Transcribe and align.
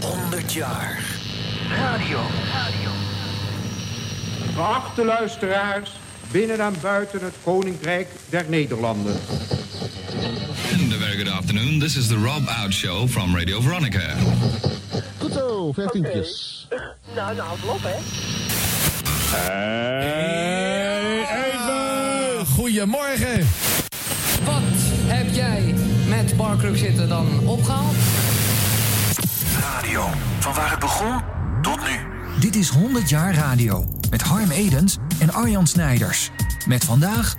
100 0.00 0.52
jaar. 0.52 1.04
Radio. 1.76 2.18
Geachte 4.54 5.04
luisteraars, 5.04 5.90
binnen 6.30 6.60
en 6.60 6.74
buiten 6.80 7.20
het 7.20 7.34
Koninkrijk 7.42 8.08
der 8.28 8.44
Nederlanden. 8.48 9.20
And 10.72 10.92
a 10.92 10.96
very 10.98 11.16
good 11.16 11.28
afternoon. 11.28 11.78
This 11.80 11.96
is 11.96 12.06
the 12.08 12.16
Rob 12.16 12.48
Out 12.48 12.72
Show 12.72 13.08
from 13.08 13.36
Radio 13.36 13.60
Veronica. 13.60 14.14
Goed 15.18 15.32
zo, 15.32 15.72
vijftientjes. 15.72 16.66
Nou, 17.14 17.34
nou, 17.34 17.48
houd 17.48 17.64
op, 17.64 17.82
hè. 17.82 17.96
Even! 21.22 22.46
Goedemorgen! 22.46 23.48
Wat 24.44 24.62
heb 25.06 25.34
jij 25.34 25.67
Barkruk 26.38 26.76
zitten 26.76 27.08
dan 27.08 27.26
opgehaald? 27.46 27.94
Radio. 29.60 30.04
Van 30.38 30.54
waar 30.54 30.70
het 30.70 30.78
begon 30.78 31.20
tot 31.62 31.78
nu. 31.80 31.96
Dit 32.40 32.56
is 32.56 32.68
100 32.68 33.08
jaar 33.08 33.34
radio 33.34 33.84
met 34.10 34.22
Harm 34.22 34.50
Edens 34.50 34.96
en 35.18 35.32
Arjan 35.32 35.66
Snijders. 35.66 36.30
Met 36.66 36.84
vandaag 36.84 37.36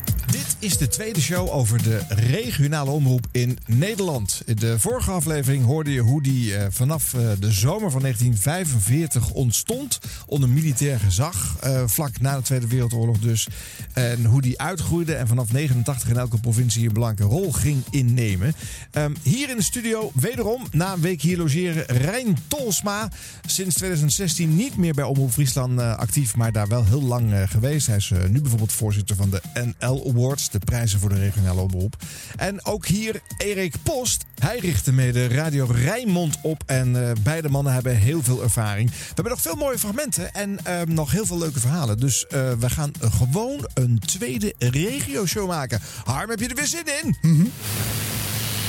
is 0.59 0.77
de 0.77 0.87
tweede 0.87 1.21
show 1.21 1.49
over 1.49 1.83
de 1.83 2.01
regionale 2.09 2.89
omroep 2.89 3.27
in 3.31 3.57
Nederland. 3.65 4.41
In 4.45 4.55
de 4.55 4.79
vorige 4.79 5.11
aflevering 5.11 5.65
hoorde 5.65 5.93
je 5.93 5.99
hoe 5.99 6.21
die 6.21 6.55
eh, 6.55 6.67
vanaf 6.69 7.13
eh, 7.13 7.21
de 7.39 7.51
zomer 7.51 7.91
van 7.91 8.01
1945 8.01 9.31
ontstond. 9.31 9.99
Onder 10.25 10.49
militair 10.49 10.99
gezag, 10.99 11.57
eh, 11.59 11.83
vlak 11.85 12.21
na 12.21 12.35
de 12.35 12.41
Tweede 12.41 12.67
Wereldoorlog 12.67 13.19
dus. 13.19 13.47
En 13.93 14.25
hoe 14.25 14.41
die 14.41 14.59
uitgroeide 14.59 15.15
en 15.15 15.27
vanaf 15.27 15.51
89 15.51 16.09
in 16.09 16.17
elke 16.17 16.39
provincie 16.39 16.87
een 16.87 16.93
belangrijke 16.93 17.35
rol 17.35 17.51
ging 17.51 17.83
innemen. 17.89 18.53
Ehm, 18.91 19.13
hier 19.21 19.49
in 19.49 19.55
de 19.55 19.63
studio, 19.63 20.11
wederom 20.13 20.67
na 20.71 20.93
een 20.93 21.01
week 21.01 21.21
hier 21.21 21.37
logeren, 21.37 21.85
Rijn 21.85 22.37
Tolsma. 22.47 23.11
Sinds 23.45 23.75
2016 23.75 24.55
niet 24.55 24.77
meer 24.77 24.93
bij 24.93 25.03
Omroep 25.03 25.31
Friesland 25.31 25.79
actief, 25.79 26.35
maar 26.35 26.51
daar 26.51 26.67
wel 26.67 26.85
heel 26.85 27.03
lang 27.03 27.33
geweest. 27.49 27.87
Hij 27.87 27.95
is 27.95 28.11
nu 28.29 28.41
bijvoorbeeld 28.41 28.71
voorzitter 28.71 29.15
van 29.15 29.29
de 29.29 29.41
NL 29.53 30.09
Awards, 30.09 30.48
de 30.51 30.59
prijzen 30.59 30.99
voor 30.99 31.09
de 31.09 31.19
regionale 31.19 31.61
omroep. 31.61 31.95
En 32.35 32.65
ook 32.65 32.85
hier 32.85 33.21
Erik 33.37 33.75
Post. 33.83 34.25
Hij 34.39 34.59
richtte 34.59 34.93
mede 34.93 35.27
Radio 35.27 35.67
Rijnmond 35.71 36.37
op 36.41 36.63
en 36.65 37.07
eh, 37.07 37.11
beide 37.23 37.49
mannen 37.49 37.73
hebben 37.73 37.95
heel 37.95 38.23
veel 38.23 38.43
ervaring. 38.43 38.89
We 38.89 39.05
hebben 39.05 39.33
nog 39.33 39.41
veel 39.41 39.55
mooie 39.55 39.79
fragmenten 39.79 40.33
en 40.33 40.65
ehm, 40.65 40.93
nog 40.93 41.11
heel 41.11 41.25
veel 41.25 41.37
leuke 41.37 41.59
verhalen. 41.59 41.97
Dus 41.97 42.27
eh, 42.27 42.51
we 42.59 42.69
gaan 42.69 42.91
gewoon 42.99 43.69
een 43.73 43.99
tweede 43.99 44.53
regio-show 44.57 45.47
maken. 45.47 45.79
Harm, 46.03 46.29
heb 46.29 46.39
je 46.39 46.47
er 46.47 46.55
weer 46.55 46.67
zin 46.67 46.85
in? 47.03 47.51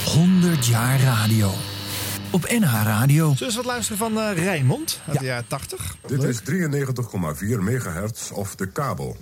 100 0.05 0.67
jaar 0.67 1.00
radio. 1.00 1.53
Op 2.31 2.48
NH 2.48 2.83
Radio. 2.84 3.25
Zullen 3.25 3.39
we 3.39 3.44
eens 3.44 3.56
wat 3.56 3.65
luisteren 3.65 3.98
van 3.98 4.20
eh, 4.20 4.44
Rijnmond 4.44 5.00
uit 5.09 5.19
de 5.19 5.25
jaren 5.25 5.47
80? 5.47 5.97
Dit 6.06 6.22
is 6.22 6.41
93,4 6.41 7.59
megahertz 7.59 8.31
of 8.31 8.55
de 8.55 8.67
kabel. 8.67 9.17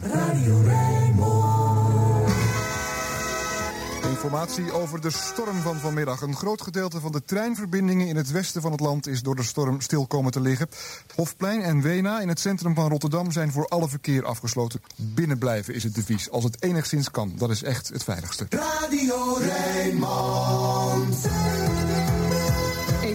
Informatie 4.18 4.72
over 4.72 5.00
de 5.00 5.10
storm 5.10 5.60
van 5.60 5.76
vanmiddag. 5.76 6.20
Een 6.20 6.36
groot 6.36 6.62
gedeelte 6.62 7.00
van 7.00 7.12
de 7.12 7.24
treinverbindingen 7.24 8.06
in 8.06 8.16
het 8.16 8.30
westen 8.30 8.62
van 8.62 8.72
het 8.72 8.80
land 8.80 9.06
is 9.06 9.22
door 9.22 9.36
de 9.36 9.42
storm 9.42 9.80
stil 9.80 10.06
komen 10.06 10.32
te 10.32 10.40
liggen. 10.40 10.68
Hofplein 11.14 11.62
en 11.62 11.80
Wena 11.80 12.20
in 12.20 12.28
het 12.28 12.40
centrum 12.40 12.74
van 12.74 12.88
Rotterdam 12.88 13.30
zijn 13.30 13.52
voor 13.52 13.68
alle 13.68 13.88
verkeer 13.88 14.24
afgesloten. 14.24 14.80
Binnenblijven 14.96 15.74
is 15.74 15.82
het 15.82 15.94
devies, 15.94 16.30
als 16.30 16.44
het 16.44 16.62
enigszins 16.62 17.10
kan. 17.10 17.32
Dat 17.36 17.50
is 17.50 17.62
echt 17.62 17.88
het 17.88 18.04
veiligste. 18.04 18.46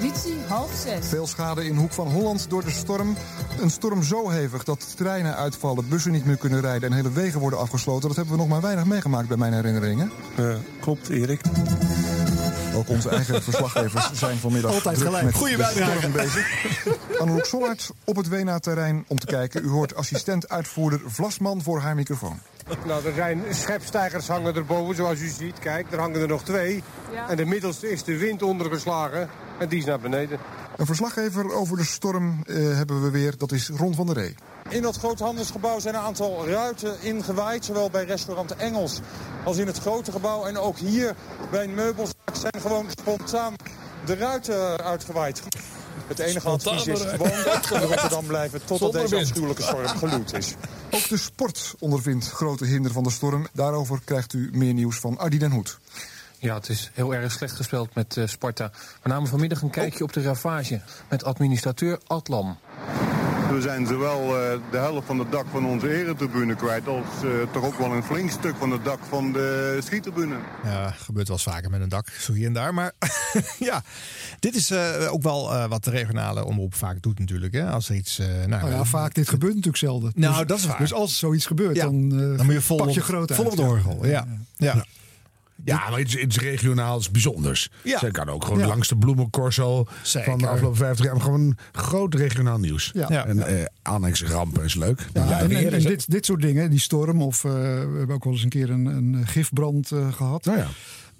Editie 0.04 0.38
half 0.48 0.72
zes. 0.84 1.08
Veel 1.08 1.28
schade 1.28 1.66
in 1.66 1.76
Hoek 1.76 1.92
van 1.92 2.08
Holland 2.08 2.50
door 2.50 2.64
de 2.64 2.72
storm. 2.72 3.16
Een 3.60 3.70
storm 3.70 4.04
zo 4.04 4.30
hevig 4.30 4.64
dat 4.64 4.98
treinen 4.98 5.36
uitvallen, 5.36 5.88
bussen 5.90 6.12
niet 6.12 6.26
meer 6.26 6.38
kunnen 6.38 6.62
rijden 6.62 6.90
en 6.90 6.96
hele 6.96 7.12
wegen 7.12 7.40
worden 7.40 7.60
afgesloten. 7.60 8.08
Dat 8.08 8.16
hebben 8.18 8.34
we 8.34 8.40
nog 8.40 8.50
maar 8.50 8.62
weinig 8.62 8.86
meegemaakt 8.86 9.28
bij 9.28 9.38
mijn 9.38 9.54
herinneringen. 9.54 10.12
klopt, 10.80 11.10
Erik. 11.10 11.42
Ook 12.76 12.90
onze 12.90 13.10
eigen 13.10 13.44
verslaggevers 13.44 14.12
zijn 14.14 14.38
vanmiddag 14.38 14.74
Altijd 14.74 14.96
druk 14.96 15.08
gelijk. 15.08 15.26
met 15.26 15.36
Goeie 15.36 15.58
de 15.58 15.64
bijdrage. 15.64 15.98
storm 15.98 16.12
bezig. 16.12 16.66
Anouk 17.22 17.46
Sollert 17.46 17.92
op 18.04 18.16
het 18.16 18.28
Wena-terrein 18.28 19.06
om 19.08 19.20
te 19.20 19.26
kijken. 19.26 19.64
U 19.66 19.70
hoort 19.70 19.96
assistent-uitvoerder 19.96 21.02
Vlasman 21.06 21.62
voor 21.62 21.80
haar 21.80 21.96
microfoon. 21.96 22.40
Nou, 22.86 23.06
er 23.06 23.14
zijn 23.14 23.44
schepstijgers 23.50 24.28
hangen 24.28 24.56
erboven, 24.56 24.96
zoals 24.96 25.20
u 25.20 25.28
ziet. 25.28 25.60
Kijk, 25.60 25.92
er 25.92 26.00
hangen 26.00 26.22
er 26.22 26.28
nog 26.28 26.44
twee. 26.44 26.84
Ja. 27.14 27.30
En 27.30 27.38
de 27.38 27.46
middelste 27.46 27.92
is 27.92 28.04
de 28.04 28.18
wind 28.18 28.42
ondergeslagen. 28.44 29.30
En 29.60 29.70
die 29.70 29.80
is 29.80 29.86
naar 29.86 30.00
beneden. 30.00 30.40
Een 30.76 30.86
verslaggever 30.86 31.54
over 31.54 31.78
de 31.78 31.86
storm 31.86 32.44
eh, 32.46 32.56
hebben 32.56 33.04
we 33.04 33.10
weer. 33.10 33.38
Dat 33.38 33.52
is 33.52 33.70
Ron 33.70 33.96
van 33.96 34.06
der 34.06 34.16
Ree. 34.16 34.36
In 34.70 34.82
dat 34.82 34.98
grote 34.98 35.24
handelsgebouw 35.24 35.80
zijn 35.80 35.96
een 35.96 36.02
aantal 36.02 36.48
ruiten 36.48 37.02
ingewaaid. 37.02 37.66
Zowel 37.66 37.90
bij 37.90 38.06
restaurant 38.06 38.56
Engels 38.56 39.00
als 39.44 39.58
in 39.58 39.68
het 39.68 39.78
grote 39.78 40.12
gebouw. 40.12 40.46
En 40.46 40.58
ook 40.58 40.78
hier 40.78 41.16
bij 41.52 41.64
een 41.64 41.74
meubelzaak 41.74 42.36
zijn 42.40 42.62
gewoon 42.62 42.86
spontaan 42.90 43.54
de 44.06 44.16
ruiten 44.16 44.78
uitgewaaid. 44.84 45.42
Het 46.08 46.20
enige 46.20 46.50
advies 46.50 46.88
is 46.88 47.02
gewoon 47.02 47.32
in 47.82 47.88
Rotterdam 47.88 48.26
blijven 48.26 48.66
totdat 48.66 48.92
deze 48.92 49.16
afschuwelijke 49.16 49.62
storm 49.62 49.88
geloed 49.88 50.34
is. 50.34 50.54
Ook 50.92 51.08
de 51.08 51.18
sport 51.18 51.76
ondervindt 51.80 52.30
grote 52.30 52.66
hinder 52.66 52.92
van 52.92 53.04
de 53.04 53.12
storm. 53.12 53.48
Daarover 53.54 54.00
krijgt 54.04 54.34
u 54.34 54.50
meer 54.54 54.74
nieuws 54.74 55.00
van 55.00 55.18
Ardi 55.18 55.38
den 55.38 55.52
Hoed. 55.52 55.80
Ja, 56.44 56.54
het 56.56 56.70
is 56.70 56.92
heel 56.94 57.14
erg 57.16 57.32
slecht 57.32 57.56
gespeeld 57.56 57.96
met 57.96 58.18
eh, 58.18 58.28
Sparta. 58.28 58.72
We 59.02 59.10
namen 59.10 59.30
vanmiddag 59.30 59.62
een 59.62 59.70
kijkje 59.70 60.04
op 60.04 60.14
de 60.14 60.22
ravage 60.22 60.82
met 61.10 61.24
administrateur 61.24 62.00
Atlam. 62.08 62.58
We 63.52 63.62
zijn 63.62 63.88
zowel 63.88 64.20
eh, 64.40 64.60
de 64.72 64.78
helft 64.78 65.08
van 65.08 65.20
het 65.20 65.32
dak 65.32 65.46
van 65.52 65.66
onze 65.66 66.00
eretribune 66.02 66.56
kwijt... 66.56 66.88
als 66.88 67.06
eh, 67.24 67.30
toch 67.52 67.64
ook 67.64 67.78
wel 67.78 67.92
een 67.92 68.04
flink 68.04 68.30
stuk 68.32 68.56
van 68.56 68.72
het 68.72 68.84
dak 68.84 69.00
van 69.10 69.32
de 69.32 69.80
schietribune. 69.84 70.36
Ja, 70.64 70.92
gebeurt 70.92 71.28
wel 71.28 71.38
eens 71.38 71.46
vaker 71.46 71.70
met 71.70 71.82
een 71.82 71.90
dak, 71.90 72.08
zo 72.10 72.34
hier 72.34 72.48
en 72.48 72.54
daar. 72.54 72.74
Maar 72.74 72.92
ja, 73.60 73.84
dit 74.40 74.56
is 74.56 74.72
eh, 74.72 75.14
ook 75.14 75.22
wel 75.24 75.54
eh, 75.54 75.66
wat 75.68 75.84
de 75.84 75.90
regionale 75.90 76.46
omroep 76.46 76.76
vaak 76.76 77.02
doet 77.02 77.20
natuurlijk. 77.20 77.54
Hè? 77.54 77.70
Als 77.70 77.90
er 77.90 77.96
iets... 77.96 78.20
eh, 78.20 78.28
nou, 78.28 78.48
Nou 78.50 78.70
ja, 78.72 78.84
vaak. 78.84 79.14
Dit 79.14 79.30
gebeurt 79.30 79.52
natuurlijk 79.54 79.84
zelden. 79.84 80.12
Nou, 80.16 80.38
Dus- 80.38 80.48
dat 80.48 80.58
is 80.58 80.66
waar. 80.66 80.78
Dus 80.80 80.94
als 80.94 81.18
zoiets 81.18 81.46
gebeurt, 81.46 81.76
Ja. 81.76 81.84
dan, 81.86 82.12
eh, 82.12 82.38
Dan 82.38 82.46
moet 82.46 82.54
je 82.56 82.62
vol, 82.62 82.78
pak 82.78 82.90
je 82.90 83.00
op- 83.00 83.06
groot 83.06 83.32
vol 83.34 83.44
uit. 83.44 83.52
op 83.54 83.58
de 83.60 83.64
orgel. 83.72 84.06
Ja. 84.06 84.28
Ja. 84.58 84.76
Ja, 84.76 84.86
maar 85.66 86.00
iets, 86.00 86.16
iets 86.16 86.40
regionaals 86.40 87.12
bijzonders. 87.12 87.70
Ja. 87.84 88.00
Ze 88.00 88.12
kan 88.12 88.30
ook 88.30 88.44
gewoon 88.46 88.60
Ja. 88.60 88.68
langs 88.68 88.88
de 88.88 88.96
bloemencorso 88.98 89.86
Zeker. 90.02 90.30
van 90.30 90.40
de 90.40 90.48
afgelopen 90.48 90.78
50 90.78 91.06
jaar. 91.06 91.22
Gewoon 91.22 91.58
groot 91.72 92.14
regionaal 92.16 92.58
nieuws. 92.60 92.92
Ja. 92.94 93.06
Ja. 93.10 93.26
En 93.26 93.48
eh 93.60 93.66
annex 93.82 94.24
rampen 94.24 94.64
is 94.64 94.76
leuk. 94.76 95.06
Ja, 95.14 95.40
en, 95.40 95.52
en- 95.52 95.72
en 95.74 95.82
dit, 95.82 96.12
dit 96.12 96.26
soort 96.26 96.42
dingen, 96.42 96.70
die 96.70 96.80
storm, 96.80 97.22
of 97.22 97.44
eh, 97.44 97.52
we 97.52 97.96
hebben 97.98 98.16
ook 98.16 98.24
wel 98.24 98.34
eens 98.34 98.44
een 98.44 98.50
keer 98.50 98.70
een, 98.70 98.86
een 98.86 99.28
gifbrand 99.28 99.92
eh, 99.92 100.14
gehad. 100.14 100.46
Nou 100.46 100.58
ja. 100.58 100.68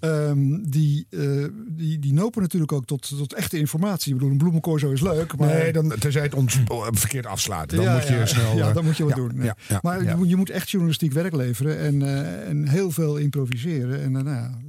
Ehm, 0.04 0.64
die, 0.70 1.06
eh, 1.10 1.46
die, 1.68 2.00
die 2.00 2.14
nopen 2.14 2.42
natuurlijk 2.42 2.72
ook 2.72 2.86
tot, 2.86 3.18
tot 3.18 3.34
echte 3.34 3.58
informatie. 3.58 4.12
Ik 4.12 4.18
bedoel, 4.18 4.32
een 4.32 4.38
bloemencorso 4.38 4.92
is 4.92 5.02
leuk, 5.02 5.38
maar... 5.38 5.48
Nee, 5.48 5.74
dan, 5.74 5.94
tenzij 6.00 6.22
het 6.22 6.34
ons 6.34 6.60
eh, 6.68 6.88
verkeerd 6.92 7.26
afslaat. 7.26 7.70
Dan 7.70 7.84
Ja, 7.84 7.94
moet 7.94 8.08
je 8.08 8.14
ja, 8.14 8.26
snel... 8.26 8.58
Ja, 8.58 8.68
eh, 8.68 8.74
dan 8.74 8.86
moet 8.86 8.98
je 8.98 9.04
wat 9.04 9.16
ja, 9.16 9.22
doen. 9.22 9.36
nee. 9.36 9.46
Ja, 9.46 9.56
ja, 9.68 9.80
maar 9.82 10.04
ja. 10.04 10.10
Je, 10.10 10.16
moet, 10.16 10.30
je 10.30 10.36
moet 10.36 10.50
echt 10.50 10.70
journalistiek 10.70 11.12
werk 11.12 11.36
leveren 11.36 11.80
en, 11.80 12.02
eh, 12.02 12.50
en 12.50 12.68
heel 12.68 12.92
veel 12.92 13.18
improviseren. 13.18 14.02
En 14.02 14.16
eh, 14.16 14.24
nou 14.24 14.36
ja, 14.36 14.60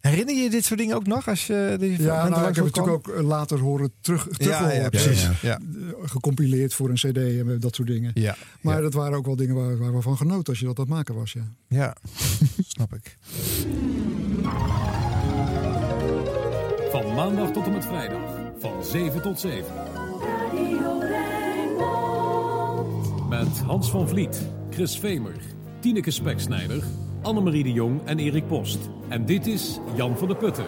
Herinner 0.00 0.34
je 0.34 0.42
je 0.42 0.50
dit 0.50 0.64
soort 0.64 0.78
dingen 0.80 0.96
ook 0.96 1.06
nog? 1.06 1.28
Als 1.28 1.46
je 1.46 1.76
die 1.78 2.02
Ja, 2.02 2.28
nou, 2.28 2.48
ik 2.48 2.54
heb 2.54 2.64
het 2.64 2.76
natuurlijk 2.76 3.08
ook 3.08 3.16
eh, 3.16 3.22
later 3.26 3.58
horen 3.58 3.90
terug, 4.00 4.28
teruggehoord. 4.28 4.74
ja, 4.74 4.88
precies. 4.88 5.22
eh, 5.24 5.30
Ja. 5.42 5.58
eh, 5.58 6.08
Gecompileerd 6.10 6.74
voor 6.74 6.88
een 6.88 6.94
cd 6.94 7.16
en 7.16 7.56
dat 7.60 7.74
soort 7.74 7.88
dingen. 7.88 8.10
Ja, 8.14 8.36
Maar 8.60 8.82
dat 8.82 8.92
waren 8.94 9.18
ook 9.18 9.26
wel 9.26 9.36
dingen 9.36 9.54
waar, 9.54 9.78
waar 9.78 9.94
we 9.94 10.00
van 10.02 10.16
genoten 10.16 10.46
als 10.48 10.58
je 10.58 10.64
dat 10.66 10.78
aan 10.78 10.84
het 10.84 10.94
maken 10.94 11.14
was. 11.14 11.32
Ja. 11.32 11.48
Ja, 11.68 11.96
snap 12.80 12.94
ik. 12.94 13.16
Van 16.90 17.14
maandag 17.14 17.50
tot 17.50 17.64
en 17.64 17.72
met 17.72 17.84
vrijdag. 17.84 18.20
Van 18.58 18.84
7 18.84 19.22
tot 19.22 19.40
7. 19.40 19.64
Met 23.28 23.58
Hans 23.58 23.90
van 23.90 24.08
Vliet, 24.08 24.42
Chris 24.70 24.98
Vemer, 24.98 25.34
Tineke 25.80 26.10
Speksnijder, 26.10 26.82
Annemarie 27.22 27.62
de 27.62 27.72
Jong 27.72 28.00
en 28.04 28.18
Erik 28.18 28.46
Post. 28.46 28.78
En 29.08 29.26
dit 29.26 29.46
is 29.46 29.78
Jan 29.96 30.18
van 30.18 30.28
der 30.28 30.36
Putten. 30.36 30.66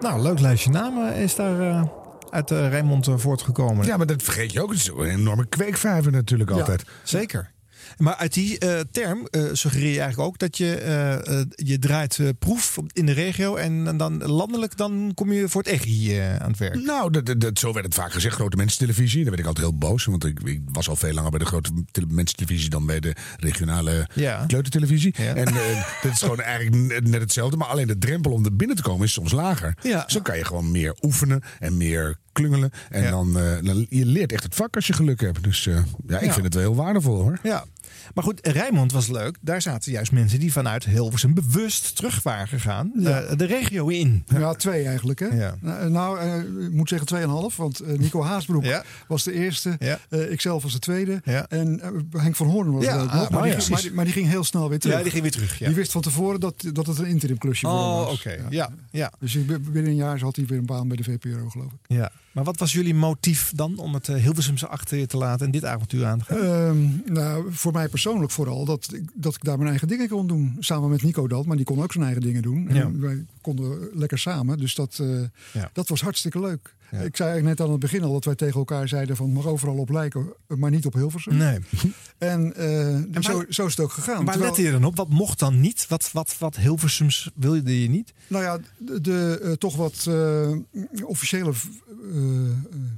Nou, 0.00 0.22
leuk 0.22 0.40
lijstje 0.40 0.70
namen 0.70 1.14
is 1.14 1.34
daar 1.34 1.60
eh, 1.60 1.84
uit 2.30 2.50
uh, 2.50 2.68
Rijnmond 2.68 3.08
uh, 3.08 3.16
voortgekomen. 3.16 3.86
Ja, 3.86 3.96
maar 3.96 4.06
dat 4.06 4.22
vergeet 4.22 4.52
je 4.52 4.62
ook. 4.62 4.70
Het 4.70 4.78
is 4.78 4.88
een 4.88 5.04
enorme 5.04 5.46
kweekvijver 5.46 6.12
natuurlijk 6.12 6.50
altijd. 6.50 6.84
Zeker. 7.02 7.51
Maar 7.98 8.14
uit 8.14 8.34
die 8.34 8.64
uh, 8.64 8.80
term 8.90 9.28
uh, 9.30 9.48
suggereer 9.52 9.92
je 9.92 10.00
eigenlijk 10.00 10.28
ook 10.28 10.38
dat 10.38 10.56
je, 10.56 10.82
uh, 11.28 11.42
je 11.66 11.78
draait 11.78 12.18
proef 12.38 12.78
in 12.92 13.06
de 13.06 13.12
regio 13.12 13.56
en, 13.56 13.86
en, 13.86 13.96
dan 13.96 14.22
landelijk 14.24 14.76
dan 14.76 15.12
kom 15.14 15.32
je 15.32 15.48
voor 15.48 15.62
het 15.62 15.72
EGI 15.72 16.18
aan 16.18 16.50
het 16.50 16.58
werk. 16.58 16.74
Nou, 16.74 17.10
dat, 17.10 17.40
dat, 17.40 17.58
zo 17.58 17.72
werd 17.72 17.84
het 17.84 17.94
vaak 17.94 18.12
gezegd, 18.12 18.34
grote 18.34 18.56
mensentelevisie. 18.56 19.20
Daar 19.20 19.30
werd 19.30 19.40
ik 19.40 19.46
altijd 19.46 19.66
heel 19.66 19.78
boos, 19.78 20.04
want 20.04 20.24
ik, 20.24 20.40
ik 20.42 20.60
was 20.72 20.88
al 20.88 20.96
veel 20.96 21.12
langer 21.12 21.30
bij 21.30 21.38
de 21.38 21.44
grote 21.44 21.70
mensentelevisie 22.08 22.70
dan 22.70 22.86
bij 22.86 23.00
de 23.00 23.14
regionale 23.36 24.08
ja. 24.14 24.44
kleutertelevisie. 24.46 25.14
Ja. 25.16 25.34
En 25.34 25.44
dat 26.02 26.12
is 26.12 26.18
gewoon 26.18 26.40
eigenlijk 26.40 27.02
net 27.06 27.20
hetzelfde, 27.20 27.56
maar 27.56 27.68
alleen 27.68 27.86
de 27.86 27.98
drempel 27.98 28.32
om 28.32 28.44
er 28.44 28.56
binnen 28.56 28.76
te 28.76 28.82
komen 28.82 29.06
is 29.06 29.12
soms 29.12 29.32
lager. 29.32 29.74
Ja. 29.82 30.04
Zo 30.06 30.20
kan 30.20 30.36
je 30.36 30.44
gewoon 30.44 30.70
meer 30.70 30.96
oefenen 31.02 31.42
en 31.58 31.76
meer 31.76 32.16
klungelen. 32.32 32.70
En 32.88 33.02
ja. 33.02 33.10
dan, 33.10 33.86
je 33.88 34.06
leert 34.06 34.32
echt 34.32 34.42
het 34.42 34.54
vak 34.54 34.74
als 34.76 34.86
je 34.86 34.92
geluk 34.92 35.20
hebt. 35.20 35.42
Dus 35.42 35.64
ja, 35.64 35.84
ik 36.06 36.24
ja. 36.24 36.32
vind 36.32 36.44
het 36.44 36.54
wel 36.54 36.62
heel 36.62 36.74
waardevol 36.74 37.22
hoor. 37.22 37.38
Ja. 37.42 37.64
Maar 38.14 38.24
goed, 38.24 38.46
Rijnmond 38.46 38.92
was 38.92 39.08
leuk. 39.08 39.36
Daar 39.40 39.62
zaten 39.62 39.92
juist 39.92 40.12
mensen 40.12 40.40
die 40.40 40.52
vanuit 40.52 40.84
Hilversum 40.84 41.34
bewust 41.34 41.96
terug 41.96 42.22
waren 42.22 42.48
gegaan. 42.48 42.92
Ja. 42.98 43.22
Uh, 43.22 43.36
de 43.36 43.44
regio 43.44 43.88
in. 43.88 44.24
Ja, 44.26 44.54
twee 44.54 44.84
eigenlijk. 44.84 45.20
Hè? 45.20 45.26
Ja. 45.26 45.54
Nou, 45.88 46.20
uh, 46.20 46.64
ik 46.66 46.72
moet 46.72 46.88
zeggen 46.88 47.06
tweeënhalf. 47.06 47.56
Want 47.56 47.82
uh, 47.82 47.98
Nico 47.98 48.24
Haasbroek 48.28 48.64
ja. 48.64 48.84
was 49.08 49.22
de 49.22 49.32
eerste. 49.32 49.78
Ikzelf 50.30 50.62
was 50.62 50.72
de 50.72 50.78
tweede. 50.78 51.20
En 51.48 51.80
Henk 52.10 52.36
van 52.36 52.46
Hoorn 52.46 52.72
was 52.72 52.84
ja, 52.84 52.96
ah, 52.96 53.30
Maar, 53.30 53.50
oh, 53.50 53.58
die, 53.58 53.70
maar, 53.70 53.88
maar, 53.92 54.04
die 54.04 54.14
ging 54.14 54.28
heel 54.28 54.44
snel 54.44 54.68
weer 54.68 54.78
terug. 54.78 54.96
Ja, 54.96 55.02
die 55.02 55.10
ging 55.10 55.22
weer 55.22 55.32
terug. 55.32 55.58
Die 55.58 55.74
wist 55.74 55.92
van 55.92 56.02
tevoren 56.02 56.40
dat, 56.40 56.64
dat 56.72 56.86
het 56.86 56.98
een 56.98 57.06
interim 57.06 57.38
klusje 57.38 57.66
oh, 57.66 57.96
was. 57.96 58.12
oké. 58.12 58.28
Okay. 58.28 58.38
Ja. 58.50 58.70
Ja. 58.90 59.12
Dus 59.18 59.46
binnen 59.46 59.86
een 59.86 59.94
jaar 59.94 60.20
had 60.20 60.36
hij 60.36 60.46
weer 60.46 60.58
een 60.58 60.66
baan 60.66 60.88
bij 60.88 60.96
de 60.96 61.04
VPRO, 61.04 61.48
geloof 61.48 61.72
ik. 61.72 61.96
Ja. 61.96 62.10
Maar 62.32 62.44
wat 62.44 62.58
was 62.58 62.72
jullie 62.72 62.94
motief 62.94 63.52
dan 63.54 63.78
om 63.78 63.94
het 63.94 64.06
Hilversumse 64.06 64.66
achter 64.68 64.98
je 64.98 65.06
te 65.06 65.16
laten 65.16 65.46
en 65.46 65.52
dit 65.52 65.64
avontuur 65.64 66.06
aan 66.06 66.18
te 66.18 66.24
gaan? 66.24 66.44
Um, 66.44 67.02
nou, 67.06 67.52
voor 67.52 67.72
mij 67.72 67.88
persoonlijk 67.88 68.30
vooral 68.30 68.64
dat 68.64 68.88
ik, 68.92 69.10
dat 69.14 69.34
ik 69.34 69.44
daar 69.44 69.56
mijn 69.56 69.70
eigen 69.70 69.88
dingen 69.88 70.08
kon 70.08 70.26
doen. 70.26 70.56
Samen 70.58 70.90
met 70.90 71.02
Nico 71.02 71.28
dat, 71.28 71.46
maar 71.46 71.56
die 71.56 71.64
kon 71.64 71.82
ook 71.82 71.92
zijn 71.92 72.04
eigen 72.04 72.22
dingen 72.22 72.42
doen. 72.42 72.68
Ja. 72.68 72.80
En 72.80 73.00
wij 73.00 73.24
konden 73.40 73.88
lekker 73.92 74.18
samen, 74.18 74.58
dus 74.58 74.74
dat, 74.74 74.98
uh, 75.00 75.20
ja. 75.52 75.70
dat 75.72 75.88
was 75.88 76.00
hartstikke 76.00 76.40
leuk. 76.40 76.74
Ja. 76.92 76.98
Ik 76.98 77.16
zei 77.16 77.30
eigenlijk 77.30 77.58
net 77.58 77.66
aan 77.66 77.72
het 77.72 77.80
begin 77.80 78.02
al 78.02 78.12
dat 78.12 78.24
wij 78.24 78.34
tegen 78.34 78.58
elkaar 78.58 78.88
zeiden 78.88 79.16
van 79.16 79.32
mag 79.32 79.46
overal 79.46 79.76
op 79.76 79.90
lijken, 79.90 80.32
maar 80.46 80.70
niet 80.70 80.86
op 80.86 80.92
Hilversum. 80.92 81.36
Nee. 81.36 81.58
En, 82.18 82.52
uh, 82.56 82.94
en 82.94 83.12
waar, 83.12 83.22
zo, 83.22 83.44
zo, 83.48 83.66
is 83.66 83.76
het 83.76 83.80
ook 83.84 83.92
gegaan. 83.92 84.24
Waar 84.24 84.32
Terwijl, 84.32 84.52
lette 84.52 84.62
je 84.62 84.70
dan 84.70 84.84
op? 84.84 84.96
Wat 84.96 85.08
mocht 85.08 85.38
dan 85.38 85.60
niet? 85.60 85.86
Wat, 85.88 86.12
wat, 86.12 86.38
wat 86.38 86.56
Hilversums 86.56 87.30
wilde 87.34 87.82
je 87.82 87.88
niet? 87.88 88.12
Nou 88.26 88.44
ja, 88.44 88.58
de, 88.78 89.00
de 89.00 89.40
uh, 89.42 89.52
toch 89.52 89.76
wat 89.76 90.06
uh, 90.08 90.50
officiële 91.04 91.52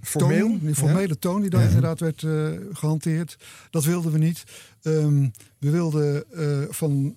Formeel? 0.03 0.39
toon, 0.39 0.59
die 0.59 0.75
formele 0.75 1.09
ja. 1.09 1.15
toon 1.19 1.41
die 1.41 1.51
daar 1.51 1.65
inderdaad 1.65 2.01
werd 2.01 2.27
gehanteerd, 2.73 3.37
dat 3.71 3.85
wilden 3.85 4.13
we 4.13 4.19
niet. 4.19 4.45
Um, 4.83 5.31
we 5.59 5.71
wilden 5.71 6.25
van 6.71 7.17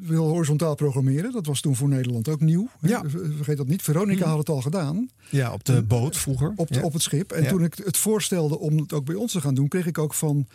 wilden 0.00 0.32
horizontaal 0.32 0.74
programmeren. 0.74 1.32
Dat 1.32 1.46
was 1.46 1.60
toen 1.60 1.76
voor 1.76 1.88
Nederland 1.88 2.28
ook 2.28 2.40
nieuw. 2.40 2.68
Ja. 2.80 3.02
Vergeet 3.36 3.56
dat 3.56 3.66
niet. 3.66 3.82
Veronica 3.82 4.28
had 4.28 4.38
het 4.38 4.48
al 4.48 4.60
gedaan. 4.60 5.08
Ja, 5.28 5.52
op 5.52 5.64
de 5.64 5.82
boot 5.82 6.16
vroeger. 6.16 6.52
Op, 6.56 6.68
de, 6.68 6.74
ja. 6.74 6.82
op 6.82 6.92
het 6.92 7.02
schip. 7.02 7.32
En 7.32 7.42
ja. 7.42 7.48
toen 7.48 7.64
ik 7.64 7.74
het 7.84 7.96
voorstelde 7.96 8.58
om 8.58 8.76
het 8.76 8.92
ook 8.92 9.04
bij 9.04 9.14
ons 9.14 9.32
te 9.32 9.40
gaan 9.40 9.54
doen... 9.54 9.68
kreeg 9.68 9.86
ik 9.86 9.98
ook 9.98 10.14
van 10.14 10.46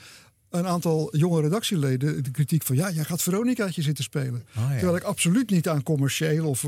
een 0.50 0.68
aantal 0.68 1.18
jonge 1.18 1.42
redactieleden 1.42 2.24
de 2.24 2.31
kritiek 2.31 2.63
van... 2.63 2.75
ja, 2.75 2.92
jij 2.92 3.03
gaat 3.03 3.21
Veronicaatje 3.21 3.81
zitten 3.81 4.03
spelen. 4.03 4.45
Oh, 4.57 4.63
ja. 4.63 4.69
Terwijl 4.69 4.95
ik 4.95 5.03
absoluut 5.03 5.50
niet 5.50 5.69
aan 5.69 5.83
commercieel 5.83 6.50
of... 6.50 6.68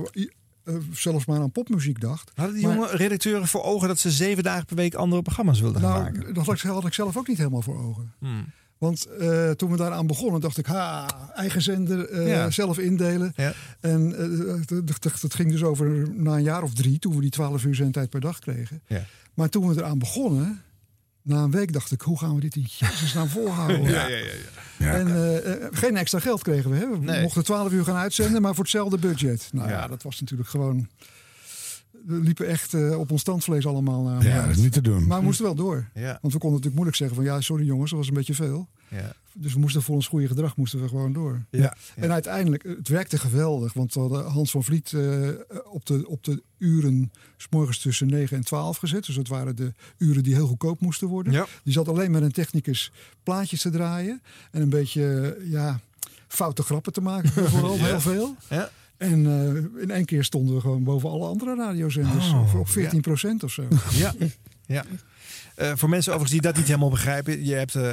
Uh, 0.63 0.75
zelfs 0.93 1.25
maar 1.25 1.39
aan 1.39 1.51
popmuziek 1.51 1.99
dacht. 1.99 2.31
Hadden 2.35 2.55
die 2.55 2.65
maar, 2.67 2.75
jonge 2.75 2.95
redacteuren 2.95 3.47
voor 3.47 3.63
ogen 3.63 3.87
dat 3.87 3.99
ze 3.99 4.11
zeven 4.11 4.43
dagen 4.43 4.65
per 4.65 4.75
week 4.75 4.93
andere 4.93 5.21
programma's 5.21 5.59
wilden 5.59 5.81
nou, 5.81 5.93
gaan 5.93 6.03
maken? 6.03 6.33
Dat 6.33 6.45
had 6.45 6.55
ik, 6.55 6.61
had 6.61 6.85
ik 6.85 6.93
zelf 6.93 7.17
ook 7.17 7.27
niet 7.27 7.37
helemaal 7.37 7.61
voor 7.61 7.83
ogen. 7.83 8.13
Hmm. 8.19 8.45
Want 8.77 9.07
uh, 9.19 9.51
toen 9.51 9.71
we 9.71 9.77
daaraan 9.77 10.07
begonnen, 10.07 10.41
dacht 10.41 10.57
ik, 10.57 10.65
ha, 10.65 11.07
eigen 11.35 11.61
zender, 11.61 12.11
uh, 12.11 12.27
ja. 12.27 12.51
zelf 12.51 12.77
indelen. 12.77 13.33
Ja. 13.35 13.53
En 13.79 14.15
uh, 14.69 14.81
dat 15.19 15.33
ging 15.33 15.51
dus 15.51 15.63
over 15.63 16.13
na 16.13 16.35
een 16.35 16.43
jaar 16.43 16.63
of 16.63 16.73
drie, 16.73 16.99
toen 16.99 17.15
we 17.15 17.21
die 17.21 17.29
12 17.29 17.63
uur 17.63 17.75
zendtijd 17.75 18.09
per 18.09 18.19
dag 18.19 18.39
kregen. 18.39 18.81
Ja. 18.87 19.05
Maar 19.33 19.49
toen 19.49 19.67
we 19.67 19.75
eraan 19.77 19.99
begonnen, 19.99 20.61
na 21.21 21.43
een 21.43 21.51
week 21.51 21.73
dacht 21.73 21.91
ik, 21.91 22.01
hoe 22.01 22.19
gaan 22.19 22.35
we 22.35 22.41
dit 22.41 22.55
in 22.55 22.67
Jezus 22.77 23.13
nou 23.13 23.29
volhouden? 23.29 23.81
ja, 23.83 24.07
ja, 24.07 24.17
ja, 24.17 24.31
ja. 24.77 24.93
En 24.93 25.69
geen 25.73 25.97
extra 25.97 26.19
geld 26.19 26.41
kregen 26.41 26.71
we. 26.71 26.77
Hè? 26.77 26.89
We 26.89 26.97
nee. 26.97 27.21
mochten 27.21 27.43
12 27.43 27.71
uur 27.71 27.83
gaan 27.83 27.95
uitzenden, 27.95 28.41
maar 28.41 28.53
voor 28.53 28.63
hetzelfde 28.63 28.97
budget. 28.97 29.49
Nou 29.51 29.69
ja, 29.69 29.87
dat 29.87 30.03
was 30.03 30.19
natuurlijk 30.19 30.49
gewoon 30.49 30.87
we 32.05 32.15
liepen 32.15 32.47
echt 32.47 32.73
uh, 32.73 32.99
op 32.99 33.11
ons 33.11 33.21
standvlees 33.21 33.65
allemaal 33.65 34.03
naar. 34.03 34.23
Ja, 34.23 34.41
dat 34.41 34.55
is 34.55 34.61
niet 34.61 34.73
te 34.73 34.81
doen. 34.81 35.07
Maar 35.07 35.19
we 35.19 35.25
moesten 35.25 35.45
wel 35.45 35.55
door. 35.55 35.89
Ja. 35.93 36.17
Want 36.21 36.33
we 36.33 36.39
konden 36.39 36.49
natuurlijk 36.49 36.73
moeilijk 36.73 36.97
zeggen 36.97 37.15
van 37.15 37.25
ja, 37.25 37.41
sorry 37.41 37.65
jongens, 37.65 37.89
dat 37.89 37.99
was 37.99 38.07
een 38.07 38.13
beetje 38.13 38.33
veel. 38.33 38.67
Ja. 38.87 39.13
Dus 39.33 39.53
we 39.53 39.59
moesten 39.59 39.81
voor 39.81 39.95
ons 39.95 40.07
goede 40.07 40.27
gedrag 40.27 40.55
moesten 40.55 40.81
we 40.81 40.87
gewoon 40.87 41.13
door. 41.13 41.45
Ja. 41.49 41.59
Ja. 41.59 41.75
En 41.95 42.11
uiteindelijk, 42.11 42.63
het 42.63 42.87
werkte 42.87 43.17
geweldig. 43.17 43.73
Want 43.73 43.93
we 43.93 43.99
hadden 43.99 44.25
Hans 44.25 44.51
van 44.51 44.63
Vliet 44.63 44.91
uh, 44.91 45.29
op, 45.71 45.85
de, 45.85 46.07
op 46.07 46.23
de 46.23 46.43
uren 46.57 47.11
s 47.37 47.47
morgens 47.49 47.79
tussen 47.79 48.07
9 48.07 48.37
en 48.37 48.43
12 48.43 48.77
gezet. 48.77 49.05
Dus 49.05 49.15
dat 49.15 49.27
waren 49.27 49.55
de 49.55 49.73
uren 49.97 50.23
die 50.23 50.33
heel 50.33 50.47
goedkoop 50.47 50.79
moesten 50.79 51.07
worden. 51.07 51.33
Ja. 51.33 51.45
Die 51.63 51.73
zat 51.73 51.87
alleen 51.87 52.11
met 52.11 52.21
een 52.21 52.31
technicus 52.31 52.91
plaatjes 53.23 53.61
te 53.61 53.69
draaien. 53.69 54.21
En 54.51 54.61
een 54.61 54.69
beetje, 54.69 55.37
ja, 55.43 55.79
foute 56.27 56.63
grappen 56.63 56.93
te 56.93 57.01
maken. 57.01 57.29
Vooral 57.29 57.77
heel 57.85 57.99
veel. 58.01 58.35
Ja. 58.49 58.69
En 58.97 59.25
uh, 59.25 59.81
in 59.81 59.91
één 59.91 60.05
keer 60.05 60.23
stonden 60.23 60.55
we 60.55 60.61
gewoon 60.61 60.83
boven 60.83 61.09
alle 61.09 61.27
andere 61.27 61.55
radiozenders. 61.55 62.29
Oh, 62.29 62.59
op 62.59 62.69
14 62.69 63.01
procent 63.01 63.41
ja. 63.41 63.47
of 63.47 63.53
zo. 63.53 63.67
Ja, 64.03 64.13
ja. 64.65 64.85
Uh, 65.57 65.71
voor 65.75 65.89
mensen 65.89 66.13
overigens 66.13 66.41
die 66.41 66.51
dat 66.51 66.57
niet 66.57 66.67
helemaal 66.67 66.89
begrijpen. 66.89 67.45
Je 67.45 67.53
hebt 67.53 67.75
uh, 67.75 67.83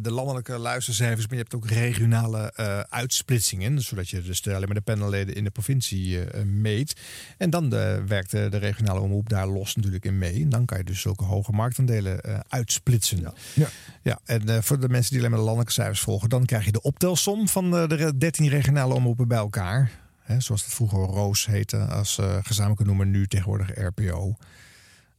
de 0.00 0.10
landelijke 0.10 0.58
luistercijfers, 0.58 1.26
maar 1.26 1.36
je 1.36 1.42
hebt 1.42 1.54
ook 1.54 1.66
regionale 1.66 2.52
uitsplitsingen. 2.88 3.80
Zodat 3.80 4.08
je 4.08 4.22
dus 4.22 4.46
alleen 4.46 4.60
maar 4.60 4.74
de 4.74 4.80
panelleden 4.80 5.34
in 5.34 5.44
de 5.44 5.50
provincie 5.50 6.18
meet. 6.44 7.00
En 7.38 7.50
dan 7.50 7.68
de, 7.68 8.02
werkt 8.06 8.30
de, 8.30 8.48
de, 8.48 8.56
regionale 8.56 9.00
omroep 9.00 9.28
daar 9.28 9.48
los 9.48 9.76
natuurlijk 9.76 10.04
in 10.04 10.18
mee. 10.18 10.42
En 10.42 10.48
dan 10.48 10.64
kan 10.64 10.78
je 10.78 10.84
dus 10.84 11.00
zulke 11.00 11.24
hoge 11.24 11.52
marktaandelen 11.52 12.20
uitsplitsen. 12.48 13.20
Ja. 13.20 13.32
Ja. 13.54 13.68
ja 14.02 14.20
en 14.24 14.64
voor 14.64 14.80
de 14.80 14.88
mensen 14.88 15.10
die 15.10 15.18
alleen 15.18 15.30
maar 15.30 15.40
de 15.40 15.46
landelijke 15.46 15.74
cijfers 15.74 16.00
volgen, 16.00 16.28
dan 16.28 16.44
krijg 16.44 16.64
je 16.64 16.72
de 16.72 16.82
optelsom 16.82 17.48
van 17.48 17.70
de 17.70 18.12
13 18.18 18.48
regionale 18.48 18.94
omroepen 18.94 19.28
bij 19.28 19.38
elkaar. 19.38 20.01
Hè, 20.22 20.40
zoals 20.40 20.64
het 20.64 20.74
vroeger 20.74 20.98
Roos 20.98 21.46
heette 21.46 21.78
als 21.78 22.18
uh, 22.18 22.38
gezamenlijke 22.42 22.84
noemer, 22.84 23.06
nu 23.06 23.26
tegenwoordig 23.26 23.74
RPO. 23.78 24.36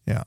Ja. 0.04 0.26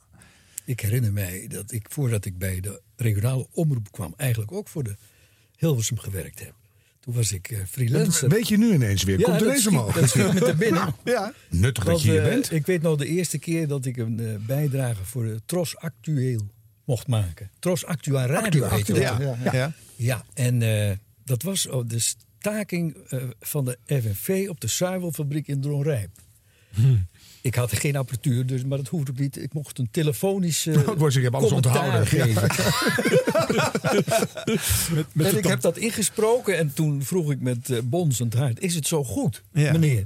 Ik 0.65 0.81
herinner 0.81 1.13
mij 1.13 1.47
dat 1.49 1.73
ik 1.73 1.87
voordat 1.91 2.25
ik 2.25 2.39
bij 2.39 2.61
de 2.61 2.81
regionale 2.97 3.47
omroep 3.53 3.93
kwam, 3.93 4.15
eigenlijk 4.17 4.53
ook 4.53 4.69
voor 4.69 4.83
de 4.85 4.97
Hilversum 5.57 5.99
gewerkt 5.99 6.39
heb. 6.39 6.55
Toen 7.01 7.15
was 7.15 7.33
ik 7.33 7.51
eh, 7.51 7.59
freelancer. 7.69 8.29
Weet 8.29 8.49
je 8.49 8.59
nu 8.59 8.73
ineens 8.73 9.03
weer? 9.03 9.21
Komt 9.23 9.41
er 9.41 9.47
dat 9.47 9.57
schiet- 9.59 9.69
omhoog? 9.69 9.95
Dat 9.95 10.09
schiet 10.09 10.33
me 10.33 10.41
te 10.41 10.55
binnen. 10.55 10.95
Ja. 11.05 11.33
Nuttig 11.51 11.85
dat 11.85 12.03
je 12.03 12.11
hier 12.11 12.23
eh, 12.23 12.29
bent. 12.29 12.53
Ik 12.53 12.67
weet 12.67 12.83
nog 12.83 12.97
de 12.97 13.07
eerste 13.07 13.39
keer 13.39 13.69
dat 13.69 13.85
ik 13.85 13.97
een 13.97 14.43
bijdrage 14.47 15.05
voor 15.05 15.25
de 15.25 15.41
Tros 15.47 15.77
Actueel 15.77 16.49
mocht 16.85 17.07
maken. 17.07 17.51
Tros 17.59 17.85
Actua 17.85 18.27
Radio 18.27 18.65
Actua, 18.65 18.77
Actua, 18.79 19.19
dat. 19.19 19.27
ja, 19.27 19.37
ja. 19.45 19.53
ja. 19.53 19.73
Ja, 19.97 20.25
en 20.35 20.59
dat 21.25 21.43
was 21.43 21.67
oh, 21.69 21.89
de 21.89 22.13
staking 22.51 22.97
eh, 23.09 23.23
van 23.41 23.65
de 23.65 23.79
FNV 23.87 24.47
op 24.49 24.61
de 24.61 24.67
zuivelfabriek 24.69 25.47
in 25.49 25.61
Dronrijp. 25.61 26.11
Ik 27.41 27.55
had 27.55 27.73
geen 27.73 27.97
apparatuur, 27.97 28.47
dus, 28.47 28.65
maar 28.65 28.79
dat 28.79 28.89
hoefde 28.89 29.11
ook 29.13 29.19
niet. 29.19 29.43
Ik 29.43 29.53
mocht 29.55 29.79
een 29.79 29.89
telefonisch 29.91 30.67
eh 30.67 30.89
Oh, 30.89 31.11
ik 31.15 31.23
heb 31.23 31.35
alles 31.35 31.53
onthouden. 31.53 32.17
Ja. 32.17 32.27
met 35.13 35.27
en 35.27 35.33
de 35.33 35.39
ik 35.39 35.45
heb 35.45 35.61
dat 35.61 35.77
ingesproken 35.77 36.59
en 36.59 36.75
toen 36.75 37.03
vroeg 37.03 37.31
ik 37.31 37.41
met 37.41 37.71
eh 37.71 37.79
bonzend 37.85 38.35
hart... 38.35 38.61
is 38.61 38.75
het 38.75 38.87
zo 38.87 39.05
goed, 39.05 39.43
Ja. 39.53 39.73
meneer? 39.73 40.05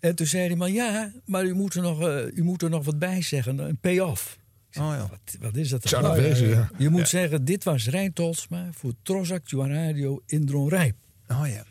En 0.00 0.14
toen 0.14 0.26
zei 0.26 0.46
hij 0.46 0.56
maar 0.56 0.70
ja, 0.70 1.12
maar 1.24 1.44
u 1.44 1.54
moet 1.54 1.74
er 1.74 1.82
nog, 1.82 2.00
eh, 2.02 2.36
u 2.36 2.42
moet 2.42 2.62
er 2.62 2.70
nog 2.70 2.84
wat 2.84 2.98
bij 2.98 3.22
zeggen, 3.22 3.58
een 3.58 3.78
payoff. 3.78 4.38
Zei, 4.70 4.86
Oh, 4.86 4.92
ja. 4.92 5.00
wat, 5.10 5.36
wat 5.40 5.56
is 5.56 5.68
dat? 5.68 5.82
dan? 5.82 5.90
Zou 5.90 6.02
dat 6.02 6.16
wezen, 6.24 6.48
ja. 6.48 6.70
Je 6.78 6.88
moet 6.88 7.08
zeggen, 7.08 7.44
dit 7.44 7.64
was 7.64 7.88
Rijn 7.88 8.12
Tolsma 8.12 8.68
voor 8.72 8.92
Tros 9.02 9.32
Actua 9.32 9.68
Radio 9.68 10.22
in 10.26 10.46
Dronrijp. 10.46 10.94
Oh 11.32 11.46
ja. 11.48 11.62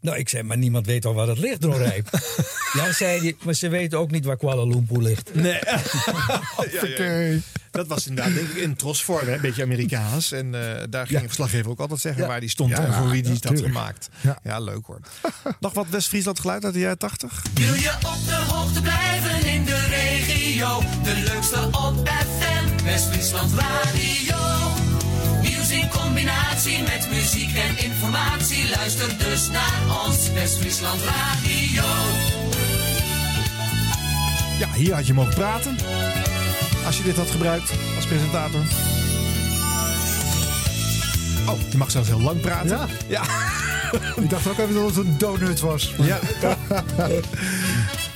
Nou, 0.00 0.16
ik 0.18 0.28
zei, 0.28 0.42
maar 0.42 0.56
niemand 0.58 0.86
weet 0.86 1.04
al 1.04 1.14
waar 1.14 1.26
het 1.28 1.38
ligt, 1.38 1.60
Dronrijp. 1.60 2.08
ja, 2.78 2.92
zei 2.92 3.20
hij, 3.20 3.36
maar 3.42 3.54
ze 3.54 3.68
weten 3.68 3.98
ook 3.98 4.10
niet 4.10 4.24
waar 4.24 4.36
Kuala 4.36 4.64
Lumpur 4.64 5.02
ligt. 5.02 5.34
Nee. 5.34 5.58
Dat 7.70 7.86
was 7.86 8.06
inderdaad 8.06 8.34
denk 8.34 8.48
ik 8.48 8.56
in 8.56 8.76
trosvorm, 8.76 9.28
een 9.28 9.40
beetje 9.40 9.62
Amerikaans. 9.62 10.32
En 10.32 10.54
eh, 10.54 10.82
daar 10.90 11.02
ging 11.06 11.10
Ja. 11.10 11.18
de 11.20 11.24
verslaggever 11.26 11.70
ook 11.70 11.80
altijd 11.80 12.00
zeggen 12.00 12.22
Ja. 12.22 12.28
waar 12.28 12.40
die 12.40 12.48
stond 12.48 12.70
Ja, 12.70 12.84
en 12.84 12.92
voor 12.94 13.08
wie 13.10 13.22
die 13.22 13.32
het 13.32 13.44
had 13.44 13.60
gemaakt. 13.60 14.08
Ja. 14.20 14.38
Ja. 14.42 14.58
leuk 14.60 14.86
hoor. 14.86 15.00
Nog 15.60 15.72
wat 15.72 15.86
West-Friesland 15.90 16.40
geluid 16.40 16.64
uit 16.64 16.72
de 16.74 16.80
jaren 16.80 16.98
80? 16.98 17.42
Wil 17.54 17.74
je 17.74 17.92
op 17.94 18.26
de 18.26 18.34
hoogte 18.54 18.80
blijven 18.82 19.46
in 19.46 19.64
de 19.64 19.86
regio? 19.86 20.80
De 21.02 21.22
leukste 21.26 21.66
op 21.66 22.08
FM, 22.08 22.84
West-Friesland 22.84 23.52
Radio. 23.54 24.36
In 25.92 26.00
combinatie 26.00 26.82
met 26.82 27.08
muziek 27.10 27.56
en 27.56 27.84
informatie. 27.84 28.70
Luister 28.76 29.18
dus 29.18 29.48
naar 29.50 30.06
ons, 30.06 30.32
West-Friesland 30.32 31.00
Radio. 31.00 31.84
Ja, 34.58 34.72
hier 34.74 34.94
had 34.94 35.06
je 35.06 35.14
mogen 35.14 35.34
praten. 35.34 35.76
Als 36.86 36.96
je 36.96 37.02
dit 37.02 37.16
had 37.16 37.30
gebruikt 37.30 37.70
als 37.96 38.06
presentator. 38.06 38.60
Oh, 41.48 41.70
je 41.70 41.76
mag 41.76 41.90
zelfs 41.90 42.08
heel 42.08 42.20
lang 42.20 42.40
praten. 42.40 42.68
Ja. 42.68 42.86
Ja. 43.06 43.22
Ik 44.22 44.30
dacht 44.30 44.48
ook 44.48 44.58
even 44.58 44.74
dat 44.74 44.94
het 44.94 44.96
een 44.96 45.18
donut 45.18 45.60
was. 45.60 45.94
Ja. 45.98 46.18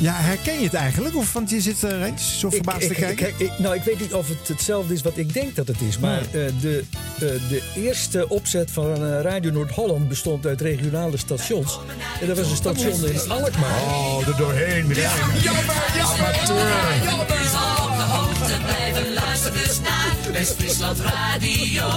Ja, 0.00 0.12
herken 0.14 0.58
je 0.58 0.64
het 0.64 0.74
eigenlijk? 0.74 1.16
Of, 1.16 1.32
want 1.32 1.50
je 1.50 1.60
zit 1.60 1.82
er 1.82 2.02
eens 2.02 2.38
zo 2.38 2.50
verbaasd 2.50 2.78
te 2.80 2.84
ik, 2.86 2.96
kijken. 2.96 3.28
ik- 3.28 3.38
ik- 3.38 3.58
nou, 3.58 3.74
ik 3.74 3.82
weet 3.82 4.00
niet 4.00 4.14
of 4.14 4.28
het 4.28 4.48
hetzelfde 4.48 4.94
is 4.94 5.02
wat 5.02 5.16
ik 5.16 5.32
denk 5.34 5.56
dat 5.56 5.66
het 5.66 5.80
is. 5.80 5.98
Maar 5.98 6.20
eh, 6.20 6.26
de, 6.60 6.84
eh, 7.14 7.20
de 7.20 7.62
eerste 7.76 8.28
opzet 8.28 8.70
van 8.70 8.94
eh, 8.94 9.20
Radio 9.20 9.50
Noord-Holland 9.50 10.08
bestond 10.08 10.46
uit 10.46 10.60
regionale 10.60 11.16
stations. 11.16 11.78
En 12.20 12.26
dat 12.26 12.36
was 12.36 12.50
een 12.50 12.56
station 12.56 13.04
in 13.04 13.30
Alkmaar. 13.30 13.80
Oh, 13.82 14.26
er 14.28 14.36
doorheen. 14.36 14.92
Rijn. 14.92 15.12
U 15.34 15.40
zal 17.50 17.88
op 17.88 17.96
de 17.96 18.02
hoogte 18.02 18.54
blijven. 18.64 19.12
Luister 19.14 19.52
dus 19.52 19.80
naar 19.80 20.32
West-Friesland 20.32 20.98
Radio. 21.00 21.88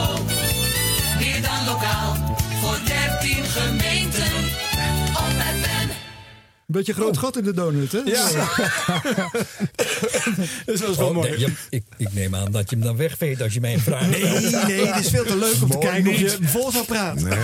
Meer 1.19 1.41
dan 1.41 1.65
lokaal, 1.65 2.35
voor 2.61 2.77
13 2.85 3.43
gemeenten. 3.45 4.52
Een 6.73 6.79
beetje 6.79 6.93
groot 6.93 7.17
gat 7.17 7.37
in 7.37 7.43
de 7.43 7.53
donut, 7.53 7.91
hè? 7.91 7.97
Ja. 8.05 8.27
dat 10.65 10.79
was 10.79 10.97
wel 10.97 11.07
Oh, 11.07 11.13
mooi. 11.13 11.29
nee, 11.29 11.39
je- 11.39 11.51
ik, 11.69 11.83
ik 11.97 12.13
neem 12.13 12.35
aan 12.35 12.51
dat 12.51 12.69
je 12.69 12.75
hem 12.75 12.85
dan 12.85 12.95
wegveet 12.97 13.41
als 13.41 13.53
je 13.53 13.59
mij 13.59 13.79
vraagt. 13.79 14.09
Nee, 14.09 14.23
nee, 14.65 14.85
het 14.87 15.05
is 15.05 15.09
veel 15.11 15.23
te 15.25 15.37
leuk 15.37 15.55
om 15.61 15.69
te 15.69 15.77
kijken 15.77 16.11
of 16.11 16.17
niet. 16.19 16.31
je 16.31 16.47
vol 16.47 16.71
zou 16.71 16.85
praten. 16.85 17.27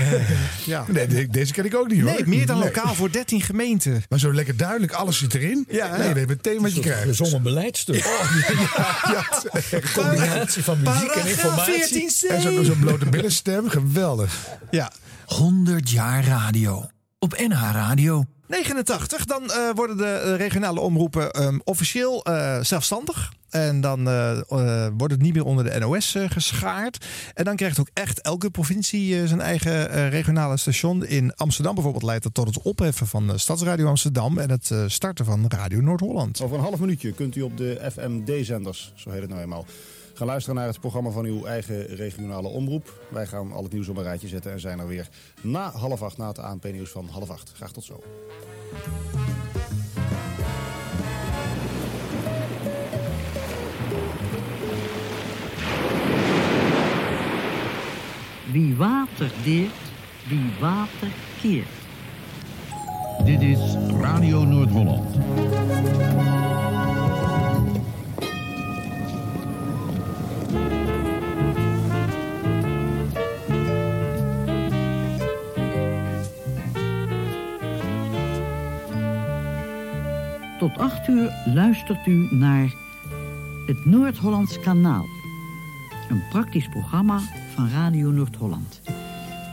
Ja. 0.64 0.84
Nee, 0.88 1.06
de- 1.06 1.28
deze 1.28 1.52
ken 1.52 1.64
ik 1.64 1.74
ook 1.74 1.88
niet 1.88 2.00
hoor. 2.00 2.10
Nee, 2.10 2.26
meer 2.26 2.46
dan 2.46 2.58
Nee. 2.58 2.64
lokaal 2.72 2.94
voor 2.94 3.10
13 3.12 3.40
gemeenten. 3.42 4.02
Maar 4.08 4.18
zo 4.18 4.32
lekker 4.34 4.56
duidelijk, 4.56 4.92
alles 4.92 5.18
zit 5.18 5.34
erin. 5.34 5.64
Ja, 5.70 5.88
nee, 5.90 5.98
ja. 6.02 6.08
je 6.08 6.14
weet 6.14 6.28
meteen 6.28 6.60
wat 6.62 6.70
je 6.70 6.76
Een 6.76 6.82
krijgt. 6.82 7.02
gezongen 7.06 7.42
beleidstuk. 7.42 8.04
Een 9.70 9.82
combinatie 9.94 10.62
van 10.64 10.78
muziek 10.82 11.10
en 11.10 11.26
informatie. 11.26 12.10
En 12.28 12.40
zo'n 12.42 12.64
zo 12.64 12.74
blote 12.80 13.06
billenstem, 13.06 13.68
geweldig. 13.68 14.34
Ja. 14.70 14.92
100 15.26 15.90
jaar 15.90 16.24
radio. 16.24 16.88
Op 17.18 17.38
NH 17.48 17.70
Radio. 17.72 18.24
89, 18.48 19.24
dan 19.24 19.50
eh, 19.50 19.58
worden 19.74 19.96
de 19.96 20.06
eh, 20.06 20.36
regionale 20.36 20.80
omroepen 20.80 21.30
ehm, 21.30 21.58
officieel 21.64 22.24
eh, 22.24 22.58
zelfstandig. 22.62 23.32
En 23.56 23.80
dan 23.80 24.08
eh, 24.08 24.38
eh, 24.38 24.92
wordt 24.96 25.12
het 25.12 25.22
niet 25.22 25.34
meer 25.34 25.44
onder 25.44 25.64
de 25.64 25.78
NOS 25.78 26.14
eh, 26.14 26.30
geschaard. 26.30 27.06
En 27.34 27.44
dan 27.44 27.56
krijgt 27.56 27.80
ook 27.80 27.88
echt 27.92 28.20
elke 28.20 28.50
provincie 28.50 29.26
zijn 29.26 29.40
eigen 29.40 30.08
regionale 30.10 30.56
station. 30.56 31.06
In 31.06 31.34
Amsterdam 31.34 31.74
bijvoorbeeld 31.74 32.04
leidt 32.04 32.22
dat 32.22 32.34
tot 32.34 32.46
het 32.46 32.62
opheffen 32.62 33.06
van 33.06 33.30
eh, 33.30 33.36
Stadsradio 33.36 33.88
Amsterdam 33.88 34.38
en 34.38 34.50
het 34.50 34.70
starten 34.86 35.24
van 35.24 35.44
Radio 35.48 35.80
Noord-Holland. 35.80 36.40
Over 36.40 36.56
een 36.56 36.62
half 36.62 36.80
minuutje 36.80 37.12
kunt 37.12 37.36
u 37.36 37.42
op 37.42 37.56
de 37.56 37.90
FMD-zenders, 37.92 38.92
zo 38.94 39.10
heet 39.10 39.20
het 39.20 39.30
nou 39.30 39.42
eenmaal, 39.42 39.64
gaan 40.14 40.26
luisteren 40.26 40.58
naar 40.58 40.66
het 40.66 40.80
programma 40.80 41.10
van 41.10 41.24
uw 41.24 41.44
eigen 41.44 41.86
regionale 41.86 42.48
omroep. 42.48 43.06
Wij 43.08 43.26
gaan 43.26 43.52
al 43.52 43.62
het 43.62 43.72
nieuws 43.72 43.88
op 43.88 43.96
een 43.96 44.02
rijtje 44.02 44.28
zetten 44.28 44.52
en 44.52 44.60
zijn 44.60 44.78
er 44.78 44.86
weer 44.86 45.08
na 45.40 45.70
half 45.70 46.02
acht, 46.02 46.16
na 46.16 46.28
het 46.28 46.38
ANP-nieuws 46.38 46.90
van 46.90 47.08
half 47.10 47.30
acht. 47.30 47.52
Graag 47.54 47.72
tot 47.72 47.84
zo. 47.84 48.02
Wie 58.52 58.76
water 58.76 59.30
deert, 59.44 59.70
die 60.28 60.50
water 60.60 61.08
keert. 61.40 61.66
Dit 63.24 63.42
is 63.42 63.76
Radio 64.00 64.44
Noord-Holland. 64.44 65.14
Tot 80.58 80.78
acht 80.78 81.08
uur 81.08 81.32
luistert 81.54 82.06
u 82.06 82.28
naar 82.30 82.74
het 83.66 83.84
Noord-Hollands 83.84 84.60
Kanaal. 84.60 85.15
Een 86.08 86.28
praktisch 86.28 86.68
programma 86.68 87.20
van 87.54 87.68
Radio 87.68 88.10
Noord-Holland. 88.10 88.80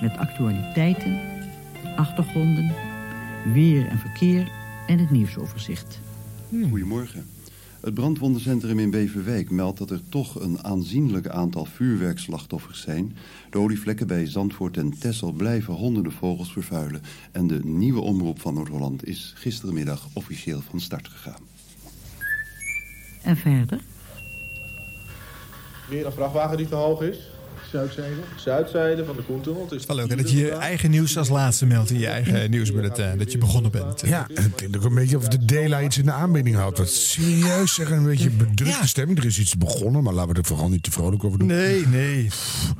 Met 0.01 0.17
actualiteiten, 0.17 1.19
achtergronden, 1.95 2.73
weer 3.53 3.87
en 3.87 3.97
verkeer 3.97 4.51
en 4.87 4.99
het 4.99 5.11
nieuwsoverzicht. 5.11 5.99
Goedemorgen. 6.49 7.25
Het 7.79 7.93
brandwondencentrum 7.93 8.79
in 8.79 8.89
Beverwijk 8.89 9.49
meldt 9.49 9.77
dat 9.77 9.91
er 9.91 10.01
toch 10.09 10.41
een 10.41 10.63
aanzienlijk 10.63 11.27
aantal 11.27 11.65
vuurwerkslachtoffers 11.65 12.81
zijn. 12.81 13.15
De 13.49 13.57
olievlekken 13.57 14.07
bij 14.07 14.25
Zandvoort 14.25 14.77
en 14.77 14.97
Texel 14.99 15.31
blijven 15.31 15.73
honderden 15.73 16.11
vogels 16.11 16.51
vervuilen. 16.51 17.01
En 17.31 17.47
de 17.47 17.65
nieuwe 17.65 17.99
omroep 17.99 18.41
van 18.41 18.53
Noord-Holland 18.53 19.05
is 19.05 19.33
gistermiddag 19.35 20.07
officieel 20.13 20.61
van 20.61 20.79
start 20.79 21.07
gegaan. 21.07 21.41
En 23.21 23.37
verder? 23.37 23.79
Weer 25.93 26.05
een 26.05 26.11
vrachtwagen 26.11 26.57
die 26.57 26.67
te 26.67 26.75
hoog 26.75 27.01
is. 27.01 27.17
Zuidzijde. 27.71 28.15
Zuidzijde 28.35 29.05
van 29.05 29.15
de 29.15 29.21
Koentunnel. 29.21 29.61
Het 29.61 29.71
is 29.71 29.85
Wel 29.85 29.95
leuk 29.95 30.09
hè, 30.09 30.15
dat 30.15 30.31
je 30.31 30.37
je 30.37 30.51
eigen 30.51 30.91
nieuws 30.91 31.17
als 31.17 31.29
laatste 31.29 31.65
meldt 31.65 31.89
in 31.89 31.99
je 31.99 32.07
eigen 32.07 32.49
nieuwsbulletin. 32.49 33.17
Dat 33.17 33.31
je 33.31 33.37
begonnen 33.37 33.71
bent. 33.71 34.01
Ja, 34.05 34.27
het 34.33 34.55
klinkt 34.55 34.77
ook 34.77 34.83
een 34.83 34.95
beetje 34.95 35.17
of 35.17 35.27
de 35.27 35.45
Dela 35.45 35.81
iets 35.81 35.97
in 35.97 36.05
de 36.05 36.11
aanbieding 36.11 36.55
houdt. 36.55 36.77
Wat 36.77 36.89
serieus 36.89 37.73
zeggen, 37.73 37.97
een 37.97 38.05
beetje 38.05 38.29
bedrukte 38.29 38.87
stemming. 38.87 39.17
Er 39.17 39.25
is 39.25 39.39
iets 39.39 39.57
begonnen, 39.57 40.03
maar 40.03 40.13
laten 40.13 40.33
we 40.33 40.39
er 40.39 40.45
vooral 40.45 40.69
niet 40.69 40.83
te 40.83 40.91
vrolijk 40.91 41.23
over 41.23 41.39
doen. 41.39 41.47
Nee, 41.47 41.87
nee. 41.87 42.29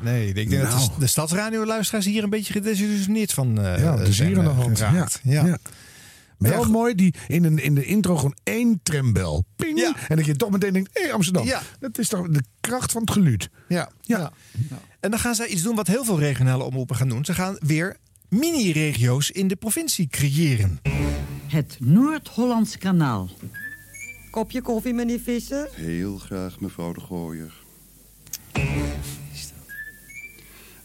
Nee, 0.01 0.27
ik 0.27 0.35
denk 0.35 0.51
dat 0.51 0.61
Nou. 0.61 0.79
de, 0.79 0.99
de 0.99 1.07
stadsradio-luisteraars 1.07 2.05
hier 2.05 2.23
een 2.23 2.29
beetje 2.29 2.53
gedesillusioneerd 2.53 3.33
van 3.33 3.59
eh 3.59 3.83
Ja, 3.83 3.97
het 3.97 4.07
is 4.07 4.19
hier 4.19 4.37
aan 4.37 4.43
de 4.43 4.49
eh, 4.49 4.57
hand. 4.57 4.77
Ja, 4.77 5.07
ja. 5.23 5.45
Ja. 5.45 5.57
Wel 6.49 6.63
mooi, 6.63 6.95
die 6.95 7.13
in, 7.27 7.43
een, 7.43 7.57
in 7.57 7.75
de 7.75 7.85
intro 7.85 8.15
gewoon 8.15 8.35
één 8.43 8.79
trambel. 8.83 9.43
Ping. 9.55 9.95
En 10.07 10.15
dat 10.15 10.25
je 10.25 10.35
toch 10.35 10.49
meteen 10.49 10.73
denkt, 10.73 10.89
hé 10.93 11.11
Amsterdam. 11.11 11.45
Ja. 11.45 11.61
Dat 11.79 11.97
is 11.97 12.07
toch 12.07 12.27
de 12.27 12.43
kracht 12.59 12.91
van 12.91 13.01
het 13.01 13.11
geluid. 13.11 13.49
Ja. 13.67 13.89
Ja. 14.01 14.31
En 14.99 15.09
dan 15.09 15.19
gaan 15.19 15.35
zij 15.35 15.47
iets 15.47 15.61
doen 15.61 15.75
wat 15.75 15.87
heel 15.87 16.05
veel 16.05 16.19
regionale 16.19 16.63
omroepen 16.63 16.95
gaan 16.95 17.09
doen. 17.09 17.25
Ze 17.25 17.33
gaan 17.33 17.55
weer 17.59 17.97
mini-regio's 18.29 19.29
in 19.29 19.47
de 19.47 19.55
provincie 19.55 20.07
creëren. 20.07 20.79
Het 21.47 21.77
Noord-Hollands 21.79 22.77
Kanaal. 22.77 23.29
Kopje 24.31 24.61
koffie, 24.61 24.93
meneer 24.93 25.19
Visser? 25.19 25.69
Heel 25.73 26.17
graag, 26.17 26.59
mevrouw 26.59 26.93
de 26.93 27.01
Gooier. 27.01 27.53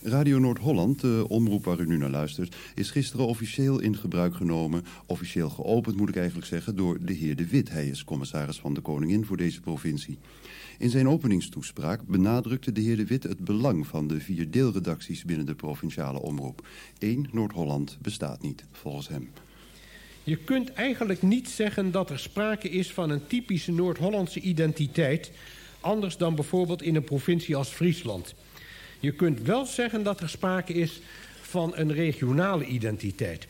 Radio 0.02 0.38
Noord-Holland, 0.38 1.00
de 1.00 1.25
omroep 1.28 1.64
waar 1.64 1.81
u 1.81 1.87
nu 1.87 1.97
naar 1.97 2.11
luistert... 2.11 2.57
is 2.75 2.90
gisteren 2.90 3.26
officieel 3.26 3.81
in 3.81 3.97
gebruik 3.97 4.35
genomen... 4.35 4.85
officieel 5.07 5.50
geopend 5.50 5.97
moet 5.97 6.09
ik 6.09 6.17
eigenlijk 6.17 6.47
zeggen... 6.47 6.76
door 6.76 7.05
de 7.05 7.12
heer 7.12 7.37
De 7.37 7.47
Wit. 7.47 7.71
Hij 7.71 7.87
is 7.87 8.05
commissaris 8.05 8.59
van 8.59 8.75
de 8.75 8.81
Koningin 8.81 9.25
voor 9.25 9.37
deze 9.37 9.61
provincie. 9.61 10.19
In 10.78 10.90
zijn 10.90 11.09
openingstoespraak 11.09 12.07
benadrukte 12.07 12.73
de 12.73 12.81
heer 12.81 12.97
De 12.97 13.05
Wit... 13.05 13.23
het 13.23 13.45
belang 13.45 13.87
van 13.87 14.07
de 14.07 14.21
vier 14.21 14.50
deelredacties 14.50 15.25
binnen 15.25 15.47
de 15.47 15.55
provinciale 15.55 16.21
omroep. 16.21 16.67
Eén 16.99 17.28
Noord-Holland 17.33 17.99
bestaat 18.02 18.43
niet, 18.43 18.64
volgens 18.73 19.09
hem. 19.09 19.31
Je 20.23 20.37
kunt 20.37 20.73
eigenlijk 20.73 21.23
niet 21.23 21.49
zeggen 21.49 21.90
dat 21.90 22.11
er 22.11 22.19
sprake 22.19 22.69
is 22.69 22.93
van 22.93 23.11
een 23.11 23.26
typische 23.26 23.73
Noord-Hollandse 23.73 24.40
identiteit... 24.40 25.31
anders 25.81 26.17
dan 26.17 26.35
bijvoorbeeld 26.35 26.83
in 26.83 26.97
een 26.97 27.05
provincie 27.05 27.57
als 27.57 27.69
Friesland... 27.69 28.35
Je 29.00 29.12
kunt 29.12 29.43
wel 29.43 29.67
zeggen 29.67 30.02
dat 30.02 30.21
er 30.21 30.28
sprake 30.28 30.73
is 30.73 31.00
van 31.40 31.73
een 31.75 31.93
regionale 31.93 32.64
identiteit. 32.64 33.47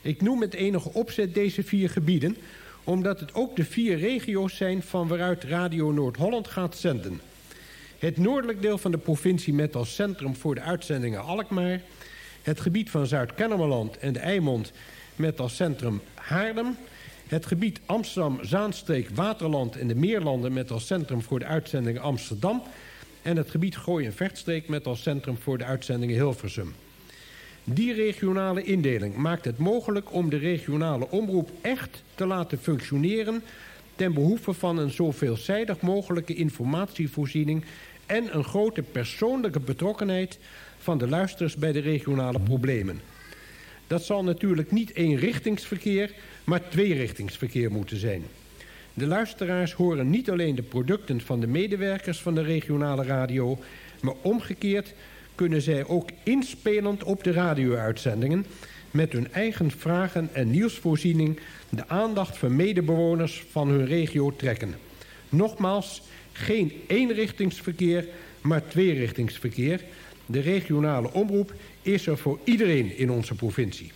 Ik 0.00 0.22
noem 0.22 0.38
met 0.38 0.54
enige 0.54 0.92
opzet 0.92 1.34
deze 1.34 1.62
vier 1.62 1.90
gebieden... 1.90 2.36
omdat 2.84 3.20
het 3.20 3.34
ook 3.34 3.56
de 3.56 3.64
vier 3.64 3.98
regio's 3.98 4.56
zijn 4.56 4.82
van 4.82 5.08
waaruit 5.08 5.44
Radio 5.44 5.92
Noord-Holland 5.92 6.48
gaat 6.48 6.76
zenden. 6.76 7.20
Het 7.98 8.16
noordelijk 8.16 8.62
deel 8.62 8.78
van 8.78 8.90
de 8.90 8.98
provincie 8.98 9.54
met 9.54 9.76
als 9.76 9.94
centrum 9.94 10.36
voor 10.36 10.54
de 10.54 10.60
uitzendingen 10.60 11.22
Alkmaar... 11.22 11.80
het 12.42 12.60
gebied 12.60 12.90
van 12.90 13.06
Zuid-Kennemerland 13.06 13.98
en 13.98 14.12
de 14.12 14.18
Eimond 14.18 14.72
met 15.16 15.40
als 15.40 15.56
centrum 15.56 16.00
Haarlem... 16.14 16.76
het 17.26 17.46
gebied 17.46 17.80
Amsterdam, 17.86 18.38
Zaanstreek, 18.42 19.08
Waterland 19.14 19.76
en 19.76 19.88
de 19.88 19.94
Meerlanden... 19.94 20.52
met 20.52 20.70
als 20.70 20.86
centrum 20.86 21.22
voor 21.22 21.38
de 21.38 21.46
uitzendingen 21.46 22.02
Amsterdam 22.02 22.62
en 23.22 23.36
het 23.36 23.50
gebied 23.50 23.76
Gooi 23.76 24.06
en 24.06 24.12
Vechtstreek 24.12 24.68
met 24.68 24.86
als 24.86 25.02
centrum 25.02 25.36
voor 25.36 25.58
de 25.58 25.64
uitzendingen 25.64 26.14
Hilversum. 26.14 26.74
Die 27.64 27.94
regionale 27.94 28.62
indeling 28.62 29.16
maakt 29.16 29.44
het 29.44 29.58
mogelijk 29.58 30.12
om 30.12 30.30
de 30.30 30.36
regionale 30.36 31.10
omroep 31.10 31.50
echt 31.60 32.02
te 32.14 32.26
laten 32.26 32.58
functioneren 32.58 33.42
ten 33.96 34.14
behoeve 34.14 34.52
van 34.52 34.78
een 34.78 34.90
zo 34.90 35.10
veelzijdig 35.10 35.80
mogelijke 35.80 36.34
informatievoorziening 36.34 37.64
en 38.06 38.36
een 38.36 38.44
grote 38.44 38.82
persoonlijke 38.82 39.60
betrokkenheid 39.60 40.38
van 40.78 40.98
de 40.98 41.08
luisteraars 41.08 41.56
bij 41.56 41.72
de 41.72 41.80
regionale 41.80 42.40
problemen. 42.40 43.00
Dat 43.86 44.04
zal 44.04 44.24
natuurlijk 44.24 44.70
niet 44.70 44.94
eenrichtingsverkeer, 44.94 46.14
maar 46.44 46.68
tweerichtingsverkeer 46.68 47.70
moeten 47.70 47.96
zijn. 47.96 48.22
De 48.94 49.06
luisteraars 49.06 49.72
horen 49.72 50.10
niet 50.10 50.30
alleen 50.30 50.54
de 50.54 50.62
producten 50.62 51.20
van 51.20 51.40
de 51.40 51.46
medewerkers 51.46 52.20
van 52.20 52.34
de 52.34 52.42
regionale 52.42 53.04
radio... 53.04 53.58
maar 54.00 54.14
omgekeerd 54.22 54.94
kunnen 55.34 55.62
zij 55.62 55.86
ook 55.86 56.08
inspelend 56.22 57.04
op 57.04 57.24
de 57.24 57.32
radio-uitzendingen... 57.32 58.46
met 58.90 59.12
hun 59.12 59.32
eigen 59.32 59.70
vragen 59.70 60.28
en 60.32 60.50
nieuwsvoorziening... 60.50 61.40
de 61.68 61.88
aandacht 61.88 62.38
van 62.38 62.56
medebewoners 62.56 63.44
van 63.50 63.68
hun 63.68 63.86
regio 63.86 64.36
trekken. 64.36 64.74
Nogmaals, 65.28 66.02
geen 66.32 66.72
eenrichtingsverkeer, 66.86 68.08
maar 68.40 68.66
tweerichtingsverkeer. 68.66 69.84
De 70.26 70.40
regionale 70.40 71.12
omroep 71.12 71.52
is 71.82 72.06
er 72.06 72.18
voor 72.18 72.38
iedereen 72.44 72.96
in 72.96 73.10
onze 73.10 73.34
provincie. 73.34 73.92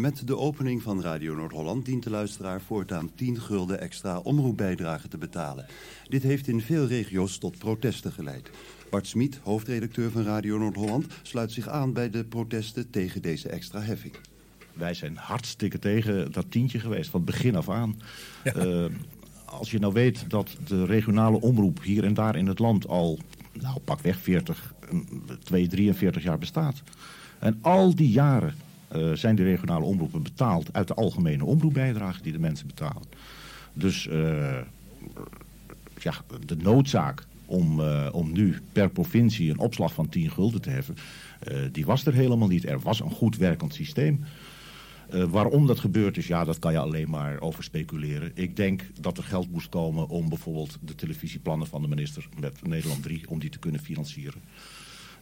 Met 0.00 0.26
de 0.26 0.36
opening 0.36 0.82
van 0.82 1.02
Radio 1.02 1.34
Noord-Holland 1.34 1.84
dient 1.84 2.02
de 2.02 2.10
luisteraar 2.10 2.60
voortaan 2.60 3.10
10 3.14 3.40
gulden 3.40 3.80
extra 3.80 4.18
omroepbijdrage 4.18 5.08
te 5.08 5.18
betalen. 5.18 5.66
Dit 6.08 6.22
heeft 6.22 6.48
in 6.48 6.60
veel 6.60 6.86
regio's 6.86 7.38
tot 7.38 7.58
protesten 7.58 8.12
geleid. 8.12 8.50
Bart 8.90 9.06
Smit, 9.06 9.40
hoofdredacteur 9.42 10.10
van 10.10 10.22
Radio 10.22 10.58
Noord-Holland, 10.58 11.06
sluit 11.22 11.52
zich 11.52 11.68
aan 11.68 11.92
bij 11.92 12.10
de 12.10 12.24
protesten 12.24 12.90
tegen 12.90 13.22
deze 13.22 13.48
extra 13.48 13.80
heffing. 13.80 14.14
Wij 14.72 14.94
zijn 14.94 15.16
hartstikke 15.16 15.78
tegen 15.78 16.32
dat 16.32 16.50
tientje 16.50 16.80
geweest, 16.80 17.10
van 17.10 17.24
begin 17.24 17.56
af 17.56 17.68
aan. 17.68 18.00
Uh, 18.56 18.84
als 19.44 19.70
je 19.70 19.78
nou 19.78 19.92
weet 19.92 20.30
dat 20.30 20.56
de 20.66 20.84
regionale 20.84 21.40
omroep 21.40 21.82
hier 21.82 22.04
en 22.04 22.14
daar 22.14 22.36
in 22.36 22.46
het 22.46 22.58
land 22.58 22.88
al, 22.88 23.18
nou 23.52 23.78
pakweg 23.84 24.18
40, 24.18 24.74
2, 25.42 25.68
43 25.68 26.22
jaar 26.22 26.38
bestaat. 26.38 26.82
En 27.38 27.58
al 27.62 27.94
die 27.94 28.10
jaren 28.10 28.54
uh, 28.96 29.12
zijn 29.12 29.36
de 29.36 29.42
regionale 29.42 29.84
omroepen 29.84 30.22
betaald 30.22 30.72
uit 30.72 30.88
de 30.88 30.94
algemene 30.94 31.44
omroepbijdrage 31.44 32.22
die 32.22 32.32
de 32.32 32.38
mensen 32.38 32.66
betalen. 32.66 33.02
Dus 33.72 34.06
uh, 34.06 34.58
ja, 35.98 36.14
de 36.46 36.56
noodzaak 36.56 37.26
om, 37.46 37.80
uh, 37.80 38.08
om 38.12 38.32
nu 38.32 38.56
per 38.72 38.90
provincie 38.90 39.50
een 39.50 39.58
opslag 39.58 39.92
van 39.92 40.08
10 40.08 40.30
gulden 40.30 40.60
te 40.60 40.70
heffen, 40.70 40.96
die 41.72 41.86
was 41.86 42.06
er 42.06 42.12
helemaal 42.12 42.48
niet. 42.48 42.66
Er 42.66 42.80
was 42.80 43.00
een 43.00 43.10
goed 43.10 43.36
werkend 43.36 43.74
systeem. 43.74 44.24
waarom 45.08 45.66
dat 45.66 45.78
gebeurd 45.78 46.16
is, 46.16 46.26
ja, 46.26 46.44
dat 46.44 46.58
kan 46.58 46.72
je 46.72 46.78
alleen 46.78 47.10
maar 47.10 47.40
over 47.40 47.64
speculeren. 47.64 48.30
Ik 48.34 48.56
denk 48.56 48.82
dat 49.00 49.18
er 49.18 49.24
geld 49.24 49.50
moest 49.50 49.68
komen 49.68 50.08
om 50.08 50.28
bijvoorbeeld 50.28 50.78
de 50.80 50.94
televisieplannen 50.94 51.66
van 51.66 51.82
de 51.82 51.88
minister 51.88 52.28
met 52.40 52.66
Nederland 52.66 53.02
3, 53.02 53.22
om 53.28 53.38
die 53.38 53.50
te 53.50 53.58
kunnen 53.58 53.80
financieren. 53.80 54.40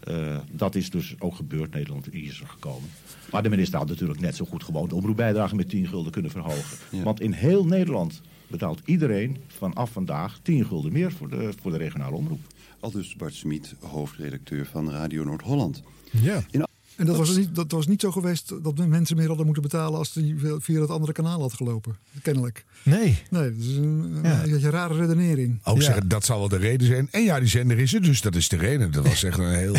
Uh, 0.09 0.37
dat 0.51 0.75
is 0.75 0.91
dus 0.91 1.15
ook 1.19 1.35
gebeurd. 1.35 1.75
Nederland 1.75 2.15
is 2.15 2.41
er 2.41 2.47
gekomen. 2.47 2.91
Maar 3.31 3.43
de 3.43 3.49
minister 3.49 3.79
had 3.79 3.89
natuurlijk 3.89 4.21
net 4.21 4.37
zo 4.37 4.45
goed 4.45 4.65
gewoon 4.65 4.89
de 4.89 4.95
omroepbijdrage 4.95 5.55
met 5.55 5.69
10 5.69 5.87
gulden 5.87 6.13
kunnen 6.13 6.31
verhogen. 6.31 6.79
Ja. 6.91 7.03
Want 7.03 7.21
in 7.21 7.33
heel 7.33 7.67
Nederland 7.67 8.21
betaalt 8.47 8.81
iedereen 8.85 9.37
vanaf 9.47 9.91
vandaag 9.91 10.39
10 10.43 10.65
gulden 10.65 10.93
meer 10.93 11.13
voor 11.13 11.29
de, 11.29 11.53
voor 11.61 11.71
de 11.71 11.79
regionale 11.79 12.17
omroep. 12.17 12.41
Al 12.81 12.91
dus 12.91 13.17
Bart 13.17 13.35
Smit, 13.35 13.75
hoofdredacteur 13.81 14.67
van 14.67 14.91
Radio 14.91 15.25
Noord-Holland. 15.25 15.83
Ja. 16.11 16.43
In 16.51 16.67
en 16.99 17.07
dat 17.07 17.17
was, 17.17 17.37
niet, 17.37 17.55
dat 17.55 17.73
was 17.73 17.87
niet 17.87 18.01
zo 18.01 18.11
geweest 18.11 18.53
dat 18.63 18.87
mensen 18.87 19.17
meer 19.17 19.27
hadden 19.27 19.45
moeten 19.45 19.63
betalen 19.63 19.99
als 19.99 20.13
die 20.13 20.37
via 20.59 20.81
het 20.81 20.91
andere 20.91 21.13
kanaal 21.13 21.41
had 21.41 21.53
gelopen. 21.53 21.97
Kennelijk. 22.23 22.65
Nee. 22.83 23.23
Nee, 23.31 23.53
dat 23.53 23.65
is 23.65 23.77
een, 23.77 24.19
ja. 24.23 24.45
een 24.45 24.71
rare 24.71 24.95
redenering. 24.95 25.61
Ook 25.65 25.77
ja. 25.77 25.83
zeggen, 25.83 26.09
dat 26.09 26.25
zal 26.25 26.39
wel 26.39 26.49
de 26.49 26.57
reden 26.57 26.87
zijn. 26.87 27.09
En 27.11 27.23
ja, 27.23 27.39
die 27.39 27.49
zender 27.49 27.79
is 27.79 27.95
er, 27.95 28.03
dus 28.03 28.21
dat 28.21 28.35
is 28.35 28.49
de 28.49 28.57
reden. 28.57 28.91
Dat 28.91 29.07
was 29.07 29.23
echt 29.23 29.39
een 29.39 29.55
heel 29.55 29.77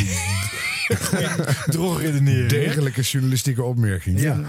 droge 1.75 2.01
redenering. 2.01 2.49
Degelijke 2.49 3.01
journalistieke 3.01 3.63
opmerking. 3.63 4.21
Ja. 4.21 4.41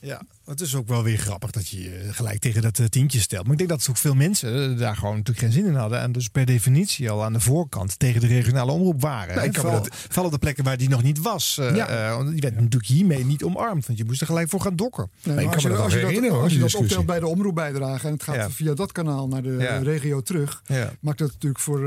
Ja, 0.00 0.22
het 0.44 0.60
is 0.60 0.74
ook 0.74 0.88
wel 0.88 1.02
weer 1.02 1.18
grappig 1.18 1.50
dat 1.50 1.68
je 1.68 1.82
je 1.82 2.12
gelijk 2.12 2.40
tegen 2.40 2.62
dat 2.62 2.78
uh, 2.78 2.86
tientje 2.86 3.20
stelt. 3.20 3.42
Maar 3.42 3.52
ik 3.52 3.58
denk 3.58 3.70
dat 3.70 3.86
ook 3.90 3.96
veel 3.96 4.14
mensen 4.14 4.70
uh, 4.70 4.78
daar 4.78 4.96
gewoon 4.96 5.16
natuurlijk 5.16 5.38
geen 5.38 5.52
zin 5.52 5.66
in 5.66 5.74
hadden. 5.74 6.00
En 6.00 6.12
dus 6.12 6.28
per 6.28 6.46
definitie 6.46 7.10
al 7.10 7.24
aan 7.24 7.32
de 7.32 7.40
voorkant 7.40 7.98
tegen 7.98 8.20
de 8.20 8.26
regionale 8.26 8.72
omroep 8.72 9.00
waren. 9.00 9.54
Vooral, 9.54 9.82
dat... 9.82 10.24
op 10.24 10.30
de 10.30 10.38
plekken 10.38 10.64
waar 10.64 10.76
die 10.76 10.88
nog 10.88 11.02
niet 11.02 11.22
was. 11.22 11.58
Uh, 11.60 11.76
ja. 11.76 12.22
die 12.24 12.40
werd 12.40 12.54
natuurlijk 12.54 12.86
hiermee 12.86 13.24
niet 13.24 13.42
omarmd. 13.42 13.86
Want 13.86 13.98
je 13.98 14.04
moest 14.04 14.20
er 14.20 14.26
gelijk 14.26 14.48
voor 14.48 14.60
gaan 14.60 14.76
dokken. 14.76 15.10
Nee, 15.22 15.34
maar 15.34 15.54
als, 15.54 15.62
je, 15.62 15.76
als, 15.76 15.92
je 15.92 16.20
dat, 16.20 16.30
als 16.30 16.52
je 16.52 16.58
dat 16.58 16.74
optelt 16.74 17.06
bij 17.06 17.20
de 17.20 17.26
omroepbijdrage 17.26 18.06
en 18.06 18.12
het 18.12 18.22
gaat 18.22 18.34
ja. 18.34 18.50
via 18.50 18.74
dat 18.74 18.92
kanaal 18.92 19.28
naar 19.28 19.42
de 19.42 19.56
ja. 19.58 19.78
regio 19.78 20.20
terug, 20.20 20.62
maakt 21.00 21.18
dat 21.18 21.32
natuurlijk 21.32 21.60
voor 21.60 21.80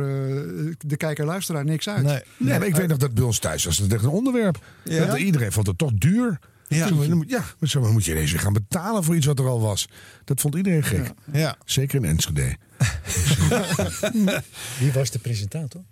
de 0.78 0.98
kijker-luisteraar 0.98 1.66
niks 1.66 1.90
uit. 1.90 2.04
Nee, 2.04 2.22
nee 2.38 2.60
maar 2.60 2.68
ik 2.68 2.76
weet 2.76 2.88
nog 2.88 2.98
dat 2.98 3.14
bij 3.14 3.24
ons 3.24 3.40
thuis 3.40 3.66
was 3.66 3.78
het 3.78 3.94
echt 3.94 4.04
een 4.04 4.10
onderwerp. 4.10 4.60
Dat 4.84 5.18
iedereen 5.18 5.52
vond 5.52 5.68
het 5.68 5.78
toch 5.78 5.92
duur. 5.94 6.40
Ja, 6.70 6.90
ja 7.28 7.44
maar 7.60 7.70
zo 7.70 7.92
moet 7.92 8.06
je 8.06 8.12
ineens 8.12 8.32
weer 8.32 8.40
gaan 8.40 8.54
betalen 8.54 9.04
voor 9.04 9.16
iets 9.16 9.26
wat 9.26 9.40
er 9.40 9.48
al 9.48 9.62
was. 9.62 9.88
Dat 10.24 10.42
vond 10.42 10.56
iedereen 10.56 10.84
gek. 10.84 11.14
Ja. 11.32 11.40
ja. 11.40 11.58
Zeker 11.66 11.96
in 11.96 12.06
Enschede. 12.06 12.58
Wie 14.80 14.92
was 14.94 15.12
de 15.12 15.20
presentator? 15.20 15.84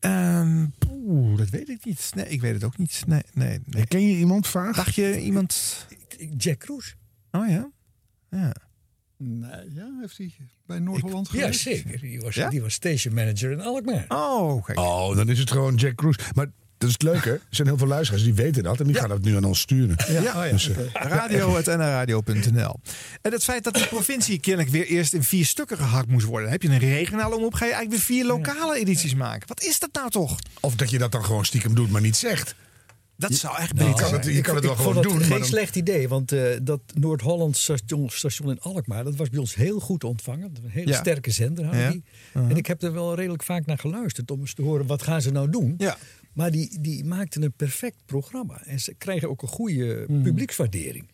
Um, 0.00 0.74
oeh, 0.90 1.38
dat 1.38 1.48
weet 1.48 1.68
ik 1.68 1.84
niet. 1.84 2.10
Nee, 2.14 2.28
ik 2.28 2.40
weet 2.40 2.54
het 2.54 2.64
ook 2.64 2.78
niet. 2.78 3.02
Nee, 3.06 3.22
nee, 3.32 3.60
nee. 3.64 3.86
Ken 3.86 4.08
je 4.08 4.16
iemand 4.16 4.46
vaak? 4.46 4.74
Dacht 4.74 4.94
je 4.94 5.20
iemand? 5.20 5.86
Jack 6.36 6.58
Kroes. 6.58 6.96
Oh 7.30 7.48
ja? 7.48 7.70
Ja. 8.30 8.54
Nee, 9.16 9.72
ja, 9.72 9.96
heeft 10.00 10.18
hij 10.18 10.32
bij 10.66 10.78
Noord-Holland 10.78 11.28
geweest? 11.28 11.64
Ja, 11.64 11.74
zeker. 11.74 12.00
Die 12.00 12.20
was, 12.20 12.34
ja? 12.34 12.48
die 12.48 12.62
was 12.62 12.72
station 12.72 13.14
manager 13.14 13.50
in 13.50 13.60
Alkmaar. 13.60 14.04
Oh, 14.08 14.64
kijk. 14.64 14.78
Oh, 14.78 15.16
dan 15.16 15.28
is 15.28 15.38
het 15.38 15.50
gewoon 15.50 15.74
Jack 15.74 15.96
Kroes. 15.96 16.16
Maar 16.34 16.50
dat 16.84 17.00
is 17.00 17.06
het 17.06 17.14
leuke. 17.14 17.30
Er 17.30 17.40
zijn 17.50 17.68
heel 17.68 17.78
veel 17.78 17.86
luisteraars 17.86 18.24
die 18.24 18.34
weten 18.34 18.62
dat. 18.62 18.80
En 18.80 18.84
die 18.84 18.94
ja. 18.94 19.00
gaan 19.00 19.08
dat 19.08 19.22
nu 19.22 19.36
aan 19.36 19.44
ons 19.44 19.60
sturen. 19.60 19.96
Ja, 20.08 20.20
ja. 20.20 20.40
Oh 20.40 20.46
ja 20.46 20.50
dus, 20.50 20.68
okay. 20.68 20.88
Radio.nradio.nl 21.18 22.80
En 23.22 23.32
het 23.32 23.44
feit 23.44 23.64
dat 23.64 23.74
die 23.74 23.86
provincie 23.86 24.40
kennelijk 24.40 24.72
weer 24.72 24.86
eerst 24.86 25.12
in 25.12 25.22
vier 25.22 25.44
stukken 25.44 25.76
gehakt 25.76 26.08
moest 26.08 26.26
worden. 26.26 26.50
Heb 26.50 26.62
je 26.62 26.68
een 26.68 26.78
regionale 26.78 27.34
omroep, 27.34 27.54
ga 27.54 27.64
je 27.64 27.72
eigenlijk 27.72 28.06
weer 28.06 28.16
vier 28.16 28.26
lokale 28.26 28.76
edities 28.76 29.14
maken. 29.14 29.48
Wat 29.48 29.62
is 29.62 29.78
dat 29.78 29.90
nou 29.92 30.10
toch? 30.10 30.38
Of 30.60 30.74
dat 30.74 30.90
je 30.90 30.98
dat 30.98 31.12
dan 31.12 31.24
gewoon 31.24 31.44
stiekem 31.44 31.74
doet, 31.74 31.90
maar 31.90 32.00
niet 32.00 32.16
zegt. 32.16 32.54
Dat 33.16 33.32
zou 33.32 33.56
echt 33.58 33.74
nou, 33.74 33.88
je 33.88 33.94
kan 33.94 34.12
het, 34.12 34.24
je 34.24 34.40
kan 34.40 34.54
het 34.54 34.64
wel 34.64 34.76
gewoon 34.76 35.02
doen. 35.02 35.20
geen 35.20 35.38
dan... 35.38 35.44
slecht 35.44 35.76
idee, 35.76 36.08
want 36.08 36.32
uh, 36.32 36.42
dat 36.62 36.80
Noord-Holland 36.94 37.56
station, 37.56 38.10
station, 38.10 38.50
in 38.50 38.60
Alkmaar, 38.60 39.04
dat 39.04 39.16
was 39.16 39.28
bij 39.28 39.40
ons 39.40 39.54
heel 39.54 39.80
goed 39.80 40.04
ontvangen. 40.04 40.52
Een 40.64 40.70
hele 40.70 40.90
ja. 40.90 40.98
sterke 40.98 41.30
zender 41.30 41.64
hadden 41.64 41.82
ja. 41.82 41.90
die. 41.90 42.04
Uh 42.06 42.42
-huh. 42.42 42.50
En 42.50 42.56
ik 42.56 42.66
heb 42.66 42.82
er 42.82 42.92
wel 42.92 43.14
redelijk 43.14 43.42
vaak 43.42 43.66
naar 43.66 43.78
geluisterd 43.78 44.30
om 44.30 44.40
eens 44.40 44.54
te 44.54 44.62
horen 44.62 44.86
wat 44.86 45.02
gaan 45.02 45.22
ze 45.22 45.30
nou 45.30 45.50
doen. 45.50 45.74
Ja. 45.78 45.96
Maar 46.34 46.50
die, 46.50 46.80
die 46.80 47.04
maakten 47.04 47.42
een 47.42 47.52
perfect 47.52 47.96
programma. 48.06 48.62
En 48.64 48.80
ze 48.80 48.94
krijgen 48.94 49.30
ook 49.30 49.42
een 49.42 49.48
goede 49.48 50.06
publiekswaardering. 50.22 51.06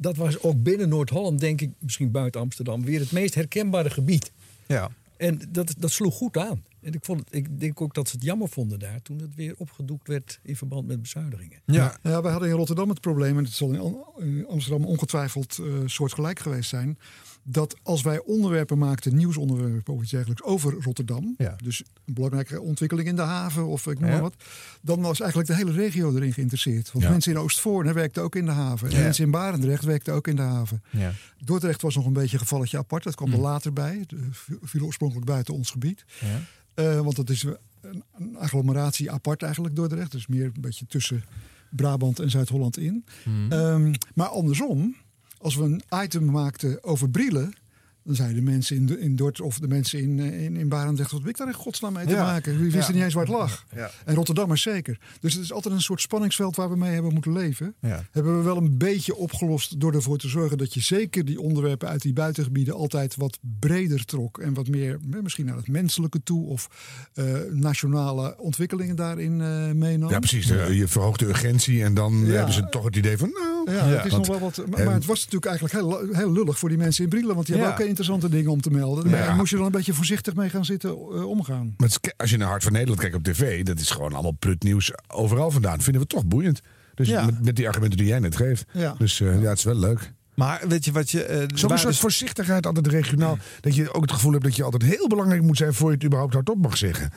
Dat 0.00 0.16
was 0.16 0.42
ook 0.42 0.62
binnen 0.62 0.88
Noord-Holland, 0.88 1.40
denk 1.40 1.60
ik, 1.60 1.70
misschien 1.78 2.10
buiten 2.10 2.40
Amsterdam, 2.40 2.84
weer 2.84 3.00
het 3.00 3.12
meest 3.12 3.34
herkenbare 3.34 3.90
gebied. 3.90 4.32
Ja. 4.66 4.90
En 5.16 5.40
dat, 5.48 5.74
dat 5.78 5.90
sloeg 5.90 6.14
goed 6.14 6.36
aan. 6.36 6.64
En 6.80 6.92
ik, 6.92 7.04
vond 7.04 7.18
het, 7.18 7.28
ik 7.34 7.60
denk 7.60 7.80
ook 7.80 7.94
dat 7.94 8.08
ze 8.08 8.16
het 8.16 8.24
jammer 8.24 8.48
vonden 8.48 8.78
daar 8.78 9.02
toen 9.02 9.18
het 9.18 9.34
weer 9.34 9.54
opgedoekt 9.58 10.08
werd 10.08 10.40
in 10.42 10.56
verband 10.56 10.86
met 10.86 11.02
bezuinigingen. 11.02 11.60
Ja. 11.66 11.98
ja, 12.02 12.22
wij 12.22 12.30
hadden 12.30 12.48
in 12.48 12.56
Rotterdam 12.56 12.88
het 12.88 13.00
probleem, 13.00 13.38
en 13.38 13.44
het 13.44 13.52
zal 13.52 13.72
in 13.72 13.80
Am- 13.80 14.04
in 14.18 14.46
Amsterdam 14.46 14.84
ongetwijfeld 14.84 15.58
eh 15.58 15.66
soortgelijk 15.86 16.38
geweest 16.38 16.68
zijn. 16.68 16.98
Dat 17.46 17.76
als 17.82 18.02
wij 18.02 18.20
onderwerpen 18.22 18.78
maakten, 18.78 19.16
nieuwsonderwerpen 19.16 19.94
of 19.94 20.02
iets 20.02 20.10
dergelijks 20.10 20.42
over 20.42 20.72
Rotterdam. 20.80 21.36
Dus 21.62 21.82
een 22.04 22.14
belangrijke 22.14 22.60
ontwikkeling 22.60 23.08
in 23.08 23.16
de 23.16 23.22
haven 23.22 23.66
of 23.66 23.86
ik 23.86 24.00
noem 24.00 24.10
maar 24.10 24.20
wat. 24.20 24.34
Dan 24.80 25.00
was 25.00 25.20
eigenlijk 25.20 25.50
de 25.50 25.56
hele 25.56 25.72
regio 25.72 26.16
erin 26.16 26.32
geïnteresseerd. 26.32 26.92
Want 26.92 27.08
mensen 27.08 27.32
in 27.32 27.38
Oostvoorne 27.38 27.92
werkten 27.92 28.22
ook 28.22 28.36
in 28.36 28.44
de 28.44 28.50
haven. 28.50 28.90
En 28.90 29.02
mensen 29.02 29.24
in 29.24 29.30
Barendrecht 29.30 29.84
werkten 29.84 30.14
ook 30.14 30.28
in 30.28 30.36
de 30.36 30.42
haven. 30.42 30.82
Ja. 30.90 31.12
Dordrecht 31.44 31.82
was 31.82 31.94
nog 31.94 32.06
een 32.06 32.12
beetje 32.12 32.32
een 32.32 32.42
gevalletje 32.42 32.78
apart. 32.78 33.02
Dat 33.02 33.14
kwam 33.14 33.32
er 33.32 33.38
later 33.38 33.72
bij. 33.72 34.04
Het 34.06 34.14
viel 34.62 34.84
oorspronkelijk 34.84 35.26
buiten 35.26 35.54
ons 35.54 35.70
gebied. 35.70 36.04
Ja. 36.20 36.40
Eh, 36.74 37.00
want 37.00 37.16
dat 37.16 37.30
is 37.30 37.42
een, 37.42 38.02
een 38.18 38.36
agglomeratie 38.36 39.10
apart 39.10 39.42
eigenlijk 39.42 39.76
Dordrecht. 39.76 40.12
Dus 40.12 40.26
meer 40.26 40.44
een 40.44 40.60
beetje 40.60 40.86
tussen 40.86 41.24
Brabant 41.70 42.18
en 42.18 42.30
Zuid-Holland 42.30 42.78
in. 42.78 43.04
Hmm. 43.22 43.52
Ehm, 43.52 43.94
maar 44.14 44.28
andersom, 44.28 44.96
als 45.44 45.56
we 45.56 45.62
een 45.62 45.82
item 46.02 46.30
maakten 46.30 46.84
over 46.84 47.10
Brielen... 47.10 47.63
dan 48.04 48.14
zeiden 48.14 48.36
de 48.44 48.50
mensen 48.50 48.76
in, 48.76 48.98
in 49.00 49.16
Dort 49.16 49.40
of 49.40 49.58
de 49.58 49.68
mensen 49.68 50.00
in, 50.00 50.20
eh, 50.20 50.44
in, 50.44 50.56
in 50.56 50.68
Barendrecht... 50.68 51.10
wat 51.10 51.20
heb 51.20 51.28
ik 51.28 51.36
daar 51.36 51.46
in 51.46 51.54
godsnaam 51.54 51.92
mee 51.92 52.06
te 52.06 52.12
Ja. 52.12 52.22
maken? 52.24 52.58
Wie 52.60 52.70
wist 52.70 52.88
Ja. 52.88 52.94
niet 52.94 53.02
eens 53.02 53.14
waar 53.14 53.24
het 53.24 53.32
lag? 53.34 53.64
Ja. 53.74 53.90
En 54.04 54.14
Rotterdammers 54.14 54.62
zeker. 54.62 54.98
Dus 55.20 55.34
het 55.34 55.42
is 55.42 55.52
altijd 55.52 55.74
een 55.74 55.80
soort 55.82 56.00
spanningsveld 56.00 56.56
waar 56.56 56.70
we 56.70 56.76
mee 56.76 56.92
hebben 56.92 57.12
moeten 57.12 57.32
leven. 57.32 57.74
Ja. 57.80 58.04
Hebben 58.10 58.36
we 58.38 58.42
wel 58.42 58.56
een 58.56 58.78
beetje 58.78 59.16
opgelost 59.16 59.80
door 59.80 59.94
ervoor 59.94 60.18
te 60.18 60.28
zorgen... 60.28 60.58
dat 60.58 60.74
je 60.74 60.80
zeker 60.80 61.24
die 61.24 61.40
onderwerpen 61.40 61.88
uit 61.88 62.02
die 62.02 62.12
buitengebieden... 62.12 62.74
altijd 62.74 63.16
wat 63.16 63.38
breder 63.60 64.04
trok 64.04 64.38
en 64.38 64.54
wat 64.54 64.68
meer 64.68 64.98
eh, 65.12 65.20
misschien 65.22 65.46
naar 65.46 65.56
het 65.56 65.68
menselijke 65.68 66.22
toe... 66.22 66.46
of 66.46 66.68
eh, 67.14 67.24
nationale 67.50 68.34
ontwikkelingen 68.38 68.96
daarin 68.96 69.40
eh 69.40 69.70
meenam. 69.70 70.10
Ja, 70.10 70.18
precies. 70.18 70.46
De- 70.46 70.76
Je 70.76 70.88
verhoogt 70.88 71.18
de 71.18 71.26
urgentie 71.26 71.82
en 71.84 71.94
dan 71.94 72.22
Ja. 72.26 72.32
hebben 72.32 72.54
ze 72.54 72.68
toch 72.68 72.84
het 72.84 72.96
idee 72.96 73.18
van... 73.18 73.28
Nou, 73.32 73.52
Ja, 73.76 73.84
het 73.86 74.04
is 74.04 74.10
Want- 74.12 74.26
nog 74.28 74.38
wel 74.38 74.50
wat. 74.50 74.66
Maar, 74.70 74.78
en- 74.78 74.84
maar 74.84 74.94
het 74.94 75.04
was 75.04 75.18
natuurlijk 75.24 75.44
eigenlijk 75.46 75.74
heel, 75.74 76.14
heel 76.16 76.32
lullig 76.32 76.58
voor 76.58 76.68
die 76.68 76.78
mensen 76.78 77.04
in 77.04 77.10
Brielen. 77.10 77.34
Want 77.34 77.46
die 77.46 77.56
Ja. 77.56 77.62
hebben 77.62 77.80
ook 77.80 77.86
interessante 77.98 78.28
dingen 78.36 78.50
om 78.50 78.60
te 78.60 78.70
melden. 78.70 79.08
Ja. 79.10 79.16
Daar 79.26 79.36
moest 79.36 79.50
je 79.50 79.56
dan 79.56 79.64
een 79.66 79.72
beetje 79.72 79.94
voorzichtig 79.94 80.34
mee 80.34 80.48
gaan 80.48 80.64
zitten 80.64 80.90
eh, 80.90 81.28
omgaan. 81.28 81.74
Maar 81.76 81.88
het 81.88 81.98
is- 82.02 82.12
als 82.16 82.30
je 82.30 82.36
naar 82.36 82.48
Hart 82.48 82.62
van 82.62 82.72
Nederland 82.72 83.00
kijkt 83.00 83.16
op 83.16 83.22
tv, 83.22 83.62
dat 83.62 83.78
is 83.78 83.90
gewoon 83.90 84.12
allemaal 84.12 84.32
prutnieuws 84.38 84.92
overal 85.06 85.50
vandaan. 85.50 85.80
Vinden 85.80 86.02
we 86.02 86.08
toch 86.08 86.24
boeiend. 86.26 86.60
Dus 86.94 87.08
Ja. 87.08 87.24
met, 87.24 87.44
met 87.44 87.56
die 87.56 87.66
argumenten 87.66 87.98
die 87.98 88.06
jij 88.06 88.18
net 88.18 88.36
geeft. 88.36 88.64
Ja. 88.72 88.94
Dus 88.98 89.20
eh, 89.20 89.42
ja, 89.42 89.48
het 89.48 89.58
is 89.58 89.64
wel 89.64 89.74
leuk. 89.78 90.12
Maar 90.34 90.62
weet 90.68 90.84
je 90.84 90.92
wat 90.92 91.10
je... 91.10 91.24
eh, 91.24 91.40
er 91.40 91.48
Zo'n 91.54 91.68
soort 91.70 91.82
dus- 91.82 91.98
voorzichtigheid 92.00 92.66
altijd 92.66 92.86
regionaal. 92.86 93.38
Dat 93.60 93.74
je 93.74 93.94
ook 93.94 94.02
het 94.02 94.12
gevoel 94.12 94.32
hebt 94.32 94.44
dat 94.44 94.56
je 94.56 94.62
altijd 94.62 94.82
heel 94.82 95.08
belangrijk 95.08 95.42
moet 95.42 95.56
zijn 95.56 95.74
voor 95.74 95.88
je 95.88 95.94
het 95.94 96.04
überhaupt 96.04 96.34
hardop 96.34 96.56
mag 96.58 96.76
zeggen. 96.76 97.10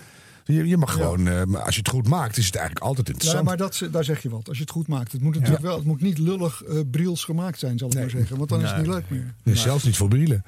Je, 0.44 0.68
je 0.68 0.78
mag 0.78 0.92
gewoon, 0.94 1.28
eh, 1.28 1.44
maar 1.44 1.62
als 1.62 1.74
je 1.76 1.80
het 1.82 1.90
goed 1.90 2.08
maakt, 2.08 2.38
is 2.38 2.46
het 2.46 2.56
eigenlijk 2.56 2.86
altijd 2.86 3.08
Ja, 3.08 3.14
interessant. 3.14 3.46
maar 3.46 3.58
dat, 3.58 3.82
daar 3.92 4.04
zeg 4.04 4.22
je 4.22 4.30
wat. 4.30 4.48
Als 4.48 4.58
je 4.58 4.64
het 4.64 4.72
goed 4.72 4.88
maakt. 4.88 5.12
Het 5.12 5.22
moet 5.22 5.34
natuurlijk 5.34 5.62
wel. 5.64 5.76
Het 5.76 5.86
moet 5.86 6.02
niet 6.02 6.18
lullig 6.18 6.64
eh 6.64 6.80
briels 6.92 7.24
gemaakt 7.24 7.60
zijn, 7.60 7.78
zal 7.78 7.88
ik 7.88 7.94
maar 7.96 8.10
zeggen. 8.10 8.38
Want 8.38 8.50
dan 8.50 8.62
is 8.64 8.70
het 8.70 8.78
niet 8.78 8.88
leuk 8.88 9.10
meer. 9.10 9.34
Nee, 9.44 9.56
zelfs 9.56 9.84
niet 9.84 9.98
voor 9.98 10.08
Brielen. 10.08 10.44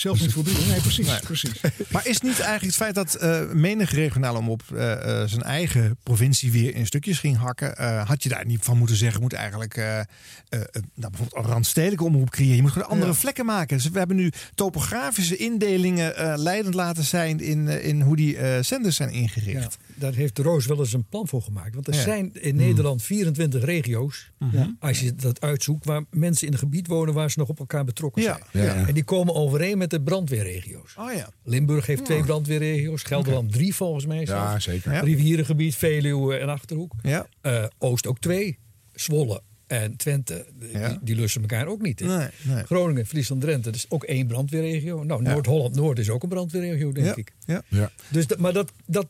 Zelfs 0.00 0.20
niet 0.20 0.32
voor 0.32 0.42
Brielen. 0.42 0.68
Nee, 0.68 0.80
precies. 0.80 1.06
Nee. 1.06 1.20
precies. 1.20 1.60
Maar 1.92 2.06
is 2.06 2.20
niet 2.20 2.40
eigenlijk 2.40 2.64
het 2.64 2.74
feit 2.74 2.94
dat 2.94 3.14
eh 3.14 3.50
menig 3.52 3.90
regionale 3.90 4.38
omroep 4.38 4.62
eh, 4.74 4.92
eh, 5.22 5.28
zijn 5.28 5.42
eigen 5.42 5.96
provincie 6.02 6.52
weer 6.52 6.74
in 6.74 6.86
stukjes 6.86 7.18
ging 7.18 7.36
hakken, 7.36 7.76
eh, 7.76 8.08
had 8.08 8.22
je 8.22 8.28
daar 8.28 8.46
niet 8.46 8.62
van 8.62 8.78
moeten 8.78 8.96
zeggen, 8.96 9.20
moet 9.20 9.32
eigenlijk 9.32 9.76
eh, 9.76 9.98
eh, 9.98 10.04
eh, 10.50 10.60
nou, 10.72 11.10
bijvoorbeeld 11.10 11.44
een 11.44 11.50
randstedelijke 11.50 12.04
omroep 12.04 12.30
creëren. 12.30 12.56
Je 12.56 12.62
moet 12.62 12.70
gewoon 12.72 12.88
andere 12.88 13.10
Ja. 13.10 13.16
vlekken 13.16 13.44
maken. 13.46 13.76
Dus 13.76 13.88
we 13.90 13.98
hebben 13.98 14.16
nu 14.16 14.32
topografische 14.54 15.36
indelingen 15.36 16.16
eh, 16.16 16.32
leidend 16.36 16.74
laten 16.74 17.04
zijn 17.04 17.40
in, 17.40 17.68
in 17.68 18.00
hoe 18.00 18.16
die 18.16 18.36
eh, 18.36 18.62
zenders 18.62 18.96
zijn 18.96 19.10
ingericht. 19.10 19.62
Ja, 19.62 19.94
daar 19.94 20.12
heeft 20.14 20.36
de 20.36 20.42
Roos 20.42 20.66
wel 20.66 20.78
eens 20.78 20.92
een 20.92 21.04
plan 21.08 21.28
voor 21.28 21.42
gemaakt. 21.42 21.74
Want 21.74 21.86
er 21.88 21.94
Ja. 21.94 22.00
zijn 22.02 22.30
in 22.32 22.56
Nederland 22.56 23.02
24 23.02 23.64
regio's, 23.64 24.30
Mhm. 24.38 24.66
als 24.80 25.00
je 25.00 25.14
dat 25.14 25.40
uitzoekt, 25.40 25.84
waar 25.84 26.02
mensen 26.10 26.46
in 26.46 26.52
een 26.52 26.58
gebied 26.58 26.86
wonen 26.86 27.14
waar 27.14 27.30
ze 27.30 27.38
nog 27.38 27.48
op 27.48 27.58
elkaar 27.58 27.84
betrokken 27.84 28.22
zijn. 28.22 28.42
Ja, 28.52 28.62
ja. 28.62 28.86
En 28.86 28.94
die 28.94 29.04
komen 29.04 29.34
overeen 29.34 29.78
met 29.78 29.87
de 29.90 30.00
brandweerregio's. 30.02 30.94
Oh 30.98 31.12
ja. 31.12 31.28
Limburg 31.44 31.86
heeft 31.86 32.04
twee 32.04 32.22
brandweerregio's, 32.22 33.02
Gelderland 33.02 33.52
drie 33.52 33.74
volgens 33.74 34.06
mij. 34.06 34.26
zelfs. 34.26 34.52
Ja, 34.52 34.72
zeker. 34.72 34.92
Ja. 34.92 35.00
Rivierengebied, 35.00 35.74
Veluwe 35.76 36.36
en 36.36 36.48
Achterhoek. 36.48 36.92
Ja. 37.02 37.26
Eh, 37.40 37.64
Oost 37.78 38.06
ook 38.06 38.18
twee. 38.18 38.58
Zwolle 38.94 39.42
en 39.68 39.96
Twente, 39.96 40.46
die, 40.58 40.78
Ja. 40.78 40.98
die 41.02 41.14
lussen 41.16 41.40
elkaar 41.40 41.66
ook 41.66 41.82
niet. 41.82 42.00
hè. 42.00 42.16
Nee, 42.16 42.28
nee. 42.42 42.64
Groningen, 42.64 43.06
Friesland, 43.06 43.40
Drenthe, 43.40 43.70
dus 43.70 43.86
ook 43.88 44.04
één 44.04 44.26
brandweerregio. 44.26 45.02
Nou, 45.04 45.22
Noord-Holland-Noord 45.22 45.98
is 45.98 46.10
ook 46.10 46.22
een 46.22 46.28
brandweerregio, 46.28 46.92
denk 46.92 47.06
Ja. 47.06 47.16
ik. 47.16 47.32
Ja. 47.46 47.62
Ja. 47.68 47.90
Dus 48.08 48.26
dat, 48.26 48.38
maar 48.38 48.52
dat, 48.52 48.72
dat, 48.86 49.06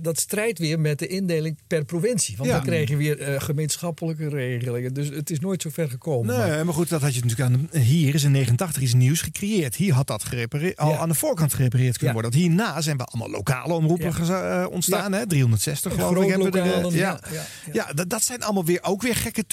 dat 0.00 0.18
strijdt 0.18 0.58
weer 0.58 0.80
met 0.80 0.98
de 0.98 1.06
indeling 1.06 1.58
per 1.66 1.84
provincie. 1.84 2.36
Want 2.36 2.48
Ja. 2.48 2.56
dan 2.56 2.64
krijg 2.66 2.88
je 2.88 2.96
weer 2.96 3.20
eh, 3.20 3.40
gemeenschappelijke 3.40 4.28
regelingen. 4.28 4.94
Dus 4.94 5.08
het 5.08 5.30
is 5.30 5.40
nooit 5.40 5.62
zo 5.62 5.70
ver 5.70 5.90
gekomen. 5.90 6.38
Nee, 6.38 6.48
Maar- 6.50 6.64
maar 6.64 6.74
goed, 6.74 6.88
dat 6.88 7.00
had 7.00 7.14
je 7.14 7.20
natuurlijk 7.24 7.50
aan 7.50 7.68
de, 7.72 7.78
hier 7.78 8.14
is 8.14 8.24
in 8.24 8.30
89 8.30 8.82
iets 8.82 8.94
nieuws 8.94 9.20
gecreëerd. 9.20 9.76
Hier 9.76 9.92
had 9.92 10.06
dat 10.06 10.24
gerepareerd, 10.24 10.76
al 10.76 10.90
Ja. 10.90 10.96
aan 10.98 11.08
de 11.08 11.14
voorkant 11.14 11.54
gerepareerd 11.54 11.98
kunnen 11.98 12.16
Ja. 12.16 12.22
worden. 12.22 12.40
Want 12.40 12.42
hierna 12.52 12.80
zijn 12.80 12.96
we 12.96 13.04
allemaal 13.04 13.30
lokale 13.30 13.72
omroepen 13.74 14.12
eh, 14.16 14.66
ontstaan. 14.70 15.12
Hè? 15.12 15.26
360 15.26 15.92
geloof 15.94 16.10
ik. 16.24 16.28
Hebben 16.30 16.52
we 16.52 16.58
lokalen, 16.58 16.92
ja, 16.92 16.98
ja, 16.98 17.20
ja, 17.32 17.36
ja, 17.36 17.44
ja. 17.72 17.92
dat, 17.92 18.10
dat 18.10 18.22
zijn 18.24 18.42
allemaal 18.42 18.64
weer 18.64 18.82
ook 18.82 19.02
weer 19.02 19.16
gekke 19.16 19.46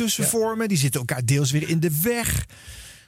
Die 0.68 0.78
zitten 0.78 1.00
elkaar 1.00 1.26
deels 1.26 1.52
weer 1.52 1.70
in 1.70 1.80
de 1.80 2.02
weg. 2.02 2.46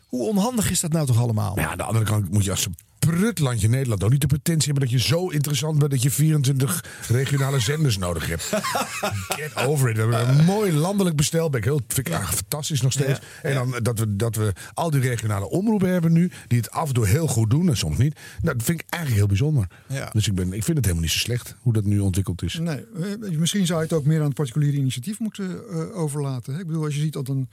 Hoe 0.08 0.28
onhandig 0.28 0.72
is 0.72 0.80
dat 0.80 0.92
nou 0.92 1.06
toch 1.06 1.20
allemaal? 1.20 1.56
Maar 1.56 1.64
ja, 1.64 1.72
aan 1.72 1.78
de 1.78 1.84
andere 1.84 2.06
kant 2.06 2.32
moet 2.32 2.44
je 2.44 2.52
als 2.52 2.66
een 2.66 2.76
prutlandje 3.06 3.70
Nederland 3.70 4.04
ook 4.04 4.12
niet 4.12 4.22
de 4.22 4.28
potentie 4.28 4.72
hebben 4.72 4.90
dat 4.90 5.02
je 5.02 5.08
zo 5.08 5.28
interessant 5.28 5.80
bent 5.80 5.92
dat 5.92 6.02
je 6.02 6.12
24 6.12 6.84
regionale 7.08 7.60
zenders 7.60 7.98
nodig 7.98 8.28
hebt. 8.28 8.44
Get 9.40 9.56
over 9.56 9.90
it. 9.90 9.96
We 9.96 10.02
hebben 10.02 10.40
een 10.40 10.46
mooi 10.46 10.74
landelijk 10.74 11.16
bestel. 11.16 11.50
Ben 11.50 11.60
ik 11.60 11.66
heel, 11.66 11.82
vind 11.88 12.08
ik 12.08 12.14
eigenlijk 12.14 12.42
fantastisch 12.42 12.82
nog 12.82 12.92
steeds. 12.92 13.20
En 13.42 13.54
dan 13.54 13.80
dat 13.82 14.00
we, 14.00 14.16
dat 14.16 14.36
we 14.36 14.54
al 14.74 14.90
die 14.90 15.02
regionale 15.02 15.50
omroepen 15.50 15.90
hebben 15.90 16.12
nu, 16.12 16.32
die 16.48 16.58
het 16.58 16.72
af 16.72 16.88
en 16.88 16.94
toe 16.94 17.08
heel 17.08 17.28
goed 17.28 17.50
doen 17.50 17.70
en 17.70 17.78
soms 17.78 17.98
niet. 17.98 18.16
Nou, 18.42 18.58
dat 18.58 18.66
vind 18.66 18.80
ik 18.80 18.86
eigenlijk 18.90 19.22
heel 19.22 19.38
bijzonder. 19.38 19.68
Ja. 19.88 20.10
Dus 20.12 20.28
ik, 20.28 20.36
ben, 20.36 20.54
ik 20.54 20.64
vind 20.64 20.78
het 20.78 20.86
helemaal 20.86 21.04
niet 21.04 21.14
zo 21.14 21.20
slecht 21.20 21.56
hoe 21.60 21.74
dat 21.74 21.86
nu 21.86 22.00
ontwikkeld 22.00 22.44
is. 22.44 22.54
Nee, 22.54 22.86
eh, 23.22 23.38
misschien 23.38 23.66
zou 23.66 23.80
je 23.80 23.86
het 23.86 23.94
ook 23.94 24.06
meer 24.06 24.20
aan 24.20 24.26
het 24.26 24.36
particuliere 24.36 24.78
initiatief 24.78 25.20
moeten 25.20 25.70
eh, 25.70 25.98
overlaten. 25.98 26.60
Ik 26.60 26.68
bedoel, 26.68 26.84
als 26.84 26.96
je 26.96 27.02
ziet 27.02 27.14
dat 27.14 27.28
een, 27.28 27.50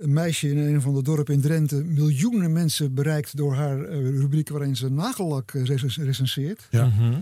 een 0.00 0.12
meisje 0.12 0.48
in 0.50 0.58
een 0.58 0.80
van 0.80 0.94
de 0.94 1.02
dorpen 1.02 1.34
in 1.34 1.40
Drenthe 1.40 1.76
miljoenen 1.84 2.52
mensen 2.52 2.94
bereikt 2.94 3.36
door 3.36 3.54
haar 3.54 3.84
eh, 3.84 3.98
rubriek 3.98 4.48
waarin 4.48 4.76
ze 4.76 4.90
nagellak 4.90 5.50
eh, 5.54 5.64
rec- 5.64 5.96
recenseert. 5.96 6.66
Ja. 6.70 6.84
Mhm. 6.86 7.14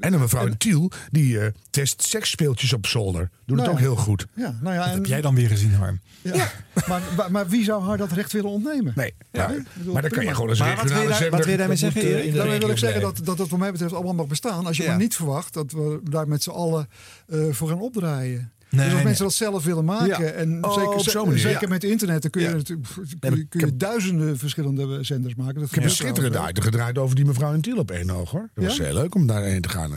En 0.00 0.12
een 0.12 0.20
mevrouw 0.20 0.46
in 0.46 0.56
Tiel, 0.56 0.90
die 1.10 1.40
eh, 1.40 1.46
test 1.70 2.02
seksspeeltjes 2.02 2.72
op 2.72 2.86
zolder. 2.86 3.20
Doet 3.20 3.30
het 3.46 3.56
Nou 3.56 3.68
ook 3.70 3.74
ja. 3.74 3.80
heel 3.80 3.96
goed. 3.96 4.26
Ja, 4.34 4.58
nou 4.62 4.74
ja, 4.74 4.80
Dat 4.80 4.88
en, 4.88 4.94
heb 4.94 5.06
jij 5.06 5.20
dan 5.20 5.34
weer 5.34 5.48
gezien, 5.48 5.72
Harm. 5.74 6.00
ja. 6.22 6.50
maar, 6.88 7.02
maar, 7.16 7.30
maar 7.30 7.48
wie 7.48 7.64
zou 7.64 7.82
haar 7.84 7.96
dat 7.96 8.12
recht 8.12 8.32
willen 8.32 8.50
ontnemen? 8.50 8.92
Nee, 8.96 9.14
ja. 9.32 9.48
ik 9.50 9.64
bedoel, 9.76 9.92
maar 9.92 10.02
dan 10.02 10.10
kan 10.10 10.24
je 10.24 10.34
gewoon 10.34 10.48
als 10.48 10.58
Maar 10.58 10.76
wat 10.76 10.88
wil 10.92 11.02
je 11.02 11.08
wat 11.08 11.18
wil 11.44 11.50
je 11.50 11.56
daarmee 11.56 11.68
dat 11.68 11.92
zeggen, 11.92 12.24
moet, 12.24 12.58
wil 12.58 12.70
ik 12.70 12.78
zeggen 12.78 13.00
dat, 13.00 13.20
dat 13.24 13.38
het 13.38 13.48
wat 13.48 13.58
mij 13.58 13.72
betreft 13.72 13.92
allemaal 13.94 14.14
mag 14.14 14.26
bestaan. 14.26 14.66
Als 14.66 14.76
je 14.76 14.82
Ja. 14.82 14.88
maar 14.88 14.98
niet 14.98 15.16
verwacht 15.16 15.54
dat 15.54 15.72
we 15.72 16.00
daar 16.10 16.28
met 16.28 16.42
z'n 16.42 16.50
allen 16.50 16.88
eh, 17.28 17.40
voor 17.50 17.68
gaan 17.68 17.80
opdraaien. 17.80 18.52
Nee, 18.72 18.80
dus 18.80 18.84
als 18.86 18.94
nee. 18.94 19.04
mensen 19.04 19.24
dat 19.24 19.34
zelf 19.34 19.64
willen 19.64 19.84
maken, 19.84 20.24
Ja. 20.24 20.30
en 20.30 20.64
Oh, 20.64 20.72
zeker, 20.74 20.88
op 20.92 21.00
zo'n 21.08 21.24
manier, 21.26 21.40
zeker 21.40 21.62
ja. 21.62 21.68
met 21.68 21.84
internet, 21.84 22.22
dan 22.22 22.30
kun 22.30 22.40
je, 22.42 22.48
Ja. 22.48 22.54
natuurlijk- 22.54 22.88
kun 22.94 23.04
je, 23.08 23.16
maar 23.30 23.38
ik 23.38 23.50
kun 23.50 23.60
je 23.60 23.66
heb- 23.66 23.78
duizenden 23.78 24.38
verschillende 24.38 24.98
zenders 25.04 25.34
maken. 25.34 25.54
Dat 25.54 25.64
Ik 25.68 25.74
heb 25.74 25.84
een 25.84 25.90
schitterende 25.90 26.46
item 26.48 26.62
gedraaid 26.62 26.98
over 26.98 27.16
die 27.16 27.24
mevrouw 27.24 27.52
in 27.52 27.60
Tiel 27.60 27.78
op 27.78 27.90
één 27.90 28.10
oog 28.10 28.30
hoor. 28.30 28.50
Dat 28.54 28.64
was 28.64 28.78
heel 28.78 28.94
leuk 28.94 29.14
om 29.14 29.26
daarheen 29.26 29.60
te 29.60 29.68
gaan. 29.68 29.90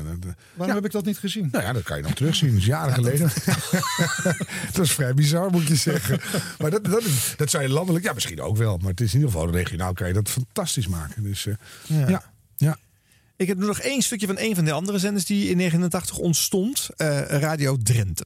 Waarom 0.54 0.76
heb 0.76 0.86
ik 0.86 0.92
dat 0.92 1.06
niet 1.06 1.18
gezien? 1.18 1.48
nou 1.52 1.64
ja, 1.64 1.74
dat 1.74 1.84
kan 1.84 1.98
je 1.98 2.04
nog 2.04 2.14
terugzien. 2.14 2.50
Dat 2.50 2.58
is 2.60 2.66
jaren 2.66 2.94
geleden. 2.94 3.30
dat 4.74 4.86
is 4.86 4.92
vrij 4.92 5.14
bizar, 5.14 5.52
moet 5.52 5.68
je 5.68 5.76
zeggen. 5.76 6.20
Maar 6.60 6.72
dat, 6.72 6.84
dat, 6.84 7.04
dat 7.38 7.50
zou 7.50 7.64
je 7.64 7.70
landelijk, 7.70 8.06
ja 8.06 8.14
misschien 8.14 8.42
ook 8.42 8.58
wel. 8.58 8.78
Maar 8.78 8.90
het 8.90 9.02
is 9.02 9.14
in 9.14 9.20
ieder 9.20 9.32
geval 9.34 9.52
regionaal 9.52 9.94
kan 9.94 10.08
je 10.08 10.14
dat 10.14 10.30
fantastisch 10.30 10.88
maken. 10.88 11.24
Dus 11.24 11.46
eh, 11.46 11.54
Ja. 12.08 12.24
ja. 12.56 12.78
Ik 13.38 13.48
heb 13.48 13.58
nu 13.58 13.66
nog 13.66 13.80
één 13.80 14.02
stukje 14.02 14.28
van 14.28 14.40
een 14.40 14.56
van 14.56 14.66
de 14.66 14.72
andere 14.72 14.98
zenders 15.00 15.26
die 15.26 15.50
in 15.50 15.58
89 15.58 16.18
ontstond. 16.18 16.90
eh, 16.98 17.20
Radio 17.22 17.78
Drenthe. 17.84 18.26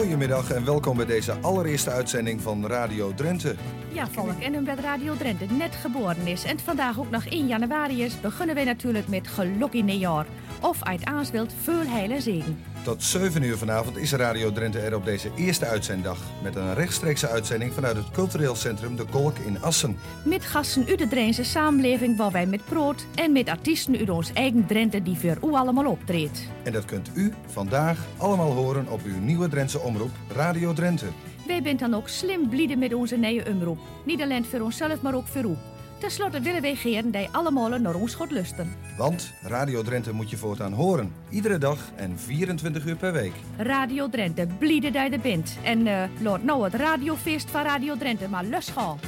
Goedemiddag 0.00 0.50
en 0.50 0.64
welkom 0.64 0.96
bij 0.96 1.06
deze 1.06 1.32
allereerste 1.40 1.90
uitzending 1.90 2.40
van 2.40 2.66
Radio 2.66 3.14
Drenthe. 3.14 3.54
Ja, 3.92 4.06
volk. 4.06 4.40
En 4.40 4.56
omdat 4.56 4.78
Radio 4.78 5.16
Drenthe 5.16 5.44
net 5.44 5.74
geboren 5.74 6.26
is 6.26 6.44
en 6.44 6.58
vandaag 6.58 6.98
ook 6.98 7.10
nog 7.10 7.26
1 7.26 7.46
januari 7.46 8.02
is, 8.02 8.20
beginnen 8.20 8.54
wij 8.54 8.64
natuurlijk 8.64 9.08
met 9.08 9.28
geluk 9.28 9.72
in 9.72 9.98
jaar. 9.98 10.26
Of 10.60 10.82
uit 10.82 11.04
aans 11.04 11.30
wilt, 11.30 11.52
veel 11.62 11.86
heil 11.86 12.10
en 12.10 12.22
zegen. 12.22 12.58
Tot 12.82 13.02
7 13.02 13.42
uur 13.42 13.56
vanavond 13.56 13.96
is 13.96 14.12
Radio 14.12 14.52
Drenthe 14.52 14.78
er 14.78 14.94
op 14.94 15.04
deze 15.04 15.30
eerste 15.36 15.66
uitzenddag. 15.66 16.18
Met 16.42 16.56
een 16.56 16.74
rechtstreekse 16.74 17.28
uitzending 17.28 17.72
vanuit 17.72 17.96
het 17.96 18.10
cultureel 18.10 18.54
centrum 18.54 18.96
De 18.96 19.04
Kolk 19.04 19.38
in 19.38 19.62
Assen. 19.62 19.96
Met 20.24 20.44
gasten 20.44 20.86
uit 20.88 20.98
de 20.98 21.08
Drentse 21.08 21.44
samenleving 21.44 22.16
waar 22.16 22.30
wij 22.30 22.46
met 22.46 22.64
brood 22.64 23.06
en 23.14 23.32
met 23.32 23.48
artiesten 23.48 23.98
uit 23.98 24.10
ons 24.10 24.32
eigen 24.32 24.66
Drenthe 24.66 25.02
die 25.02 25.18
voor 25.18 25.50
u 25.50 25.54
allemaal 25.54 25.86
optreedt. 25.86 26.48
En 26.62 26.72
dat 26.72 26.84
kunt 26.84 27.10
u 27.14 27.32
vandaag 27.46 27.98
allemaal 28.16 28.52
horen 28.52 28.88
op 28.88 29.00
uw 29.04 29.20
nieuwe 29.20 29.48
Drentse 29.48 29.78
omroep 29.78 30.10
Radio 30.34 30.72
Drenthe. 30.72 31.06
Wij 31.46 31.62
bent 31.62 31.80
dan 31.80 31.94
ook 31.94 32.08
slim 32.08 32.48
blieden 32.48 32.78
met 32.78 32.94
onze 32.94 33.16
nieuwe 33.16 33.50
omroep. 33.50 33.78
Niet 34.04 34.22
alleen 34.22 34.44
voor 34.44 34.60
onszelf, 34.60 35.02
maar 35.02 35.14
ook 35.14 35.26
voor 35.26 35.44
u. 35.44 35.56
Ten 36.00 36.10
slotte 36.10 36.40
willen 36.40 36.62
wij 36.62 36.74
geren 36.74 37.10
dat 37.10 37.32
allemaal 37.32 37.68
naar 37.68 37.94
ons 37.94 38.14
gaat 38.14 38.30
lusten. 38.30 38.76
Want 38.96 39.32
Radio 39.42 39.82
Drenthe 39.82 40.12
moet 40.12 40.30
je 40.30 40.36
voortaan 40.36 40.72
horen. 40.72 41.12
Iedere 41.28 41.58
dag 41.58 41.78
en 41.96 42.18
24 42.18 42.86
uur 42.86 42.96
per 42.96 43.12
week. 43.12 43.32
Radio 43.56 44.08
Drenthe, 44.08 44.46
blieden 44.58 44.92
je 44.92 44.98
er 44.98 45.20
bent. 45.20 45.58
En 45.62 45.86
eh 45.86 46.02
laat 46.20 46.42
nou 46.42 46.64
het 46.64 46.74
radiofeest 46.74 47.50
van 47.50 47.62
Radio 47.62 47.96
Drenthe 47.96 48.28
maar 48.28 48.44
losgaan. 48.44 48.98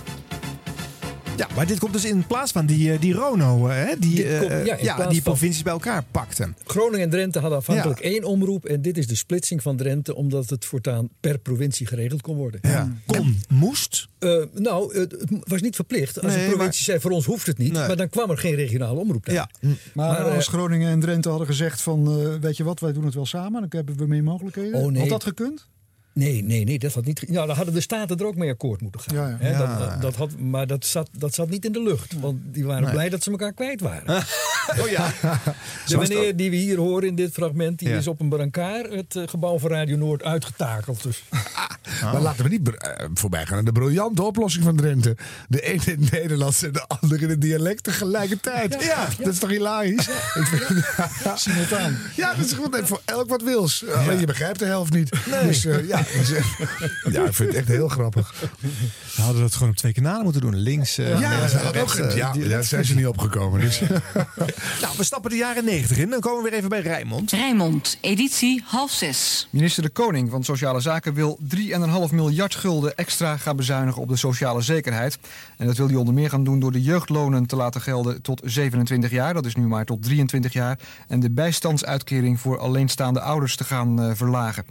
Ja, 1.37 1.49
maar 1.57 1.66
dit 1.66 1.79
komt 1.79 1.92
dus 1.92 2.05
in 2.05 2.27
plaats 2.27 2.53
van 2.53 2.66
die, 2.66 2.92
eh, 2.92 3.01
die 3.01 3.12
Rono, 3.14 3.68
eh, 3.68 3.75
hè, 3.77 3.95
die, 3.99 4.38
komt- 4.38 4.51
eh, 4.51 4.83
ja, 4.83 5.07
die 5.09 5.23
provincies 5.23 5.62
bij 5.62 5.73
elkaar 5.73 6.05
pakten. 6.11 6.57
Groningen 6.64 7.01
en 7.01 7.11
Drenthe 7.11 7.38
hadden 7.38 7.59
afhankelijk 7.59 8.01
één 8.01 8.25
omroep. 8.25 8.64
En 8.64 8.83
dit 8.83 8.99
is 8.99 9.07
de 9.07 9.14
splitsing 9.14 9.62
van 9.62 9.77
Drenthe, 9.77 10.14
omdat 10.14 10.51
het 10.51 10.64
voortaan 10.64 11.09
per 11.21 11.38
provincie 11.38 11.87
geregeld 11.87 12.21
kon 12.23 12.37
worden. 12.37 12.61
Ja. 12.62 12.92
Kon, 13.07 13.38
moest? 13.49 14.09
Eh, 14.18 14.42
nou, 14.55 14.99
het, 14.99 15.11
het 15.12 15.31
was 15.45 15.61
niet 15.61 15.75
verplicht. 15.77 16.23
Als 16.23 16.35
Nee, 16.35 16.45
de 16.49 16.55
provincie 16.55 16.85
zei, 16.85 17.01
voor 17.01 17.11
ons 17.11 17.25
hoeft 17.27 17.47
het 17.47 17.59
niet. 17.59 17.73
Maar 17.73 17.97
dan 17.97 18.09
kwam 18.09 18.31
er 18.31 18.38
geen 18.38 18.55
regionale 18.55 18.99
omroep. 19.01 19.27
Ja. 19.27 19.51
Maar, 19.61 19.75
Maar, 19.95 20.31
als 20.31 20.49
Groningen 20.49 20.90
en 20.90 21.01
Drenthe 21.01 21.29
hadden 21.29 21.47
gezegd 21.47 21.81
van, 21.81 22.07
eh, 22.21 22.35
weet 22.40 22.57
je 22.57 22.64
wat, 22.64 22.81
wij 22.81 22.92
doen 22.92 23.05
het 23.05 23.14
wel 23.14 23.27
samen, 23.27 23.61
dan 23.61 23.68
hebben 23.71 23.97
we 23.97 24.07
meer 24.07 24.23
mogelijkheden. 24.23 24.81
Oh, 24.81 24.90
nee. 24.90 25.01
Had 25.01 25.09
dat 25.11 25.25
gekund? 25.25 25.66
Nee, 26.14 26.42
nee, 26.44 26.64
nee, 26.64 26.79
dat 26.79 26.92
had 26.92 27.05
niet. 27.05 27.29
Nou, 27.29 27.46
dan 27.46 27.57
hadden 27.57 27.75
de 27.75 27.81
staten 27.81 28.18
er 28.18 28.27
ook 28.27 28.37
mee 28.37 28.51
akkoord 28.51 28.81
moeten 28.81 29.01
gaan. 29.01 29.38
Ja. 29.40 29.59
Dat, 29.59 29.79
dat, 29.79 30.03
dat 30.03 30.16
had, 30.16 30.38
maar 30.38 30.66
dat 30.66 30.87
zat, 30.87 31.09
dat 31.18 31.35
zat 31.35 31.48
niet 31.51 31.64
in 31.64 31.72
de 31.72 31.83
lucht. 31.83 32.12
Want 32.20 32.38
die 32.44 32.64
waren 32.64 32.83
Nee. 32.83 32.92
blij 32.92 33.09
dat 33.09 33.22
ze 33.22 33.31
elkaar 33.31 33.53
kwijt 33.53 33.81
waren. 33.81 34.16
oh 34.81 34.88
ja. 34.90 35.12
De 35.88 35.96
meneer 35.96 36.37
die 36.37 36.51
we 36.51 36.57
hier 36.57 36.79
horen 36.79 37.09
in 37.09 37.14
dit 37.14 37.33
fragment, 37.33 37.79
die 37.79 37.88
Ja. 37.88 37.96
is 37.96 38.07
op 38.07 38.20
een 38.20 38.29
brancard 38.29 38.92
het 38.94 39.16
eh, 39.16 39.22
gebouw 39.29 39.59
van 39.59 39.70
Radio 39.70 39.96
Noord 39.96 40.22
uitgetakeld. 40.25 41.03
Dus. 41.03 41.22
Maar 42.03 42.20
laten 42.20 42.44
we 42.44 42.51
niet 42.51 42.68
eh, 42.77 43.07
voorbij 43.14 43.46
gaan 43.46 43.59
aan 43.59 43.64
de 43.64 43.72
briljante 43.72 44.22
oplossing 44.22 44.64
van 44.64 44.77
Drenthe. 44.77 45.16
De 45.48 45.61
ene 45.61 45.83
in 45.85 46.01
het 46.03 46.11
Nederlands 46.11 46.62
en 46.62 46.72
de 46.72 46.87
andere 46.87 47.22
in 47.22 47.31
het 47.31 47.40
dialect 47.40 47.83
tegelijkertijd. 47.83 48.83
Ja, 48.85 49.09
dat 49.18 49.33
is 49.33 49.38
toch 49.38 49.51
hilarisch? 49.51 50.09
Ik 50.09 50.46
vind- 50.46 50.85
Simultaan. 51.35 51.98
Ja, 52.16 52.35
dat 52.35 52.44
is 52.46 52.53
gewoon 52.53 52.75
even 52.75 52.87
voor 52.87 53.01
elk 53.05 53.29
wat 53.29 53.42
wils. 53.42 53.85
Alleen 53.87 54.18
je 54.20 54.27
begrijpt 54.27 54.59
de 54.59 54.64
helft 54.64 54.92
niet. 54.92 55.11
Dus 55.42 55.64
eh, 55.64 55.88
ja, 55.88 56.01
ja, 57.10 57.24
ik 57.24 57.34
vind 57.34 57.48
het 57.48 57.54
echt 57.58 57.68
heel 57.68 57.88
grappig. 57.88 58.34
We 59.16 59.22
hadden 59.22 59.40
dat 59.42 59.54
gewoon 59.54 59.68
op 59.68 59.76
twee 59.76 59.92
kanalen 59.92 60.22
moeten 60.22 60.40
doen. 60.40 60.56
Links, 60.56 60.98
eh, 60.98 61.20
Ja, 61.20 61.42
eh, 61.42 62.16
ja, 62.16 62.32
die- 62.32 62.48
daar 62.48 62.64
zijn 62.64 62.84
ze 62.84 62.94
niet 62.94 63.06
opgekomen. 63.06 63.60
Dus. 63.60 63.80
Nou, 64.82 64.94
we 64.96 65.04
stappen 65.04 65.30
de 65.30 65.36
jaren 65.36 65.64
90 65.64 65.96
in. 65.98 66.10
Dan 66.10 66.20
komen 66.20 66.42
we 66.42 66.48
weer 66.50 66.58
even 66.58 66.68
bij 66.70 66.80
Rijnmond. 66.80 67.30
Rijnmond, 67.30 67.98
editie 68.00 68.62
half 68.66 68.90
zes. 68.90 69.48
Minister 69.50 69.82
De 69.82 69.88
Koning 69.88 70.30
van 70.30 70.44
Sociale 70.44 70.80
Zaken 70.80 71.14
wil 71.14 71.38
3,5 71.48 72.12
miljard 72.12 72.54
gulden 72.54 72.96
extra 72.96 73.36
gaan 73.36 73.56
bezuinigen 73.56 74.02
op 74.02 74.08
de 74.08 74.16
sociale 74.16 74.60
zekerheid. 74.60 75.18
En 75.56 75.66
dat 75.66 75.76
wil 75.76 75.86
hij 75.86 75.96
onder 75.96 76.14
meer 76.14 76.28
gaan 76.28 76.44
doen 76.44 76.60
door 76.60 76.72
de 76.72 76.82
jeugdlonen 76.82 77.46
te 77.46 77.56
laten 77.56 77.80
gelden 77.80 78.22
tot 78.22 78.40
27 78.44 79.10
jaar. 79.10 79.34
Dat 79.34 79.46
is 79.46 79.54
nu 79.54 79.66
maar 79.66 79.84
tot 79.84 80.02
23 80.02 80.52
jaar. 80.52 80.78
En 81.08 81.20
de 81.20 81.30
bijstandsuitkering 81.30 82.40
voor 82.40 82.58
alleenstaande 82.58 83.20
ouders 83.20 83.56
te 83.56 83.64
gaan 83.64 84.02
eh, 84.02 84.10
verlagen. 84.14 84.64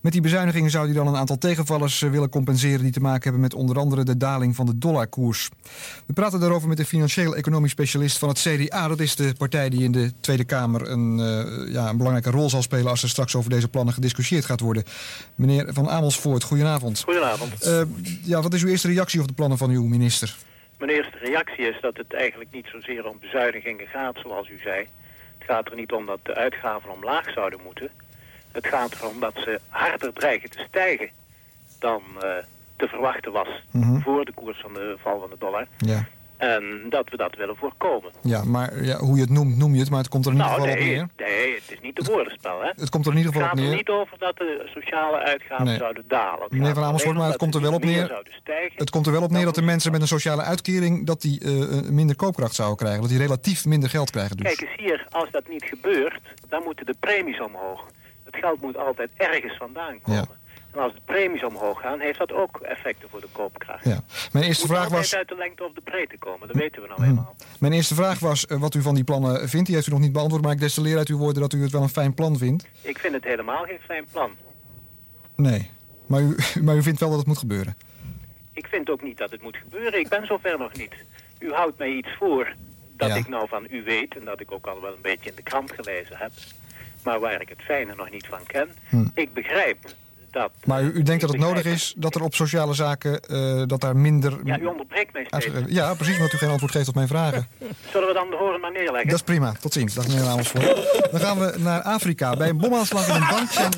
Met 0.00 0.12
die 0.12 0.20
bezuinigingen 0.20 0.70
zou 0.70 0.84
hij 0.84 0.94
dan 0.94 1.06
een 1.06 1.16
aantal 1.16 1.38
tegenvallers 1.38 2.02
eh, 2.02 2.10
willen 2.10 2.28
compenseren 2.28 2.82
die 2.82 2.92
te 2.92 3.00
maken 3.00 3.22
hebben 3.22 3.40
met 3.40 3.54
onder 3.54 3.78
andere 3.78 4.04
de 4.04 4.16
daling 4.16 4.56
van 4.56 4.66
de 4.66 4.78
dollarkoers. 4.78 5.48
We 6.06 6.12
praten 6.12 6.40
daarover 6.40 6.68
met 6.68 6.76
de 6.76 6.84
financieel-economisch 6.84 7.70
specialist 7.70 8.18
van 8.18 8.28
het 8.28 8.38
CDA. 8.38 8.88
Dat 8.88 9.00
is 9.00 9.16
de 9.16 9.34
partij 9.38 9.68
die 9.68 9.82
in 9.82 9.92
de 9.92 10.12
Tweede 10.20 10.44
Kamer 10.44 10.90
een, 10.90 11.18
eh, 11.18 11.72
ja, 11.72 11.88
een 11.88 11.96
belangrijke 11.96 12.30
rol 12.30 12.50
zal 12.50 12.62
spelen 12.62 12.90
als 12.90 13.02
er 13.02 13.08
straks 13.08 13.36
over 13.36 13.50
deze 13.50 13.68
plannen 13.68 13.94
gediscussieerd 13.94 14.44
gaat 14.44 14.60
worden. 14.60 14.84
Meneer 15.34 15.72
Van 15.72 15.88
Amersfoort, 15.88 16.42
goedenavond. 16.42 17.02
Goedenavond. 17.04 17.62
Eh, 17.62 17.82
ja, 18.22 18.42
wat 18.42 18.54
is 18.54 18.62
uw 18.62 18.68
eerste 18.68 18.88
reactie 18.88 19.20
op 19.20 19.28
de 19.28 19.34
plannen 19.34 19.58
van 19.58 19.70
uw 19.70 19.84
minister? 19.84 20.36
Mijn 20.78 20.90
eerste 20.90 21.18
reactie 21.18 21.68
is 21.68 21.80
dat 21.80 21.96
het 21.96 22.14
eigenlijk 22.14 22.50
niet 22.52 22.66
zozeer 22.72 23.06
om 23.06 23.16
bezuinigingen 23.20 23.86
gaat, 23.86 24.18
zoals 24.22 24.48
u 24.48 24.58
zei. 24.58 24.78
Het 25.38 25.48
gaat 25.48 25.70
er 25.70 25.76
niet 25.76 25.92
om 25.92 26.06
dat 26.06 26.18
de 26.22 26.34
uitgaven 26.34 26.90
omlaag 26.90 27.32
zouden 27.32 27.60
moeten. 27.64 27.90
Het 28.52 28.66
gaat 28.66 28.94
erom 29.00 29.20
dat 29.20 29.32
ze 29.34 29.60
harder 29.68 30.12
dreigen 30.12 30.50
te 30.50 30.64
stijgen 30.68 31.08
dan 31.78 32.02
eh, 32.20 32.28
te 32.76 32.86
verwachten 32.88 33.32
was 33.32 33.48
Mhm. 33.70 34.00
voor 34.00 34.24
de 34.24 34.32
koers 34.34 34.60
van 34.60 34.72
de 34.72 34.96
val 35.02 35.20
van 35.20 35.30
de 35.30 35.36
dollar. 35.38 35.66
Ja, 35.78 36.06
En 36.36 36.86
dat 36.88 37.08
we 37.10 37.16
dat 37.16 37.36
willen 37.36 37.56
voorkomen. 37.56 38.10
ja 38.22 38.44
maar 38.44 38.84
ja, 38.84 38.96
hoe 38.98 39.14
je 39.16 39.20
het 39.20 39.30
noemt, 39.30 39.56
noem 39.56 39.74
je 39.74 39.80
het, 39.80 39.90
maar 39.90 39.98
het 39.98 40.08
komt 40.08 40.26
er 40.26 40.32
in 40.32 40.36
ieder 40.38 40.50
Nou, 40.56 40.62
geval 40.68 40.76
nee, 40.84 41.02
op 41.02 41.10
neer. 41.16 41.28
nee, 41.28 41.54
het 41.54 41.70
is 41.70 41.80
niet 41.80 41.96
de 41.96 42.12
woordenspel, 42.12 42.60
hè? 42.62 42.70
Het 42.76 42.88
komt 42.90 43.06
er 43.06 43.12
in 43.12 43.18
ieder 43.18 43.32
Het 43.32 43.42
geval 43.42 43.42
op 43.42 43.48
gaat 43.48 43.58
er 43.58 43.64
neer. 43.68 43.76
niet 43.76 43.88
over 43.88 44.18
dat 44.18 44.36
de 44.36 44.70
sociale 44.74 45.16
uitgaven 45.18 45.64
Nee. 45.64 45.76
zouden 45.76 46.04
dalen. 46.08 46.42
Het 46.42 46.52
Meneer 46.52 46.74
Van 46.74 46.82
er 46.82 46.88
Amersfoort, 46.88 47.16
maar 47.16 47.26
het 47.28 47.36
komt 47.36 47.54
er 47.54 47.60
wel 47.60 47.72
op 47.72 47.84
neer. 47.84 48.22
Het 48.76 48.90
komt 48.90 49.06
er 49.06 49.12
wel 49.12 49.22
op 49.22 49.30
neer 49.30 49.44
dat 49.44 49.54
de 49.54 49.62
mensen 49.62 49.92
met 49.92 50.00
een 50.00 50.06
sociale 50.08 50.42
uitkering 50.42 51.06
dat 51.06 51.20
die 51.20 51.40
eh, 51.40 51.90
minder 51.90 52.16
koopkracht 52.16 52.54
zouden 52.54 52.76
krijgen. 52.78 53.00
Dat 53.00 53.10
die 53.10 53.18
relatief 53.18 53.64
minder 53.64 53.88
geld 53.90 54.10
krijgen. 54.10 54.36
Dus. 54.36 54.46
Kijk 54.46 54.60
eens 54.70 54.80
hier, 54.80 55.06
als 55.10 55.30
dat 55.30 55.48
niet 55.48 55.64
gebeurt, 55.64 56.20
dan 56.48 56.62
moeten 56.64 56.86
de 56.86 56.94
premies 57.00 57.40
omhoog. 57.40 57.84
Het 58.30 58.40
geld 58.40 58.60
moet 58.60 58.76
altijd 58.76 59.10
ergens 59.16 59.56
vandaan 59.56 60.00
komen. 60.02 60.20
Ja. 60.20 60.38
En 60.72 60.80
als 60.80 60.94
de 60.94 61.00
premies 61.04 61.44
omhoog 61.44 61.80
gaan, 61.80 62.00
heeft 62.00 62.18
dat 62.18 62.32
ook 62.32 62.60
effecten 62.60 63.08
voor 63.08 63.20
de 63.20 63.28
koopkracht. 63.32 63.84
Ja. 63.84 64.00
Mijn 64.32 64.44
eerste 64.44 64.66
vraag 64.66 64.88
was. 64.88 65.14
uit 65.14 65.28
de 65.28 65.36
lengte 65.36 65.64
of 65.64 65.72
de 65.72 65.80
breedte 65.80 66.18
komen, 66.18 66.48
dat 66.48 66.56
weten 66.56 66.82
we 66.82 66.88
nou 66.88 67.04
eenmaal. 67.04 67.34
Mijn 67.60 67.72
eerste 67.72 67.94
vraag 67.94 68.18
was 68.18 68.46
eh, 68.46 68.58
wat 68.60 68.74
u 68.74 68.82
van 68.82 68.94
die 68.94 69.04
plannen 69.04 69.48
vindt. 69.48 69.66
Die 69.66 69.74
heeft 69.74 69.86
u 69.88 69.90
nog 69.90 70.00
niet 70.00 70.12
beantwoord, 70.12 70.42
maar 70.42 70.52
ik 70.52 70.60
destilleer 70.60 70.96
uit 70.96 71.08
uw 71.08 71.16
woorden 71.18 71.42
dat 71.42 71.52
u 71.52 71.62
het 71.62 71.70
wel 71.72 71.82
een 71.82 71.88
fijn 71.88 72.14
plan 72.14 72.38
vindt. 72.38 72.66
Ik 72.82 72.98
vind 72.98 73.14
het 73.14 73.24
helemaal 73.24 73.64
geen 73.64 73.78
fijn 73.80 74.04
plan. 74.12 74.30
Nee. 75.36 75.70
Maar 76.06 76.20
u, 76.20 76.36
maar 76.64 76.76
u 76.76 76.82
vindt 76.82 77.00
wel 77.00 77.08
dat 77.08 77.18
het 77.18 77.26
moet 77.26 77.38
gebeuren. 77.38 77.76
Ik 78.52 78.66
vind 78.66 78.90
ook 78.90 79.02
niet 79.02 79.18
dat 79.18 79.30
het 79.30 79.42
moet 79.42 79.56
gebeuren. 79.56 79.98
Ik 80.00 80.08
ben 80.08 80.26
zover 80.26 80.58
nog 80.58 80.72
niet. 80.72 80.94
U 81.38 81.52
houdt 81.52 81.78
mij 81.78 81.88
iets 81.90 82.08
voor 82.18 82.54
dat 82.96 83.08
Ja. 83.08 83.14
ik 83.14 83.28
nou 83.28 83.48
van 83.48 83.66
u 83.70 83.82
weet 83.84 84.16
en 84.16 84.24
dat 84.24 84.40
ik 84.40 84.52
ook 84.52 84.66
al 84.66 84.80
wel 84.80 84.92
een 84.94 85.02
beetje 85.02 85.30
in 85.30 85.36
de 85.36 85.42
krant 85.42 85.72
gelezen 85.72 86.16
heb. 86.16 86.30
Maar 87.04 87.20
waar 87.20 87.40
ik 87.40 87.48
het 87.48 87.62
fijne 87.62 87.94
nog 87.94 88.10
niet 88.10 88.26
van 88.26 88.46
ken. 88.46 88.68
Hm. 88.88 89.06
Ik 89.14 89.32
begrijp 89.32 89.78
dat... 90.30 90.50
Maar 90.64 90.82
u, 90.82 90.90
u 90.92 91.02
denkt 91.02 91.20
dat 91.20 91.30
het 91.30 91.40
nodig 91.40 91.64
is 91.64 91.94
dat 91.96 92.14
er 92.14 92.22
op 92.22 92.34
sociale 92.34 92.74
zaken 92.74 93.20
eh, 93.20 93.62
dat 93.66 93.80
daar 93.80 93.96
minder. 93.96 94.38
Ja, 94.44 94.58
u 94.58 94.64
onderbreekt 94.66 95.12
mij 95.12 95.24
steeds. 95.26 95.44
uitge- 95.54 95.72
Ja, 95.74 95.94
precies, 95.94 96.16
omdat 96.16 96.32
u 96.32 96.36
geen 96.36 96.48
antwoord 96.50 96.72
geeft 96.72 96.88
op 96.88 96.94
mijn 96.94 97.08
vragen. 97.08 97.46
Zullen 97.92 98.08
we 98.08 98.14
dan 98.14 98.30
de 98.30 98.36
horen 98.36 98.60
maar 98.60 98.72
neerleggen? 98.72 99.04
Dat 99.08 99.14
is 99.18 99.22
prima. 99.22 99.52
Tot 99.60 99.72
ziens. 99.72 99.94
Dag 99.94 100.08
meneer 100.08 100.26
Amersfoort. 100.26 100.64
Dan 101.10 101.20
gaan 101.20 101.38
we 101.38 101.54
naar 101.58 101.82
Afrika. 101.82 102.36
Bij 102.36 102.48
een 102.48 102.58
bomaanslag 102.58 103.08
in 103.08 103.14
een 103.14 103.28
bank 103.30 103.50
zijn... 103.50 103.70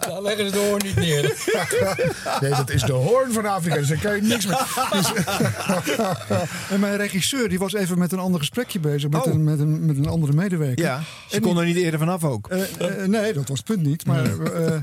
Daar 0.00 0.22
leggen 0.22 0.46
ze 0.46 0.52
de 0.52 0.58
hoorn 0.58 0.82
niet 0.84 0.96
neer. 0.96 1.32
Nee, 2.40 2.50
dat 2.50 2.70
is 2.70 2.82
de 2.82 2.92
hoorn 2.92 3.32
van 3.32 3.46
Afrika, 3.46 3.76
dus 3.76 3.88
daar 3.88 3.98
kan 3.98 4.14
je 4.16 4.22
niks 4.22 4.46
mee. 4.46 4.56
Dus- 4.90 5.12
En 6.70 6.80
mijn 6.80 6.96
regisseur 6.96 7.48
die 7.48 7.58
was 7.58 7.74
even 7.74 7.98
met 7.98 8.12
een 8.12 8.18
ander 8.18 8.40
gesprekje 8.40 8.80
bezig. 8.80 9.10
Met, 9.10 9.26
Oh. 9.26 9.32
een, 9.32 9.44
met, 9.44 9.58
een, 9.60 9.86
met 9.86 9.96
een 9.98 10.08
andere 10.08 10.32
medewerker. 10.32 10.84
Ja, 10.84 11.00
ze 11.28 11.36
En 11.36 11.42
kon 11.42 11.52
die- 11.52 11.60
er 11.60 11.66
niet 11.66 11.76
eerder 11.76 11.98
vanaf 11.98 12.24
ook. 12.24 12.48
Eh, 12.48 12.62
eh, 12.62 13.08
nee, 13.08 13.32
dat 13.32 13.48
was 13.48 13.58
het 13.58 13.66
punt 13.66 13.82
niet. 13.82 14.06
Maar, 14.06 14.24
eh, 14.40 14.76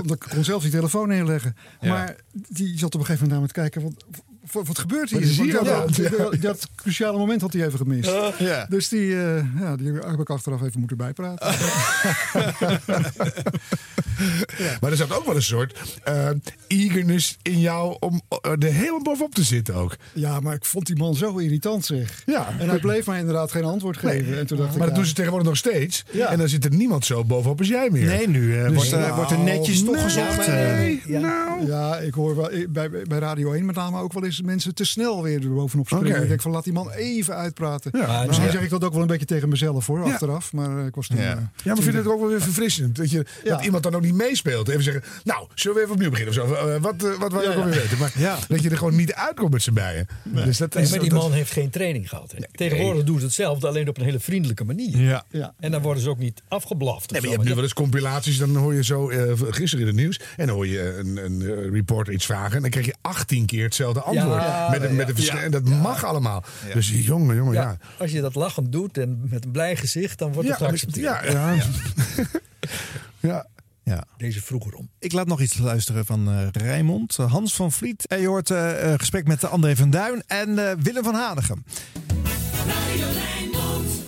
omdat 0.00 0.16
ik 0.16 0.30
kon 0.30 0.44
zelf 0.44 0.62
die 0.62 0.70
telefoon 0.70 1.08
neerleggen. 1.08 1.56
Ja. 1.80 1.88
Maar 1.88 2.16
die 2.32 2.78
zat 2.78 2.94
op 2.94 3.00
een 3.00 3.06
gegeven 3.06 3.28
moment 3.28 3.30
naar 3.30 3.40
me 3.40 3.46
te 3.46 3.80
kijken. 3.80 3.82
Wat, 3.82 4.24
wat, 4.52 4.66
wat 4.66 4.78
gebeurt 4.78 5.10
hier? 5.10 5.20
Wat 5.20 5.28
is 5.28 5.38
hier 5.38 5.52
dat, 5.64 6.40
dat 6.40 6.68
cruciale 6.74 7.18
moment 7.18 7.40
had 7.40 7.52
hij 7.52 7.66
even 7.66 7.78
gemist. 7.78 8.10
Dus 8.68 8.88
die, 8.88 9.14
eh, 9.14 9.44
ja, 9.60 9.76
die 9.76 9.92
heb 9.92 10.20
ik 10.20 10.30
achteraf 10.30 10.62
even 10.62 10.78
moeten 10.78 10.96
bijpraten. 10.96 11.46
Maar 14.80 14.90
er 14.90 14.96
zat 14.96 15.12
ook 15.16 15.24
wel 15.26 15.36
een 15.36 15.42
soort 15.42 15.78
eh, 16.04 16.28
eagerness 16.66 17.36
in 17.42 17.60
jou 17.60 17.96
om 18.00 18.20
eh, 18.28 18.50
er 18.52 18.72
helemaal 18.72 19.02
bovenop 19.02 19.34
te 19.34 19.42
zitten 19.42 19.74
ook. 19.74 19.96
Ja, 20.12 20.40
maar 20.40 20.54
ik 20.54 20.64
vond 20.64 20.86
die 20.86 20.96
man 20.96 21.14
zo 21.14 21.36
irritant 21.36 21.84
zeg. 21.84 22.22
Ja. 22.26 22.48
En 22.58 22.68
hij 22.68 22.78
bleef 22.78 23.06
mij 23.06 23.18
inderdaad 23.18 23.50
geen 23.50 23.64
antwoord 23.64 23.96
geven. 23.96 24.38
En 24.38 24.46
toen 24.46 24.56
dacht 24.58 24.70
ik, 24.72 24.76
Maar 24.76 24.86
dat 24.86 24.96
ja, 24.96 25.02
doen 25.02 25.04
ze 25.08 25.14
tegenwoordig 25.14 25.48
nog 25.48 25.56
steeds. 25.56 26.04
Ja. 26.10 26.26
En 26.28 26.38
dan 26.38 26.48
zit 26.48 26.64
er 26.64 26.74
niemand 26.74 27.04
zo 27.04 27.24
bovenop 27.24 27.58
als 27.58 27.68
jij 27.68 27.88
meer. 27.90 28.06
Nee, 28.06 28.28
nu 28.28 28.56
eh, 28.58 28.64
Dus- 28.64 28.74
wordt, 28.74 28.92
er, 28.92 28.98
Nou, 28.98 29.14
wordt 29.14 29.30
er 29.30 29.38
netjes 29.38 29.84
toch 29.84 29.94
nee, 29.94 30.02
gezocht. 30.04 30.46
nee, 30.46 31.02
eh. 31.08 31.20
nou. 31.20 31.66
Ja, 31.66 31.96
ik 31.98 32.14
hoor 32.14 32.36
wel, 32.36 32.50
bij, 32.68 32.90
bij 32.90 33.18
Radio 33.18 33.52
1 33.52 33.64
met 33.66 33.74
name 33.74 34.00
ook 34.00 34.12
wel 34.12 34.24
eens 34.24 34.35
eens 34.38 34.46
mensen 34.46 34.74
te 34.74 34.84
snel 34.84 35.22
weer 35.22 35.42
er 35.42 35.54
bovenop 35.54 35.86
springen. 35.86 36.10
Oké. 36.12 36.22
Ik 36.22 36.28
denk 36.28 36.42
van 36.42 36.50
laat 36.50 36.64
die 36.64 36.72
man 36.72 36.90
even 36.90 37.34
uitpraten. 37.36 37.90
Ja, 37.98 38.16
dus 38.18 38.26
Misschien 38.26 38.46
ja. 38.46 38.52
zeg 38.52 38.62
ik 38.62 38.70
dat 38.70 38.84
ook 38.84 38.92
wel 38.92 39.00
een 39.02 39.06
beetje 39.06 39.26
tegen 39.26 39.48
mezelf 39.48 39.86
hoor, 39.86 39.98
Ja. 40.06 40.12
achteraf. 40.12 40.52
Maar 40.52 40.78
eh, 40.78 40.86
ik 40.86 40.94
was 40.94 41.06
toen... 41.06 41.16
Ja, 41.16 41.22
eh, 41.22 41.28
ja 41.36 41.42
maar 41.64 41.76
vind 41.82 41.84
je 41.94 41.98
het 41.98 42.06
ook 42.06 42.20
wel 42.20 42.28
weer 42.28 42.40
verfrissend? 42.42 42.96
Dat, 42.96 43.10
je, 43.10 43.24
dat 43.44 43.64
iemand 43.64 43.82
dan 43.82 43.94
ook 43.94 44.02
niet 44.02 44.14
meespeelt. 44.14 44.68
Even 44.68 44.82
zeggen, 44.82 45.02
nou, 45.24 45.46
zullen 45.54 45.76
we 45.76 45.82
even 45.82 45.94
opnieuw 45.94 46.10
beginnen? 46.10 46.42
Of 46.42 46.48
zo? 46.48 46.54
Eh, 46.54 46.80
wat, 46.80 47.04
eh, 47.04 47.18
wat 47.18 47.32
wij 47.32 47.46
ook 47.46 47.52
ja. 47.54 47.60
alweer 47.60 47.74
weten. 47.80 47.98
Maar 47.98 48.12
dat 48.48 48.62
je 48.62 48.70
er 48.70 48.76
gewoon 48.76 48.96
niet 48.96 49.14
uitkomt 49.14 49.52
met 49.52 49.62
z'n 49.62 49.72
bijen. 49.72 50.06
Dus 50.22 50.58
dat 50.58 50.74
Nee, 50.74 50.82
is, 50.84 50.90
maar 50.90 50.98
die 51.00 51.10
dat- 51.10 51.22
man 51.22 51.32
heeft 51.32 51.52
geen 51.52 51.70
training 51.70 52.08
gehad. 52.08 52.32
hè. 52.32 52.38
Tegenwoordig 52.52 53.04
doen 53.04 53.18
ze 53.18 53.24
hetzelfde, 53.24 53.66
alleen 53.68 53.88
op 53.88 53.98
een 53.98 54.04
hele 54.04 54.20
vriendelijke 54.20 54.64
manier. 54.64 54.98
Ja. 55.00 55.24
Ja. 55.30 55.54
En 55.60 55.70
dan 55.70 55.82
worden 55.82 56.02
ze 56.02 56.08
ook 56.10 56.18
niet 56.18 56.42
afgeblaft. 56.48 57.10
Nee, 57.10 57.20
maar 57.20 57.30
je 57.30 57.36
hebt 57.36 57.48
nu 57.48 57.54
wel 57.54 57.62
eens 57.64 57.72
compilaties, 57.72 58.38
dan 58.38 58.56
hoor 58.56 58.74
je 58.74 58.84
zo 58.84 59.08
eh, 59.08 59.32
gisteren 59.50 59.80
in 59.80 59.86
het 59.92 60.00
nieuws. 60.00 60.20
En 60.36 60.46
dan 60.46 60.54
hoor 60.56 60.66
je 60.66 60.96
een, 60.96 61.16
een 61.24 61.70
reporter 61.72 62.12
iets 62.12 62.26
vragen. 62.26 62.56
En 62.56 62.60
dan 62.60 62.70
krijg 62.70 62.86
je 62.86 62.94
18 63.00 63.46
keer 63.46 63.64
hetzelfde 63.64 64.00
antwoord. 64.00 64.25
Ja, 64.30 64.68
met 64.70 64.82
een, 64.82 64.96
met 64.96 65.08
ja. 65.08 65.14
verschil- 65.14 65.38
en 65.38 65.50
dat 65.50 65.64
mag 65.68 66.04
allemaal. 66.04 66.44
Dus 66.72 66.90
jongen, 66.90 67.36
jongen, 67.36 67.52
ja. 67.54 67.60
Ja, 67.62 67.78
Als 67.98 68.10
je 68.10 68.20
dat 68.20 68.34
lachend 68.34 68.72
doet 68.72 68.98
en 68.98 69.20
met 69.30 69.44
een 69.44 69.50
blij 69.50 69.76
gezicht, 69.76 70.18
dan 70.18 70.32
wordt 70.32 70.48
het 70.48 70.58
Ja, 70.58 70.66
geaccepteerd. 70.66 71.32
ja, 71.32 71.52
ja. 71.54 71.62
ja. 73.30 73.46
Ja. 73.82 74.04
Deze 74.16 74.42
vroeger 74.42 74.74
om. 74.74 74.88
Ik 74.98 75.12
laat 75.12 75.26
nog 75.26 75.40
iets 75.40 75.58
luisteren 75.58 76.06
van 76.06 76.28
eh 76.30 76.46
Rijmond, 76.52 77.16
Hans 77.16 77.54
van 77.54 77.72
Vliet. 77.72 78.06
En 78.06 78.20
je 78.20 78.26
hoort 78.26 78.50
eh, 78.50 78.92
eh, 78.92 78.98
gesprek 78.98 79.26
met 79.26 79.44
André 79.44 79.76
van 79.76 79.90
Duin 79.90 80.22
en 80.26 80.68
eh, 80.68 80.74
Willem 80.82 81.04
van 81.04 81.14
Hanegem. 81.14 81.64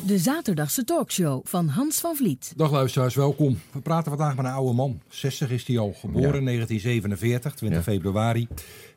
De 0.07 0.18
zaterdagse 0.18 0.85
talkshow 0.85 1.46
van 1.46 1.68
Hans 1.68 1.98
van 2.00 2.16
Vliet. 2.16 2.52
Dag 2.57 2.70
luisteraars, 2.70 3.14
welkom. 3.14 3.61
We 3.72 3.81
praten 3.81 4.09
vandaag 4.16 4.37
met 4.37 4.44
een 4.44 4.50
oude 4.50 4.72
man. 4.74 5.00
60 5.09 5.50
is 5.50 5.66
hij 5.66 5.78
al, 5.78 5.92
geboren 6.00 6.35
in 6.35 6.44
1947, 6.44 7.54
20 7.54 7.83
februari. 7.83 8.48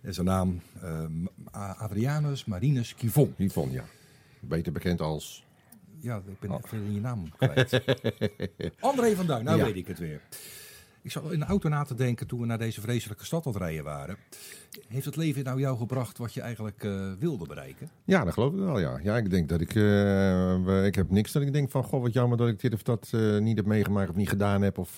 En 0.01 0.13
zijn 0.13 0.25
naam 0.25 0.61
eh, 0.81 1.03
A- 1.55 1.75
Adrianus 1.77 2.45
Marinus 2.45 2.95
Kivon. 2.95 3.33
Kivon, 3.35 3.71
ja. 3.71 3.83
Beter 4.39 4.71
bekend 4.71 5.01
als... 5.01 5.45
Ja, 5.99 6.15
ik 6.27 6.39
ben 6.39 6.51
even 6.63 6.83
in 6.83 6.93
je 6.93 6.99
naam 6.99 7.29
kwijt. 7.37 7.81
André 8.79 9.15
van 9.15 9.25
Duin, 9.25 9.43
nou 9.43 9.57
Ja. 9.57 9.63
weet 9.65 9.75
ik 9.75 9.87
het 9.87 9.99
weer. 9.99 10.21
Ik 11.01 11.11
zat 11.11 11.31
in 11.31 11.39
de 11.39 11.45
auto 11.45 11.69
na 11.69 11.83
te 11.83 11.95
denken 11.95 12.27
toen 12.27 12.39
we 12.39 12.45
naar 12.45 12.57
deze 12.57 12.81
vreselijke 12.81 13.25
stad 13.25 13.45
aan 13.45 13.51
het 13.53 13.61
rijden 13.61 13.83
waren. 13.83 14.17
Heeft 14.87 15.05
het 15.05 15.15
leven 15.15 15.43
nou 15.43 15.59
jou 15.59 15.77
gebracht 15.77 16.17
wat 16.17 16.33
je 16.33 16.41
eigenlijk 16.41 16.83
eh, 16.83 17.11
wilde 17.19 17.45
bereiken? 17.47 17.89
Ja, 18.05 18.23
dat 18.23 18.33
geloof 18.33 18.53
ik 18.53 18.59
wel, 18.59 18.79
ja. 18.79 18.99
Ja, 19.03 19.17
ik 19.17 19.29
denk 19.29 19.49
dat 19.49 19.61
ik... 19.61 19.75
eh, 19.75 20.85
ik 20.85 20.95
heb 20.95 21.09
niks 21.09 21.31
dat 21.31 21.41
ik 21.41 21.53
denk 21.53 21.71
van... 21.71 21.83
Goh, 21.83 22.01
wat 22.01 22.13
jammer 22.13 22.37
dat 22.37 22.47
ik 22.47 22.59
dit 22.59 22.73
of 22.73 22.83
dat 22.83 23.09
eh, 23.11 23.37
niet 23.37 23.57
heb 23.57 23.65
meegemaakt 23.65 24.09
of 24.09 24.15
niet 24.15 24.29
gedaan 24.29 24.61
heb 24.61 24.77
of 24.77 24.97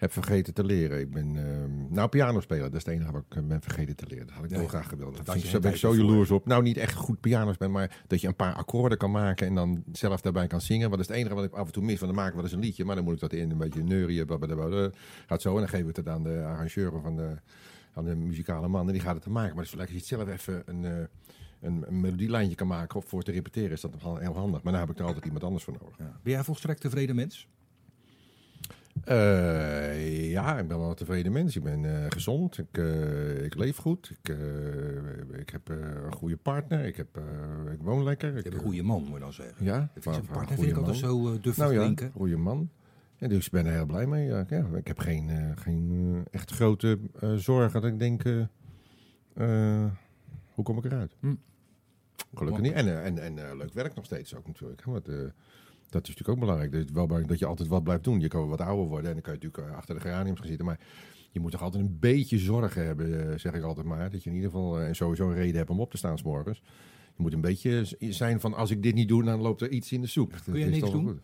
heb 0.00 0.12
vergeten 0.12 0.54
te 0.54 0.64
leren. 0.64 1.00
Ik 1.00 1.10
ben... 1.10 1.36
eh, 1.36 1.68
nou, 1.88 2.08
piano 2.08 2.40
spelen, 2.40 2.62
dat 2.62 2.74
is 2.74 2.84
het 2.84 2.94
enige 2.94 3.12
wat 3.12 3.22
ik 3.28 3.36
eh, 3.36 3.42
ben 3.42 3.62
vergeten 3.62 3.96
te 3.96 4.04
leren. 4.08 4.26
Dat 4.26 4.34
had 4.34 4.44
ik 4.44 4.50
Ja, 4.50 4.58
heel 4.58 4.68
graag 4.68 4.88
gewild. 4.88 5.16
dat 5.16 5.26
Daar 5.26 5.60
ben 5.60 5.70
ik 5.70 5.76
zo 5.76 5.96
jaloers 5.96 6.30
op. 6.30 6.46
Nou, 6.46 6.62
niet 6.62 6.76
echt 6.76 6.94
goed 6.94 7.20
piano 7.20 7.52
spelen, 7.52 7.72
maar 7.72 8.02
dat 8.06 8.20
je 8.20 8.26
een 8.26 8.36
paar 8.36 8.54
akkoorden 8.54 8.98
kan 8.98 9.10
maken 9.10 9.46
en 9.46 9.54
dan 9.54 9.82
zelf 9.92 10.20
daarbij 10.20 10.46
kan 10.46 10.60
zingen. 10.60 10.90
Wat 10.90 11.00
is 11.00 11.06
het 11.06 11.16
enige 11.16 11.34
wat 11.34 11.44
ik 11.44 11.52
af 11.52 11.66
en 11.66 11.72
toe 11.72 11.82
mis, 11.82 12.00
want 12.00 12.12
dan 12.12 12.14
maken 12.14 12.30
we 12.30 12.36
wel 12.36 12.44
eens 12.44 12.52
een 12.52 12.64
liedje, 12.66 12.84
maar 12.84 12.94
dan 12.94 13.04
moet 13.04 13.14
ik 13.14 13.20
dat 13.20 13.32
in 13.32 13.50
een 13.50 13.58
beetje 13.58 13.82
neurien, 13.82 14.26
blablabla. 14.26 14.90
gaat 15.26 15.42
zo 15.42 15.52
en 15.52 15.58
dan 15.58 15.68
geven 15.68 15.86
we 15.86 15.92
het 15.94 16.08
aan 16.08 16.22
de 16.22 16.42
arrangeur 16.46 16.92
van 17.02 17.16
de, 17.16 17.36
aan 17.94 18.04
de 18.04 18.14
muzikale 18.14 18.68
man 18.68 18.86
en 18.86 18.92
die 18.92 19.02
gaat 19.02 19.14
het 19.14 19.22
te 19.22 19.30
maken. 19.30 19.54
Maar 19.54 19.64
het 19.64 19.72
is 19.72 19.78
lekker 19.78 19.94
als 19.96 20.08
je 20.08 20.16
zelf 20.16 20.28
even 20.28 20.62
een, 20.66 20.84
eh, 20.84 21.04
een, 21.60 21.84
een 21.86 22.00
melodielijntje 22.00 22.56
kan 22.56 22.66
maken 22.66 22.96
of 22.96 23.04
voor 23.04 23.22
te 23.22 23.32
repeteren 23.32 23.70
is 23.70 23.80
dat 23.80 23.92
heel 24.02 24.34
handig. 24.34 24.62
Maar 24.62 24.72
daar 24.72 24.82
heb 24.82 24.90
ik 24.90 24.98
er 24.98 25.04
altijd 25.04 25.24
iemand 25.24 25.44
anders 25.44 25.64
voor 25.64 25.76
nodig. 25.80 25.96
Ben 25.96 26.32
jij 26.32 26.44
volstrekt 26.44 26.80
tevreden 26.80 27.16
mens? 27.16 27.48
Eh, 29.04 30.30
ja, 30.30 30.58
ik 30.58 30.68
ben 30.68 30.78
wel 30.78 30.88
een 30.88 30.94
tevreden 30.94 31.32
mens. 31.32 31.56
Ik 31.56 31.62
ben 31.62 31.84
eh, 31.84 32.06
gezond. 32.08 32.58
Ik, 32.58 32.78
eh, 32.78 33.44
ik 33.44 33.54
leef 33.54 33.76
goed. 33.76 34.10
Ik, 34.10 34.36
ik 35.38 35.50
heb 35.50 35.68
een 35.68 36.12
goede 36.12 36.36
partner. 36.36 36.84
Ik, 36.84 36.96
heb, 36.96 37.20
ik 37.72 37.82
woon 37.82 38.02
lekker. 38.02 38.36
Ik 38.36 38.44
heb 38.44 38.52
een 38.52 38.60
goede 38.60 38.82
man, 38.82 39.02
moet 39.02 39.12
je 39.12 39.18
dan 39.18 39.32
zeggen. 39.32 39.64
Ja, 39.64 39.90
Dat 39.94 40.06
is 40.06 40.16
een 40.16 40.26
partner, 40.26 40.58
vind 40.58 40.70
ik 40.70 40.76
altijd 40.76 40.96
zo 40.96 41.40
duffig 41.40 41.56
nou, 41.56 41.72
ja, 41.72 41.80
klinken. 41.80 42.12
goede 42.12 42.36
man. 42.36 42.70
Ja, 43.16 43.28
dus 43.28 43.46
ik 43.46 43.52
ben 43.52 43.66
er 43.66 43.72
heel 43.72 43.86
blij 43.86 44.06
mee. 44.06 44.26
Ja, 44.26 44.44
ja, 44.48 44.66
ik 44.74 44.86
heb 44.86 44.98
geen, 44.98 45.54
geen 45.56 46.24
echt 46.30 46.50
grote 46.50 46.98
zorgen 47.36 47.80
dat 47.80 47.90
ik 47.90 47.98
denk... 47.98 48.22
hoe 50.54 50.64
kom 50.64 50.78
ik 50.78 50.84
eruit? 50.84 51.16
Hm. 51.20 51.34
Gelukkig 52.34 52.62
niet. 52.62 52.72
En, 52.72 53.02
en, 53.02 53.18
en 53.18 53.56
leuk 53.56 53.72
werk 53.72 53.94
nog 53.94 54.04
steeds 54.04 54.34
ook 54.34 54.46
natuurlijk. 54.46 54.84
hè, 54.84 54.92
Want, 54.92 55.08
dat 55.90 56.02
is 56.02 56.08
natuurlijk 56.08 56.28
ook 56.28 56.44
belangrijk. 56.44 56.72
Dat, 56.72 56.80
is 56.80 56.86
wel 56.92 57.06
belangrijk 57.06 57.28
dat 57.28 57.38
je 57.38 57.46
altijd 57.46 57.68
wat 57.68 57.82
blijft 57.82 58.04
doen. 58.04 58.20
Je 58.20 58.28
kan 58.28 58.40
wel 58.40 58.48
wat 58.48 58.60
ouder 58.60 58.86
worden 58.86 59.06
en 59.08 59.12
dan 59.12 59.22
kan 59.22 59.32
je 59.32 59.38
natuurlijk 59.38 59.72
eh, 59.72 59.78
achter 59.78 59.94
de 59.94 60.00
geraniums 60.00 60.38
gaan 60.38 60.48
zitten. 60.48 60.66
Maar 60.66 60.80
je 61.30 61.40
moet 61.40 61.50
toch 61.50 61.62
altijd 61.62 61.82
een 61.82 61.96
beetje 62.00 62.38
zorgen 62.38 62.86
hebben, 62.86 63.30
eh, 63.30 63.38
zeg 63.38 63.52
ik 63.52 63.62
altijd 63.62 63.86
maar. 63.86 64.10
Dat 64.10 64.22
je 64.22 64.30
in 64.30 64.36
ieder 64.36 64.50
geval 64.50 64.80
eh, 64.80 64.92
sowieso 64.92 65.28
een 65.28 65.34
reden 65.34 65.56
hebt 65.56 65.70
om 65.70 65.80
op 65.80 65.90
te 65.90 65.96
staan 65.96 66.18
's 66.18 66.22
morgens. 66.22 66.62
Je 67.16 67.22
moet 67.22 67.32
een 67.32 67.40
beetje 67.40 67.96
zijn 67.98 68.40
van 68.40 68.54
als 68.54 68.70
ik 68.70 68.82
dit 68.82 68.94
niet 68.94 69.08
doe, 69.08 69.24
dan 69.24 69.40
loopt 69.40 69.60
er 69.60 69.70
iets 69.70 69.92
in 69.92 70.00
de 70.00 70.06
soep. 70.06 70.30
Kun 70.44 70.58
je 70.58 70.64
Dat 70.64 70.74
is 70.74 70.80
niks 70.80 70.92
doen? 70.92 71.06
goed. 71.06 71.20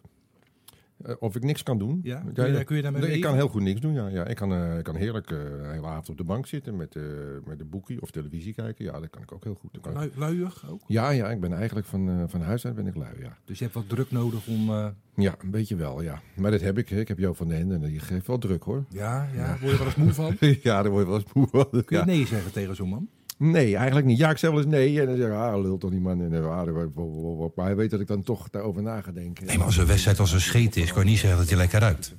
Eh, 1.04 1.14
of 1.18 1.36
ik 1.36 1.42
niks 1.42 1.62
kan 1.62 1.78
doen? 1.78 2.00
Ja? 2.02 2.20
Kun 2.34 2.46
je 2.46 2.52
daar- 2.52 2.64
kun 2.64 2.76
je 2.76 2.82
daarmee 2.82 3.12
Ik 3.14 3.20
kan 3.20 3.34
heel 3.34 3.48
goed 3.48 3.62
niks 3.62 3.80
doen, 3.80 3.92
ja. 3.94 4.06
ja 4.08 4.24
ik, 4.26 4.36
kan, 4.36 4.52
eh, 4.52 4.78
ik 4.78 4.84
kan 4.84 4.94
heerlijk 4.96 5.30
eh, 5.30 5.38
de 5.38 5.68
hele 5.72 5.86
avond 5.86 6.08
op 6.08 6.16
de 6.16 6.24
bank 6.24 6.46
zitten 6.46 6.76
met, 6.76 6.96
eh 6.96 7.02
met 7.44 7.60
een 7.60 7.68
boekie 7.68 8.02
of 8.02 8.10
televisie 8.10 8.54
kijken. 8.54 8.84
Ja, 8.84 9.00
dat 9.00 9.10
kan 9.10 9.22
ik 9.22 9.32
ook 9.32 9.44
heel 9.44 9.54
goed. 9.54 9.78
Kan 9.80 9.92
Lui, 9.92 10.10
luiig 10.16 10.70
ook? 10.70 10.80
ja, 10.86 11.10
ja, 11.10 11.30
ik 11.30 11.40
ben 11.40 11.52
eigenlijk 11.52 11.86
van, 11.86 12.24
van 12.28 12.40
huis 12.40 12.66
uit 12.66 12.74
ben 12.74 12.86
ik 12.86 12.94
lui, 12.96 13.20
ja. 13.20 13.36
Dus 13.44 13.58
je 13.58 13.64
hebt 13.64 13.76
wat 13.76 13.88
druk 13.88 14.10
nodig 14.10 14.46
om... 14.46 14.70
Ja, 15.16 15.34
een 15.42 15.50
beetje 15.50 15.76
wel, 15.76 16.02
ja. 16.02 16.20
Maar 16.36 16.50
dat 16.50 16.60
heb 16.60 16.78
ik. 16.78 16.90
Ik 16.90 17.08
heb 17.08 17.18
Joop 17.18 17.36
van 17.36 17.48
den 17.48 17.58
Ende 17.58 17.74
en 17.74 17.80
die 17.80 17.98
geeft 17.98 18.26
wel 18.26 18.38
druk, 18.38 18.62
hoor. 18.62 18.84
Ja, 18.88 19.28
ja. 19.34 19.56
Word 19.60 19.70
je 19.72 19.76
wel 19.78 19.86
eens 19.86 19.94
moe 19.96 20.12
van? 20.12 20.36
ja, 20.62 20.82
daar 20.82 20.90
word 20.90 21.04
je 21.04 21.10
wel 21.10 21.20
eens 21.20 21.32
moe 21.32 21.46
van. 21.50 21.68
Kun 21.70 21.82
je 21.88 21.96
ja. 21.96 22.04
nee 22.04 22.26
zeggen 22.26 22.52
tegen 22.52 22.76
zo'n 22.76 22.88
man? 22.88 23.08
Nee, 23.38 23.76
eigenlijk 23.76 24.06
niet. 24.06 24.18
Ja, 24.18 24.30
ik 24.30 24.38
zeg 24.38 24.50
wel 24.50 24.58
eens 24.58 24.68
nee. 24.68 25.00
En 25.00 25.06
dan 25.06 25.16
zeg 25.16 25.26
ik, 25.26 25.32
ah, 25.32 25.62
lult 25.62 25.80
toch 25.80 25.90
die 25.90 26.00
man. 26.00 26.20
En, 26.20 26.44
ah, 26.44 27.52
maar 27.54 27.66
hij 27.66 27.76
weet 27.76 27.90
dat 27.90 28.00
ik 28.00 28.06
dan 28.06 28.22
toch 28.22 28.48
daarover 28.50 28.82
na 28.82 29.00
ga 29.00 29.12
denken. 29.12 29.46
Nee, 29.46 29.56
maar 29.56 29.66
als 29.66 29.76
een 29.76 29.86
wedstrijd 29.86 30.18
als 30.20 30.32
een 30.32 30.40
scheet 30.40 30.76
is, 30.76 30.92
kan 30.92 31.04
je 31.04 31.10
niet 31.10 31.18
zeggen 31.18 31.38
dat 31.38 31.48
hij 31.48 31.58
lekker 31.58 31.80
ruikt. 31.80 32.14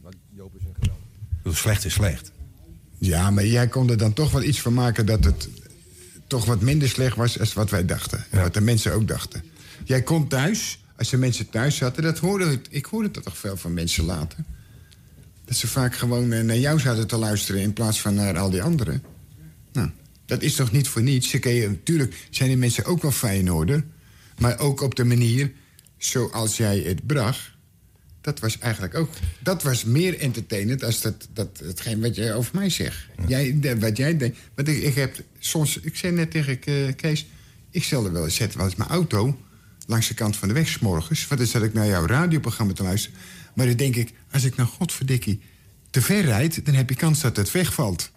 Slecht 1.44 1.86
is 1.86 1.94
slecht. 1.94 2.32
Ja, 2.98 3.32
maar 3.32 3.46
jij 3.46 3.68
kon 3.68 3.90
er 3.90 3.98
dan 3.98 4.14
toch 4.14 4.32
wel 4.32 4.44
iets 4.44 4.62
van 4.62 4.74
maken 4.74 5.06
dat 5.06 5.24
het 5.24 5.50
toch 6.28 6.46
wat 6.46 6.62
minder 6.62 6.90
slecht 6.90 7.16
was 7.16 7.40
als 7.40 7.54
wat 7.54 7.70
wij 7.70 7.86
dachten. 7.86 8.26
En 8.30 8.42
wat 8.42 8.54
de 8.54 8.62
mensen 8.62 8.94
ook 8.94 9.08
dachten. 9.08 9.44
Jij 9.84 10.02
kon 10.02 10.28
thuis, 10.28 10.84
als 10.98 11.10
de 11.10 11.18
mensen 11.18 11.50
thuis 11.50 11.76
zaten, 11.76 12.04
dat 12.04 12.18
hoorde 12.18 12.52
ik, 12.52 12.68
ik 12.70 12.86
hoorde 12.86 13.12
dat 13.12 13.24
toch 13.24 13.38
veel 13.38 13.58
van 13.58 13.74
mensen 13.74 14.04
later. 14.04 14.40
Dat 15.46 15.56
ze 15.56 15.68
vaak 15.68 15.96
gewoon 15.96 16.32
eh, 16.32 16.44
naar 16.44 16.58
jou 16.58 16.80
zaten 16.80 17.08
te 17.08 17.18
luisteren 17.18 17.62
in 17.62 17.74
plaats 17.74 18.02
van 18.02 18.14
naar 18.14 18.38
al 18.38 18.50
die 18.50 18.64
anderen. 18.64 19.04
Dat 20.28 20.42
is 20.42 20.56
toch 20.56 20.72
niet 20.72 20.88
voor 20.88 21.02
niets. 21.02 21.32
Je, 21.32 21.68
natuurlijk 21.70 22.16
zijn 22.30 22.50
die 22.50 22.58
mensen 22.58 22.86
ook 22.86 23.02
wel 23.02 23.12
Feyenoorder. 23.12 23.84
Maar 24.38 24.60
ook 24.60 24.82
op 24.82 24.96
de 24.96 25.04
manier 25.04 25.52
zoals 25.98 26.58
jij 26.58 26.80
het 26.80 27.08
bracht. 27.08 27.56
Dat 28.22 28.40
was 28.40 28.60
eigenlijk 28.60 28.96
ook... 28.96 29.10
Dat 29.40 29.64
was 29.64 29.84
meer 29.84 30.20
entertainend 30.20 30.84
als 30.84 31.02
dat, 31.02 31.28
dat, 31.34 31.62
hetgeen 31.64 32.02
wat 32.02 32.16
jij 32.16 32.34
over 32.34 32.56
mij 32.56 32.70
zegt. 32.70 33.08
Jij, 33.28 33.60
de- 33.60 33.80
wat 33.80 33.98
jij 33.98 34.18
denkt... 34.18 34.38
Want 34.56 34.68
ik, 34.68 34.78
ik 34.84 34.96
heb 34.96 35.24
soms... 35.40 35.80
Ik 35.80 35.96
zei 35.96 36.14
net 36.14 36.32
tegen 36.32 36.64
eh, 36.64 36.96
Kees... 36.96 37.26
Ik 37.72 37.84
stelde 37.84 38.12
wel 38.12 38.24
eens, 38.24 38.36
zet 38.36 38.56
wel 38.56 38.66
eens 38.66 38.76
mijn 38.76 38.90
auto... 38.90 39.40
langs 39.86 40.08
de 40.08 40.14
kant 40.14 40.36
van 40.36 40.48
de 40.48 40.54
weg 40.54 40.68
's 40.68 40.80
morgens. 40.80 41.28
Want 41.28 41.40
dan 41.40 41.50
zat 41.50 41.64
ik 41.64 41.74
naar 41.74 41.88
jouw 41.88 42.06
radioprogramma 42.06 42.74
te 42.74 42.84
luisteren. 42.84 43.20
Maar 43.56 43.66
dan 43.66 43.76
denk 43.76 43.96
ik... 43.96 44.14
Als 44.32 44.44
ik 44.44 44.56
nou 44.56 44.70
goddverdikkie 44.70 45.42
te 45.90 46.02
ver 46.02 46.22
rijd... 46.22 46.66
dan 46.66 46.74
heb 46.76 46.90
je 46.90 46.96
kans 46.96 47.22
dat 47.22 47.38
het 47.38 47.52
wegvalt. 47.52 48.12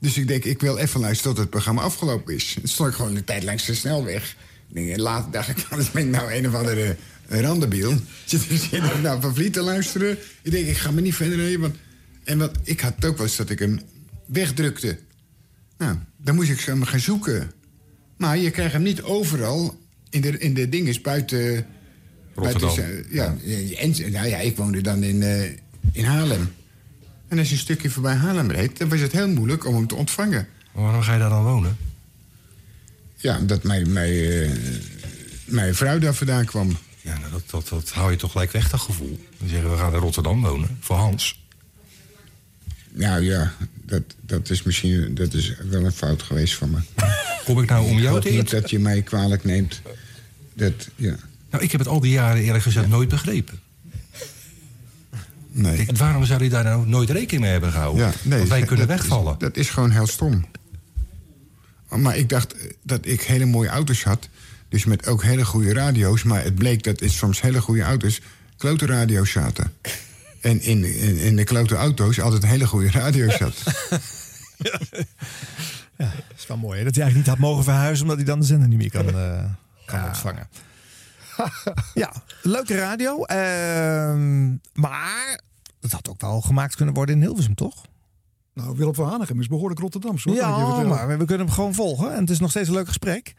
Dus 0.00 0.16
ik 0.16 0.28
denk, 0.28 0.44
ik 0.44 0.60
wil 0.60 0.76
even 0.76 1.00
luisteren 1.00 1.32
tot 1.32 1.42
het 1.42 1.50
programma 1.50 1.82
afgelopen 1.82 2.34
is. 2.34 2.56
Dan 2.58 2.68
stond 2.68 2.88
ik 2.88 2.94
gewoon 2.94 3.16
een 3.16 3.24
tijd 3.24 3.42
langs 3.42 3.66
de 3.66 3.74
snelweg. 3.74 4.36
Ik 4.72 4.90
en 4.90 5.00
later 5.00 5.30
dacht 5.30 5.48
ik, 5.48 5.58
wat 5.70 5.92
ben 5.92 6.04
ik 6.04 6.10
nou 6.10 6.32
een 6.32 6.46
of 6.48 6.54
andere 6.54 6.96
randebiel? 7.28 7.94
Zit 8.24 8.72
ik 8.72 9.02
nou 9.02 9.20
van 9.20 9.34
Vliet 9.34 9.52
te 9.52 9.60
luisteren? 9.60 10.18
Ik 10.42 10.50
denk, 10.50 10.66
ik 10.66 10.76
ga 10.76 10.90
me 10.90 11.00
niet 11.00 11.14
verder. 11.14 11.60
Want... 11.60 11.76
En 12.24 12.38
wat, 12.38 12.56
ik 12.62 12.80
had 12.80 13.04
ook 13.04 13.16
wel 13.16 13.26
eens 13.26 13.36
dat 13.36 13.50
ik 13.50 13.58
hem 13.58 13.80
wegdrukte. 14.26 14.98
Nou, 15.78 15.96
dan 16.16 16.34
moest 16.34 16.50
ik 16.50 16.60
hem 16.60 16.84
gaan 16.84 17.00
zoeken. 17.00 17.52
Maar 18.16 18.38
je 18.38 18.50
krijgt 18.50 18.72
hem 18.72 18.82
niet 18.82 19.02
overal 19.02 19.78
in 20.10 20.20
de, 20.20 20.38
in 20.38 20.54
de 20.54 20.68
dinges 20.68 21.00
buiten... 21.00 21.66
Rotterdam. 22.34 22.76
buiten- 22.76 23.06
ja, 23.10 23.36
en, 23.78 24.12
nou 24.12 24.26
ja, 24.28 24.38
ik 24.38 24.56
woonde 24.56 24.80
dan 24.80 25.02
in, 25.02 25.22
eh, 25.22 25.42
in 25.92 26.04
Haarlem. 26.04 26.52
En 27.30 27.38
als 27.38 27.48
je 27.48 27.54
een 27.54 27.60
stukje 27.60 27.90
voorbij 27.90 28.14
Haarlem 28.14 28.50
reed, 28.50 28.78
dan 28.78 28.88
was 28.88 29.00
het 29.00 29.12
heel 29.12 29.28
moeilijk 29.28 29.66
om 29.66 29.74
hem 29.74 29.86
te 29.86 29.94
ontvangen. 29.94 30.48
Maar 30.72 30.82
waarom 30.82 31.02
ga 31.02 31.12
je 31.12 31.18
daar 31.18 31.28
dan 31.28 31.42
wonen? 31.42 31.76
Ja, 33.16 33.38
omdat 33.38 33.62
mijn, 33.62 33.92
mijn, 33.92 34.12
eh, 34.12 34.50
mijn 35.44 35.74
vrouw 35.74 35.98
daar 35.98 36.14
vandaan 36.14 36.44
kwam. 36.44 36.76
Ja, 37.00 37.18
nou, 37.18 37.30
dat, 37.30 37.42
dat, 37.50 37.68
dat 37.68 37.90
hou 37.90 38.10
je 38.10 38.16
toch 38.16 38.32
gelijk 38.32 38.52
weg, 38.52 38.70
dat 38.70 38.80
gevoel. 38.80 39.26
Dan 39.38 39.48
zeggen 39.48 39.70
we 39.70 39.76
gaan 39.76 39.92
in 39.92 39.98
Rotterdam 39.98 40.42
wonen, 40.42 40.78
voor 40.80 40.96
Hans. 40.96 41.40
Nou 42.92 43.22
ja, 43.22 43.52
dat, 43.84 44.02
dat 44.20 44.50
is 44.50 44.62
misschien 44.62 45.14
dat 45.14 45.34
is 45.34 45.54
wel 45.68 45.84
een 45.84 45.92
fout 45.92 46.22
geweest 46.22 46.54
van 46.54 46.70
me. 46.70 46.78
Kom 47.44 47.60
ik 47.60 47.68
nou 47.68 47.86
om 47.90 47.98
jou 47.98 48.20
te 48.20 48.30
niet 48.30 48.50
dat 48.50 48.70
je 48.70 48.78
mij 48.78 49.02
kwalijk 49.02 49.44
neemt. 49.44 49.82
Dat, 50.54 50.88
ja. 50.96 51.16
Nou, 51.50 51.64
ik 51.64 51.70
heb 51.70 51.80
het 51.80 51.88
al 51.88 52.00
die 52.00 52.12
jaren 52.12 52.42
eerlijk 52.42 52.64
gezegd 52.64 52.88
nooit 52.88 53.08
begrepen. 53.08 53.60
Nee. 55.52 55.86
En 55.86 55.96
waarom 55.96 56.24
zou 56.24 56.40
hij 56.40 56.48
daar 56.48 56.64
nou 56.64 56.86
nooit 56.88 57.10
rekening 57.10 57.40
mee 57.42 57.50
hebben 57.50 57.70
gehouden? 57.72 58.06
Ja, 58.06 58.12
nee, 58.22 58.38
Want 58.38 58.50
wij 58.50 58.58
dat 58.58 58.68
kunnen 58.68 58.88
is- 58.88 58.94
wegvallen. 58.94 59.38
Dat 59.38 59.56
is 59.56 59.70
gewoon 59.70 59.90
heel 59.90 60.06
stom. 60.06 60.44
Maar 61.88 62.16
ik 62.16 62.28
dacht 62.28 62.54
eh, 62.54 62.70
dat 62.82 63.06
ik 63.06 63.22
hele 63.22 63.44
mooie 63.44 63.68
auto's 63.68 64.02
had. 64.04 64.28
Dus 64.68 64.84
met 64.84 65.06
ook 65.06 65.22
hele 65.22 65.44
goede 65.44 65.72
radio's. 65.72 66.22
Maar 66.22 66.42
het 66.42 66.54
bleek 66.54 66.82
dat 66.82 67.00
in 67.00 67.10
soms 67.10 67.40
hele 67.40 67.60
goede 67.60 67.82
auto's 67.82 68.20
klote 68.56 68.86
radio's 68.86 69.30
zaten. 69.30 69.72
En 70.40 70.60
in, 70.62 70.84
in, 71.00 71.16
in 71.16 71.36
de 71.36 71.44
klote 71.44 71.74
auto's 71.74 72.20
altijd 72.20 72.46
hele 72.46 72.66
goede 72.66 72.90
radio's 72.90 73.36
zat. 73.36 73.54
Ja, 75.96 76.06
dat 76.28 76.38
is 76.38 76.46
wel 76.46 76.56
mooi. 76.56 76.78
Hè? 76.78 76.84
Dat 76.84 76.94
hij 76.94 77.04
eigenlijk 77.04 77.14
niet 77.16 77.26
had 77.26 77.48
mogen 77.50 77.64
verhuizen 77.64 78.02
omdat 78.02 78.16
hij 78.16 78.26
dan 78.26 78.40
de 78.40 78.46
zender 78.46 78.68
niet 78.68 78.78
meer 78.78 78.90
kan, 78.90 79.08
eh, 79.08 79.44
kan 79.86 80.04
ontvangen. 80.04 80.48
Ja, 81.94 82.12
leuke 82.42 82.76
radio. 82.78 83.24
ehm, 83.24 84.48
maar 84.72 85.40
het 85.80 85.92
had 85.92 86.08
ook 86.08 86.20
wel 86.20 86.40
gemaakt 86.40 86.74
kunnen 86.76 86.94
worden 86.94 87.14
in 87.14 87.20
Hilversum, 87.20 87.54
toch? 87.54 87.84
Nou, 88.54 88.76
Willem 88.76 88.94
van 88.94 89.08
Hanegem 89.08 89.40
is 89.40 89.46
behoorlijk 89.46 89.80
Rotterdams. 89.80 90.24
Hoor, 90.24 90.36
kan 90.36 90.50
ik 90.50 90.56
je 90.76 90.82
Ja, 90.82 90.88
maar 90.88 91.18
we 91.18 91.24
kunnen 91.24 91.46
hem 91.46 91.54
gewoon 91.54 91.74
volgen. 91.74 92.12
En 92.14 92.20
het 92.20 92.30
is 92.30 92.38
nog 92.40 92.50
steeds 92.50 92.68
een 92.68 92.74
leuk 92.74 92.86
gesprek. 92.86 93.34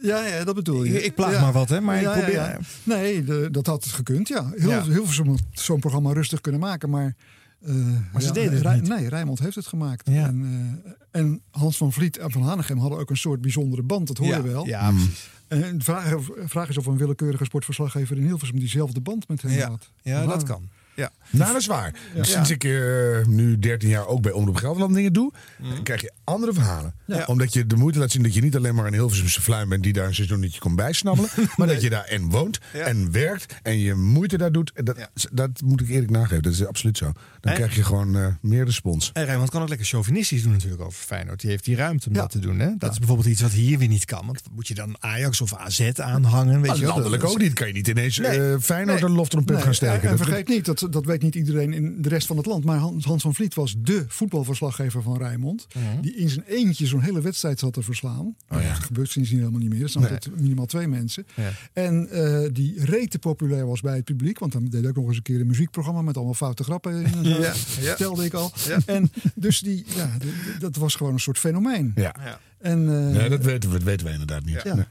Ja, 0.00 0.26
ja, 0.26 0.44
dat 0.44 0.54
bedoel 0.54 0.84
je. 0.84 0.96
Ik- 0.98 1.04
ik 1.04 1.14
plaag 1.14 1.32
Ja. 1.32 1.40
maar 1.40 1.52
wat, 1.52 1.68
hè, 1.68 1.80
maar 1.80 1.96
ik 1.96 2.02
Ja, 2.02 2.10
ja, 2.16 2.16
probeer- 2.22 2.34
ja. 2.40 2.58
Nee, 2.82 3.24
de- 3.24 3.48
dat 3.50 3.66
had 3.66 3.86
gekund, 3.86 4.28
ja. 4.28 4.50
Heel, 4.54 4.72
had 4.72 5.38
zo'n 5.52 5.80
programma 5.80 6.12
rustig 6.12 6.40
kunnen 6.40 6.60
maken, 6.60 6.90
maar... 6.90 7.14
eh, 7.60 7.74
Maar 8.12 8.22
ze 8.22 8.26
ja, 8.28 8.32
deden 8.32 8.52
het 8.52 8.62
Rij- 8.62 8.74
niet. 8.80 8.88
Nee, 8.88 9.08
Rijnmond 9.08 9.38
heeft 9.38 9.54
het 9.56 9.66
gemaakt. 9.66 10.06
En, 10.08 10.78
eh, 10.84 11.20
en 11.20 11.42
Hans 11.50 11.76
van 11.76 11.92
Vliet 11.92 12.18
en 12.18 12.30
Van 12.30 12.42
Hanegem 12.42 12.78
hadden 12.78 12.98
ook 12.98 13.10
een 13.10 13.16
soort 13.16 13.40
bijzondere 13.40 13.82
band, 13.82 14.06
dat 14.06 14.16
hoor 14.18 14.26
Ja, 14.26 14.36
je 14.36 14.42
wel. 14.42 14.66
ja, 14.66 14.90
precies. 14.90 15.30
En 15.48 15.78
de 15.78 15.84
vraag, 15.84 16.08
de 16.10 16.48
vraag 16.48 16.68
is 16.68 16.76
of 16.76 16.86
een 16.86 16.96
willekeurige 16.96 17.44
sportverslaggever 17.44 18.16
in 18.16 18.22
Hilversum 18.24 18.58
diezelfde 18.58 19.00
band 19.00 19.28
met 19.28 19.42
hem 19.42 19.50
Ja. 19.52 19.68
had. 19.68 19.90
Ja, 20.02 20.26
dat 20.26 20.42
kan. 20.42 20.68
Ja. 20.94 21.10
Nou, 21.30 21.52
dat 21.52 21.60
is 21.60 21.66
waar. 21.66 21.94
Ja. 22.14 22.22
Sinds 22.24 22.50
ik 22.50 22.64
eh, 22.64 23.24
nu 23.26 23.58
13 23.58 23.88
jaar 23.88 24.06
ook 24.06 24.22
bij 24.22 24.32
Omroep 24.32 24.56
Gelderland 24.56 24.94
dingen 24.94 25.12
doe, 25.12 25.32
dan 25.62 25.82
krijg 25.82 26.00
je 26.00 26.12
andere 26.26 26.52
verhalen. 26.52 26.94
Ja. 27.06 27.24
Omdat 27.26 27.52
je 27.52 27.66
de 27.66 27.76
moeite 27.76 27.98
laat 27.98 28.10
zien 28.10 28.22
dat 28.22 28.34
je 28.34 28.40
niet 28.42 28.56
alleen 28.56 28.74
maar 28.74 28.86
een 28.86 28.92
Hilversumse 28.92 29.40
fluim 29.42 29.68
bent 29.68 29.82
die 29.82 29.92
daar 29.92 30.06
een 30.06 30.14
seizoenetje 30.14 30.60
komt 30.60 30.76
bijsnabbelen, 30.76 31.30
maar 31.56 31.66
dat 31.66 31.82
je 31.82 31.90
daar 31.90 32.04
en 32.04 32.28
woont 32.30 32.58
en 32.72 33.12
werkt 33.12 33.54
en 33.62 33.78
je 33.78 33.94
moeite 33.94 34.36
daar 34.36 34.52
doet. 34.52 34.72
Dat, 34.74 35.08
dat 35.32 35.60
moet 35.64 35.80
ik 35.80 35.88
eerlijk 35.88 36.10
nageven, 36.10 36.42
dat 36.42 36.52
is 36.52 36.66
absoluut 36.66 36.96
zo. 36.98 37.04
Dan 37.40 37.52
En- 37.52 37.54
krijg 37.58 37.74
je 37.76 37.82
gewoon 37.84 38.16
eh, 38.16 38.26
meer 38.40 38.64
respons. 38.64 39.10
En 39.12 39.24
Rijnmond 39.24 39.50
kan 39.50 39.62
ook 39.62 39.68
lekker 39.68 39.86
chauvinistisch 39.86 40.42
doen 40.42 40.52
natuurlijk 40.52 40.82
over 40.82 41.04
Feyenoord. 41.04 41.40
Die 41.40 41.50
heeft 41.50 41.64
die 41.64 41.76
ruimte 41.76 42.08
om 42.08 42.14
dat 42.14 42.30
te 42.30 42.38
doen. 42.38 42.58
Hè? 42.58 42.70
Dat 42.78 42.92
is 42.92 42.98
bijvoorbeeld 42.98 43.28
iets 43.28 43.42
wat 43.42 43.52
hier 43.52 43.78
weer 43.78 43.88
niet 43.88 44.04
kan. 44.04 44.26
Want 44.26 44.42
moet 44.52 44.68
je 44.68 44.74
dan 44.74 44.96
Ajax 44.98 45.40
of 45.40 45.54
AZ 45.54 45.90
aanhangen? 45.96 46.60
Weet 46.60 46.70
Ah, 46.70 46.76
je 46.78 46.86
landelijk 46.86 47.24
ook 47.24 47.38
niet. 47.38 47.52
Kan 47.52 47.66
je 47.66 47.72
niet 47.72 47.88
ineens 47.88 48.18
Nee. 48.18 48.52
eh, 48.52 48.58
Feyenoord 48.60 49.00
Nee. 49.00 49.10
een 49.10 49.16
loftrompet 49.16 49.54
Nee, 49.54 49.64
gaan 49.64 49.74
steken. 49.74 50.08
En 50.08 50.16
vergeet 50.16 50.48
niet, 50.48 50.64
dat, 50.64 50.86
dat 50.90 51.04
weet 51.04 51.22
niet 51.22 51.34
iedereen 51.34 51.72
in 51.72 52.02
de 52.02 52.08
rest 52.08 52.26
van 52.26 52.36
het 52.36 52.46
land. 52.46 52.64
Maar 52.64 52.78
Hans, 52.78 53.04
Hans 53.04 53.22
van 53.22 53.34
Vliet 53.34 53.54
was 53.54 53.74
de 53.78 54.04
voetbalverslaggever 54.08 55.02
van 55.02 55.18
Rijnmond. 55.18 55.66
Mhm. 55.74 56.00
Die 56.00 56.15
in 56.16 56.28
zijn 56.28 56.44
eentje 56.48 56.86
zo'n 56.86 57.00
hele 57.00 57.20
wedstrijd 57.20 57.58
zat 57.58 57.72
te 57.72 57.82
verslaan. 57.82 58.36
Oh 58.48 58.62
ja. 58.62 58.68
Dat 58.72 58.82
gebeurt 58.84 59.10
sindsdien 59.10 59.38
helemaal 59.38 59.60
niet 59.60 59.68
meer. 59.70 59.82
Er 59.82 59.88
staan 59.88 60.02
Nee. 60.02 60.10
altijd 60.12 60.40
minimaal 60.40 60.66
twee 60.66 60.86
mensen. 60.88 61.26
Ja. 61.34 61.50
En 61.72 62.08
eh, 62.10 62.48
die 62.52 62.84
rete 62.84 63.18
populair 63.18 63.66
was 63.66 63.80
bij 63.80 63.94
het 63.96 64.04
publiek. 64.04 64.38
Want 64.38 64.52
dan 64.52 64.64
deed 64.68 64.80
hij 64.80 64.88
ook 64.90 64.96
nog 64.96 65.06
eens 65.06 65.16
een 65.16 65.22
keer 65.22 65.40
een 65.40 65.46
muziekprogramma 65.46 66.02
met 66.02 66.16
allemaal 66.16 66.34
foute 66.34 66.64
grappen. 66.64 67.04
In. 67.04 67.22
Ja, 67.40 67.52
ja. 67.80 67.94
Stelde 67.94 68.24
ik 68.24 68.34
al. 68.34 68.52
Ja. 68.66 68.78
En 68.86 69.10
dus 69.34 69.60
die, 69.60 69.84
ja, 69.96 70.10
dat 70.58 70.76
was 70.76 70.94
gewoon 70.94 71.12
een 71.12 71.20
soort 71.20 71.38
fenomeen. 71.38 71.92
Ja. 71.94 72.14
En, 72.58 72.78
eh, 72.88 73.14
Nee, 73.16 73.28
dat 73.28 73.42
weten 73.44 73.70
we, 73.70 73.76
dat 73.76 73.86
weten 73.86 74.06
we 74.06 74.12
inderdaad 74.12 74.44
niet. 74.44 74.62
Ja. 74.64 74.74
Nee. 74.74 74.84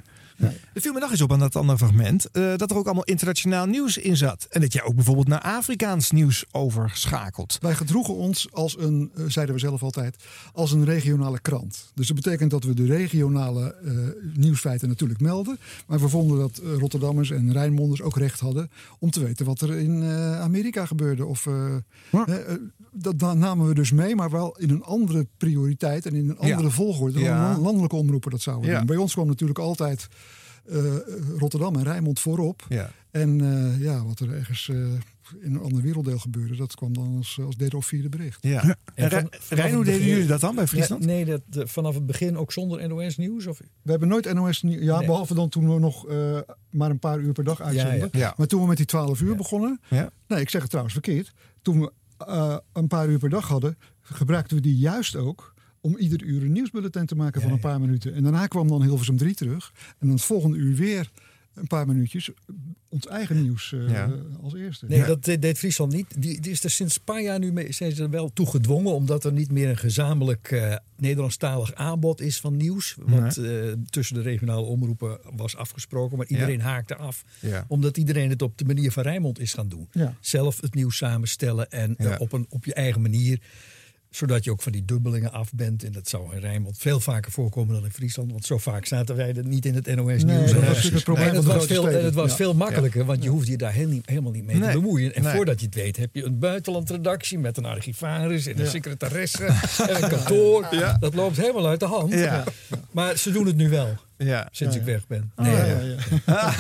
Er 0.74 0.82
viel 0.82 0.94
me 0.94 1.00
nog 1.00 1.12
eens 1.12 1.22
op 1.22 1.32
aan 1.32 1.40
dat 1.40 1.56
andere 1.56 1.78
fragment 1.78 2.32
eh, 2.32 2.56
dat 2.56 2.72
er 2.72 2.78
ook 2.78 2.86
allemaal 2.86 3.04
internationaal 3.04 3.66
nieuws 3.66 3.98
in 3.98 4.18
zat. 4.18 4.48
En 4.50 4.62
dat 4.62 4.74
jij 4.74 4.84
ook 4.84 4.96
bijvoorbeeld 4.96 5.28
naar 5.28 5.42
Afrikaans 5.42 6.12
nieuws 6.12 6.46
overschakelt. 6.52 7.58
Wij 7.62 7.76
gedroegen 7.76 8.16
ons 8.16 8.48
als 8.52 8.78
een, 8.80 9.12
eh, 9.16 9.24
zeiden 9.28 9.56
we 9.56 9.62
zelf 9.62 9.84
altijd, 9.84 10.24
als 10.54 10.72
een 10.72 10.86
regionale 10.86 11.40
krant. 11.40 11.92
Dus 11.94 12.08
dat 12.08 12.16
betekent 12.16 12.52
dat 12.52 12.64
we 12.64 12.74
de 12.74 12.86
regionale 12.86 13.76
eh, 13.86 13.92
nieuwsfeiten 14.34 14.88
natuurlijk 14.88 15.20
melden. 15.22 15.58
Maar 15.88 16.00
we 16.00 16.10
vonden 16.10 16.38
dat 16.40 16.62
Rotterdammers 16.80 17.32
en 17.32 17.52
Rijnmonders 17.52 18.02
ook 18.02 18.18
recht 18.18 18.40
hadden 18.40 18.70
om 19.00 19.10
te 19.12 19.24
weten 19.24 19.46
wat 19.46 19.62
er 19.62 19.74
in 19.78 20.04
Amerika 20.40 20.86
gebeurde. 20.86 21.26
Of, 21.26 21.48
dat 22.92 23.18
na- 23.18 23.34
namen 23.34 23.68
we 23.68 23.74
dus 23.74 23.92
mee, 23.92 24.16
maar 24.16 24.30
wel 24.30 24.58
in 24.58 24.70
een 24.70 24.84
andere 24.84 25.28
prioriteit 25.38 26.06
en 26.06 26.16
in 26.16 26.30
een 26.30 26.38
andere 26.38 26.64
Ja. 26.64 26.70
volgorde. 26.70 27.20
Ja. 27.20 27.58
landelijke 27.60 27.96
omroepen 27.96 28.32
dat 28.32 28.42
zouden 28.42 28.70
Ja. 28.70 28.78
doen. 28.78 28.86
Bij 28.86 28.96
ons 28.98 29.14
kwam 29.14 29.28
natuurlijk 29.28 29.60
altijd 29.60 30.08
Rotterdam 31.38 31.76
en 31.76 31.84
Rijnmond 31.84 32.20
voorop. 32.20 32.66
Ja. 32.70 32.92
En 33.12 33.42
eh, 33.42 33.82
ja, 33.82 34.06
wat 34.06 34.20
er 34.20 34.34
ergens 34.34 34.70
eh, 34.70 34.76
in 35.42 35.54
een 35.56 35.60
ander 35.62 35.82
werelddeel 35.82 36.18
gebeurde, 36.20 36.56
dat 36.56 36.76
kwam 36.76 36.94
dan 36.94 37.16
als, 37.18 37.40
als 37.46 37.56
derde 37.56 37.78
of 37.78 37.86
vierde 37.86 38.10
bericht. 38.10 38.38
Ja. 38.44 38.64
En 38.64 38.78
En 38.96 39.10
van- 39.12 39.30
Rijn, 39.50 39.74
hoe 39.76 39.84
deden 39.84 40.08
jullie 40.08 40.26
dat 40.28 40.40
dan 40.42 40.56
bij 40.56 40.68
Friesland? 40.68 41.02
Ja, 41.04 41.08
nee, 41.10 41.26
dat, 41.26 41.42
de- 41.46 41.68
vanaf 41.68 41.94
het 41.96 42.06
begin 42.06 42.38
ook 42.38 42.52
zonder 42.52 42.88
NOS-nieuws? 42.88 43.48
Of... 43.48 43.60
We 43.82 43.92
hebben 43.92 44.08
nooit 44.10 44.34
NOS 44.34 44.62
nieuws. 44.62 44.84
Ja, 44.84 44.98
Nee. 44.98 45.08
behalve 45.08 45.34
dan 45.34 45.50
toen 45.50 45.74
we 45.74 45.80
nog 45.80 46.08
eh, 46.08 46.40
maar 46.70 46.90
een 46.90 47.00
paar 47.00 47.20
uur 47.20 47.32
per 47.34 47.44
dag 47.44 47.62
uitzonden. 47.62 47.98
Ja, 48.12 48.20
ja. 48.20 48.34
Maar 48.38 48.48
toen 48.48 48.62
we 48.62 48.68
met 48.68 48.78
die 48.78 48.86
12 48.86 49.22
uur 49.22 49.36
begonnen. 49.36 49.80
Ja. 49.90 50.10
Nee, 50.28 50.40
ik 50.42 50.50
zeg 50.50 50.62
het 50.62 50.70
trouwens 50.70 50.96
verkeerd. 50.96 51.34
Toen 51.62 51.80
we 51.80 51.92
eh, 52.18 52.58
een 52.74 52.88
paar 52.88 53.08
uur 53.10 53.20
per 53.20 53.30
dag 53.30 53.48
hadden, 53.48 53.78
gebruikten 54.02 54.56
we 54.58 54.62
die 54.64 54.78
juist 54.78 55.16
ook 55.16 55.54
om 55.86 55.98
ieder 55.98 56.24
uur 56.24 56.42
een 56.42 56.52
nieuwsbulletin 56.52 57.06
te 57.06 57.16
maken 57.16 57.42
van 57.42 57.52
een 57.52 57.60
paar 57.60 57.80
minuten. 57.80 58.14
En 58.14 58.24
daarna 58.24 58.48
kwam 58.48 58.68
dan 58.68 58.82
Hilversum 58.82 59.18
3 59.18 59.36
terug. 59.36 59.72
En 59.76 60.08
dan 60.08 60.10
het 60.10 60.22
volgende 60.22 60.58
uur 60.58 60.76
weer 60.76 61.12
een 61.54 61.68
paar 61.68 61.88
minuutjes 61.88 62.30
ons 62.90 63.08
eigen 63.08 63.42
nieuws 63.42 63.74
eh, 63.74 63.90
Ja. 63.90 64.12
als 64.42 64.54
eerste. 64.54 64.86
Nee, 64.86 65.04
dat 65.06 65.24
deed, 65.24 65.58
Friesland 65.58 65.94
niet. 65.94 66.22
Die, 66.22 66.42
die 66.42 66.52
is 66.52 66.64
er 66.64 66.70
sinds 66.70 66.96
een 66.96 67.04
paar 67.04 67.22
jaar 67.22 67.40
nu 67.40 67.52
mee, 67.52 67.72
zijn 67.72 67.92
ze 67.92 68.04
er 68.04 68.10
wel 68.10 68.34
toe 68.34 68.46
gedwongen. 68.48 68.94
Omdat 68.94 69.24
er 69.24 69.32
niet 69.32 69.52
meer 69.52 69.70
een 69.70 69.78
gezamenlijk 69.78 70.52
eh, 70.52 70.76
Nederlandstalig 70.98 71.74
aanbod 71.74 72.22
is 72.22 72.40
van 72.40 72.58
nieuws. 72.58 72.96
Wat 73.00 73.38
eh, 73.38 73.72
tussen 73.90 74.16
de 74.16 74.22
regionale 74.22 74.66
omroepen 74.66 75.20
was 75.36 75.56
afgesproken. 75.56 76.18
Maar 76.18 76.28
iedereen 76.28 76.62
haakte 76.62 76.96
af. 76.96 77.24
Ja. 77.40 77.66
Omdat 77.68 77.98
iedereen 77.98 78.30
het 78.30 78.42
op 78.42 78.58
de 78.58 78.66
manier 78.66 78.92
van 78.92 79.04
Rijnmond 79.04 79.40
is 79.40 79.54
gaan 79.54 79.70
doen. 79.70 79.88
Ja. 79.92 80.16
Zelf 80.20 80.62
het 80.62 80.74
nieuws 80.74 80.98
samenstellen 80.98 81.72
en 81.72 82.20
op, 82.20 82.32
een, 82.32 82.46
op 82.50 82.66
je 82.66 82.74
eigen 82.74 83.02
manier. 83.02 83.40
Zodat 84.16 84.44
je 84.44 84.52
ook 84.52 84.62
van 84.62 84.72
die 84.72 84.86
dubbelingen 84.86 85.32
af 85.32 85.54
bent. 85.54 85.84
En 85.84 85.92
dat 85.92 86.10
zou 86.10 86.34
in 86.36 86.40
Rijnmond 86.42 86.78
veel 86.78 87.00
vaker 87.00 87.32
voorkomen 87.32 87.76
dan 87.76 87.84
in 87.84 87.92
Friesland. 87.92 88.32
Want 88.32 88.46
zo 88.46 88.58
vaak 88.58 88.86
zaten 88.86 89.16
wij 89.16 89.34
er 89.36 89.46
niet 89.46 89.66
in 89.66 89.76
het 89.76 89.96
NOS-nieuws. 89.96 90.24
Nee, 90.52 90.54
dat 90.62 90.68
was 90.68 90.84
het 90.84 91.04
probleem 91.04 91.34
het 91.36 91.44
was 91.44 91.66
veel, 91.66 91.86
het 91.86 92.14
was 92.14 92.30
Ja. 92.30 92.36
veel 92.36 92.54
makkelijker. 92.54 93.06
Want 93.06 93.24
je 93.24 93.30
hoeft 93.30 93.48
je 93.48 93.58
daar 93.58 93.72
heel 93.72 93.88
niet, 93.88 94.06
helemaal 94.10 94.32
niet 94.32 94.44
mee 94.46 94.56
Nee. 94.56 94.72
te 94.72 94.80
bemoeien. 94.80 95.16
En 95.16 95.24
voordat 95.24 95.60
je 95.60 95.66
het 95.66 95.76
weet 95.76 95.98
heb 95.98 96.10
je 96.16 96.24
een 96.26 96.40
buitenlandredactie 96.40 97.40
met 97.40 97.58
een 97.58 97.66
archivaris 97.66 98.46
en 98.46 98.60
een 98.60 98.68
secretaresse 98.68 99.46
en 99.88 100.04
een 100.04 100.10
kantoor. 100.10 100.68
Ja. 100.72 100.98
Dat 101.00 101.14
loopt 101.14 101.38
helemaal 101.38 101.68
uit 101.68 101.80
de 101.80 101.86
hand. 101.86 102.16
Maar 102.92 103.18
ze 103.18 103.32
doen 103.32 103.46
het 103.46 103.56
nu 103.56 103.70
wel, 103.70 103.96
Ja. 104.18 104.48
sinds 104.52 104.76
Ja, 104.76 104.82
ik 104.82 104.88
ja. 104.88 104.94
weg 104.94 105.08
ben. 105.08 105.32
Ah, 105.36 105.46
Nee, 105.46 105.56
ja, 105.56 105.64
ja. 105.66 105.80
ja, 105.80 105.96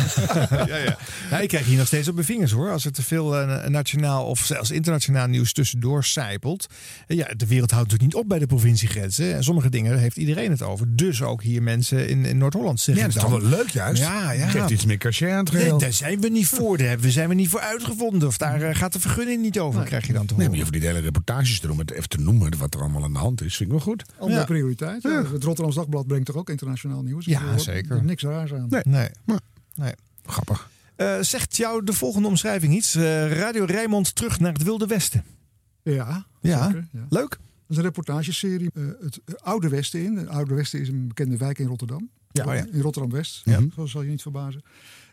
ja. 0.49 0.65
ja, 0.67 0.75
ja. 0.77 0.97
Ja, 1.29 1.39
ik 1.39 1.47
krijg 1.47 1.65
hier 1.65 1.77
nog 1.77 1.87
steeds 1.87 2.07
op 2.07 2.13
mijn 2.13 2.25
vingers 2.25 2.51
hoor. 2.51 2.71
Als 2.71 2.85
er 2.85 2.91
te 2.91 3.03
veel 3.03 3.37
eh, 3.39 3.67
nationaal 3.67 4.25
of 4.25 4.39
zelfs 4.39 4.71
internationaal 4.71 5.27
nieuws 5.27 5.53
tussendoor 5.53 6.03
sijpelt. 6.03 6.67
En 7.07 7.15
ja, 7.15 7.27
de 7.37 7.47
wereld 7.47 7.71
houdt 7.71 7.85
natuurlijk 7.91 8.13
niet 8.15 8.23
op 8.23 8.29
bij 8.29 8.39
de 8.39 8.45
provinciegrenzen. 8.47 9.35
En 9.35 9.43
sommige 9.43 9.69
dingen 9.69 9.99
heeft 9.99 10.17
iedereen 10.17 10.51
het 10.51 10.61
over. 10.61 10.95
Dus 10.95 11.21
ook 11.21 11.43
hier 11.43 11.63
mensen 11.63 12.07
in, 12.09 12.25
in 12.25 12.37
Noord-Holland 12.37 12.77
Ja, 12.77 12.83
zeggen 12.83 13.03
dat 13.13 13.15
is 13.15 13.21
toch 13.29 13.39
wel 13.41 13.49
leuk 13.49 13.69
juist. 13.69 14.01
Ja, 14.01 14.31
ja. 14.31 14.47
Geeft 14.47 14.69
iets 14.69 14.85
meer 14.85 14.97
cachet 14.97 15.31
aan 15.31 15.43
het 15.45 15.53
Nee, 15.53 15.75
daar 15.77 15.93
zijn 15.93 16.21
we 16.21 16.29
niet 16.29 16.47
voor. 16.47 16.77
Daar 16.77 16.87
hebben- 16.87 17.11
zijn 17.11 17.29
we 17.29 17.35
niet 17.35 17.49
voor 17.49 17.59
uitgevonden. 17.61 18.27
Of 18.27 18.37
daar 18.37 18.61
eh, 18.61 18.75
gaat 18.75 18.93
de 18.93 18.99
vergunning 18.99 19.41
niet 19.41 19.59
over, 19.59 19.83
krijg 19.83 20.07
je 20.07 20.13
dan 20.13 20.25
te 20.25 20.33
Nee, 20.33 20.45
horen. 20.45 20.45
maar 20.47 20.55
je 20.55 20.61
hoeft 20.61 20.73
niet 20.73 20.83
hele 20.93 20.99
reportages 21.05 21.59
te 21.59 21.67
doen, 21.67 21.75
maar 21.75 21.85
even 21.93 22.09
te 22.09 22.17
noemen 22.19 22.57
wat 22.57 22.73
er 22.73 22.79
allemaal 22.79 23.03
aan 23.03 23.13
de 23.13 23.19
hand 23.19 23.41
is, 23.41 23.55
vind 23.55 23.69
ik 23.69 23.75
wel 23.75 23.85
goed. 23.85 24.03
Andere 24.19 24.39
Ja. 24.39 24.45
prioriteit. 24.45 25.01
Ja. 25.03 25.23
Het 25.31 25.43
Rotterdams 25.43 25.75
Dagblad 25.75 26.07
brengt 26.07 26.25
toch 26.25 26.35
ook 26.35 26.49
internationaal 26.49 27.01
nieuws? 27.01 27.25
Ja, 27.25 27.41
Er 27.45 27.51
wordt 27.51 27.63
zeker. 27.63 28.03
Niks 28.03 28.23
raars 28.23 28.53
aan. 28.53 28.67
Nee. 28.69 28.81
Nee. 28.83 29.09
nee. 29.75 29.93
Grappig. 30.25 30.69
Eh, 30.95 31.19
zegt 31.21 31.55
jou 31.57 31.83
de 31.83 31.93
volgende 31.93 32.27
omschrijving 32.27 32.73
iets? 32.73 32.95
Eh, 32.95 33.31
Radio 33.31 33.63
Rijnmond 33.63 34.15
terug 34.15 34.39
naar 34.39 34.53
het 34.53 34.63
Wilde 34.63 34.87
Westen. 34.87 35.23
Ja, 35.81 36.25
Ja. 36.41 36.65
zeker, 36.65 36.87
ja. 36.91 37.05
Leuk? 37.09 37.29
Dat 37.29 37.39
is 37.67 37.77
een 37.77 37.83
reportageserie. 37.83 38.69
eh, 38.73 38.83
het 38.99 39.19
Oude 39.43 39.69
Westen 39.69 40.03
in. 40.03 40.15
Het 40.15 40.27
Oude 40.27 40.53
Westen 40.53 40.79
is 40.79 40.87
een 40.87 41.07
bekende 41.07 41.37
wijk 41.37 41.59
in 41.59 41.67
Rotterdam. 41.67 42.09
Ja, 42.31 42.45
oh 42.45 42.53
ja. 42.53 42.65
In 42.71 42.81
Rotterdam-West. 42.81 43.41
Ja. 43.45 43.59
Dat 43.75 43.89
zal 43.89 44.01
je 44.01 44.09
niet 44.09 44.21
verbazen. 44.21 44.61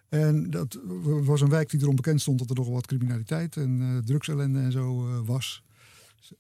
En 0.09 0.51
dat 0.51 0.79
was 1.03 1.41
een 1.41 1.49
wijk 1.49 1.71
die 1.71 1.81
erom 1.81 1.97
bekend 1.97 2.21
stond 2.21 2.39
dat 2.39 2.51
er 2.51 2.57
nog 2.57 2.69
wat 2.69 2.87
criminaliteit 2.87 3.57
en 3.57 3.81
eh 3.81 3.99
drugsellende 4.05 4.59
en 4.61 4.73
zo 4.73 5.09
eh, 5.09 5.19
was. 5.27 5.63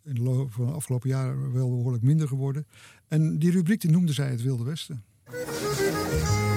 In 0.04 0.14
de 0.14 0.20
loop 0.22 0.52
van 0.52 0.66
de 0.66 0.72
afgelopen 0.72 1.08
jaren 1.08 1.52
wel 1.52 1.68
behoorlijk 1.68 2.02
minder 2.02 2.28
geworden. 2.28 2.66
En 3.08 3.38
die 3.38 3.50
rubriek 3.50 3.80
die 3.80 3.90
noemde 3.90 4.12
zij 4.12 4.30
het 4.30 4.42
Wilde 4.42 4.64
Westen. 4.64 5.02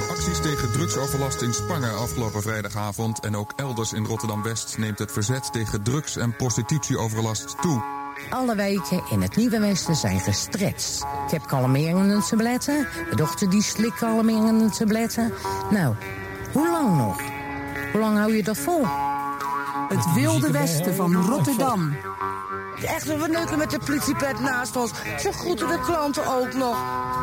Acties 0.09 0.41
tegen 0.41 0.71
drugsoverlast 0.71 1.41
in 1.41 1.53
Spangen 1.53 1.97
afgelopen 1.97 2.41
vrijdagavond 2.41 3.19
en 3.19 3.35
ook 3.35 3.53
elders 3.55 3.93
in 3.93 4.05
Rotterdam-West 4.05 4.77
neemt 4.77 4.99
het 4.99 5.11
verzet 5.11 5.53
tegen 5.53 5.83
drugs- 5.83 6.17
en 6.17 6.35
prostitutieoverlast 6.35 7.61
toe. 7.61 7.83
Alle 8.29 8.55
wijken 8.55 9.03
in 9.09 9.21
het 9.21 9.35
Nieuwe 9.35 9.59
Westen 9.59 9.95
zijn 9.95 10.19
gestretched. 10.19 11.05
Ik 11.25 11.31
heb 11.31 11.47
kalmerende 11.47 12.21
tabletten. 12.29 12.87
Mijn 13.05 13.15
dochter 13.15 13.49
die 13.49 13.63
slikt 13.63 13.97
kalmerende 13.97 14.69
tabletten. 14.69 15.33
Nou, 15.69 15.95
hoe 16.53 16.69
lang 16.69 16.97
nog? 16.97 17.21
Hoe 17.91 18.01
lang 18.01 18.17
hou 18.17 18.35
je 18.35 18.43
dat 18.43 18.57
vol? 18.57 18.85
Het 19.87 20.13
Wilde 20.13 20.51
Westen 20.51 20.95
van 20.95 21.15
Rotterdam. 21.15 21.95
Echt, 22.85 23.05
we 23.05 23.27
neuken 23.27 23.57
met 23.57 23.69
de 23.69 23.79
politiepet 23.85 24.39
naast 24.39 24.75
ons. 24.75 24.91
Ze 25.19 25.31
groeten 25.33 25.67
de 25.67 25.79
klanten 25.85 26.27
ook 26.27 26.53
nog. 26.53 26.77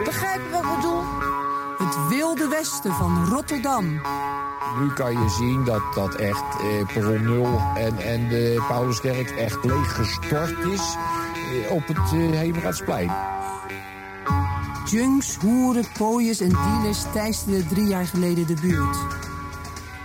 Begrijp 0.04 0.40
je 0.42 0.50
wat 0.50 0.62
we 0.62 0.80
doen? 0.80 1.04
Het 1.86 2.08
wilde 2.08 2.48
westen 2.48 2.92
van 2.92 3.26
Rotterdam. 3.26 3.84
Nu 4.80 4.92
kan 4.94 5.12
je 5.12 5.28
zien 5.28 5.64
dat, 5.64 5.82
dat 5.94 6.14
echt 6.14 6.44
eh, 6.60 6.86
Perron 6.92 7.22
0 7.22 7.60
en, 7.74 7.98
en 7.98 8.28
de 8.28 8.64
Pauluskerk 8.68 9.30
echt 9.30 9.64
leeg 9.64 9.94
gestort 9.94 10.58
is 10.58 10.96
eh, 11.66 11.72
op 11.72 11.86
het 11.86 12.12
eh, 12.12 12.30
Heemraadsplein. 12.30 13.10
Junks, 14.90 15.36
hoeren, 15.36 15.84
pooiers 15.98 16.40
en 16.40 16.48
dealers 16.48 17.02
teisterden 17.12 17.68
drie 17.68 17.86
jaar 17.86 18.06
geleden 18.06 18.46
de 18.46 18.56
buurt. 18.60 18.96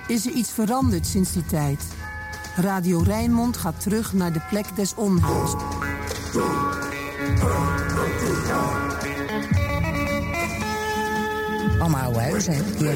Is 0.08 0.26
er 0.26 0.32
iets 0.32 0.52
veranderd 0.52 1.06
sinds 1.06 1.32
die 1.32 1.46
tijd? 1.46 1.84
Radio 2.58 3.00
Rijnmond 3.00 3.58
gaat 3.58 3.82
terug 3.82 4.14
naar 4.14 4.34
de 4.34 4.42
plek 4.50 4.66
des 4.76 4.96
onheils. 4.96 5.56
Allemaal 11.80 12.04
oude 12.04 12.20
huizen, 12.20 12.54
hè? 12.54 12.62
Ja. 12.86 12.94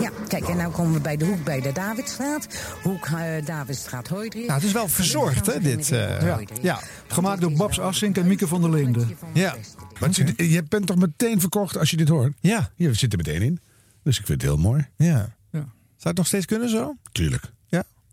ja, 0.00 0.10
kijk, 0.28 0.48
en 0.48 0.56
nou 0.56 0.72
komen 0.72 0.92
we 0.92 1.00
bij 1.00 1.16
de 1.16 1.24
hoek 1.24 1.44
bij 1.44 1.60
de 1.60 1.72
Davidstraat. 1.72 2.48
Hoek 2.82 3.06
uh, 3.08 3.20
Davidstraat 3.44 4.08
Hoydrecht. 4.08 4.46
Nou, 4.46 4.52
het 4.58 4.62
is 4.68 4.72
wel 4.72 4.88
verzorgd, 4.88 5.46
hè, 5.46 5.60
dit. 5.60 5.90
eh, 5.92 6.22
Ja. 6.22 6.40
ja. 6.62 6.80
Gemaakt 7.06 7.40
door 7.40 7.52
Babs 7.52 7.80
Assink 7.80 8.16
en 8.16 8.26
Mieke 8.26 8.46
van 8.46 8.60
der 8.60 8.70
Linden. 8.70 9.16
Ja. 9.34 9.54
Maar 10.00 10.14
zit- 10.14 10.32
je 10.36 10.62
bent 10.68 10.86
toch 10.86 10.96
meteen 10.96 11.40
verkocht 11.40 11.76
als 11.78 11.90
je 11.90 11.96
dit 11.96 12.08
hoort? 12.08 12.32
Ja. 12.40 12.70
Je 12.76 12.94
zit 12.94 13.12
er 13.12 13.18
meteen 13.18 13.42
in. 13.42 13.60
Dus 14.02 14.18
ik 14.18 14.26
vind 14.26 14.42
het 14.42 14.50
heel 14.50 14.60
mooi. 14.60 14.86
Ja. 14.96 15.34
Zou 15.96 16.14
het 16.14 16.16
nog 16.16 16.26
steeds 16.26 16.46
kunnen 16.46 16.68
zo? 16.68 16.96
Tuurlijk. 17.12 17.44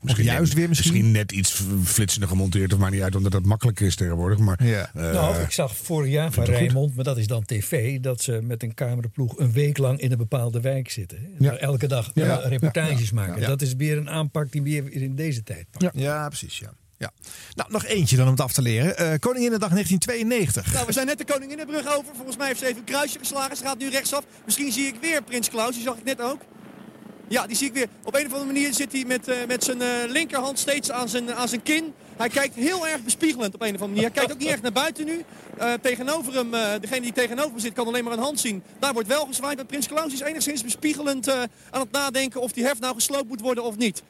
Misschien 0.02 0.26
juist 0.26 0.41
net, 0.47 0.54
weer 0.54 0.68
misschien. 0.70 1.12
net 1.12 1.32
iets 1.32 1.62
flitsender 1.84 2.30
gemonteerd. 2.30 2.74
Of 2.74 2.80
maakt 2.80 2.93
niet 2.93 3.02
uit, 3.02 3.16
omdat 3.16 3.32
dat 3.32 3.45
makkelijker 3.45 3.86
is 3.86 3.95
tegenwoordig. 3.95 4.38
Maar, 4.38 4.64
Ja. 4.66 4.91
eh, 4.93 5.02
nou, 5.12 5.41
ik 5.41 5.52
zag 5.52 5.76
vorig 5.78 6.12
jaar 6.12 6.32
van 6.32 6.45
goed. 6.45 6.54
Rijnmond, 6.56 6.95
maar 6.95 7.04
dat 7.04 7.18
is 7.18 7.28
dan 7.28 7.45
tv, 7.45 8.00
dat 8.00 8.22
ze 8.22 8.39
met 8.43 8.64
een 8.64 8.74
cameraploeg 8.74 9.38
een 9.39 9.52
week 9.52 9.78
lang 9.78 10.00
in 10.00 10.12
een 10.12 10.18
bepaalde 10.18 10.62
wijk 10.62 10.89
zitten. 10.89 11.36
Ja. 11.39 11.58
Elke 11.58 11.88
dag 11.88 12.12
Ja. 12.14 12.39
eh, 12.39 12.50
reportages 12.50 13.10
Ja. 13.10 13.16
maken. 13.16 13.41
Ja. 13.41 13.47
Dat 13.47 13.62
is 13.62 13.74
weer 13.74 13.97
een 13.97 14.10
aanpak 14.10 14.52
die 14.52 14.62
weer 14.62 14.91
in 14.91 15.16
deze 15.16 15.43
tijd 15.43 15.66
pakt. 15.72 16.00
Ja, 16.00 16.28
precies, 16.28 16.60
ja. 16.60 16.74
ja. 16.97 17.12
Nou, 17.56 17.72
nog 17.72 17.86
eentje 17.86 18.16
dan 18.16 18.26
om 18.26 18.32
het 18.32 18.41
af 18.41 18.54
te 18.54 18.62
leren. 18.62 18.97
Eh 18.97 19.20
Koninginnedag 19.20 19.70
1992. 19.70 20.74
Nou, 20.74 20.86
we 20.86 20.91
zijn 20.91 21.06
net 21.06 21.18
de 21.18 21.26
Koninginnenbrug 21.26 21.88
over. 21.97 22.16
Volgens 22.16 22.38
mij 22.38 22.47
heeft 22.47 22.60
ze 22.60 22.66
even 22.66 22.78
een 22.78 22.84
kruisje 22.84 23.20
geslagen. 23.20 23.58
Ze 23.58 23.64
gaat 23.64 23.78
nu 23.80 23.89
rechtsaf. 23.89 24.24
Misschien 24.45 24.72
zie 24.72 24.86
ik 24.88 24.95
weer 25.02 25.24
Prins 25.24 25.50
Klaus. 25.50 25.74
Die 25.74 25.84
zag 25.84 25.97
ik 25.97 26.04
net 26.04 26.22
ook. 26.22 26.41
Ja, 27.30 27.48
die 27.48 27.56
zie 27.56 27.68
ik 27.68 27.74
weer. 27.74 27.88
Op 28.04 28.16
een 28.16 28.26
of 28.26 28.34
andere 28.34 28.54
manier 28.54 28.74
zit 28.74 28.92
hij 28.92 29.04
met, 29.08 29.28
eh, 29.28 29.36
met 29.48 29.64
zijn 29.64 29.82
eh, 29.82 29.88
linkerhand 30.08 30.60
steeds 30.60 30.92
aan 30.92 31.10
zijn, 31.10 31.34
aan 31.34 31.48
zijn 31.48 31.64
kin. 31.64 31.94
Hij 32.18 32.30
kijkt 32.30 32.56
heel 32.56 32.88
erg 32.88 33.04
bespiegelend 33.04 33.54
op 33.54 33.62
een 33.62 33.76
of 33.76 33.82
andere 33.82 33.88
manier. 33.88 34.04
Hij 34.04 34.12
kijkt 34.12 34.32
ook 34.32 34.38
niet 34.38 34.48
echt 34.48 34.62
naar 34.62 34.72
buiten 34.72 35.06
nu. 35.06 35.24
Eh, 35.58 35.74
tegenover 35.82 36.34
hem, 36.34 36.52
degene 36.82 37.02
die 37.02 37.14
tegenover 37.14 37.52
hem 37.52 37.60
zit, 37.60 37.74
kan 37.74 37.88
alleen 37.88 38.04
maar 38.04 38.14
een 38.14 38.20
hand 38.20 38.40
zien. 38.40 38.64
Daar 38.80 38.94
wordt 38.94 39.08
wel 39.08 39.26
gezwaaid. 39.26 39.56
Maar 39.56 39.66
Prins 39.66 39.88
Klaus 39.88 40.14
is 40.14 40.20
enigszins 40.20 40.64
bespiegelend 40.64 41.30
aan 41.30 41.82
het 41.82 41.92
nadenken 41.92 42.42
of 42.42 42.52
die 42.52 42.66
hef 42.66 42.80
nou 42.80 42.94
gesloopt 42.94 43.28
moet 43.28 43.42
worden 43.42 43.64
of 43.64 43.78
niet. 43.78 44.04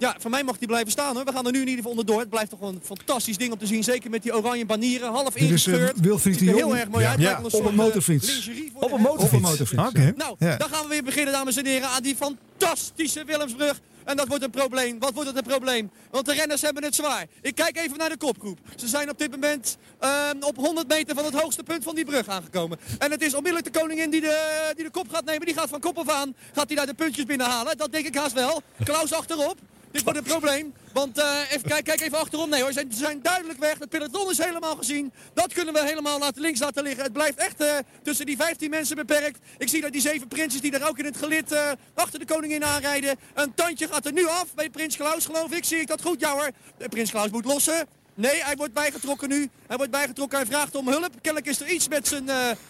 Ja, 0.00 0.16
voor 0.18 0.30
mij 0.30 0.44
mag 0.44 0.58
die 0.58 0.66
blijven 0.68 0.90
staan 0.90 1.14
hoor. 1.16 1.24
We 1.24 1.32
gaan 1.32 1.46
er 1.46 1.52
nu 1.52 1.60
in 1.60 1.68
ieder 1.68 1.76
geval 1.76 1.90
onderdoor. 1.90 2.20
Het 2.20 2.28
blijft 2.30 2.50
toch 2.50 2.60
een 2.60 2.80
fantastisch 2.84 3.36
ding 3.36 3.52
om 3.52 3.58
te 3.58 3.66
zien. 3.66 3.84
Zeker 3.84 4.10
met 4.10 4.22
die 4.22 4.34
oranje 4.36 4.66
banieren. 4.66 5.08
Half 5.12 5.34
eh, 5.34 5.42
ingescheurd. 5.42 6.00
Wilfried 6.00 6.38
Ziet 6.38 6.48
er 6.48 6.54
heel 6.54 6.76
erg 6.76 6.88
mooi 6.88 7.04
uit. 7.04 7.20
Ja. 7.20 7.40
Op 7.42 7.52
een 7.54 7.64
eh, 7.64 7.72
motorfiets. 7.72 8.50
Op 8.74 8.92
een 8.92 9.00
motorfiets. 9.00 9.24
Op 9.24 9.32
een 9.32 9.40
motorfiets, 9.40 9.82
Oké. 9.88 10.12
Nou, 10.16 10.36
Ja. 10.38 10.56
dan 10.56 10.68
gaan 10.68 10.82
we 10.82 10.88
weer 10.88 11.02
beginnen 11.04 11.32
dames 11.32 11.56
en 11.56 11.66
heren 11.66 11.88
aan 11.88 12.02
die 12.02 12.16
fantastische 12.16 13.24
Willemsbrug. 13.24 13.80
En 14.04 14.16
dat 14.16 14.28
wordt 14.28 14.44
een 14.44 14.50
probleem. 14.50 14.98
Wat 14.98 15.12
wordt 15.12 15.28
het 15.28 15.38
een 15.38 15.44
probleem? 15.44 15.90
Want 16.10 16.26
de 16.26 16.32
renners 16.34 16.62
hebben 16.62 16.84
het 16.84 16.94
zwaar. 16.94 17.26
Ik 17.42 17.54
kijk 17.54 17.76
even 17.76 17.98
naar 17.98 18.08
de 18.08 18.16
kopgroep. 18.16 18.58
Ze 18.76 18.88
zijn 18.88 19.10
op 19.10 19.18
dit 19.18 19.30
moment 19.30 19.76
ehm, 19.98 20.36
op 20.40 20.56
100 20.56 20.88
meter 20.88 21.14
van 21.14 21.24
het 21.24 21.34
hoogste 21.34 21.62
punt 21.62 21.84
van 21.84 21.94
die 21.94 22.04
brug 22.04 22.28
aangekomen. 22.28 22.78
En 22.98 23.10
het 23.10 23.22
is 23.22 23.34
onmiddellijk 23.34 23.72
de 23.72 23.78
koningin 23.80 24.10
die 24.10 24.20
de, 24.20 24.72
die 24.76 24.84
de 24.84 24.90
kop 24.90 25.06
gaat 25.12 25.24
nemen. 25.24 25.46
Die 25.46 25.54
gaat 25.54 25.68
van 25.68 25.80
kop 25.80 25.98
af 25.98 26.08
aan. 26.08 26.34
Gaat 26.54 26.66
hij 26.66 26.76
daar 26.76 26.86
de 26.86 26.94
puntjes 26.94 27.24
binnenhalen? 27.24 27.76
Dat 27.76 27.92
denk 27.92 28.06
ik 28.06 28.14
haast 28.14 28.32
wel. 28.32 28.62
Klaus 28.84 29.12
achterop. 29.12 29.56
Dit 29.90 30.02
wordt 30.02 30.18
een 30.18 30.24
probleem. 30.24 30.74
Want 30.92 31.18
eh, 31.18 31.38
even, 31.50 31.68
kijk, 31.68 31.84
kijk 31.84 32.00
even 32.00 32.18
achterom. 32.18 32.48
Nee 32.48 32.62
hoor, 32.62 32.72
ze 32.72 32.86
zijn, 32.88 33.22
duidelijk 33.22 33.58
weg. 33.58 33.78
Het 33.78 33.88
peloton 33.88 34.30
is 34.30 34.38
helemaal 34.38 34.76
gezien. 34.76 35.12
Dat 35.34 35.52
kunnen 35.52 35.74
we 35.74 35.84
helemaal 35.84 36.18
laten, 36.18 36.40
links 36.42 36.60
laten 36.60 36.82
liggen. 36.82 37.02
Het 37.02 37.12
blijft 37.12 37.38
echt 37.38 37.60
eh, 37.60 37.76
tussen 38.02 38.26
die 38.26 38.36
15 38.36 38.70
mensen 38.70 38.96
beperkt. 38.96 39.38
Ik 39.58 39.68
zie 39.68 39.80
dat 39.80 39.92
die 39.92 40.00
zeven 40.00 40.28
prinsjes 40.28 40.60
die 40.60 40.70
daar 40.70 40.88
ook 40.88 40.98
in 40.98 41.04
het 41.04 41.16
gelid 41.16 41.52
eh, 41.52 41.70
achter 41.94 42.18
de 42.18 42.24
koningin 42.24 42.64
aanrijden. 42.64 43.16
Een 43.34 43.54
tandje 43.54 43.88
gaat 43.88 44.06
er 44.06 44.12
nu 44.12 44.26
af 44.26 44.54
bij 44.54 44.70
Prins 44.70 44.96
Klaus, 44.96 45.26
geloof 45.26 45.52
ik. 45.52 45.64
Zie 45.64 45.80
ik 45.80 45.86
dat 45.86 46.02
goed? 46.02 46.20
Ja 46.20 46.32
hoor. 46.32 46.50
Prins 46.88 47.10
Klaus 47.10 47.30
moet 47.30 47.44
lossen. 47.44 47.86
Nee, 48.14 48.44
hij 48.44 48.56
wordt 48.56 48.72
bijgetrokken 48.72 49.28
nu. 49.28 49.50
Hij 49.66 49.76
wordt 49.76 49.92
bijgetrokken. 49.92 50.38
Hij 50.38 50.46
vraagt 50.46 50.74
om 50.74 50.88
hulp. 50.88 51.10
Kennelijk 51.20 51.50
is 51.50 51.60
er 51.60 51.68
iets 51.68 51.88
met 51.88 52.08
zijn, 52.08 52.24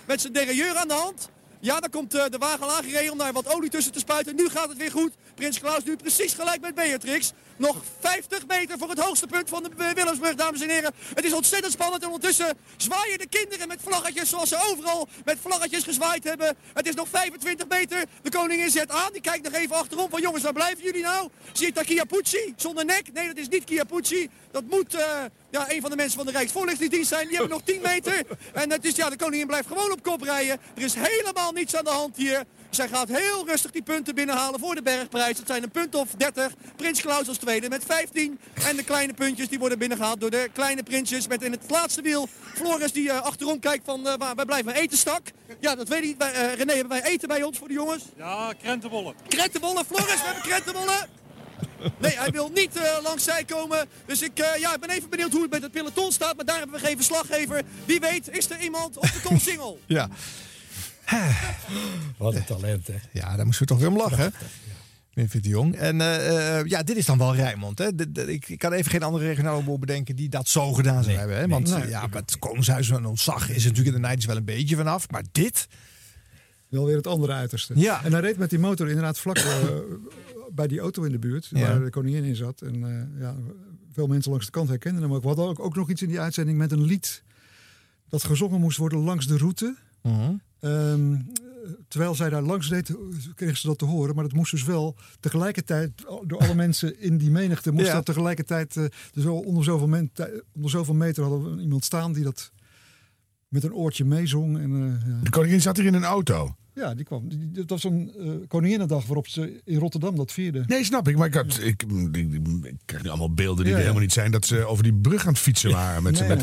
met 0.07 0.21
zijn 0.21 0.33
derailleur 0.33 0.77
aan 0.77 0.89
de 0.89 0.95
hand. 0.95 1.29
Ja, 1.61 1.81
dan 1.81 1.91
komt 1.91 2.11
de 2.11 2.39
wagen 2.39 2.69
aangereden 2.69 3.13
om 3.13 3.19
daar 3.19 3.33
wat 3.33 3.55
olie 3.55 3.71
tussen 3.71 3.93
te 3.93 3.99
spuiten. 3.99 4.37
Nu 4.37 4.49
gaat 4.49 4.69
het 4.69 4.79
weer 4.79 4.91
goed. 4.91 5.13
Prins 5.41 5.59
Klaus 5.61 5.85
nu 5.85 5.97
precies 5.97 6.33
gelijk 6.33 6.61
met 6.61 6.75
Beatrix. 6.75 7.33
Nog 7.57 7.77
50 8.01 8.47
meter 8.47 8.79
voor 8.79 8.89
het 8.89 8.99
hoogste 8.99 9.27
punt 9.27 9.49
van 9.49 9.63
de 9.63 9.93
Willemsbrug, 9.95 10.35
dames 10.35 10.61
en 10.61 10.69
heren. 10.69 10.93
Het 11.15 11.25
is 11.25 11.33
ontzettend 11.33 11.73
spannend 11.73 12.03
en 12.03 12.09
ondertussen 12.09 12.57
zwaaien 12.77 13.19
de 13.19 13.27
kinderen 13.27 13.69
met 13.69 13.81
vlaggetjes 13.83 14.29
zoals 14.29 14.49
ze 14.49 14.69
overal 14.71 15.09
met 15.25 15.39
vlaggetjes 15.41 15.85
gezwaaid 15.85 16.25
hebben. 16.25 16.57
Het 16.75 16.89
is 16.89 16.95
nog 16.95 17.09
25 17.09 17.69
meter. 17.69 18.05
De 18.23 18.31
koningin 18.31 18.71
zet 18.71 18.91
aan. 18.91 19.13
Die 19.13 19.21
kijkt 19.21 19.45
nog 19.45 19.53
even 19.53 19.77
achterom 19.77 20.11
van 20.11 20.21
jongens, 20.21 20.43
waar 20.43 20.53
blijven 20.53 20.85
jullie 20.85 21.03
nou? 21.03 21.29
Zie 21.53 21.67
ik 21.67 21.75
daar 21.75 21.85
Chiappucci 21.85 22.55
zonder 22.57 22.85
nek? 22.85 23.13
Nee, 23.13 23.27
dat 23.27 23.37
is 23.37 23.49
niet 23.49 23.63
Chiappucci. 23.67 24.29
Dat 24.51 24.65
moet 24.65 24.95
eh, 24.95 25.25
ja, 25.51 25.71
een 25.71 25.81
van 25.81 25.91
de 25.91 25.97
mensen 25.97 26.17
van 26.17 26.27
de 26.27 26.33
Rijksvoorlichtingsdienst 26.33 27.09
zijn. 27.09 27.29
Die 27.29 27.37
hebben 27.37 27.53
nog 27.53 27.63
10 27.65 27.81
meter. 27.81 28.23
En 28.53 28.71
het 28.71 28.85
is, 28.85 28.97
ja, 28.97 29.11
de 29.11 29.17
koningin 29.17 29.47
blijft 29.47 29.69
gewoon 29.69 29.93
op 29.93 30.03
kop 30.03 30.23
rijden. 30.23 30.61
Er 30.75 30.83
is 30.83 30.95
helemaal 30.95 31.53
niets 31.53 31.77
aan 31.77 31.85
de 31.85 31.91
hand 31.91 32.17
hier. 32.17 32.45
Zij 32.71 32.89
gaat 32.89 33.09
heel 33.09 33.47
rustig 33.47 33.71
die 33.71 33.83
punten 33.83 34.15
binnenhalen 34.15 34.61
voor 34.61 34.75
de 34.75 34.83
bergprijs. 34.83 35.39
Het 35.39 35.47
zijn 35.47 35.63
een 35.63 35.71
punt 35.71 35.95
of 35.95 36.09
30. 36.17 36.53
Prins 36.77 37.01
Klaus 37.01 37.29
als 37.29 37.37
tweede 37.37 37.69
met 37.69 37.85
15. 37.85 38.39
En 38.65 38.77
de 38.77 38.85
kleine 38.85 39.13
puntjes 39.15 39.49
die 39.49 39.59
worden 39.59 39.79
binnengehaald 39.79 40.21
door 40.21 40.31
de 40.31 40.51
kleine 40.53 40.83
prinsjes. 40.83 41.27
Met 41.27 41.43
in 41.43 41.53
het 41.53 41.71
laatste 41.71 42.03
wiel 42.03 42.29
Floris 42.55 42.93
die 42.93 43.11
eh, 43.11 43.21
achterom 43.23 43.59
kijkt 43.59 43.85
van 43.85 44.09
eh, 44.09 44.15
waar 44.19 44.35
wij 44.35 44.45
blijven 44.45 44.75
eten 44.75 44.99
stak. 44.99 45.23
Ja, 45.61 45.75
dat 45.75 45.89
weet 45.89 46.05
ik. 46.05 46.15
Wij, 46.19 46.33
eh, 46.33 46.55
René, 46.55 46.73
hebben 46.73 47.01
wij 47.01 47.11
eten 47.11 47.29
bij 47.29 47.43
ons 47.43 47.59
voor 47.59 47.69
de 47.69 47.75
jongens? 47.75 48.05
Ja, 48.17 48.53
krentenbollen. 48.63 49.15
Krentenbollen, 49.29 49.85
Floris, 49.85 50.15
we 50.15 50.25
hebben 50.25 50.43
krentenbollen. 50.43 51.09
Nee, 51.99 52.19
hij 52.19 52.31
wil 52.31 52.51
niet 52.55 52.77
eh, 52.77 53.03
langs 53.03 53.25
zij 53.25 53.45
komen. 53.45 53.89
Dus 54.07 54.23
ik, 54.23 54.39
eh, 54.39 54.61
ja, 54.61 54.75
ik 54.75 54.81
ben 54.81 54.91
even 54.91 55.11
benieuwd 55.11 55.33
hoe 55.33 55.43
het 55.43 55.51
met 55.51 55.63
het 55.63 55.73
peloton 55.73 56.13
staat. 56.13 56.37
Maar 56.37 56.45
daar 56.45 56.59
hebben 56.59 56.81
we 56.81 56.87
geen 56.87 56.97
verslaggever. 56.97 57.63
Wie 57.85 58.01
weet 58.01 58.29
is 58.29 58.51
er 58.51 58.61
iemand 58.61 58.97
op 58.97 59.03
de 59.03 59.21
Koolsingel. 59.29 59.81
Ja. 59.87 60.09
Wat 62.19 62.35
een 62.35 62.45
talent, 62.45 62.87
hè? 62.87 62.95
Ja, 63.13 63.37
daar 63.37 63.45
moesten 63.45 63.67
we 63.67 63.73
toch 63.73 63.79
weer 63.79 63.89
om 63.89 63.97
lachen. 63.97 64.33
Winfried 65.13 65.43
de 65.43 65.49
Jong. 65.49 65.77
En 65.77 66.01
eh, 66.01 66.59
eh, 66.59 66.67
ja, 66.67 66.83
dit 66.83 66.97
is 66.97 67.07
dan 67.07 67.19
wel 67.19 67.35
Rijnmond. 67.35 67.79
Hè? 67.79 67.89
Ik, 68.29 68.49
ik 68.49 68.59
kan 68.59 68.73
even 68.73 68.91
geen 68.91 69.03
andere 69.03 69.27
regionale 69.27 69.59
omroep 69.59 69.81
bedenken 69.81 70.17
die 70.17 70.29
dat 70.29 70.49
zo 70.49 70.73
gedaan 70.73 71.05
zou 71.05 71.17
hebben. 71.17 71.37
Hè? 71.37 71.49
Want 71.49 71.71
nee. 71.71 71.89
ja, 71.89 72.09
het 72.11 72.39
Koningshuis 72.39 72.91
en 72.91 73.07
ontzag 73.07 73.49
is 73.49 73.65
natuurlijk 73.65 73.97
in 73.97 74.03
de 74.03 74.09
Nijds 74.09 74.27
wel 74.27 74.37
een 74.37 74.45
beetje 74.45 74.77
vanaf. 74.77 75.11
Maar 75.11 75.25
dit, 75.33 75.69
Wel 76.71 76.87
weer 76.87 76.97
het 76.97 77.07
andere 77.07 77.33
uiterste. 77.33 77.73
Ja. 77.77 78.05
En 78.05 78.13
hij 78.13 78.21
reed 78.21 78.39
met 78.39 78.51
die 78.51 78.59
motor 78.59 78.89
inderdaad 78.89 79.19
vlak 79.19 79.37
eh, 79.37 79.65
bij 80.53 80.67
die 80.67 80.81
auto 80.81 81.03
in 81.03 81.13
de 81.13 81.19
buurt. 81.19 81.47
Ja. 81.51 81.61
Waar 81.61 81.85
de 81.85 81.91
koningin 81.91 82.25
in 82.25 82.37
zat. 82.37 82.63
En 82.63 82.85
eh, 82.85 83.21
ja, 83.21 83.35
veel 83.93 84.07
mensen 84.07 84.31
langs 84.31 84.47
de 84.47 84.53
kant 84.53 84.69
herkenden 84.69 85.03
hem 85.03 85.13
ook. 85.13 85.23
We 85.23 85.27
hadden 85.27 85.47
ook, 85.47 85.61
ook 85.61 85.77
nog 85.77 85.91
iets 85.91 86.03
in 86.03 86.09
die 86.09 86.21
uitzending 86.21 86.59
met 86.59 86.73
een 86.73 86.85
lied. 86.85 87.23
Dat 88.09 88.25
gezongen 88.25 88.61
moest 88.61 88.77
worden 88.77 88.99
langs 88.99 89.27
de 89.27 89.37
route. 89.37 89.77
Ehm, 90.61 91.17
terwijl 91.89 92.15
zij 92.15 92.29
daar 92.31 92.43
langs 92.43 92.69
reed, 92.71 92.97
kregen 93.35 93.57
ze 93.57 93.67
dat 93.67 93.79
te 93.79 93.85
horen. 93.85 94.15
Maar 94.15 94.25
dat 94.25 94.33
moest 94.33 94.51
dus 94.51 94.65
wel 94.65 94.97
tegelijkertijd, 95.21 95.91
door 96.27 96.39
alle 96.39 96.55
mensen 96.65 97.01
in 97.01 97.19
die 97.19 97.31
menigte, 97.31 97.73
moest 97.73 97.87
Ja. 97.87 97.93
dat 97.93 98.05
tegelijkertijd. 98.05 98.77
eh, 98.77 98.85
dus 99.13 99.25
onder, 99.25 99.65
zoveel 99.65 99.89
men- 99.89 100.11
onder 100.55 100.71
zoveel 100.71 100.95
meter 100.95 101.23
hadden 101.23 101.57
we 101.57 101.63
iemand 101.63 101.85
staan 101.85 102.13
die 102.13 102.25
dat 102.25 102.53
met 103.51 103.65
een 103.65 103.75
oortje 103.75 104.05
meezong. 104.05 104.59
En, 104.59 104.73
eh, 104.73 105.11
ja. 105.11 105.19
De 105.23 105.31
koningin 105.31 105.61
zat 105.61 105.77
hier 105.77 105.87
in 105.87 105.95
een 105.95 106.05
auto. 106.05 106.55
Ja, 106.75 106.95
die 106.95 107.05
kwam. 107.05 107.29
Dat 107.53 107.71
was 107.71 107.85
een 107.85 108.13
eh 108.19 108.49
Koninginnedag 108.49 109.07
waarop 109.07 109.29
ze 109.29 109.61
in 109.65 109.79
Rotterdam 109.79 110.17
dat 110.17 110.33
vierden. 110.33 110.65
Nee, 110.67 110.85
snap 110.85 111.09
ik. 111.09 111.17
Maar 111.17 111.27
ik, 111.27 111.35
had, 111.35 111.59
ik, 111.63 111.83
ik, 112.13 112.33
ik 112.63 112.77
krijg 112.85 113.03
nu 113.03 113.09
allemaal 113.09 113.35
beelden 113.35 113.65
die 113.65 113.67
Ja, 113.67 113.73
er 113.73 113.81
helemaal 113.81 114.03
niet 114.03 114.13
zijn. 114.13 114.31
Dat 114.31 114.47
ze 114.47 114.65
over 114.65 114.83
die 114.83 114.95
brug 114.95 115.27
aan 115.27 115.33
het 115.33 115.43
fietsen 115.43 115.71
waren. 115.71 116.03
Met, 116.03 116.29
met 116.29 116.41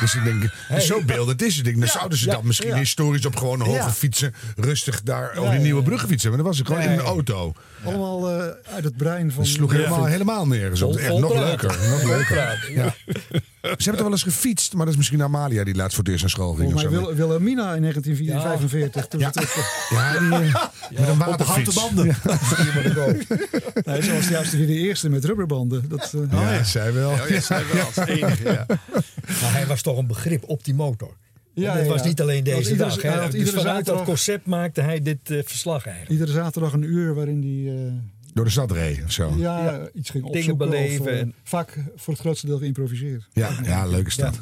dus 0.00 0.14
ik 0.14 0.24
denk, 0.24 0.42
Hey. 0.68 0.80
zo 0.80 1.04
beeldend 1.04 1.42
is 1.42 1.56
het. 1.56 1.58
Ik 1.58 1.64
denk, 1.64 1.78
dan 1.78 1.88
zouden 1.88 2.18
ze 2.18 2.26
dat 2.26 2.42
misschien 2.42 2.76
historisch 2.76 3.26
op 3.26 3.36
gewoon 3.36 3.60
hoge 3.60 3.90
fietsen. 3.90 4.34
Rustig 4.56 5.02
daar 5.02 5.36
over 5.36 5.50
die 5.52 5.60
nieuwe 5.60 5.82
brug 5.82 6.06
fietsen. 6.06 6.28
Maar 6.28 6.38
dan 6.38 6.46
was 6.46 6.60
ik 6.60 6.66
gewoon 6.66 6.82
in 6.82 6.90
een 6.90 6.98
auto. 6.98 7.52
Allemaal 7.84 8.30
eh, 8.30 8.74
uit 8.74 8.84
het 8.84 8.96
brein 8.96 9.32
van. 9.32 9.42
Dat 9.42 9.52
sloeg 9.52 9.72
helemaal, 9.72 10.04
helemaal 10.04 10.46
nergens 10.46 10.82
op. 10.82 10.96
Echt 10.96 11.18
nog 11.18 11.34
leuker. 11.34 11.78
Nog 11.90 12.02
leuker. 12.04 12.94
Ja. 13.62 13.68
ja. 13.68 13.74
hebben 13.76 13.92
toch 13.92 14.02
wel 14.02 14.10
eens 14.10 14.22
gefietst, 14.22 14.72
maar 14.72 14.84
dat 14.84 14.90
is 14.92 14.96
misschien 14.98 15.22
Amalia 15.22 15.64
die 15.64 15.74
laatst 15.74 15.94
voor 15.94 16.04
het 16.04 16.12
eerst 16.12 16.24
naar 16.24 16.32
school 16.32 16.54
ging. 16.54 16.70
Volgens 16.70 16.82
mij 16.90 16.98
of 16.98 17.04
zo. 17.04 17.06
Wil, 17.08 17.16
Wilhelmina 17.16 17.74
in 17.74 17.80
1945. 17.82 19.06
Toen 19.06 19.20
Ja. 19.20 19.26
ze 19.32 19.40
terug- 19.40 19.88
Ja, 19.90 20.18
die, 20.18 20.32
eh, 20.32 20.98
met 21.00 21.08
een 21.08 21.18
waterfiets. 21.18 21.74
banden. 21.74 22.06
Nee, 23.84 24.02
ze 24.02 24.12
was 24.14 24.28
juist 24.28 24.52
weer 24.52 24.66
de 24.66 24.72
eerste 24.74 25.08
met 25.08 25.24
rubberbanden. 25.24 25.88
Dat, 25.88 26.14
eh, 26.14 26.40
Ja, 26.40 26.64
zij 26.64 26.92
wel. 26.92 27.10
Oh 27.10 27.28
ja, 27.28 27.40
zij 27.40 27.62
wel 27.72 27.84
als 27.84 27.96
enige, 27.96 28.42
ja. 28.44 28.66
Maar 29.42 29.52
hij 29.52 29.66
was 29.66 29.82
toch 29.82 29.98
een 29.98 30.06
begrip 30.06 30.44
op 30.46 30.64
die 30.64 30.74
motor. 30.74 31.16
Ja, 31.54 31.76
ja, 31.78 31.84
was 31.88 32.00
ja. 32.00 32.06
niet 32.06 32.20
alleen 32.20 32.44
Hij 32.44 32.54
deze 32.54 32.70
iedere- 32.70 32.88
dag. 32.90 33.02
hij 33.02 33.12
hè. 33.12 33.26
Dus 33.30 33.34
iedere 33.34 33.56
vanuit 33.58 33.86
dat 33.86 34.02
concept 34.04 34.46
maakte 34.46 34.80
hij 34.80 35.02
dit 35.02 35.30
eh, 35.30 35.38
verslag 35.44 35.86
eigenlijk. 35.86 36.20
Iedere 36.20 36.32
zaterdag 36.32 36.72
een 36.72 36.82
uur 36.82 37.14
waarin 37.14 37.40
die 37.40 37.68
eh, 37.70 37.74
Door 38.34 38.44
de 38.44 38.50
stad 38.50 38.70
reed 38.70 39.04
of 39.04 39.12
zo. 39.12 39.34
ja, 39.36 39.64
Ja. 39.64 39.88
iets 39.94 40.10
ging 40.10 40.24
Dingen 40.24 40.38
opzoeken. 40.38 40.70
beleven 40.70 41.00
Of, 41.00 41.06
eh, 41.06 41.18
en- 41.18 41.34
vaak 41.44 41.78
voor 41.96 42.12
het 42.12 42.22
grootste 42.22 42.46
deel 42.46 42.58
geïmproviseerd. 42.58 43.28
Ja, 43.32 43.50
ja 43.62 43.86
leuke 43.86 44.10
stad. 44.10 44.38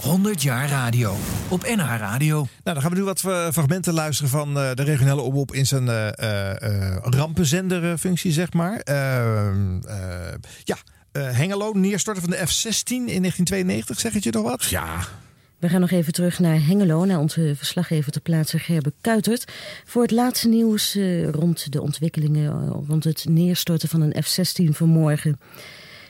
100 0.00 0.42
jaar 0.42 0.68
radio 0.68 1.16
op 1.48 1.62
NH 1.62 1.96
Radio. 1.98 2.34
Nou, 2.36 2.48
dan 2.62 2.80
gaan 2.80 2.90
we 2.90 2.96
nu 2.96 3.04
wat 3.04 3.24
eh, 3.24 3.50
fragmenten 3.52 3.92
luisteren 3.94 4.30
van 4.30 4.58
eh, 4.58 4.74
de 4.74 4.82
regionale 4.82 5.20
omroep 5.20 5.54
in 5.54 5.66
zijn 5.66 5.88
eh, 5.88 6.08
eh, 6.18 6.62
eh, 6.94 6.96
rampenzenderfunctie, 7.02 8.32
zeg 8.32 8.52
maar. 8.52 8.78
Eh, 8.80 9.48
eh, 9.48 10.34
ja, 10.64 10.76
eh, 11.12 11.30
Hengelo, 11.30 11.72
neerstorten 11.72 12.22
van 12.22 12.30
de 12.30 12.36
F-16 12.46 12.86
in 12.88 13.20
1992, 13.22 14.00
zeg 14.00 14.12
het 14.12 14.24
je 14.24 14.30
nog 14.30 14.42
wat? 14.42 14.64
Ja. 14.64 14.98
We 15.58 15.68
gaan 15.68 15.80
nog 15.80 15.90
even 15.90 16.12
terug 16.12 16.38
naar 16.38 16.66
Hengelo, 16.66 17.04
naar 17.04 17.18
onze 17.18 17.52
verslaggever 17.56 18.12
ter 18.12 18.20
plaatse 18.20 18.58
Gerbe 18.58 18.92
Kuitert. 19.00 19.52
Voor 19.84 20.02
het 20.02 20.10
laatste 20.10 20.48
nieuws 20.48 20.94
eh, 20.94 21.28
rond 21.28 21.72
de 21.72 21.82
ontwikkelingen 21.82 22.52
eh, 22.52 22.70
rond 22.88 23.04
het 23.04 23.24
neerstorten 23.28 23.88
van 23.88 24.00
een 24.00 24.22
F-16 24.22 24.64
vanmorgen. 24.70 25.40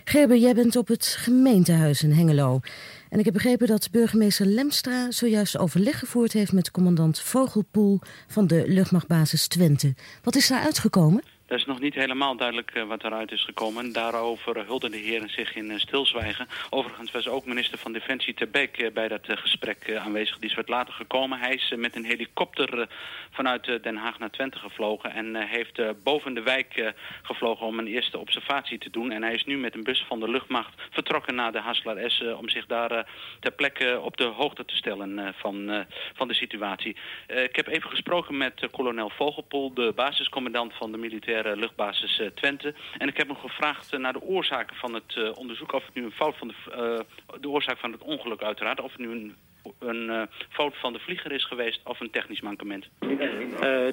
Gerbe, 0.05 0.41
jij 0.41 0.55
bent 0.55 0.77
op 0.77 0.89
het 0.89 1.07
gemeentehuis 1.19 2.03
in 2.03 2.13
Hengelo. 2.13 2.61
En 3.09 3.19
ik 3.19 3.25
heb 3.25 3.35
begrepen 3.35 3.67
dat 3.67 3.91
burgemeester 3.91 4.47
Lemstra 4.47 5.11
zojuist 5.11 5.59
overleg 5.59 5.99
gevoerd 5.99 6.33
heeft 6.33 6.53
met 6.53 6.71
commandant 6.71 7.21
Vogelpoel 7.21 8.01
van 8.27 8.47
de 8.47 8.65
luchtmachtbasis 8.67 9.47
Twente. 9.47 9.95
Wat 10.23 10.37
is 10.37 10.49
daar 10.49 10.63
uitgekomen? 10.63 11.23
Dat 11.47 11.59
is 11.59 11.65
nog 11.65 11.81
niet 11.81 11.95
helemaal 11.95 12.37
duidelijk 12.37 12.71
eh, 12.71 12.83
wat 12.83 13.05
eruit 13.05 13.33
is 13.33 13.45
gekomen. 13.45 13.93
Daarover 13.93 14.67
hulden 14.67 14.91
de 14.91 14.97
heren 14.97 15.31
zich 15.31 15.55
in 15.55 15.71
uh, 15.71 15.79
stilzwijgen. 15.79 16.49
Overigens 16.71 17.11
was 17.11 17.29
ook 17.29 17.47
minister 17.47 17.79
van 17.79 17.93
Defensie 17.93 18.35
Terbeek 18.35 18.79
uh, 18.79 18.93
bij 18.93 19.09
dat 19.09 19.21
gesprek 19.27 19.97
aanwezig. 19.99 20.39
Die 20.39 20.51
is 20.51 20.57
wat 20.57 20.69
later 20.69 20.95
gekomen. 20.95 21.39
Hij 21.39 21.55
is 21.55 21.73
met 21.77 21.97
een 21.97 22.05
helikopter 22.05 22.89
vanuit 23.31 23.83
Den 23.83 23.97
Haag 23.97 24.19
naar 24.19 24.31
Twente 24.31 24.59
gevlogen. 24.59 25.13
En 25.13 25.35
heeft 25.37 26.03
boven 26.03 26.35
de 26.35 26.43
wijk 26.43 26.95
gevlogen 27.23 27.67
om 27.67 27.79
een 27.79 27.87
eerste 27.87 28.19
observatie 28.19 28.79
te 28.79 28.91
doen. 28.91 29.11
En 29.11 29.23
hij 29.23 29.35
is 29.35 29.45
nu 29.45 29.57
met 29.59 29.75
een 29.75 29.85
bus 29.85 30.05
van 30.09 30.21
de 30.21 30.29
luchtmacht 30.29 30.75
vertrokken 30.91 31.35
naar 31.35 31.53
de 31.53 31.61
Haslar 31.61 32.11
S... 32.11 32.23
om 32.39 32.49
zich 32.49 32.67
daar 32.67 33.09
ter 33.41 33.53
plekke 33.53 34.01
op 34.01 34.17
de 34.17 34.25
hoogte 34.25 34.65
te 34.65 34.77
stellen 34.77 35.35
van, 35.37 35.87
van 36.15 36.29
de 36.29 36.35
situatie. 36.35 36.97
ik 37.27 37.57
heb 37.57 37.67
even 37.67 37.91
gesproken 37.91 38.37
met 38.37 38.69
kolonel 38.71 39.11
Vogelpoel, 39.11 39.75
de 39.75 39.93
basiscommandant 39.95 40.75
van 40.75 40.93
de 40.93 40.99
militaire 40.99 41.36
luchtbasis 41.45 42.21
uh, 42.21 42.27
Twente. 42.27 42.75
En 42.99 43.09
ik 43.09 43.17
heb 43.17 43.27
hem 43.27 43.37
gevraagd 43.37 43.93
uh, 43.93 44.01
naar 44.01 44.13
de 44.13 44.23
oorzaken 44.23 44.77
van 44.77 44.95
het 44.95 45.17
uh, 45.19 45.31
onderzoek. 45.35 45.73
Of 45.73 45.85
het 45.85 45.95
nu 45.95 46.05
een 46.05 46.13
fout 46.13 46.37
van 46.37 46.49
de, 46.49 47.05
de 47.41 47.49
oorzaak 47.49 47.79
van 47.79 47.93
het 47.93 48.03
ongeluk 48.03 48.43
uiteraard. 48.43 48.81
Of 48.81 48.93
het 48.93 49.01
nu 49.01 49.11
een, 49.11 49.35
een 49.79 50.29
fout 50.49 50.77
van 50.77 50.93
de 50.93 50.99
vlieger 50.99 51.33
is 51.33 51.45
geweest 51.45 51.81
of 51.85 52.01
een 52.01 52.11
technisch 52.11 52.41
mankement. 52.41 52.89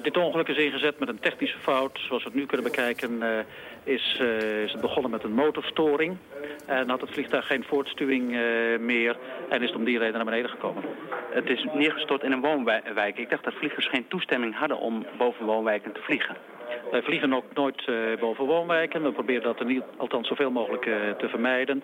dit 0.02 0.16
ongeluk 0.16 0.48
is 0.48 0.56
ingezet 0.56 0.98
met 0.98 1.08
een 1.08 1.20
technische 1.20 1.58
fout. 1.58 1.98
Zoals 2.06 2.22
we 2.22 2.28
het 2.28 2.38
nu 2.38 2.46
kunnen 2.46 2.66
bekijken 2.66 3.22
is, 3.84 4.16
is 4.64 4.72
het 4.72 4.80
begonnen 4.80 5.10
met 5.10 5.24
een 5.24 5.34
motorstoring. 5.34 6.16
En 6.66 6.88
had 6.88 7.00
het 7.00 7.10
vliegtuig 7.10 7.46
geen 7.46 7.64
voortstuwing 7.64 8.30
meer. 8.80 9.16
En 9.48 9.62
is 9.62 9.68
het 9.68 9.78
om 9.78 9.84
die 9.84 9.98
reden 9.98 10.14
naar 10.14 10.24
beneden 10.24 10.50
gekomen. 10.50 10.84
Het 11.30 11.48
is 11.48 11.66
neergestort 11.74 12.22
in 12.22 12.32
een 12.32 12.40
woonwijk. 12.40 13.18
Ik 13.18 13.30
dacht 13.30 13.44
dat 13.44 13.54
vliegers 13.54 13.88
geen 13.88 14.08
toestemming 14.08 14.56
hadden 14.56 14.78
om 14.78 15.06
boven 15.18 15.46
woonwijken 15.46 15.92
te 15.92 16.00
vliegen. 16.00 16.36
Wij 16.90 17.02
vliegen 17.02 17.34
ook 17.34 17.44
nooit 17.54 17.86
uh, 17.86 17.96
boven 18.20 18.44
woonwijken. 18.44 19.02
We 19.02 19.12
proberen 19.12 19.42
dat 19.42 19.58
er 19.58 19.66
niet, 19.66 19.82
althans 19.96 20.28
zoveel 20.28 20.50
mogelijk 20.50 20.86
uh, 20.86 20.94
te 21.18 21.28
vermijden. 21.28 21.82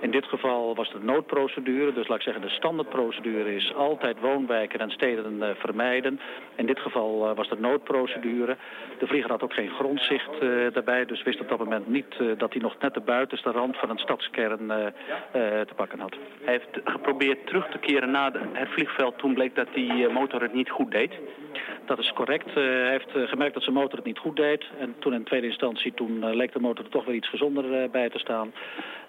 In 0.00 0.10
dit 0.10 0.24
geval 0.24 0.74
was 0.74 0.88
het 0.88 0.96
een 0.96 1.04
noodprocedure. 1.04 1.92
Dus 1.92 2.08
laat 2.08 2.16
ik 2.16 2.22
zeggen, 2.22 2.42
de 2.42 2.48
standaardprocedure 2.48 3.54
is 3.54 3.74
altijd 3.74 4.20
woonwijken 4.20 4.80
en 4.80 4.90
steden 4.90 5.36
uh, 5.40 5.48
vermijden. 5.54 6.20
In 6.54 6.66
dit 6.66 6.78
geval 6.78 7.34
was 7.34 7.48
het 7.48 7.60
noodprocedure. 7.60 8.56
De 8.98 9.06
vlieger 9.06 9.30
had 9.30 9.42
ook 9.42 9.54
geen 9.54 9.70
grondzicht 9.70 10.40
daarbij. 10.72 11.04
Dus 11.04 11.22
wist 11.22 11.40
op 11.40 11.48
dat 11.48 11.58
moment 11.58 11.88
niet 11.88 12.14
dat 12.36 12.52
hij 12.52 12.62
nog 12.62 12.76
net 12.78 12.94
de 12.94 13.00
buitenste 13.00 13.50
rand 13.50 13.76
van 13.76 13.90
een 13.90 13.98
stadskern 13.98 14.66
te 15.32 15.74
pakken 15.76 16.00
had. 16.00 16.16
Hij 16.42 16.52
heeft 16.52 16.80
geprobeerd 16.84 17.46
terug 17.46 17.68
te 17.70 17.78
keren 17.78 18.10
naar 18.10 18.32
het 18.52 18.68
vliegveld. 18.68 19.18
Toen 19.18 19.34
bleek 19.34 19.54
dat 19.54 19.68
die 19.74 20.08
motor 20.08 20.42
het 20.42 20.54
niet 20.54 20.70
goed 20.70 20.90
deed. 20.90 21.12
Dat 21.84 21.98
is 21.98 22.12
correct. 22.12 22.54
hij 22.54 22.90
heeft 22.90 23.28
gemerkt 23.28 23.54
dat 23.54 23.62
zijn 23.62 23.74
motor 23.74 23.96
het 23.96 24.06
niet 24.06 24.18
goed 24.18 24.31
deed. 24.36 24.64
En 24.78 24.94
toen 24.98 25.14
in 25.14 25.24
tweede 25.24 25.46
instantie, 25.46 25.94
toen 25.94 26.16
uh, 26.16 26.34
leek 26.34 26.52
de 26.52 26.60
motor 26.60 26.84
er 26.84 26.90
toch 26.90 27.04
weer 27.04 27.14
iets 27.14 27.28
gezonder 27.28 27.64
uh, 27.64 27.90
bij 27.90 28.08
te 28.08 28.18
staan. 28.18 28.52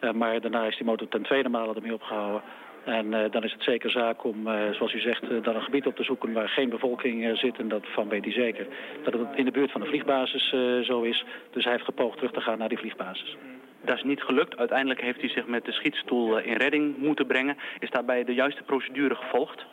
Uh, 0.01 0.11
maar 0.11 0.41
daarna 0.41 0.65
is 0.65 0.75
die 0.75 0.85
motor 0.85 1.07
ten 1.07 1.21
tweede 1.21 1.49
male 1.49 1.73
ermee 1.75 1.93
opgehouden. 1.93 2.41
En 2.83 3.31
dan 3.31 3.43
is 3.43 3.51
het 3.51 3.63
zeker 3.63 3.89
zaak 3.89 4.23
om, 4.23 4.43
zoals 4.71 4.93
u 4.93 4.99
zegt, 4.99 5.43
dan 5.43 5.55
een 5.55 5.61
gebied 5.61 5.87
op 5.87 5.95
te 5.95 6.03
zoeken 6.03 6.33
waar 6.33 6.49
geen 6.49 6.69
bevolking 6.69 7.37
zit. 7.37 7.57
En 7.57 7.67
dat 7.67 7.83
van 7.85 8.09
weet 8.09 8.23
hij 8.23 8.33
zeker 8.33 8.67
dat 9.03 9.13
het 9.13 9.27
in 9.35 9.45
de 9.45 9.51
buurt 9.51 9.71
van 9.71 9.81
de 9.81 9.87
vliegbasis 9.87 10.49
zo 10.85 11.01
is. 11.01 11.25
Dus 11.51 11.63
hij 11.63 11.73
heeft 11.73 11.85
gepoogd 11.85 12.15
terug 12.15 12.31
te 12.31 12.41
gaan 12.41 12.57
naar 12.57 12.69
die 12.69 12.77
vliegbasis. 12.77 13.37
Dat 13.85 13.95
is 13.95 14.03
niet 14.03 14.21
gelukt. 14.21 14.57
Uiteindelijk 14.57 15.01
heeft 15.01 15.19
hij 15.19 15.29
zich 15.29 15.47
met 15.47 15.65
de 15.65 15.71
schietstoel 15.71 16.37
in 16.37 16.57
redding 16.57 16.97
moeten 16.97 17.27
brengen. 17.27 17.57
Is 17.79 17.89
daarbij 17.89 18.23
de 18.23 18.33
juiste 18.33 18.63
procedure 18.63 19.15
gevolgd? 19.15 19.65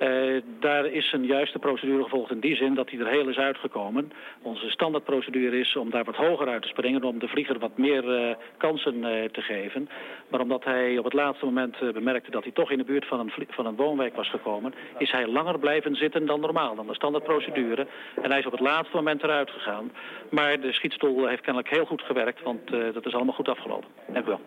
Uh, 0.00 0.42
daar 0.60 0.86
is 0.86 1.12
een 1.12 1.24
juiste 1.24 1.58
procedure 1.58 2.02
gevolgd 2.02 2.30
in 2.30 2.40
die 2.40 2.56
zin 2.56 2.74
dat 2.74 2.90
hij 2.90 2.98
er 2.98 3.06
heel 3.06 3.28
is 3.28 3.38
uitgekomen. 3.38 4.12
Onze 4.42 4.70
standaardprocedure 4.70 5.58
is 5.58 5.76
om 5.76 5.90
daar 5.90 6.04
wat 6.04 6.16
hoger 6.16 6.48
uit 6.48 6.62
te 6.62 6.68
springen, 6.68 7.04
om 7.04 7.18
de 7.18 7.28
vlieger 7.28 7.58
wat 7.58 7.78
meer 7.78 8.04
uh, 8.04 8.34
kansen 8.56 8.94
uh, 8.94 9.24
te 9.24 9.40
geven. 9.40 9.88
Maar 10.28 10.40
omdat 10.40 10.64
hij 10.64 10.98
op 10.98 11.04
het 11.04 11.12
laatste 11.12 11.44
moment 11.44 11.92
bemerkte 11.92 12.30
dat 12.30 12.42
hij 12.42 12.52
toch 12.52 12.70
in 12.70 12.78
de 12.78 12.84
buurt 12.84 13.06
van 13.06 13.20
een, 13.20 13.32
van 13.48 13.66
een 13.66 13.76
woonwijk 13.76 14.16
was 14.16 14.30
gekomen, 14.30 14.74
is 14.98 15.10
hij 15.10 15.26
langer 15.26 15.58
blijven 15.58 15.96
zitten 15.96 16.26
dan 16.26 16.40
normaal, 16.40 16.74
dan 16.74 16.86
de 16.86 16.94
standaardprocedure. 16.94 17.86
En 18.22 18.30
hij 18.30 18.38
is 18.38 18.46
op 18.46 18.52
het 18.52 18.60
laatste 18.60 18.96
moment 18.96 19.22
eruit 19.22 19.50
gegaan. 19.50 19.92
Maar 20.30 20.60
de 20.60 20.72
schietstoel 20.72 21.26
heeft 21.26 21.42
kennelijk 21.42 21.74
heel 21.74 21.86
goed 21.86 22.02
gewerkt, 22.02 22.42
want 22.42 22.60
dat 22.94 23.06
is 23.06 23.14
allemaal 23.14 23.34
goed 23.34 23.48
afgelopen. 23.48 23.88
Dank 24.12 24.26
u 24.26 24.28
wel. 24.28 24.40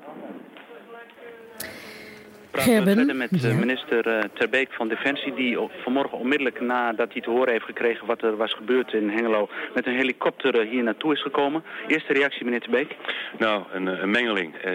Praten 2.53 2.83
we 2.85 2.93
verder 2.93 3.15
met 3.15 3.41
ja. 3.41 3.53
minister 3.53 4.07
uh, 4.07 4.19
Terbeek 4.33 4.73
van 4.73 4.87
Defensie... 4.87 5.33
die 5.33 5.57
vanmorgen 5.83 6.17
onmiddellijk 6.17 6.61
nadat 6.61 7.13
hij 7.13 7.21
te 7.21 7.29
horen 7.29 7.51
heeft 7.51 7.65
gekregen... 7.65 8.07
wat 8.07 8.21
er 8.21 8.37
was 8.37 8.53
gebeurd 8.53 8.93
in 8.93 9.09
Hengelo... 9.09 9.49
met 9.73 9.85
een 9.87 9.95
helikopter 9.95 10.61
uh, 10.61 10.69
hier 10.69 10.83
naartoe 10.83 11.13
is 11.13 11.21
gekomen. 11.21 11.63
Eerste 11.87 12.13
reactie, 12.13 12.43
meneer 12.43 12.61
Terbeek? 12.61 12.95
Nou, 13.37 13.63
een, 13.71 13.85
een 13.85 14.11
mengeling. 14.11 14.55
Eh, 14.55 14.71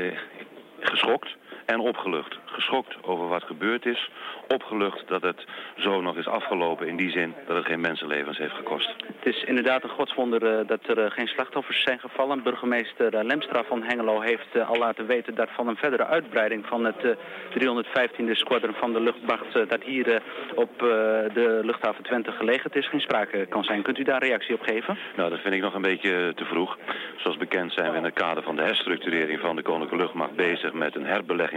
geschokt 0.80 1.36
en 1.68 1.80
opgelucht. 1.80 2.38
Geschokt 2.44 2.96
over 3.02 3.28
wat 3.28 3.42
gebeurd 3.42 3.86
is. 3.86 4.10
Opgelucht 4.48 5.08
dat 5.08 5.22
het 5.22 5.44
zo 5.76 6.00
nog 6.00 6.16
is 6.16 6.26
afgelopen 6.26 6.88
in 6.88 6.96
die 6.96 7.10
zin 7.10 7.34
dat 7.46 7.56
het 7.56 7.66
geen 7.66 7.80
mensenlevens 7.80 8.38
heeft 8.38 8.54
gekost. 8.54 8.94
Het 9.16 9.34
is 9.34 9.44
inderdaad 9.44 9.82
een 9.82 9.98
godswonder 10.00 10.42
uh, 10.42 10.66
dat 10.66 10.80
er 10.86 10.98
uh, 10.98 11.10
geen 11.10 11.26
slachtoffers 11.26 11.82
zijn 11.82 11.98
gevallen. 11.98 12.42
Burgemeester 12.42 13.14
uh, 13.14 13.24
Lemstra 13.24 13.64
van 13.64 13.82
Hengelo 13.82 14.20
heeft 14.20 14.60
al 14.66 14.78
laten 14.78 15.06
weten 15.06 15.34
dat 15.34 15.48
van 15.50 15.68
een 15.68 15.76
verdere 15.76 16.06
uitbreiding 16.06 16.66
van 16.66 16.84
het 16.84 17.16
315e 17.58 18.30
squadron 18.30 18.74
van 18.74 18.92
de 18.92 19.00
luchtmacht 19.00 19.68
dat 19.68 19.82
hier 19.82 20.22
op 20.54 20.78
de 20.78 21.60
luchthaven 21.62 22.04
Twente 22.04 22.32
gelegen 22.32 22.70
is 22.72 22.88
geen 22.88 23.00
sprake 23.00 23.46
kan 23.46 23.64
zijn. 23.64 23.82
Kunt 23.82 23.98
u 23.98 24.02
daar 24.02 24.22
reactie 24.22 24.54
op 24.54 24.60
geven? 24.60 24.98
Nou, 25.16 25.30
dat 25.30 25.40
vind 25.40 25.54
ik 25.54 25.60
nog 25.60 25.74
een 25.74 25.82
beetje 25.82 26.32
te 26.34 26.44
vroeg. 26.44 26.78
Zoals 27.16 27.36
bekend 27.36 27.72
zijn 27.72 27.90
we 27.90 27.96
in 27.96 28.04
het 28.04 28.14
kader 28.14 28.42
van 28.42 28.56
de 28.56 28.62
herstructurering 28.62 29.40
van 29.40 29.56
de 29.56 29.62
Koninklijke 29.62 30.04
Luchtmacht 30.04 30.34
bezig 30.34 30.72
met 30.72 30.94
een 30.94 31.04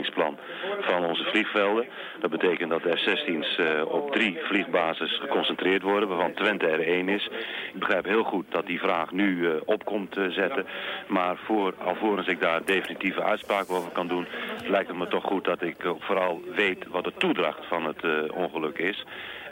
herbeleggingsplan 0.02 0.38
van 0.82 1.06
onze 1.06 1.24
vliegvelden. 1.24 1.86
Dat 2.20 2.30
betekent 2.30 2.70
dat 2.70 2.84
de 2.84 2.98
F-16's 2.98 3.58
uh, 3.58 3.86
op 3.86 4.12
drie 4.12 4.38
vliegbases 4.44 5.20
geconcentreerd 5.20 5.82
worden, 5.82 6.10
waarvan 6.10 6.34
Twente 6.34 6.68
er 6.68 6.88
één 6.88 7.10
is. 7.10 7.30
Ik 7.74 7.80
begrijp 7.80 8.06
heel 8.06 8.24
goed 8.24 8.46
dat 8.50 8.66
die 8.66 8.80
vraag 8.80 9.12
nu 9.12 9.38
uh, 9.38 9.54
op 9.66 9.86
komt 9.86 10.18
zetten. 10.30 10.66
Maar 11.08 11.38
voor, 11.38 11.74
alvorens 11.78 12.28
ik 12.28 12.42
daar 12.42 12.66
definitieve 12.66 13.24
uitspraak 13.24 13.70
over 13.70 13.92
kan 13.92 14.08
doen, 14.08 14.28
lijkt 14.68 14.88
het 14.88 14.98
me 14.98 15.08
toch 15.08 15.24
goed 15.24 15.46
dat 15.46 15.62
ik 15.62 15.76
vooral 16.00 16.42
weet 16.56 16.88
wat 16.88 17.04
de 17.04 17.14
toedracht 17.18 17.66
van 17.68 17.86
het 17.86 18.32
ongeluk 18.32 18.78
is. 18.78 19.06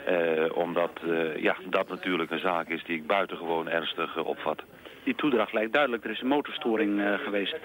Eh, 0.06 0.56
omdat 0.56 0.90
eh, 1.08 1.42
ja, 1.42 1.56
dat 1.64 1.88
natuurlijk 1.88 2.30
een 2.30 2.38
zaak 2.38 2.68
is 2.68 2.84
die 2.84 2.96
ik 2.96 3.06
buitengewoon 3.06 3.68
ernstig 3.68 4.16
eh, 4.16 4.26
opvat. 4.26 4.62
Die 5.02 5.14
toedracht 5.14 5.52
lijkt 5.52 5.72
duidelijk. 5.72 6.04
Er 6.04 6.10
is 6.10 6.20
een 6.20 6.26
motorstoring 6.26 7.00
eh, 7.00 7.14
geweest. 7.14 7.56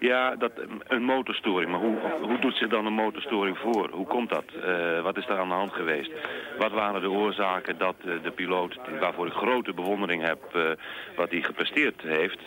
Ja, 0.00 0.36
dat, 0.36 0.52
een 0.86 1.02
motorstoring. 1.02 1.70
Maar 1.70 1.80
hoe, 1.80 1.96
hoe 2.20 2.38
doet 2.38 2.56
zich 2.56 2.68
dan 2.68 2.86
een 2.86 2.92
motorstoring 2.92 3.58
voor? 3.58 3.90
Hoe 3.90 4.06
komt 4.06 4.28
dat? 4.28 4.44
Eh, 4.62 5.02
wat 5.02 5.16
is 5.16 5.26
daar 5.26 5.38
aan 5.38 5.48
de 5.48 5.54
hand 5.54 5.72
geweest? 5.72 6.10
Wat 6.58 6.72
waren 6.72 7.00
de 7.00 7.10
oorzaken 7.10 7.78
dat 7.78 7.94
eh, 7.98 8.12
de 8.22 8.30
piloot, 8.30 8.76
waarvoor 9.00 9.26
ik 9.26 9.32
grote 9.32 9.72
bewondering 9.72 10.22
heb, 10.22 10.38
wat 11.16 11.30
hij 11.30 11.42
gepresteerd 11.42 12.02
heeft. 12.02 12.40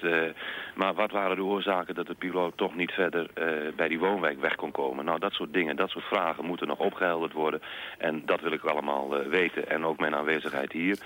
maar 0.75 0.93
wat 0.93 1.11
waren 1.11 1.35
de 1.35 1.43
oorzaken 1.43 1.95
dat 1.95 2.07
de 2.07 2.13
piloot 2.13 2.57
toch 2.57 2.75
niet 2.75 2.91
verder 2.91 3.27
bij 3.75 3.87
die 3.87 3.99
woonwijk 3.99 4.41
weg 4.41 4.55
kon 4.55 4.71
komen? 4.71 5.05
Nou, 5.05 5.19
dat 5.19 5.33
soort 5.33 5.53
dingen, 5.53 5.75
dat 5.75 5.89
soort 5.89 6.05
vragen 6.05 6.45
moeten 6.45 6.67
nog 6.67 6.79
opgehelderd 6.79 7.33
worden. 7.33 7.61
En 7.97 8.21
dat 8.25 8.41
wil 8.41 8.51
ik 8.51 8.63
allemaal 8.63 9.23
weten. 9.29 9.69
En 9.69 9.85
ook 9.85 9.99
mijn 9.99 10.15
aanwezigheid 10.15 10.71
hier 10.71 10.97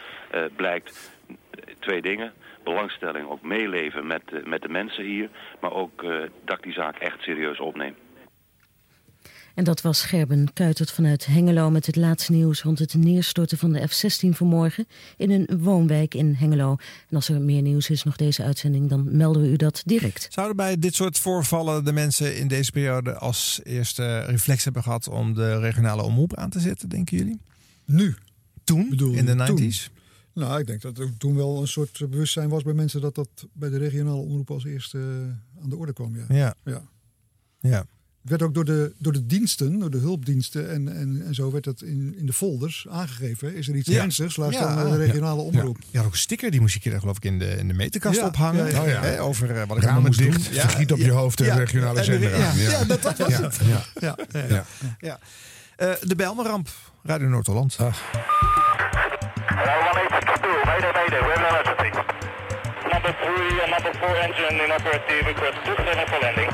blijkt 0.55 1.19
twee 1.79 2.01
dingen. 2.01 2.33
Belangstelling, 2.65 3.29
ook 3.29 3.41
meeleven 3.41 4.07
met, 4.07 4.21
eh, 4.25 4.45
met 4.45 4.61
de 4.61 4.69
mensen 4.69 5.03
hier. 5.03 5.29
Maar 5.61 5.73
ook 5.73 6.03
eh, 6.03 6.09
dat 6.45 6.57
ik 6.57 6.63
die 6.63 6.73
zaak 6.73 6.97
echt 6.97 7.21
serieus 7.21 7.59
opneem. 7.59 7.95
En 9.55 9.63
dat 9.63 9.81
was 9.81 10.03
Gerben 10.03 10.53
Kuitert 10.53 10.91
vanuit 10.91 11.25
Hengelo 11.25 11.69
met 11.69 11.85
het 11.85 11.95
laatste 11.95 12.31
nieuws 12.31 12.61
rond 12.61 12.79
het 12.79 12.93
neerstorten 12.93 13.57
van 13.57 13.71
de 13.71 13.87
F-16 13.87 14.29
vanmorgen 14.29 14.87
in 15.17 15.31
een 15.31 15.59
woonwijk 15.59 16.13
in 16.13 16.33
Hengelo. 16.33 16.77
En 17.09 17.15
als 17.15 17.29
er 17.29 17.41
meer 17.41 17.61
nieuws 17.61 17.89
is 17.89 18.03
nog 18.03 18.15
deze 18.15 18.43
uitzending, 18.43 18.89
dan 18.89 19.17
melden 19.17 19.41
we 19.41 19.47
u 19.47 19.55
dat 19.55 19.81
direct. 19.85 20.27
Zouden 20.29 20.55
bij 20.55 20.79
dit 20.79 20.95
soort 20.95 21.19
voorvallen 21.19 21.85
de 21.85 21.93
mensen 21.93 22.37
in 22.37 22.47
deze 22.47 22.71
periode 22.71 23.13
als 23.17 23.59
eerste 23.63 24.19
reflex 24.19 24.63
hebben 24.63 24.83
gehad 24.83 25.07
om 25.09 25.33
de 25.33 25.59
regionale 25.59 26.03
omroep 26.03 26.35
aan 26.35 26.49
te 26.49 26.59
zetten, 26.59 26.89
denken 26.89 27.17
jullie? 27.17 27.39
Nu? 27.85 28.15
Toen? 28.63 28.89
Bedoel, 28.89 29.13
in 29.13 29.25
de 29.25 29.43
toen? 29.43 29.71
90s? 30.35 30.41
Nou, 30.47 30.59
ik 30.59 30.67
denk 30.67 30.81
dat 30.81 30.97
er 30.97 31.17
toen 31.17 31.35
wel 31.35 31.61
een 31.61 31.67
soort 31.67 32.09
bewustzijn 32.09 32.49
was 32.49 32.63
bij 32.63 32.73
mensen 32.73 33.01
dat 33.01 33.15
dat 33.15 33.29
bij 33.53 33.69
de 33.69 33.77
regionale 33.77 34.21
omroep 34.21 34.51
als 34.51 34.65
eerste 34.65 34.97
eh, 34.97 35.63
aan 35.63 35.69
de 35.69 35.75
orde 35.75 35.93
kwam. 35.93 36.15
Ja. 36.15 36.25
Ja. 36.35 36.55
ja. 36.63 36.81
Ja. 37.59 37.85
Het 38.21 38.29
werd 38.39 38.43
ook 38.49 38.53
door 38.53 38.65
de, 38.65 38.93
door 38.97 39.13
de 39.13 39.25
diensten, 39.25 39.79
door 39.79 39.89
de 39.89 39.97
hulpdiensten 39.97 40.69
en, 40.71 40.95
en, 40.97 41.21
en 41.25 41.35
zo 41.35 41.51
werd 41.51 41.63
dat 41.63 41.81
in, 41.81 42.15
in 42.17 42.25
de 42.25 42.33
folders 42.33 42.87
aangegeven. 42.89 43.55
Is 43.55 43.67
er 43.67 43.75
iets 43.75 43.89
Ja. 43.89 44.01
ernstigs? 44.01 44.35
Laat 44.35 44.53
Ja. 44.53 44.75
dan 44.83 44.91
de 44.91 44.97
regionale 44.97 45.41
Ja. 45.41 45.47
omroep. 45.47 45.77
Ja, 45.91 46.03
ook 46.03 46.11
een 46.11 46.17
sticker, 46.17 46.51
die 46.51 46.59
moest 46.61 46.73
je 46.73 46.79
keer 46.79 46.99
geloof 46.99 47.17
ik 47.17 47.25
in 47.25 47.39
de, 47.39 47.49
in 47.57 47.67
de 47.67 47.73
meterkast 47.73 48.19
Ja, 48.19 48.25
ophangen. 48.27 48.65
Oh 48.65 48.71
ja. 48.87 49.01
Hè, 49.01 49.21
over 49.21 49.49
eh, 49.61 49.67
wat 49.67 49.77
ik 49.77 49.83
allemaal 49.83 50.01
moest 50.01 50.17
dicht, 50.19 50.33
doen. 50.35 50.43
vergiet 50.61 50.91
op 50.91 50.97
je 50.97 51.11
hoofd 51.11 51.37
de 51.37 51.53
regionale 51.53 51.99
en 51.99 52.05
zender 52.05 52.37
ja, 52.37 52.49
aan. 52.49 52.57
Ja, 52.57 52.69
Ja. 52.71 52.83
dat, 52.85 53.01
dat 53.01 53.17
was 53.17 53.27
Ja. 53.29 53.41
het. 53.41 53.59
Ja. 53.65 53.85
Ja. 53.99 54.17
Ja. 54.31 54.45
Ja. 54.49 54.65
Ja. 54.99 55.19
Eh, 55.75 55.93
de 56.01 56.15
Bijlmerramp, 56.15 56.69
Radio 57.03 57.27
Noord-Holland. 57.27 57.77
Mayday, 60.25 60.91
mayday, 60.97 61.21
we 61.21 61.29
have 61.29 61.41
an 61.41 61.53
emergency. 61.53 61.89
Number 62.89 63.13
three 63.21 63.61
and 63.61 63.71
number 63.71 63.93
four 64.01 64.13
engine 64.17 64.57
inoperative, 64.57 65.25
request 65.27 65.57
27 65.65 66.07
for 66.09 66.19
landing. 66.25 66.51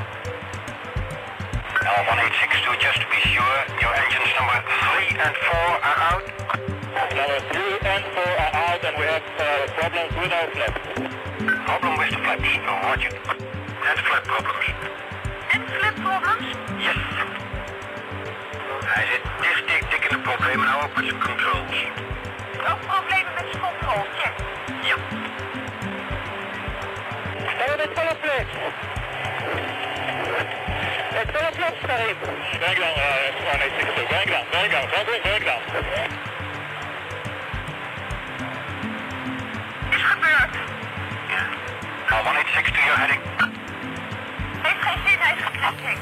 Now 1.81 2.03
1862, 2.03 2.83
just 2.83 2.99
to 2.99 3.07
be 3.07 3.19
sure, 3.31 3.57
your 3.79 3.93
engines 3.95 4.31
number 4.35 4.59
3 4.59 5.23
and 5.23 5.35
4 5.35 5.55
are 5.55 5.99
out. 6.11 6.25
Number 6.91 7.39
three 7.51 7.79
and 7.87 8.03
four 8.13 8.31
are 8.43 8.53
out 8.53 8.83
and 8.83 8.95
we 8.99 9.05
have 9.07 9.23
uh, 9.39 9.43
problems 9.79 10.11
with 10.19 10.31
our 10.31 10.47
flaps. 10.51 10.81
Problem 11.65 11.97
with 11.97 12.11
the 12.11 12.19
flaps. 12.19 12.51
No, 12.67 12.73
roger. 12.83 13.11
And 13.87 13.99
flap 14.05 14.23
problems. 14.27 14.67
And 15.53 15.63
flap 15.71 15.95
problems? 15.95 16.45
Yes. 16.79 16.99
Hij 18.83 19.05
zit 19.11 19.23
dicht, 19.41 19.67
dik, 19.67 19.91
dik 19.91 20.03
in 20.03 20.17
de 20.17 20.19
problemen 20.19 20.65
nou 20.67 20.83
ook 20.83 20.95
met 20.95 21.05
zijn 21.05 21.21
controls. 21.21 21.77
Ook 22.71 22.81
problemen 22.87 23.20
Sterren 27.91 28.15
met 28.15 28.15
volle 28.15 28.15
flaps. 28.21 28.53
Met 31.13 31.27
volle 31.33 31.51
flaps, 31.53 31.79
Karim. 31.85 32.17
Back 32.59 32.77
down, 32.81 32.95
uh, 32.97 33.39
1862. 33.39 34.07
Back 34.09 34.27
down, 34.31 34.45
back 34.51 34.69
down, 34.71 34.87
back 34.93 35.05
down, 35.07 35.21
back 35.23 35.43
down. 35.49 35.61
Is 39.95 40.03
gebeurd. 40.11 40.53
Ja. 41.33 41.43
Nou, 42.09 42.23
1862, 42.23 42.85
you're 42.85 42.99
heading. 42.99 43.21
Heeft 44.61 44.81
geen 44.81 44.99
zin, 45.05 45.19
hij 45.19 45.35
is 45.35 45.43
ik. 45.91 45.99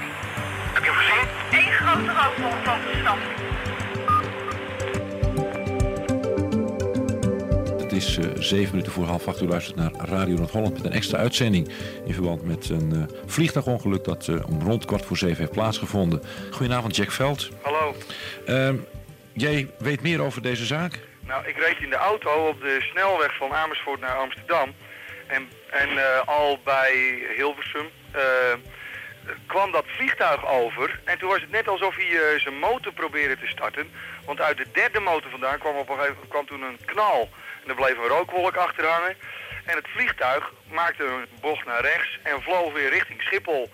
Heb 0.74 0.84
je 0.84 0.92
gezien? 0.92 1.28
Eén 1.52 1.72
grote 1.72 2.12
rookbol 2.20 2.74
op 2.74 2.82
de 2.84 2.98
stad. 3.02 3.18
Is 8.00 8.18
eh, 8.18 8.26
zeven 8.36 8.72
minuten 8.72 8.92
voor 8.92 9.06
half 9.06 9.28
acht. 9.28 9.42
U 9.42 9.48
luistert 9.48 9.76
naar 9.76 9.92
Radio 9.92 10.36
Noord-Holland 10.36 10.74
met 10.74 10.86
een 10.86 10.92
extra 10.92 11.18
uitzending 11.18 11.70
in 12.06 12.14
verband 12.14 12.44
met 12.44 12.70
een 12.70 12.92
eh, 12.94 13.16
vliegtuigongeluk 13.26 14.04
dat 14.04 14.28
eh, 14.28 14.50
om 14.50 14.62
rond 14.62 14.86
kwart 14.86 15.06
voor 15.06 15.18
zeven 15.18 15.38
heeft 15.38 15.52
plaatsgevonden. 15.52 16.22
Goedenavond, 16.52 16.96
Jack 16.96 17.12
Veld. 17.12 17.50
Hallo. 17.62 17.96
Ehm, 18.46 18.76
jij 19.34 19.68
weet 19.78 20.02
meer 20.02 20.22
over 20.22 20.42
deze 20.42 20.66
zaak? 20.66 21.00
Nou, 21.20 21.48
ik 21.48 21.58
reed 21.58 21.78
in 21.80 21.90
de 21.90 21.96
auto 21.96 22.48
op 22.48 22.62
de 22.62 22.78
snelweg 22.92 23.36
van 23.38 23.54
Amersfoort 23.54 24.00
naar 24.00 24.16
Amsterdam. 24.16 24.74
En, 25.28 25.48
en 25.72 25.90
al 26.26 26.60
bij 26.64 27.20
Hilversum 27.36 27.86
kwam 29.46 29.72
dat 29.72 29.86
vliegtuig 29.88 30.48
over. 30.48 31.00
En 31.04 31.18
toen 31.18 31.30
was 31.30 31.42
het 31.42 31.52
net 31.52 31.68
alsof 31.68 31.96
hij 31.96 32.40
zijn 32.40 32.60
motor 32.60 32.94
probeerde 32.94 33.38
te 33.38 33.48
starten. 33.48 33.90
Want 34.26 34.42
uit 34.42 34.58
de 34.58 34.66
derde 34.74 35.00
motor 35.00 35.32
vandaan 35.32 35.60
kwam, 35.60 35.76
op 35.76 35.90
een 35.90 35.96
gegeven 35.96 36.14
moment 36.14 36.32
kwam 36.32 36.46
toen 36.46 36.62
een 36.62 36.80
knal. 36.86 37.30
En 37.64 37.70
er 37.70 37.76
bleef 37.76 37.98
een 37.98 38.08
rookwolk 38.08 38.56
achter 38.56 38.86
hangen. 38.86 39.16
En 39.66 39.76
het 39.76 39.88
vliegtuig 39.88 40.54
maakte 40.72 41.04
een 41.04 41.26
bocht 41.42 41.66
naar 41.66 41.82
rechts 41.82 42.20
en 42.24 42.42
vloog 42.42 42.74
weer 42.74 42.90
richting 42.90 43.22
Schiphol. 43.22 43.70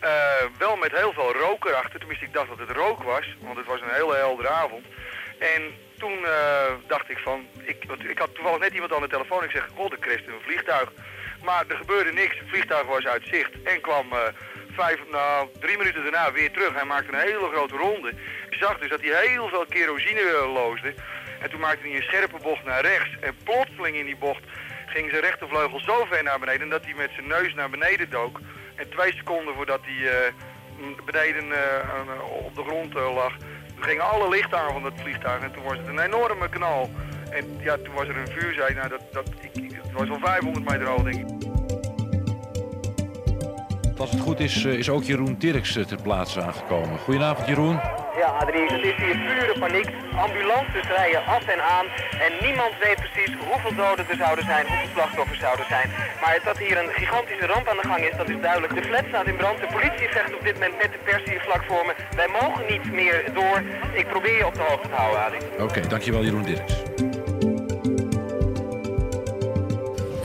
Eh, 0.00 0.10
wel 0.58 0.76
met 0.76 0.92
heel 0.92 1.12
veel 1.12 1.32
rook 1.32 1.64
erachter. 1.64 1.98
Tenminste, 1.98 2.24
ik 2.24 2.32
dacht 2.32 2.48
dat 2.48 2.58
het 2.58 2.76
rook 2.76 3.02
was. 3.02 3.36
Want 3.40 3.56
het 3.56 3.66
was 3.66 3.80
een 3.80 3.94
hele 3.94 4.14
heldere 4.14 4.48
avond. 4.48 4.86
En 5.38 5.62
toen 5.98 6.26
eh, 6.26 6.72
dacht 6.86 7.10
ik 7.10 7.18
van... 7.18 7.46
Ik, 7.62 7.84
ik 8.08 8.18
had 8.18 8.34
toevallig 8.34 8.58
net 8.58 8.72
iemand 8.72 8.94
aan 8.94 9.00
de 9.00 9.08
telefoon. 9.08 9.44
Ik 9.44 9.50
zeg, 9.50 9.68
god, 9.74 9.90
de 9.90 9.96
Christen, 10.00 10.32
een 10.32 10.40
vliegtuig. 10.40 10.92
Maar 11.42 11.64
er 11.68 11.76
gebeurde 11.76 12.12
niks. 12.12 12.38
Het 12.38 12.48
vliegtuig 12.48 12.86
was 12.86 13.06
uit 13.06 13.26
zicht. 13.26 13.62
En 13.62 13.80
kwam 13.80 14.12
eh, 14.12 14.18
vijf, 14.74 15.00
nou, 15.10 15.48
drie 15.60 15.78
minuten 15.78 16.02
daarna 16.02 16.32
weer 16.32 16.52
terug. 16.52 16.74
Hij 16.74 16.84
maakte 16.84 17.12
een 17.12 17.28
hele 17.28 17.48
grote 17.52 17.76
ronde. 17.76 18.08
Ik 18.50 18.56
zag 18.60 18.78
dus 18.78 18.88
dat 18.88 19.00
hij 19.00 19.26
heel 19.26 19.48
veel 19.48 19.66
kerosine 19.66 20.22
loosde. 20.52 20.94
En 21.40 21.50
toen 21.50 21.60
maakte 21.60 21.88
hij 21.88 21.96
een 21.96 22.02
scherpe 22.02 22.38
bocht 22.42 22.64
naar 22.64 22.80
rechts. 22.82 23.10
En 23.20 23.34
plotseling 23.44 23.96
in 23.96 24.04
die 24.04 24.16
bocht 24.16 24.42
ging 24.86 25.10
zijn 25.10 25.22
rechtervleugel 25.22 25.80
zo 25.80 26.04
ver 26.04 26.22
naar 26.22 26.38
beneden... 26.38 26.68
dat 26.68 26.84
hij 26.84 26.94
met 26.94 27.10
zijn 27.14 27.26
neus 27.26 27.54
naar 27.54 27.70
beneden 27.70 28.10
dook. 28.10 28.40
En 28.74 28.90
twee 28.90 29.12
seconden 29.12 29.54
voordat 29.54 29.80
hij 29.82 30.10
eh, 30.10 30.32
beneden 31.04 31.52
eh, 31.52 31.94
aan- 31.94 32.20
op 32.22 32.54
de 32.54 32.62
grond 32.62 32.96
eh, 32.96 33.14
lag... 33.14 33.32
gingen 33.80 34.04
alle 34.10 34.28
lichten 34.28 34.58
aan 34.58 34.72
van 34.72 34.82
dat 34.82 34.92
vliegtuig. 34.96 35.42
En 35.42 35.52
toen 35.52 35.62
was 35.62 35.78
het 35.78 35.86
een 35.86 35.98
enorme 35.98 36.48
knal. 36.48 36.90
En 37.30 37.58
ja, 37.60 37.76
toen 37.76 37.94
was 37.94 38.08
er 38.08 38.16
een 38.16 38.28
vuurzee. 38.28 38.74
Nou, 38.74 38.88
dat, 38.88 39.12
dat, 39.12 39.28
het 39.52 39.92
was 39.92 40.08
wel 40.08 40.18
500 40.22 40.64
meter 40.70 40.86
hoog, 40.86 41.02
denk 41.02 41.14
ik. 41.14 41.44
Als 43.96 44.10
het 44.10 44.20
goed 44.20 44.40
is, 44.40 44.64
eh, 44.64 44.72
is 44.72 44.88
ook 44.88 45.04
Jeroen 45.04 45.36
Dirks 45.38 45.76
eh, 45.76 45.84
ter 45.84 46.02
plaatse 46.02 46.42
aangekomen. 46.42 46.98
Goedenavond, 46.98 47.48
Jeroen. 47.48 47.80
Ja, 48.16 48.26
Adrie, 48.26 48.66
het 48.72 48.84
is 48.90 48.96
hier 49.04 49.18
pure 49.28 49.56
paniek. 49.58 49.88
Ambulances 50.16 50.86
rijden 50.96 51.24
af 51.26 51.44
en 51.54 51.60
aan. 51.76 51.86
En 52.26 52.32
niemand 52.46 52.72
weet 52.84 53.00
precies 53.06 53.32
hoeveel 53.50 53.74
doden 53.74 54.04
er 54.08 54.16
zouden 54.16 54.44
zijn, 54.44 54.66
hoeveel 54.66 54.88
slachtoffers 54.92 55.38
zouden 55.38 55.66
zijn. 55.66 55.88
Maar 56.20 56.38
dat 56.44 56.58
hier 56.58 56.76
een 56.78 56.90
gigantische 57.00 57.46
ramp 57.46 57.66
aan 57.68 57.76
de 57.82 57.88
gang 57.88 58.02
is, 58.10 58.16
dat 58.16 58.28
is 58.28 58.40
duidelijk. 58.40 58.74
De 58.74 58.82
flat 58.82 59.04
staat 59.08 59.26
in 59.26 59.36
brand. 59.36 59.58
De 59.60 59.70
politie 59.76 60.08
vecht 60.16 60.34
op 60.38 60.42
dit 60.48 60.54
moment 60.54 60.76
met 60.82 60.90
de 60.94 61.00
pers 61.04 61.24
hier 61.30 61.40
vlak 61.40 61.62
voor 61.68 61.84
me. 61.88 61.94
Wij 62.20 62.28
mogen 62.40 62.64
niet 62.72 62.92
meer 62.92 63.16
door. 63.34 63.62
Ik 63.92 64.06
probeer 64.08 64.36
je 64.36 64.46
op 64.46 64.54
de 64.54 64.64
hoogte 64.68 64.88
te 64.88 64.94
houden, 64.94 65.24
Adrie. 65.24 65.62
Oké, 65.66 65.80
dankjewel 65.88 66.22
Jeroen 66.24 66.46
Dirks. 66.50 66.74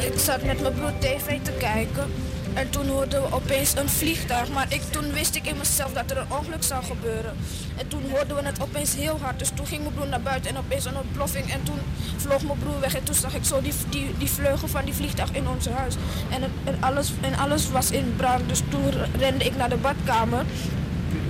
Ik 0.10 0.20
zat 0.28 0.42
met 0.44 0.62
mijn 0.62 0.74
broer 0.74 0.94
tv 1.00 1.28
te 1.42 1.54
kijken. 1.68 2.29
En 2.54 2.70
toen 2.70 2.88
hoorden 2.88 3.22
we 3.22 3.34
opeens 3.34 3.76
een 3.76 3.90
vliegtuig. 3.90 4.50
Maar 4.50 4.66
ik, 4.70 4.82
toen 4.82 5.12
wist 5.14 5.36
ik 5.36 5.48
in 5.48 5.58
mezelf 5.58 5.94
dat 5.94 6.12
er 6.12 6.18
een 6.18 6.32
ongeluk 6.32 6.64
zou 6.64 6.84
gebeuren. 6.84 7.34
En 7.78 7.88
toen 7.88 8.02
hoorden 8.12 8.36
we 8.36 8.44
het 8.46 8.62
opeens 8.62 8.96
heel 8.96 9.18
hard. 9.22 9.40
Dus 9.40 9.52
toen 9.56 9.66
ging 9.68 9.82
mijn 9.82 9.94
broer 9.94 10.08
naar 10.08 10.22
buiten 10.22 10.50
en 10.52 10.58
opeens 10.58 10.86
een 10.86 10.98
ontploffing. 10.98 11.52
En 11.52 11.64
toen 11.64 11.80
vloog 12.18 12.44
mijn 12.44 12.60
broer 12.60 12.80
weg. 12.80 12.96
En 12.96 13.04
toen 13.04 13.16
zag 13.16 13.36
ik 13.36 13.44
zo 13.44 13.62
die, 13.62 13.74
die, 13.90 14.12
die 14.18 14.30
vleugel 14.30 14.68
van 14.68 14.86
die 14.86 14.94
vliegtuig 14.94 15.32
in 15.32 15.48
ons 15.48 15.68
huis. 15.68 15.96
En, 16.30 16.42
en, 16.64 16.78
alles, 16.80 17.12
en 17.22 17.38
alles 17.38 17.70
was 17.70 17.92
in 17.92 18.14
brand. 18.18 18.50
Dus 18.50 18.62
toen 18.70 18.92
rende 19.18 19.46
ik 19.46 19.56
naar 19.56 19.70
de 19.70 19.78
badkamer. 19.78 20.46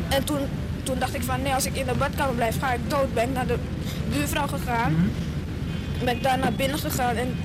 En 0.09 0.24
toen, 0.24 0.39
toen 0.84 0.99
dacht 0.99 1.13
ik 1.13 1.24
van 1.24 1.41
nee, 1.41 1.53
als 1.53 1.65
ik 1.65 1.76
in 1.76 1.86
de 1.86 1.93
badkamer 1.93 2.36
blijf 2.36 2.59
ga 2.59 2.74
ik 2.74 2.89
dood. 2.89 3.13
Ben 3.13 3.24
ik 3.24 3.34
naar 3.34 3.47
de 3.47 3.57
buurvrouw 4.09 4.47
gegaan. 4.47 5.11
Ben 6.03 6.15
ik 6.15 6.24
daar 6.24 6.38
naar 6.38 6.53
binnen 6.53 6.80
gegaan 6.80 7.15
en 7.15 7.38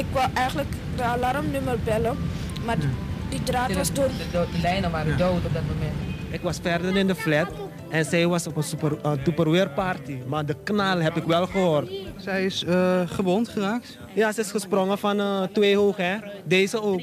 ik 0.00 0.06
wou 0.12 0.28
eigenlijk 0.34 0.68
de 0.96 1.02
alarmnummer 1.02 1.78
bellen, 1.84 2.16
maar 2.64 2.78
die, 2.78 2.88
die 3.28 3.42
draad 3.42 3.72
was 3.72 3.92
door. 3.92 4.08
De, 4.32 4.46
de 4.52 4.60
lijnen 4.62 4.90
waren 4.90 5.18
dood 5.18 5.44
op 5.44 5.52
dat 5.52 5.62
moment. 5.62 5.94
Ik 6.30 6.40
was 6.40 6.58
verder 6.62 6.96
in 6.96 7.06
de 7.06 7.14
flat 7.14 7.48
En 7.90 8.04
zij 8.04 8.26
was 8.26 8.46
op 8.46 8.56
een 8.56 8.62
super, 8.62 8.98
uh, 9.04 9.12
tupperware-party. 9.12 10.18
Maar 10.26 10.46
de 10.46 10.56
knal 10.64 11.00
heb 11.00 11.16
ik 11.16 11.24
wel 11.24 11.46
gehoord. 11.46 11.90
Zij 12.16 12.44
is 12.44 12.64
uh, 12.64 13.00
gewond 13.04 13.48
geraakt? 13.48 13.98
Ja, 14.14 14.32
ze 14.32 14.40
is 14.40 14.50
gesprongen 14.50 14.98
van 14.98 15.20
uh, 15.20 15.42
twee 15.42 15.76
hoog, 15.76 15.96
hè. 15.96 16.16
Deze 16.44 16.82
ook. 16.82 17.00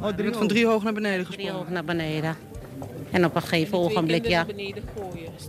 Oh, 0.00 0.08
drie 0.08 0.32
van 0.32 0.48
drie 0.48 0.66
hoog 0.66 0.82
naar 0.82 0.92
beneden 0.92 1.26
gesprongen? 1.26 1.52
Drie 1.52 1.62
hoog 1.62 1.72
naar 1.72 1.84
beneden. 1.84 2.36
En 3.16 3.24
op 3.24 3.34
een 3.34 3.42
gegeven 3.42 3.78
ogenblik, 3.78 4.26
ja. 4.26 4.46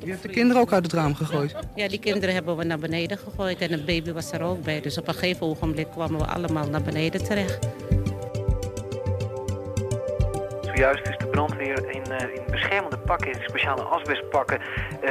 Je 0.03 0.09
hebt 0.09 0.21
de 0.21 0.29
kinderen 0.29 0.61
ook 0.61 0.71
uit 0.71 0.83
het 0.83 0.93
raam 0.93 1.15
gegooid? 1.15 1.55
Ja, 1.75 1.87
die 1.87 1.99
kinderen 1.99 2.35
hebben 2.35 2.57
we 2.57 2.63
naar 2.63 2.79
beneden 2.79 3.17
gegooid 3.17 3.61
en 3.61 3.71
het 3.71 3.85
baby 3.85 4.11
was 4.11 4.31
er 4.31 4.41
ook 4.41 4.63
bij. 4.63 4.81
Dus 4.81 4.97
op 4.97 5.07
een 5.07 5.13
gegeven 5.13 5.47
ogenblik 5.47 5.87
kwamen 5.91 6.19
we 6.19 6.25
allemaal 6.25 6.67
naar 6.69 6.81
beneden 6.81 7.23
terecht. 7.23 7.67
Zojuist 10.77 11.07
is 11.07 11.17
de 11.17 11.27
brandweer 11.27 11.89
in, 11.89 12.03
uh, 12.11 12.35
in 12.35 12.41
beschermende 12.49 12.97
pakken, 12.97 13.31
in 13.31 13.39
speciale 13.41 13.81
asbestpakken, 13.81 14.59
uh, 14.59 15.09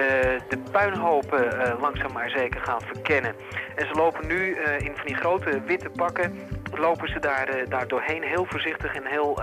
de 0.49 0.59
puinhopen 0.71 1.45
uh, 1.45 1.81
langzaam 1.81 2.13
maar 2.13 2.31
zeker 2.31 2.61
gaan 2.61 2.81
verkennen. 2.81 3.35
En 3.75 3.87
ze 3.87 3.95
lopen 3.95 4.27
nu 4.27 4.57
in 4.79 4.97
van 4.97 5.07
die 5.07 5.15
grote 5.15 5.61
witte 5.67 5.91
pakken, 5.91 6.39
lopen 6.73 7.09
ze 7.09 7.19
daar, 7.19 7.69
daar 7.69 7.89
doorheen 7.89 8.23
heel 8.23 8.47
voorzichtig 8.49 8.95
en 8.95 9.07
heel 9.07 9.43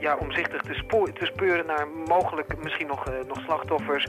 ja, 0.00 0.16
omzichtig 0.16 0.62
te, 0.62 0.74
spoor, 0.74 1.12
te 1.12 1.26
speuren 1.26 1.66
naar 1.66 1.88
mogelijk 1.88 2.62
misschien 2.62 2.86
nog, 2.86 3.04
nog 3.26 3.38
slachtoffers, 3.40 4.06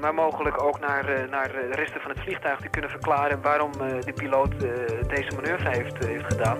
maar 0.00 0.14
mogelijk 0.14 0.62
ook 0.62 0.80
naar, 0.80 1.26
naar 1.30 1.52
de 1.52 1.74
resten 1.74 2.00
van 2.00 2.10
het 2.10 2.20
vliegtuig 2.20 2.60
die 2.60 2.70
kunnen 2.70 2.90
verklaren 2.90 3.42
waarom 3.42 3.72
de 4.04 4.12
piloot 4.14 4.60
deze 5.08 5.34
manoeuvre 5.34 5.68
heeft, 5.68 6.06
heeft 6.06 6.24
gedaan. 6.24 6.58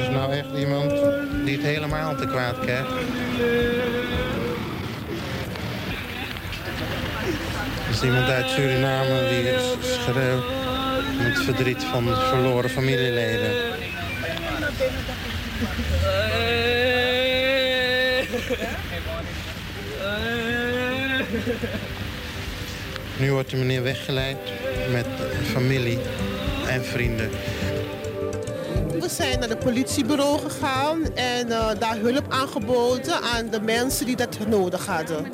Is 0.00 0.08
nou 0.08 0.32
echt 0.32 0.48
iemand 0.56 0.90
die 1.44 1.56
het 1.56 1.66
helemaal 1.66 2.16
te 2.16 2.26
kwaad 2.26 2.58
krijgt. 2.58 2.90
Er 7.86 7.90
is 7.90 8.02
iemand 8.02 8.28
uit 8.28 8.48
Suriname 8.48 9.28
die 9.28 9.44
schreeuwt 9.80 10.44
met 11.22 11.44
verdriet 11.44 11.84
van 11.84 12.04
verloren 12.28 12.70
familieleden. 12.70 13.52
Nu 23.16 23.32
wordt 23.32 23.50
de 23.50 23.56
meneer 23.56 23.82
weggeleid 23.82 24.38
met 24.90 25.06
familie 25.52 25.98
en 26.68 26.84
vrienden. 26.84 27.30
We 29.00 29.08
zijn 29.08 29.38
naar 29.38 29.48
het 29.48 29.58
politiebureau 29.58 30.38
gegaan 30.38 31.14
en 31.14 31.48
uh, 31.48 31.70
daar 31.78 31.96
hulp 31.96 32.24
aangeboden 32.28 33.22
aan 33.22 33.48
de 33.50 33.60
mensen 33.60 34.06
die 34.06 34.16
dat 34.16 34.38
nodig 34.48 34.86
hadden. 34.86 35.26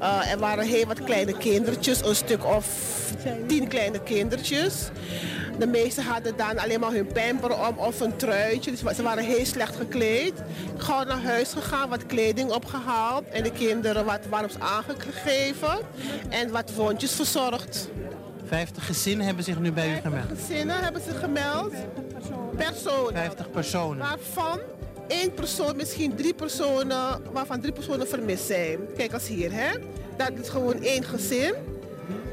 Uh, 0.00 0.32
er 0.32 0.38
waren 0.38 0.64
heel 0.66 0.86
wat 0.86 1.04
kleine 1.04 1.36
kindertjes, 1.36 2.04
een 2.04 2.14
stuk 2.14 2.44
of 2.44 2.66
tien 3.46 3.68
kleine 3.68 4.02
kindertjes. 4.02 4.88
De 5.58 5.66
meesten 5.66 6.04
hadden 6.04 6.36
dan 6.36 6.58
alleen 6.58 6.80
maar 6.80 6.92
hun 6.92 7.06
pamper 7.06 7.66
om 7.68 7.78
of 7.78 8.00
een 8.00 8.16
truitje. 8.16 8.70
Dus 8.70 8.96
ze 8.96 9.02
waren 9.02 9.24
heel 9.24 9.46
slecht 9.46 9.76
gekleed. 9.76 10.32
Gauw 10.76 11.04
naar 11.04 11.22
huis 11.22 11.52
gegaan, 11.52 11.88
wat 11.88 12.06
kleding 12.06 12.50
opgehaald. 12.50 13.28
En 13.28 13.42
de 13.42 13.52
kinderen 13.52 14.04
wat 14.04 14.20
warms 14.28 14.54
aangegeven. 14.58 15.78
En 16.28 16.50
wat 16.50 16.72
wondjes 16.74 17.12
verzorgd. 17.12 17.88
50 18.46 18.86
gezinnen 18.86 19.26
hebben 19.26 19.44
zich 19.44 19.58
nu 19.58 19.72
bij 19.72 19.92
u 19.92 20.00
gemeld? 20.00 20.24
gezinnen 20.38 20.80
hebben 20.80 21.02
zich 21.02 21.20
gemeld. 21.20 21.72
Personen. 22.56 23.14
50 23.14 23.50
personen. 23.50 23.98
Waarvan 23.98 24.60
één 25.08 25.34
persoon, 25.34 25.76
misschien 25.76 26.14
drie 26.16 26.34
personen, 26.34 27.22
waarvan 27.32 27.60
drie 27.60 27.72
personen 27.72 28.08
vermist 28.08 28.46
zijn. 28.46 28.78
Kijk 28.96 29.12
als 29.12 29.28
hier, 29.28 29.52
hè. 29.52 29.78
Dat 30.16 30.30
is 30.42 30.48
gewoon 30.48 30.82
één 30.82 31.04
gezin. 31.04 31.54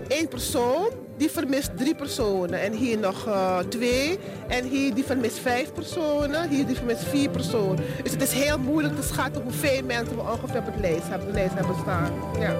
Eén 0.07 0.27
persoon, 0.27 0.89
die 1.17 1.31
vermist 1.31 1.77
drie 1.77 1.95
personen. 1.95 2.61
En 2.61 2.73
hier 2.73 2.97
nog 2.97 3.27
uh, 3.27 3.57
twee. 3.59 4.19
En 4.47 4.65
hier 4.65 4.93
die 4.93 5.03
vermist 5.03 5.39
vijf 5.39 5.73
personen. 5.73 6.49
Hier 6.49 6.65
die 6.65 6.75
vermist 6.75 7.03
vier 7.03 7.29
personen. 7.29 7.83
Dus 8.03 8.11
het 8.11 8.21
is 8.21 8.31
heel 8.31 8.59
moeilijk 8.59 8.95
te 8.95 9.03
schatten 9.03 9.41
hoeveel 9.41 9.83
mensen 9.85 10.15
we 10.15 10.21
ongeveer 10.21 10.59
op 10.59 10.65
het 10.65 10.79
lijst 10.79 11.07
hebben, 11.07 11.27
de 11.27 11.33
lijst 11.33 11.53
hebben 11.53 11.75
staan. 11.81 12.11
Ja. 12.39 12.59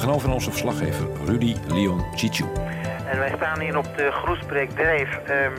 Gaan 0.00 0.14
over 0.14 0.30
onze 0.32 0.50
verslaggever 0.50 1.06
Rudy 1.24 1.54
Leon 1.66 2.04
Chichu. 2.14 2.44
En 3.06 3.18
wij 3.18 3.32
staan 3.36 3.60
hier 3.60 3.76
op 3.78 3.96
de 3.96 4.12
Groesbeek 4.12 4.70
Dreef. 4.70 5.18
Um, 5.28 5.52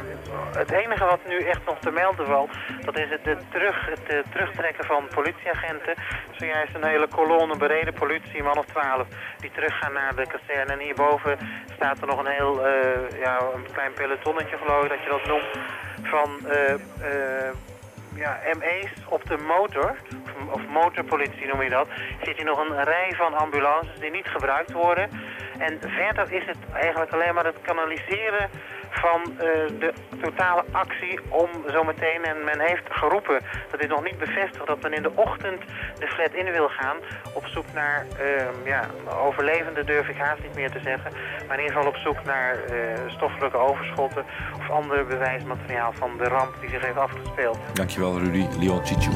het 0.58 0.72
enige 0.72 1.06
wat 1.06 1.20
nu 1.28 1.38
echt 1.38 1.66
nog 1.66 1.80
te 1.80 1.92
melden 1.92 2.26
valt, 2.26 2.52
dat 2.86 2.98
is 2.98 3.10
het, 3.10 3.38
terug, 3.52 3.86
het 3.86 4.14
uh, 4.14 4.18
terugtrekken 4.32 4.86
van 4.86 5.04
politieagenten. 5.14 5.94
Zojuist 6.32 6.76
een 6.76 6.86
hele 6.86 7.08
kolonne 7.08 7.58
bereden 7.58 7.94
politie, 7.94 8.44
man 8.44 8.58
of 8.58 8.66
twaalf, 8.66 9.08
die 9.40 9.52
teruggaan 9.52 9.94
naar 9.94 10.16
de 10.16 10.28
kazerne. 10.28 10.74
En 10.74 10.80
hierboven 10.80 11.38
staat 11.76 12.02
er 12.02 12.08
nog 12.08 12.20
een 12.20 12.32
heel, 12.32 12.68
uh, 12.68 13.20
ja, 13.20 13.40
een 13.56 13.72
klein 13.72 13.94
pelotonnetje 13.94 14.58
geloof 14.58 14.84
ik 14.84 14.90
dat 14.90 15.04
je 15.04 15.10
dat 15.10 15.26
noemt, 15.26 15.52
van... 16.04 16.30
Uh, 16.46 17.71
ja, 18.16 18.40
ME's 18.58 18.92
op 19.10 19.26
de 19.26 19.38
motor, 19.38 19.96
of, 20.52 20.68
motorpolitie 20.68 21.48
noem 21.48 21.62
je 21.62 21.70
dat, 21.70 21.88
zit 22.24 22.36
hier 22.36 22.46
nog 22.46 22.60
een 22.60 22.84
rij 22.84 23.14
van 23.16 23.34
ambulances 23.34 24.00
die 24.00 24.12
niet 24.12 24.28
gebruikt 24.28 24.72
worden. 24.72 25.10
En 25.58 25.80
verder 25.80 26.32
is 26.32 26.46
het 26.46 26.58
eigenlijk 26.74 27.12
alleen 27.12 27.34
maar 27.34 27.46
het 27.46 27.62
kanaliseren 27.62 28.50
van 28.92 29.22
uh, 29.32 29.40
de 29.80 29.94
totale 30.22 30.64
actie 30.72 31.20
om 31.30 31.50
zometeen, 31.68 32.24
en 32.24 32.44
men 32.44 32.60
heeft 32.60 32.84
geroepen, 32.90 33.40
dat 33.72 33.82
is 33.82 33.88
nog 33.88 34.04
niet 34.04 34.18
bevestigd, 34.18 34.68
dat 34.68 34.82
men 34.82 34.94
in 34.94 35.02
de 35.02 35.12
ochtend 35.16 35.62
de 36.00 36.08
flat 36.08 36.34
in 36.34 36.52
wil 36.52 36.70
gaan 36.70 36.98
op 37.34 37.46
zoek 37.46 37.66
naar 37.74 38.06
uh, 38.22 38.66
ja, 38.66 38.86
overlevenden 39.26 39.86
durf 39.86 40.08
ik 40.08 40.18
haast 40.18 40.42
niet 40.42 40.56
meer 40.56 40.72
te 40.72 40.80
zeggen, 40.84 41.12
maar 41.48 41.58
in 41.58 41.64
ieder 41.64 41.78
geval 41.78 41.92
op 41.92 41.96
zoek 41.96 42.24
naar 42.24 42.56
uh, 42.56 42.74
stoffelijke 43.08 43.58
overschotten 43.58 44.26
of 44.60 44.70
ander 44.70 45.06
bewijsmateriaal 45.06 45.94
van 45.94 46.18
de 46.18 46.24
ramp 46.24 46.56
die 46.60 46.70
zich 46.70 46.86
heeft 46.86 46.98
afgespeeld. 46.98 47.58
Dankjewel 47.74 48.20
Rudy, 48.20 48.46
Leon 48.60 48.86
Chichu. 48.86 49.12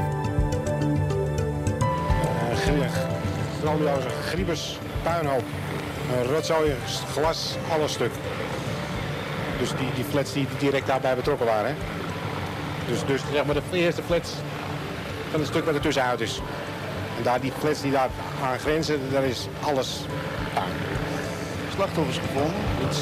grillig, 2.55 2.93
grandioze 3.61 4.09
griebers, 4.09 4.79
puinhoop, 5.03 5.43
rotzooi, 6.29 6.75
glas, 7.13 7.57
alles 7.71 7.93
stuk. 7.93 8.11
Dus 9.59 9.69
die, 9.69 9.87
die 9.95 10.03
flats 10.03 10.33
die 10.33 10.47
direct 10.59 10.87
daarbij 10.87 11.15
betrokken 11.15 11.45
waren. 11.45 11.69
Hè? 11.69 11.75
Dus, 12.87 13.05
dus 13.05 13.21
zeg 13.33 13.45
maar 13.45 13.55
de 13.55 13.61
eerste 13.71 14.03
flats 14.03 14.31
van 15.31 15.39
het 15.39 15.49
stuk 15.49 15.65
wat 15.65 15.75
er 15.75 15.81
tussenuit 15.81 16.21
is. 16.21 16.41
En 17.17 17.23
daar 17.23 17.41
die 17.41 17.51
flats 17.59 17.81
die 17.81 17.91
daar 17.91 18.09
aan 18.43 18.59
grenzen, 18.59 18.99
daar 19.11 19.23
is 19.23 19.47
alles 19.61 19.99
puin. 20.53 20.71
Slachtoffers 21.73 22.17
gevonden. 22.17 22.61
Iets. 22.87 22.99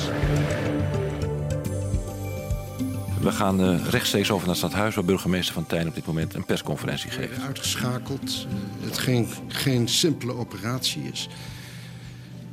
We 3.22 3.32
gaan 3.32 3.62
uh, 3.62 3.88
rechtstreeks 3.89 4.32
over 4.32 4.47
naar 4.47 4.56
het 4.56 4.66
stadhuis... 4.66 4.95
waar 4.95 5.06
burgemeester 5.06 5.54
Van 5.54 5.66
Tijn 5.66 5.88
op 5.88 5.95
dit 5.95 6.06
moment 6.06 6.34
een 6.34 6.45
persconferentie 6.45 7.10
geeft. 7.10 7.41
Uitgeschakeld. 7.45 8.47
Uh, 8.82 8.88
het 8.88 8.97
geen, 8.97 9.28
geen 9.47 9.88
simpele 9.88 10.34
operatie 10.34 11.10
is. 11.12 11.30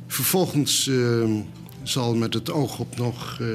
Vervolgens... 0.07 0.87
Uh, 0.87 1.39
zal 1.83 2.15
met 2.15 2.33
het 2.33 2.51
oog 2.51 2.79
op 2.79 2.97
nog 2.97 3.37
uh, 3.41 3.47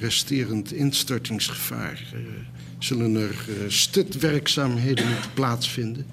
resterend 0.00 0.72
instortingsgevaar... 0.72 2.12
Uh, 2.14 2.20
zullen 2.78 3.14
er 3.14 3.44
uh, 3.48 3.54
stutwerkzaamheden 3.68 5.08
moeten 5.08 5.32
plaatsvinden... 5.34 6.06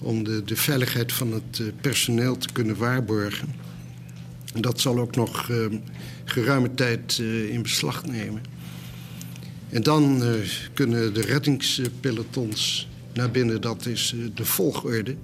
om 0.00 0.24
de, 0.24 0.44
de 0.44 0.56
veiligheid 0.56 1.12
van 1.12 1.32
het 1.32 1.62
personeel 1.80 2.36
te 2.36 2.52
kunnen 2.52 2.76
waarborgen. 2.76 3.54
En 4.54 4.60
dat 4.60 4.80
zal 4.80 4.98
ook 4.98 5.16
nog 5.16 5.50
geruime 6.24 6.74
tijd 6.74 7.18
in 7.48 7.62
beslag 7.62 8.06
nemen. 8.06 8.42
En 9.68 9.82
dan 9.82 10.22
kunnen 10.74 11.14
de 11.14 11.20
reddingspelotons 11.20 12.88
naar 13.14 13.30
binnen, 13.30 13.60
dat 13.60 13.86
is 13.86 14.14
de 14.34 14.44
volgorde... 14.44 15.16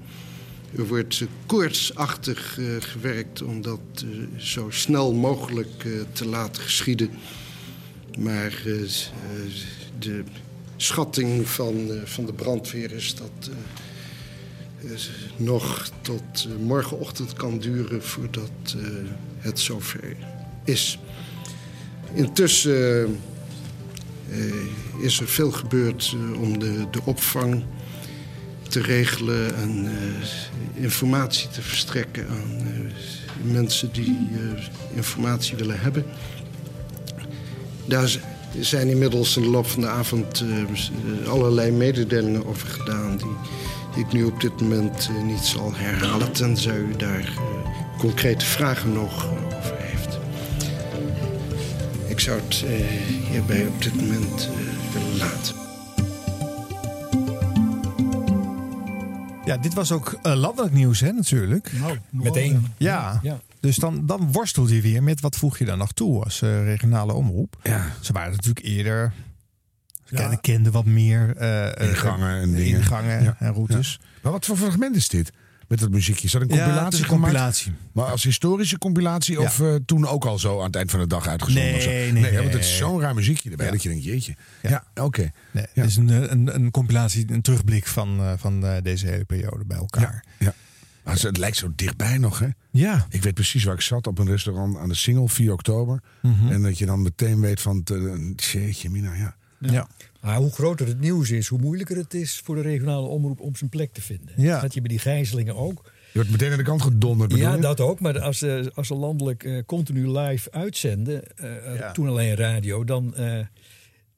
Er 0.77 0.87
wordt 0.87 1.25
koortsachtig 1.47 2.57
uh, 2.59 2.77
gewerkt 2.79 3.43
om 3.43 3.63
dat 3.63 3.81
uh, 4.05 4.39
zo 4.39 4.71
snel 4.71 5.13
mogelijk 5.13 5.85
uh, 5.85 6.01
te 6.13 6.27
laten 6.27 6.63
geschieden. 6.63 7.11
Maar 8.19 8.63
de 9.99 10.25
schatting 10.77 11.49
van, 11.49 11.91
van 12.05 12.27
de 12.27 12.33
brandweer 12.33 12.93
is 12.93 13.15
dat 13.15 13.51
nog 15.37 15.91
tot 16.01 16.49
morgenochtend 16.61 17.33
kan 17.33 17.59
duren 17.59 18.03
voordat 18.03 18.77
het 19.39 19.61
zover 19.61 20.17
is. 20.65 20.99
Intussen 22.15 23.19
is 25.01 25.21
er 25.21 25.29
veel 25.29 25.51
gebeurd 25.51 26.17
om 26.41 26.59
de, 26.59 26.87
de 26.91 27.01
opvang 27.05 27.65
te 28.69 28.81
regelen 28.81 29.57
en 29.57 29.85
uh, 29.85 30.83
informatie 30.83 31.49
te 31.49 31.63
verstrekken 31.63 32.29
aan 32.29 32.67
uh, 32.67 33.53
mensen 33.53 33.93
die 33.93 34.29
uh, 34.33 34.63
informatie 34.95 35.57
willen 35.57 35.81
hebben. 35.81 36.05
Daar 37.85 38.19
zijn 38.61 38.89
inmiddels 38.89 39.37
in 39.37 39.43
de 39.43 39.49
loop 39.49 39.67
van 39.67 39.81
de 39.81 39.89
avond 39.89 40.45
allerlei 41.27 41.71
mededelingen 41.71 42.47
over 42.47 42.69
gedaan... 42.69 43.17
die, 43.17 44.05
ik 44.05 44.13
nu 44.13 44.25
op 44.25 44.41
dit 44.41 44.61
moment 44.61 45.11
niet 45.25 45.45
zal 45.45 45.73
herhalen... 45.75 46.33
tenzij 46.33 46.79
u 46.79 46.97
daar 46.97 47.33
concrete 47.99 48.45
vragen 48.45 48.93
nog 48.93 49.27
over 49.27 49.75
heeft. 49.79 50.19
Ik 52.07 52.21
zou 52.21 52.41
het 52.41 52.65
hierbij 53.31 53.67
op 53.67 53.83
dit 53.83 53.95
moment 53.95 54.49
Ja, 59.47 59.57
dit 59.57 59.75
was 59.75 59.93
ook 59.93 60.19
landelijk 60.23 60.75
nieuws, 60.75 61.01
hè, 61.01 61.13
natuurlijk. 61.13 61.73
Nou, 61.73 61.99
meteen. 62.11 62.67
Ja. 62.77 63.21
ja. 63.23 63.41
Dus 63.61 63.77
dan, 63.77 64.07
dan 64.07 64.33
worstelt 64.33 64.71
hij 64.71 64.83
weer 64.83 65.03
met 65.03 65.21
wat 65.21 65.37
voeg 65.37 65.59
je 65.59 65.65
dan 65.65 65.79
nog 65.79 65.93
toe 65.93 66.25
als 66.25 66.41
uh, 66.41 66.65
regionale 66.65 67.13
omroep. 67.13 67.57
Ja. 67.63 67.93
Ze 68.01 68.13
waren 68.13 68.31
natuurlijk 68.31 68.67
eerder. 68.67 69.13
Ze 70.05 70.17
ja. 70.17 70.35
kenden 70.35 70.73
wat 70.73 70.85
meer 70.85 71.35
uh, 71.41 71.89
ingangen 71.89 72.41
en 72.41 72.55
dingen. 72.55 72.79
Ingangen 72.79 73.23
ja. 73.23 73.37
en 73.39 73.53
routes. 73.53 74.01
Maar 74.23 74.33
wat 74.33 74.47
voor 74.47 74.57
fragment 74.57 74.97
is 74.97 75.09
dit? 75.09 75.33
Met 75.69 75.79
dat 75.79 75.91
muziekje. 75.91 76.25
Is 76.27 76.33
dat 76.33 76.43
een 76.43 76.49
compilatie? 76.49 77.03
een 77.03 77.09
compilatie. 77.09 77.73
Maar 77.93 78.05
als 78.05 78.25
historische 78.25 78.79
compilatie 78.79 79.41
of 79.41 79.59
uh, 79.59 79.75
toen 79.87 80.07
ook 80.07 80.25
al 80.25 80.39
zo 80.39 80.59
aan 80.59 80.67
het 80.67 80.77
eind 80.77 80.91
van 80.91 81.01
de 81.01 81.07
dag 81.07 81.27
uitgezonden? 81.27 81.71
Nee, 81.71 81.77
of 81.77 81.83
zo? 81.83 81.89
nee, 81.89 82.13
nee, 82.13 82.23
nee. 82.23 82.33
want 82.33 82.53
het 82.53 82.63
is 82.63 82.77
zo'n 82.77 83.01
raar 83.01 83.15
muziekje 83.15 83.51
erbij 83.51 83.71
dat 83.71 83.83
je 83.83 83.89
denkt, 83.89 84.05
jeetje. 84.05 84.35
Ja, 84.63 84.85
oké. 84.91 85.03
Okay. 85.03 85.33
Nee, 85.51 85.67
Het 85.73 85.87
is 85.87 85.97
een, 85.97 86.33
een, 86.33 86.55
een 86.55 86.71
compilatie, 86.71 87.33
een 87.33 87.43
terugblik 87.43 87.87
van, 87.87 88.21
uh, 88.21 88.33
van 88.37 88.81
deze 88.83 89.07
hele 89.07 89.25
periode 89.25 89.65
bij 89.65 89.77
elkaar. 89.77 90.25
Ja. 90.39 90.55
Maar 91.05 91.21
het 91.21 91.37
lijkt 91.37 91.57
zo 91.57 91.73
dichtbij 91.75 92.19
nog, 92.19 92.39
hè? 92.39 92.49
Ja. 92.71 93.07
Ik 93.09 93.23
weet 93.23 93.35
precies 93.35 93.65
waar 93.65 93.75
ik 93.75 93.81
zat 93.81 94.07
op 94.07 94.19
een 94.19 94.27
restaurant 94.27 94.77
aan 94.77 94.89
de 94.89 94.95
Singel 94.95 95.29
4 95.29 95.53
oktober. 95.53 96.03
Mhm. 96.23 96.33
Mm 96.33 96.41
-hmm. 96.41 96.51
En 96.51 96.63
dat 96.63 96.79
je 96.79 96.87
dan 96.87 97.03
meteen 97.03 97.41
weet 97.41 97.61
van, 97.61 97.83
jeetje 98.37 98.91
mina, 98.91 99.15
ja. 99.15 99.37
Ja. 99.59 99.89
Ja. 100.27 100.33
Maar 100.33 100.41
hoe 100.41 100.53
groter 100.53 100.87
het 100.87 101.01
nieuws 101.01 101.31
is, 101.31 101.49
hoe 101.49 101.59
moeilijker 101.59 101.97
het 101.97 102.15
is 102.15 102.41
voor 102.45 102.55
de 102.55 102.61
regionale 102.61 103.07
omroep 103.07 103.41
om 103.41 103.57
zijn 103.57 103.71
plek 103.71 103.93
te 103.93 104.03
vinden. 104.03 104.35
Ja. 104.37 104.61
Dat 104.61 104.75
je 104.75 104.81
bij 104.81 104.89
die 104.89 104.99
gijzelingen 104.99 105.57
ook. 105.57 105.83
Je 105.85 106.23
wordt 106.23 106.31
meteen 106.31 106.51
aan 106.51 106.57
de 106.59 106.65
kant 106.65 106.83
gedonderd. 106.83 107.37
Ja, 107.37 107.55
je? 107.55 107.61
dat 107.61 107.81
ook. 107.81 108.01
Maar 108.01 108.21
als, 108.21 108.43
uh, 108.43 108.67
als 108.75 108.87
ze 108.87 108.95
landelijk 108.95 109.45
uh, 109.45 109.63
continu 109.67 110.11
live 110.11 110.51
uitzenden, 110.51 111.23
uh, 111.41 111.79
ja. 111.79 111.93
toen 111.93 112.09
alleen 112.09 112.35
radio, 112.35 112.85
dan. 112.85 113.15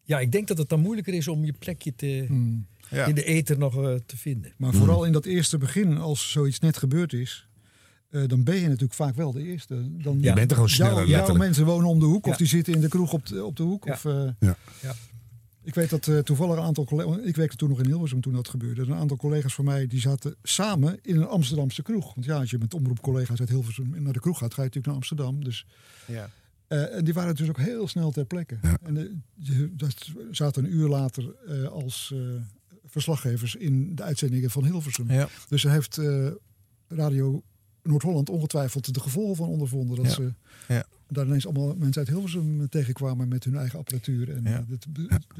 ja, 0.02 0.20
ik 0.20 0.32
denk 0.32 0.48
dat 0.48 0.58
het 0.58 0.68
dan 0.68 0.80
moeilijker 0.80 1.14
is 1.14 1.28
om 1.28 1.44
je 1.44 1.52
plekje 1.52 1.94
te. 1.94 2.24
Hmm. 2.28 2.66
Ja. 2.90 3.06
in 3.06 3.14
de 3.14 3.24
ether 3.24 3.58
nog 3.58 3.76
uh, 3.76 3.94
te 4.06 4.16
vinden. 4.16 4.52
Maar 4.56 4.72
vooral 4.72 5.04
in 5.04 5.12
dat 5.12 5.24
eerste 5.24 5.58
begin, 5.58 5.98
als 5.98 6.30
zoiets 6.30 6.58
net 6.58 6.76
gebeurd 6.76 7.12
is, 7.12 7.48
uh, 8.10 8.28
dan 8.28 8.44
ben 8.44 8.54
je 8.54 8.66
natuurlijk 8.66 8.94
vaak 8.94 9.14
wel 9.14 9.32
de 9.32 9.42
eerste. 9.42 9.74
Dan, 10.02 10.20
je 10.20 10.32
bent 10.32 10.50
er 10.50 10.54
gewoon 10.54 10.70
sneller. 10.70 11.08
Jouw, 11.08 11.26
jouw 11.26 11.36
mensen 11.36 11.64
wonen 11.64 11.88
om 11.88 11.98
de 11.98 12.04
hoek, 12.04 12.24
ja. 12.24 12.30
of 12.30 12.36
die 12.36 12.46
zitten 12.46 12.74
in 12.74 12.80
de 12.80 12.88
kroeg 12.88 13.12
op 13.12 13.26
de, 13.26 13.44
op 13.44 13.56
de 13.56 13.62
hoek. 13.62 13.84
Ja. 13.84 13.92
Of, 13.92 14.04
uh, 14.04 14.30
ja. 14.40 14.56
Ik 15.68 15.74
weet 15.74 15.90
dat 15.90 16.06
uh, 16.06 16.18
toevallig 16.18 16.56
een 16.56 16.62
aantal 16.62 16.84
collega's, 16.84 17.16
ik 17.16 17.36
werkte 17.36 17.56
toen 17.56 17.68
nog 17.68 17.78
in 17.78 17.86
Hilversum 17.86 18.20
toen 18.20 18.32
dat 18.32 18.48
gebeurde. 18.48 18.82
Een 18.82 18.94
aantal 18.94 19.16
collega's 19.16 19.54
van 19.54 19.64
mij 19.64 19.86
die 19.86 20.00
zaten 20.00 20.36
samen 20.42 20.98
in 21.02 21.16
een 21.16 21.26
Amsterdamse 21.26 21.82
kroeg. 21.82 22.14
Want 22.14 22.26
ja, 22.26 22.38
als 22.38 22.50
je 22.50 22.58
met 22.58 22.74
omroepcollega's 22.74 23.40
uit 23.40 23.48
Hilversum 23.48 24.02
naar 24.02 24.12
de 24.12 24.20
kroeg 24.20 24.38
gaat, 24.38 24.54
ga 24.54 24.62
je 24.62 24.68
natuurlijk 24.68 24.86
naar 24.86 24.94
Amsterdam. 24.94 25.44
Dus 25.44 25.66
ja. 26.06 26.30
Uh, 26.68 26.96
en 26.96 27.04
die 27.04 27.14
waren 27.14 27.36
dus 27.36 27.48
ook 27.48 27.58
heel 27.58 27.88
snel 27.88 28.10
ter 28.10 28.24
plekke. 28.24 28.58
Ja. 28.62 28.78
En 28.82 28.96
uh, 28.96 29.68
dat 29.70 29.94
zaten 30.30 30.64
een 30.64 30.72
uur 30.72 30.88
later 30.88 31.34
uh, 31.48 31.66
als 31.68 32.14
verslaggevers 32.84 33.54
in 33.54 33.94
de 33.94 34.02
uitzendingen 34.02 34.50
van 34.50 34.64
Hilversum. 34.64 35.10
Ja. 35.10 35.28
Dus 35.48 35.64
er 35.64 35.70
heeft 35.70 36.00
Radio 36.88 37.42
Noord-Holland 37.82 38.28
ongetwijfeld 38.28 38.94
de 38.94 39.00
gevolgen 39.00 39.36
van 39.36 39.48
ondervonden. 39.48 39.96
Dat 39.96 40.06
ja. 40.06 40.12
ze 40.12 40.32
ja. 40.68 40.84
daar 41.08 41.26
ineens 41.26 41.44
allemaal 41.44 41.74
mensen 41.78 42.00
uit 42.02 42.10
Hilversum 42.10 42.68
tegenkwamen 42.68 43.28
met 43.28 43.44
hun 43.44 43.56
eigen 43.56 43.78
apparatuur. 43.78 44.30
En 44.36 44.42
ja. 44.44 44.64
dat 44.68 44.86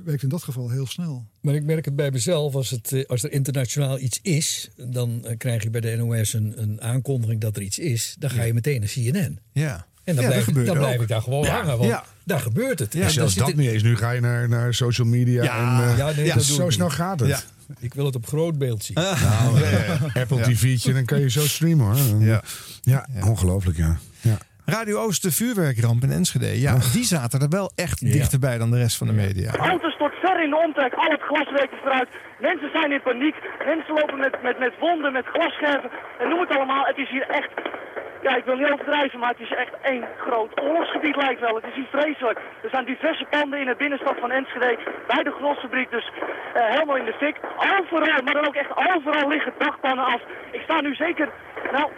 werkt 0.04 0.22
in 0.22 0.28
dat 0.28 0.42
geval 0.42 0.70
heel 0.70 0.86
snel. 0.86 1.26
Maar 1.40 1.54
ik 1.54 1.64
merk 1.64 1.84
het 1.84 1.96
bij 1.96 2.10
mezelf, 2.10 2.54
als, 2.54 2.70
het, 2.70 3.04
als 3.06 3.22
er 3.22 3.32
internationaal 3.32 3.98
iets 3.98 4.18
is, 4.22 4.70
dan 4.76 5.24
krijg 5.38 5.62
je 5.62 5.70
bij 5.70 5.80
de 5.80 5.96
NOS 5.96 6.32
een, 6.32 6.62
een 6.62 6.80
aankondiging 6.80 7.40
dat 7.40 7.56
er 7.56 7.62
iets 7.62 7.78
is. 7.78 8.16
Dan 8.18 8.30
ga 8.30 8.42
je 8.42 8.54
meteen 8.54 8.80
naar 8.80 8.88
CNN. 8.88 9.38
Ja. 9.52 9.86
En 10.08 10.14
dan, 10.14 10.24
ja, 10.24 10.30
blijf, 10.30 10.48
ik, 10.48 10.66
dan 10.66 10.76
blijf 10.76 11.00
ik 11.00 11.08
daar 11.08 11.22
gewoon 11.22 11.44
ja. 11.44 11.56
hangen. 11.56 11.78
Want 11.78 11.90
ja. 11.90 12.04
daar 12.24 12.40
gebeurt 12.40 12.78
het. 12.78 12.92
Ja, 12.92 13.04
en 13.04 13.10
zelfs 13.10 13.34
dat 13.34 13.54
niet 13.54 13.70
eens. 13.70 13.82
Nu 13.82 13.96
ga 13.96 14.10
je 14.10 14.20
naar, 14.20 14.48
naar 14.48 14.74
social 14.74 15.06
media. 15.06 15.42
Ja, 15.42 15.82
en, 15.82 15.90
uh, 15.90 15.98
ja, 15.98 16.12
nee, 16.16 16.32
dat 16.32 16.42
zo 16.42 16.70
snel 16.70 16.90
gaat 16.90 17.20
het. 17.20 17.28
Ja. 17.28 17.40
Ik 17.78 17.94
wil 17.94 18.04
het 18.04 18.14
op 18.14 18.26
groot 18.26 18.58
beeld 18.58 18.84
zien. 18.84 18.96
Ah. 18.96 19.22
Nou, 19.22 19.62
Apple 20.22 20.40
TV'tje, 20.40 20.92
dan 20.92 21.04
kan 21.04 21.20
je 21.20 21.30
zo 21.30 21.46
streamen 21.46 21.86
hoor. 21.86 22.22
Ja, 22.22 22.42
ja, 22.82 23.06
ongelooflijk 23.24 23.76
ja. 23.76 23.98
ja. 24.20 24.38
Radio 24.76 24.96
Oost, 25.04 25.22
de 25.22 25.32
vuurwerkramp 25.32 26.02
in 26.02 26.10
Enschede. 26.10 26.60
Ja, 26.60 26.74
die 26.96 27.04
zaten 27.04 27.40
er 27.40 27.48
wel 27.60 27.70
echt 27.74 28.00
dichterbij 28.18 28.58
dan 28.58 28.70
de 28.70 28.82
rest 28.84 28.96
van 28.96 29.06
de 29.06 29.12
media. 29.12 29.50
Auto's 29.56 29.96
tot 29.96 30.12
ver 30.22 30.42
in 30.44 30.50
de 30.50 30.60
omtrek, 30.66 30.94
al 30.94 31.10
het 31.10 31.20
glaswerk 31.20 31.70
is 31.76 31.84
eruit. 31.84 32.08
Mensen 32.40 32.70
zijn 32.72 32.92
in 32.92 33.02
paniek. 33.02 33.36
Mensen 33.64 33.94
lopen 33.94 34.18
met, 34.18 34.42
met, 34.42 34.58
met 34.58 34.74
wonden, 34.80 35.12
met 35.12 35.26
glasscherven. 35.26 35.90
En 36.20 36.28
noem 36.28 36.40
het 36.40 36.50
allemaal. 36.56 36.84
Het 36.84 36.98
is 36.98 37.10
hier 37.10 37.28
echt 37.28 37.50
ja, 38.22 38.36
ik 38.36 38.44
wil 38.44 38.56
niet 38.56 38.72
overdrijven, 38.72 39.18
maar 39.18 39.34
het 39.36 39.46
is 39.48 39.54
echt 39.54 39.74
één 39.82 40.04
groot 40.26 40.60
oorlogsgebied 40.60 41.16
lijkt 41.16 41.40
wel. 41.40 41.54
Het 41.54 41.64
is 41.70 41.74
hier 41.74 41.90
vreselijk. 41.90 42.38
Er 42.62 42.70
zijn 42.70 42.84
diverse 42.84 43.26
panden 43.30 43.60
in 43.60 43.66
de 43.66 43.82
binnenstad 43.84 44.16
van 44.20 44.30
Enschede, 44.30 44.78
bij 45.06 45.22
de 45.22 45.34
grosfabriek, 45.38 45.90
dus 45.90 46.10
uh, 46.56 46.66
helemaal 46.74 46.96
in 46.96 47.04
de 47.04 47.16
fik. 47.22 47.36
Overal, 47.78 48.22
maar 48.24 48.34
dan 48.34 48.46
ook 48.46 48.60
echt 48.62 48.72
overal 48.94 49.28
liggen 49.28 49.52
dakpannen 49.58 50.04
af. 50.04 50.20
Ik 50.50 50.60
sta 50.60 50.80
nu 50.80 50.94
zeker, 50.94 51.28
nou, 51.72 51.90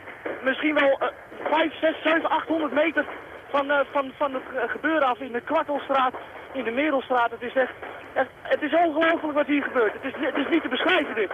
misschien 0.42 0.74
wel 0.74 0.98
uh, 1.02 1.08
5, 1.44 1.78
6, 1.80 2.02
7, 2.02 2.30
800 2.30 2.72
meter 2.72 3.04
van, 3.50 3.66
uh, 3.66 3.78
van, 3.92 4.12
van 4.18 4.32
het 4.34 4.70
gebeuren 4.70 5.08
af 5.08 5.18
in 5.18 5.32
de 5.32 5.40
Kwartelstraat, 5.40 6.14
in 6.52 6.64
de 6.64 6.70
Merelstraat. 6.70 7.30
Het 7.30 7.42
is 7.42 7.54
echt, 7.54 7.72
echt 8.14 8.30
het 8.42 8.62
is 8.62 8.74
ongelooflijk 8.74 9.34
wat 9.34 9.46
hier 9.46 9.62
gebeurt. 9.62 9.92
Het 9.92 10.04
is, 10.04 10.14
het 10.20 10.36
is 10.36 10.48
niet 10.50 10.62
te 10.62 10.68
beschrijven 10.68 11.14
dit. 11.14 11.30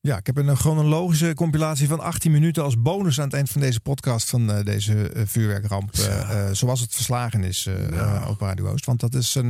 Ja, 0.00 0.16
ik 0.16 0.26
heb 0.26 0.36
een 0.36 0.56
chronologische 0.56 1.34
compilatie 1.34 1.88
van 1.88 2.00
18 2.00 2.32
minuten 2.32 2.62
als 2.62 2.82
bonus 2.82 3.18
aan 3.18 3.24
het 3.24 3.34
eind 3.34 3.50
van 3.50 3.60
deze 3.60 3.80
podcast 3.80 4.30
van 4.30 4.50
uh, 4.50 4.62
deze 4.64 5.10
vuurwerkramp. 5.14 5.90
Uh, 5.94 6.46
zoals 6.52 6.80
het 6.80 6.94
verslagen 6.94 7.44
is 7.44 7.68
ja. 7.90 8.28
op 8.28 8.40
Radio 8.40 8.66
Oost. 8.68 8.86
Want 8.86 9.00
dat 9.00 9.14
is 9.14 9.34
een. 9.34 9.48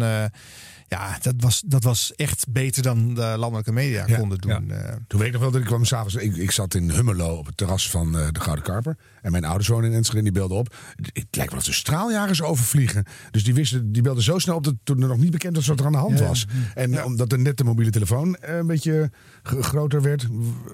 ja, 0.89 1.19
dat 1.21 1.35
was, 1.37 1.63
dat 1.67 1.85
was 1.85 2.13
echt 2.17 2.47
beter 2.49 2.83
dan 2.83 3.15
de 3.15 3.35
landelijke 3.37 3.73
media 3.73 4.07
ja, 4.07 4.17
konden 4.17 4.39
doen. 4.39 4.67
Ja. 4.69 4.99
Toen 5.07 5.19
weet 5.19 5.29
ik 5.29 5.33
nog 5.33 5.43
wel 5.43 5.51
dat 5.51 5.61
ik 5.61 5.67
kwam 5.67 5.85
s'avonds. 5.85 6.15
Ik, 6.15 6.37
ik 6.37 6.51
zat 6.51 6.75
in 6.75 6.91
Hummelo 6.91 7.37
op 7.37 7.47
het 7.47 7.57
terras 7.57 7.91
van 7.91 8.13
de 8.13 8.41
Gouden 8.41 8.65
Karper. 8.65 8.97
En 9.23 9.31
mijn 9.33 9.45
ouders 9.45 9.69
wonen 9.69 9.91
in 9.91 9.97
Enschede 9.97 10.19
en 10.19 10.25
die 10.25 10.33
belden 10.33 10.57
op. 10.57 10.75
Het 10.97 11.27
lijkt 11.31 11.51
wel 11.53 11.61
dat 11.61 11.65
ze 11.65 11.73
straaljagers 11.73 12.43
overvliegen. 12.43 13.05
Dus 13.31 13.45
die 13.45 13.55
wisten, 13.55 13.93
die 13.93 14.03
belden 14.03 14.23
zo 14.23 14.39
snel 14.39 14.57
op 14.57 14.65
dat 14.65 14.75
toen 14.83 15.03
er 15.03 15.09
nog 15.09 15.19
niet 15.19 15.31
bekend 15.31 15.57
was 15.57 15.67
wat 15.67 15.81
er 15.81 15.87
aan 15.87 15.93
de 15.93 15.99
hand 15.99 16.19
Ja, 16.19 16.27
was. 16.27 16.47
ja. 16.49 16.75
En 16.75 16.91
Ja. 16.91 17.05
omdat 17.05 17.33
er 17.33 17.39
net 17.39 17.57
de 17.57 17.65
mobiele 17.65 17.91
telefoon 17.91 18.35
eh, 18.37 18.57
een 18.57 18.67
beetje 18.67 19.11
groter 19.43 20.03
werd, 20.03 20.27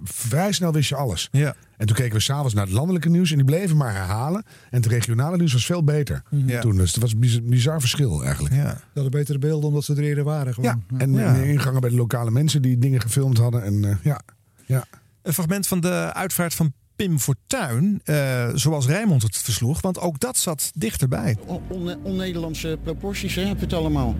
vrij 0.04 0.52
snel 0.52 0.72
wist 0.72 0.88
je 0.88 0.96
alles. 0.96 1.28
Ja. 1.32 1.54
En 1.76 1.86
toen 1.86 1.96
keken 1.96 2.12
we 2.16 2.20
s'avonds 2.20 2.54
naar 2.54 2.64
het 2.64 2.72
landelijke 2.72 3.08
nieuws 3.08 3.30
en 3.30 3.36
die 3.36 3.44
bleven 3.44 3.76
maar 3.76 3.92
herhalen. 3.94 4.44
En 4.70 4.76
het 4.82 4.86
regionale 4.86 5.36
nieuws 5.36 5.52
was 5.52 5.64
veel 5.66 5.84
beter 5.84 6.22
Ja. 6.30 6.60
toen. 6.60 6.76
Dus 6.76 6.92
het 6.94 7.02
was 7.02 7.12
een 7.12 7.48
bizar, 7.48 7.80
verschil 7.80 8.24
eigenlijk. 8.24 8.54
Ja. 8.54 8.64
Dat 8.64 8.74
hadden 8.94 9.10
betere 9.10 9.38
beelden 9.38 9.68
omdat 9.68 9.84
ze 9.84 9.94
er 9.94 10.02
eerder 10.02 10.24
waren. 10.24 10.54
Gewoon. 10.54 10.84
Ja, 10.90 10.98
en 10.98 11.12
Ja. 11.12 11.34
en 11.34 11.44
ingangen 11.44 11.80
bij 11.80 11.90
de 11.90 11.96
lokale 11.96 12.30
mensen 12.30 12.62
die 12.62 12.78
dingen 12.78 13.00
gefilmd 13.00 13.38
hadden. 13.38 13.62
En 13.62 13.84
eh, 13.84 13.96
ja, 14.02 14.20
ja. 14.66 14.84
Een 15.22 15.32
fragment 15.32 15.66
van 15.66 15.80
de 15.80 16.10
uitvaart 16.14 16.54
van 16.54 16.72
Pim 16.98 17.18
Fortuyn, 17.18 18.00
eh, 18.04 18.48
zoals 18.54 18.86
Rijmond 18.86 19.22
het 19.22 19.36
versloeg. 19.38 19.80
Want 19.80 20.00
ook 20.00 20.20
dat 20.20 20.36
zat 20.36 20.70
dichterbij. 20.74 21.36
On- 21.46 21.60
on- 21.68 21.96
On-Nederlandse 22.02 22.78
proporties 22.82 23.34
hè, 23.34 23.42
heb 23.42 23.56
je 23.58 23.64
het 23.64 23.72
allemaal. 23.72 24.16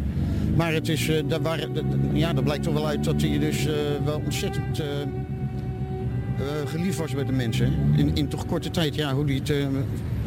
Maar 0.56 0.72
het 0.72 0.88
is, 0.88 1.08
eh, 1.08 1.22
daar 1.28 1.42
waren, 1.42 1.72
ja, 2.12 2.32
daar 2.32 2.42
blijkt 2.42 2.62
toch 2.62 2.72
wel 2.74 2.86
uit 2.86 3.04
dat 3.04 3.20
hij 3.20 3.38
dus 3.38 3.66
eh, 3.66 3.74
wel 4.04 4.22
ontzettend 4.24 4.82
geliefd 6.66 6.98
was 6.98 7.14
bij 7.14 7.24
de 7.24 7.32
mensen. 7.32 7.72
In, 7.96 8.14
in 8.14 8.28
toch 8.28 8.46
korte 8.46 8.70
tijd, 8.70 8.94
ja, 8.94 9.14
hoe 9.14 9.26
die 9.26 9.38
het... 9.38 9.50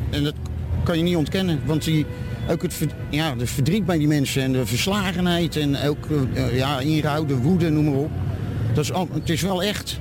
en 0.09 0.23
dat 0.23 0.35
kan 0.83 0.97
je 0.97 1.03
niet 1.03 1.15
ontkennen, 1.15 1.59
want 1.65 1.83
die, 1.83 2.05
ook 2.49 2.61
het, 2.61 2.85
ja, 3.09 3.35
de 3.35 3.47
verdriet 3.47 3.85
bij 3.85 3.97
die 3.97 4.07
mensen 4.07 4.43
en 4.43 4.51
de 4.51 4.65
verslagenheid 4.65 5.55
en 5.55 5.75
ook 5.87 6.07
ja, 6.53 7.25
woede, 7.41 7.69
noem 7.69 7.85
maar 7.85 7.93
op. 7.93 8.11
Dat 8.73 8.83
is 8.83 8.91
al, 8.91 9.07
het 9.13 9.29
is 9.29 9.41
wel 9.41 9.63
echt. 9.63 9.99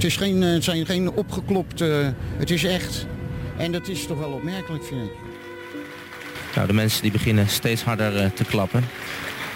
Het, 0.00 0.08
is 0.08 0.16
geen, 0.16 0.42
eh, 0.42 0.52
het 0.52 0.64
zijn 0.64 0.86
geen 0.86 1.10
opgeklopte, 1.10 2.14
het 2.36 2.50
is 2.50 2.64
echt. 2.64 3.06
En 3.56 3.72
dat 3.72 3.88
is 3.88 4.06
toch 4.06 4.18
wel 4.18 4.30
opmerkelijk, 4.30 4.84
vind 4.84 5.02
ik. 5.02 5.12
Nou, 6.54 6.66
de 6.66 6.72
mensen 6.72 7.02
die 7.02 7.10
beginnen 7.10 7.48
steeds 7.48 7.82
harder 7.82 8.16
eh, 8.16 8.30
te 8.30 8.44
klappen. 8.44 8.84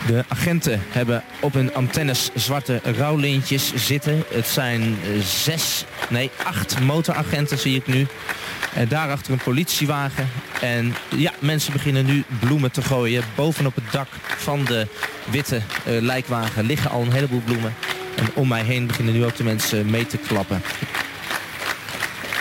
De 0.07 0.25
agenten 0.29 0.81
hebben 0.89 1.23
op 1.41 1.53
hun 1.53 1.75
antennes 1.75 2.31
zwarte 2.35 2.81
rouwlintjes 2.97 3.75
zitten. 3.75 4.23
Het 4.29 4.47
zijn 4.47 4.83
eh, 4.83 5.21
zes, 5.21 5.85
nee 6.11 6.31
acht 6.45 6.81
motoragenten 6.81 7.59
zie 7.59 7.77
ik 7.77 7.87
nu. 7.87 8.07
En 8.75 8.89
daarachter 8.89 9.33
een 9.33 9.39
politiewagen. 9.39 10.29
En 10.61 10.95
ja, 11.17 11.33
mensen 11.39 11.73
beginnen 11.73 12.07
nu 12.07 12.25
bloemen 12.41 12.71
te 12.71 12.83
gooien. 12.83 13.23
Bovenop 13.35 13.75
het 13.75 13.93
dak 13.93 14.09
van 14.37 14.65
de 14.65 14.87
witte 15.31 15.57
eh, 15.57 16.01
lijkwagen 16.01 16.65
liggen 16.65 16.91
al 16.91 17.03
een 17.03 17.13
heleboel 17.13 17.43
bloemen. 17.45 17.75
En 18.17 18.31
om 18.35 18.49
mij 18.49 18.63
heen 18.63 18.87
beginnen 18.87 19.15
nu 19.15 19.25
ook 19.25 19.37
de 19.37 19.45
mensen 19.45 19.91
mee 19.91 20.07
te 20.07 20.19
klappen. 20.19 20.63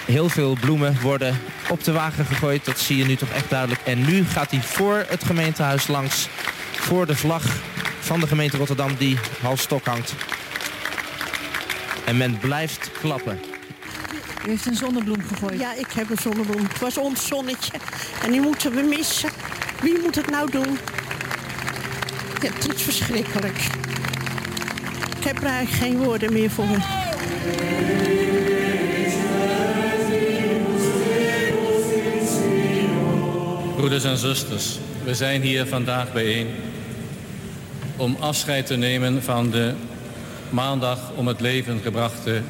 Heel 0.05 0.29
veel 0.29 0.57
bloemen 0.59 0.97
worden 1.01 1.39
op 1.69 1.83
de 1.83 1.91
wagen 1.91 2.25
gegooid. 2.25 2.65
Dat 2.65 2.79
zie 2.79 2.97
je 2.97 3.05
nu 3.05 3.15
toch 3.15 3.29
echt 3.29 3.49
duidelijk. 3.49 3.81
En 3.83 4.05
nu 4.05 4.25
gaat 4.25 4.51
hij 4.51 4.61
voor 4.61 5.05
het 5.07 5.23
gemeentehuis 5.23 5.87
langs. 5.87 6.27
Voor 6.71 7.05
de 7.05 7.15
vlag 7.15 7.43
van 7.99 8.19
de 8.19 8.27
gemeente 8.27 8.57
Rotterdam 8.57 8.95
die 8.97 9.17
half 9.41 9.59
stok 9.59 9.85
hangt. 9.85 10.13
En 12.05 12.17
men 12.17 12.37
blijft 12.37 12.91
klappen. 12.99 13.39
U 14.45 14.49
heeft 14.49 14.65
een 14.65 14.75
zonnebloem 14.75 15.21
gegooid. 15.27 15.59
Ja, 15.59 15.73
ik 15.73 15.91
heb 15.95 16.09
een 16.09 16.17
zonnebloem. 16.21 16.63
Het 16.63 16.79
was 16.79 16.97
ons 16.97 17.27
zonnetje. 17.27 17.71
En 18.23 18.31
die 18.31 18.41
moeten 18.41 18.73
we 18.73 18.81
missen. 18.81 19.29
Wie 19.81 19.99
moet 20.01 20.15
het 20.15 20.29
nou 20.29 20.51
doen? 20.51 20.77
Ja, 22.41 22.49
het 22.53 22.75
is 22.75 22.81
verschrikkelijk. 22.81 23.57
Ik 25.23 25.29
heb 25.29 25.43
er 25.43 25.49
eigenlijk 25.49 25.83
geen 25.83 26.03
woorden 26.03 26.33
meer 26.33 26.49
voor. 26.49 26.65
Broeders 33.75 34.03
en 34.03 34.17
zusters, 34.17 34.79
we 35.03 35.15
zijn 35.15 35.41
hier 35.41 35.65
vandaag 35.65 36.13
bijeen 36.13 36.47
om 37.97 38.17
afscheid 38.19 38.65
te 38.65 38.75
nemen 38.75 39.23
van 39.23 39.49
de 39.51 39.73
maandag 40.49 40.99
om 41.15 41.27
het 41.27 41.39
leven 41.39 41.79
gebrachte 41.83 42.41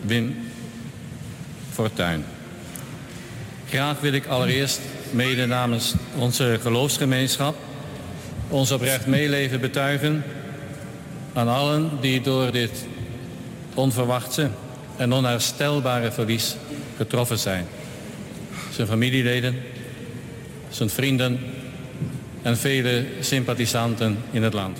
Wim 0.00 0.36
Fortuyn. 1.72 2.24
Graag 3.68 4.00
wil 4.00 4.12
ik 4.12 4.26
allereerst 4.26 4.80
mede 5.10 5.46
namens 5.46 5.94
onze 6.18 6.58
geloofsgemeenschap 6.62 7.56
ons 8.48 8.70
oprecht 8.70 9.06
meeleven 9.06 9.60
betuigen 9.60 10.24
aan 11.32 11.48
allen 11.48 11.90
die 12.00 12.20
door 12.20 12.52
dit 12.52 12.86
onverwachte 13.74 14.50
en 14.96 15.12
onherstelbare 15.12 16.12
verlies 16.12 16.56
getroffen 16.96 17.38
zijn. 17.38 17.66
Zijn 18.72 18.86
familieleden, 18.86 19.62
zijn 20.68 20.90
vrienden 20.90 21.40
en 22.42 22.56
vele 22.56 23.04
sympathisanten 23.20 24.18
in 24.30 24.42
het 24.42 24.52
land. 24.52 24.78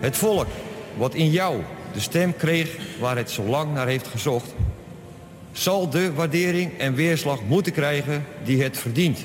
Het 0.00 0.16
volk 0.16 0.48
wat 0.96 1.14
in 1.14 1.30
jou 1.30 1.62
de 1.92 2.00
stem 2.00 2.36
kreeg 2.36 2.76
waar 3.00 3.16
het 3.16 3.30
zo 3.30 3.42
lang 3.42 3.74
naar 3.74 3.86
heeft 3.86 4.06
gezocht, 4.06 4.54
zal 5.52 5.90
de 5.90 6.12
waardering 6.12 6.78
en 6.78 6.94
weerslag 6.94 7.42
moeten 7.42 7.72
krijgen 7.72 8.24
die 8.44 8.62
het 8.62 8.78
verdient. 8.78 9.18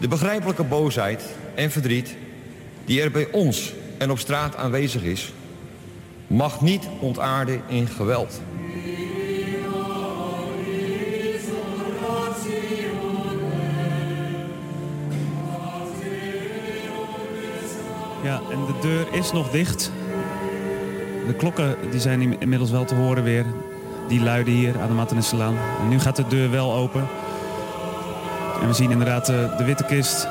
De 0.00 0.08
begrijpelijke 0.08 0.64
boosheid 0.64 1.24
en 1.54 1.70
verdriet 1.70 2.16
die 2.84 3.02
er 3.02 3.10
bij 3.10 3.28
ons 3.32 3.72
en 3.98 4.10
op 4.10 4.18
straat 4.18 4.56
aanwezig 4.56 5.02
is, 5.02 5.32
mag 6.26 6.60
niet 6.60 6.88
ontaarden 7.00 7.62
in 7.68 7.86
geweld. 7.86 8.40
Ja, 18.22 18.40
en 18.50 18.64
de 18.66 18.74
deur 18.80 19.06
is 19.12 19.32
nog 19.32 19.50
dicht. 19.50 19.92
De 21.26 21.34
klokken 21.34 21.76
die 21.90 22.00
zijn 22.00 22.40
inmiddels 22.40 22.70
wel 22.70 22.84
te 22.84 22.94
horen 22.94 23.22
weer. 23.22 23.44
Die 24.08 24.20
luiden 24.20 24.54
hier 24.54 24.80
aan 24.80 24.88
de 24.88 24.94
Mattenisselaan. 24.94 25.56
En 25.80 25.88
nu 25.88 25.98
gaat 25.98 26.16
de 26.16 26.26
deur 26.28 26.50
wel 26.50 26.74
open. 26.74 27.08
En 28.60 28.66
we 28.66 28.72
zien 28.72 28.90
inderdaad 28.90 29.26
de, 29.26 29.54
de 29.58 29.64
witte 29.64 29.84
kist 29.84 30.28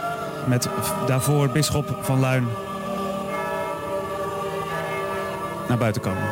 met 0.47 0.69
daarvoor 1.07 1.49
bisschop 1.49 1.97
van 2.01 2.19
Luin 2.19 2.47
naar 5.67 5.77
buiten 5.77 6.01
komen. 6.01 6.23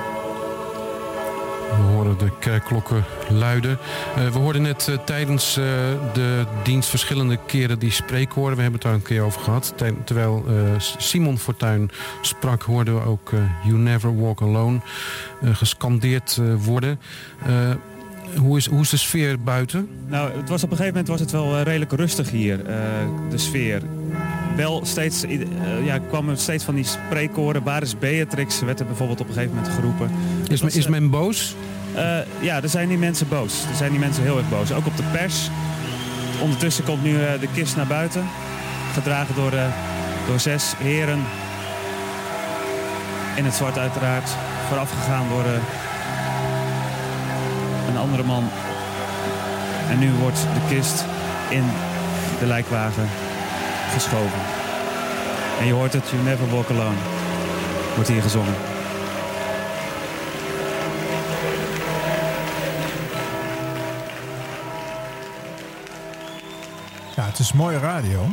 We 1.69 1.81
horen 1.81 2.17
de 2.17 2.31
kerkklokken 2.39 3.05
luiden. 3.29 3.77
Uh, 4.17 4.27
we 4.27 4.39
hoorden 4.39 4.61
net 4.61 4.87
uh, 4.89 4.97
tijdens 5.05 5.53
de 6.13 6.45
dienst 6.63 6.89
verschillende 6.89 7.37
keren 7.45 7.79
die 7.79 7.91
spreekwoorden. 7.91 8.55
We 8.55 8.61
hebben 8.61 8.79
het 8.79 8.89
daar 8.89 8.99
een 8.99 9.07
keer 9.07 9.21
over 9.21 9.41
gehad. 9.41 9.73
Ter 9.75 10.03
terwijl 10.03 10.45
Simon 10.97 11.37
Fortuyn 11.37 11.91
sprak, 12.21 12.61
hoorden 12.61 12.95
we 12.95 13.05
ook 13.05 13.31
You 13.63 13.77
Never 13.77 14.19
Walk 14.19 14.41
Alone 14.41 14.79
gescandeerd 15.43 16.39
worden. 16.57 16.99
Hoe, 18.39 18.57
is, 18.57 18.65
hoe 18.65 18.81
is 18.81 18.89
de 18.89 18.97
sfeer 18.97 19.39
buiten? 19.39 19.89
Nou, 20.07 20.31
het 20.37 20.49
was 20.49 20.63
op 20.63 20.71
een 20.71 20.77
gegeven 20.77 20.99
moment 20.99 21.07
was 21.07 21.19
het 21.19 21.31
wel 21.31 21.61
redelijk 21.61 21.91
rustig 21.91 22.29
hier, 22.29 22.57
de 23.29 23.37
sfeer 23.37 23.81
wel 24.55 24.85
steeds, 24.85 25.23
uh, 25.23 25.39
ja, 25.85 25.99
kwamen 25.99 26.37
steeds 26.37 26.63
van 26.63 26.75
die 26.75 26.83
spreekkoren. 26.83 27.63
Waar 27.63 27.81
is 27.81 27.97
Beatrix? 27.97 28.61
Werd 28.61 28.79
er 28.79 28.85
bijvoorbeeld 28.85 29.19
op 29.21 29.27
een 29.27 29.33
gegeven 29.33 29.55
moment 29.55 29.73
geroepen. 29.73 30.11
Is, 30.47 30.61
men, 30.61 30.73
is 30.73 30.87
men 30.87 31.09
boos? 31.09 31.55
Uh, 31.95 32.17
ja, 32.41 32.61
er 32.61 32.69
zijn 32.69 32.87
die 32.87 32.97
mensen 32.97 33.27
boos. 33.27 33.63
Er 33.69 33.75
zijn 33.75 33.91
die 33.91 33.99
mensen 33.99 34.23
heel 34.23 34.37
erg 34.37 34.49
boos. 34.49 34.71
Ook 34.71 34.85
op 34.85 34.97
de 34.97 35.03
pers. 35.11 35.49
Ondertussen 36.41 36.83
komt 36.83 37.03
nu 37.03 37.11
uh, 37.11 37.19
de 37.39 37.47
kist 37.53 37.75
naar 37.75 37.87
buiten. 37.87 38.25
Gedragen 38.93 39.35
door, 39.35 39.51
door 40.27 40.39
zes 40.39 40.73
heren. 40.77 41.19
In 43.35 43.45
het 43.45 43.53
zwart 43.53 43.77
uiteraard. 43.77 44.29
Voorafgegaan 44.67 45.29
door 45.29 45.45
andere 48.03 48.23
man. 48.23 48.49
En 49.89 49.99
nu 49.99 50.11
wordt 50.11 50.39
de 50.39 50.75
kist 50.75 51.05
in 51.49 51.63
de 52.39 52.45
lijkwagen 52.45 53.07
geschoven. 53.93 54.39
En 55.59 55.65
je 55.65 55.73
hoort 55.73 55.93
het, 55.93 56.09
You 56.09 56.23
Never 56.23 56.49
Walk 56.49 56.69
Alone, 56.69 56.97
wordt 57.95 58.09
hier 58.09 58.21
gezongen. 58.21 58.55
Ja, 67.15 67.25
het 67.25 67.39
is 67.39 67.53
mooie 67.53 67.79
radio. 67.79 68.27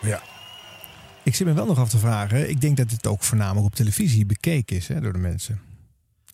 Ja. 0.00 0.20
Ik 1.22 1.34
zit 1.34 1.46
me 1.46 1.52
wel 1.52 1.66
nog 1.66 1.78
af 1.78 1.88
te 1.88 1.98
vragen. 1.98 2.50
Ik 2.50 2.60
denk 2.60 2.76
dat 2.76 2.90
het 2.90 3.06
ook 3.06 3.22
voornamelijk 3.22 3.66
op 3.66 3.74
televisie 3.74 4.26
bekeken 4.26 4.76
is 4.76 4.88
hè, 4.88 5.00
door 5.00 5.12
de 5.12 5.18
mensen. 5.18 5.67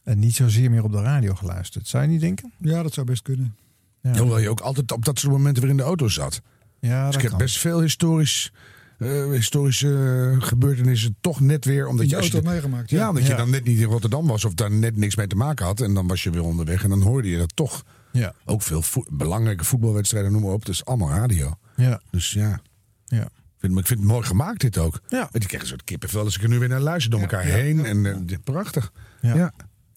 En 0.05 0.19
niet 0.19 0.35
zozeer 0.35 0.71
meer 0.71 0.85
op 0.85 0.93
de 0.93 1.03
radio 1.03 1.35
geluisterd. 1.35 1.89
Zou 1.89 2.03
je 2.03 2.09
niet 2.09 2.21
denken? 2.21 2.53
Ja, 2.59 2.83
dat 2.83 2.95
zou 2.95 3.07
best 3.07 3.23
kunnen. 3.23 3.57
Ja. 4.01 4.17
Hoewel 4.17 4.39
je 4.39 4.49
ook 4.49 4.61
altijd 4.61 4.93
op 4.93 5.05
dat 5.05 5.19
soort 5.19 5.33
momenten 5.33 5.63
weer 5.63 5.71
in 5.71 5.77
de 5.77 5.83
auto 5.83 6.09
zat. 6.09 6.41
Ja, 6.81 7.07
dus 7.07 7.17
ik 7.17 7.23
heb 7.23 7.39
best 7.39 7.59
veel 7.59 7.81
historisch, 7.81 8.53
uh, 8.99 9.31
historische 9.31 10.37
gebeurtenissen 10.39 11.17
toch 11.21 11.41
net 11.41 11.65
weer... 11.65 11.87
Omdat 11.87 12.11
je, 12.11 12.23
je 12.23 12.43
meegemaakt. 12.43 12.91
Ja, 12.91 13.09
omdat 13.09 13.27
je 13.27 13.35
dan 13.35 13.51
net 13.51 13.65
niet 13.65 13.79
in 13.79 13.85
Rotterdam 13.85 14.27
was 14.27 14.45
of 14.45 14.55
daar 14.55 14.71
net 14.71 14.97
niks 14.97 15.17
mee 15.17 15.27
te 15.27 15.37
maken 15.37 15.67
had. 15.67 15.81
En 15.81 15.95
dan 15.95 16.07
was 16.07 16.23
je 16.23 16.31
weer 16.31 16.43
onderweg 16.43 16.83
en 16.83 16.89
dan 16.89 17.03
hoorde 17.03 17.31
je 17.31 17.39
dat 17.39 17.57
toch. 17.57 17.85
Ja. 18.13 18.35
Ook 18.45 18.63
veel 18.63 18.83
vo 18.83 19.05
belangrijke 19.11 19.65
voetbalwedstrijden, 19.65 20.33
noem 20.33 20.43
maar 20.43 20.53
op. 20.53 20.67
Dus 20.67 20.85
allemaal 20.85 21.11
radio. 21.11 21.59
Ja. 21.77 22.01
Dus 22.11 22.31
ja. 22.31 22.61
Ja. 23.05 23.25
Ik 23.25 23.71
vind, 23.71 23.79
ik 23.79 23.87
vind 23.87 24.01
het 24.01 24.09
mooi 24.09 24.27
gemaakt 24.27 24.61
dit 24.61 24.79
ook. 24.79 25.01
Ja. 25.09 25.29
Ik 25.33 25.41
krijg 25.41 25.63
een 25.63 25.69
soort 25.69 25.85
kippenvel 25.85 26.25
als 26.25 26.37
ik 26.37 26.43
er 26.43 26.49
nu 26.49 26.59
weer 26.59 26.69
naar 26.69 26.81
luister 26.81 27.11
door 27.11 27.21
elkaar 27.21 27.43
heen. 27.43 27.85
En 27.85 28.05
uh, 28.05 28.37
prachtig. 28.45 28.93
Ja. 29.21 29.53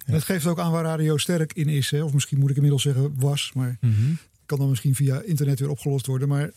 Ja. 0.07 0.13
Het 0.13 0.23
geeft 0.23 0.45
ook 0.45 0.59
aan 0.59 0.71
waar 0.71 0.83
radio 0.83 1.17
sterk 1.17 1.53
in 1.53 1.67
is. 1.69 1.91
Hè? 1.91 2.03
Of 2.03 2.13
misschien 2.13 2.39
moet 2.39 2.49
ik 2.49 2.55
inmiddels 2.55 2.83
zeggen 2.83 3.13
was. 3.15 3.51
Maar 3.55 3.77
mm 3.81 3.93
-hmm. 3.93 4.17
kan 4.45 4.57
dan 4.59 4.69
misschien 4.69 4.95
via 4.95 5.21
internet 5.21 5.59
weer 5.59 5.69
opgelost 5.69 6.05
worden. 6.05 6.27
Maar 6.27 6.49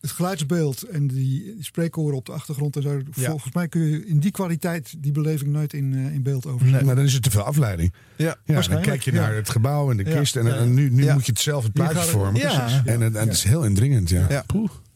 het 0.00 0.10
geluidsbeeld 0.10 0.82
en 0.82 1.06
die 1.06 1.56
spreekkoren 1.60 2.16
op 2.16 2.26
de 2.26 2.32
achtergrond 2.32 2.76
en 2.76 2.82
zo. 2.82 3.00
Ja. 3.14 3.30
Volgens 3.30 3.54
mij 3.54 3.68
kun 3.68 3.80
je 3.82 4.06
in 4.06 4.18
die 4.18 4.30
kwaliteit 4.30 4.94
die 5.02 5.12
beleving 5.12 5.50
nooit 5.52 5.72
in, 5.72 5.92
uh, 5.92 6.14
in 6.14 6.22
beeld 6.22 6.46
overzetten. 6.46 6.76
Nee, 6.76 6.84
maar 6.84 6.94
dan 6.94 7.04
is 7.04 7.12
het 7.14 7.22
te 7.22 7.30
veel 7.30 7.42
afleiding. 7.42 7.92
Ja, 8.16 8.36
ja 8.44 8.60
dan 8.60 8.80
kijk 8.82 9.02
je 9.02 9.12
naar 9.12 9.30
ja. 9.30 9.36
het 9.36 9.50
gebouw 9.50 9.90
en 9.90 9.96
de 9.96 10.02
kist. 10.02 10.36
En, 10.36 10.46
Ja. 10.46 10.54
en 10.54 10.74
nu, 10.74 10.90
nu 10.90 11.04
Ja. 11.04 11.12
moet 11.14 11.26
je 11.26 11.32
het 11.32 11.40
zelf 11.40 11.62
het 11.62 11.72
plaatje 11.72 11.98
vormen. 12.10 12.40
Ja. 12.40 12.58
Precies. 12.58 12.82
En, 12.84 13.00
het- 13.00 13.14
en 13.14 13.24
het 13.26 13.36
is 13.36 13.42
heel 13.42 13.64
indringend. 13.64 14.08
Ja. 14.08 14.44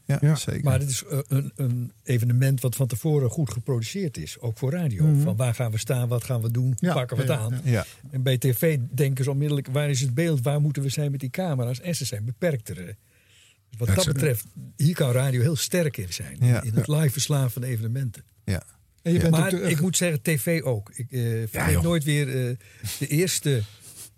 Ja. 0.06 0.34
Zeker. 0.34 0.64
Maar 0.64 0.78
het 0.78 0.88
is 0.90 1.04
eh, 1.04 1.18
een, 1.28 1.52
een 1.56 1.92
evenement 2.02 2.60
wat 2.60 2.76
van 2.76 2.86
tevoren 2.86 3.30
goed 3.30 3.50
geproduceerd 3.50 4.16
is. 4.16 4.38
Ook 4.40 4.58
voor 4.58 4.70
radio. 4.72 5.04
Mhm. 5.06 5.20
Van 5.22 5.36
waar 5.36 5.54
gaan 5.54 5.70
we 5.70 5.78
staan, 5.78 6.08
wat 6.08 6.24
gaan 6.24 6.40
we 6.42 6.50
doen, 6.50 6.74
Ja, 6.78 6.92
pakken 6.94 7.16
we 7.16 7.22
het 7.22 7.32
aan. 7.32 7.60
ja. 7.64 7.70
ja. 7.70 7.84
En 8.10 8.22
bij 8.22 8.38
tv 8.38 8.78
denken 8.94 9.24
ze 9.24 9.30
onmiddellijk, 9.30 9.66
waar 9.72 9.90
is 9.90 10.00
het 10.00 10.14
beeld? 10.14 10.42
Waar 10.42 10.60
moeten 10.60 10.82
we 10.82 10.88
zijn 10.88 11.10
met 11.10 11.20
die 11.20 11.30
camera's? 11.30 11.80
En 11.80 11.96
ze 11.96 12.04
zijn 12.04 12.24
beperkter. 12.24 12.74
Dus 12.74 12.94
wat 13.78 13.94
dat 13.96 14.06
betreft, 14.06 14.44
hier 14.76 14.94
kan 14.94 15.10
radio 15.12 15.40
heel 15.40 15.56
sterk 15.56 15.96
in 15.96 16.12
zijn. 16.12 16.36
Ja. 16.40 16.62
In 16.62 16.74
het 16.74 16.88
live 16.88 17.10
verslaan 17.10 17.50
van 17.50 17.62
evenementen. 17.62 18.24
ja. 18.44 18.62
En 19.02 19.12
je 19.12 19.18
bent 19.18 19.30
maar 19.30 19.50
de- 19.50 19.60
ik 19.60 19.80
moet 19.80 19.96
zeggen, 19.96 20.22
tv 20.22 20.62
ook. 20.62 20.90
Ik 20.94 21.12
eh 21.12 21.20
vergeet 21.50 21.82
nooit 21.82 22.04
weer 22.04 22.28
eh, 22.28 22.56
de 22.98 23.06
eerste 23.06 23.62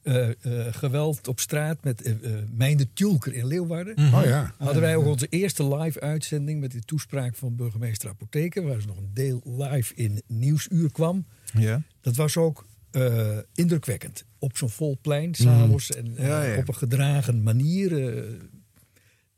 eh, 0.02 0.28
eh, 0.28 0.74
geweld 0.74 1.28
op 1.28 1.40
straat 1.40 1.84
met 1.84 2.02
eh 2.02 2.14
Mijn 2.50 2.76
de 2.76 2.92
Tulker 2.92 3.34
in 3.34 3.46
Leeuwarden. 3.46 3.96
Oh 3.98 4.22
ja. 4.24 4.54
Hadden 4.58 4.82
wij 4.82 4.96
ook 4.96 5.06
onze 5.06 5.26
eerste 5.28 5.76
live 5.76 6.00
uitzending 6.00 6.60
met 6.60 6.72
de 6.72 6.80
toespraak 6.80 7.34
van 7.36 7.56
burgemeester 7.56 8.08
Apotheker, 8.08 8.62
waar 8.62 8.80
ze 8.80 8.86
nog 8.86 8.96
een 8.96 9.10
deel 9.14 9.42
live 9.44 9.94
in 9.94 10.22
Nieuwsuur 10.26 10.92
kwam. 10.92 11.26
ja. 11.52 11.82
Dat 12.00 12.16
was 12.16 12.36
ook 12.36 12.66
eh, 12.90 13.38
indrukwekkend. 13.54 14.24
Op 14.38 14.56
zo'n 14.56 14.70
vol 14.70 14.98
plein, 15.02 15.34
s'avonds 15.34 15.90
en 15.90 16.14
Ja, 16.16 16.42
ja. 16.42 16.56
op 16.56 16.68
een 16.68 16.74
gedragen 16.74 17.42
manier. 17.42 18.24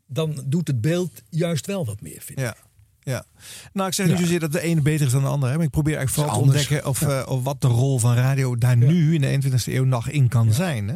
dan 0.07 0.43
doet 0.45 0.67
het 0.67 0.81
beeld 0.81 1.21
juist 1.29 1.65
wel 1.65 1.85
wat 1.85 2.01
meer, 2.01 2.21
vind 2.21 2.39
ik. 2.39 2.45
Ja. 2.45 2.55
Ja. 3.03 3.25
Nou, 3.73 3.87
ik 3.87 3.93
zeg 3.93 4.05
Ja. 4.05 4.11
niet 4.11 4.21
zozeer 4.21 4.39
dat 4.39 4.51
de 4.51 4.61
ene 4.61 4.81
beter 4.81 5.05
is 5.05 5.11
dan 5.11 5.21
de 5.21 5.27
andere. 5.27 5.51
hè, 5.51 5.57
Maar 5.57 5.65
ik 5.65 5.71
probeer 5.71 5.95
eigenlijk 5.97 6.27
vooral 6.27 6.43
te 6.43 6.49
ontdekken 6.51 6.85
of, 6.89 7.01
eh, 7.01 7.31
of 7.31 7.43
wat 7.43 7.61
de 7.61 7.67
rol 7.67 7.99
van 7.99 8.15
radio 8.15 8.55
daar 8.55 8.77
nu 8.77 9.13
in 9.13 9.21
de 9.21 9.27
21ste 9.27 9.73
eeuw 9.73 9.83
nog 9.83 10.09
in 10.09 10.27
kan 10.27 10.53
zijn. 10.53 10.87
Hè? 10.87 10.95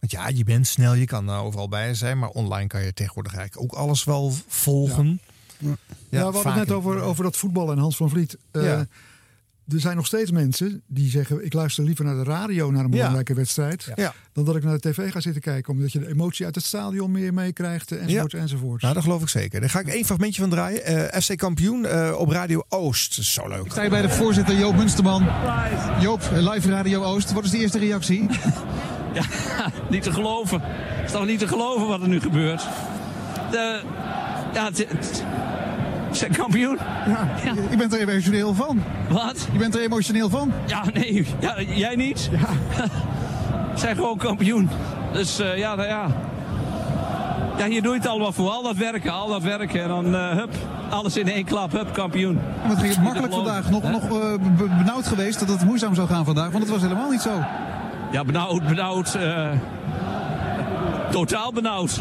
Want 0.00 0.12
ja, 0.12 0.28
je 0.28 0.44
bent 0.44 0.66
snel, 0.66 0.94
je 0.94 1.04
kan 1.04 1.28
uh, 1.28 1.44
overal 1.44 1.68
bij 1.68 1.94
zijn, 1.94 2.18
maar 2.18 2.28
online 2.28 2.66
kan 2.66 2.82
je 2.82 2.92
tegenwoordig 2.92 3.34
eigenlijk 3.34 3.72
ook 3.72 3.78
alles 3.78 4.04
wel 4.04 4.32
volgen. 4.48 5.20
Ja, 5.58 5.68
ja, 6.08 6.18
we 6.18 6.18
hadden 6.18 6.44
het 6.52 6.54
net 6.54 6.72
over, 6.72 7.00
over 7.00 7.24
dat 7.24 7.36
voetbal 7.36 7.70
en 7.72 7.78
Hans 7.78 7.96
van 7.96 8.08
Vliet. 8.10 8.36
Uh, 8.52 8.64
ja 8.64 8.86
er 9.68 9.80
zijn 9.80 9.96
nog 9.96 10.06
steeds 10.06 10.30
mensen 10.30 10.82
die 10.86 11.10
zeggen: 11.10 11.44
ik 11.44 11.52
luister 11.52 11.84
liever 11.84 12.04
naar 12.04 12.14
de 12.14 12.24
radio 12.24 12.70
naar 12.70 12.84
een 12.84 12.90
belangrijke 12.90 13.32
ja. 13.32 13.38
wedstrijd. 13.38 13.92
Ja. 13.94 14.14
dan 14.32 14.44
dat 14.44 14.56
ik 14.56 14.64
naar 14.64 14.78
de 14.78 14.90
tv 14.90 15.12
ga 15.12 15.20
zitten 15.20 15.42
kijken. 15.42 15.72
Omdat 15.72 15.92
je 15.92 15.98
de 15.98 16.08
emotie 16.08 16.44
uit 16.44 16.54
het 16.54 16.64
stadion 16.64 17.10
meer 17.10 17.34
meekrijgt. 17.34 17.92
Enzovoort, 17.92 18.32
ja. 18.32 18.38
enzovoort. 18.38 18.82
Nou, 18.82 18.94
dat 18.94 19.02
geloof 19.02 19.22
ik 19.22 19.28
zeker. 19.28 19.60
Daar 19.60 19.70
ga 19.70 19.80
ik 19.80 19.88
één 19.88 20.04
fragmentje 20.04 20.40
van 20.40 20.50
draaien. 20.50 20.92
Uh, 20.92 21.20
FC 21.20 21.36
Kampioen 21.36 21.84
uh, 21.84 22.14
op 22.18 22.30
Radio 22.30 22.64
Oost. 22.68 23.14
Zo 23.14 23.48
leuk. 23.48 23.64
Ik 23.64 23.70
sta 23.70 23.80
hier 23.80 23.90
bij 23.90 24.02
de 24.02 24.10
voorzitter 24.10 24.58
Joop 24.58 24.76
Munsterman. 24.76 25.28
Joop, 26.00 26.30
live 26.32 26.70
Radio 26.70 27.02
Oost. 27.02 27.32
Wat 27.32 27.44
is 27.44 27.50
de 27.50 27.58
eerste 27.58 27.78
reactie? 27.78 28.26
ja, 29.14 29.24
niet 29.90 30.02
te 30.02 30.12
geloven. 30.12 30.60
Het 30.62 31.06
is 31.06 31.12
toch 31.12 31.26
niet 31.26 31.38
te 31.38 31.48
geloven 31.48 31.86
wat 31.86 32.00
er 32.00 32.08
nu 32.08 32.20
gebeurt. 32.20 32.66
De, 33.50 33.82
ja, 34.54 34.70
zijn 36.10 36.32
kampioen. 36.32 36.78
Ja, 37.06 37.28
ja. 37.44 37.52
Je 37.70 37.76
bent 37.76 37.94
er 37.94 38.08
emotioneel 38.08 38.54
van. 38.54 38.82
Wat? 39.08 39.48
Je 39.52 39.58
bent 39.58 39.74
er 39.74 39.80
emotioneel 39.80 40.28
van. 40.28 40.52
Ja, 40.66 40.84
nee. 40.92 41.26
Ja, 41.40 41.62
jij 41.62 41.96
niet? 41.96 42.30
Ja. 42.32 42.48
zijn 43.78 43.96
gewoon 43.96 44.18
kampioen. 44.18 44.68
Dus 45.12 45.40
uh, 45.40 45.58
ja, 45.58 45.74
nou 45.74 45.88
ja. 45.88 46.06
Ja, 47.58 47.66
hier 47.66 47.82
doe 47.82 47.92
je 47.92 47.98
het 47.98 48.08
allemaal 48.08 48.32
voor. 48.32 48.50
Al 48.50 48.62
dat 48.62 48.76
werken, 48.76 49.12
al 49.12 49.28
dat 49.28 49.42
werken. 49.42 49.82
En 49.82 49.88
dan, 49.88 50.14
uh, 50.14 50.30
hup, 50.30 50.54
alles 50.90 51.16
in 51.16 51.28
één 51.28 51.44
klap. 51.44 51.72
Hup, 51.72 51.92
kampioen. 51.92 52.38
Wat 52.68 52.78
ging 52.78 52.94
het 52.94 53.02
makkelijk 53.02 53.32
vandaag. 53.32 53.70
Nog, 53.70 53.82
nog 53.82 54.02
uh, 54.02 54.34
benauwd 54.56 55.06
geweest 55.06 55.38
dat 55.38 55.48
het 55.48 55.64
moeizaam 55.64 55.94
zou 55.94 56.08
gaan 56.08 56.24
vandaag. 56.24 56.50
Want 56.50 56.62
het 56.62 56.72
was 56.72 56.82
helemaal 56.82 57.10
niet 57.10 57.20
zo. 57.20 57.44
Ja, 58.12 58.24
benauwd, 58.24 58.66
benauwd. 58.66 59.18
totaal 61.10 61.52
benauwd. 61.52 62.00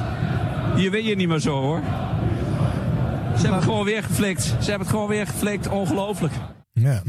Hier 0.76 0.91
weet 0.91 1.06
je 1.06 1.15
niet 1.15 1.27
meer 1.27 1.40
zo 1.40 1.61
hoor. 1.61 1.82
Ze 3.36 3.41
hebben 3.41 3.60
het 3.60 3.64
gewoon 3.64 3.86
weer 3.86 4.03
geflikt. 4.03 4.44
Ze 4.44 4.53
hebben 4.53 4.80
het 4.80 4.90
gewoon 4.90 5.07
weer 5.07 5.28
geflikt. 5.28 5.68
Ongelooflijk. 5.68 6.34
Ja. 6.74 7.02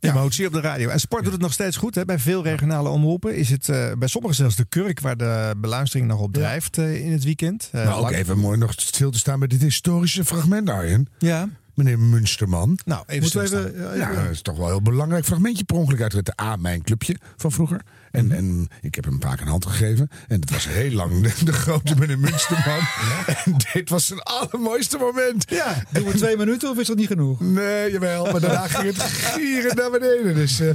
Emotie 0.00 0.46
op 0.46 0.52
de 0.52 0.60
radio. 0.60 0.88
En 0.88 1.00
sport 1.00 1.22
doet 1.22 1.32
het 1.32 1.42
nog 1.42 1.52
steeds 1.52 1.76
goed. 1.76 1.94
Hè? 1.94 2.04
Bij 2.04 2.18
veel 2.18 2.42
regionale 2.42 2.88
omroepen 2.88 3.36
is 3.36 3.50
het 3.50 3.68
uh, 3.68 3.92
bij 3.98 4.08
sommigen 4.08 4.36
zelfs 4.36 4.56
de 4.56 4.64
kurk 4.68 5.00
waar 5.00 5.16
de 5.16 5.54
beluistering 5.56 6.08
nog 6.08 6.20
op 6.20 6.32
drijft 6.32 6.78
uh, 6.78 7.04
in 7.04 7.12
het 7.12 7.24
weekend. 7.24 7.70
Uh, 7.74 7.84
maar 7.84 7.98
ook 7.98 8.10
even 8.10 8.38
mooi 8.38 8.58
nog 8.58 8.72
stil 8.76 9.10
te 9.10 9.18
staan 9.18 9.38
bij 9.38 9.48
dit 9.48 9.62
historische 9.62 10.24
fragment, 10.24 10.68
Arjen. 10.68 11.08
Ja. 11.18 11.48
Meneer 11.76 11.98
Munsterman. 11.98 12.78
Nou, 12.84 13.04
even, 13.06 13.42
even 13.42 13.96
ja, 13.96 14.12
dat 14.12 14.30
is 14.30 14.42
toch 14.42 14.56
wel 14.56 14.66
een 14.66 14.72
heel 14.72 14.82
belangrijk 14.82 15.24
fragmentje 15.24 15.64
per 15.64 15.76
ongeluk 15.76 16.00
uit 16.00 16.12
het 16.12 16.40
A, 16.40 16.56
mijn 16.56 16.82
clubje 16.82 17.16
van 17.36 17.52
vroeger. 17.52 17.80
En, 18.10 18.32
en 18.32 18.68
ik 18.80 18.94
heb 18.94 19.04
hem 19.04 19.12
een 19.12 19.18
paar 19.18 19.36
keer 19.36 19.44
een 19.44 19.50
hand 19.50 19.66
gegeven. 19.66 20.10
En 20.28 20.40
het 20.40 20.50
was 20.50 20.68
heel 20.68 20.90
lang 20.90 21.22
de, 21.22 21.44
de 21.44 21.52
grote 21.52 21.94
meneer 21.98 22.18
Munsterman. 22.18 22.80
En 23.44 23.54
dit 23.72 23.88
was 23.88 24.06
zijn 24.06 24.20
allermooiste 24.20 24.98
moment. 24.98 25.50
Ja, 25.50 25.82
doen 25.92 26.04
we 26.04 26.18
twee 26.18 26.36
minuten 26.36 26.70
of 26.70 26.78
is 26.78 26.86
dat 26.86 26.96
niet 26.96 27.06
genoeg? 27.06 27.40
Nee, 27.40 27.92
jawel. 27.92 28.24
Maar 28.24 28.40
daarna 28.40 28.68
ging 28.68 28.96
het 28.96 29.02
gieren 29.02 29.76
naar 29.76 29.90
beneden. 29.90 30.34
Dus 30.34 30.60
uh, 30.60 30.70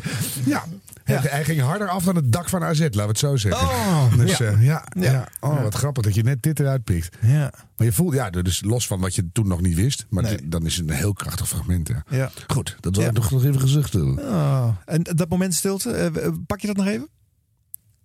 ja, 0.46 0.66
ja. 1.06 1.22
Hij 1.22 1.44
ging 1.44 1.62
harder 1.62 1.88
af 1.88 2.04
dan 2.04 2.16
het 2.16 2.32
dak 2.32 2.50
van 2.50 2.64
AZ, 2.64 2.80
laten 2.80 3.02
we 3.02 3.08
het 3.08 3.18
zo 3.18 3.36
zeggen. 3.36 3.68
Oh, 3.68 4.14
dus, 4.18 4.38
ja. 4.38 4.52
Uh, 4.52 4.66
ja, 4.66 4.86
ja. 4.94 5.28
Oh, 5.40 5.62
wat 5.62 5.76
grappig 5.76 6.04
dat 6.04 6.16
je 6.16 6.24
net 6.24 6.44
dit 6.44 6.60
eruit 6.60 6.84
pikt. 6.84 7.18
Ja. 7.22 7.54
Maar 7.78 7.88
je 7.88 7.94
voelt, 7.94 8.14
ja, 8.14 8.30
dus 8.30 8.62
los 8.64 8.88
van 8.88 9.00
wat 9.00 9.16
je 9.16 9.32
toen 9.32 9.48
nog 9.48 9.62
niet 9.62 9.76
wist. 9.76 10.06
Maar 10.10 10.24
nee. 10.24 10.38
dit, 10.38 10.52
dan 10.52 10.66
is 10.66 10.78
het 10.78 10.90
een 10.90 10.96
heel 10.96 11.14
krachtig 11.14 11.48
fragment. 11.48 11.88
Ja. 11.88 12.04
ja. 12.10 12.32
Goed, 12.48 12.78
dat 12.80 12.96
wil 12.96 13.06
ik 13.06 13.14
nog, 13.14 13.32
nog 13.32 13.44
even 13.44 13.60
gezegd 13.60 13.94
hebben. 13.94 14.20
Oh. 14.20 14.68
En 14.86 15.04
dat 15.04 15.30
moment 15.30 15.54
stilte, 15.54 16.12
uh, 16.16 16.28
pak 16.48 16.60
je 16.60 16.68
dat 16.68 16.76
nog 16.76 16.88
even? 16.88 17.10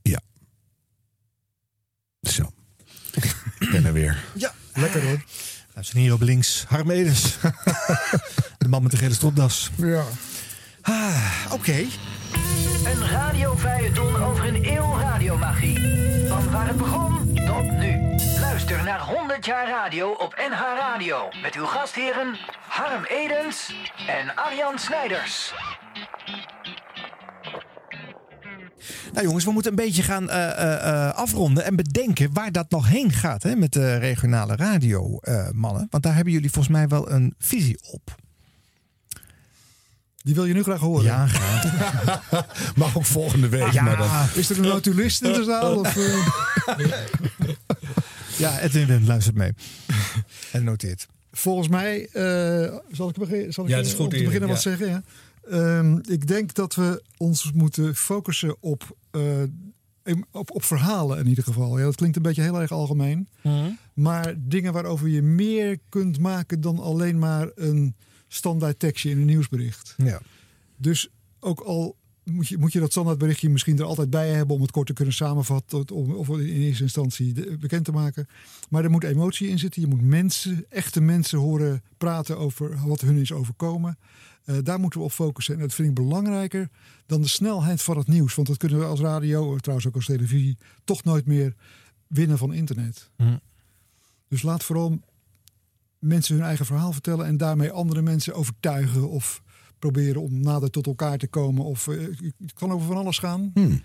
Ja. 0.02 0.20
Zo. 2.20 2.51
Ik 3.59 3.70
ben 3.70 3.85
er 3.85 3.93
weer. 3.93 4.24
Ja, 4.35 4.52
lekker 4.74 5.02
hoor. 5.02 5.24
Nou, 5.74 5.89
zijn 5.89 6.02
hier 6.02 6.12
op 6.12 6.20
links 6.20 6.64
Harm 6.68 6.90
Edens. 6.90 7.36
de 8.59 8.68
man 8.68 8.82
met 8.82 8.90
de 8.90 8.97
gele 8.97 9.14
stropdas. 9.14 9.70
Ja. 9.77 10.05
Ah, 10.81 11.44
Oké. 11.44 11.55
Okay. 11.55 11.89
Een 12.85 13.09
radiofeuilleton 13.09 14.23
over 14.23 14.45
een 14.49 14.65
eeuw 14.65 14.97
radiomagie. 14.99 15.79
Van 16.29 16.51
waar 16.51 16.67
het 16.67 16.77
begon 16.77 17.35
tot 17.35 17.79
nu. 17.79 18.17
Luister 18.41 18.85
naar 18.85 19.01
100 19.01 19.45
jaar 19.45 19.69
radio 19.69 20.11
op 20.11 20.35
NH 20.51 20.61
Radio. 20.61 21.29
Met 21.43 21.55
uw 21.55 21.65
gastheren 21.65 22.37
Harm 22.69 23.05
Edens 23.05 23.75
en 24.07 24.35
Arjan 24.35 24.79
Snijders. 24.79 25.55
Nou 29.13 29.27
jongens, 29.27 29.45
we 29.45 29.51
moeten 29.53 29.71
een 29.71 29.77
beetje 29.77 30.03
gaan 30.03 30.25
uh, 30.25 30.31
uh, 30.31 31.13
afronden 31.13 31.65
en 31.65 31.77
bedenken 31.77 32.33
waar 32.33 32.53
dat 32.53 32.71
nog 32.71 32.89
heen 32.89 33.13
gaat 33.13 33.43
hè, 33.43 33.57
met 33.57 33.73
de 33.73 33.97
regionale 33.97 34.57
radio, 34.57 35.21
mannen. 35.53 35.87
Want 35.91 36.03
daar 36.03 36.15
hebben 36.15 36.33
jullie 36.33 36.51
volgens 36.51 36.75
mij 36.75 36.89
wel 36.89 37.11
een 37.11 37.35
visie 37.39 37.79
op. 37.93 38.26
Die 40.27 40.35
wil 40.35 40.44
je 40.44 40.55
nu 40.55 40.62
graag 40.62 40.81
horen. 40.81 41.05
Ja, 41.05 41.27
graag. 41.27 42.23
Mag 42.77 42.97
ook 42.97 43.05
volgende 43.05 43.48
week. 43.48 43.73
Ja. 43.73 43.82
Maar 43.82 43.97
dan... 43.97 44.11
Is 44.35 44.51
er 44.51 44.57
een 44.57 44.62
notulist 44.62 45.23
in 45.23 45.32
de 45.32 45.44
zaal? 45.44 45.78
Of, 45.78 45.94
ja, 48.44 48.61
Edwin 48.61 49.07
luistert 49.07 49.36
mee. 49.36 49.53
En 50.53 50.65
noteert. 50.65 51.07
Volgens 51.32 51.69
mij, 51.69 52.09
zal 52.90 53.09
ik, 53.09 53.19
begin, 53.19 53.53
zal 53.53 53.65
ik 53.65 53.70
ja, 53.70 53.82
goed, 53.82 53.98
om 53.98 54.09
te 54.09 54.16
beginnen 54.16 54.48
ja. 54.48 54.55
wat 54.55 54.62
zeggen? 54.62 54.89
Ja? 54.89 55.03
Um, 55.78 56.01
ik 56.09 56.27
denk 56.27 56.55
dat 56.55 56.74
we 56.74 57.03
ons 57.16 57.53
moeten 57.53 57.94
focussen 57.94 58.57
op, 58.61 58.97
uh, 59.12 59.43
op, 60.31 60.51
op, 60.51 60.65
verhalen 60.65 61.19
in 61.19 61.27
ieder 61.27 61.44
geval. 61.44 61.78
Ja, 61.78 61.85
dat 61.85 61.97
klinkt 61.97 62.16
een 62.16 62.23
beetje 62.23 62.43
heel 62.43 62.61
erg 62.61 62.70
algemeen. 62.70 63.28
Mm. 63.43 63.78
Maar 63.94 64.35
dingen 64.39 64.73
waarover 64.73 65.09
je 65.09 65.23
meer 65.23 65.78
kunt 65.89 66.19
maken 66.19 66.61
dan 66.61 66.78
alleen 66.78 67.19
maar 67.19 67.48
een 67.55 67.94
standaard 68.37 68.79
tekstje 68.79 69.11
in 69.11 69.19
een 69.19 69.27
nieuwsbericht. 69.27 69.95
Ja. 69.97 70.21
Dus 70.77 71.09
ook 71.41 71.61
al 71.61 71.97
moet 72.33 72.49
je, 72.49 72.59
moet 72.59 72.73
je 72.73 72.81
dat 72.81 72.91
standaardberichtje 72.91 73.51
misschien 73.51 73.79
er 73.79 73.85
altijd 73.85 74.11
bij 74.11 74.31
hebben 74.31 74.57
om 74.57 74.63
het 74.63 74.71
kort 74.71 74.87
te 74.87 74.93
kunnen 74.93 75.15
samenvatten 75.15 75.91
of 75.91 76.29
in 76.29 76.63
eerste 76.63 76.83
instantie 76.83 77.57
bekend 77.57 77.85
te 77.85 77.93
maken. 77.93 78.29
Maar 78.71 78.85
er 78.85 78.91
moet 78.91 79.05
emotie 79.05 79.49
in 79.49 79.59
zitten. 79.59 79.83
Je 79.83 79.89
moet 79.89 80.03
mensen, 80.03 80.65
echte 80.69 81.01
mensen 81.01 81.39
horen 81.39 81.83
praten 81.99 82.39
over 82.39 82.87
wat 82.87 83.01
hun 83.01 83.17
is 83.17 83.33
overkomen. 83.33 83.99
Uh, 84.45 84.57
daar 84.63 84.81
moeten 84.81 85.01
we 85.01 85.07
op 85.07 85.13
focussen. 85.13 85.55
En 85.55 85.61
dat 85.61 85.75
vind 85.75 85.89
ik 85.89 85.95
belangrijker 85.95 86.69
dan 87.07 87.21
de 87.21 87.29
snelheid 87.29 87.83
van 87.83 87.97
het 87.97 88.07
nieuws. 88.07 88.35
Want 88.35 88.49
dat 88.49 88.57
kunnen 88.57 88.79
we 88.79 88.85
als 88.85 89.01
radio, 89.01 89.57
trouwens 89.57 89.89
ook 89.89 89.95
als 89.95 90.07
televisie, 90.07 90.59
toch 90.85 91.05
nooit 91.05 91.27
meer 91.27 91.55
winnen 92.07 92.39
van 92.39 92.53
internet. 92.53 93.11
Mm. 93.17 93.41
Dus 94.29 94.43
laat 94.43 94.65
vooral 94.65 95.01
mensen 95.98 96.35
hun 96.35 96.44
eigen 96.44 96.66
verhaal 96.66 96.93
vertellen 96.93 97.27
en 97.27 97.36
daarmee 97.36 97.70
andere 97.70 98.02
mensen 98.02 98.35
overtuigen 98.35 99.10
of 99.10 99.43
proberen 99.78 100.23
om 100.23 100.40
nader 100.40 100.70
tot 100.70 100.86
elkaar 100.86 101.18
te 101.18 101.27
komen. 101.27 101.64
Of 101.64 101.86
uh, 101.86 102.06
het 102.39 102.52
kan 102.55 102.73
over 102.73 102.86
van 102.86 102.97
alles 102.97 103.18
gaan. 103.18 103.51
Mm. 103.55 103.82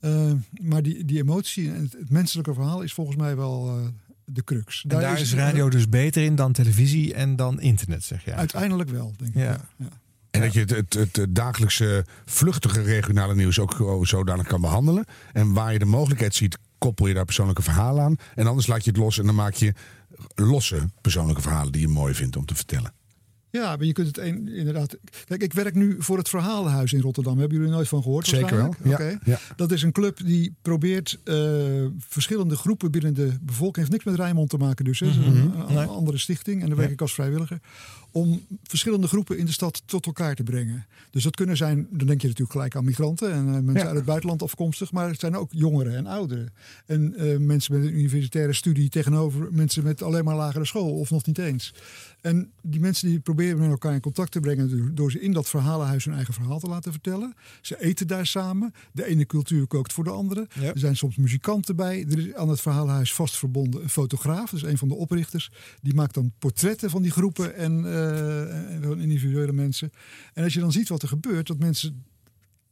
Uh, 0.00 0.32
maar 0.60 0.82
die, 0.82 1.04
die 1.04 1.18
emotie 1.18 1.72
en 1.72 1.82
het, 1.82 1.92
het, 1.92 2.10
menselijke 2.10 2.54
verhaal 2.54 2.82
is 2.82 2.92
volgens 2.92 3.16
mij 3.16 3.36
wel 3.36 3.80
de 4.24 4.44
crux. 4.44 4.82
En 4.82 4.88
daar, 4.88 5.00
daar 5.00 5.20
is 5.20 5.34
radio 5.34 5.68
dus 5.68 5.88
beter 5.88 6.22
in 6.22 6.34
dan 6.34 6.52
televisie 6.52 7.14
en 7.14 7.36
dan 7.36 7.60
internet, 7.60 8.04
zeg 8.04 8.24
je. 8.24 8.32
Uiteindelijk 8.32 8.90
wel, 8.90 9.12
denk 9.16 9.34
ik. 9.34 9.42
Ja. 9.42 9.60
ja. 9.76 9.88
En 10.36 10.42
dat 10.42 10.52
je 10.52 10.60
het, 10.60 10.94
het, 10.94 11.16
het, 11.16 11.34
dagelijkse 11.34 12.04
vluchtige 12.24 12.82
regionale 12.82 13.34
nieuws 13.34 13.58
ook 13.58 14.00
zodanig 14.02 14.46
kan 14.46 14.60
behandelen. 14.60 15.04
En 15.32 15.52
waar 15.52 15.72
je 15.72 15.78
de 15.78 15.84
mogelijkheid 15.84 16.34
ziet, 16.34 16.58
koppel 16.78 17.06
je 17.06 17.14
daar 17.14 17.24
persoonlijke 17.24 17.62
verhalen 17.62 18.04
aan. 18.04 18.16
En 18.34 18.46
anders 18.46 18.66
laat 18.66 18.84
je 18.84 18.90
het 18.90 18.98
los 18.98 19.18
en 19.18 19.26
dan 19.26 19.34
maak 19.34 19.54
je 19.54 19.74
losse 20.34 20.88
persoonlijke 21.00 21.42
verhalen 21.42 21.72
die 21.72 21.80
je 21.80 21.88
mooi 21.88 22.14
vindt 22.14 22.36
om 22.36 22.44
te 22.44 22.54
vertellen. 22.54 22.92
Ja, 23.56 23.76
maar 23.76 23.86
je 23.86 23.92
kunt 23.92 24.06
het 24.06 24.18
een, 24.18 24.48
inderdaad. 24.48 24.96
Kijk, 25.24 25.42
ik 25.42 25.52
werk 25.52 25.74
nu 25.74 25.96
voor 25.98 26.18
het 26.18 26.28
Verhalenhuis 26.28 26.92
in 26.92 27.00
Rotterdam. 27.00 27.38
Hebben 27.38 27.56
jullie 27.58 27.72
nooit 27.72 27.88
van 27.88 28.02
gehoord? 28.02 28.26
Zeker 28.26 28.56
wel. 28.56 28.74
Ja, 28.84 28.92
okay. 28.92 29.18
ja. 29.24 29.38
Dat 29.56 29.72
is 29.72 29.82
een 29.82 29.92
club 29.92 30.18
die 30.24 30.54
probeert 30.62 31.18
uh, 31.24 31.86
verschillende 31.98 32.56
groepen 32.56 32.90
binnen 32.90 33.14
de 33.14 33.32
bevolking. 33.42 33.76
Heeft 33.76 33.90
niks 33.90 34.04
met 34.04 34.14
Rijnmond 34.14 34.50
te 34.50 34.56
maken, 34.56 34.84
dus. 34.84 35.00
Mm 35.00 35.10
-hmm. 35.10 35.52
een, 35.68 35.88
andere 35.88 36.18
stichting. 36.18 36.62
En 36.62 36.68
daar 36.68 36.76
werk 36.76 36.90
ik 36.90 37.00
als 37.00 37.14
vrijwilliger. 37.14 37.60
Om 38.16 38.46
verschillende 38.62 39.08
groepen 39.08 39.38
in 39.38 39.46
de 39.46 39.52
stad 39.52 39.82
tot 39.86 40.06
elkaar 40.06 40.34
te 40.34 40.42
brengen. 40.42 40.86
Dus 41.10 41.22
dat 41.22 41.36
kunnen 41.36 41.56
zijn, 41.56 41.86
dan 41.90 42.06
denk 42.06 42.20
je 42.20 42.26
natuurlijk 42.26 42.52
gelijk 42.52 42.76
aan 42.76 42.84
migranten 42.84 43.32
en 43.32 43.46
uh, 43.46 43.52
mensen 43.52 43.74
ja. 43.74 43.86
uit 43.86 43.96
het 43.96 44.04
buitenland 44.04 44.42
afkomstig. 44.42 44.92
Maar 44.92 45.08
het 45.08 45.20
zijn 45.20 45.36
ook 45.36 45.50
jongeren 45.52 45.96
en 45.96 46.06
ouderen. 46.06 46.52
En 46.86 47.14
uh, 47.16 47.38
mensen 47.38 47.74
met 47.74 47.86
een 47.86 47.98
universitaire 47.98 48.52
studie 48.52 48.88
tegenover 48.88 49.48
mensen 49.52 49.84
met 49.84 50.02
alleen 50.02 50.24
maar 50.24 50.36
lagere 50.36 50.64
school. 50.64 50.98
Of 50.98 51.10
nog 51.10 51.26
niet 51.26 51.38
eens. 51.38 51.74
En 52.20 52.50
die 52.62 52.80
mensen 52.80 53.08
die 53.08 53.20
proberen 53.20 53.58
met 53.58 53.70
elkaar 53.70 53.94
in 53.94 54.00
contact 54.00 54.32
te 54.32 54.40
brengen 54.40 54.94
door 54.94 55.10
ze 55.10 55.20
in 55.20 55.32
dat 55.32 55.48
verhalenhuis 55.48 56.04
hun 56.04 56.14
eigen 56.14 56.34
verhaal 56.34 56.58
te 56.58 56.68
laten 56.68 56.92
vertellen. 56.92 57.34
Ze 57.60 57.80
eten 57.80 58.06
daar 58.06 58.26
samen. 58.26 58.74
De 58.92 59.04
ene 59.04 59.26
cultuur 59.26 59.66
kookt 59.66 59.92
voor 59.92 60.04
de 60.04 60.10
andere. 60.10 60.46
Ja. 60.60 60.72
Er 60.72 60.78
zijn 60.78 60.96
soms 60.96 61.16
muzikanten 61.16 61.76
bij. 61.76 62.06
Er 62.10 62.18
is 62.18 62.34
aan 62.34 62.48
het 62.48 62.60
verhalenhuis 62.60 63.14
vast 63.14 63.36
verbonden 63.36 63.82
een 63.82 63.90
fotograaf. 63.90 64.52
Is 64.52 64.62
een 64.62 64.78
van 64.78 64.88
de 64.88 64.94
oprichters. 64.94 65.50
Die 65.82 65.94
maakt 65.94 66.14
dan 66.14 66.32
portretten 66.38 66.90
van 66.90 67.02
die 67.02 67.10
groepen 67.10 67.54
en, 67.54 67.84
uh, 67.84 68.05
en 68.72 68.82
van 68.82 68.98
individuele 69.00 69.52
mensen. 69.52 69.92
En 70.34 70.44
als 70.44 70.54
je 70.54 70.60
dan 70.60 70.72
ziet 70.72 70.88
wat 70.88 71.02
er 71.02 71.08
gebeurt, 71.08 71.46
dat 71.46 71.58
mensen 71.58 72.04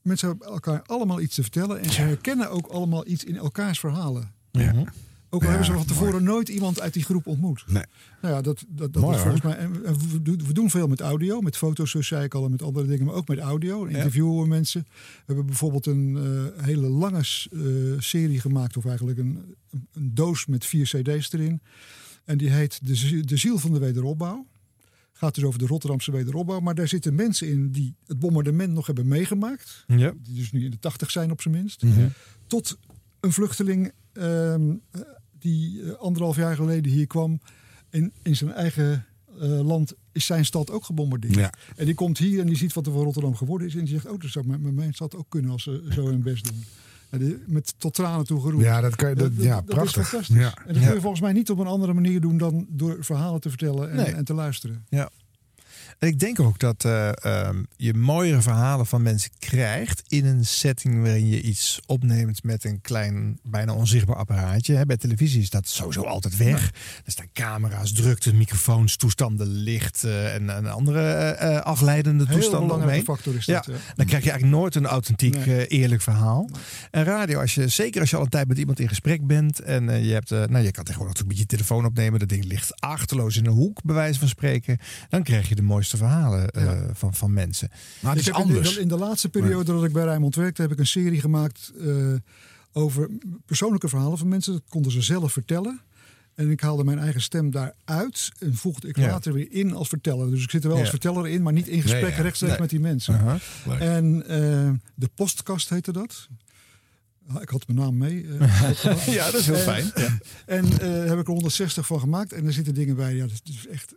mensen 0.02 0.28
hebben 0.28 0.46
elkaar 0.46 0.82
allemaal 0.82 1.20
iets 1.20 1.34
te 1.34 1.42
vertellen. 1.42 1.80
En 1.80 1.90
ze 1.90 2.00
herkennen 2.00 2.50
ook 2.50 2.66
allemaal 2.66 3.06
iets 3.06 3.24
in 3.24 3.36
elkaars 3.36 3.78
verhalen. 3.80 4.32
Ja. 4.50 4.84
Ook 5.30 5.42
al 5.42 5.48
hebben 5.48 5.66
ze 5.66 5.72
van 5.72 5.84
tevoren 5.84 6.22
nooit 6.24 6.48
iemand 6.48 6.80
uit 6.80 6.92
die 6.92 7.02
groep 7.04 7.26
ontmoet. 7.26 7.64
Nee. 7.66 7.84
Nou 8.22 8.34
ja, 8.34 8.40
dat, 8.40 8.64
dat, 8.68 8.92
dat 8.92 9.02
Mooi, 9.02 9.16
is 9.16 9.22
volgens 9.22 9.42
mij. 9.42 9.56
En 9.56 9.84
en 9.84 9.98
we, 10.10 10.22
doen- 10.22 10.46
we 10.46 10.52
doen 10.52 10.70
veel 10.70 10.86
met 10.88 11.00
audio, 11.00 11.40
met 11.40 11.56
foto's, 11.56 11.90
zoals 11.90 12.06
zei 12.06 12.24
ik 12.24 12.34
al, 12.34 12.44
en 12.44 12.50
met 12.50 12.62
andere 12.62 12.86
dingen, 12.86 13.06
maar 13.06 13.14
ook 13.14 13.28
met 13.28 13.38
audio. 13.38 13.84
Interviewen 13.84 14.40
we 14.42 14.48
mensen. 14.48 14.86
We 14.90 15.22
hebben 15.26 15.46
bijvoorbeeld 15.46 15.86
een 15.86 16.16
eh, 16.56 16.64
hele 16.64 16.88
lange 16.88 17.18
eh, 17.18 17.60
serie 17.98 18.40
gemaakt, 18.40 18.76
of 18.76 18.84
eigenlijk 18.86 19.18
een, 19.18 19.54
een, 19.70 20.14
doos 20.14 20.46
met 20.46 20.64
vier 20.66 20.86
CD's 20.86 21.32
erin. 21.32 21.60
En 22.24 22.38
die 22.38 22.50
heet 22.50 22.78
De, 22.86 23.24
de 23.24 23.36
Ziel 23.36 23.58
van 23.58 23.72
de 23.72 23.78
Wederopbouw. 23.78 24.46
Gaat 25.16 25.34
dus 25.34 25.44
over 25.44 25.58
de 25.58 25.66
Rotterdamse 25.66 26.12
wederopbouw. 26.12 26.60
Maar 26.60 26.74
daar 26.74 26.88
zitten 26.88 27.14
mensen 27.14 27.48
in 27.48 27.70
die 27.70 27.94
het 28.06 28.18
bombardement 28.18 28.72
nog 28.72 28.86
hebben 28.86 29.08
meegemaakt. 29.08 29.84
Ja. 29.86 30.12
Die 30.22 30.34
dus 30.34 30.52
nu 30.52 30.64
in 30.64 30.70
de 30.70 30.78
tachtig 30.78 31.10
zijn 31.10 31.30
op 31.30 31.40
zijn 31.40 31.54
minst. 31.54 31.82
Mhm. 31.82 32.08
Tot 32.46 32.78
een 33.20 33.32
vluchteling 33.32 33.92
ehm, 34.12 34.74
eh, 34.90 35.00
die 35.38 35.82
eh, 35.82 35.92
anderhalf 35.92 36.36
jaar 36.36 36.56
geleden 36.56 36.92
hier 36.92 37.06
kwam. 37.06 37.40
In, 37.90 38.12
in 38.22 38.36
zijn 38.36 38.52
eigen 38.52 39.06
eh, 39.40 39.66
land 39.66 39.94
is 40.12 40.26
zijn 40.26 40.44
stad 40.44 40.70
ook 40.70 40.84
gebombardeerd. 40.84 41.34
Ja. 41.34 41.52
En 41.76 41.84
die 41.84 41.94
komt 41.94 42.18
hier 42.18 42.40
en 42.40 42.46
die 42.46 42.56
ziet 42.56 42.72
wat 42.72 42.86
er 42.86 42.92
van 42.92 43.02
Rotterdam 43.02 43.36
geworden 43.36 43.66
is. 43.66 43.74
En 43.74 43.84
die 43.84 43.88
zegt, 43.88 44.06
oh, 44.06 44.20
dat 44.20 44.30
zou 44.30 44.46
met 44.46 44.74
mijn 44.74 44.94
stad 44.94 45.14
ook 45.14 45.26
kunnen 45.28 45.50
als 45.50 45.62
ze 45.62 45.86
zo 45.90 46.06
hun 46.06 46.22
best 46.22 46.44
doen. 46.44 46.64
Met 47.46 47.74
tot 47.78 47.94
tranen 47.94 48.26
toe 48.26 48.40
geroepen. 48.40 48.66
Ja, 48.66 48.80
dat 48.80 48.96
kan 48.96 49.08
je- 49.08 49.14
dat- 49.14 49.30
ja, 49.36 49.60
prachtig. 49.60 50.02
is 50.02 50.08
fantastisch. 50.08 50.36
Ja. 50.36 50.54
En 50.66 50.74
dat 50.74 50.82
kun 50.84 50.94
je 50.94 51.00
volgens 51.00 51.20
mij 51.22 51.32
niet 51.32 51.50
op 51.50 51.58
een 51.58 51.66
andere 51.66 51.92
manier 51.94 52.20
doen 52.20 52.36
dan 52.38 52.66
door 52.68 52.96
verhalen 53.00 53.40
te 53.40 53.48
vertellen 53.48 53.90
en, 53.90 53.96
Nee. 53.96 54.06
en 54.14 54.24
te 54.24 54.34
luisteren. 54.34 54.84
Ja. 54.88 55.10
En 56.04 56.10
ik 56.10 56.18
denk 56.18 56.40
ook 56.40 56.58
dat 56.58 56.84
eh, 56.84 57.24
ehm, 57.24 57.62
je 57.76 57.94
mooiere 57.94 58.42
verhalen 58.42 58.86
van 58.86 59.02
mensen 59.02 59.30
krijgt 59.38 60.02
in 60.08 60.26
een 60.26 60.44
setting 60.44 61.02
waarin 61.02 61.28
je 61.28 61.40
iets 61.40 61.80
opneemt 61.86 62.42
met 62.42 62.64
een 62.64 62.80
klein, 62.80 63.38
bijna 63.42 63.74
onzichtbaar 63.74 64.16
apparaatje. 64.16 64.74
Hè, 64.74 64.86
Bij 64.86 64.96
televisie 64.96 65.42
is 65.42 65.50
dat 65.50 65.68
sowieso 65.68 66.02
altijd 66.02 66.36
weg. 66.36 66.72
Er 67.04 67.12
staan 67.12 67.28
camera's, 67.32 67.92
drukte, 67.92 68.34
microfoons, 68.34 68.96
toestanden, 68.96 69.46
licht 69.46 70.04
eh, 70.04 70.34
en, 70.34 70.50
en 70.50 70.66
andere 70.66 71.10
eh, 71.10 71.60
afleidende 71.60 72.24
Heel 72.26 72.34
toestanden 72.34 72.66
belangrijke 72.66 73.00
omheen. 73.00 73.16
factor 73.16 73.34
is 73.34 73.46
dat, 73.46 73.66
Ja, 73.66 73.72
ja. 73.72 73.78
Dan 73.94 74.06
krijg 74.06 74.24
je 74.24 74.30
eigenlijk 74.30 74.60
nooit 74.60 74.74
een 74.74 74.86
authentiek, 74.86 75.46
Nee. 75.46 75.66
eerlijk 75.66 76.02
verhaal. 76.02 76.50
En 76.90 77.04
radio, 77.04 77.40
als 77.40 77.54
je, 77.54 77.68
zeker 77.68 78.00
als 78.00 78.10
je 78.10 78.16
al 78.16 78.22
een 78.22 78.28
tijd 78.28 78.48
met 78.48 78.58
iemand 78.58 78.80
in 78.80 78.88
gesprek 78.88 79.26
bent 79.26 79.60
en 79.60 80.04
je 80.04 80.12
hebt, 80.12 80.30
nou 80.30 80.58
je 80.58 80.70
kan 80.70 80.84
tegenwoordig 80.84 80.98
natuurlijk 80.98 81.28
met 81.28 81.38
je 81.38 81.46
telefoon 81.46 81.84
opnemen, 81.84 82.18
dat 82.18 82.28
ding 82.28 82.44
ligt 82.44 82.80
achterloos 82.80 83.36
in 83.36 83.46
een 83.46 83.52
hoek, 83.52 83.82
bij 83.82 83.94
wijze 83.94 84.18
van 84.18 84.28
spreken, 84.28 84.78
dan 85.08 85.22
krijg 85.22 85.48
je 85.48 85.54
de 85.54 85.62
mooiste 85.62 85.92
verhalen 85.96 86.48
eh, 86.50 86.80
van, 86.92 87.14
van 87.14 87.32
mensen. 87.32 87.70
Maar 88.00 88.16
ik 88.16 88.24
heb 88.24 88.36
in 88.36 88.46
de- 88.46 88.80
In 88.80 88.88
de, 88.88 88.96
laatste 88.96 89.28
periode 89.28 89.72
dat 89.72 89.84
ik 89.84 89.92
bij 89.92 90.04
Rijnmond 90.04 90.34
werkte, 90.34 90.62
heb 90.62 90.72
ik 90.72 90.78
een 90.78 90.86
serie 90.86 91.20
gemaakt 91.20 91.72
eh, 91.80 92.12
over 92.72 93.10
persoonlijke 93.46 93.88
verhalen 93.88 94.18
van 94.18 94.28
mensen. 94.28 94.52
Dat 94.52 94.62
konden 94.68 94.92
ze 94.92 95.02
zelf 95.02 95.32
vertellen. 95.32 95.80
En 96.34 96.50
ik 96.50 96.60
haalde 96.60 96.84
mijn 96.84 96.98
eigen 96.98 97.20
stem 97.22 97.50
daaruit 97.50 98.30
en 98.38 98.54
voegde 98.54 98.88
ik 98.88 98.96
Ja. 98.96 99.06
later 99.10 99.32
weer 99.32 99.46
in 99.52 99.74
als 99.74 99.88
verteller. 99.88 100.30
Dus 100.30 100.42
ik 100.42 100.50
zit 100.50 100.62
er 100.64 100.70
wel 100.70 100.78
als 100.78 100.90
verteller 100.90 101.28
in, 101.28 101.42
maar 101.42 101.52
niet 101.52 101.68
in 101.68 101.80
gesprek 101.82 102.02
Nee, 102.02 102.10
ja. 102.10 102.22
rechtstreeks 102.22 102.52
Nee. 102.52 102.60
met 102.60 102.70
die 102.70 102.80
mensen. 102.80 103.40
En 103.78 104.26
eh, 104.28 104.70
de 104.94 105.08
postkast 105.14 105.68
heette 105.68 105.92
dat. 105.92 106.28
Ah, 107.28 107.42
Ik 107.42 107.48
had 107.48 107.66
mijn 107.66 107.78
naam 107.78 107.96
mee. 107.96 108.26
eh, 108.38 109.06
Ja, 109.14 109.24
dat 109.30 109.40
is 109.40 109.46
heel 109.46 109.54
En- 109.54 109.60
fijn. 109.62 109.90
Ja. 109.94 110.18
En 110.46 110.64
eh 110.80 111.04
heb 111.08 111.18
ik 111.18 111.26
er 111.26 111.32
160 111.32 111.86
van 111.86 112.00
gemaakt. 112.00 112.32
En 112.32 112.46
er 112.46 112.52
zitten 112.52 112.74
dingen 112.74 112.96
bij. 112.96 113.14
Ja, 113.14 113.26
dat 113.26 113.40
is 113.44 113.66
echt, 113.66 113.94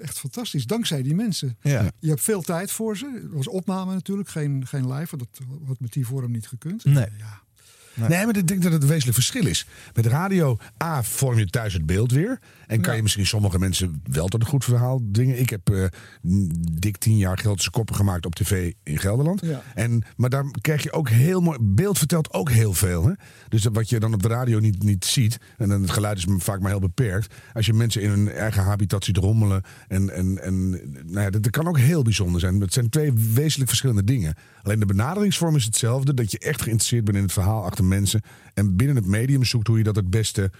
echt 0.00 0.18
fantastisch. 0.18 0.66
Dankzij 0.66 1.02
die 1.02 1.14
mensen. 1.14 1.56
Ja. 1.60 1.90
Je 1.98 2.08
hebt 2.08 2.20
veel 2.20 2.42
tijd 2.42 2.70
voor 2.70 2.96
ze. 2.96 3.20
Het 3.22 3.32
was 3.32 3.48
opname 3.48 3.94
natuurlijk, 3.94 4.28
geen, 4.28 4.66
geen 4.66 4.92
live. 4.92 5.16
Want 5.16 5.28
dat 5.32 5.46
had 5.66 5.80
met 5.80 5.92
die 5.92 6.06
vorm 6.06 6.30
niet 6.30 6.46
gekund. 6.46 6.84
Nee. 6.84 7.06
Nee. 7.94 8.26
maar 8.26 8.36
ik 8.36 8.48
denk 8.48 8.62
dat 8.62 8.72
het 8.72 8.82
een 8.82 8.88
wezenlijk 8.88 9.14
verschil 9.14 9.46
is. 9.46 9.66
Met 9.94 10.06
radio, 10.06 10.58
A, 10.82 11.02
vorm 11.02 11.38
je 11.38 11.46
thuis 11.46 11.72
het 11.72 11.86
beeld 11.86 12.12
weer. 12.12 12.40
En 12.68 12.80
kan 12.80 12.96
je 12.96 13.02
misschien 13.02 13.26
sommige 13.26 13.58
mensen 13.58 14.02
wel 14.04 14.28
tot 14.28 14.40
een 14.40 14.46
goed 14.46 14.64
verhaal 14.64 15.00
dwingen. 15.12 15.40
Ik 15.40 15.50
heb 15.50 15.70
eh, 15.70 15.84
dik 16.72 16.96
tien 16.96 17.16
jaar 17.16 17.38
Gelderse 17.38 17.70
koppen 17.70 17.94
gemaakt 17.94 18.26
op 18.26 18.34
tv 18.34 18.72
in 18.82 18.98
Gelderland. 18.98 19.40
Ja. 19.44 19.62
En, 19.74 20.04
maar 20.16 20.30
daar 20.30 20.44
krijg 20.60 20.82
je 20.82 20.92
ook 20.92 21.08
heel 21.08 21.40
mooi... 21.40 21.58
Beeld 21.60 21.98
vertelt 21.98 22.32
ook 22.32 22.50
heel 22.50 22.72
veel. 22.72 23.06
Hè? 23.06 23.12
Dus 23.48 23.62
dat 23.62 23.74
wat 23.74 23.88
je 23.88 24.00
dan 24.00 24.14
op 24.14 24.22
de 24.22 24.28
radio 24.28 24.58
niet, 24.58 24.82
niet 24.82 25.04
ziet... 25.04 25.38
en 25.56 25.68
dan 25.68 25.82
het 25.82 25.90
geluid 25.90 26.18
is 26.18 26.26
vaak 26.28 26.60
maar 26.60 26.70
heel 26.70 26.80
beperkt... 26.80 27.34
als 27.52 27.66
je 27.66 27.72
mensen 27.72 28.02
in 28.02 28.10
hun 28.10 28.30
eigen 28.30 28.62
habitat 28.62 29.04
ziet 29.04 29.16
rommelen... 29.16 29.62
en, 29.88 30.10
en, 30.10 30.42
en 30.42 30.70
nou 31.06 31.20
ja, 31.20 31.30
dat, 31.30 31.42
dat 31.42 31.52
kan 31.52 31.68
ook 31.68 31.78
heel 31.78 32.02
bijzonder 32.02 32.40
zijn. 32.40 32.60
Het 32.60 32.72
zijn 32.72 32.88
twee 32.88 33.12
wezenlijk 33.12 33.68
verschillende 33.68 34.04
dingen. 34.04 34.34
Alleen 34.62 34.80
de 34.80 34.86
benaderingsvorm 34.86 35.56
is 35.56 35.64
hetzelfde. 35.64 36.14
Dat 36.14 36.30
je 36.30 36.38
echt 36.38 36.62
geïnteresseerd 36.62 37.04
bent 37.04 37.16
in 37.16 37.22
het 37.22 37.32
verhaal 37.32 37.64
achter 37.64 37.84
mensen... 37.84 38.20
en 38.54 38.76
binnen 38.76 38.96
het 38.96 39.06
medium 39.06 39.44
zoekt 39.44 39.66
hoe 39.66 39.78
je 39.78 39.84
dat 39.84 39.96
het 39.96 40.10
beste... 40.10 40.50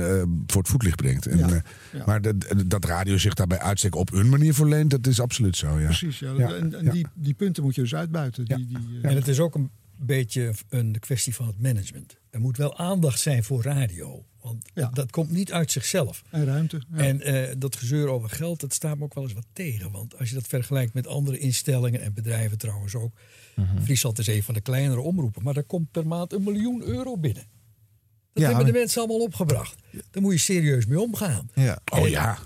eh, 0.00 0.22
voor 0.46 0.60
het 0.62 0.70
voetlicht 0.70 0.96
brengt. 0.96 1.26
En, 1.26 1.38
Ja, 1.38 1.48
eh, 1.48 1.60
ja. 1.92 2.02
Maar 2.06 2.22
dat, 2.22 2.34
dat 2.66 2.84
radio 2.84 3.18
zich 3.18 3.34
daarbij 3.34 3.58
uitstek 3.58 3.94
op 3.94 4.10
hun 4.10 4.28
manier 4.28 4.54
verleent, 4.54 4.90
dat 4.90 5.06
is 5.06 5.20
absoluut 5.20 5.56
zo. 5.56 5.78
Ja. 5.78 5.84
Precies, 5.84 6.18
ja. 6.18 6.32
Ja, 6.32 6.54
En, 6.54 6.74
en 6.74 6.84
ja. 6.84 6.90
Die, 6.90 7.06
die 7.14 7.34
punten 7.34 7.62
moet 7.62 7.74
je 7.74 7.80
dus 7.80 7.94
uitbuiten. 7.94 8.44
Die, 8.44 8.66
die, 8.66 8.76
eh, 9.02 9.10
En 9.10 9.16
het 9.16 9.28
is 9.28 9.40
ook 9.40 9.54
een 9.54 9.70
beetje 9.96 10.52
een 10.68 10.96
kwestie 10.98 11.34
van 11.34 11.46
het 11.46 11.60
management. 11.60 12.16
Er 12.30 12.40
moet 12.40 12.56
wel 12.56 12.78
aandacht 12.78 13.20
zijn 13.20 13.44
voor 13.44 13.62
radio. 13.62 14.24
Want 14.40 14.94
dat 14.96 15.10
komt 15.10 15.30
niet 15.30 15.52
uit 15.52 15.72
zichzelf. 15.72 16.22
En 16.30 16.44
ruimte. 16.44 16.82
ja. 16.92 16.98
En 16.98 17.20
eh, 17.20 17.54
dat 17.58 17.76
gezeur 17.76 18.08
over 18.08 18.30
geld, 18.30 18.60
dat 18.60 18.72
staat 18.72 18.98
me 18.98 19.04
ook 19.04 19.14
wel 19.14 19.24
eens 19.24 19.32
wat 19.32 19.46
tegen. 19.52 19.90
Want 19.90 20.18
als 20.18 20.28
je 20.28 20.34
dat 20.34 20.46
vergelijkt 20.46 20.94
met 20.94 21.06
andere 21.06 21.38
instellingen 21.38 22.00
en 22.00 22.14
bedrijven 22.14 22.58
trouwens 22.58 22.94
ook. 22.94 23.14
Mhm. 23.56 23.82
Friesland 23.82 24.18
is 24.18 24.26
een 24.26 24.42
van 24.42 24.54
de 24.54 24.60
kleinere 24.60 25.00
omroepen. 25.00 25.42
Maar 25.42 25.54
daar 25.54 25.62
komt 25.62 25.90
per 25.90 26.06
maand 26.06 26.32
een 26.32 26.42
miljoen 26.42 26.82
euro 26.82 27.18
binnen. 27.18 27.44
Dat 28.36 28.44
Ja, 28.44 28.54
hebben 28.54 28.72
de 28.72 28.78
mensen 28.78 28.98
allemaal 29.00 29.20
opgebracht. 29.20 29.74
Daar 30.10 30.22
moet 30.22 30.32
je 30.32 30.38
serieus 30.38 30.86
mee 30.86 31.00
omgaan. 31.00 31.50
Ja. 31.54 31.78
Oh 31.92 32.08
ja. 32.08 32.38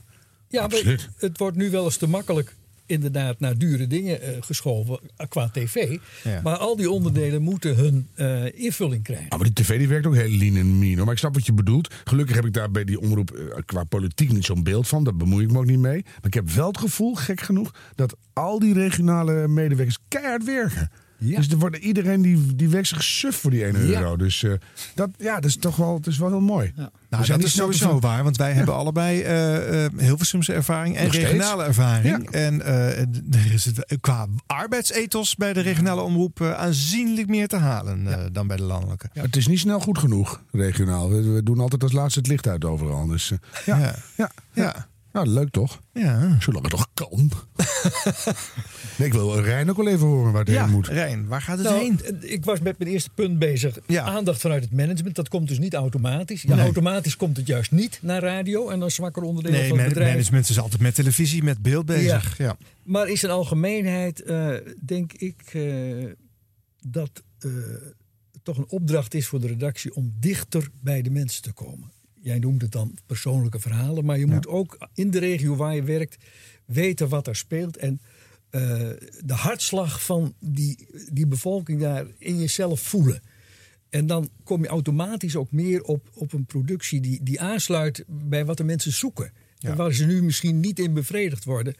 Ja, 0.49 0.61
maar 0.61 0.63
Absoluut. 0.63 1.09
het 1.17 1.39
wordt 1.39 1.57
nu 1.57 1.71
wel 1.71 1.85
eens 1.85 1.97
te 1.97 2.09
makkelijk 2.09 2.55
inderdaad 2.87 3.41
naar 3.41 3.59
dure 3.59 3.87
dingen 3.87 4.23
eh, 4.23 4.37
geschoven 4.41 4.99
eh, 5.17 5.27
qua 5.29 5.49
tv. 5.53 5.99
Ja. 6.25 6.41
Maar 6.43 6.57
al 6.57 6.77
die 6.77 6.91
onderdelen 6.91 7.43
moeten 7.43 7.77
hun 7.77 8.09
eh, 8.15 8.59
invulling 8.65 9.03
krijgen. 9.03 9.29
Ah, 9.29 9.39
maar 9.39 9.53
die 9.53 9.65
tv 9.65 9.79
die 9.79 9.89
werkt 9.89 10.07
ook 10.07 10.15
heel 10.15 10.29
lean 10.29 10.57
en 10.57 10.79
mean. 10.79 10.95
hoor. 10.97 11.05
Maar 11.05 11.15
ik 11.15 11.19
snap 11.21 11.35
wat 11.35 11.47
je 11.47 11.53
bedoelt. 11.53 11.95
Gelukkig 12.05 12.35
heb 12.35 12.45
ik 12.45 12.53
daar 12.53 12.71
bij 12.71 12.85
die 12.85 13.01
omroep 13.01 13.39
qua 13.65 13.85
politiek 13.85 14.33
niet 14.33 14.45
zo'n 14.45 14.63
beeld 14.63 14.89
van. 14.89 15.05
Daar 15.05 15.17
bemoei 15.17 15.45
ik 15.45 15.53
me 15.53 15.59
ook 15.59 15.67
niet 15.67 15.79
mee. 15.79 16.03
Maar 16.05 16.27
ik 16.27 16.35
heb 16.35 16.51
wel 16.51 16.67
het 16.67 16.79
gevoel, 16.79 17.15
gek 17.15 17.41
genoeg, 17.41 17.75
dat 17.95 18.17
al 18.33 18.59
die 18.59 18.75
regionale 18.75 19.49
medewerkers 19.49 19.99
keihard 20.09 20.45
werken. 20.45 20.91
Dus 21.21 21.49
er 21.49 21.59
wordt 21.59 21.77
iedereen 21.77 22.23
die, 22.23 22.57
die 22.57 22.69
werkt 22.69 22.89
zich 22.89 23.03
suf 23.03 23.37
voor 23.37 23.51
die 23.51 23.65
1 23.65 23.73
Ja. 23.89 24.01
euro. 24.01 24.17
Dus 24.17 24.43
eh, 24.43 24.53
dat, 24.95 25.11
ja, 25.19 25.35
dat 25.35 25.45
is 25.45 25.57
toch 25.57 25.77
wel, 25.77 25.95
het 25.95 26.07
is 26.07 26.19
wel 26.19 26.29
heel 26.29 26.41
mooi. 26.41 26.73
Nou, 26.77 26.91
We 27.09 27.27
dat 27.27 27.43
is 27.43 27.55
sowieso 27.55 27.89
veel- 27.91 28.01
waar, 28.01 28.25
want 28.25 28.37
wij 28.37 28.53
hebben 28.53 28.75
allebei 28.75 29.21
eh 29.23 29.85
eh 29.85 29.93
Hilversumse 29.97 30.53
ervaring 30.53 30.97
en 30.97 31.05
Nog 31.05 31.13
steeds. 31.13 31.29
regionale 31.31 31.65
ervaring. 31.65 32.31
En 32.31 32.63
eh, 32.63 32.99
er 33.01 33.53
is 33.53 33.65
het, 33.65 33.97
qua 34.01 34.27
arbeidsethos 34.47 35.35
bij 35.37 35.53
de 35.53 35.61
regionale 35.61 36.01
omroep 36.01 36.43
aanzienlijk 36.43 37.29
meer 37.29 37.49
te 37.49 37.57
halen 37.57 38.07
eh, 38.07 38.25
dan 38.33 38.47
bij 38.47 38.57
de 38.57 38.63
landelijke. 38.63 39.09
Het 39.13 39.37
is 39.37 39.47
niet 39.47 39.59
snel 39.59 39.81
goed 39.81 39.99
genoeg, 39.99 40.43
regionaal. 40.53 41.11
We, 41.11 41.23
we 41.33 41.43
doen 41.43 41.61
altijd 41.61 41.83
als 41.83 41.93
laatste 41.93 42.19
het 42.19 42.29
licht 42.29 42.47
uit 42.49 42.65
overal. 42.65 43.07
Dus, 43.07 43.33
ja. 43.67 43.95
Ja. 44.17 44.31
Ja. 44.53 44.89
Nou, 45.13 45.27
leuk 45.27 45.51
toch? 45.51 45.81
Ja. 45.93 46.37
Zolang 46.41 46.63
het 46.63 46.71
toch 46.71 46.89
kan. 46.95 47.31
nee, 48.99 49.07
ik 49.09 49.13
wil 49.13 49.41
Rijn 49.41 49.71
ook 49.71 49.77
wel 49.77 49.89
even 49.89 50.07
horen 50.07 50.33
waar 50.33 50.45
het 50.45 50.51
Ja, 50.55 50.63
heen 50.65 50.73
moet. 50.75 50.87
Rijn, 50.87 51.27
waar 51.27 51.43
gaat 51.43 51.59
het 51.59 51.67
Nou, 51.67 51.79
heen? 51.81 52.01
eh, 52.23 52.33
Ik 52.33 52.45
was 52.45 52.61
met 52.61 52.79
mijn 52.79 52.91
eerste 52.91 53.11
punt 53.15 53.39
bezig. 53.39 53.79
Ja. 53.87 54.03
Aandacht 54.05 54.41
vanuit 54.41 54.63
het 54.63 54.73
management. 54.73 55.15
Dat 55.17 55.29
komt 55.29 55.49
dus 55.49 55.59
niet 55.59 55.75
automatisch. 55.75 56.43
Ja, 56.43 56.55
Nee. 56.55 56.65
automatisch 56.65 57.17
komt 57.17 57.37
het 57.37 57.47
juist 57.47 57.71
niet 57.71 57.99
naar 58.03 58.23
radio 58.23 58.69
en 58.69 58.81
dan 58.81 58.91
zwakker 58.91 59.23
onderdelen 59.23 59.59
Nee, 59.61 59.69
van 59.69 59.79
het 59.79 59.89
bedrijf. 59.89 60.11
management 60.11 60.49
is 60.49 60.59
altijd 60.61 60.81
met 60.81 60.95
televisie, 60.95 61.43
met 61.43 61.63
beeld 61.63 61.87
bezig. 61.87 62.39
Ja. 62.39 62.57
Maar 62.83 63.09
in 63.09 63.19
zijn 63.19 63.33
algemeenheid 63.33 64.23
eh, 64.23 64.55
denk 64.85 65.13
ik 65.13 65.43
eh, 65.53 65.63
dat 66.89 67.11
eh, 67.39 67.51
het 68.33 68.45
toch 68.45 68.57
een 68.59 68.69
opdracht 68.69 69.15
is 69.15 69.27
voor 69.27 69.41
de 69.41 69.47
redactie 69.47 69.95
om 69.95 70.13
dichter 70.21 70.69
bij 70.83 71.03
de 71.03 71.11
mensen 71.11 71.43
te 71.43 71.53
komen. 71.53 71.91
Jij 72.23 72.39
noemt 72.39 72.63
het 72.63 72.73
dan 72.73 72.99
persoonlijke 73.07 73.61
verhalen, 73.61 74.05
maar 74.05 74.19
je 74.19 74.27
moet 74.27 74.47
ook 74.47 74.89
in 74.95 75.11
de 75.11 75.19
regio 75.19 75.57
waar 75.57 75.75
je 75.75 75.83
werkt 75.83 76.17
weten 76.65 77.09
wat 77.09 77.27
er 77.27 77.37
speelt 77.37 77.77
en 77.77 78.01
eh, 78.51 78.61
de 79.25 79.35
hartslag 79.35 80.05
van 80.05 80.35
die, 80.39 80.89
die 81.13 81.27
bevolking 81.27 81.81
daar 81.81 82.07
in 82.19 82.39
jezelf 82.39 82.81
voelen. 82.81 83.23
En 83.91 84.07
dan 84.07 84.31
kom 84.45 84.63
je 84.63 84.69
automatisch 84.69 85.37
ook 85.37 85.53
meer 85.53 85.83
op, 85.83 86.11
op 86.15 86.33
een 86.33 86.45
productie 86.45 87.01
die, 87.01 87.23
die 87.23 87.41
aansluit 87.41 88.05
bij 88.07 88.45
wat 88.45 88.57
de 88.57 88.65
mensen 88.65 88.93
zoeken. 88.93 89.33
En 89.61 89.77
waar 89.77 89.93
ze 89.93 90.07
nu 90.07 90.23
misschien 90.23 90.61
niet 90.61 90.79
in 90.79 90.95
bevredigd 90.95 91.45
worden. 91.45 91.75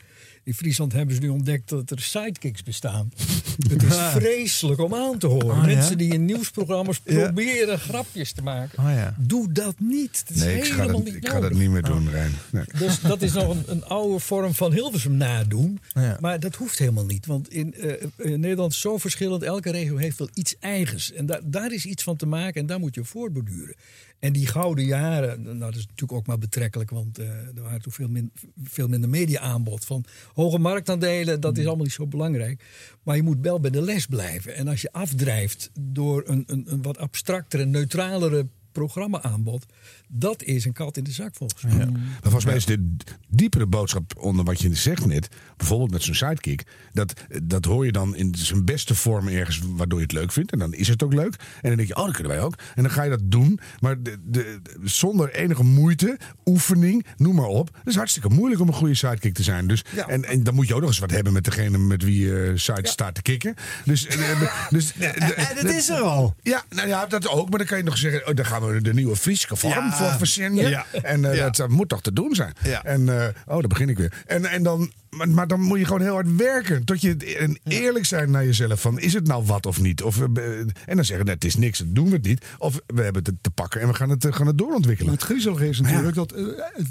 In 0.45 0.55
Friesland 0.55 0.93
hebben 0.93 1.15
ze 1.15 1.21
nu 1.21 1.29
ontdekt 1.29 1.69
dat 1.69 1.91
er 1.91 2.01
sidekicks 2.01 2.63
bestaan. 2.63 3.13
Het 3.69 3.83
is 3.83 3.95
vreselijk 3.97 4.81
om 4.81 4.95
aan 4.95 5.19
te 5.19 5.27
horen. 5.27 5.51
Oh, 5.51 5.57
ja? 5.57 5.67
Mensen 5.67 5.99
die 5.99 6.13
in 6.13 6.25
nieuwsprogramma's 6.25 7.01
Ja. 7.05 7.23
proberen 7.25 7.79
grapjes 7.79 8.33
te 8.33 8.43
maken. 8.43 8.79
Oh, 8.79 8.91
ja. 8.91 9.15
Doe 9.19 9.53
dat 9.53 9.75
niet. 9.81 10.23
Dat 10.27 10.37
is 10.37 10.43
Nee, 10.43 10.57
ik 10.57 10.65
ga, 10.65 10.71
helemaal 10.71 10.93
dat, 10.95 11.05
niet 11.05 11.15
ik 11.15 11.29
ga 11.29 11.41
dat 11.41 11.53
niet 11.53 11.71
meer 11.71 11.83
doen, 11.83 12.11
Rijn. 12.11 12.33
Nee. 12.53 12.65
Dus 12.79 13.01
dat 13.01 13.23
is 13.23 13.33
nog 13.33 13.49
een, 13.49 13.63
een 13.67 13.85
oude 13.85 14.19
vorm 14.19 14.55
van 14.55 14.73
Hilversum 14.73 15.17
nadoen. 15.17 15.81
Maar 16.21 16.41
dat 16.41 16.55
hoeft 16.55 16.79
helemaal 16.79 17.05
niet. 17.07 17.27
Want 17.27 17.51
in, 17.53 17.75
eh, 17.75 17.93
in 18.17 18.41
Nederland 18.41 18.73
is 18.73 18.81
zo 18.81 18.99
verschillend. 18.99 19.43
Elke 19.43 19.71
regio 19.71 19.97
heeft 19.97 20.19
wel 20.19 20.29
iets 20.35 20.55
eigens. 20.61 21.13
En 21.13 21.27
daar 21.27 21.41
daar 21.45 21.73
is 21.73 21.85
iets 21.85 22.03
van 22.03 22.17
te 22.17 22.27
maken 22.27 22.61
en 22.61 22.67
daar 22.67 22.79
moet 22.81 22.95
je 22.95 23.05
voortborduren. 23.05 23.75
En 24.21 24.33
die 24.33 24.47
gouden 24.47 24.85
jaren, 24.85 25.43
nou, 25.43 25.59
dat 25.59 25.75
is 25.75 25.87
natuurlijk 25.87 26.13
ook 26.13 26.27
maar 26.27 26.39
betrekkelijk. 26.39 26.91
Want 26.91 27.19
eh, 27.19 27.27
er 27.29 27.63
waren 27.63 27.83
toen 27.83 27.93
veel, 27.93 28.09
min, 28.09 28.33
veel 28.63 28.89
minder 28.89 29.11
media-aanbod. 29.11 29.85
Van 29.85 30.05
hoge 30.35 30.59
marktaandelen, 30.59 31.41
dat 31.41 31.59
is 31.59 31.67
allemaal 31.67 31.85
niet 31.85 31.95
zo 31.95 32.07
belangrijk. 32.07 32.65
Maar 33.03 33.17
je 33.17 33.23
moet 33.23 33.39
wel 33.41 33.61
bij 33.61 33.71
de 33.71 33.83
les 33.83 34.07
blijven. 34.07 34.55
En 34.55 34.69
als 34.69 34.81
je 34.81 34.93
afdrijft 34.93 35.71
door 35.81 36.23
een, 36.27 36.43
een, 36.47 36.65
een 36.69 36.83
wat 36.83 36.99
abstractere, 36.99 37.65
neutralere 37.65 38.47
programma-aanbod. 38.73 39.67
Dat 40.13 40.43
is 40.43 40.65
een 40.65 40.73
kat 40.73 40.97
in 40.97 41.05
de 41.05 41.13
zak 41.13 41.35
volgens 41.35 41.63
mij. 41.63 41.87
Maar 41.87 42.01
volgens 42.23 42.45
mij 42.45 42.57
is 42.57 42.65
de 42.67 42.97
diepere 43.29 43.67
boodschap 43.67 44.13
onder 44.19 44.45
wat 44.45 44.61
je 44.61 44.75
zegt 44.75 45.07
net, 45.07 45.29
bijvoorbeeld 45.57 45.91
met 45.91 46.03
zo'n 46.03 46.15
sidekick, 46.15 46.63
dat, 46.93 47.13
dat 47.43 47.65
hoor 47.65 47.85
je 47.85 47.93
dan 47.93 48.17
in 48.17 48.35
zijn 48.39 48.65
beste 48.65 48.95
vorm 48.95 49.29
ergens 49.29 49.61
waardoor 49.77 49.99
je 49.99 50.05
het 50.05 50.15
leuk 50.15 50.33
vindt. 50.33 50.53
En 50.53 50.59
dan 50.59 50.73
is 50.75 50.89
het 50.89 51.03
ook 51.03 51.13
leuk. 51.13 51.35
En 51.35 51.69
dan 51.69 51.77
denk 51.77 51.89
je, 51.89 51.97
oh, 51.97 52.05
dat 52.05 52.15
kunnen 52.15 52.33
wij 52.33 52.43
ook. 52.43 52.55
En 52.75 52.83
dan 52.83 52.93
ga 52.93 53.03
je 53.03 53.11
dat 53.11 53.21
doen, 53.23 53.61
maar 53.81 54.03
de, 54.03 54.17
de, 54.25 54.61
de- 54.63 54.79
zonder 54.85 55.35
enige 55.35 55.63
moeite, 55.65 56.19
oefening, 56.45 57.07
noem 57.17 57.35
maar 57.35 57.47
op. 57.47 57.71
Het 57.79 57.87
is 57.87 57.95
hartstikke 57.97 58.29
moeilijk 58.29 58.61
om 58.61 58.69
een 58.69 58.75
goede 58.75 58.95
sidekick 58.95 59.35
te 59.35 59.43
zijn. 59.43 59.67
Dus, 59.67 59.85
en, 60.07 60.25
en 60.25 60.43
dan 60.43 60.55
moet 60.55 60.69
je 60.69 60.75
ook 60.75 60.81
nog 60.81 60.89
eens 60.89 60.99
wat 60.99 61.11
hebben 61.11 61.33
met 61.33 61.45
degene 61.45 61.79
met 61.79 62.03
wie 62.03 62.27
je 62.27 62.53
side 62.57 62.89
staat 62.89 63.15
te 63.15 63.23
kicken. 63.23 63.55
Dus, 63.85 64.07
eh, 64.07 64.31
eh, 64.31 64.41
dus, 64.71 64.93
eh, 64.99 65.07
en 65.51 65.57
het 65.57 65.75
is 65.75 65.89
er 65.89 66.01
al. 66.01 66.35
Ja, 66.43 66.63
nou 66.69 66.89
ja, 66.89 67.07
dat 67.07 67.29
ook. 67.29 67.49
Maar 67.49 67.59
dan 67.59 67.67
kan 67.69 67.79
je 67.79 67.85
nog 67.85 67.97
zeggen, 67.99 68.29
oh, 68.29 68.35
dan 68.35 68.45
gaan 68.47 68.67
we 68.67 68.81
de 68.81 68.95
nieuwe 68.95 69.17
Friese 69.17 69.57
vorm. 69.57 69.93
Voor. 70.09 70.85
En 71.03 71.33
eh, 71.33 71.39
dat, 71.39 71.57
dat 71.57 71.69
moet 71.69 71.89
toch 71.89 72.03
te 72.03 72.13
doen 72.13 72.35
zijn. 72.35 72.53
En, 72.83 73.09
eh, 73.09 73.29
oh, 73.47 73.59
daar 73.59 73.69
begin 73.69 73.89
ik 73.89 73.97
weer. 73.97 74.13
En, 74.27 74.45
en 74.45 74.63
dan, 74.63 74.93
maar, 75.11 75.29
maar 75.29 75.47
dan 75.47 75.61
moet 75.61 75.79
je 75.79 75.85
gewoon 75.85 76.01
heel 76.01 76.13
hard 76.13 76.37
werken. 76.37 76.85
Tot 76.85 77.01
je 77.01 77.37
en 77.39 77.59
eerlijk 77.65 78.05
zijn 78.05 78.31
naar 78.31 78.45
jezelf. 78.45 78.81
Van, 78.81 79.01
is 79.01 79.13
het 79.13 79.27
nou 79.27 79.45
wat 79.45 79.67
of 79.67 79.81
niet? 79.81 80.03
Of, 80.03 80.21
en 80.21 80.73
dan 80.87 81.05
zeggen, 81.05 81.27
nee, 81.27 81.35
het 81.35 81.45
is 81.45 81.57
niks, 81.57 81.79
dan 81.79 81.93
doen 81.93 82.09
we 82.09 82.15
het 82.17 82.27
niet. 82.27 82.45
Of 82.59 82.81
we 82.87 83.03
hebben 83.03 83.23
het 83.25 83.35
te 83.41 83.51
pakken 83.51 83.81
en 83.81 83.89
we 83.89 83.95
gaan 83.95 84.11
het, 84.11 84.25
eh, 84.25 84.33
gaan 84.33 84.47
het 84.47 84.59
doorontwikkelen. 84.59 85.11
Maar 85.11 85.21
het 85.21 85.29
griezelige 85.31 85.69
is 85.69 85.81
natuurlijk 85.81 86.15
dat 86.15 86.33
eh, 86.33 86.45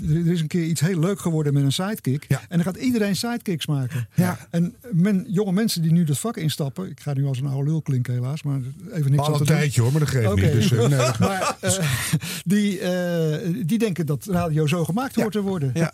er 0.10 0.28
is 0.28 0.41
een 0.41 0.48
keer 0.48 0.64
iets 0.64 0.82
heel 0.82 1.00
leuk 1.00 1.20
geworden 1.20 1.54
met 1.54 1.64
een 1.64 1.72
sidekick. 1.72 2.26
En 2.30 2.40
dan 2.50 2.64
gaat 2.64 2.78
iedereen 2.78 3.16
sidekicks 3.16 3.66
maken. 3.66 4.08
Ja. 4.16 4.38
En 4.50 4.76
men, 4.91 5.26
jonge 5.28 5.52
mensen 5.52 5.82
die 5.82 5.91
nu 5.91 6.04
dat 6.04 6.20
vak 6.20 6.38
instappen. 6.38 6.90
Ik 6.90 7.00
ga 7.00 7.14
nu 7.14 7.26
als 7.26 7.40
een 7.40 7.48
oude 7.48 7.70
lul 7.70 7.82
klinken 7.82 8.14
helaas. 8.14 8.44
Maar 8.44 8.60
even 8.94 9.12
niks 9.12 9.24
al 9.24 9.40
een 9.40 9.46
tijdje, 9.46 9.82
hoor, 9.82 9.91
maar 9.91 10.00
dat 10.00 10.10
geeft 10.10 10.32
Oké. 10.32 10.41
niet, 10.41 10.52
dus, 10.52 10.72
eh, 10.72 10.88
nee. 10.88 11.00
maar 11.20 11.58
die, 12.46 12.80
die 13.66 13.78
denken 13.78 14.06
dat 14.06 14.26
radio 14.26 14.68
zo 14.68 14.86
gemaakt 14.86 15.16
hoort 15.16 15.32
te 15.32 15.41
worden. 15.41 15.72
Ja. 15.74 15.94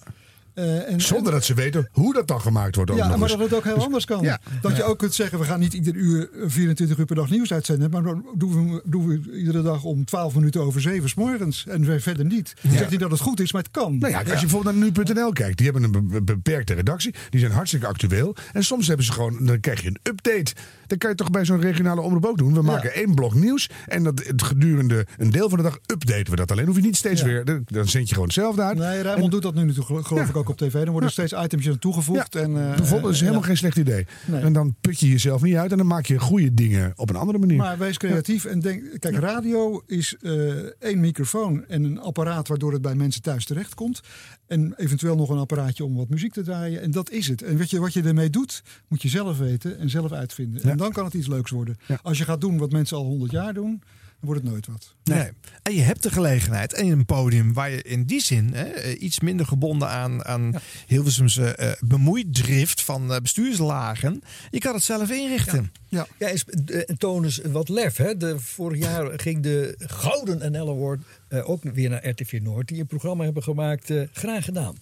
Eh, 0.56 0.91
en, 0.91 1.02
Zonder 1.02 1.32
dat 1.32 1.44
ze 1.44 1.53
weten 1.53 1.88
hoe 1.91 2.14
dat 2.14 2.27
dan 2.27 2.41
gemaakt 2.41 2.76
wordt. 2.76 2.91
Ook 2.91 2.98
ja, 2.98 3.07
maar 3.07 3.19
eens. 3.22 3.32
dat 3.32 3.40
het 3.40 3.53
ook 3.53 3.64
heel 3.64 3.76
Dus- 3.76 3.84
anders 3.84 4.06
kan. 4.06 4.22
Ja. 4.23 4.40
Dat 4.61 4.76
je 4.76 4.84
ook 4.84 4.98
kunt 4.98 5.14
zeggen, 5.14 5.40
we 5.40 5.45
gaan 5.45 5.60
niet 5.60 5.73
ieder 5.73 5.95
uur 5.95 6.30
eh, 6.34 6.44
24 6.48 6.98
uur 6.98 7.06
per 7.06 7.15
dag 7.15 7.30
nieuws 7.30 7.53
uitzenden. 7.53 7.90
Maar 7.91 8.03
dan 8.03 8.26
doen 8.36 8.72
we, 8.73 8.82
doen 8.86 9.07
we 9.07 9.38
iedere 9.38 9.61
dag 9.61 9.84
om 9.84 10.06
12 10.06 10.36
minuten 10.36 10.61
over 10.61 10.82
7 10.82 11.10
's 11.10 11.14
morgens. 11.14 11.65
En 11.68 12.02
verder 12.02 12.26
niet. 12.26 12.53
Ik 12.61 12.72
zeg 12.72 12.90
niet 12.90 12.99
dat 12.99 13.11
het 13.11 13.19
goed 13.19 13.40
is, 13.40 13.52
maar 13.53 13.61
het 13.61 13.72
kan. 13.72 13.98
Nou 13.98 14.11
ja, 14.11 14.18
als 14.19 14.27
je 14.27 14.40
bijvoorbeeld 14.40 14.76
naar 14.76 14.91
nu.nl 15.06 15.32
kijkt, 15.32 15.57
die 15.57 15.65
hebben 15.72 15.84
een 15.84 15.91
be- 15.91 16.02
be- 16.02 16.22
beperkte 16.23 16.73
redactie. 16.73 17.14
Die 17.30 17.40
zijn 17.40 17.52
hartstikke 17.52 17.88
actueel. 17.88 18.36
En 18.53 18.64
soms 18.64 18.88
hebben 18.88 19.06
ze 19.06 19.11
gewoon, 19.11 19.45
dan 19.45 19.60
krijg 19.60 19.82
je 19.82 19.88
een 19.88 19.99
update. 20.03 20.53
Dan 20.88 20.98
kan 20.98 21.10
je 21.10 21.15
toch 21.15 21.32
bij 21.32 21.45
zo'n 21.45 21.61
regionale 21.61 22.02
omroep 22.02 22.26
ook 22.26 22.38
doen. 22.38 22.53
We 22.53 22.61
maken 22.61 22.94
één 22.94 23.15
blok 23.15 23.34
nieuws. 23.34 23.69
En 23.88 24.03
dat, 24.03 24.23
het 24.26 24.44
gedurende 24.44 25.06
een 25.18 25.32
deel 25.32 25.49
van 25.49 25.57
de 25.57 25.64
dag 25.64 25.77
updaten 25.86 26.30
we 26.30 26.36
dat 26.36 26.52
alleen. 26.52 26.65
Hoef 26.65 26.76
je 26.76 26.82
niet 26.82 26.95
steeds 26.95 27.22
weer, 27.22 27.45
dan- 27.45 27.64
zend 27.88 28.03
je 28.07 28.14
gewoon 28.14 28.23
hetzelfde 28.26 28.61
uit. 28.61 28.77
Nee, 28.77 29.02
Rijnmond 29.02 29.32
doet 29.32 29.41
dat 29.41 29.53
nu 29.56 29.64
natuurlijk 29.64 30.07
geloof 30.07 30.30
ik 30.30 30.36
ook 30.36 30.45
op 30.50 30.58
tv. 30.58 30.74
Dan 30.74 30.90
worden 30.90 31.04
er 31.04 31.12
steeds 31.12 31.34
items 31.34 31.70
aan 31.70 31.80
toegevoegd. 31.80 32.36
En, 32.36 32.58
eh, 32.58 32.76
Bijvoorbeeld, 32.76 33.02
dat 33.02 33.12
is 33.12 33.20
helemaal 33.20 33.42
ja. 33.42 33.48
geen 33.48 33.58
slecht 33.58 33.78
idee. 33.78 34.06
Nee. 34.26 34.42
En 34.42 34.54
dan 34.54 34.76
put 34.82 35.00
je 35.00 35.10
jezelf 35.10 35.42
niet 35.42 35.56
uit 35.56 35.72
en 35.72 35.78
dan 35.78 35.88
maak 35.88 36.06
je 36.06 36.20
goede 36.20 36.54
dingen 36.54 36.94
op 36.96 37.10
een 37.10 37.16
andere 37.16 37.38
manier. 37.38 37.58
Maar 37.58 37.78
wees 37.78 37.98
creatief 37.98 38.46
en 38.46 38.60
denk, 38.60 39.00
kijk, 39.00 39.16
radio 39.16 39.84
is 39.88 40.16
eh, 40.22 40.32
één 40.80 41.00
microfoon 41.00 41.66
en 41.68 41.84
een 41.84 42.00
apparaat 42.00 42.48
waardoor 42.48 42.74
het 42.74 42.82
bij 42.82 42.96
mensen 42.96 43.22
thuis 43.22 43.46
terechtkomt. 43.46 44.02
En 44.48 44.74
eventueel 44.78 45.16
nog 45.16 45.30
een 45.30 45.38
apparaatje 45.38 45.86
om 45.86 45.96
wat 45.96 46.10
muziek 46.10 46.34
te 46.34 46.42
draaien. 46.42 46.82
En 46.82 46.92
dat 46.92 47.10
is 47.10 47.28
het. 47.28 47.42
En 47.42 47.58
weet 47.58 47.70
je, 47.70 47.80
wat 47.80 47.94
je 47.94 48.04
ermee 48.04 48.30
doet, 48.30 48.64
moet 48.88 49.02
je 49.02 49.10
zelf 49.10 49.38
weten 49.38 49.80
en 49.80 49.90
zelf 49.90 50.12
uitvinden. 50.12 50.62
En 50.62 50.78
dan 50.78 50.92
kan 50.92 51.06
het 51.06 51.14
iets 51.14 51.28
leuks 51.28 51.52
worden. 51.52 51.78
Als 52.02 52.18
je 52.18 52.24
gaat 52.24 52.42
doen 52.42 52.58
wat 52.58 52.72
mensen 52.72 52.98
al 52.98 53.04
honderd 53.04 53.32
jaar 53.32 53.54
doen, 53.54 53.82
wordt 54.26 54.42
het 54.42 54.52
nooit 54.52 54.68
wat. 54.68 54.96
Nee. 55.04 55.30
En 55.62 55.74
je 55.74 55.82
hebt 55.82 56.04
de 56.04 56.12
gelegenheid 56.12 56.74
en 56.74 56.88
een 56.88 57.06
podium 57.06 57.54
waar 57.54 57.72
je 57.72 57.82
in 57.82 58.04
die 58.04 58.22
zin 58.22 58.54
hè, 58.54 58.94
iets 58.94 59.20
minder 59.20 59.46
gebonden 59.46 59.90
aan, 59.90 60.26
aan 60.26 60.54
Hilversumse 60.88 61.56
eh, 61.56 61.72
bemoeidrift 61.80 62.82
van 62.82 63.14
eh, 63.14 63.20
bestuurslagen. 63.22 64.22
Je 64.50 64.60
kan 64.60 64.74
het 64.74 64.84
zelf 64.84 65.10
inrichten. 65.10 65.72
Ja, 65.96 66.08
ja 66.20 66.28
is, 66.28 66.46
eh, 66.66 66.90
en 66.90 66.98
toon 66.98 67.24
eens 67.24 67.38
wat 67.38 67.70
lef. 67.70 67.98
Hè? 67.98 68.18
De, 68.18 68.40
vorig 68.40 68.80
jaar 68.80 69.20
ging 69.20 69.44
de 69.44 69.76
Gouden 69.78 70.52
NL 70.52 70.70
Award 70.70 71.02
eh, 71.28 71.50
ook 71.50 71.64
weer 71.64 71.90
naar 71.90 72.08
RTV 72.10 72.40
Noord. 72.44 72.68
Die 72.68 72.80
een 72.80 72.88
programma 72.88 73.24
hebben 73.24 73.44
gemaakt, 73.44 73.90
eh, 73.90 74.02
graag 74.12 74.46
gedaan. 74.46 74.76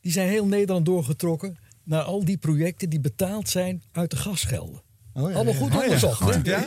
Die 0.00 0.12
zijn 0.12 0.28
heel 0.28 0.46
Nederland 0.46 0.86
doorgetrokken 0.86 1.58
naar 1.84 2.02
al 2.02 2.24
die 2.24 2.36
projecten 2.36 2.90
die 2.90 3.00
betaald 3.00 3.48
zijn 3.48 3.82
uit 3.92 4.10
de 4.10 4.16
gasgelden. 4.16 4.82
Oh 5.14 5.30
ja, 5.30 5.34
Allemaal 5.36 5.54
goed. 5.54 5.68
Oh 5.70 5.76
ja. 5.76 5.82
onderzocht. 5.84 6.44
Ja. 6.46 6.64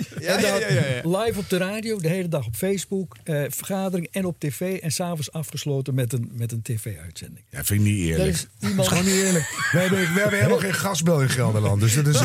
Live 1.04 1.34
op 1.40 1.50
de 1.50 1.58
radio, 1.58 1.98
de 2.00 2.08
hele 2.10 2.28
dag 2.28 2.46
op 2.46 2.56
Facebook, 2.56 3.16
eh, 3.24 3.44
vergadering 3.50 4.08
en 4.12 4.26
op 4.26 4.40
tv. 4.40 4.80
En 4.82 4.92
s'avonds 4.92 5.32
afgesloten 5.32 5.94
met 5.94 6.14
een, 6.14 6.30
met 6.34 6.52
een 6.52 6.62
tv-uitzending. 6.62 7.46
Ja, 7.50 7.64
vind 7.64 7.80
ik 7.82 7.86
niet 7.86 7.98
eerlijk. 8.00 8.18
Dat 8.18 8.28
is 8.36 8.48
iemand- 8.60 8.76
Dat 8.78 8.86
is 8.86 8.92
gewoon 9.00 9.14
niet 9.14 9.24
eerlijk. 9.24 9.70
We 9.72 9.80
hebben, 9.80 10.00
we 10.14 10.20
hebben 10.20 10.38
helemaal 10.40 10.60
geen 10.60 10.74
gasbel 10.74 11.22
in 11.22 11.30
Gelderland. 11.30 11.82
Dus 11.82 11.96
dat 11.96 12.08
is. 12.08 12.20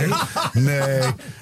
Nee. 0.53 0.81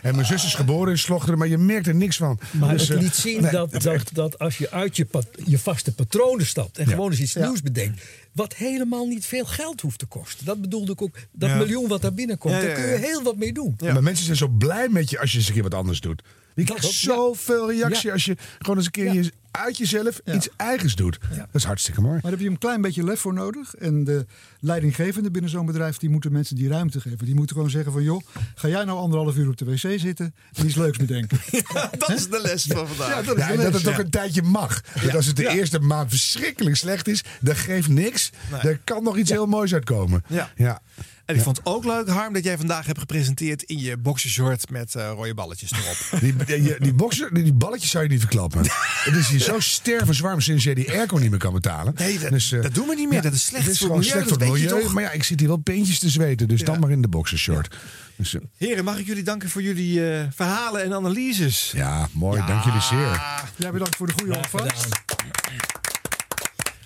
En 0.02 0.14
mijn 0.14 0.26
zus 0.26 0.44
is 0.44 0.54
geboren 0.54 0.90
in 0.92 0.98
Slochteren, 0.98 1.38
maar 1.38 1.48
je 1.48 1.58
merkt 1.58 1.86
er 1.86 1.94
niks 1.94 2.16
van. 2.16 2.38
Maar 2.50 2.72
Dus, 2.72 2.88
het 2.88 2.96
eh, 2.96 3.02
liet 3.02 3.14
zien 3.14 3.42
nee, 3.42 3.50
dat, 3.50 3.82
dat, 3.82 4.10
dat 4.12 4.38
als 4.38 4.58
je 4.58 4.70
uit 4.70 4.96
je, 4.96 5.04
pat- 5.04 5.28
je 5.44 5.58
vaste 5.58 5.94
patronen 5.94 6.46
stapt 6.46 6.78
en 6.78 6.86
gewoon 6.86 7.10
eens 7.10 7.20
iets 7.20 7.34
nieuws 7.34 7.62
bedenkt, 7.62 8.02
wat 8.38 8.54
helemaal 8.54 9.06
niet 9.06 9.26
veel 9.26 9.44
geld 9.44 9.80
hoeft 9.80 9.98
te 9.98 10.06
kosten. 10.06 10.44
Dat 10.46 10.60
bedoelde 10.60 10.92
ik 10.92 11.02
ook, 11.02 11.14
dat 11.32 11.48
Ja. 11.48 11.56
miljoen 11.56 11.88
wat 11.88 12.02
daar 12.02 12.14
binnenkomt, 12.14 12.54
Ja, 12.54 12.60
ja, 12.60 12.66
daar 12.66 12.74
kun 12.74 12.86
je 12.88 12.96
heel 12.96 13.22
wat 13.22 13.36
mee 13.36 13.52
doen. 13.52 13.76
Maar 13.82 14.02
mensen 14.02 14.24
zijn 14.24 14.36
zo 14.36 14.48
blij 14.48 14.88
met 14.88 15.10
je 15.10 15.18
als 15.20 15.32
je 15.32 15.38
eens 15.38 15.46
een 15.48 15.54
keer 15.54 15.62
wat 15.62 15.74
anders 15.74 16.00
doet. 16.00 16.22
Je 16.54 16.64
krijgt 16.64 16.84
zoveel 16.84 17.70
reactie 17.72 18.06
Ja. 18.06 18.12
als 18.12 18.24
je 18.24 18.36
gewoon 18.58 18.76
eens 18.76 18.86
een 18.86 18.92
keer 18.92 19.12
je- 19.12 19.32
uit 19.50 19.76
jezelf 19.78 20.20
iets 20.34 20.48
eigens 20.56 20.94
doet. 20.96 21.18
Dat 21.36 21.46
is 21.52 21.64
hartstikke 21.64 22.00
mooi. 22.00 22.12
Maar 22.12 22.22
daar 22.22 22.30
heb 22.30 22.40
je 22.40 22.48
een 22.48 22.58
klein 22.58 22.80
beetje 22.80 23.04
lef 23.04 23.20
voor 23.20 23.34
nodig. 23.34 23.74
En 23.74 24.04
de 24.04 24.26
leidinggevende 24.60 25.30
binnen 25.30 25.50
zo'n 25.50 25.66
bedrijf, 25.66 25.96
die 25.96 26.08
moeten 26.10 26.32
mensen 26.32 26.56
die 26.56 26.68
ruimte 26.68 27.00
geven. 27.00 27.24
Die 27.24 27.34
moeten 27.34 27.56
gewoon 27.56 27.70
zeggen 27.70 27.92
van, 27.92 28.02
joh, 28.02 28.22
ga 28.54 28.68
jij 28.68 28.84
nou 28.84 28.98
anderhalf 28.98 29.36
uur 29.36 29.48
op 29.48 29.56
de 29.56 29.64
wc 29.64 29.78
zitten 30.00 30.34
en 30.54 30.66
iets 30.66 30.74
leuks 30.74 30.98
bedenken. 30.98 31.38
dat 31.98 32.10
is 32.10 32.28
de 32.28 32.40
les 32.42 32.64
van 32.68 32.88
vandaag. 32.88 33.08
Ja, 33.08 33.22
dat 33.22 33.36
is 33.36 33.46
Ja, 33.46 33.70
het 33.70 33.88
ook 33.88 33.98
een 33.98 34.10
tijdje 34.10 34.42
mag. 34.42 34.80
Dat 35.02 35.14
als 35.14 35.26
het 35.26 35.36
de 35.36 35.42
Ja. 35.42 35.50
eerste 35.54 35.78
maand 35.78 36.10
verschrikkelijk 36.10 36.76
slecht 36.76 37.08
is, 37.08 37.24
dat 37.40 37.56
geeft 37.56 37.88
niks. 37.88 38.30
Nee. 38.50 38.60
Er 38.60 38.80
kan 38.84 39.02
nog 39.02 39.16
iets 39.16 39.30
heel 39.30 39.46
moois 39.46 39.74
uitkomen. 39.74 40.22
Ja. 40.28 40.50
ja. 40.56 40.80
En 41.24 41.34
ik 41.36 41.42
vond 41.42 41.56
het 41.56 41.66
ook 41.66 41.84
leuk, 41.84 42.08
Harm, 42.08 42.32
dat 42.32 42.44
jij 42.44 42.56
vandaag 42.56 42.86
hebt 42.86 42.98
gepresenteerd 42.98 43.62
in 43.62 43.78
je 43.78 43.96
boxershort 43.96 44.70
met 44.70 44.94
eh, 44.94 45.10
rode 45.14 45.34
balletjes 45.34 45.70
erop. 45.72 45.96
Die, 46.22 46.36
die, 46.62 46.76
die, 46.80 46.92
boxer, 46.94 47.34
die, 47.34 47.42
die 47.42 47.52
balletjes 47.52 47.90
zou 47.90 48.04
je 48.04 48.10
niet 48.10 48.20
verklappen. 48.20 48.60
Het 49.08 49.14
is 49.16 49.28
hier 49.28 49.40
zo 49.40 49.60
stervenswarm 49.60 50.40
sinds 50.40 50.64
jij 50.64 50.74
die 50.74 50.90
airco 50.90 51.16
niet 51.16 51.30
meer 51.30 51.38
kan 51.38 51.52
betalen. 51.52 51.92
Nee, 51.96 52.18
dat, 52.18 52.30
Dus, 52.30 52.52
eh, 52.52 52.62
dat 52.62 52.74
doen 52.74 52.86
we 52.88 52.94
niet 52.94 53.08
meer. 53.08 53.22
dat 53.22 53.32
is 53.32 53.44
slecht 53.44 53.64
Het 53.64 53.72
is 53.72 53.78
voor 53.78 53.88
milieu, 53.88 54.02
slecht 54.04 54.18
dat 54.18 54.28
voor 54.28 54.38
het 54.38 54.46
weet 54.46 54.47
je 54.47 54.47
milieu. 54.52 54.80
toch? 54.80 54.92
Maar 54.92 55.02
ja, 55.02 55.10
ik 55.10 55.24
zit 55.24 55.38
hier 55.38 55.48
wel 55.48 55.56
peentjes 55.56 55.98
te 55.98 56.08
zweten. 56.08 56.48
Dus 56.48 56.62
dan 56.62 56.80
maar 56.80 56.90
in 56.90 57.02
de 57.02 57.08
boxershort. 57.08 57.76
Dus, 58.16 58.34
eh, 58.34 58.40
Heren, 58.56 58.84
mag 58.84 58.98
ik 58.98 59.06
jullie 59.06 59.22
danken 59.22 59.48
voor 59.50 59.62
jullie 59.62 60.12
eh, 60.12 60.26
verhalen 60.34 60.82
en 60.82 60.94
analyses? 60.94 61.72
ja, 61.74 62.08
mooi. 62.12 62.42
Dank 62.46 62.64
jullie 62.64 62.80
zeer. 62.80 63.22
Jij 63.56 63.70
bedankt 63.70 63.96
voor 63.96 64.06
de 64.06 64.12
goede 64.12 64.36
ontvangst. 64.36 64.88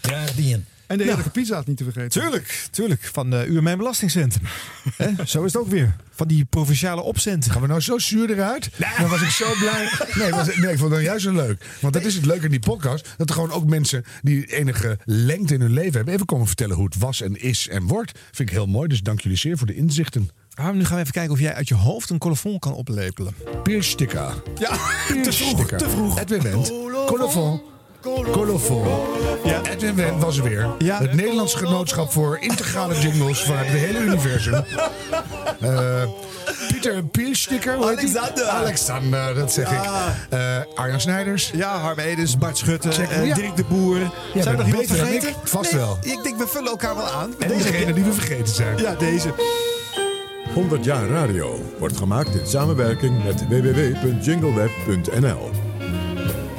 Graag 0.01 0.33
dien. 0.35 0.67
En 0.93 0.99
de 0.99 1.05
heerlijke 1.05 1.31
pizza 1.31 1.63
niet 1.67 1.77
te 1.77 1.85
vergeten. 1.85 2.21
Tuurlijk, 2.21 2.69
tuurlijk. 2.71 3.11
Van 3.13 3.31
de 3.31 3.47
Uur 3.47 3.63
Mijn 3.63 3.79
Belastingcentrum. 3.79 4.47
Zo 5.27 5.45
is 5.45 5.53
het 5.53 5.63
ook 5.63 5.69
weer. 5.69 5.97
Van 6.11 6.29
die 6.29 6.45
provinciale 6.45 7.01
opcenten. 7.01 7.51
Gaan 7.51 7.61
we 7.61 7.67
nou 7.67 7.81
zo 7.81 7.99
zuur 7.99 8.31
eruit? 8.31 8.71
Dan 8.99 9.09
was 9.09 9.21
ik 9.21 9.29
zo 9.29 9.47
blij. 9.59 9.91
Nee, 10.15 10.31
was, 10.31 10.47
nee, 10.47 10.73
ik 10.73 10.79
vond 10.79 10.81
het 10.81 10.91
nou 10.91 11.03
juist 11.03 11.25
zo 11.25 11.33
leuk. 11.33 11.65
Want 11.81 11.93
dat 11.95 12.05
is 12.05 12.15
het 12.15 12.27
leuke 12.27 12.45
in 12.45 12.51
die 12.51 12.61
podcast. 12.61 13.15
Dat 13.17 13.29
er 13.29 13.35
gewoon 13.35 13.51
ook 13.51 13.65
mensen 13.65 14.05
die 14.23 14.47
enige 14.47 14.99
lengte 15.05 15.55
in 15.55 15.61
hun 15.61 15.73
leven 15.73 15.95
hebben... 15.95 16.15
even 16.15 16.27
komen 16.27 16.47
vertellen 16.47 16.77
hoe 16.77 16.85
het 16.85 16.99
was 16.99 17.21
en 17.21 17.41
is 17.41 17.69
en 17.69 17.87
wordt. 17.87 18.19
Vind 18.33 18.49
ik 18.49 18.55
heel 18.55 18.67
mooi. 18.67 18.89
Dus 18.89 19.03
dank 19.03 19.21
jullie 19.21 19.39
zeer 19.39 19.59
voor 19.59 19.67
de 19.67 19.75
inzichten. 19.75 20.31
Harm, 20.55 20.77
nu 20.77 20.85
gaan 20.85 20.95
we 20.95 21.01
even 21.01 21.13
kijken 21.13 21.33
of 21.33 21.41
jij 21.41 21.55
uit 21.55 21.69
je 21.69 21.75
hoofd 21.75 22.11
een 22.11 22.19
colofon 22.19 22.59
kan 22.59 22.75
oplepelen. 22.75 23.35
Piers 23.63 23.91
Stikka. 23.91 24.35
Ja, 24.59 24.71
te 25.23 25.33
vroeg, 25.33 25.69
te 25.69 25.91
vroeg. 25.91 26.19
Edwin 26.19 26.43
Wendt. 26.43 26.73
Colofon. 27.07 27.72
Colofon. 28.03 28.87
Ja. 29.45 29.61
Edwin 29.71 29.95
Wendt 29.95 30.23
was 30.25 30.37
er 30.37 30.43
weer. 30.45 30.69
Het 30.85 31.15
Nederlands 31.15 31.55
Genootschap 31.55 32.13
voor 32.13 32.39
Integrale 32.41 32.99
Jingles 33.01 33.43
vanuit 33.43 33.67
het 33.69 33.79
hele 33.79 33.99
universum. 33.99 34.65
Eh, 35.61 36.03
Pieter 36.69 37.03
Pielsticker. 37.05 37.75
Alexander. 37.75 38.45
Alexander, 38.47 39.35
dat 39.35 39.53
zeg 39.53 39.71
ik. 39.71 39.83
Ja. 39.83 40.15
Eh 40.29 40.39
Arjan 40.75 41.01
Snijders. 41.01 41.51
Ja, 41.55 41.79
Harm 41.79 41.99
Edens, 41.99 42.39
Bart 42.39 42.59
Schutte, 42.59 42.89
eh, 42.89 43.27
Ja. 43.27 43.35
Dirk 43.35 43.57
de 43.57 43.65
Boer. 43.69 43.97
Zijn 44.35 44.47
er 44.47 44.57
nog 44.57 44.67
iemand 44.67 44.87
vergeten? 44.87 45.29
ik. 45.29 45.35
Vast 45.45 45.73
Nee, 45.73 45.81
wel. 45.81 45.99
Ik 46.01 46.19
denk, 46.23 46.39
we 46.39 46.47
vullen 46.47 46.71
elkaar 46.71 46.97
wel 46.97 47.07
aan. 47.07 47.35
En 47.39 47.49
Deze- 47.49 47.71
degene 47.71 47.93
die 47.93 48.05
we 48.05 48.13
vergeten 48.13 48.55
zijn. 48.55 48.79
Ja, 48.79 48.95
deze. 48.95 49.29
100 50.55 50.85
jaar 50.85 51.07
radio 51.09 51.61
wordt 51.79 51.97
gemaakt 51.97 52.35
in 52.35 52.47
samenwerking 52.47 53.25
met 53.25 53.49
www.jingleweb.nl. 53.49 55.51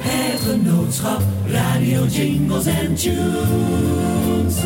Het 0.06 0.40
genootschap 0.40 1.22
Radio 1.46 2.04
Jingles 2.06 2.66
and 2.66 3.00
Tunes. 3.00 4.56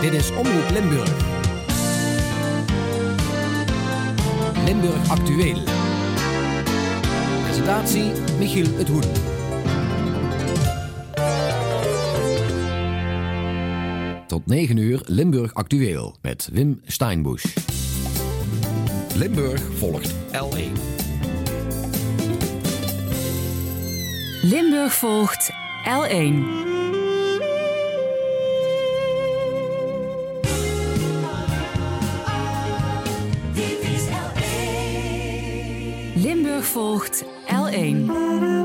Dit 0.00 0.12
is 0.12 0.30
Omroep 0.30 0.70
Limburg. 0.70 1.10
Limburg 4.64 5.10
Actueel. 5.10 5.62
Presentatie 7.42 8.12
Michiel 8.38 8.66
het 8.76 8.88
Hoen. 8.88 9.02
Tot 14.26 14.46
9 14.46 14.76
uur 14.76 15.00
Limburg 15.04 15.54
Actueel 15.54 16.16
met 16.22 16.48
Wim 16.52 16.80
Steinbusch. 16.86 17.56
Limburg 19.14 19.62
volgt 19.76 20.14
L1. 20.14 20.72
Limburg 24.42 24.94
volgt 24.94 25.52
L1. 25.84 26.67
Limburg 36.58 36.64
volgt 36.64 37.24
L1. 37.48 38.57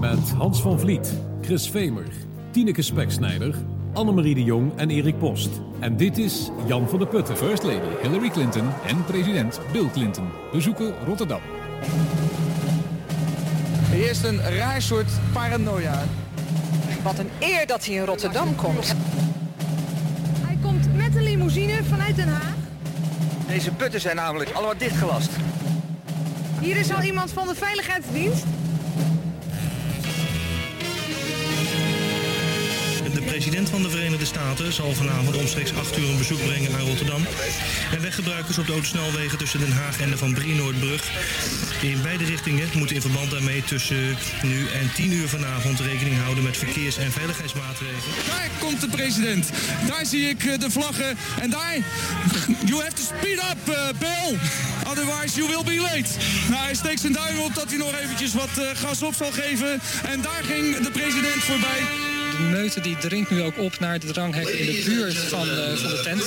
Met 0.00 0.30
Hans 0.36 0.60
van 0.60 0.80
Vliet, 0.80 1.12
Chris 1.40 1.70
Vemer, 1.70 2.06
Tineke 2.50 2.82
Speksnijder, 2.82 3.54
Annemarie 3.92 4.34
de 4.34 4.44
Jong 4.44 4.72
en 4.76 4.90
Erik 4.90 5.18
Post. 5.18 5.48
En 5.78 5.96
dit 5.96 6.18
is 6.18 6.50
Jan 6.66 6.88
van 6.88 6.98
der 6.98 7.08
Putten. 7.08 7.36
First 7.36 7.62
Lady 7.62 7.78
Hillary 8.02 8.28
Clinton 8.28 8.68
en 8.86 9.04
president 9.04 9.60
Bill 9.72 9.88
Clinton 9.92 10.28
bezoeken 10.52 10.94
Rotterdam. 11.06 11.40
Eerst 13.94 14.24
een 14.24 14.40
raar 14.40 14.82
soort 14.82 15.10
paranoia. 15.32 16.02
Wat 17.02 17.18
een 17.18 17.30
eer 17.38 17.66
dat 17.66 17.86
hij 17.86 17.94
in 17.94 18.04
Rotterdam 18.04 18.56
komt. 18.56 18.94
Hij 20.46 20.58
komt 20.62 20.96
met 20.96 21.16
een 21.16 21.22
limousine 21.22 21.84
vanuit 21.84 22.16
Den 22.16 22.28
Haag. 22.28 22.54
Deze 23.46 23.72
putten 23.72 24.00
zijn 24.00 24.16
namelijk 24.16 24.50
allemaal 24.50 24.78
dichtgelast. 24.78 25.30
Hier 26.60 26.76
is 26.76 26.92
al 26.92 27.02
iemand 27.02 27.30
van 27.32 27.46
de 27.46 27.54
Veiligheidsdienst. 27.54 28.44
De 33.14 33.24
president 33.24 33.68
van 33.68 33.82
de 33.82 33.90
Verenigde 33.90 34.24
Staten 34.24 34.72
zal 34.72 34.92
vanavond 34.94 35.36
omstreeks 35.36 35.74
8 35.74 35.98
uur 35.98 36.08
een 36.08 36.18
bezoek 36.18 36.44
brengen 36.44 36.74
aan 36.74 36.86
Rotterdam. 36.86 37.22
En 37.92 38.00
weggebruikers 38.00 38.58
op 38.58 38.66
de 38.66 38.72
autosnelwegen 38.72 39.38
tussen 39.38 39.60
Den 39.60 39.72
Haag 39.72 40.00
en 40.00 40.10
de 40.10 40.18
Van 40.18 40.34
Brienoordbrug 40.34 41.10
in 41.82 42.02
beide 42.02 42.24
richtingen 42.24 42.68
moeten 42.74 42.96
in 42.96 43.02
verband 43.02 43.30
daarmee 43.30 43.64
tussen 43.64 44.16
nu 44.42 44.66
en 44.68 44.90
10 44.94 45.12
uur 45.12 45.28
vanavond 45.28 45.80
rekening 45.80 46.16
houden 46.22 46.44
met 46.44 46.56
verkeers- 46.56 46.98
en 46.98 47.12
veiligheidsmaatregelen. 47.12 48.14
Daar 48.26 48.50
komt 48.58 48.80
de 48.80 48.88
president. 48.88 49.50
Daar 49.86 50.06
zie 50.06 50.28
ik 50.28 50.44
eh, 50.44 50.58
de 50.58 50.70
vlaggen. 50.70 51.16
En 51.40 51.50
daar... 51.50 51.76
You 52.68 52.82
have 52.82 52.94
to 52.94 53.02
speed 53.02 53.38
up, 53.38 53.74
eh, 53.74 53.88
Bill. 53.98 54.38
Otherwise 54.90 55.36
you 55.36 55.48
will 55.48 55.64
be 55.64 55.80
late. 55.80 56.10
Nou, 56.50 56.62
hij 56.64 56.74
steekt 56.74 57.00
zijn 57.00 57.12
duim 57.12 57.38
op 57.38 57.54
dat 57.54 57.68
hij 57.68 57.78
nog 57.78 57.98
eventjes 57.98 58.34
wat 58.34 58.58
eh, 58.58 58.64
gas 58.74 59.02
op 59.02 59.14
zal 59.14 59.30
geven. 59.30 59.80
En 60.04 60.20
daar 60.20 60.42
ging 60.44 60.76
de 60.76 60.90
president 60.90 61.42
voorbij. 61.42 61.80
De 62.36 62.42
meute 62.42 62.80
die 62.80 62.96
dringt 62.96 63.30
nu 63.30 63.42
ook 63.42 63.58
op 63.58 63.78
naar 63.78 63.92
het 63.92 64.06
dranghek 64.06 64.48
in 64.48 64.66
de 64.66 64.82
buurt 64.84 65.18
van, 65.18 65.48
eh, 65.48 65.76
van 65.76 65.90
de 65.90 66.00
tent. 66.04 66.22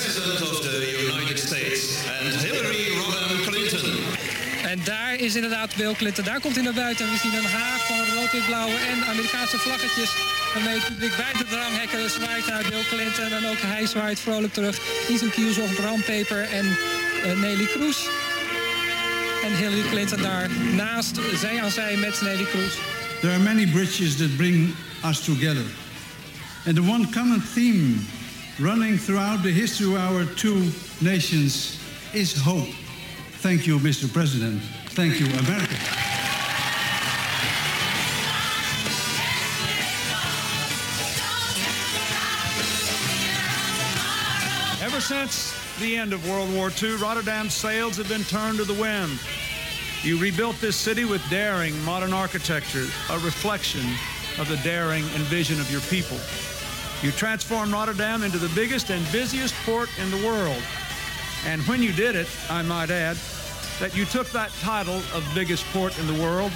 En 4.63 4.79
daar 4.83 5.15
is 5.15 5.35
inderdaad 5.35 5.75
Bill 5.75 5.93
Clinton. 5.93 6.25
Daar 6.25 6.39
komt 6.39 6.55
hij 6.55 6.63
naar 6.63 6.73
buiten. 6.73 7.05
En 7.05 7.11
we 7.11 7.17
zien 7.17 7.33
een 7.33 7.43
haag 7.43 7.85
van 7.85 7.97
rood-wit-blauwe 8.15 8.75
en 8.75 9.05
Amerikaanse 9.09 9.57
vlaggetjes. 9.57 10.09
Waarmee 10.53 10.73
het 10.73 10.87
publiek 10.87 11.15
bij 11.15 11.33
de 11.37 11.45
dranghekken 11.49 12.09
zwaait 12.09 12.47
naar 12.47 12.63
Bill 12.69 12.83
Clinton. 12.89 13.31
En 13.37 13.45
ook 13.51 13.61
hij 13.61 13.85
zwaait 13.85 14.19
vrolijk 14.19 14.53
terug. 14.53 14.77
Ethan 15.09 15.29
Kielzocht, 15.29 15.75
Bram 15.75 16.03
Peper 16.03 16.43
en 16.51 16.77
eh, 17.23 17.39
Nelly 17.39 17.65
Kroes. 17.65 18.07
En 19.43 19.55
Hillary 19.55 19.89
Clinton 19.89 20.21
daar 20.21 20.49
naast, 20.75 21.19
zij 21.35 21.61
aan 21.61 21.71
zij 21.71 21.97
met 21.97 22.21
Nelly 22.21 22.43
Kroes. 22.43 22.77
There 23.21 23.33
are 23.33 23.43
many 23.43 23.67
bridges 23.67 24.17
that 24.17 24.37
bring 24.37 24.73
us 25.05 25.19
together. 25.23 25.65
And 26.65 26.75
the 26.75 26.81
one 26.81 27.09
common 27.09 27.41
theme 27.53 28.05
running 28.59 28.99
throughout 28.99 29.41
the 29.41 29.49
history 29.49 29.87
of 29.87 29.97
our 29.97 30.33
two 30.33 30.71
nations 30.97 31.77
is 32.11 32.35
hope. 32.35 32.69
Thank 33.39 33.61
you, 33.61 33.79
Mr. 33.79 34.11
President. 34.11 34.61
Thank 34.93 35.19
you, 35.19 35.25
America. 35.25 35.75
Ever 44.81 45.01
since 45.01 45.60
the 45.81 45.97
end 45.97 46.13
of 46.13 46.29
World 46.29 46.53
War 46.53 46.71
II, 46.81 46.97
Rotterdam's 46.97 47.53
sails 47.53 47.97
have 47.97 48.07
been 48.07 48.23
turned 48.23 48.59
to 48.59 48.63
the 48.63 48.79
wind. 48.79 49.19
You 50.03 50.17
rebuilt 50.19 50.55
this 50.61 50.75
city 50.75 51.05
with 51.05 51.27
daring 51.29 51.83
modern 51.83 52.13
architecture, 52.13 52.85
a 53.09 53.19
reflection 53.19 53.81
of 54.39 54.47
the 54.47 54.57
daring 54.57 55.03
and 55.15 55.23
vision 55.23 55.59
of 55.59 55.71
your 55.71 55.81
people. 55.81 56.17
You 57.01 57.11
transformed 57.11 57.73
Rotterdam 57.73 58.21
into 58.21 58.37
the 58.37 58.53
biggest 58.53 58.91
and 58.91 59.11
busiest 59.11 59.55
port 59.65 59.89
in 59.99 60.11
the 60.11 60.25
world. 60.25 60.61
And 61.45 61.61
when 61.63 61.81
you 61.81 61.91
did 61.93 62.15
it, 62.15 62.27
I 62.49 62.61
might 62.61 62.91
add, 62.91 63.17
that 63.79 63.95
you 63.95 64.05
took 64.05 64.29
that 64.31 64.51
title 64.61 65.01
of 65.15 65.27
biggest 65.33 65.65
port 65.73 65.97
in 65.97 66.05
the 66.05 66.21
world 66.21 66.51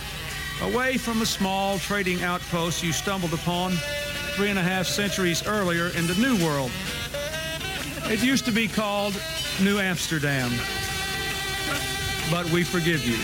away 0.62 0.98
from 0.98 1.22
a 1.24 1.26
small 1.26 1.80
trading 1.80 2.22
outpost 2.22 2.84
you 2.84 2.92
stumbled 2.92 3.34
upon 3.34 3.72
three 4.36 4.50
and 4.50 4.60
a 4.60 4.64
half 4.64 4.86
centuries 4.86 5.46
earlier 5.48 5.88
in 5.98 6.06
the 6.06 6.16
New 6.16 6.46
World. 6.46 6.72
It 8.08 8.24
used 8.24 8.46
to 8.46 8.52
be 8.52 8.68
called 8.68 9.14
New 9.60 9.80
Amsterdam. 9.80 10.52
But 12.30 12.52
we 12.52 12.64
forgive 12.64 13.04
you. 13.04 13.18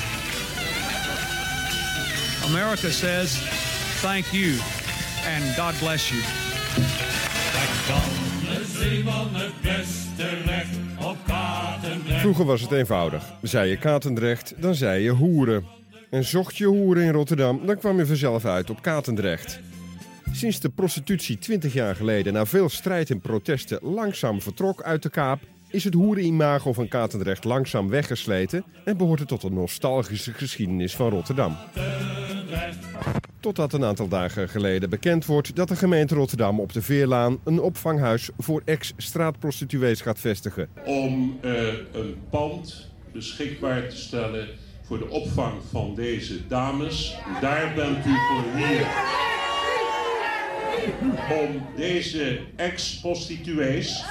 America 2.49 2.91
says 2.91 3.37
thank 4.01 4.33
you 4.33 4.57
and 5.25 5.43
God 5.55 5.75
bless 5.79 6.11
you. 6.11 6.21
Vroeger 12.19 12.45
was 12.45 12.61
het 12.61 12.71
eenvoudig. 12.71 13.23
Zei 13.41 13.69
je 13.69 13.77
Katendrecht, 13.77 14.53
dan 14.57 14.75
zei 14.75 15.03
je 15.03 15.09
hoeren. 15.09 15.65
En 16.09 16.23
zocht 16.23 16.57
je 16.57 16.65
hoeren 16.65 17.03
in 17.03 17.11
Rotterdam, 17.11 17.65
dan 17.65 17.77
kwam 17.77 17.97
je 17.97 18.05
vanzelf 18.05 18.45
uit 18.45 18.69
op 18.69 18.81
Katendrecht. 18.81 19.59
Sinds 20.31 20.59
de 20.59 20.69
prostitutie 20.69 21.37
20 21.37 21.73
jaar 21.73 21.95
geleden 21.95 22.33
na 22.33 22.45
veel 22.45 22.69
strijd 22.69 23.09
en 23.09 23.19
protesten 23.19 23.79
langzaam 23.81 24.41
vertrok 24.41 24.83
uit 24.83 25.03
de 25.03 25.09
Kaap, 25.09 25.39
is 25.69 25.83
het 25.83 25.93
hoerenimago 25.93 26.73
van 26.73 26.87
Katendrecht 26.87 27.43
langzaam 27.43 27.89
weggesleten 27.89 28.63
en 28.85 28.97
behoort 28.97 29.19
het 29.19 29.27
tot 29.27 29.41
de 29.41 29.51
nostalgische 29.51 30.33
geschiedenis 30.33 30.95
van 30.95 31.09
Rotterdam. 31.09 31.57
Totdat 33.39 33.73
een 33.73 33.83
aantal 33.83 34.07
dagen 34.07 34.49
geleden 34.49 34.89
bekend 34.89 35.25
wordt 35.25 35.55
dat 35.55 35.67
de 35.67 35.75
gemeente 35.75 36.15
Rotterdam 36.15 36.59
op 36.59 36.73
de 36.73 36.81
Veerlaan 36.81 37.39
een 37.43 37.59
opvanghuis 37.59 38.29
voor 38.37 38.61
ex-straatprostituees 38.65 40.01
gaat 40.01 40.19
vestigen. 40.19 40.69
om 40.85 41.37
eh, 41.41 41.67
een 41.91 42.15
pand 42.29 42.89
beschikbaar 43.11 43.87
te 43.87 43.97
stellen 43.97 44.47
voor 44.81 44.97
de 44.97 45.09
opvang 45.09 45.53
van 45.69 45.95
deze 45.95 46.47
dames. 46.47 47.17
Daar 47.41 47.73
bent 47.75 48.05
u 48.05 48.15
voor 48.29 48.43
hier. 48.55 48.87
Om 51.29 51.65
deze 51.75 52.39
ex-prostituees 52.55 54.03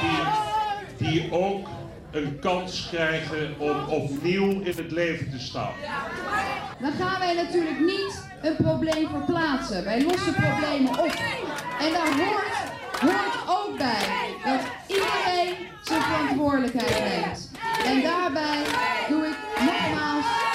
die, 0.00 1.08
die 1.08 1.32
ook 1.32 1.68
een 2.10 2.38
kans 2.40 2.88
krijgen 2.90 3.54
om 3.58 3.88
opnieuw 3.88 4.60
in 4.60 4.74
het 4.76 4.90
leven 4.90 5.30
te 5.30 5.38
staan. 5.38 5.72
Dan 6.80 6.92
gaan 6.92 7.18
wij 7.18 7.34
natuurlijk 7.34 7.80
niet 7.80 8.28
een 8.42 8.56
probleem 8.56 9.08
verplaatsen. 9.08 9.84
Wij 9.84 10.02
lossen 10.04 10.34
problemen 10.34 10.98
op. 10.98 11.14
En 11.80 11.92
daar 11.92 12.12
hoort 13.00 13.36
ook 13.48 13.78
bij 13.78 14.34
dat 14.44 14.60
iedereen 14.86 15.54
zijn 15.82 16.02
verantwoordelijkheid 16.02 16.98
neemt. 16.98 17.50
En 17.84 18.02
daarbij 18.02 18.62
doe 19.08 19.26
ik 19.26 19.36
nogmaals 19.64 20.45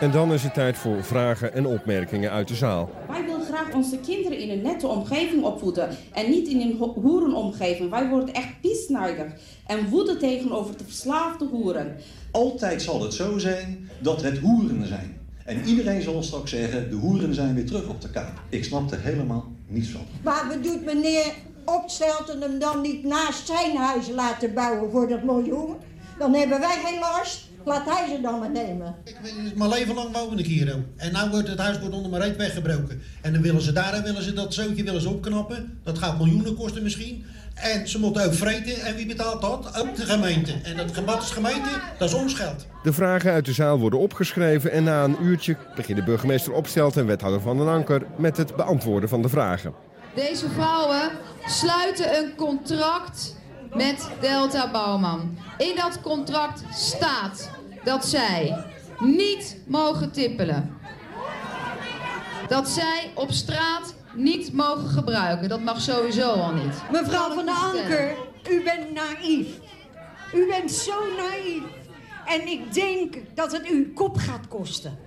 En 0.00 0.10
dan 0.10 0.32
is 0.32 0.42
het 0.42 0.54
tijd 0.54 0.76
voor 0.76 1.04
vragen 1.04 1.54
en 1.54 1.66
opmerkingen 1.66 2.30
uit 2.30 2.48
de 2.48 2.54
zaal. 2.54 2.90
Wij 3.08 3.24
willen 3.24 3.44
graag 3.46 3.74
onze 3.74 3.98
kinderen 3.98 4.38
in 4.38 4.50
een 4.50 4.62
nette 4.62 4.86
omgeving 4.86 5.42
opvoeden 5.44 5.88
en 6.12 6.30
niet 6.30 6.48
in 6.48 6.60
een 6.60 6.76
ho- 6.78 6.94
hoerenomgeving. 6.94 7.90
Wij 7.90 8.08
worden 8.08 8.34
echt 8.34 8.60
piesnijdig 8.60 9.26
en 9.66 9.88
woede 9.88 10.16
tegenover 10.16 10.76
de 10.76 10.84
verslaafde 10.84 11.44
hoeren. 11.44 11.96
Altijd 12.30 12.82
zal 12.82 13.02
het 13.02 13.14
zo 13.14 13.38
zijn 13.38 13.90
dat 13.98 14.22
het 14.22 14.38
hoeren 14.38 14.86
zijn. 14.86 15.16
En 15.44 15.64
iedereen 15.64 16.02
zal 16.02 16.22
straks 16.22 16.50
zeggen, 16.50 16.90
de 16.90 16.96
hoeren 16.96 17.34
zijn 17.34 17.54
weer 17.54 17.66
terug 17.66 17.88
op 17.88 18.00
de 18.00 18.10
kaap. 18.10 18.40
Ik 18.48 18.64
snap 18.64 18.90
er 18.90 19.00
helemaal 19.00 19.44
niets 19.66 19.88
van. 19.88 20.00
Maar 20.22 20.44
wat 20.48 20.62
doet 20.64 20.84
meneer 20.84 21.32
Opstelten 21.64 22.40
hem 22.40 22.58
dan 22.58 22.80
niet 22.80 23.04
naast 23.04 23.46
zijn 23.46 23.76
huis 23.76 24.08
laten 24.08 24.54
bouwen 24.54 24.90
voor 24.90 25.08
dat 25.08 25.22
miljoen? 25.22 25.76
Dan 26.18 26.34
hebben 26.34 26.60
wij 26.60 26.76
geen 26.84 26.98
last. 27.00 27.47
Laat 27.64 27.84
hij 27.84 28.08
ze 28.08 28.20
dan 28.22 28.38
maar 28.38 28.50
nemen. 28.50 28.94
Mijn 29.54 29.70
leven 29.70 29.94
lang 29.94 30.12
woon 30.12 30.38
ik 30.38 30.46
hier. 30.46 30.74
ook. 30.74 30.82
En 30.96 31.12
nu 31.12 31.30
wordt 31.30 31.48
het 31.48 31.58
huis 31.58 31.78
wordt 31.78 31.94
onder 31.94 32.10
mijn 32.10 32.22
reet 32.22 32.36
weggebroken. 32.36 33.02
En 33.20 33.32
dan 33.32 33.42
willen 33.42 33.62
ze 33.62 33.72
daar 33.72 34.02
willen 34.02 34.22
ze 34.22 34.32
dat 34.32 34.54
zootje 34.54 34.84
willen 34.84 35.00
ze 35.00 35.08
opknappen. 35.08 35.78
Dat 35.84 35.98
gaat 35.98 36.18
miljoenen 36.18 36.54
kosten 36.54 36.82
misschien. 36.82 37.24
En 37.54 37.88
ze 37.88 37.98
moeten 38.00 38.24
ook 38.24 38.34
vreten. 38.34 38.80
En 38.80 38.94
wie 38.94 39.06
betaalt 39.06 39.40
dat? 39.40 39.80
Ook 39.80 39.96
de 39.96 40.02
gemeente. 40.02 40.52
En 40.62 40.76
dat 40.76 40.94
gebad 40.94 41.22
is 41.22 41.30
gemeente, 41.30 41.68
dat 41.98 42.08
is 42.08 42.14
ons 42.14 42.34
geld. 42.34 42.66
De 42.82 42.92
vragen 42.92 43.32
uit 43.32 43.44
de 43.44 43.52
zaal 43.52 43.78
worden 43.78 43.98
opgeschreven 43.98 44.70
en 44.70 44.84
na 44.84 45.04
een 45.04 45.16
uurtje 45.22 45.56
beginnen 45.76 46.04
burgemeester 46.04 46.52
Opstelt 46.52 46.96
en 46.96 47.06
wethouder 47.06 47.40
Van 47.40 47.56
den 47.56 47.68
Anker 47.68 48.02
met 48.16 48.36
het 48.36 48.56
beantwoorden 48.56 49.08
van 49.08 49.22
de 49.22 49.28
vragen. 49.28 49.72
Deze 50.14 50.48
vrouwen 50.50 51.10
sluiten 51.46 52.18
een 52.18 52.34
contract 52.36 53.36
met 53.74 54.10
Delta 54.20 54.70
Bouwman. 54.70 55.38
In 55.58 55.76
dat 55.76 56.00
contract 56.00 56.62
staat 56.70 57.50
dat 57.84 58.06
zij 58.06 58.64
niet 58.98 59.56
mogen 59.66 60.12
tippelen. 60.12 60.76
Dat 62.48 62.68
zij 62.68 63.10
op 63.14 63.30
straat 63.30 63.94
niet 64.14 64.52
mogen 64.52 64.88
gebruiken. 64.88 65.48
Dat 65.48 65.60
mag 65.60 65.80
sowieso 65.80 66.30
al 66.30 66.52
niet. 66.52 66.82
Mevrouw 66.90 67.34
van 67.34 67.44
der 67.46 67.54
Anker, 67.54 68.14
u 68.50 68.62
bent 68.62 68.92
naïef. 68.92 69.48
U 70.34 70.46
bent 70.46 70.70
zo 70.70 71.00
naïef. 71.16 71.62
En 72.24 72.48
ik 72.48 72.74
denk 72.74 73.14
dat 73.34 73.52
het 73.52 73.70
u 73.70 73.92
kop 73.92 74.16
gaat 74.16 74.48
kosten. 74.48 74.98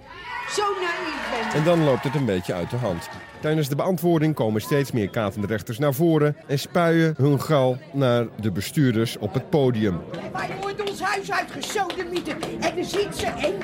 Zo 0.50 0.62
naïef 0.62 1.30
bent 1.32 1.54
u. 1.54 1.58
En 1.58 1.64
dan 1.64 1.84
loopt 1.84 2.04
het 2.04 2.16
een 2.16 2.26
beetje 2.26 2.54
uit 2.54 2.70
de 2.70 2.78
hand. 2.78 3.10
Tijdens 3.42 3.70
de 3.70 3.76
beantwoording 3.76 4.36
komen 4.36 4.62
steeds 4.62 4.92
meer 4.92 5.10
katendrechters 5.10 5.78
naar 5.78 5.94
voren 5.94 6.36
en 6.48 6.60
spuien 6.60 7.14
hun 7.18 7.42
gal 7.42 7.78
naar 7.94 8.26
de 8.42 8.52
bestuurders 8.52 9.18
op 9.18 9.34
het 9.34 9.50
podium. 9.50 10.00
Wij 10.32 10.50
worden 10.62 10.88
ons 10.88 11.02
huis 11.02 11.32
uitgesodemieten. 11.32 12.36
En 12.60 12.76
dan 12.76 12.86
ziet 12.86 13.16
ze 13.16 13.26
één 13.26 13.62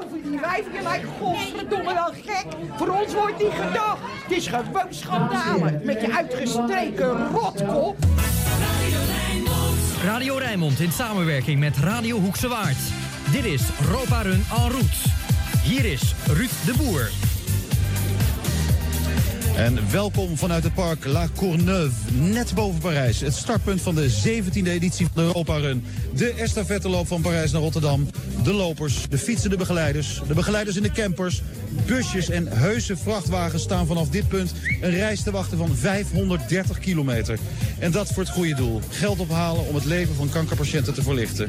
over 0.00 0.22
die 0.22 0.40
wijven. 0.40 0.72
Je 0.72 0.82
lijkt 0.82 1.06
godverdomme 1.18 1.94
wel 1.94 2.12
gek. 2.24 2.46
Voor 2.76 2.88
ons 2.88 3.14
wordt 3.14 3.38
niet 3.38 3.52
gedacht. 3.52 4.00
Het 4.22 4.36
is 4.36 4.46
gewoon 4.46 4.86
schandalen. 4.88 5.80
Met 5.84 6.00
je 6.00 6.12
uitgestreken 6.12 7.30
rotkop. 7.30 7.96
Radio 10.04 10.36
Rijnmond 10.36 10.80
in 10.80 10.92
samenwerking 10.92 11.60
met 11.60 11.76
Radio 11.76 12.18
Hoekse 12.18 12.48
Waard. 12.48 12.78
Dit 13.32 13.44
is 13.44 13.62
Ropa 13.90 14.22
Run 14.22 14.44
en 14.50 14.70
route. 14.70 15.08
Hier 15.62 15.84
is 15.84 16.14
Ruud 16.26 16.50
de 16.64 16.74
Boer. 16.76 17.27
En 19.58 19.90
welkom 19.90 20.36
vanuit 20.36 20.64
het 20.64 20.74
park 20.74 21.04
La 21.04 21.28
Courneuve, 21.36 22.12
net 22.12 22.54
boven 22.54 22.80
Parijs. 22.80 23.20
Het 23.20 23.34
startpunt 23.34 23.80
van 23.80 23.94
de 23.94 24.10
17e 24.10 24.68
editie 24.68 25.06
van 25.06 25.14
de 25.14 25.22
Europa 25.22 25.56
Run. 25.56 25.84
De 26.14 26.32
estafetteloop 26.32 27.06
van 27.06 27.22
Parijs 27.22 27.52
naar 27.52 27.62
Rotterdam. 27.62 28.08
De 28.42 28.52
lopers, 28.52 29.08
de 29.08 29.18
fietsende 29.18 29.56
begeleiders, 29.56 30.20
de 30.26 30.34
begeleiders 30.34 30.76
in 30.76 30.82
de 30.82 30.90
campers... 30.90 31.42
busjes 31.86 32.30
en 32.30 32.46
heuse 32.46 32.96
vrachtwagens 32.96 33.62
staan 33.62 33.86
vanaf 33.86 34.08
dit 34.08 34.28
punt... 34.28 34.54
een 34.80 34.90
reis 34.90 35.22
te 35.22 35.30
wachten 35.30 35.58
van 35.58 35.76
530 35.76 36.78
kilometer. 36.78 37.38
En 37.78 37.90
dat 37.90 38.12
voor 38.12 38.22
het 38.22 38.32
goede 38.32 38.54
doel. 38.54 38.80
Geld 38.88 39.18
ophalen 39.18 39.66
om 39.66 39.74
het 39.74 39.84
leven 39.84 40.14
van 40.14 40.28
kankerpatiënten 40.28 40.94
te 40.94 41.02
verlichten. 41.02 41.48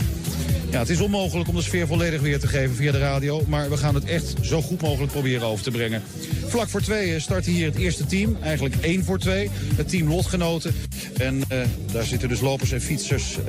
Ja, 0.72 0.80
het 0.80 0.90
is 0.90 1.00
onmogelijk 1.00 1.50
om 1.50 1.56
de 1.56 1.62
sfeer 1.62 1.88
volledig 1.88 2.22
weer 2.22 2.40
te 2.40 2.48
geven 2.48 2.76
via 2.76 2.92
de 2.92 2.98
radio... 2.98 3.44
maar 3.48 3.70
we 3.70 3.78
gaan 3.78 3.96
het 3.96 4.06
echt 4.06 4.34
zo 4.42 4.62
goed 4.62 4.82
mogelijk 4.82 5.12
proberen 5.12 5.48
over 5.48 5.64
te 5.64 5.72
brengen. 5.72 6.02
Vlak 6.48 6.70
voor 6.70 6.82
tweeën 6.82 7.22
start 7.22 7.46
hier 7.46 7.66
het 7.66 7.76
eerste 7.76 7.99
team. 8.06 8.38
Eigenlijk 8.42 8.76
één 8.76 9.04
voor 9.04 9.20
twee. 9.20 9.50
Het 9.76 9.90
team 9.90 10.10
Lotgenoten. 10.10 10.74
En 11.18 11.42
eh, 11.48 11.60
daar 11.92 12.04
zitten 12.04 12.30
dus 12.30 12.40
lopers 12.40 12.72
en 12.72 12.82
fietsers 12.82 13.38
eh, 13.38 13.44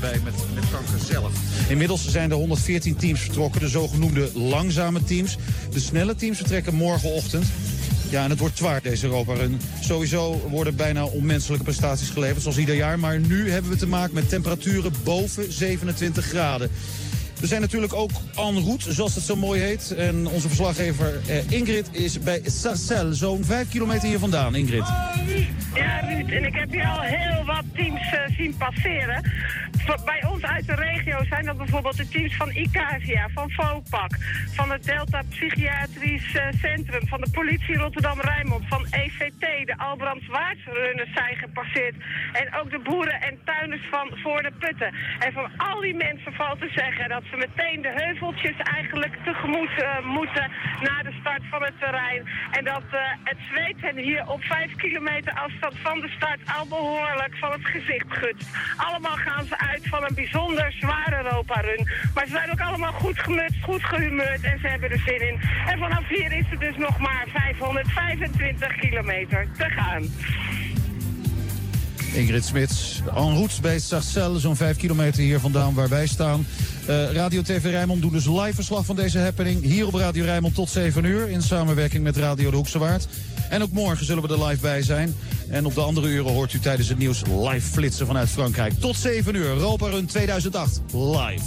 bij 0.00 0.20
met, 0.24 0.34
met 0.54 0.64
kanker 0.70 1.06
zelf. 1.06 1.32
Inmiddels 1.68 2.08
zijn 2.08 2.30
er 2.30 2.36
114 2.36 2.96
teams 2.96 3.20
vertrokken. 3.20 3.60
De 3.60 3.68
zogenoemde 3.68 4.30
langzame 4.34 5.04
teams. 5.04 5.36
De 5.72 5.80
snelle 5.80 6.14
teams 6.14 6.36
vertrekken 6.36 6.74
morgenochtend. 6.74 7.46
Ja, 8.10 8.24
en 8.24 8.30
het 8.30 8.38
wordt 8.38 8.56
zwaar 8.56 8.82
deze 8.82 9.06
Europa 9.06 9.34
Run. 9.34 9.60
Sowieso 9.80 10.48
worden 10.50 10.76
bijna 10.76 11.04
onmenselijke 11.04 11.64
prestaties 11.64 12.08
geleverd, 12.08 12.42
zoals 12.42 12.58
ieder 12.58 12.74
jaar. 12.74 12.98
Maar 12.98 13.18
nu 13.20 13.50
hebben 13.50 13.70
we 13.70 13.76
te 13.76 13.86
maken 13.86 14.14
met 14.14 14.28
temperaturen 14.28 14.92
boven 15.04 15.52
27 15.52 16.24
graden. 16.24 16.70
We 17.40 17.46
zijn 17.46 17.60
natuurlijk 17.60 17.94
ook 17.94 18.10
en 18.36 18.64
route, 18.64 18.92
zoals 18.92 19.14
het 19.14 19.24
zo 19.24 19.36
mooi 19.36 19.60
heet. 19.60 19.94
En 19.96 20.26
onze 20.26 20.48
verslaggever 20.48 21.20
eh, 21.28 21.50
Ingrid 21.50 21.88
is 21.92 22.20
bij 22.20 22.40
Sarcelles, 22.44 23.18
zo'n 23.18 23.44
5 23.44 23.68
kilometer 23.68 24.08
hier 24.08 24.18
vandaan. 24.18 24.54
Ingrid. 24.54 24.84
Ja, 25.74 26.00
Ruud, 26.00 26.28
en 26.28 26.44
ik 26.44 26.54
heb 26.54 26.70
hier 26.70 26.86
al 26.86 27.00
heel 27.00 27.44
wat 27.44 27.64
teams 27.74 28.12
eh, 28.12 28.36
zien 28.36 28.56
passeren. 28.56 29.22
Bij 30.04 30.24
ons 30.24 30.42
uit 30.42 30.66
de 30.66 30.74
regio 30.74 31.24
zijn 31.24 31.44
dat 31.44 31.56
bijvoorbeeld 31.56 31.96
de 31.96 32.08
teams 32.08 32.36
van 32.36 32.50
ICAVIA, 32.50 33.28
van 33.34 33.50
FOPAC, 33.50 34.10
van 34.52 34.70
het 34.70 34.84
Delta 34.84 35.22
Psychiatrisch 35.28 36.34
eh, 36.34 36.46
Centrum, 36.60 37.06
van 37.08 37.20
de 37.20 37.30
politie 37.30 37.76
Rotterdam-Rijnmond, 37.76 38.64
van 38.68 38.86
EVT, 38.90 39.66
de 39.66 39.74
Albrands 39.76 40.26
Waardrunners 40.26 41.12
zijn 41.14 41.36
gepasseerd. 41.36 41.94
En 42.32 42.54
ook 42.60 42.70
de 42.70 42.78
boeren 42.78 43.20
en 43.20 43.38
tuinders 43.44 43.86
van 43.90 44.10
Voor 44.22 44.42
de 44.42 44.52
Putten. 44.58 44.94
En 45.18 45.32
van 45.32 45.50
al 45.56 45.80
die 45.80 45.94
mensen 45.94 46.32
valt 46.32 46.60
te 46.60 46.70
zeggen 46.74 47.08
dat 47.08 47.22
ze 47.30 47.36
meteen 47.36 47.82
de 47.82 47.92
heuveltjes 47.94 48.56
eigenlijk 48.56 49.14
tegemoet 49.24 49.82
eh, 49.82 50.04
moeten 50.04 50.50
na 50.80 51.02
de 51.02 51.16
start 51.20 51.42
van 51.50 51.62
het 51.62 51.78
terrein. 51.78 52.28
En 52.50 52.64
dat 52.64 52.84
eh, 52.90 53.00
het 53.24 53.38
zweet 53.50 53.80
hen 53.80 53.96
hier 53.96 54.28
op 54.28 54.42
vijf 54.42 54.74
kilometer 54.76 55.32
afstand 55.32 55.74
van 55.78 56.00
de 56.00 56.08
start 56.08 56.40
al 56.58 56.66
behoorlijk 56.68 57.36
van 57.36 57.52
het 57.52 57.64
gezicht 57.66 58.06
gutst. 58.08 58.48
Allemaal 58.76 59.16
gaan 59.16 59.44
ze 59.44 59.58
uit 59.58 59.88
van 59.88 60.04
een 60.04 60.14
bijzonder 60.14 60.72
zware 60.72 61.16
Europa-run. 61.24 61.88
Maar 62.14 62.26
ze 62.26 62.32
zijn 62.32 62.50
ook 62.50 62.60
allemaal 62.60 62.92
goed 62.92 63.18
gemutst, 63.18 63.62
goed 63.62 63.84
gehumeurd 63.84 64.42
en 64.42 64.58
ze 64.58 64.68
hebben 64.68 64.90
er 64.90 65.02
zin 65.06 65.28
in. 65.28 65.40
En 65.66 65.78
vanaf 65.78 66.08
hier 66.08 66.32
is 66.32 66.50
er 66.50 66.58
dus 66.58 66.76
nog 66.76 66.98
maar 66.98 67.24
525 67.32 68.76
kilometer 68.76 69.46
te 69.52 69.70
gaan. 69.70 70.02
Ingrid 72.16 72.44
Smits, 72.44 73.02
en 73.14 73.34
route 73.34 73.60
bij 73.60 73.78
Sarcelles, 73.78 74.42
zo'n 74.42 74.56
5 74.56 74.76
kilometer 74.76 75.22
hier 75.22 75.40
vandaan 75.40 75.74
waar 75.74 75.88
wij 75.88 76.06
staan. 76.06 76.46
Uh, 76.88 77.12
Radio 77.12 77.42
TV 77.42 77.64
Rijnmond 77.64 78.02
doet 78.02 78.12
dus 78.12 78.26
live 78.26 78.54
verslag 78.54 78.84
van 78.84 78.96
deze 78.96 79.18
happening. 79.18 79.62
Hier 79.62 79.86
op 79.86 79.94
Radio 79.94 80.24
Rijnmond 80.24 80.54
tot 80.54 80.70
7 80.70 81.04
uur 81.04 81.28
in 81.28 81.42
samenwerking 81.42 82.02
met 82.02 82.16
Radio 82.16 82.50
de 82.50 82.56
Hoekse 82.56 82.78
Waard. 82.78 83.06
En 83.50 83.62
ook 83.62 83.72
morgen 83.72 84.06
zullen 84.06 84.22
we 84.22 84.34
er 84.34 84.44
live 84.44 84.60
bij 84.60 84.82
zijn. 84.82 85.14
En 85.48 85.66
op 85.66 85.74
de 85.74 85.80
andere 85.80 86.08
uren 86.08 86.32
hoort 86.32 86.52
u 86.52 86.58
tijdens 86.58 86.88
het 86.88 86.98
nieuws 86.98 87.22
live 87.26 87.70
flitsen 87.70 88.06
vanuit 88.06 88.28
Frankrijk. 88.28 88.72
Tot 88.80 88.96
7 88.96 89.34
uur, 89.34 89.46
Europa 89.46 89.88
Run 89.88 90.06
2008, 90.06 90.80
live. 90.92 91.44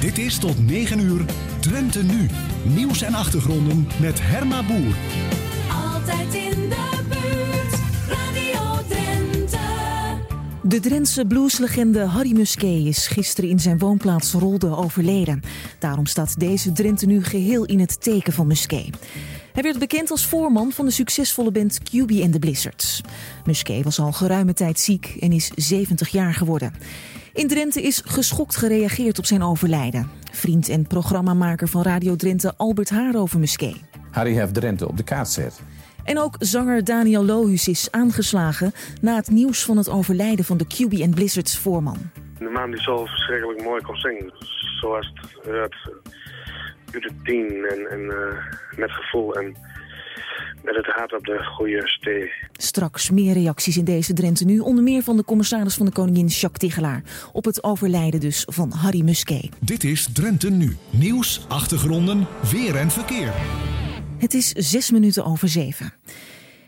Dit 0.00 0.18
is 0.18 0.38
tot 0.38 0.66
9 0.66 1.00
uur 1.00 1.24
Drenthe 1.60 2.02
Nu. 2.02 2.28
Nieuws 2.62 3.02
en 3.02 3.14
achtergronden 3.14 3.88
met 4.00 4.18
Herma 4.22 4.62
Boer. 4.62 4.94
Altijd 5.94 6.34
in 6.34 6.53
De 10.66 10.80
Drentse 10.80 11.26
blueslegende 11.26 12.04
Harry 12.04 12.32
Musquet 12.32 12.86
is 12.86 13.06
gisteren 13.06 13.50
in 13.50 13.60
zijn 13.60 13.78
woonplaats 13.78 14.32
Rolde 14.32 14.76
overleden. 14.76 15.42
Daarom 15.78 16.06
staat 16.06 16.40
deze 16.40 16.72
Drenthe 16.72 17.06
nu 17.06 17.24
geheel 17.24 17.64
in 17.64 17.80
het 17.80 18.02
teken 18.02 18.32
van 18.32 18.46
Musquet. 18.46 18.88
Hij 19.52 19.62
werd 19.62 19.78
bekend 19.78 20.10
als 20.10 20.26
voorman 20.26 20.72
van 20.72 20.84
de 20.84 20.90
succesvolle 20.90 21.50
band 21.50 21.80
QB 21.80 22.22
and 22.22 22.32
the 22.32 22.38
Blizzards. 22.38 23.00
Musquet 23.44 23.84
was 23.84 23.98
al 23.98 24.12
geruime 24.12 24.52
tijd 24.52 24.80
ziek 24.80 25.16
en 25.20 25.32
is 25.32 25.50
70 25.54 26.08
jaar 26.08 26.34
geworden. 26.34 26.72
In 27.32 27.48
Drenthe 27.48 27.82
is 27.82 28.02
geschokt 28.04 28.56
gereageerd 28.56 29.18
op 29.18 29.26
zijn 29.26 29.42
overlijden. 29.42 30.10
Vriend 30.32 30.68
en 30.68 30.86
programmamaker 30.86 31.68
van 31.68 31.82
Radio 31.82 32.16
Drenthe 32.16 32.54
Albert 32.56 32.90
Haar 32.90 33.14
over 33.14 33.38
Musquet. 33.38 33.76
Harry 34.10 34.34
heeft 34.34 34.54
Drenthe 34.54 34.88
op 34.88 34.96
de 34.96 35.02
kaart 35.02 35.28
zet. 35.28 35.60
En 36.04 36.18
ook 36.18 36.36
zanger 36.38 36.84
Daniel 36.84 37.24
Lohuus 37.24 37.68
is 37.68 37.90
aangeslagen 37.90 38.72
na 39.00 39.16
het 39.16 39.30
nieuws 39.30 39.64
van 39.64 39.76
het 39.76 39.88
overlijden 39.88 40.44
van 40.44 40.56
de 40.56 40.64
QB 40.66 41.02
and 41.02 41.14
Blizzards 41.14 41.58
voorman. 41.58 42.10
De 42.38 42.50
man 42.50 42.70
die 42.70 42.82
zo 42.82 43.04
verschrikkelijk 43.04 43.62
mooi 43.62 43.82
kon 43.82 43.96
zingen, 43.96 44.32
zoals 44.80 45.12
het 45.14 45.52
uit, 45.52 45.74
uit 46.92 47.04
het 47.04 47.24
tien 47.24 47.66
en, 47.68 47.90
en 47.90 48.00
uh, 48.00 48.78
met 48.78 48.90
gevoel 48.90 49.34
en 49.34 49.56
met 50.62 50.74
het 50.74 50.86
hart 50.86 51.12
op 51.12 51.24
de 51.24 51.44
goede 51.44 51.88
stee. 51.88 52.32
Straks 52.52 53.10
meer 53.10 53.32
reacties 53.32 53.76
in 53.76 53.84
deze 53.84 54.12
Drenthe 54.12 54.44
nu. 54.44 54.58
Onder 54.58 54.84
meer 54.84 55.02
van 55.02 55.16
de 55.16 55.24
commissaris 55.24 55.74
van 55.74 55.86
de 55.86 55.92
koningin 55.92 56.26
Jacques 56.26 56.58
Tigelaar. 56.58 57.02
Op 57.32 57.44
het 57.44 57.64
overlijden 57.64 58.20
dus 58.20 58.46
van 58.50 58.72
Harry 58.72 59.02
Musquet. 59.04 59.48
Dit 59.60 59.84
is 59.84 60.12
Drenthe 60.12 60.50
nu. 60.50 60.76
Nieuws, 60.90 61.44
achtergronden, 61.48 62.26
weer 62.52 62.76
en 62.76 62.90
verkeer. 62.90 63.32
Het 64.24 64.34
is 64.34 64.52
zes 64.52 64.90
minuten 64.90 65.24
over 65.24 65.48
zeven. 65.48 65.92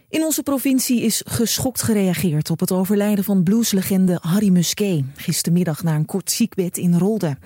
In 0.08 0.24
onze 0.24 0.42
provincie 0.42 1.02
is 1.02 1.22
geschokt 1.26 1.82
gereageerd 1.82 2.50
op 2.50 2.60
het 2.60 2.72
overlijden 2.72 3.24
van 3.24 3.42
blueslegende 3.42 4.18
Harry 4.20 4.48
Musquet. 4.48 5.04
Gistermiddag 5.14 5.82
na 5.82 5.94
een 5.94 6.04
kort 6.04 6.30
ziekbed 6.30 6.76
in 6.76 6.98
Rolde. 6.98 7.36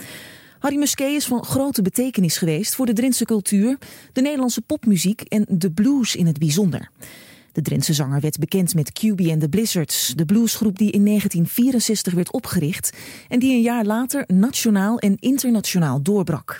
Harry 0.59 0.77
Musquet 0.77 1.13
is 1.13 1.27
van 1.27 1.45
grote 1.45 1.83
betekenis 1.83 2.37
geweest 2.39 2.75
voor 2.75 2.87
de 2.87 2.93
Drentse 2.93 3.25
cultuur, 3.25 3.79
de 4.13 4.21
Nederlandse 4.21 4.61
popmuziek 4.61 5.21
en 5.21 5.47
de 5.49 5.71
blues 5.71 6.17
in 6.17 6.27
het 6.27 6.39
bijzonder. 6.39 6.91
De 7.53 7.63
Drentse 7.63 7.95
zanger 7.95 8.21
werd 8.21 8.39
bekend 8.39 8.75
met 8.75 8.93
QB 8.93 9.31
and 9.31 9.41
the 9.41 9.49
Blizzards, 9.49 10.13
de 10.17 10.25
bluesgroep 10.25 10.79
die 10.79 10.91
in 10.91 11.05
1964 11.05 12.15
werd 12.15 12.33
opgericht 12.33 12.97
en 13.29 13.39
die 13.39 13.53
een 13.53 13.63
jaar 13.63 13.85
later 13.85 14.25
nationaal 14.27 14.99
en 14.99 15.17
internationaal 15.19 16.03
doorbrak. 16.03 16.59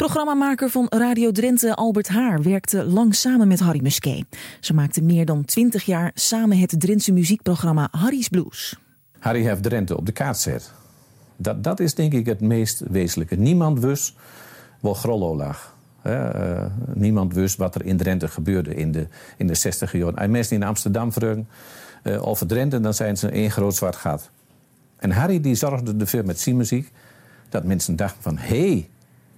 Programmamaker 0.00 0.70
van 0.70 0.86
Radio 0.88 1.32
Drenthe 1.32 1.74
Albert 1.74 2.08
Haar 2.08 2.42
werkte 2.42 2.84
lang 2.84 3.14
samen 3.14 3.48
met 3.48 3.60
Harry 3.60 3.82
Musquet. 3.82 4.24
Ze 4.60 4.74
maakten 4.74 5.04
meer 5.04 5.24
dan 5.24 5.44
20 5.44 5.84
jaar 5.84 6.10
samen 6.14 6.58
het 6.58 6.74
Drentse 6.78 7.12
muziekprogramma 7.12 7.88
Harry's 7.90 8.28
Blues. 8.28 8.78
Harry 9.18 9.42
heeft 9.42 9.62
Drenthe 9.62 9.96
op 9.96 10.06
de 10.06 10.12
kaart 10.12 10.38
zet. 10.38 10.72
Dat, 11.36 11.64
dat 11.64 11.80
is 11.80 11.94
denk 11.94 12.12
ik 12.12 12.26
het 12.26 12.40
meest 12.40 12.82
wezenlijke. 12.90 13.36
Niemand 13.36 13.80
wist 13.80 14.14
waar 14.80 14.94
Grollo 14.94 15.36
lag. 15.36 15.76
Uh, 16.06 16.64
niemand 16.94 17.34
wist 17.34 17.56
wat 17.56 17.74
er 17.74 17.84
in 17.84 17.96
Drenthe 17.96 18.28
gebeurde 18.28 18.74
in 18.74 18.92
de, 18.92 19.06
in 19.36 19.46
de 19.46 19.54
60 19.54 19.92
jaar. 19.92 20.14
En 20.14 20.30
mensen 20.30 20.56
in 20.56 20.62
Amsterdam 20.62 21.12
vragen 21.12 21.48
uh, 22.04 22.26
over 22.26 22.46
Drenthe, 22.46 22.80
dan 22.80 22.94
zijn 22.94 23.16
ze 23.16 23.28
één 23.28 23.50
groot 23.50 23.74
zwart 23.74 23.96
gat. 23.96 24.30
En 24.96 25.10
Harry 25.10 25.40
die 25.40 25.54
zorgde 25.54 25.94
ervoor 25.98 26.24
met 26.24 26.40
zijn 26.40 26.56
muziek 26.56 26.90
dat 27.48 27.64
mensen 27.64 27.96
dachten 27.96 28.22
van... 28.22 28.38
hé, 28.38 28.68
hey, 28.68 28.88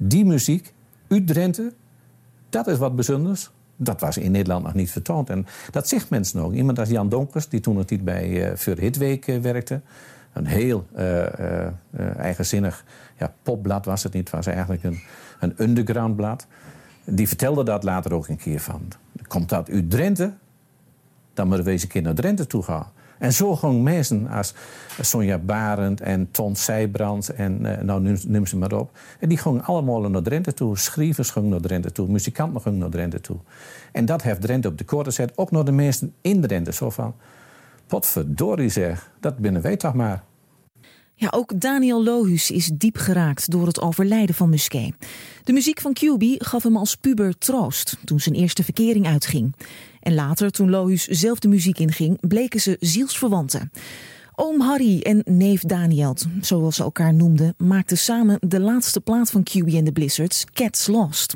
die 0.08 0.24
muziek 0.24 0.72
uit 1.08 1.26
Drenthe, 1.26 1.72
dat 2.48 2.66
is 2.66 2.78
wat 2.78 2.94
bijzonders. 2.94 3.50
Dat 3.76 4.00
was 4.00 4.16
in 4.16 4.30
Nederland 4.30 4.64
nog 4.64 4.74
niet 4.74 4.90
vertoond. 4.90 5.30
En 5.30 5.46
dat 5.70 5.88
zegt 5.88 6.10
mensen 6.10 6.40
ook. 6.40 6.52
Iemand 6.52 6.78
als 6.78 6.88
Jan 6.88 7.08
Donkers, 7.08 7.48
die 7.48 7.60
toen 7.60 7.76
nog 7.76 7.90
niet 7.90 8.04
bij 8.04 8.50
uh, 8.50 8.56
Voor 8.56 8.76
Hitweek 8.76 9.24
werkte 9.24 9.80
een 10.32 10.46
heel 10.46 10.86
uh, 10.96 11.26
eigenzinnig 12.16 12.84
ja, 13.18 13.34
popblad 13.42 13.84
was 13.84 14.02
het 14.02 14.12
niet. 14.12 14.30
Het 14.30 14.36
was 14.36 14.46
eigenlijk 14.46 14.84
een, 14.84 15.00
een 15.40 15.54
underground 15.58 16.16
blad. 16.16 16.46
Die 17.04 17.28
vertelde 17.28 17.64
dat 17.64 17.82
later 17.82 18.14
ook 18.14 18.28
een 18.28 18.36
keer 18.36 18.60
van. 18.60 18.88
Komt 19.26 19.48
dat 19.48 19.70
uit 19.70 19.90
Drenthe? 19.90 20.32
Dan 21.34 21.46
moeten 21.46 21.64
we 21.64 21.70
eens 21.70 21.82
een 21.82 21.88
keer 21.88 22.02
naar 22.02 22.14
Drenthe 22.14 22.46
toe 22.46 22.62
gaan. 22.62 22.86
En 23.22 23.32
zo 23.32 23.56
gingen 23.56 23.82
mensen 23.82 24.28
als 24.28 24.54
Sonja 25.00 25.38
Barend 25.38 26.00
en 26.00 26.30
Ton 26.30 26.56
Seybrands 26.56 27.32
en 27.32 27.58
uh, 27.62 27.78
nou 27.78 28.18
noem, 28.26 28.46
ze 28.46 28.56
maar 28.56 28.72
op. 28.72 28.98
En 29.18 29.28
die 29.28 29.38
gingen 29.38 29.64
allemaal 29.64 30.00
naar 30.00 30.22
Drenthe 30.22 30.54
toe. 30.54 30.78
Schrijvers 30.78 31.30
gingen 31.30 31.48
naar 31.48 31.60
Drenthe 31.60 31.92
toe. 31.92 32.08
Muzikanten 32.08 32.60
gingen 32.60 32.78
naar 32.78 32.88
Drenthe 32.88 33.20
toe. 33.20 33.36
En 33.92 34.04
dat 34.04 34.22
heeft 34.22 34.40
Drenthe 34.40 34.68
op 34.68 34.78
de 34.78 34.84
koord 34.84 35.06
gezet. 35.06 35.32
Ook 35.34 35.50
naar 35.50 35.64
de 35.64 35.72
mensen 35.72 36.14
in 36.20 36.40
Drenthe. 36.40 36.72
Zo 36.72 36.90
van, 36.90 37.14
potverdorie 37.86 38.68
zeg, 38.68 39.10
dat 39.20 39.38
binnen 39.38 39.62
wij 39.62 39.76
toch 39.76 39.94
maar. 39.94 40.22
Ja, 41.22 41.28
ook 41.30 41.60
Daniel 41.60 42.04
Lohuus 42.04 42.50
is 42.50 42.70
diep 42.74 42.96
geraakt 42.96 43.50
door 43.50 43.66
het 43.66 43.80
overlijden 43.80 44.34
van 44.34 44.50
Musquet. 44.50 44.94
De 45.44 45.52
muziek 45.52 45.80
van 45.80 45.96
QB 45.96 46.24
gaf 46.38 46.62
hem 46.62 46.76
als 46.76 46.94
puber 46.94 47.38
troost 47.38 47.96
toen 48.04 48.20
zijn 48.20 48.34
eerste 48.34 48.64
verkering 48.64 49.06
uitging. 49.06 49.54
En 50.00 50.14
later, 50.14 50.50
toen 50.50 50.70
Lohuus 50.70 51.06
zelf 51.06 51.38
de 51.38 51.48
muziek 51.48 51.78
inging, 51.78 52.28
bleken 52.28 52.60
ze 52.60 52.76
zielsverwanten. 52.80 53.70
Oom 54.34 54.60
Harry 54.60 55.00
en 55.00 55.22
neef 55.24 55.62
Daniel, 55.62 56.16
zoals 56.40 56.76
ze 56.76 56.82
elkaar 56.82 57.14
noemden, 57.14 57.54
maakten 57.58 57.98
samen 57.98 58.38
de 58.40 58.60
laatste 58.60 59.00
plaat 59.00 59.30
van 59.30 59.42
QB 59.42 59.74
and 59.74 59.84
the 59.84 59.92
Blizzards, 59.92 60.44
Cats 60.52 60.86
Lost. 60.86 61.34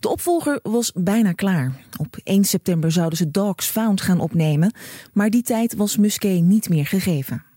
De 0.00 0.08
opvolger 0.08 0.60
was 0.62 0.92
bijna 0.94 1.32
klaar. 1.32 1.84
Op 1.98 2.16
1 2.24 2.44
september 2.44 2.92
zouden 2.92 3.18
ze 3.18 3.30
Dogs 3.30 3.66
Found 3.66 4.00
gaan 4.00 4.20
opnemen, 4.20 4.74
maar 5.12 5.30
die 5.30 5.42
tijd 5.42 5.74
was 5.74 5.96
Musquet 5.96 6.42
niet 6.42 6.68
meer 6.68 6.86
gegeven. 6.86 7.50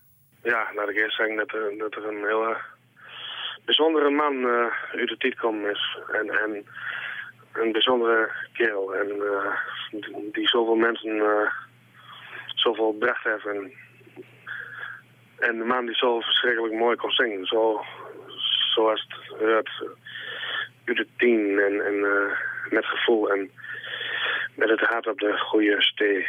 Ja, 0.46 0.68
laat 0.76 0.90
ik 0.90 0.96
eerst 0.96 1.16
zeggen 1.16 1.36
dat 1.36 1.52
er, 1.52 1.78
dat 1.78 1.96
er 1.96 2.08
een 2.08 2.26
hele 2.26 2.58
bijzondere 3.66 4.10
man 4.10 4.34
uh, 4.34 4.66
uit 4.92 5.10
de 5.10 5.18
tijd 5.18 5.36
is. 5.72 5.98
En, 6.12 6.30
en 6.30 6.66
een 7.54 7.72
bijzondere 7.72 8.32
kerel. 8.54 8.96
En 8.96 9.08
uh, 9.08 9.56
die 10.32 10.48
zoveel 10.48 10.76
mensen 10.76 11.52
zoveel 12.46 12.96
bracht 13.00 13.24
heeft. 13.24 13.46
En, 13.46 13.74
en 15.40 15.58
de 15.58 15.64
man 15.64 15.86
die 15.86 15.96
zo 15.96 16.20
verschrikkelijk 16.20 16.74
mooi 16.74 16.96
kon 16.96 17.12
zingen. 17.12 17.46
Zo, 17.46 17.84
zoals 18.74 19.08
het 19.08 19.42
uit, 19.42 19.70
het 20.86 21.08
tien 21.18 21.60
en, 21.60 21.86
en 21.86 22.00
met 22.70 22.86
gevoel. 22.86 23.32
En 23.32 23.52
met 24.56 24.70
het 24.70 24.80
hart 24.80 25.08
op 25.08 25.20
de 25.20 25.38
goede 25.38 25.82
stee. 25.82 26.28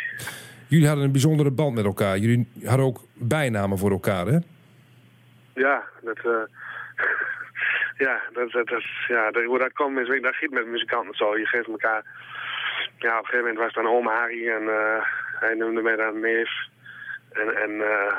Jullie 0.68 0.86
hadden 0.86 1.04
een 1.04 1.12
bijzondere 1.12 1.50
band 1.50 1.74
met 1.74 1.84
elkaar. 1.84 2.18
Jullie 2.18 2.48
hadden 2.64 2.86
ook 2.86 3.00
bijnamen 3.12 3.78
voor 3.78 3.90
elkaar, 3.90 4.26
hè? 4.26 4.38
Ja, 5.54 5.84
dat... 6.02 6.18
Uh, 6.24 6.42
ja, 8.06 8.20
dat, 8.32 8.50
dat, 8.50 8.66
dat, 8.68 8.84
ja, 9.08 9.30
dat, 9.30 9.44
hoe 9.44 9.58
dat 9.58 9.72
komt 9.72 9.98
is, 9.98 10.22
dat 10.22 10.34
giet 10.34 10.50
met 10.50 10.66
muzikanten 10.66 11.14
zo. 11.14 11.38
Je 11.38 11.46
geeft 11.46 11.68
elkaar... 11.68 12.04
Ja, 12.98 13.18
op 13.18 13.24
een 13.24 13.24
gegeven 13.24 13.38
moment 13.38 13.56
was 13.56 13.74
het 13.74 13.84
dan 13.84 13.92
oma 13.92 14.14
Harry 14.14 14.48
en 14.48 14.62
uh, 14.62 15.02
hij 15.40 15.54
noemde 15.54 15.82
mij 15.82 15.96
dan 15.96 16.20
neef. 16.20 16.50
En, 17.32 17.56
en 17.62 17.70
uh, 17.70 18.14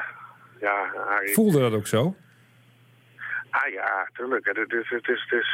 ja, 0.60 0.94
Harry... 1.08 1.34
Voelde 1.34 1.60
dat 1.60 1.74
ook 1.74 1.88
zo? 1.88 2.16
Ah 3.50 3.72
ja, 3.74 4.10
tuurlijk. 4.14 4.46
Het 4.46 4.74
is, 4.74 4.90
het 4.90 5.08
is, 5.08 5.26
het 5.30 5.40
is... 5.40 5.50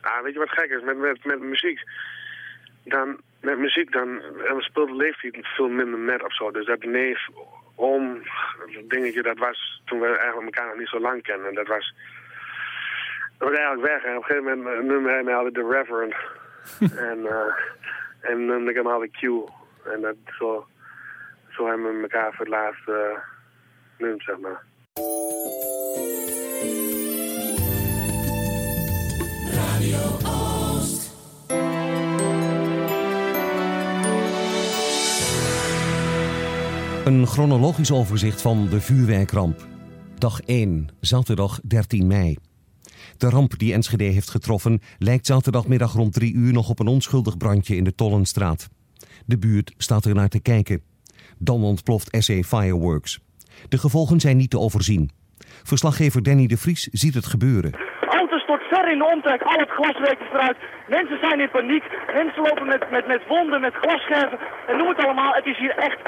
Ah, 0.00 0.22
weet 0.22 0.32
je 0.32 0.38
wat 0.38 0.50
gek 0.50 0.70
is? 0.70 0.82
Met, 0.82 0.98
met, 0.98 1.24
met 1.24 1.40
muziek 1.40 1.80
dan 2.84 3.20
met 3.42 3.58
muziek, 3.58 3.92
dan, 3.92 4.08
en 4.48 4.56
we 4.56 4.62
speelden 4.62 4.96
leeftijd 4.96 5.46
veel 5.46 5.68
minder 5.68 5.98
met 5.98 6.24
of 6.24 6.34
zo. 6.34 6.50
Dus 6.50 6.66
dat 6.66 6.82
neef, 6.84 7.28
om, 7.74 8.22
dingetje, 8.84 9.22
dat 9.22 9.38
was 9.38 9.82
toen 9.84 10.00
we 10.00 10.06
eigenlijk 10.06 10.44
elkaar 10.44 10.66
nog 10.66 10.78
niet 10.78 10.88
zo 10.88 11.00
lang 11.00 11.22
kennen. 11.22 11.54
Dat 11.54 11.66
was, 11.66 11.94
dat 13.38 13.48
was 13.48 13.58
eigenlijk 13.58 13.92
weg. 13.92 14.04
En 14.04 14.16
op 14.16 14.22
een 14.22 14.24
gegeven 14.24 14.58
moment 14.58 14.84
noemde 14.84 15.10
hij 15.10 15.22
mij 15.22 15.34
altijd 15.34 15.54
de 15.54 15.68
Reverend. 15.70 16.14
en, 17.10 17.18
uh, 17.18 17.54
en 18.20 18.46
noemde 18.46 18.70
ik 18.70 18.76
hem 18.76 18.86
altijd 18.86 19.10
Q. 19.10 19.22
En 19.84 20.00
dat 20.00 20.16
zo, 20.38 20.66
zo 21.50 21.66
hebben 21.66 21.96
we 21.96 22.02
elkaar 22.02 22.32
voor 22.32 22.44
het 22.44 22.54
laatst 22.54 22.88
uh, 22.88 23.18
noemd, 23.98 24.22
zeg 24.22 24.38
maar. 24.38 24.62
Een 37.12 37.26
chronologisch 37.26 37.90
overzicht 37.90 38.42
van 38.42 38.68
de 38.68 38.80
vuurwerkramp. 38.80 39.66
Dag 40.18 40.40
1, 40.40 40.88
zaterdag 41.00 41.60
13 41.62 42.06
mei. 42.06 42.36
De 43.16 43.28
ramp 43.28 43.58
die 43.58 43.72
Enschede 43.72 44.04
heeft 44.04 44.30
getroffen 44.30 44.80
lijkt 44.98 45.26
zaterdagmiddag 45.26 45.92
rond 45.92 46.12
3 46.12 46.34
uur 46.34 46.52
nog 46.52 46.68
op 46.68 46.78
een 46.78 46.86
onschuldig 46.86 47.36
brandje 47.36 47.76
in 47.76 47.84
de 47.84 47.94
Tollenstraat. 47.94 48.68
De 49.26 49.38
buurt 49.38 49.74
staat 49.76 50.04
er 50.04 50.14
naar 50.14 50.28
te 50.28 50.40
kijken. 50.40 50.82
Dan 51.38 51.62
ontploft 51.62 52.16
SE 52.18 52.44
Fireworks. 52.44 53.20
De 53.68 53.78
gevolgen 53.78 54.20
zijn 54.20 54.36
niet 54.36 54.50
te 54.50 54.58
overzien. 54.58 55.10
Verslaggever 55.62 56.22
Danny 56.22 56.46
de 56.46 56.56
Vries 56.56 56.88
ziet 56.92 57.14
het 57.14 57.26
gebeuren. 57.26 57.72
Stort 58.52 58.80
ver 58.82 58.92
in 58.92 58.98
de 58.98 59.04
omtrek, 59.04 59.42
al 59.42 59.58
het 59.58 59.70
glas 59.70 59.92
breekt 59.92 60.32
eruit. 60.32 60.56
Mensen 60.86 61.18
zijn 61.20 61.40
in 61.40 61.50
paniek, 61.50 61.84
mensen 62.14 62.42
lopen 62.42 62.66
met, 62.66 62.90
met, 62.90 63.06
met 63.06 63.26
wonden, 63.26 63.60
met 63.60 63.74
glasscherven 63.74 64.38
en 64.66 64.76
noem 64.76 64.88
het 64.88 65.04
allemaal. 65.04 65.34
Het 65.34 65.46
is 65.46 65.58
hier 65.58 65.76
echt, 65.76 65.98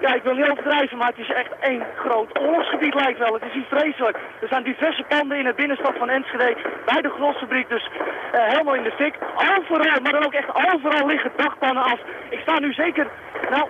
ja 0.00 0.14
ik 0.14 0.22
wil 0.22 0.34
niet 0.34 0.50
overdrijven, 0.50 0.98
maar 0.98 1.08
het 1.08 1.18
is 1.18 1.32
echt 1.32 1.52
één 1.60 1.82
groot 1.96 2.38
oorlogsgebied 2.38 2.94
lijkt 2.94 3.18
wel. 3.18 3.34
Het 3.34 3.44
is 3.44 3.52
hier 3.52 3.66
vreselijk. 3.68 4.16
Er 4.40 4.48
zijn 4.48 4.62
diverse 4.62 5.04
panden 5.08 5.38
in 5.38 5.44
de 5.44 5.54
binnenstad 5.54 5.94
van 5.98 6.10
Enschede, 6.10 6.56
bij 6.84 7.02
de 7.02 7.10
Grosfabriek 7.10 7.68
dus 7.68 7.88
eh, 8.32 8.44
helemaal 8.44 8.74
in 8.74 8.82
de 8.82 8.92
fik. 8.96 9.14
Overal, 9.58 10.00
maar 10.02 10.12
dan 10.12 10.26
ook 10.26 10.34
echt 10.34 10.74
overal 10.74 11.06
liggen 11.06 11.32
dakpannen 11.36 11.82
af. 11.82 12.00
Ik 12.28 12.40
sta 12.40 12.58
nu 12.58 12.72
zeker, 12.72 13.06
nou, 13.50 13.68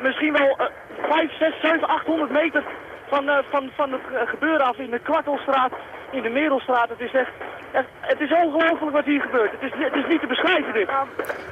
misschien 0.00 0.32
wel 0.32 0.56
eh 0.58 0.66
5, 1.08 1.30
6, 1.38 1.54
7, 1.60 1.88
800 1.88 2.30
meter 2.30 2.64
van, 3.08 3.28
eh, 3.28 3.38
van, 3.50 3.70
van 3.76 3.92
het 3.92 4.28
gebeuren 4.28 4.66
af 4.66 4.78
in 4.78 4.90
de 4.90 4.98
Kwartelstraat, 4.98 5.72
in 6.12 6.22
de 6.22 6.28
Merelstraat. 6.28 6.88
Het 6.88 7.00
is 7.00 7.12
echt, 7.12 7.30
echt 7.72 7.88
het 8.00 8.20
is 8.20 8.32
ongelooflijk 8.32 8.92
wat 8.92 9.04
hier 9.04 9.20
gebeurt. 9.20 9.52
Het 9.52 9.62
is, 9.62 9.72
het 9.74 9.94
is 9.94 10.06
niet 10.08 10.20
te 10.20 10.26
beschrijven 10.26 10.72
dit. 10.72 10.88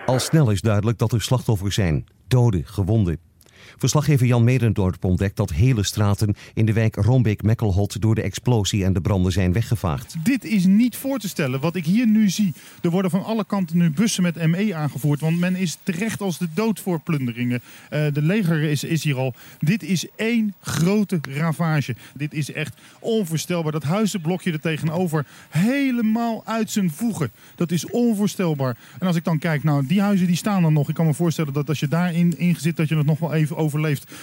Al 0.06 0.18
snel 0.18 0.50
is 0.50 0.60
duidelijk 0.60 0.98
dat 0.98 1.12
er 1.12 1.22
slachtoffers 1.22 1.74
zijn. 1.74 2.06
Doden, 2.28 2.64
gewonden. 2.64 3.31
Verslaggever 3.76 4.26
Jan 4.26 4.44
Medendorp 4.44 5.04
ontdekt 5.04 5.36
dat 5.36 5.52
hele 5.52 5.84
straten 5.84 6.34
in 6.54 6.66
de 6.66 6.72
wijk 6.72 6.96
Rombeek-Mekkelhot 6.96 8.00
door 8.00 8.14
de 8.14 8.22
explosie 8.22 8.84
en 8.84 8.92
de 8.92 9.00
branden 9.00 9.32
zijn 9.32 9.52
weggevaagd. 9.52 10.14
Dit 10.24 10.44
is 10.44 10.64
niet 10.66 10.96
voor 10.96 11.18
te 11.18 11.28
stellen. 11.28 11.60
Wat 11.60 11.76
ik 11.76 11.84
hier 11.84 12.06
nu 12.06 12.30
zie, 12.30 12.52
er 12.82 12.90
worden 12.90 13.10
van 13.10 13.24
alle 13.24 13.44
kanten 13.44 13.76
nu 13.76 13.90
bussen 13.90 14.22
met 14.22 14.46
ME 14.46 14.74
aangevoerd. 14.74 15.20
Want 15.20 15.38
men 15.38 15.56
is 15.56 15.78
terecht 15.82 16.20
als 16.20 16.38
de 16.38 16.48
dood 16.54 16.80
voor 16.80 17.00
plunderingen. 17.00 17.60
Eh, 17.90 18.04
de 18.12 18.22
leger 18.22 18.62
is, 18.62 18.84
is 18.84 19.04
hier 19.04 19.16
al. 19.16 19.34
Dit 19.58 19.82
is 19.82 20.06
één 20.16 20.54
grote 20.60 21.20
ravage. 21.30 21.96
Dit 22.14 22.34
is 22.34 22.52
echt 22.52 22.74
onvoorstelbaar. 22.98 23.72
Dat 23.72 23.82
huizenblokje 23.82 24.52
er 24.52 24.60
tegenover 24.60 25.26
helemaal 25.48 26.42
uit 26.46 26.70
zijn 26.70 26.90
voegen. 26.90 27.30
Dat 27.54 27.70
is 27.70 27.90
onvoorstelbaar. 27.90 28.76
En 28.98 29.06
als 29.06 29.16
ik 29.16 29.24
dan 29.24 29.38
kijk, 29.38 29.64
nou 29.64 29.86
die 29.86 30.00
huizen 30.00 30.26
die 30.26 30.36
staan 30.36 30.64
er 30.64 30.72
nog. 30.72 30.88
Ik 30.88 30.94
kan 30.94 31.06
me 31.06 31.14
voorstellen 31.14 31.52
dat 31.52 31.68
als 31.68 31.80
je 31.80 31.88
daarin 31.88 32.38
in 32.38 32.56
zit, 32.58 32.76
dat 32.76 32.88
je 32.88 32.96
het 32.96 33.06
nog 33.06 33.18
wel 33.18 33.32
even 33.32 33.56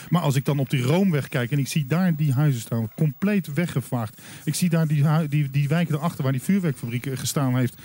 Maar 0.09 0.21
als 0.21 0.35
ik 0.35 0.45
dan 0.45 0.59
op 0.59 0.69
die 0.69 0.81
Roomweg 0.81 1.27
kijk 1.27 1.51
en 1.51 1.59
ik 1.59 1.67
zie 1.67 1.85
daar 1.85 2.15
die 2.15 2.33
huizen 2.33 2.61
staan, 2.61 2.91
compleet 2.95 3.53
weggevaagd. 3.53 4.21
Ik 4.43 4.55
zie 4.55 4.69
daar 4.69 4.87
die, 4.87 5.27
die, 5.27 5.49
die 5.49 5.67
wijk 5.67 5.89
erachter 5.89 6.23
waar 6.23 6.31
die 6.31 6.41
vuurwerkfabriek 6.41 7.05
eh, 7.05 7.17
gestaan 7.17 7.57
heeft. 7.57 7.75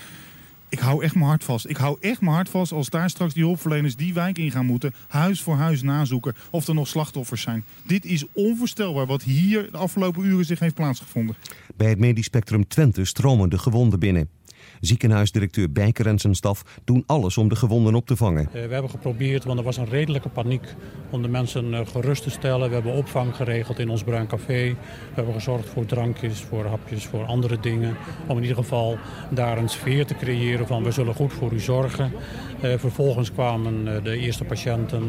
Ik 0.69 0.79
hou 0.79 1.03
echt 1.03 1.15
mijn 1.15 1.27
hart 1.27 1.43
vast. 1.43 1.69
Ik 1.69 1.77
hou 1.77 1.97
echt 1.99 2.21
mijn 2.21 2.33
hart 2.33 2.49
vast 2.49 2.71
als 2.71 2.89
daar 2.89 3.09
straks 3.09 3.33
die 3.33 3.43
hulpverleners 3.43 3.95
die 3.95 4.13
wijk 4.13 4.37
in 4.37 4.51
gaan 4.51 4.65
moeten. 4.65 4.93
Huis 5.07 5.41
voor 5.41 5.55
huis 5.55 5.81
nazoeken 5.81 6.35
of 6.49 6.67
er 6.67 6.73
nog 6.73 6.87
slachtoffers 6.87 7.41
zijn. 7.41 7.63
Dit 7.83 8.05
is 8.05 8.25
onvoorstelbaar 8.31 9.05
wat 9.05 9.23
hier 9.23 9.71
de 9.71 9.77
afgelopen 9.77 10.25
uren 10.25 10.45
zich 10.45 10.59
heeft 10.59 10.75
plaatsgevonden. 10.75 11.35
Bij 11.75 11.89
het 11.89 11.99
medisch 11.99 12.25
spectrum 12.25 12.67
Twente 12.67 13.05
stromen 13.05 13.49
de 13.49 13.57
gewonden 13.57 13.99
binnen. 13.99 14.29
Ziekenhuisdirecteur 14.85 15.71
Bijker 15.71 16.07
en 16.07 16.19
zijn 16.19 16.35
staf 16.35 16.63
doen 16.83 17.03
alles 17.05 17.37
om 17.37 17.49
de 17.49 17.55
gewonden 17.55 17.95
op 17.95 18.05
te 18.05 18.15
vangen. 18.15 18.45
Eh, 18.45 18.51
we 18.51 18.73
hebben 18.73 18.89
geprobeerd, 18.89 19.43
want 19.43 19.59
er 19.59 19.65
was 19.65 19.77
een 19.77 19.89
redelijke 19.89 20.29
paniek, 20.29 20.75
om 21.09 21.21
de 21.21 21.27
mensen 21.27 21.73
eh, 21.73 21.87
gerust 21.87 22.23
te 22.23 22.29
stellen. 22.29 22.67
We 22.67 22.73
hebben 22.73 22.93
opvang 22.93 23.35
geregeld 23.35 23.79
in 23.79 23.89
ons 23.89 24.03
Bruin 24.03 24.27
Café. 24.27 24.69
We 24.69 24.75
hebben 25.13 25.33
gezorgd 25.33 25.69
voor 25.69 25.85
drankjes, 25.85 26.39
voor 26.39 26.65
hapjes, 26.65 27.05
voor 27.05 27.25
andere 27.25 27.59
dingen. 27.59 27.95
Om 28.27 28.35
in 28.35 28.41
ieder 28.41 28.57
geval 28.57 28.97
daar 29.29 29.57
een 29.57 29.69
sfeer 29.69 30.05
te 30.05 30.15
creëren 30.15 30.67
van 30.67 30.83
we 30.83 30.91
zullen 30.91 31.13
goed 31.13 31.33
voor 31.33 31.53
u 31.53 31.59
zorgen. 31.59 32.11
Eh, 32.61 32.73
vervolgens 32.77 33.31
kwamen 33.31 34.03
de 34.03 34.17
eerste 34.17 34.43
patiënten 34.43 35.03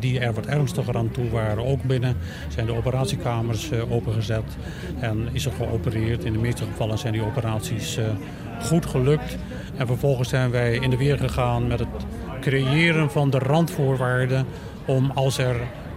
die 0.00 0.18
er 0.18 0.32
wat 0.32 0.46
ernstiger 0.46 0.96
aan 0.96 1.10
toe 1.10 1.30
waren 1.30 1.66
ook 1.66 1.82
binnen. 1.82 2.16
Zijn 2.48 2.66
de 2.66 2.74
operatiekamers 2.74 3.72
opengezet 3.72 4.56
en 5.00 5.28
is 5.32 5.46
er 5.46 5.52
geopereerd. 5.52 6.24
In 6.24 6.32
de 6.32 6.38
meeste 6.38 6.64
gevallen 6.64 6.98
zijn 6.98 7.12
die 7.12 7.24
operaties 7.24 7.98
goed 8.62 8.86
gelukt. 8.86 9.36
En 9.76 9.86
vervolgens 9.86 10.28
zijn 10.28 10.50
wij 10.50 10.74
in 10.74 10.90
de 10.90 10.96
weer 10.96 11.18
gegaan 11.18 11.66
met 11.66 11.78
het 11.78 11.88
creëren 12.40 13.10
van 13.10 13.30
de 13.30 13.38
randvoorwaarden 13.38 14.46
om 14.86 15.10
als 15.14 15.38
er 15.38 15.56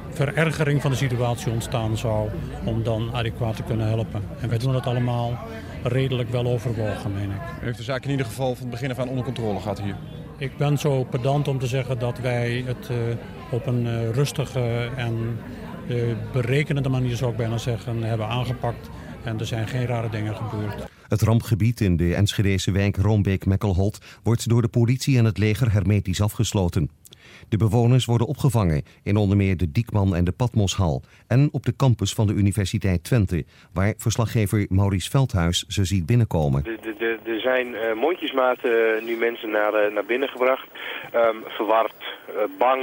verergering 0.09 0.81
van 0.81 0.91
de 0.91 0.97
situatie 0.97 1.51
ontstaan 1.51 1.97
zou, 1.97 2.29
om 2.65 2.83
dan 2.83 3.09
adequaat 3.13 3.55
te 3.55 3.63
kunnen 3.63 3.87
helpen. 3.87 4.23
En 4.41 4.49
wij 4.49 4.57
doen 4.57 4.73
dat 4.73 4.85
allemaal 4.85 5.39
redelijk 5.83 6.29
wel 6.29 6.45
overwogen, 6.45 7.13
meen 7.13 7.31
ik. 7.31 7.61
U 7.61 7.65
heeft 7.65 7.77
de 7.77 7.83
zaak 7.83 8.03
in 8.03 8.11
ieder 8.11 8.25
geval 8.25 8.55
van 8.55 8.61
het 8.61 8.69
begin 8.69 8.91
af 8.91 8.99
aan 8.99 9.09
onder 9.09 9.25
controle 9.25 9.59
gehad 9.59 9.81
hier. 9.81 9.95
Ik 10.37 10.57
ben 10.57 10.77
zo 10.77 11.03
pedant 11.03 11.47
om 11.47 11.59
te 11.59 11.67
zeggen 11.67 11.99
dat 11.99 12.19
wij 12.19 12.63
het 12.65 12.89
eh, 12.89 12.97
op 13.51 13.65
een 13.65 13.87
eh, 13.87 14.09
rustige 14.09 14.89
en 14.95 15.39
eh, 15.87 15.95
berekenende 16.31 16.89
manier, 16.89 17.15
zou 17.15 17.31
ik 17.31 17.37
bijna 17.37 17.57
zeggen, 17.57 18.03
hebben 18.03 18.27
aangepakt. 18.27 18.89
En 19.25 19.39
er 19.39 19.45
zijn 19.45 19.67
geen 19.67 19.85
rare 19.85 20.09
dingen 20.09 20.35
gebeurd. 20.35 20.87
Het 21.07 21.21
rampgebied 21.21 21.81
in 21.81 21.97
de 21.97 22.15
Enschedese 22.15 22.71
wijk 22.71 22.97
Roombeek-Mekkelholt 22.97 24.19
wordt 24.23 24.49
door 24.49 24.61
de 24.61 24.67
politie 24.67 25.17
en 25.17 25.25
het 25.25 25.37
leger 25.37 25.71
hermetisch 25.71 26.21
afgesloten. 26.21 26.89
De 27.49 27.57
bewoners 27.57 28.05
worden 28.05 28.27
opgevangen 28.27 28.83
in 29.03 29.17
onder 29.17 29.37
meer 29.37 29.57
de 29.57 29.71
Diekman 29.71 30.15
en 30.15 30.23
de 30.23 30.31
Patmoshal 30.31 31.01
en 31.27 31.49
op 31.51 31.65
de 31.65 31.75
campus 31.75 32.13
van 32.13 32.27
de 32.27 32.33
Universiteit 32.33 33.03
Twente, 33.03 33.45
waar 33.73 33.93
verslaggever 33.97 34.65
Maurice 34.69 35.09
Veldhuis 35.09 35.65
ze 35.67 35.85
ziet 35.85 36.05
binnenkomen. 36.05 36.65
Er- 36.65 36.93
zijn 37.49 37.75
eh, 37.75 37.93
mondjesmaat 37.95 38.57
eh, 38.63 38.71
nu 39.07 39.15
mensen 39.17 39.49
naar, 39.49 39.73
eh, 39.73 39.93
naar 39.93 40.05
binnen 40.05 40.29
gebracht. 40.29 40.67
Ehm, 41.11 41.35
verward, 41.47 41.93
eh, 42.27 42.33
bang, 42.57 42.81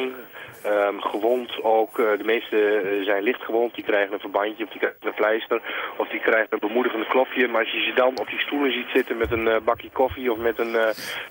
ehm, 0.63 0.99
gewond 0.99 1.63
ook. 1.63 1.99
Eh, 1.99 2.19
de 2.19 2.25
meeste 2.25 2.57
eh, 2.57 3.05
zijn 3.05 3.23
licht 3.23 3.43
gewond. 3.43 3.75
Die 3.75 3.85
krijgen 3.85 4.13
een 4.13 4.21
verbandje 4.21 4.65
of 4.65 4.71
die 4.71 4.79
krijgen 4.79 4.99
een 5.01 5.15
pleister. 5.15 5.61
Of 5.97 6.09
die 6.09 6.21
krijgen 6.21 6.47
een 6.51 6.69
bemoedigende 6.69 7.07
klopje. 7.07 7.49
Maar 7.49 7.61
als 7.61 7.73
je 7.73 7.81
ze 7.81 7.93
dan 7.95 8.19
op 8.19 8.29
die 8.29 8.39
stoelen 8.39 8.73
ziet 8.73 8.89
zitten 8.95 9.17
met 9.17 9.33
een 9.33 9.49
eh, 9.49 9.61
bakje 9.65 9.91
koffie 9.91 10.33
of 10.33 10.39
met 10.39 10.59
een 10.59 10.77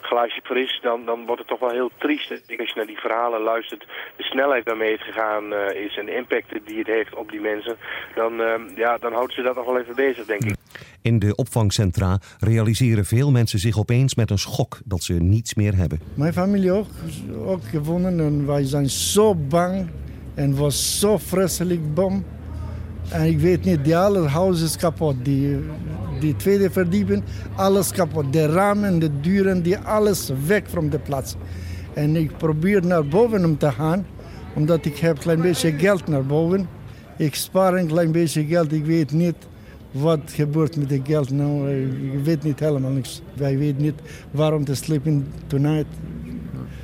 glaasje 0.01 0.41
fris, 0.43 0.79
dan, 0.81 1.05
dan 1.05 1.25
wordt 1.25 1.41
het 1.41 1.49
toch 1.49 1.59
wel 1.59 1.69
heel 1.79 1.91
triest. 1.97 2.31
Ik 2.47 2.59
als 2.59 2.69
je 2.69 2.75
naar 2.75 2.85
die 2.85 2.99
verhalen 2.99 3.41
luistert, 3.41 3.85
de 4.15 4.23
snelheid 4.23 4.65
waarmee 4.65 4.91
het 4.91 5.01
gegaan 5.01 5.53
is 5.73 5.97
en 5.97 6.05
de 6.05 6.15
impact 6.15 6.47
die 6.65 6.77
het 6.77 6.87
heeft 6.87 7.15
op 7.15 7.31
die 7.31 7.41
mensen, 7.41 7.77
dan, 8.15 8.41
ehm, 8.41 8.61
ja, 8.75 8.97
dan 8.97 9.13
houden 9.13 9.35
ze 9.35 9.41
dat 9.41 9.55
nog 9.55 9.65
wel 9.65 9.79
even 9.79 9.95
bezig, 9.95 10.25
denk 10.25 10.43
ik. 10.43 10.55
In 11.01 11.19
de 11.19 11.35
opvangcentra 11.35 12.19
realiseren 12.39 13.05
veel 13.05 13.31
mensen 13.31 13.59
zich 13.59 13.77
opeens 13.77 14.15
met 14.15 14.29
een 14.29 14.37
schok 14.37 14.79
dat 14.85 15.03
ze 15.03 15.13
niets 15.13 15.53
meer 15.53 15.75
hebben. 15.75 15.99
Mijn 16.13 16.33
familie 16.33 16.71
ook, 16.71 16.87
ook 17.45 17.63
gewonnen 17.63 18.19
en 18.19 18.45
wij 18.45 18.63
zijn 18.63 18.89
zo 19.11 19.35
bang 19.35 19.87
en 20.33 20.55
was 20.55 20.99
zo 20.99 21.17
vreselijk 21.17 21.93
bom. 21.93 22.23
En 23.09 23.25
ik 23.25 23.39
weet 23.39 23.63
niet, 23.63 23.83
die 23.83 23.97
alle 23.97 24.27
huis 24.27 24.61
is 24.61 24.77
kapot. 24.77 25.15
Die, 25.23 25.57
die 26.19 26.35
tweede 26.35 26.71
verdieping, 26.71 27.23
alles 27.55 27.91
kapot. 27.91 28.33
De 28.33 28.45
ramen, 28.45 28.99
de 28.99 29.19
deuren, 29.19 29.61
die 29.61 29.77
alles 29.77 30.31
weg 30.45 30.61
van 30.65 30.89
de 30.89 30.99
plaats. 30.99 31.35
En 31.93 32.15
ik 32.15 32.37
probeer 32.37 32.85
naar 32.85 33.05
boven 33.05 33.45
om 33.45 33.57
te 33.57 33.71
gaan, 33.71 34.05
omdat 34.55 34.85
ik 34.85 34.97
heb 34.97 35.15
een 35.15 35.21
klein 35.21 35.41
beetje 35.41 35.71
geld 35.71 36.07
naar 36.07 36.25
boven. 36.25 36.67
Ik 37.17 37.35
spaar 37.35 37.73
een 37.73 37.87
klein 37.87 38.11
beetje 38.11 38.45
geld, 38.45 38.73
ik 38.73 38.85
weet 38.85 39.11
niet 39.11 39.35
wat 39.91 40.19
gebeurt 40.25 40.77
met 40.77 40.89
het 40.89 41.01
geld. 41.03 41.31
Nou, 41.31 41.69
ik 42.13 42.23
weet 42.23 42.43
niet 42.43 42.59
helemaal 42.59 42.91
niks. 42.91 43.21
Wij 43.33 43.57
weten 43.57 43.81
niet 43.81 44.01
waarom 44.31 44.65
te 44.65 44.75
slepen 44.75 45.27
tonight. 45.47 45.87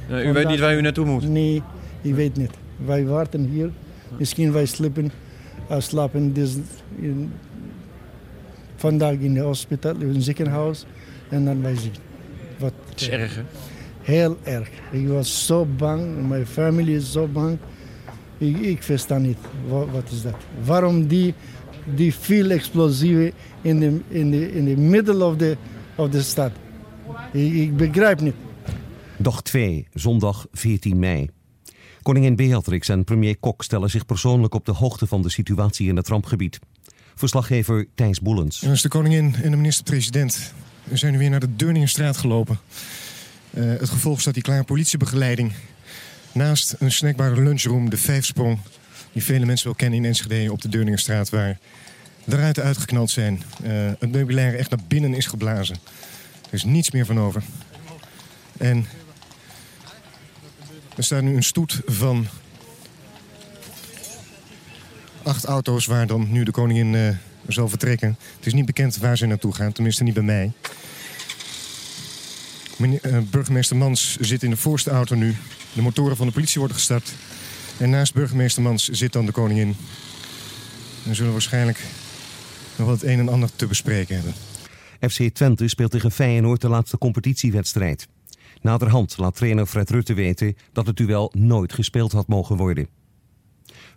Ja, 0.10 0.24
u 0.24 0.34
weet 0.34 0.48
niet 0.48 0.60
waar 0.60 0.78
u 0.78 0.82
naartoe 0.82 1.06
moet? 1.06 1.30
Nee, 1.30 1.64
ik 2.08 2.16
weet 2.16 2.38
niet. 2.38 2.52
Wij 2.86 3.06
wachten 3.06 3.46
hier. 3.46 3.72
Misschien 4.18 4.52
wij 4.52 4.66
slapen, 4.66 5.12
uh, 5.72 5.80
slapen 5.80 6.34
dus 6.34 6.56
in, 7.00 7.32
vandaag 8.76 9.14
in 9.14 9.36
het 9.36 9.46
hospital, 9.46 9.96
in 9.96 10.14
het 10.14 10.24
ziekenhuis. 10.24 10.86
En 11.30 11.46
dan 11.46 11.62
wij 11.62 11.76
zien. 11.76 11.94
Wat, 12.58 12.74
Het 12.90 13.02
is 13.02 13.10
erg, 13.10 13.36
hè? 13.36 13.42
Heel 14.02 14.38
erg. 14.44 14.70
Ik 14.92 15.08
was 15.08 15.46
zo 15.46 15.66
bang. 15.66 16.28
Mijn 16.28 16.46
familie 16.46 16.96
is 16.96 17.12
zo 17.12 17.28
bang. 17.28 17.58
Ik, 18.38 18.58
ik 18.58 18.84
versta 18.84 19.18
niet. 19.18 19.38
Wat, 19.68 19.88
wat 19.92 20.12
is 20.12 20.22
dat? 20.22 20.36
Waarom 20.64 21.08
die, 21.08 21.34
die 21.96 22.14
veel 22.14 22.50
explosieven 22.50 23.32
in 23.62 23.80
de, 23.80 24.00
in 24.08 24.32
de, 24.32 24.52
in 24.52 24.66
de 24.66 24.78
middle 24.78 25.26
of 25.26 25.38
the, 25.38 25.58
of 25.96 26.10
the 26.10 26.24
stad? 26.24 26.52
Ik, 27.32 27.54
ik 27.54 27.78
begrijp 27.78 28.22
niet. 28.22 28.36
Dag 29.18 29.42
2, 29.42 29.88
zondag 29.94 30.48
14 30.52 31.00
mei. 31.00 31.30
Koningin 32.08 32.36
Beatrix 32.36 32.90
en 32.90 33.04
premier 33.04 33.38
Kok 33.38 33.64
stellen 33.64 33.90
zich 33.90 34.06
persoonlijk 34.06 34.54
op 34.54 34.66
de 34.66 34.72
hoogte 34.72 35.08
van 35.08 35.22
de 35.22 35.30
situatie 35.30 35.88
in 35.88 35.96
het 35.96 36.08
rampgebied. 36.08 36.60
Verslaggever 37.16 37.88
Thijs 37.96 38.22
Boelens. 38.22 38.60
De 38.60 38.88
koningin 38.88 39.36
en 39.44 39.52
de 39.52 39.58
minister-president 39.58 40.54
zijn 40.94 41.12
nu 41.12 41.18
weer 41.18 41.30
naar 41.30 41.40
de 41.40 41.56
Deurningenstraat 41.56 42.18
gelopen. 42.18 42.60
Eh, 43.50 43.64
het 43.64 43.90
gevolg 43.90 44.22
staat 44.22 44.34
die 44.34 44.44
klaar 44.44 44.64
politiebegeleiding. 44.64 45.54
Naast 46.32 46.76
een 46.80 46.92
snackbare 46.92 47.42
lunchroom, 47.42 47.90
de 47.90 47.98
Vijfsprong, 47.98 48.60
die 49.12 49.24
vele 49.24 49.46
mensen 49.46 49.66
wel 49.68 49.76
kennen 49.76 50.00
in 50.00 50.06
Enschede 50.06 50.52
op 50.52 50.62
de 50.62 50.70
Deurningenstraat... 50.70 51.30
waar 51.30 51.60
de 52.24 52.36
ruiten 52.36 52.64
uitgeknald 52.64 53.10
zijn. 53.10 53.42
Eh, 53.64 53.72
het 54.00 54.12
meubilair 54.12 54.56
echt 54.56 54.70
naar 54.70 54.84
binnen 54.88 55.14
is 55.14 55.26
geblazen. 55.26 55.76
Er 56.46 56.54
is 56.54 56.64
niets 56.64 56.92
meer 56.92 57.06
van 57.06 57.20
over. 57.20 57.44
En 58.58 58.86
er 60.98 61.04
staat 61.04 61.22
nu 61.22 61.36
een 61.36 61.44
stoet 61.44 61.82
van 61.86 62.28
acht 65.24 65.46
auto's 65.46 65.86
waar 65.86 66.08
dan 66.08 66.32
nu 66.32 66.44
de 66.44 66.52
koningin 66.52 66.96
eh, 66.96 67.16
zal 67.48 67.70
vertrekken. 67.70 68.18
Het 68.36 68.46
is 68.46 68.54
niet 68.54 68.66
bekend 68.66 68.98
waar 68.98 69.18
ze 69.18 69.26
naartoe 69.26 69.54
gaan, 69.54 69.72
tenminste 69.72 70.04
niet 70.04 70.14
bij 70.14 70.24
mij. 70.24 70.52
Eh, 73.02 73.18
burgemeester 73.30 73.76
Mans 73.76 74.18
zit 74.20 74.44
in 74.44 74.50
de 74.50 74.58
voorste 74.58 74.90
auto 74.90 75.16
nu. 75.16 75.36
De 75.74 75.82
motoren 75.82 76.18
van 76.18 76.28
de 76.28 76.34
politie 76.34 76.60
worden 76.60 76.78
gestart. 76.78 77.14
En 77.78 77.90
naast 77.90 78.14
burgemeester 78.14 78.62
Mans 78.64 78.90
zit 78.90 79.14
dan 79.14 79.26
de 79.26 79.32
koningin. 79.32 79.76
En 81.06 81.16
zullen 81.16 81.32
waarschijnlijk 81.32 81.84
nog 82.76 82.88
wat 82.88 83.04
een 83.04 83.20
en 83.20 83.30
ander 83.30 83.50
te 83.56 83.68
bespreken 83.68 84.16
hebben. 84.16 84.34
FC 85.10 85.22
Twente 85.34 85.68
speelt 85.68 85.92
tegen 85.92 86.12
Feyenoord 86.12 86.62
de 86.62 86.70
laatste 86.70 86.98
competitiewedstrijd. 86.98 88.08
Naderhand 88.68 89.18
laat 89.18 89.36
trainer 89.36 89.66
Fred 89.66 89.90
Rutte 89.90 90.14
weten 90.14 90.56
dat 90.72 90.88
het 90.88 90.98
duel 90.98 91.32
nooit 91.36 91.74
gespeeld 91.74 92.12
had 92.12 92.28
mogen 92.28 92.58
worden. 92.58 92.88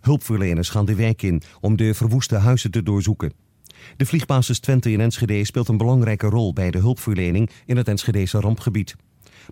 Hulpverleners 0.01 0.69
gaan 0.69 0.85
de 0.85 0.95
wijk 0.95 1.21
in 1.21 1.41
om 1.61 1.75
de 1.75 1.93
verwoeste 1.93 2.35
huizen 2.35 2.71
te 2.71 2.83
doorzoeken. 2.83 3.33
De 3.97 4.05
vliegbasis 4.05 4.59
Twente 4.59 4.91
in 4.91 5.01
Enschede 5.01 5.45
speelt 5.45 5.67
een 5.67 5.77
belangrijke 5.77 6.27
rol 6.27 6.53
bij 6.53 6.71
de 6.71 6.77
hulpverlening 6.77 7.49
in 7.65 7.77
het 7.77 7.87
Enschedese 7.87 8.39
rampgebied. 8.39 8.95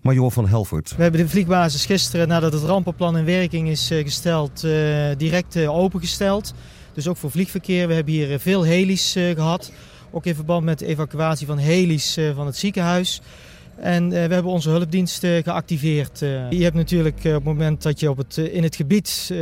Major 0.02 0.32
van 0.32 0.48
Helvert. 0.48 0.96
We 0.96 1.02
hebben 1.02 1.20
de 1.20 1.28
vliegbasis 1.28 1.86
gisteren, 1.86 2.28
nadat 2.28 2.52
het 2.52 2.62
rampenplan 2.62 3.16
in 3.16 3.24
werking 3.24 3.68
is 3.68 3.90
eh, 3.90 4.04
gesteld, 4.04 4.64
eh, 4.64 4.70
direct 5.16 5.56
eh, 5.56 5.74
opengesteld. 5.74 6.54
Dus 6.92 7.08
ook 7.08 7.16
voor 7.16 7.30
vliegverkeer. 7.30 7.88
We 7.88 7.94
hebben 7.94 8.14
hier 8.14 8.38
veel 8.38 8.64
helis 8.64 9.14
eh, 9.14 9.34
gehad. 9.34 9.72
Ook 10.10 10.26
in 10.26 10.34
verband 10.34 10.64
met 10.64 10.78
de 10.78 10.86
evacuatie 10.86 11.46
van 11.46 11.58
helis 11.58 12.18
van 12.34 12.46
het 12.46 12.56
ziekenhuis. 12.56 13.20
En 13.80 14.04
eh, 14.04 14.10
we 14.10 14.34
hebben 14.34 14.52
onze 14.52 14.70
hulpdiensten 14.70 15.42
geactiveerd. 15.42 16.22
Eh, 16.22 16.50
je 16.50 16.62
hebt 16.62 16.76
natuurlijk 16.76 17.24
eh, 17.24 17.30
op 17.30 17.44
het 17.44 17.44
moment 17.44 17.82
dat 17.82 18.00
je 18.00 18.10
op 18.10 18.16
het, 18.16 18.38
eh, 18.38 18.54
in 18.54 18.62
het 18.62 18.76
gebied 18.76 19.30
eh, 19.32 19.40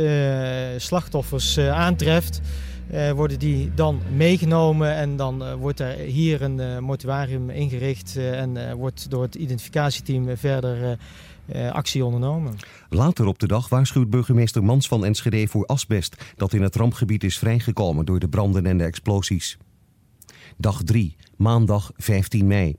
slachtoffers 0.77 1.57
eh, 1.57 1.71
aantreft, 1.71 2.41
eh, 2.89 3.11
worden 3.11 3.39
die 3.39 3.71
dan 3.75 4.01
meegenomen 4.15 4.95
en 4.95 5.15
dan 5.15 5.43
eh, 5.43 5.53
wordt 5.53 5.79
er 5.79 5.95
hier 5.97 6.41
een 6.41 6.59
eh, 6.59 6.77
mortuarium 6.77 7.49
ingericht 7.49 8.15
eh, 8.17 8.39
en 8.39 8.69
eh, 8.69 8.73
wordt 8.73 9.09
door 9.09 9.21
het 9.21 9.35
identificatieteam 9.35 10.29
eh, 10.29 10.37
verder 10.37 10.83
eh, 10.83 11.67
eh, 11.67 11.73
actie 11.73 12.05
ondernomen. 12.05 12.55
Later 12.89 13.25
op 13.25 13.39
de 13.39 13.47
dag 13.47 13.69
waarschuwt 13.69 14.09
burgemeester 14.09 14.63
Mans 14.63 14.87
van 14.87 15.05
Enschede 15.05 15.47
voor 15.47 15.65
asbest 15.65 16.33
dat 16.35 16.53
in 16.53 16.61
het 16.61 16.75
rampgebied 16.75 17.23
is 17.23 17.37
vrijgekomen 17.37 18.05
door 18.05 18.19
de 18.19 18.29
branden 18.29 18.65
en 18.65 18.77
de 18.77 18.83
explosies. 18.83 19.57
Dag 20.57 20.83
3, 20.83 21.15
maandag 21.37 21.91
15 21.95 22.47
mei. 22.47 22.75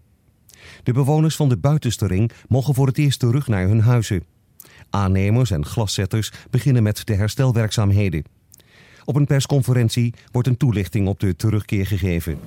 De 0.83 0.93
bewoners 0.93 1.37
van 1.37 1.49
de 1.49 1.57
buitenste 1.57 2.07
ring 2.07 2.31
mogen 2.49 2.75
voor 2.75 2.87
het 2.87 2.99
eerst 2.99 3.19
terug 3.19 3.49
naar 3.49 3.69
hun 3.69 3.81
huizen. 3.81 4.23
Aannemers 4.91 5.51
en 5.51 5.67
glaszetters 5.67 6.33
beginnen 6.51 6.83
met 6.83 7.07
de 7.07 7.15
herstelwerkzaamheden. 7.15 8.25
Op 9.05 9.17
een 9.17 9.27
persconferentie 9.27 10.15
wordt 10.33 10.49
een 10.49 10.57
toelichting 10.57 11.09
op 11.09 11.21
de 11.21 11.37
terugkeer 11.37 11.87
gegeven. 11.87 12.39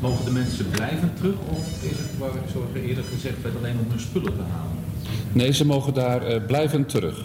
Mogen 0.00 0.24
de 0.24 0.30
mensen 0.30 0.70
blijven 0.70 1.12
terug 1.14 1.34
of 1.50 1.82
is 1.82 1.98
het, 1.98 2.18
waar, 2.18 2.30
zoals 2.52 2.72
we 2.72 2.82
eerder 2.82 3.04
gezegd 3.04 3.42
werd, 3.42 3.56
alleen 3.56 3.78
om 3.78 3.90
hun 3.90 4.00
spullen 4.00 4.36
te 4.36 4.42
halen? 4.42 4.76
Nee, 5.32 5.52
ze 5.52 5.66
mogen 5.66 5.94
daar 5.94 6.26
eh, 6.26 6.46
blijven 6.46 6.86
terug. 6.86 7.24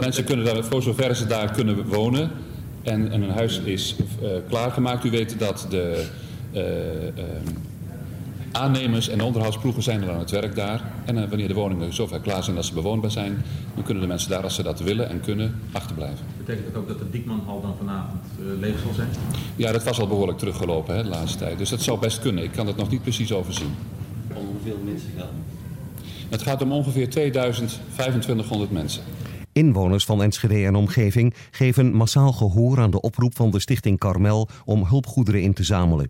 Mensen 0.00 0.24
kunnen 0.24 0.44
daar, 0.44 0.64
voor 0.64 0.82
zover 0.82 1.16
ze 1.16 1.26
daar 1.26 1.50
kunnen 1.52 1.86
wonen 1.86 2.30
en, 2.82 3.10
en 3.10 3.20
hun 3.20 3.30
huis 3.30 3.60
is 3.60 3.96
eh, 4.22 4.28
klaargemaakt. 4.48 5.04
U 5.04 5.10
weet 5.10 5.38
dat 5.38 5.66
de 5.70 6.06
eh, 6.52 7.08
ehm, 7.08 7.46
aannemers 8.54 9.08
en 9.08 9.18
de 9.18 9.24
onderhoudsploegen 9.24 9.82
zijn 9.82 10.02
er 10.02 10.10
aan 10.10 10.18
het 10.18 10.30
werk 10.30 10.54
daar. 10.54 10.92
En 11.04 11.18
eh, 11.18 11.28
wanneer 11.28 11.48
de 11.48 11.54
woningen 11.54 11.94
zover 11.94 12.20
klaar 12.20 12.44
zijn 12.44 12.56
dat 12.56 12.64
ze 12.64 12.74
bewoonbaar 12.74 13.10
zijn, 13.10 13.42
dan 13.74 13.84
kunnen 13.84 14.02
de 14.02 14.08
mensen 14.08 14.30
daar, 14.30 14.42
als 14.42 14.54
ze 14.54 14.62
dat 14.62 14.80
willen 14.80 15.08
en 15.08 15.20
kunnen, 15.20 15.60
achterblijven. 15.72 16.26
Betekent 16.38 16.66
dat 16.66 16.82
ook 16.82 16.88
dat 16.88 16.98
de 16.98 17.10
Diekmanhal 17.10 17.60
dan 17.60 17.74
vanavond 17.78 18.22
eh, 18.38 18.60
leeg 18.60 18.78
zal 18.78 18.92
zijn? 18.94 19.08
Ja, 19.56 19.72
dat 19.72 19.84
was 19.84 20.00
al 20.00 20.06
behoorlijk 20.06 20.38
teruggelopen 20.38 20.96
hè, 20.96 21.02
de 21.02 21.08
laatste 21.08 21.38
tijd. 21.38 21.58
Dus 21.58 21.70
dat 21.70 21.82
zou 21.82 21.98
best 21.98 22.20
kunnen. 22.20 22.44
Ik 22.44 22.52
kan 22.52 22.66
het 22.66 22.76
nog 22.76 22.90
niet 22.90 23.02
precies 23.02 23.32
overzien. 23.32 23.74
Om 24.34 24.46
hoeveel 24.46 24.78
mensen 24.84 25.10
gaat 25.16 25.28
Het 26.28 26.42
gaat 26.42 26.62
om 26.62 26.72
ongeveer 26.72 27.10
2000, 27.10 27.80
2500 27.92 28.70
mensen. 28.70 29.02
Inwoners 29.52 30.04
van 30.04 30.22
Enschede 30.22 30.64
en 30.64 30.74
omgeving 30.74 31.34
geven 31.50 31.94
massaal 31.94 32.32
gehoor 32.32 32.80
aan 32.80 32.90
de 32.90 33.00
oproep 33.00 33.36
van 33.36 33.50
de 33.50 33.60
stichting 33.60 33.98
Carmel 33.98 34.48
om 34.64 34.84
hulpgoederen 34.84 35.42
in 35.42 35.52
te 35.52 35.64
zamelen. 35.64 36.08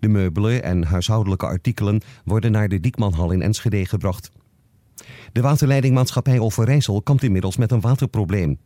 De 0.00 0.08
meubelen 0.08 0.62
en 0.62 0.84
huishoudelijke 0.84 1.46
artikelen 1.46 2.00
worden 2.24 2.52
naar 2.52 2.68
de 2.68 2.80
Diekmanhal 2.80 3.30
in 3.30 3.42
Enschede 3.42 3.86
gebracht. 3.86 4.30
De 5.32 5.40
waterleidingmaatschappij 5.40 6.38
Overijssel 6.38 7.02
kampt 7.02 7.22
inmiddels 7.22 7.56
met 7.56 7.70
een 7.70 7.80
waterprobleem. 7.80 8.58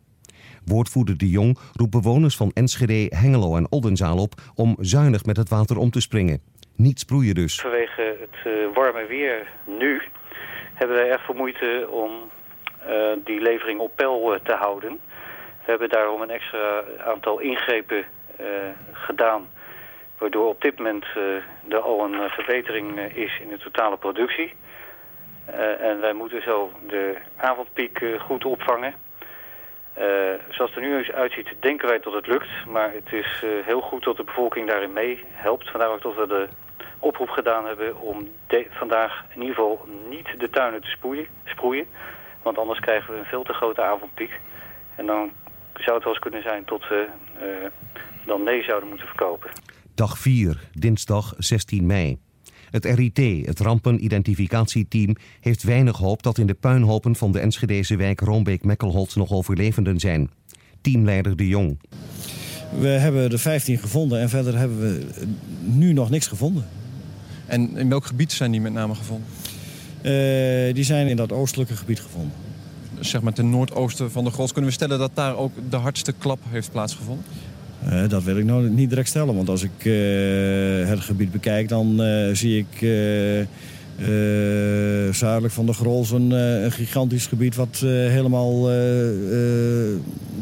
Woordvoerder 0.65 1.17
De 1.17 1.29
Jong 1.29 1.57
roept 1.73 1.91
bewoners 1.91 2.35
van 2.35 2.51
Enschede, 2.53 3.15
Hengelo 3.15 3.55
en 3.55 3.71
Oldenzaal 3.71 4.17
op 4.17 4.33
om 4.55 4.75
zuinig 4.79 5.25
met 5.25 5.37
het 5.37 5.49
water 5.49 5.77
om 5.77 5.89
te 5.89 6.01
springen. 6.01 6.41
Niet 6.75 6.99
sproeien 6.99 7.35
dus. 7.35 7.61
Vanwege 7.61 8.17
het 8.19 8.53
eh, 8.53 8.75
warme 8.75 9.05
weer 9.05 9.47
nu 9.79 10.01
hebben 10.73 10.97
wij 10.97 11.09
echt 11.09 11.25
veel 11.25 11.35
moeite 11.35 11.87
om 11.89 12.11
eh, 12.87 13.11
die 13.23 13.41
levering 13.41 13.79
op 13.79 13.95
peil 13.95 14.33
eh, 14.33 14.39
te 14.43 14.53
houden. 14.53 14.99
We 15.65 15.71
hebben 15.71 15.89
daarom 15.89 16.21
een 16.21 16.29
extra 16.29 16.83
aantal 17.05 17.39
ingrepen 17.39 18.05
gedaan, 18.91 19.47
waardoor 20.17 20.49
op 20.49 20.61
dit 20.61 20.77
moment 20.77 21.05
eh, 21.15 21.73
er 21.73 21.79
al 21.79 22.03
een 22.03 22.21
eh, 22.21 22.31
verbetering 22.31 22.97
eh, 22.97 23.15
is 23.15 23.39
in 23.39 23.49
de 23.49 23.57
totale 23.57 23.97
productie. 23.97 24.53
En 25.79 25.99
wij 25.99 26.13
moeten 26.13 26.41
zo 26.41 26.71
de 26.87 27.15
avondpiek 27.35 27.99
goed 28.19 28.45
opvangen. 28.45 28.93
Zoals 30.49 30.71
het 30.71 30.75
er 30.75 30.81
nu 30.81 30.97
eens 30.97 31.11
uitziet, 31.11 31.47
denken 31.59 31.87
wij 31.87 31.99
dat 31.99 32.13
het 32.13 32.27
lukt. 32.27 32.47
Maar 32.67 32.91
het 32.91 33.13
is 33.13 33.43
heel 33.65 33.81
goed 33.81 34.03
dat 34.03 34.17
de 34.17 34.23
bevolking 34.23 34.67
daarin 34.67 34.93
mee 34.93 35.23
helpt. 35.31 35.69
Vandaar 35.69 35.89
ook 35.89 36.01
dat 36.01 36.15
we 36.15 36.27
de 36.27 36.47
oproep 36.99 37.29
gedaan 37.29 37.65
hebben 37.65 37.99
om 37.99 38.27
vandaag 38.69 39.23
in 39.29 39.41
ieder 39.41 39.55
geval 39.55 39.85
niet 40.09 40.39
de 40.39 40.49
tuinen 40.49 40.81
te 40.81 40.89
sproeien, 40.89 41.27
sproeien. 41.43 41.87
Want 42.41 42.57
anders 42.57 42.79
krijgen 42.79 43.13
we 43.13 43.19
een 43.19 43.25
veel 43.25 43.43
te 43.43 43.53
grote 43.53 43.81
avondpiek. 43.81 44.39
En 44.95 45.05
dan 45.05 45.31
zou 45.73 45.95
het 45.95 46.03
wel 46.03 46.13
eens 46.13 46.23
kunnen 46.23 46.41
zijn 46.41 46.65
tot 46.65 46.87
we 46.87 47.07
dan 48.25 48.43
nee 48.43 48.63
zouden 48.63 48.89
moeten 48.89 49.07
verkopen. 49.07 49.49
Dag 49.95 50.19
4, 50.19 50.69
dinsdag 50.73 51.33
16 51.37 51.85
mei. 51.85 52.17
Het 52.69 52.85
RIT, 52.85 53.45
het 53.45 53.59
rampenidentificatieteam, 53.59 55.15
heeft 55.39 55.63
weinig 55.63 55.97
hoop 55.97 56.23
dat 56.23 56.37
in 56.37 56.47
de 56.47 56.53
puinhopen 56.53 57.15
van 57.15 57.31
de 57.31 57.39
Enschedeze 57.39 57.95
wijk 57.95 58.19
Roombeek-Mekkelholt 58.19 59.15
nog 59.15 59.31
overlevenden 59.31 59.99
zijn. 59.99 60.29
Teamleider 60.81 61.35
De 61.35 61.47
Jong. 61.47 61.79
We 62.79 62.87
hebben 62.87 63.31
er 63.31 63.39
15 63.39 63.77
gevonden 63.77 64.19
en 64.19 64.29
verder 64.29 64.57
hebben 64.57 64.79
we 64.79 65.25
nu 65.63 65.93
nog 65.93 66.09
niks 66.09 66.27
gevonden. 66.27 66.65
En 67.45 67.77
in 67.77 67.89
welk 67.89 68.05
gebied 68.05 68.31
zijn 68.31 68.51
die 68.51 68.61
met 68.61 68.73
name 68.73 68.95
gevonden? 68.95 69.27
Eh, 70.01 70.73
die 70.73 70.83
zijn 70.83 71.07
in 71.07 71.15
dat 71.15 71.31
oostelijke 71.31 71.75
gebied 71.75 71.99
gevonden. 71.99 72.31
Zeg 72.99 73.21
maar 73.21 73.33
ten 73.33 73.49
noordoosten 73.49 74.11
van 74.11 74.23
de 74.23 74.31
Gros. 74.31 74.51
Kunnen 74.51 74.69
we 74.69 74.75
stellen 74.75 74.99
dat 74.99 75.11
daar 75.13 75.37
ook 75.37 75.53
de 75.69 75.77
hardste 75.77 76.13
klap 76.13 76.39
heeft 76.49 76.71
plaatsgevonden? 76.71 77.25
Dat 78.07 78.23
wil 78.23 78.37
ik 78.37 78.45
nou 78.45 78.69
niet 78.69 78.89
direct 78.89 79.07
stellen, 79.07 79.35
want 79.35 79.49
als 79.49 79.63
ik 79.63 79.85
eh, 79.85 80.89
het 80.89 80.99
gebied 80.99 81.31
bekijk, 81.31 81.69
dan 81.69 82.01
eh, 82.01 82.33
zie 82.33 82.57
ik 82.57 82.81
eh, 82.81 83.45
zuidelijk 85.13 85.53
van 85.53 85.65
de 85.65 85.73
Grols 85.73 86.11
een, 86.11 86.31
een 86.31 86.71
gigantisch 86.71 87.27
gebied 87.27 87.55
wat 87.55 87.81
eh, 87.83 87.89
helemaal 87.89 88.69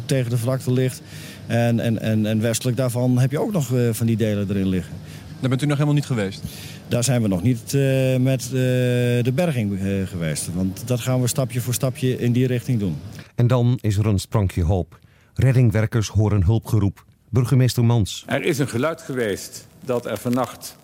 tegen 0.06 0.30
de 0.30 0.38
vlakte 0.38 0.74
ligt. 0.74 1.02
En, 1.48 1.80
en, 1.80 2.02
en, 2.02 2.26
en 2.26 2.42
westelijk 2.42 2.78
daarvan 2.78 3.20
heb 3.20 3.32
je 3.32 3.40
ook 3.40 3.52
nog 3.52 3.74
eh, 3.76 3.90
van 3.92 4.06
die 4.06 4.18
delen 4.18 4.50
erin 4.50 4.68
liggen. 4.68 4.94
Daar 5.40 5.50
bent 5.50 5.62
u 5.62 5.66
nog 5.66 5.76
helemaal 5.76 5.96
niet 5.96 6.06
geweest? 6.06 6.44
Daar 6.88 7.04
zijn 7.04 7.22
we 7.22 7.28
nog 7.28 7.42
niet 7.42 7.74
eh, 7.74 8.18
met 8.18 8.44
eh, 8.44 8.52
de 8.52 9.32
berging 9.36 9.80
eh, 9.80 10.08
geweest. 10.08 10.54
Want 10.54 10.88
dat 10.88 11.00
gaan 11.00 11.22
we 11.22 11.28
stapje 11.28 11.62
voor 11.62 11.74
stapje 11.74 12.18
in 12.18 12.32
die 12.32 12.48
richting 12.48 12.80
doen. 12.80 12.96
En 13.36 13.48
dan 13.48 13.78
is 13.82 13.98
er 13.98 14.06
een 14.06 14.20
sprankje 14.20 14.64
hoop. 14.64 15.00
Reddingwerkers 15.34 16.08
horen 16.08 16.44
hulpgeroep. 16.44 17.06
Burgemeester 17.34 17.86
Mans. 17.86 18.24
Er 18.28 18.44
is 18.44 18.60
een 18.60 18.68
geluid 18.68 19.02
geweest 19.02 19.68
dat 19.86 20.06
er 20.06 20.18
vannacht 20.18 20.78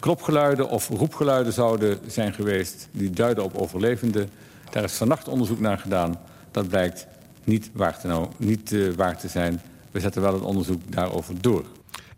klopgeluiden 0.00 0.68
of 0.68 0.88
roepgeluiden 0.88 1.52
zouden 1.52 1.98
zijn 2.06 2.32
geweest 2.32 2.88
die 2.92 3.10
duiden 3.10 3.44
op 3.44 3.54
overlevenden. 3.54 4.28
Daar 4.70 4.84
is 4.84 4.92
vannacht 4.92 5.28
onderzoek 5.28 5.60
naar 5.60 5.78
gedaan. 5.78 6.20
Dat 6.50 6.68
blijkt 6.68 7.06
niet 7.44 7.70
waar 7.72 8.00
te, 8.00 8.06
nou, 8.06 8.28
niet, 8.36 8.72
eh, 8.72 8.88
waar 8.96 9.18
te 9.18 9.28
zijn. 9.28 9.60
We 9.90 10.00
zetten 10.00 10.22
wel 10.22 10.32
het 10.32 10.42
onderzoek 10.42 10.80
daarover 10.92 11.40
door. 11.40 11.64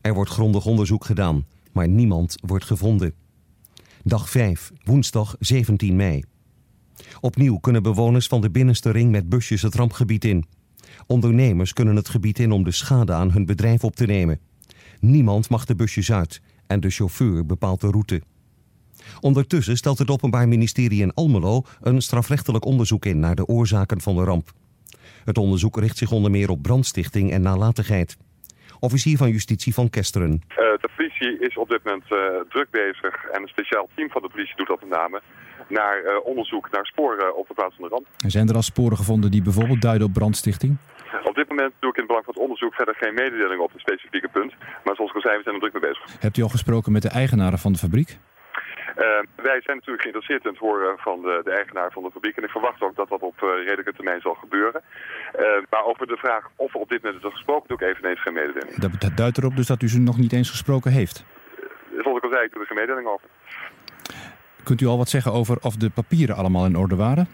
Er 0.01 0.15
wordt 0.15 0.31
grondig 0.31 0.67
onderzoek 0.67 1.05
gedaan, 1.05 1.47
maar 1.73 1.89
niemand 1.89 2.37
wordt 2.47 2.65
gevonden. 2.65 3.15
Dag 4.05 4.31
5, 4.31 4.73
woensdag 4.85 5.37
17 5.39 5.97
mei. 5.97 6.25
Opnieuw 7.21 7.59
kunnen 7.59 7.83
bewoners 7.83 8.27
van 8.27 8.41
de 8.41 8.51
binnenste 8.51 8.91
ring 8.91 9.11
met 9.11 9.29
busjes 9.29 9.63
het 9.63 9.75
rampgebied 9.75 10.25
in. 10.25 10.45
Ondernemers 11.11 11.73
kunnen 11.73 11.97
het 11.97 12.09
gebied 12.09 12.39
in 12.39 12.53
om 12.53 12.65
de 12.65 12.71
schade 12.73 13.13
aan 13.13 13.31
hun 13.31 13.47
bedrijf 13.47 13.85
op 13.85 13.97
te 13.97 14.07
nemen. 14.07 14.41
Niemand 15.01 15.51
mag 15.51 15.65
de 15.65 15.75
busjes 15.75 16.13
uit 16.13 16.41
en 16.67 16.81
de 16.81 16.91
chauffeur 16.91 17.47
bepaalt 17.47 17.81
de 17.81 17.91
route. 17.91 18.23
Ondertussen 19.21 19.77
stelt 19.77 19.99
het 19.99 20.11
Openbaar 20.11 20.49
Ministerie 20.49 21.03
in 21.03 21.15
Almelo 21.15 21.63
een 21.81 22.01
strafrechtelijk 22.01 22.65
onderzoek 22.65 23.05
in 23.05 23.19
naar 23.19 23.35
de 23.35 23.47
oorzaken 23.47 24.01
van 24.01 24.15
de 24.15 24.25
ramp. 24.25 24.51
Het 25.25 25.39
onderzoek 25.39 25.79
richt 25.79 25.97
zich 25.97 26.13
onder 26.13 26.31
meer 26.31 26.51
op 26.51 26.63
brandstichting 26.63 27.33
en 27.33 27.43
nalatigheid. 27.43 28.17
Officier 28.81 29.17
van 29.17 29.31
Justitie 29.31 29.75
van 29.75 29.91
Kesteren. 29.91 30.43
Eh, 30.49 30.57
de 30.57 30.89
politie 30.97 31.39
is 31.49 31.57
op 31.57 31.69
dit 31.69 31.85
moment 31.85 32.05
eh, 32.13 32.19
druk 32.49 32.71
bezig 32.71 33.25
en 33.33 33.43
een 33.43 33.49
speciaal 33.49 33.89
team 33.95 34.11
van 34.11 34.23
de 34.23 34.29
politie 34.29 34.57
doet 34.57 34.67
dat 34.67 34.81
met 34.81 34.99
name 34.99 35.21
naar 35.69 36.05
eh, 36.05 36.27
onderzoek 36.27 36.71
naar 36.71 36.87
sporen 36.87 37.37
op 37.37 37.49
de 37.49 37.55
plaats 37.55 37.75
van 37.75 37.85
de 37.85 37.91
ramp. 37.91 38.07
En 38.25 38.31
zijn 38.31 38.49
er 38.49 38.55
al 38.55 38.63
sporen 38.63 38.97
gevonden 38.97 39.31
die 39.31 39.43
bijvoorbeeld 39.43 39.83
duiden 39.83 40.07
op 40.07 40.13
brandstichting? 40.13 40.77
Op 41.25 41.35
dit 41.35 41.49
moment 41.49 41.73
doe 41.79 41.91
ik 41.91 41.97
in 41.97 42.03
het 42.03 42.07
belang 42.07 42.25
van 42.25 42.35
het 42.35 42.43
onderzoek 42.43 42.75
verder 42.75 42.95
geen 42.95 43.15
mededeling 43.15 43.61
op 43.61 43.73
het 43.73 43.81
specifieke 43.81 44.29
punt. 44.29 44.53
Maar 44.85 44.95
zoals 44.95 45.11
ik 45.11 45.17
al 45.17 45.27
zei, 45.27 45.37
we 45.37 45.43
zijn 45.43 45.55
er 45.55 45.61
druk 45.61 45.73
mee 45.73 45.91
bezig. 45.91 46.21
Hebt 46.21 46.37
u 46.37 46.43
al 46.43 46.49
gesproken 46.49 46.93
met 46.93 47.03
de 47.03 47.09
eigenaren 47.09 47.59
van 47.59 47.73
de 47.73 47.79
fabriek? 47.79 48.19
Eh, 48.97 49.23
wij 49.49 49.61
zijn 49.67 49.77
natuurlijk 49.77 50.03
geïnteresseerd 50.03 50.45
in 50.45 50.51
het 50.51 50.59
horen 50.59 50.99
van 50.99 51.23
de, 51.23 51.41
de 51.45 51.51
eigenaar 51.51 51.93
van 51.93 52.03
de 52.03 52.11
fabriek. 52.11 52.37
En 52.37 52.45
ik 52.45 52.51
verwacht 52.51 52.83
ook 52.83 52.97
dat 52.97 53.09
dat 53.09 53.21
op 53.21 53.43
eh, 53.43 53.49
redelijke 53.67 53.93
termijn 53.93 54.21
zal 54.21 54.35
gebeuren. 54.35 54.81
Eh, 55.33 55.45
maar 55.71 55.85
over 55.85 56.07
de 56.07 56.17
vraag 56.17 56.51
of 56.57 56.75
er 56.75 56.81
op 56.81 56.89
dit 56.89 57.03
moment 57.03 57.25
is 57.25 57.33
gesproken, 57.33 57.69
doe 57.69 57.79
ik 57.81 57.95
eveneens 57.95 58.23
geen 58.23 58.33
mededeling. 58.33 58.75
Dat, 58.75 58.91
dat 58.99 59.17
duidt 59.17 59.39
erop 59.39 59.57
dus 59.57 59.67
dat 59.67 59.83
u 59.83 59.89
ze 59.89 59.99
nog 59.99 60.19
niet 60.19 60.33
eens 60.33 60.51
gesproken 60.51 60.91
heeft. 60.93 61.25
Zoals 62.03 62.17
ik 62.17 62.25
al 62.25 62.31
zei, 62.31 62.45
ik 62.45 62.53
doe 62.53 62.61
er 62.61 62.67
geen 62.67 62.77
mededeling 62.77 63.09
over. 63.09 63.29
Kunt 64.63 64.81
u 64.81 64.87
al 64.87 64.99
wat 64.99 65.09
zeggen 65.09 65.33
over 65.33 65.59
of 65.61 65.77
de 65.77 65.91
papieren 65.91 66.37
allemaal 66.37 66.65
in 66.65 66.77
orde 66.77 66.97
waren? 66.97 67.29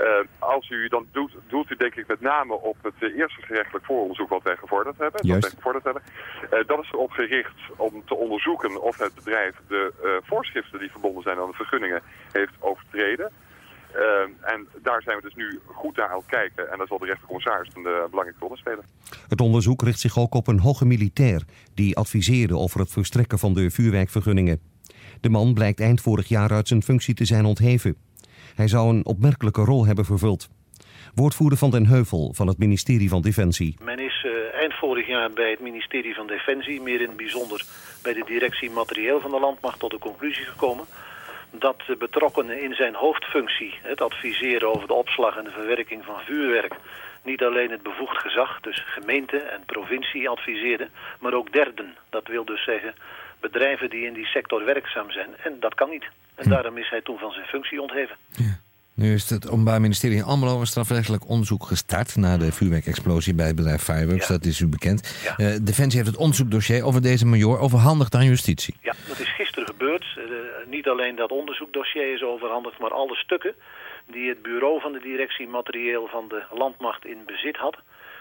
Eh, 0.00 0.24
als 0.38 0.68
u 0.70 0.88
dan 0.88 1.06
doet, 1.12 1.32
doelt 1.48 1.70
u 1.70 1.76
denk 1.76 1.94
ik 1.94 2.06
met 2.06 2.20
name 2.20 2.54
op 2.54 2.76
het 2.82 2.94
eh, 2.98 3.18
eerste 3.18 3.42
gerechtelijk 3.42 3.84
vooronderzoek 3.84 4.28
wat 4.28 4.42
wij 4.42 4.56
gevorderd 4.56 4.98
hebben. 4.98 5.20
Juist. 5.26 5.42
Dat, 5.42 5.50
wij 5.50 5.60
gevorderd 5.60 5.84
hebben. 5.84 6.02
Eh, 6.50 6.66
dat 6.66 6.82
is 6.82 6.90
erop 6.92 7.10
gericht 7.10 7.58
om 7.76 8.02
te 8.06 8.14
onderzoeken 8.14 8.82
of 8.82 8.98
het 8.98 9.14
bedrijf 9.14 9.54
de 9.68 9.92
voorschriften 10.22 10.78
die 10.78 10.90
verbonden 10.90 11.22
zijn 11.22 11.38
aan 11.38 11.50
de 11.50 11.56
vergunningen 11.56 12.02
heeft 12.32 12.52
overtreden. 12.58 13.30
En 14.40 14.68
daar 14.82 15.02
zijn 15.02 15.16
we 15.16 15.22
dus 15.22 15.34
nu 15.34 15.60
goed 15.66 15.96
naar 15.96 16.08
aan 16.08 16.16
het 16.16 16.26
kijken. 16.26 16.70
En 16.70 16.78
daar 16.78 16.86
zal 16.86 16.98
de 16.98 17.06
rechtercommissaris 17.06 17.68
een 17.74 17.82
belangrijke 17.82 18.40
rol 18.40 18.50
in 18.50 18.56
spelen. 18.56 18.84
Het 19.28 19.40
onderzoek 19.40 19.82
richt 19.82 20.00
zich 20.00 20.18
ook 20.18 20.34
op 20.34 20.46
een 20.46 20.60
hoge 20.60 20.86
militair 20.86 21.42
die 21.74 21.96
adviseerde 21.96 22.56
over 22.56 22.80
het 22.80 22.90
verstrekken 22.90 23.38
van 23.38 23.54
de 23.54 23.70
vuurwerkvergunningen. 23.70 24.60
De 25.20 25.28
man 25.28 25.54
blijkt 25.54 25.80
eind 25.80 26.00
vorig 26.00 26.28
jaar 26.28 26.50
uit 26.50 26.68
zijn 26.68 26.82
functie 26.82 27.14
te 27.14 27.24
zijn 27.24 27.44
ontheven. 27.44 27.96
Hij 28.54 28.68
zou 28.68 28.88
een 28.88 29.06
opmerkelijke 29.06 29.64
rol 29.64 29.86
hebben 29.86 30.04
vervuld. 30.04 30.48
Woordvoerder 31.14 31.58
van 31.58 31.70
Den 31.70 31.86
Heuvel 31.86 32.32
van 32.34 32.46
het 32.46 32.58
ministerie 32.58 33.08
van 33.08 33.22
Defensie. 33.22 33.76
Men 33.82 33.98
is 33.98 34.24
eh, 34.24 34.60
eind 34.60 34.74
vorig 34.74 35.06
jaar 35.06 35.30
bij 35.30 35.50
het 35.50 35.60
ministerie 35.60 36.14
van 36.14 36.26
Defensie, 36.26 36.80
meer 36.80 37.00
in 37.00 37.08
het 37.08 37.16
bijzonder 37.16 37.64
bij 38.02 38.12
de 38.12 38.24
directie 38.26 38.70
materieel 38.70 39.20
van 39.20 39.30
de 39.30 39.40
landmacht, 39.40 39.78
tot 39.78 39.90
de 39.90 39.98
conclusie 39.98 40.44
gekomen 40.44 40.84
dat 41.50 41.82
de 41.86 41.96
betrokkenen 41.96 42.62
in 42.62 42.74
zijn 42.74 42.94
hoofdfunctie, 42.94 43.74
het 43.82 44.00
adviseren 44.00 44.68
over 44.74 44.86
de 44.86 44.94
opslag 44.94 45.36
en 45.36 45.44
de 45.44 45.50
verwerking 45.50 46.04
van 46.04 46.20
vuurwerk, 46.24 46.74
niet 47.22 47.42
alleen 47.42 47.70
het 47.70 47.82
bevoegd 47.82 48.18
gezag, 48.18 48.60
dus 48.60 48.84
gemeente 48.86 49.36
en 49.36 49.62
provincie 49.66 50.28
adviseerden, 50.28 50.90
maar 51.20 51.34
ook 51.34 51.52
derden. 51.52 51.96
Dat 52.10 52.26
wil 52.28 52.44
dus 52.44 52.64
zeggen 52.64 52.94
bedrijven 53.40 53.90
die 53.90 54.06
in 54.06 54.12
die 54.12 54.26
sector 54.26 54.64
werkzaam 54.64 55.10
zijn. 55.10 55.28
En 55.44 55.56
dat 55.60 55.74
kan 55.74 55.90
niet. 55.90 56.04
En 56.34 56.48
daarom 56.48 56.78
is 56.78 56.90
hij 56.90 57.00
toen 57.00 57.18
van 57.18 57.32
zijn 57.32 57.46
functie 57.46 57.82
ontheven. 57.82 58.16
Nu 58.94 59.12
is 59.12 59.30
het 59.30 59.50
Openbaar 59.50 59.80
Ministerie 59.80 60.16
in 60.16 60.22
Almelo 60.22 60.60
een 60.60 60.66
strafrechtelijk 60.66 61.28
onderzoek 61.28 61.64
gestart... 61.64 62.16
naar 62.16 62.38
de 62.38 62.52
vuurwerkexplosie 62.52 63.34
bij 63.34 63.46
het 63.46 63.56
bedrijf 63.56 63.82
Fireworks, 63.82 64.28
dat 64.28 64.44
is 64.44 64.60
u 64.60 64.66
bekend. 64.66 65.24
Eh, 65.36 65.46
Defensie 65.62 65.98
heeft 65.98 66.10
het 66.10 66.20
onderzoekdossier 66.20 66.84
over 66.84 67.02
deze 67.02 67.26
major 67.26 67.58
overhandigd 67.58 68.14
aan 68.14 68.24
justitie. 68.24 68.74
Ja, 68.80 68.94
dat 69.08 69.18
is 69.18 69.34
gisteren 69.34 69.68
gebeurd. 69.68 70.04
Eh, 70.16 70.22
niet 70.70 70.88
alleen 70.88 71.16
dat 71.16 71.30
onderzoekdossier 71.30 72.14
is 72.14 72.22
overhandigd, 72.22 72.78
maar 72.78 72.90
alle 72.90 73.14
stukken 73.14 73.54
die 74.06 74.28
het 74.28 74.42
bureau 74.42 74.80
van 74.80 74.92
de 74.92 75.00
directie 75.00 75.48
materieel 75.48 76.06
van 76.06 76.28
de 76.28 76.42
landmacht 76.50 77.04
in 77.06 77.18
bezit 77.26 77.56
had. 77.56 77.76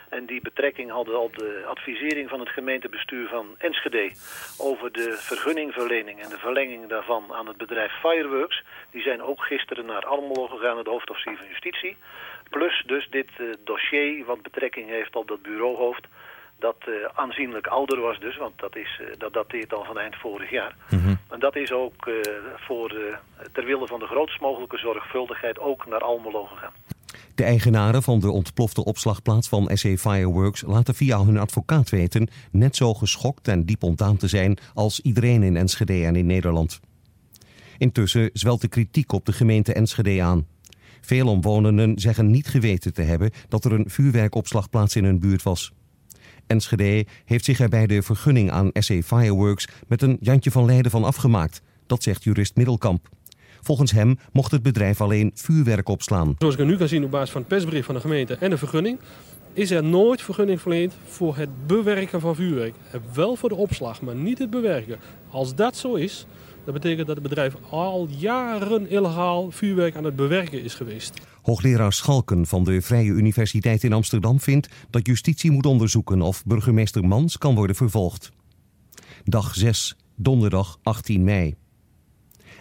En 0.10 0.26
die 0.26 0.42
betrekking 0.42 0.92
hadden 0.92 1.22
op 1.22 1.38
de 1.38 1.64
advisering 1.68 2.30
van 2.30 2.40
het 2.40 2.50
gemeentebestuur 2.50 3.28
van 3.28 3.56
Enschede 3.58 4.12
over 4.58 4.92
de 4.92 5.16
vergunningverlening 5.18 6.22
en 6.22 6.30
de 6.30 6.38
verlenging 6.38 6.88
daarvan 6.88 7.24
aan 7.34 7.48
het 7.48 7.58
bedrijf 7.58 7.92
Fireworks. 8.00 8.64
Die 8.92 9.02
zijn 9.02 9.22
ook 9.22 9.44
gisteren 9.44 9.86
naar 9.86 10.06
Almelo 10.06 10.48
gegaan, 10.48 10.78
het 10.78 10.88
hoofdofficier 10.88 11.38
van 11.38 11.48
Justitie. 11.48 11.98
Plus 12.50 12.84
dus 12.86 13.08
dit 13.10 13.30
eh, 13.38 13.46
dossier 13.64 14.26
wat 14.26 14.42
betrekking 14.42 14.90
heeft 14.90 15.16
op 15.16 15.28
dat 15.28 15.42
bureauhoofd. 15.42 16.08
Dat 16.60 16.78
eh, 16.80 16.94
aanzienlijk 17.14 17.68
ouder 17.68 18.02
was 18.02 18.20
dus, 18.20 18.38
want 18.38 18.60
dat, 18.60 18.76
is, 18.76 19.00
eh, 19.02 19.08
dat 19.18 19.34
dateert 19.34 19.74
al 19.74 19.84
van 19.84 20.00
eind 20.00 20.16
vorig 20.16 20.50
jaar. 20.50 20.76
En 21.30 21.40
dat 21.40 21.56
is 21.56 21.72
ook 21.72 22.10
voor, 22.56 23.20
ter 23.52 23.66
wille 23.66 23.88
van 23.88 24.00
de 24.00 24.08
grootst 24.08 24.40
mogelijke 24.40 24.78
zorgvuldigheid 24.78 25.60
ook 25.60 25.86
naar 25.86 26.02
Almelo 26.02 26.46
gegaan. 26.46 26.74
De 27.40 27.46
eigenaren 27.46 28.04
van 28.04 28.20
de 28.20 28.32
ontplofte 28.32 28.84
opslagplaats 28.86 29.48
van 29.48 29.70
SE 29.74 29.98
Fireworks 29.98 30.62
laten 30.62 30.96
via 30.96 31.26
hun 31.26 31.38
advocaat 31.38 31.90
weten 31.90 32.28
net 32.52 32.76
zo 32.76 32.94
geschokt 32.94 33.48
en 33.48 33.66
diep 33.66 33.84
ontdaan 33.84 34.18
te 34.18 34.28
zijn 34.28 34.58
als 34.74 35.00
iedereen 35.00 35.44
in 35.44 35.58
Enschede 35.58 36.06
en 36.06 36.16
in 36.16 36.26
Nederland. 36.26 36.80
Intussen 37.78 38.30
zwelt 38.34 38.62
de 38.62 38.68
kritiek 38.68 39.12
op 39.12 39.26
de 39.26 39.34
gemeente 39.34 39.74
Enschede 39.74 40.22
aan. 40.22 40.46
Veel 41.02 41.28
omwonenden 41.28 42.00
zeggen 42.00 42.32
niet 42.32 42.48
geweten 42.48 42.94
te 42.94 43.02
hebben 43.02 43.32
dat 43.48 43.66
er 43.66 43.74
een 43.74 43.90
vuurwerkopslagplaats 43.90 44.96
in 44.96 45.04
hun 45.04 45.20
buurt 45.20 45.44
was. 45.44 45.74
Enschede 46.48 47.06
heeft 47.26 47.46
zich 47.46 47.60
er 47.60 47.70
bij 47.70 47.88
de 47.88 48.02
vergunning 48.02 48.52
aan 48.52 48.70
SE 48.74 49.04
Fireworks 49.04 49.68
met 49.88 50.02
een 50.02 50.18
Jantje 50.22 50.52
van 50.52 50.66
Leiden 50.66 50.92
van 50.92 51.04
afgemaakt. 51.04 51.62
Dat 51.86 52.04
zegt 52.04 52.24
jurist 52.24 52.56
Middelkamp. 52.56 53.10
Volgens 53.62 53.92
hem 53.92 54.18
mocht 54.32 54.52
het 54.52 54.62
bedrijf 54.64 55.02
alleen 55.02 55.32
vuurwerk 55.34 55.90
opslaan. 55.90 56.36
Zoals 56.38 56.56
ik 56.56 56.66
nu 56.66 56.78
kan 56.78 56.88
zien 56.88 57.04
op 57.04 57.12
basis 57.12 57.30
van 57.30 57.42
het 57.42 57.50
persbericht 57.50 57.86
van 57.86 57.96
de 57.96 58.02
gemeente 58.02 58.34
en 58.36 58.50
de 58.50 58.58
vergunning, 58.58 59.00
is 59.54 59.72
er 59.72 59.84
nooit 59.84 60.22
vergunning 60.22 60.62
verleend 60.62 60.94
voor 61.08 61.38
het 61.38 61.68
bewerken 61.68 62.20
van 62.22 62.36
vuurwerk. 62.36 62.76
Eh, 62.92 63.00
Wel 63.14 63.36
voor 63.36 63.50
de 63.50 63.56
opslag, 63.56 64.02
maar 64.02 64.16
niet 64.16 64.38
het 64.38 64.50
bewerken. 64.50 64.98
Als 65.30 65.56
dat 65.56 65.78
zo 65.78 65.94
is, 65.94 66.26
dat 66.64 66.74
betekent 66.74 67.08
dat 67.08 67.16
het 67.16 67.28
bedrijf 67.28 67.56
al 67.70 68.08
jaren 68.18 68.90
illegaal 68.90 69.52
vuurwerk 69.52 69.96
aan 69.96 70.04
het 70.04 70.16
bewerken 70.16 70.64
is 70.64 70.74
geweest. 70.74 71.14
Hoogleraar 71.42 71.94
Schalken 71.94 72.46
van 72.46 72.64
de 72.64 72.82
Vrije 72.82 73.12
Universiteit 73.12 73.84
in 73.84 73.94
Amsterdam 73.94 74.40
vindt 74.40 74.70
dat 74.90 75.08
justitie 75.08 75.52
moet 75.52 75.66
onderzoeken 75.66 76.22
of 76.22 76.46
burgemeester 76.46 77.06
Mans 77.06 77.38
kan 77.38 77.56
worden 77.56 77.76
vervolgd. 77.76 78.32
Dag 79.24 79.56
6, 79.56 79.96
donderdag 80.16 80.78
18 80.84 81.24
mei. 81.24 81.56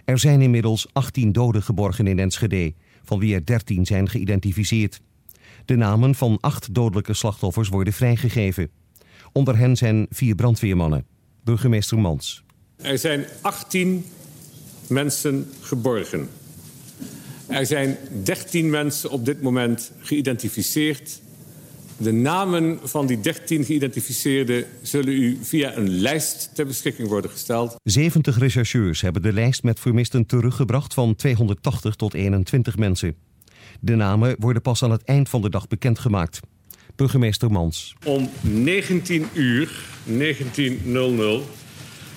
Er 0.08 0.18
zijn 0.18 0.42
inmiddels 0.42 0.86
18 0.92 1.32
doden 1.32 1.62
geborgen 1.62 2.06
in 2.06 2.18
Enschede, 2.18 2.72
van 3.04 3.18
wie 3.18 3.34
er 3.34 3.44
13 3.44 3.86
zijn 3.86 4.08
geïdentificeerd. 4.08 5.00
De 5.64 5.76
namen 5.76 6.14
van 6.14 6.38
acht 6.40 6.74
dodelijke 6.74 7.14
slachtoffers 7.14 7.68
worden 7.68 7.92
vrijgegeven. 7.92 8.70
Onder 9.32 9.58
hen 9.58 9.76
zijn 9.76 10.06
vier 10.10 10.34
brandweermannen. 10.34 11.06
Burgemeester 11.44 11.98
Mans. 11.98 12.44
Er 12.76 12.98
zijn 12.98 13.24
18 13.40 14.04
mensen 14.86 15.50
geborgen. 15.60 16.28
Er 17.46 17.66
zijn 17.66 17.96
13 18.22 18.70
mensen 18.70 19.10
op 19.10 19.24
dit 19.24 19.42
moment 19.42 19.92
geïdentificeerd. 19.98 21.20
De 22.00 22.12
namen 22.12 22.78
van 22.82 23.06
die 23.06 23.20
13 23.20 23.64
geïdentificeerden 23.64 24.64
zullen 24.82 25.12
u 25.12 25.38
via 25.42 25.76
een 25.76 25.88
lijst 25.88 26.50
ter 26.54 26.66
beschikking 26.66 27.08
worden 27.08 27.30
gesteld. 27.30 27.76
70 27.82 28.38
rechercheurs 28.38 29.00
hebben 29.00 29.22
de 29.22 29.32
lijst 29.32 29.62
met 29.62 29.80
vermisten 29.80 30.26
teruggebracht 30.26 30.94
van 30.94 31.14
280 31.14 31.94
tot 31.94 32.14
21 32.14 32.76
mensen. 32.76 33.14
De 33.80 33.94
namen 33.94 34.36
worden 34.38 34.62
pas 34.62 34.82
aan 34.82 34.90
het 34.90 35.04
eind 35.04 35.28
van 35.28 35.42
de 35.42 35.50
dag 35.50 35.68
bekendgemaakt. 35.68 36.40
Burgemeester 36.96 37.50
Mans. 37.50 37.94
Om 38.04 38.30
19 38.40 39.26
uur, 39.32 39.70
19.00, 40.06 40.14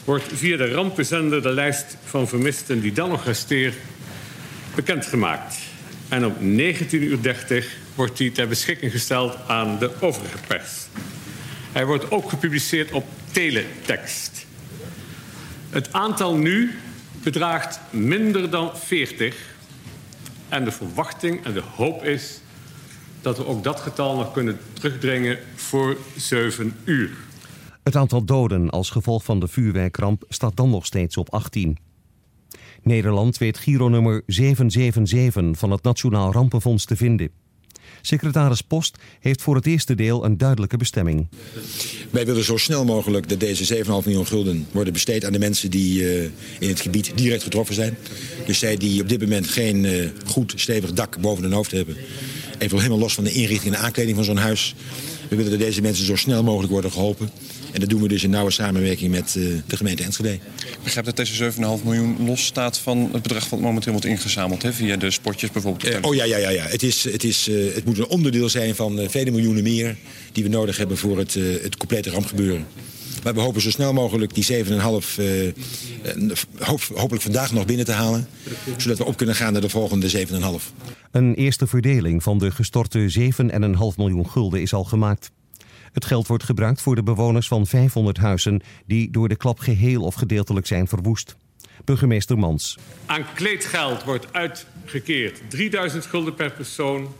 wordt 0.05 0.23
via 0.33 0.57
de 0.57 0.71
rampenzender 0.71 1.41
de 1.41 1.51
lijst 1.53 1.97
van 2.03 2.27
vermisten 2.27 2.81
die 2.81 2.91
dan 2.91 3.09
nog 3.09 3.25
resteert 3.25 3.75
bekendgemaakt. 4.75 5.57
En 6.09 6.25
om 6.25 6.33
19.30 6.33 6.89
uur 6.89 7.19
wordt 7.95 8.17
die 8.17 8.31
ter 8.31 8.47
beschikking 8.47 8.91
gesteld 8.91 9.37
aan 9.47 9.79
de 9.79 9.91
overige 9.99 10.37
pers. 10.47 10.87
Hij 11.71 11.85
wordt 11.85 12.11
ook 12.11 12.29
gepubliceerd 12.29 12.91
op 12.91 13.05
teletext. 13.31 14.45
Het 15.69 15.93
aantal 15.93 16.35
nu 16.35 16.71
bedraagt 17.23 17.79
minder 17.89 18.49
dan 18.49 18.77
40. 18.77 19.55
En 20.49 20.63
de 20.63 20.71
verwachting 20.71 21.45
en 21.45 21.53
de 21.53 21.63
hoop 21.75 22.03
is 22.03 22.41
dat 23.21 23.37
we 23.37 23.45
ook 23.45 23.63
dat 23.63 23.79
getal 23.79 24.15
nog 24.15 24.31
kunnen 24.31 24.57
terugdringen 24.73 25.37
voor 25.55 25.97
7 26.17 26.75
uur. 26.83 27.11
Het 27.83 27.95
aantal 27.95 28.25
doden 28.25 28.69
als 28.69 28.89
gevolg 28.89 29.23
van 29.23 29.39
de 29.39 29.47
vuurwerkramp 29.47 30.23
staat 30.29 30.55
dan 30.55 30.69
nog 30.69 30.85
steeds 30.85 31.17
op 31.17 31.29
18. 31.29 31.77
Nederland 32.81 33.37
weet 33.37 33.57
Giro-nummer 33.57 34.23
777 34.25 35.59
van 35.59 35.71
het 35.71 35.83
Nationaal 35.83 36.31
Rampenfonds 36.31 36.85
te 36.85 36.95
vinden. 36.95 37.40
Secretaris 38.01 38.61
Post 38.61 38.97
heeft 39.19 39.41
voor 39.41 39.55
het 39.55 39.65
eerste 39.65 39.95
deel 39.95 40.25
een 40.25 40.37
duidelijke 40.37 40.77
bestemming. 40.77 41.27
Wij 42.09 42.25
willen 42.25 42.43
zo 42.43 42.57
snel 42.57 42.85
mogelijk 42.85 43.29
dat 43.29 43.39
deze 43.39 43.75
7,5 43.75 43.83
miljoen 43.85 44.27
gulden 44.27 44.67
worden 44.71 44.93
besteed 44.93 45.25
aan 45.25 45.31
de 45.31 45.39
mensen 45.39 45.71
die 45.71 46.01
uh, 46.01 46.23
in 46.59 46.69
het 46.69 46.81
gebied 46.81 47.11
direct 47.15 47.43
getroffen 47.43 47.75
zijn. 47.75 47.97
Dus 48.45 48.59
zij 48.59 48.77
die 48.77 49.01
op 49.01 49.09
dit 49.09 49.21
moment 49.21 49.47
geen 49.47 49.83
uh, 49.83 50.09
goed 50.25 50.53
stevig 50.55 50.93
dak 50.93 51.19
boven 51.21 51.43
hun 51.43 51.53
hoofd 51.53 51.71
hebben. 51.71 51.95
Even 52.57 52.77
helemaal 52.77 52.99
los 52.99 53.13
van 53.13 53.23
de 53.23 53.33
inrichting 53.33 53.75
en 53.75 53.81
aankleding 53.81 54.15
van 54.15 54.25
zo'n 54.25 54.37
huis. 54.37 54.75
We 55.29 55.35
willen 55.35 55.51
dat 55.51 55.59
deze 55.59 55.81
mensen 55.81 56.05
zo 56.05 56.15
snel 56.15 56.43
mogelijk 56.43 56.71
worden 56.71 56.91
geholpen. 56.91 57.29
En 57.71 57.79
dat 57.79 57.89
doen 57.89 58.01
we 58.01 58.07
dus 58.07 58.23
in 58.23 58.29
nauwe 58.29 58.51
samenwerking 58.51 59.11
met 59.11 59.35
uh, 59.37 59.59
de 59.67 59.77
gemeente 59.77 60.03
Enschede. 60.03 60.33
Ik 60.33 60.77
begrijp 60.83 61.05
dat 61.05 61.15
deze 61.15 61.51
7,5 61.51 61.57
miljoen 61.83 62.25
los 62.25 62.45
staat 62.45 62.77
van 62.77 63.09
het 63.11 63.21
bedrag 63.21 63.49
wat 63.49 63.59
momenteel 63.59 63.91
wordt 63.91 64.07
ingezameld. 64.07 64.61
Hè, 64.61 64.73
via 64.73 64.95
de 64.95 65.11
spotjes 65.11 65.51
bijvoorbeeld. 65.51 65.93
Uh, 65.93 65.97
oh 66.01 66.15
ja, 66.15 66.23
ja, 66.23 66.37
ja. 66.37 66.49
ja. 66.49 66.65
Het, 66.65 66.83
is, 66.83 67.03
het, 67.03 67.23
is, 67.23 67.47
uh, 67.47 67.75
het 67.75 67.85
moet 67.85 67.97
een 67.97 68.07
onderdeel 68.07 68.49
zijn 68.49 68.75
van 68.75 69.09
vele 69.09 69.31
miljoenen 69.31 69.63
meer... 69.63 69.95
die 70.31 70.43
we 70.43 70.49
nodig 70.49 70.77
hebben 70.77 70.97
voor 70.97 71.17
het, 71.17 71.33
het 71.33 71.77
complete 71.77 72.09
rampgebeuren. 72.09 72.65
Maar 73.23 73.33
we 73.33 73.39
hopen 73.39 73.61
zo 73.61 73.69
snel 73.69 73.93
mogelijk 73.93 74.33
die 74.33 74.65
7,5 74.65 74.71
hoop, 76.59 76.81
hopelijk 76.93 77.23
vandaag 77.23 77.51
nog 77.51 77.65
binnen 77.65 77.85
te 77.85 77.91
halen. 77.91 78.27
Zodat 78.77 78.97
we 78.97 79.05
op 79.05 79.17
kunnen 79.17 79.35
gaan 79.35 79.51
naar 79.51 79.61
de 79.61 79.69
volgende 79.69 80.27
7,5. 80.27 80.35
Een 81.11 81.33
eerste 81.33 81.67
verdeling 81.67 82.23
van 82.23 82.37
de 82.37 82.51
gestorte 82.51 83.13
7,5 83.19 83.27
miljoen 83.97 84.29
gulden 84.29 84.61
is 84.61 84.73
al 84.73 84.83
gemaakt. 84.83 85.31
Het 85.91 86.05
geld 86.05 86.27
wordt 86.27 86.43
gebruikt 86.43 86.81
voor 86.81 86.95
de 86.95 87.03
bewoners 87.03 87.47
van 87.47 87.67
500 87.67 88.17
huizen 88.17 88.61
die 88.85 89.11
door 89.11 89.29
de 89.29 89.35
klap 89.35 89.59
geheel 89.59 90.01
of 90.01 90.15
gedeeltelijk 90.15 90.67
zijn 90.67 90.87
verwoest. 90.87 91.35
Burgemeester 91.85 92.37
Mans. 92.37 92.77
Aan 93.05 93.25
kleedgeld 93.33 94.03
wordt 94.03 94.33
uitgekeerd 94.33 95.41
3000 95.47 96.05
gulden 96.05 96.35
per 96.35 96.51
persoon. 96.51 97.13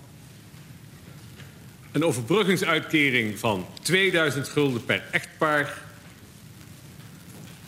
Een 1.92 2.04
overbruggingsuitkering 2.04 3.40
van 3.40 3.66
2000 3.82 4.48
gulden 4.48 4.86
per 4.86 5.04
echtpaar. 5.12 5.82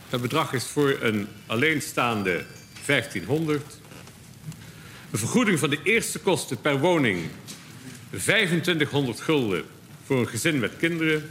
Het 0.09 0.21
bedrag 0.21 0.53
is 0.53 0.63
voor 0.63 0.97
een 1.01 1.27
alleenstaande 1.45 2.45
1500. 2.85 3.79
Een 5.11 5.19
vergoeding 5.19 5.59
van 5.59 5.69
de 5.69 5.79
eerste 5.83 6.19
kosten 6.19 6.61
per 6.61 6.79
woning 6.79 7.21
2500 8.09 9.21
gulden 9.21 9.65
voor 10.13 10.21
een 10.21 10.27
gezin 10.27 10.59
met 10.59 10.77
kinderen, 10.77 11.23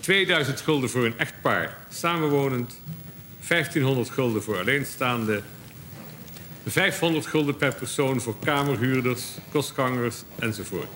2000 0.00 0.60
gulden 0.60 0.90
voor 0.90 1.04
een 1.04 1.18
echtpaar 1.18 1.76
samenwonend, 1.88 2.82
1500 3.48 4.10
gulden 4.10 4.42
voor 4.42 4.58
alleenstaande, 4.58 5.42
500 6.66 7.26
gulden 7.26 7.56
per 7.56 7.74
persoon 7.74 8.20
voor 8.20 8.38
kamerhuurders, 8.44 9.38
kostgangers 9.52 10.22
enzovoort. 10.38 10.88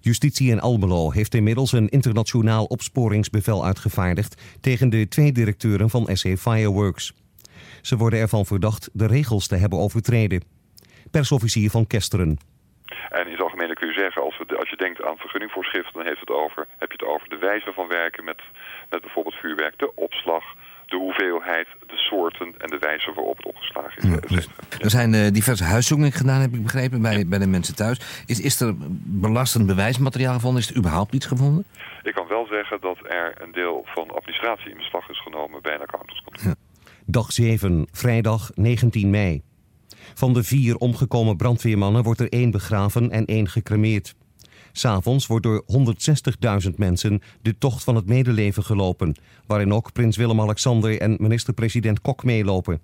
Justitie 0.00 0.50
in 0.50 0.60
Almelo 0.60 1.10
heeft 1.10 1.34
inmiddels 1.34 1.72
een 1.72 1.88
internationaal 1.88 2.64
opsporingsbevel 2.64 3.64
uitgevaardigd 3.64 4.42
tegen 4.60 4.88
de 4.88 5.08
twee 5.08 5.32
directeuren 5.32 5.90
van 5.90 6.08
SC 6.12 6.38
Fireworks. 6.38 7.12
Ze 7.82 7.96
worden 7.96 8.18
ervan 8.18 8.46
verdacht 8.46 8.90
de 8.92 9.06
regels 9.06 9.46
te 9.46 9.56
hebben 9.56 9.78
overtreden. 9.78 10.42
Persofficier 11.10 11.70
van 11.70 11.86
Kesteren. 11.86 12.38
En 13.10 13.26
in 13.26 13.32
het 13.32 13.40
algemeen 13.40 13.67
kun 13.78 13.88
je 13.88 14.00
zeggen, 14.04 14.22
als, 14.22 14.38
we, 14.38 14.56
als 14.62 14.70
je 14.70 14.76
denkt 14.76 15.02
aan 15.02 15.16
vergunningvoorschriften, 15.16 15.94
dan 15.98 16.06
heeft 16.06 16.20
het 16.20 16.30
over, 16.30 16.66
heb 16.78 16.90
je 16.92 16.98
het 17.00 17.12
over 17.14 17.28
de 17.28 17.38
wijze 17.38 17.72
van 17.72 17.88
werken 17.88 18.24
met, 18.24 18.40
met 18.90 19.00
bijvoorbeeld 19.00 19.34
vuurwerk, 19.34 19.78
de 19.78 19.94
opslag, 19.94 20.44
de 20.86 20.96
hoeveelheid, 20.96 21.68
de 21.86 21.96
soorten 21.96 22.54
en 22.58 22.68
de 22.70 22.78
wijze 22.78 23.12
waarop 23.12 23.36
het 23.36 23.46
opgeslagen 23.46 24.02
is. 24.02 24.08
Ja, 24.08 24.20
dus 24.36 24.48
er 24.80 24.90
zijn 24.90 25.12
uh, 25.14 25.30
diverse 25.30 25.64
huiszoekingen 25.64 26.12
gedaan, 26.12 26.40
heb 26.40 26.52
ik 26.52 26.62
begrepen, 26.62 27.02
bij, 27.02 27.26
bij 27.26 27.38
de 27.38 27.46
mensen 27.46 27.76
thuis. 27.76 28.24
Is, 28.26 28.40
is 28.40 28.60
er 28.60 28.74
belastend 29.26 29.66
bewijsmateriaal 29.66 30.34
gevonden? 30.34 30.62
Is 30.62 30.70
er 30.70 30.76
überhaupt 30.76 31.14
iets 31.14 31.26
gevonden? 31.26 31.64
Ik 32.02 32.14
kan 32.14 32.26
wel 32.26 32.46
zeggen 32.46 32.80
dat 32.80 32.98
er 33.02 33.42
een 33.42 33.52
deel 33.52 33.82
van 33.86 34.10
administratie 34.10 34.70
in 34.70 34.76
beslag 34.76 35.08
is 35.08 35.22
genomen 35.22 35.62
bij 35.62 35.74
een 35.74 35.80
accountantskantoor. 35.80 36.46
Ja. 36.48 36.54
Dag 37.06 37.32
7, 37.32 37.86
vrijdag 37.92 38.50
19 38.54 39.10
mei. 39.10 39.42
Van 40.18 40.32
de 40.32 40.42
vier 40.42 40.76
omgekomen 40.76 41.36
brandweermannen 41.36 42.02
wordt 42.02 42.20
er 42.20 42.28
één 42.28 42.50
begraven 42.50 43.10
en 43.10 43.24
één 43.24 43.48
gecremeerd. 43.48 44.14
S'avonds 44.72 45.26
wordt 45.26 45.44
door 45.44 45.64
160.000 46.64 46.70
mensen 46.76 47.20
de 47.42 47.58
tocht 47.58 47.84
van 47.84 47.94
het 47.94 48.06
medeleven 48.06 48.64
gelopen, 48.64 49.16
waarin 49.46 49.72
ook 49.72 49.92
prins 49.92 50.16
Willem-Alexander 50.16 51.00
en 51.00 51.16
minister-president 51.20 52.00
Kok 52.00 52.24
meelopen. 52.24 52.80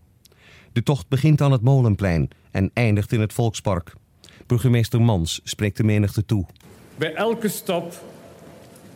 De 0.73 0.83
tocht 0.83 1.09
begint 1.09 1.41
aan 1.41 1.53
het 1.53 1.63
Molenplein 1.63 2.29
en 2.51 2.71
eindigt 2.75 3.13
in 3.13 3.21
het 3.21 3.33
Volkspark. 3.33 3.93
Burgemeester 4.47 5.03
Mans 5.03 5.41
spreekt 5.45 5.77
de 5.77 5.85
menigte 5.85 6.25
toe. 6.25 6.47
Bij 6.97 7.15
elke 7.15 7.49
stap 7.49 7.95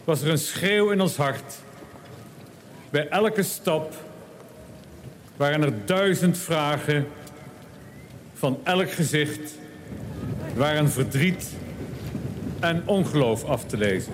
was 0.04 0.22
er 0.22 0.30
een 0.30 0.38
schreeuw 0.38 0.90
in 0.90 1.00
ons 1.00 1.16
hart. 1.16 1.62
Bij 2.90 3.08
elke 3.08 3.42
stap 3.42 3.94
waren 5.36 5.62
er 5.62 5.86
duizend 5.86 6.38
vragen 6.38 7.06
van 8.38 8.60
elk 8.64 8.90
gezicht 8.90 9.54
waren 10.54 10.90
verdriet 10.90 11.52
en 12.60 12.82
ongeloof 12.86 13.44
af 13.44 13.64
te 13.64 13.76
lezen. 13.76 14.12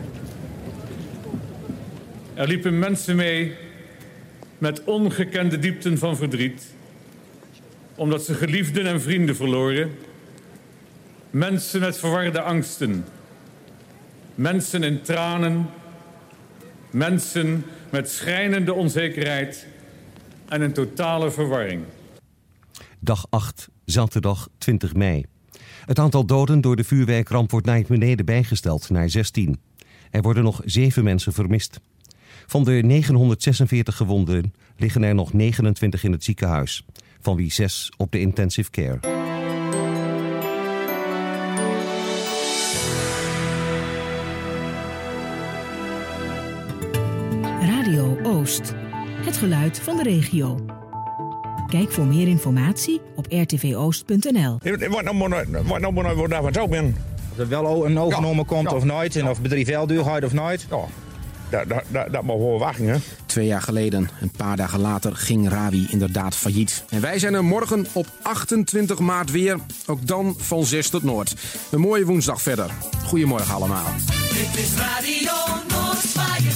Er 2.35 2.47
liepen 2.47 2.79
mensen 2.79 3.17
mee 3.17 3.55
met 4.59 4.85
ongekende 4.85 5.59
diepten 5.59 5.99
van 5.99 6.17
verdriet, 6.17 6.75
omdat 7.95 8.25
ze 8.25 8.35
geliefden 8.35 8.87
en 8.87 9.01
vrienden 9.01 9.37
verloren. 9.37 9.91
Mensen 11.31 11.81
met 11.81 11.99
verwarde 11.99 12.41
angsten, 12.41 13.05
mensen 14.35 14.83
in 14.83 15.03
tranen, 15.03 15.71
mensen 16.91 17.65
met 17.91 18.11
schrijnende 18.11 18.75
onzekerheid 18.75 19.67
en 20.49 20.61
een 20.61 20.73
totale 20.73 21.31
verwarring. 21.31 21.85
Dag 22.99 23.27
8, 23.31 23.69
zaterdag 23.85 24.49
20 24.59 24.95
mei. 24.95 25.25
Het 25.85 25.99
aantal 25.99 26.27
doden 26.27 26.61
door 26.61 26.77
de 26.77 26.85
vuurwerkramp 26.85 27.51
wordt 27.51 27.67
naar 27.67 27.83
beneden 27.89 28.25
bijgesteld, 28.25 28.91
naar 28.91 29.11
16. 29.11 29.61
Er 30.11 30.23
worden 30.23 30.43
nog 30.43 30.61
7 30.65 31.05
mensen 31.05 31.33
vermist. 31.33 31.81
Van 32.47 32.65
de 32.65 32.73
946 32.73 33.97
gewonden 33.97 34.55
liggen 34.77 35.03
er 35.03 35.15
nog 35.15 35.33
29 35.33 36.05
in 36.05 36.13
het 36.13 36.25
ziekenhuis, 36.25 36.85
van 37.21 37.37
wie 37.37 37.53
6 37.53 37.93
op 37.97 38.13
de 38.13 38.21
intensive 38.21 38.71
care. 38.71 38.99
Radio 47.61 48.19
Oost. 48.23 48.75
Het 49.25 49.37
geluid 49.37 49.81
van 49.81 49.97
de 49.97 50.03
regio. 50.03 50.84
Kijk 51.75 51.93
voor 51.93 52.07
meer 52.07 52.29
informatie 52.29 53.01
op 53.15 53.27
rtvoost.nl. 53.31 54.59
Wat 54.63 55.81
nou 55.81 55.93
moet 55.93 56.03
nou 56.03 56.29
daarvan 56.29 56.53
zo 56.53 56.69
ben? 56.69 56.97
Of 57.33 57.39
er 57.39 57.49
wel 57.49 57.87
een 57.87 57.99
overnomen 57.99 58.47
komt 58.47 58.73
of 58.73 58.85
nooit 58.85 59.17
en 59.17 59.29
of 59.29 59.41
bedrijf 59.41 59.67
wel 59.67 59.87
duurheid 59.87 60.25
of 60.25 60.33
nooit. 60.33 60.67
Ja. 60.71 60.77
Dat, 61.51 61.69
dat, 61.69 61.83
dat, 61.89 62.13
dat 62.13 62.23
mag 62.23 62.37
wel 62.37 62.59
wachten, 62.59 62.87
hè? 62.87 62.97
Twee 63.27 63.47
jaar 63.47 63.63
geleden, 63.63 64.09
een 64.21 64.31
paar 64.37 64.57
dagen 64.57 64.81
later, 64.81 65.17
ging 65.17 65.49
Rawi 65.49 65.87
inderdaad 65.91 66.37
failliet. 66.37 66.85
En 66.89 67.01
wij 67.01 67.19
zijn 67.19 67.35
er 67.35 67.45
morgen 67.45 67.87
op 67.93 68.07
28 68.23 68.99
maart 68.99 69.31
weer. 69.31 69.59
Ook 69.87 70.07
dan 70.07 70.35
van 70.39 70.65
6 70.65 70.89
tot 70.89 71.03
Noord. 71.03 71.35
Een 71.71 71.81
mooie 71.81 72.05
woensdag 72.05 72.43
verder. 72.43 72.71
Goedemorgen 73.07 73.55
allemaal. 73.55 73.87
Dit 74.29 74.65
is 74.65 74.75
Radio 74.77 75.33
Noord, 75.69 75.99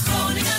Groningen. 0.04 0.57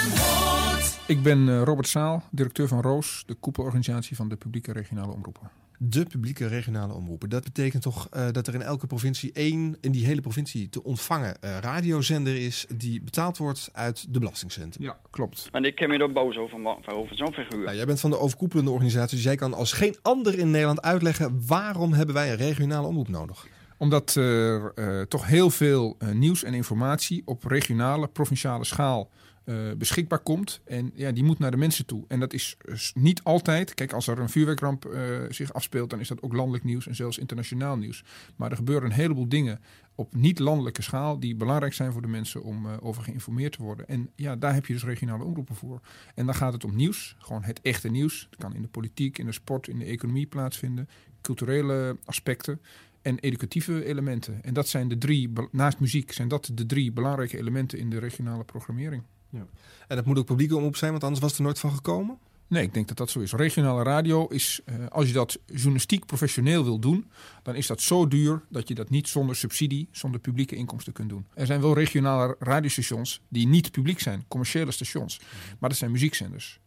Ik 1.09 1.23
ben 1.23 1.63
Robert 1.63 1.87
Saal, 1.87 2.23
directeur 2.31 2.67
van 2.67 2.81
Roos, 2.81 3.23
de 3.25 3.33
koepelorganisatie 3.33 4.15
van 4.15 4.29
de 4.29 4.35
publieke 4.35 4.71
regionale 4.71 5.11
omroepen. 5.11 5.49
De 5.77 6.05
publieke 6.05 6.47
regionale 6.47 6.93
omroepen. 6.93 7.29
Dat 7.29 7.43
betekent 7.43 7.83
toch 7.83 8.07
uh, 8.13 8.27
dat 8.31 8.47
er 8.47 8.53
in 8.53 8.61
elke 8.61 8.87
provincie 8.87 9.31
één, 9.33 9.77
in 9.81 9.91
die 9.91 10.05
hele 10.05 10.21
provincie 10.21 10.69
te 10.69 10.83
ontvangen 10.83 11.37
uh, 11.43 11.57
radiozender 11.57 12.35
is 12.35 12.65
die 12.75 13.01
betaald 13.01 13.37
wordt 13.37 13.69
uit 13.73 14.13
de 14.13 14.19
belastingcenten. 14.19 14.83
Ja, 14.83 14.97
klopt. 15.09 15.49
En 15.51 15.63
ik 15.63 15.75
ken 15.75 15.89
me 15.89 15.97
er 15.97 16.11
boos 16.11 16.37
over, 16.37 16.59
over 16.93 17.15
zo'n 17.15 17.33
figuur. 17.33 17.63
Nou, 17.63 17.75
jij 17.75 17.85
bent 17.85 17.99
van 17.99 18.09
de 18.09 18.19
overkoepelende 18.19 18.71
organisatie, 18.71 19.15
dus 19.15 19.25
jij 19.25 19.35
kan 19.35 19.53
als 19.53 19.73
geen 19.73 19.95
ander 20.01 20.39
in 20.39 20.51
Nederland 20.51 20.81
uitleggen 20.81 21.47
waarom 21.47 21.93
hebben 21.93 22.15
wij 22.15 22.31
een 22.31 22.37
regionale 22.37 22.87
omroep 22.87 23.07
nodig? 23.07 23.47
Omdat 23.77 24.15
er 24.15 24.71
uh, 24.75 25.01
toch 25.01 25.27
heel 25.27 25.49
veel 25.49 25.97
nieuws 26.13 26.43
en 26.43 26.53
informatie 26.53 27.21
op 27.25 27.43
regionale, 27.43 28.07
provinciale 28.07 28.65
schaal 28.65 29.09
uh, 29.49 29.73
beschikbaar 29.77 30.19
komt. 30.19 30.61
En 30.65 30.91
ja, 30.93 31.11
die 31.11 31.23
moet 31.23 31.39
naar 31.39 31.51
de 31.51 31.57
mensen 31.57 31.85
toe. 31.85 32.05
En 32.07 32.19
dat 32.19 32.33
is 32.33 32.57
niet 32.93 33.23
altijd. 33.23 33.73
Kijk, 33.73 33.93
als 33.93 34.07
er 34.07 34.19
een 34.19 34.29
vuurwerkramp 34.29 34.85
uh, 34.85 35.19
zich 35.29 35.53
afspeelt, 35.53 35.89
dan 35.89 35.99
is 35.99 36.07
dat 36.07 36.21
ook 36.21 36.33
landelijk 36.33 36.63
nieuws 36.63 36.87
en 36.87 36.95
zelfs 36.95 37.17
internationaal 37.17 37.77
nieuws. 37.77 38.03
Maar 38.35 38.49
er 38.49 38.55
gebeuren 38.55 38.89
een 38.89 38.95
heleboel 38.95 39.29
dingen 39.29 39.59
op 39.95 40.15
niet-landelijke 40.15 40.81
schaal 40.81 41.19
die 41.19 41.35
belangrijk 41.35 41.73
zijn 41.73 41.91
voor 41.91 42.01
de 42.01 42.07
mensen 42.07 42.43
om 42.43 42.65
uh, 42.65 42.73
over 42.81 43.03
geïnformeerd 43.03 43.51
te 43.51 43.63
worden. 43.63 43.87
En 43.87 44.09
ja, 44.15 44.35
daar 44.35 44.53
heb 44.53 44.65
je 44.65 44.73
dus 44.73 44.83
regionale 44.83 45.23
omroepen 45.23 45.55
voor. 45.55 45.79
En 46.15 46.25
dan 46.25 46.35
gaat 46.35 46.53
het 46.53 46.63
om 46.63 46.75
nieuws, 46.75 47.15
gewoon 47.17 47.43
het 47.43 47.61
echte 47.61 47.89
nieuws. 47.89 48.27
Het 48.29 48.39
kan 48.39 48.55
in 48.55 48.61
de 48.61 48.67
politiek, 48.67 49.17
in 49.17 49.25
de 49.25 49.31
sport, 49.31 49.67
in 49.67 49.79
de 49.79 49.85
economie 49.85 50.25
plaatsvinden, 50.25 50.89
culturele 51.21 51.97
aspecten. 52.05 52.61
en 53.01 53.19
educatieve 53.19 53.85
elementen. 53.85 54.43
En 54.43 54.53
dat 54.53 54.67
zijn 54.67 54.87
de 54.87 54.97
drie, 54.97 55.31
naast 55.51 55.79
muziek, 55.79 56.11
zijn 56.11 56.27
dat 56.27 56.51
de 56.53 56.65
drie 56.65 56.91
belangrijke 56.91 57.37
elementen 57.37 57.79
in 57.79 57.89
de 57.89 57.99
regionale 57.99 58.43
programmering. 58.43 59.03
Ja. 59.29 59.45
En 59.87 59.95
dat 59.95 60.05
moet 60.05 60.17
ook 60.17 60.25
publieke 60.25 60.55
omroep 60.55 60.75
zijn, 60.75 60.91
want 60.91 61.03
anders 61.03 61.21
was 61.21 61.29
het 61.29 61.39
er 61.39 61.45
nooit 61.45 61.59
van 61.59 61.71
gekomen? 61.71 62.17
Nee, 62.47 62.63
ik 62.63 62.73
denk 62.73 62.87
dat 62.87 62.97
dat 62.97 63.09
zo 63.09 63.19
is. 63.19 63.31
Regionale 63.31 63.83
radio 63.83 64.27
is, 64.27 64.59
eh, 64.65 64.75
als 64.89 65.07
je 65.07 65.13
dat 65.13 65.39
journalistiek 65.45 66.05
professioneel 66.05 66.63
wil 66.63 66.79
doen, 66.79 67.09
dan 67.43 67.55
is 67.55 67.67
dat 67.67 67.81
zo 67.81 68.07
duur 68.07 68.41
dat 68.49 68.67
je 68.67 68.75
dat 68.75 68.89
niet 68.89 69.07
zonder 69.07 69.35
subsidie, 69.35 69.87
zonder 69.91 70.19
publieke 70.19 70.55
inkomsten 70.55 70.93
kunt 70.93 71.09
doen. 71.09 71.25
Er 71.33 71.45
zijn 71.45 71.61
wel 71.61 71.73
regionale 71.73 72.35
radiostations 72.39 73.21
die 73.27 73.47
niet 73.47 73.71
publiek 73.71 73.99
zijn, 73.99 74.25
commerciële 74.27 74.71
stations, 74.71 75.19
maar 75.59 75.69
dat 75.69 75.77
zijn 75.77 75.91
muziekzenders. 75.91 76.59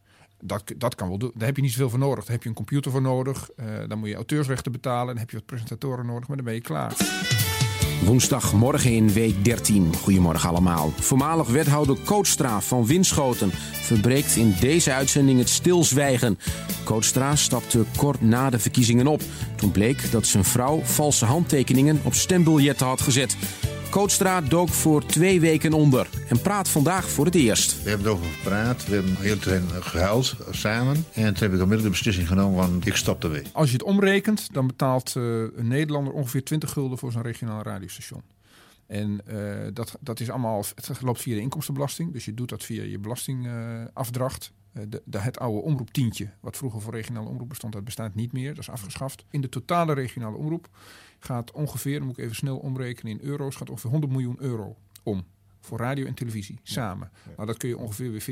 Dat, 0.44 0.72
dat 0.76 0.94
kan 0.94 1.08
wel 1.08 1.18
doen. 1.18 1.32
Daar 1.34 1.46
heb 1.46 1.56
je 1.56 1.62
niet 1.62 1.70
zoveel 1.72 1.90
voor 1.90 1.98
nodig. 1.98 2.24
Daar 2.24 2.32
heb 2.32 2.42
je 2.42 2.48
een 2.48 2.54
computer 2.54 2.90
voor 2.90 3.02
nodig. 3.02 3.50
eh, 3.50 3.66
dan 3.88 3.98
moet 3.98 4.08
je 4.08 4.14
auteursrechten 4.14 4.72
betalen. 4.72 5.06
Dan 5.06 5.18
heb 5.18 5.30
je 5.30 5.36
wat 5.36 5.46
presentatoren 5.46 6.06
nodig, 6.06 6.28
maar 6.28 6.36
dan 6.36 6.46
ben 6.46 6.54
je 6.54 6.60
klaar. 6.60 6.96
Woensdagmorgen 8.04 8.92
in 8.92 9.12
week 9.12 9.44
13. 9.44 9.94
Goedemorgen 10.02 10.48
allemaal. 10.48 10.92
Voormalig 11.00 11.48
wethouder 11.48 11.96
Kootstra 12.04 12.60
van 12.60 12.86
Winschoten 12.86 13.50
verbreekt 13.72 14.36
in 14.36 14.54
deze 14.60 14.92
uitzending 14.92 15.38
het 15.38 15.48
stilzwijgen. 15.48 16.38
Kootstra 16.84 17.36
stapte 17.36 17.84
kort 17.96 18.20
na 18.20 18.50
de 18.50 18.58
verkiezingen 18.58 19.06
op. 19.06 19.22
Toen 19.56 19.70
bleek 19.70 20.10
dat 20.10 20.26
zijn 20.26 20.44
vrouw 20.44 20.80
valse 20.82 21.24
handtekeningen 21.24 22.00
op 22.02 22.14
stembiljetten 22.14 22.86
had 22.86 23.00
gezet. 23.00 23.36
Kootstra 23.92 24.40
dook 24.40 24.68
voor 24.68 25.04
twee 25.06 25.40
weken 25.40 25.72
onder 25.72 26.08
en 26.28 26.40
praat 26.40 26.68
vandaag 26.68 27.10
voor 27.10 27.24
het 27.24 27.34
eerst. 27.34 27.82
We 27.82 27.88
hebben 27.88 28.06
erover 28.06 28.26
gepraat, 28.26 28.86
we 28.86 28.94
hebben 28.94 29.16
heel 29.16 29.38
tijd 29.38 29.62
gehuild 29.72 30.36
samen. 30.50 30.94
En 31.12 31.34
toen 31.34 31.42
heb 31.42 31.52
ik 31.52 31.62
onmiddellijk 31.62 31.82
de 31.82 31.88
beslissing 31.88 32.28
genomen, 32.28 32.56
want 32.56 32.86
ik 32.86 32.96
stop 32.96 33.24
ermee. 33.24 33.42
Als 33.52 33.66
je 33.66 33.72
het 33.72 33.82
omrekent, 33.82 34.52
dan 34.52 34.66
betaalt 34.66 35.16
eh, 35.16 35.22
een 35.22 35.68
Nederlander 35.68 36.12
ongeveer 36.12 36.44
20 36.44 36.70
gulden 36.70 36.98
voor 36.98 37.12
zo'n 37.12 37.22
regionaal 37.22 37.62
radiostation. 37.62 38.22
En 38.86 39.20
eh, 39.26 39.36
dat, 39.72 39.96
dat 40.00 40.20
is 40.20 40.30
allemaal, 40.30 40.64
het 40.74 41.02
loopt 41.02 41.20
via 41.20 41.34
de 41.34 41.40
inkomstenbelasting. 41.40 42.12
Dus 42.12 42.24
je 42.24 42.34
doet 42.34 42.48
dat 42.48 42.64
via 42.64 42.82
je 42.82 42.98
belastingafdracht. 42.98 44.52
Eh, 44.72 44.82
de, 44.88 45.02
de, 45.04 45.18
het 45.18 45.38
oude 45.38 45.62
omroeptientje, 45.62 46.30
wat 46.40 46.56
vroeger 46.56 46.80
voor 46.80 46.92
regionale 46.92 47.28
omroep 47.28 47.48
bestond, 47.48 47.72
dat 47.72 47.84
bestaat 47.84 48.14
niet 48.14 48.32
meer. 48.32 48.48
Dat 48.48 48.58
is 48.58 48.70
afgeschaft. 48.70 49.24
In 49.30 49.40
de 49.40 49.48
totale 49.48 49.92
regionale 49.92 50.36
omroep 50.36 50.68
gaat 51.24 51.50
ongeveer, 51.50 51.98
dan 51.98 52.06
moet 52.06 52.18
ik 52.18 52.24
even 52.24 52.36
snel 52.36 52.56
omrekenen 52.56 53.12
in 53.12 53.28
euro's, 53.28 53.56
gaat 53.56 53.70
ongeveer 53.70 53.90
100 53.90 54.12
miljoen 54.12 54.36
euro 54.40 54.76
om. 55.02 55.24
Voor 55.60 55.78
radio 55.78 56.06
en 56.06 56.14
televisie, 56.14 56.58
samen. 56.62 57.10
Nou, 57.36 57.46
dat 57.46 57.56
kun 57.56 57.68
je 57.68 57.78
ongeveer 57.78 58.10
weer 58.10 58.22
50-50 58.22 58.24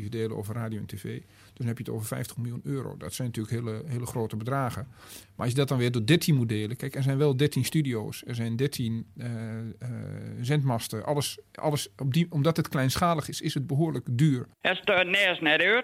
verdelen 0.00 0.36
over 0.36 0.54
radio 0.54 0.78
en 0.78 0.86
tv. 0.86 1.20
Dus 1.52 1.66
dan 1.66 1.66
heb 1.66 1.78
je 1.78 1.84
het 1.84 1.92
over 1.92 2.06
50 2.06 2.36
miljoen 2.36 2.60
euro. 2.64 2.96
Dat 2.96 3.14
zijn 3.14 3.28
natuurlijk 3.28 3.54
hele, 3.54 3.82
hele 3.86 4.06
grote 4.06 4.36
bedragen. 4.36 4.86
Maar 4.88 5.46
als 5.46 5.48
je 5.48 5.54
dat 5.54 5.68
dan 5.68 5.78
weer 5.78 5.92
door 5.92 6.06
13 6.06 6.34
moet 6.34 6.48
delen... 6.48 6.76
Kijk, 6.76 6.94
er 6.94 7.02
zijn 7.02 7.18
wel 7.18 7.36
13 7.36 7.64
studio's. 7.64 8.22
Er 8.26 8.34
zijn 8.34 8.56
13 8.56 9.06
uh, 9.16 9.26
uh, 9.26 9.88
zendmasten. 10.40 11.04
Alles, 11.04 11.38
alles 11.54 11.88
op 11.96 12.12
die, 12.12 12.26
omdat 12.30 12.56
het 12.56 12.68
kleinschalig 12.68 13.28
is, 13.28 13.40
is 13.40 13.54
het 13.54 13.66
behoorlijk 13.66 14.06
duur. 14.10 14.46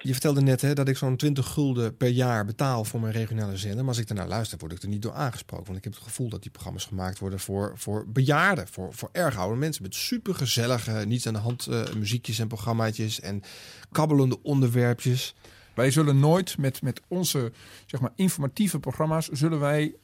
Je 0.03 0.12
vertelde 0.12 0.40
net 0.40 0.61
hè, 0.61 0.74
dat 0.74 0.89
ik 0.89 0.97
zo'n 0.97 1.16
20 1.16 1.47
gulden 1.47 1.97
per 1.97 2.09
jaar 2.09 2.45
betaal 2.45 2.85
voor 2.85 3.01
mijn 3.01 3.12
regionale 3.12 3.57
zender. 3.57 3.78
Maar 3.78 3.89
als 3.89 3.99
ik 3.99 4.09
ernaar 4.09 4.28
luister, 4.28 4.59
word 4.59 4.73
ik 4.73 4.82
er 4.82 4.89
niet 4.89 5.03
door 5.03 5.12
aangesproken. 5.12 5.66
Want 5.66 5.78
ik 5.78 5.85
heb 5.85 5.93
het 5.93 6.03
gevoel 6.03 6.28
dat 6.28 6.43
die 6.43 6.51
programma's 6.51 6.85
gemaakt 6.85 7.19
worden 7.19 7.40
voor, 7.40 7.73
voor 7.74 8.05
bejaarden. 8.09 8.69
Voor, 8.69 8.95
voor 8.95 9.09
erg 9.12 9.36
oude 9.36 9.57
mensen 9.57 9.82
met 9.82 9.95
supergezellige, 9.95 11.05
niets 11.07 11.27
aan 11.27 11.32
de 11.32 11.39
hand 11.39 11.66
uh, 11.70 11.82
muziekjes 11.97 12.39
en 12.39 12.49
programmaatjes. 12.49 13.20
En 13.20 13.43
kabbelende 13.93 14.43
onderwerpjes. 14.43 15.35
Wij 15.79 15.91
zullen 15.91 16.19
nooit 16.19 16.59
met, 16.59 16.83
met 16.83 17.01
onze 17.09 17.53
zeg 17.87 18.01
maar, 18.01 18.13
informatieve 18.15 18.79
programma's... 18.79 19.29
zullen 19.29 19.61
wij 19.61 19.95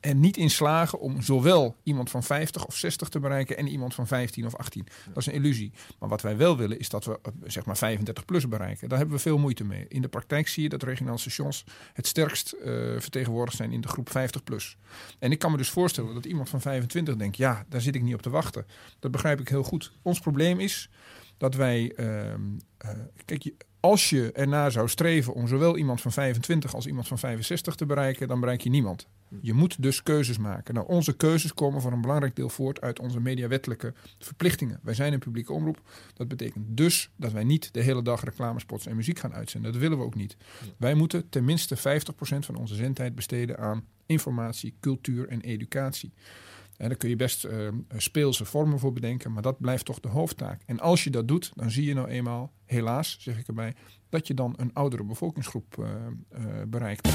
er 0.00 0.14
niet 0.14 0.36
in 0.36 0.50
slagen 0.50 1.00
om 1.00 1.22
zowel 1.22 1.76
iemand 1.82 2.10
van 2.10 2.22
50 2.22 2.66
of 2.66 2.76
60 2.76 3.08
te 3.08 3.20
bereiken... 3.20 3.56
en 3.56 3.66
iemand 3.66 3.94
van 3.94 4.06
15 4.06 4.46
of 4.46 4.56
18. 4.56 4.86
Dat 5.06 5.16
is 5.16 5.26
een 5.26 5.32
illusie. 5.32 5.72
Maar 5.98 6.08
wat 6.08 6.22
wij 6.22 6.36
wel 6.36 6.56
willen 6.56 6.78
is 6.78 6.88
dat 6.88 7.04
we 7.04 7.20
zeg 7.44 7.64
maar 7.64 7.76
35 7.76 8.24
plus 8.24 8.48
bereiken. 8.48 8.88
Daar 8.88 8.98
hebben 8.98 9.16
we 9.16 9.22
veel 9.22 9.38
moeite 9.38 9.64
mee. 9.64 9.86
In 9.88 10.02
de 10.02 10.08
praktijk 10.08 10.48
zie 10.48 10.62
je 10.62 10.68
dat 10.68 10.82
regionale 10.82 11.18
stations 11.18 11.64
het 11.92 12.06
sterkst 12.06 12.54
uh, 12.54 12.64
vertegenwoordigd 13.00 13.56
zijn... 13.56 13.72
in 13.72 13.80
de 13.80 13.88
groep 13.88 14.10
50 14.10 14.44
plus. 14.44 14.76
En 15.18 15.32
ik 15.32 15.38
kan 15.38 15.50
me 15.50 15.56
dus 15.56 15.70
voorstellen 15.70 16.14
dat 16.14 16.24
iemand 16.24 16.48
van 16.48 16.60
25 16.60 17.16
denkt... 17.16 17.36
ja, 17.36 17.64
daar 17.68 17.80
zit 17.80 17.94
ik 17.94 18.02
niet 18.02 18.14
op 18.14 18.22
te 18.22 18.30
wachten. 18.30 18.66
Dat 18.98 19.10
begrijp 19.10 19.40
ik 19.40 19.48
heel 19.48 19.64
goed. 19.64 19.92
Ons 20.02 20.20
probleem 20.20 20.60
is 20.60 20.90
dat 21.38 21.54
wij... 21.54 21.92
Uh, 21.96 22.06
uh, 22.26 22.90
kijk, 23.24 23.52
als 23.80 24.10
je 24.10 24.32
ernaar 24.32 24.72
zou 24.72 24.88
streven 24.88 25.34
om 25.34 25.48
zowel 25.48 25.76
iemand 25.76 26.00
van 26.00 26.12
25 26.12 26.74
als 26.74 26.86
iemand 26.86 27.08
van 27.08 27.18
65 27.18 27.74
te 27.74 27.86
bereiken, 27.86 28.28
dan 28.28 28.40
bereik 28.40 28.60
je 28.60 28.70
niemand. 28.70 29.08
Je 29.40 29.52
moet 29.52 29.82
dus 29.82 30.02
keuzes 30.02 30.38
maken. 30.38 30.74
Nou, 30.74 30.86
onze 30.86 31.16
keuzes 31.16 31.54
komen 31.54 31.80
voor 31.80 31.92
een 31.92 32.00
belangrijk 32.00 32.36
deel 32.36 32.48
voort 32.48 32.80
uit 32.80 33.00
onze 33.00 33.20
mediawettelijke 33.20 33.94
verplichtingen. 34.18 34.80
Wij 34.82 34.94
zijn 34.94 35.12
een 35.12 35.18
publieke 35.18 35.52
omroep. 35.52 35.80
Dat 36.14 36.28
betekent 36.28 36.64
dus 36.68 37.10
dat 37.16 37.32
wij 37.32 37.44
niet 37.44 37.74
de 37.74 37.80
hele 37.80 38.02
dag 38.02 38.24
reclamespots 38.24 38.86
en 38.86 38.96
muziek 38.96 39.18
gaan 39.18 39.34
uitzenden. 39.34 39.72
Dat 39.72 39.80
willen 39.80 39.98
we 39.98 40.04
ook 40.04 40.14
niet. 40.14 40.36
Wij 40.76 40.94
moeten 40.94 41.28
tenminste 41.28 41.76
50% 41.76 41.80
van 42.20 42.56
onze 42.56 42.74
zendtijd 42.74 43.14
besteden 43.14 43.58
aan 43.58 43.84
informatie, 44.06 44.74
cultuur 44.80 45.28
en 45.28 45.40
educatie. 45.40 46.12
En 46.78 46.88
daar 46.88 46.96
kun 46.96 47.08
je 47.08 47.16
best 47.16 47.44
uh, 47.44 47.68
speelse 47.96 48.44
vormen 48.44 48.78
voor 48.78 48.92
bedenken, 48.92 49.32
maar 49.32 49.42
dat 49.42 49.60
blijft 49.60 49.84
toch 49.84 50.00
de 50.00 50.08
hoofdtaak. 50.08 50.62
En 50.66 50.80
als 50.80 51.04
je 51.04 51.10
dat 51.10 51.28
doet, 51.28 51.52
dan 51.54 51.70
zie 51.70 51.84
je 51.84 51.94
nou 51.94 52.08
eenmaal, 52.08 52.52
helaas 52.64 53.16
zeg 53.20 53.38
ik 53.38 53.48
erbij, 53.48 53.74
dat 54.08 54.26
je 54.26 54.34
dan 54.34 54.54
een 54.56 54.72
oudere 54.72 55.04
bevolkingsgroep 55.04 55.76
uh, 55.78 55.86
uh, 55.86 56.44
bereikt. 56.68 57.08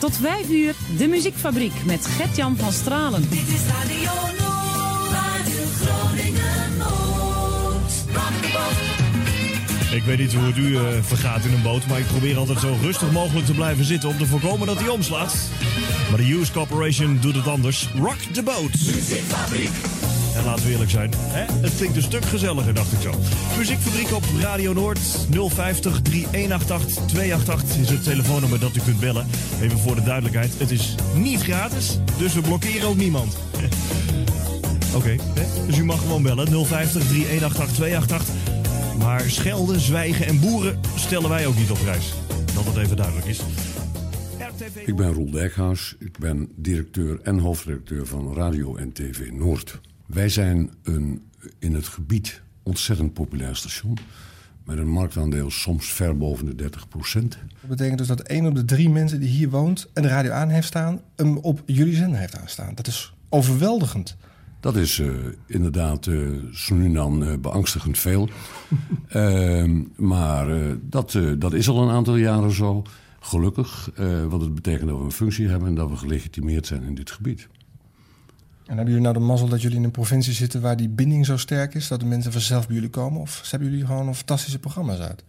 Tot 0.00 0.16
vijf 0.16 0.50
uur, 0.50 0.74
de 0.98 1.06
muziekfabriek 1.08 1.84
met 1.84 2.06
Gert-Jan 2.06 2.56
van 2.56 2.72
Stralen. 2.72 3.22
Dit 3.22 3.48
is 3.48 3.66
Radio 3.66 4.12
Noord, 4.38 5.10
Radio 5.12 5.64
Groningen 5.64 6.76
Noord. 6.76 6.94
Ik 9.94 10.02
weet 10.02 10.18
niet 10.18 10.34
hoe 10.34 10.44
het 10.44 10.56
u 10.56 10.68
uh, 10.68 10.80
vergaat 11.00 11.44
in 11.44 11.52
een 11.52 11.62
boot, 11.62 11.86
maar 11.86 11.98
ik 11.98 12.06
probeer 12.06 12.36
altijd 12.36 12.60
zo 12.60 12.76
rustig 12.82 13.12
mogelijk 13.12 13.46
te 13.46 13.52
blijven 13.52 13.84
zitten 13.84 14.08
om 14.08 14.18
te 14.18 14.26
voorkomen 14.26 14.66
dat 14.66 14.78
hij 14.78 14.88
omslaat. 14.88 15.36
Maar 16.08 16.18
de 16.18 16.24
Hughes 16.24 16.50
Corporation 16.50 17.18
doet 17.20 17.34
het 17.34 17.48
anders. 17.48 17.88
Rock 17.98 18.16
the 18.32 18.42
boat. 18.42 18.70
Muziekfabriek. 18.70 19.70
En 20.36 20.44
laten 20.44 20.64
we 20.64 20.70
eerlijk 20.70 20.90
zijn, 20.90 21.10
hè? 21.16 21.44
het 21.60 21.76
klinkt 21.76 21.96
een 21.96 22.02
stuk 22.02 22.24
gezelliger, 22.24 22.74
dacht 22.74 22.92
ik 22.92 23.00
zo. 23.00 23.14
Muziekfabriek 23.58 24.12
op 24.12 24.24
Radio 24.40 24.72
Noord 24.72 24.98
050 25.30 26.02
3188 26.02 27.04
288 27.06 27.78
is 27.78 27.90
het 27.90 28.04
telefoonnummer 28.04 28.60
dat 28.60 28.76
u 28.76 28.80
kunt 28.80 29.00
bellen. 29.00 29.26
Even 29.60 29.78
voor 29.78 29.94
de 29.94 30.02
duidelijkheid, 30.02 30.58
het 30.58 30.70
is 30.70 30.94
niet 31.14 31.42
gratis, 31.42 31.98
dus 32.18 32.34
we 32.34 32.40
blokkeren 32.40 32.88
ook 32.88 32.96
niemand. 32.96 33.36
Oké, 34.94 35.16
okay, 35.34 35.46
dus 35.66 35.78
u 35.78 35.84
mag 35.84 35.98
gewoon 35.98 36.22
bellen 36.22 36.66
050 36.66 37.02
3188 37.06 37.74
288. 37.74 38.63
Maar 38.98 39.20
schelden, 39.20 39.80
zwijgen 39.80 40.26
en 40.26 40.40
boeren 40.40 40.80
stellen 40.96 41.28
wij 41.28 41.46
ook 41.46 41.56
niet 41.56 41.70
op 41.70 41.78
prijs. 41.78 42.14
Dat 42.54 42.64
het 42.64 42.76
even 42.76 42.96
duidelijk 42.96 43.26
is. 43.26 43.40
Ik 44.84 44.96
ben 44.96 45.12
Roel 45.12 45.30
Dijkhuis. 45.30 45.96
Ik 45.98 46.18
ben 46.18 46.48
directeur 46.56 47.20
en 47.22 47.38
hoofdredacteur 47.38 48.06
van 48.06 48.34
Radio 48.34 48.76
en 48.76 48.92
TV 48.92 49.30
Noord. 49.30 49.80
Wij 50.06 50.28
zijn 50.28 50.70
een 50.82 51.22
in 51.58 51.74
het 51.74 51.86
gebied 51.86 52.42
ontzettend 52.62 53.12
populair 53.12 53.56
station. 53.56 53.98
Met 54.64 54.78
een 54.78 54.88
marktaandeel 54.88 55.50
soms 55.50 55.92
ver 55.92 56.16
boven 56.16 56.46
de 56.46 56.54
30 56.54 56.88
procent. 56.88 57.38
Dat 57.60 57.70
betekent 57.70 57.98
dus 57.98 58.06
dat 58.06 58.20
één 58.20 58.46
op 58.46 58.54
de 58.54 58.64
drie 58.64 58.90
mensen 58.90 59.20
die 59.20 59.28
hier 59.28 59.50
woont 59.50 59.88
en 59.92 60.02
de 60.02 60.08
radio 60.08 60.32
aan 60.32 60.48
heeft 60.48 60.66
staan... 60.66 61.00
hem 61.16 61.36
op 61.36 61.62
jullie 61.66 61.94
zender 61.94 62.18
heeft 62.18 62.38
aanstaan. 62.38 62.74
Dat 62.74 62.86
is 62.86 63.14
overweldigend. 63.28 64.16
Dat 64.64 64.76
is 64.76 64.98
uh, 64.98 65.14
inderdaad 65.46 66.06
uh, 66.06 66.42
zo 66.52 66.74
nu 66.74 66.92
dan 66.92 67.22
uh, 67.22 67.38
beangstigend 67.38 67.98
veel. 67.98 68.28
uh, 69.16 69.64
maar 69.96 70.46
dat, 70.80 71.18
dat 71.38 71.52
is 71.52 71.68
al 71.68 71.82
een 71.82 71.94
aantal 71.94 72.16
jaren 72.16 72.52
zo. 72.52 72.82
Gelukkig, 73.20 73.90
wat 74.28 74.40
het 74.40 74.54
betekent 74.54 74.88
dat 74.88 74.98
we 74.98 75.04
een 75.04 75.12
functie 75.12 75.48
hebben... 75.48 75.68
en 75.68 75.74
dat 75.74 75.90
we 75.90 75.96
gelegitimeerd 75.96 76.66
zijn 76.66 76.82
in 76.82 76.94
dit 76.94 77.10
gebied. 77.10 77.48
En 78.66 78.76
hebben 78.76 78.86
jullie 78.86 79.00
nou 79.00 79.14
de 79.14 79.20
mazzel 79.20 79.48
dat 79.48 79.62
jullie 79.62 79.76
in 79.76 79.84
een 79.84 79.90
provincie 79.90 80.32
zitten... 80.32 80.60
waar 80.60 80.76
die 80.76 80.88
binding 80.88 81.26
zo 81.26 81.36
sterk 81.36 81.74
is, 81.74 81.88
dat 81.88 82.00
de 82.00 82.06
mensen 82.06 82.32
vanzelf 82.32 82.66
bij 82.66 82.74
jullie 82.74 82.90
komen? 82.90 83.20
Of 83.20 83.50
hebben 83.50 83.70
jullie 83.70 83.86
gewoon 83.86 84.08
een 84.08 84.14
fantastische 84.14 84.58
programma's 84.58 84.98
uit? 84.98 85.24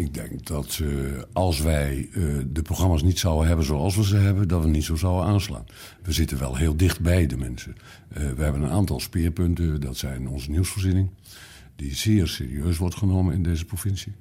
Ik 0.00 0.14
denk 0.14 0.46
dat 0.46 0.80
uh, 0.82 1.22
als 1.32 1.60
wij 1.60 2.08
uh, 2.12 2.38
de 2.52 2.62
programma's 2.62 3.02
niet 3.02 3.18
zouden 3.18 3.46
hebben 3.46 3.64
zoals 3.64 3.96
we 3.96 4.04
ze 4.04 4.16
hebben... 4.16 4.48
dat 4.48 4.62
we 4.62 4.68
niet 4.68 4.84
zo 4.84 4.96
zouden 4.96 5.24
aanslaan. 5.24 5.64
We 6.02 6.12
zitten 6.12 6.38
wel 6.38 6.56
heel 6.56 6.76
dicht 6.76 7.00
bij 7.00 7.26
de 7.26 7.36
mensen. 7.36 7.76
Uh, 8.18 8.30
we 8.32 8.42
hebben 8.42 8.62
een 8.62 8.70
aantal 8.70 9.00
speerpunten. 9.00 9.80
Dat 9.80 9.96
zijn 9.96 10.28
onze 10.28 10.50
nieuwsvoorziening. 10.50 11.10
Die 11.76 11.94
zeer 11.94 12.28
serieus 12.28 12.76
wordt 12.76 12.94
genomen 12.94 13.34
in 13.34 13.42
deze 13.42 13.64
provincie. 13.64 14.12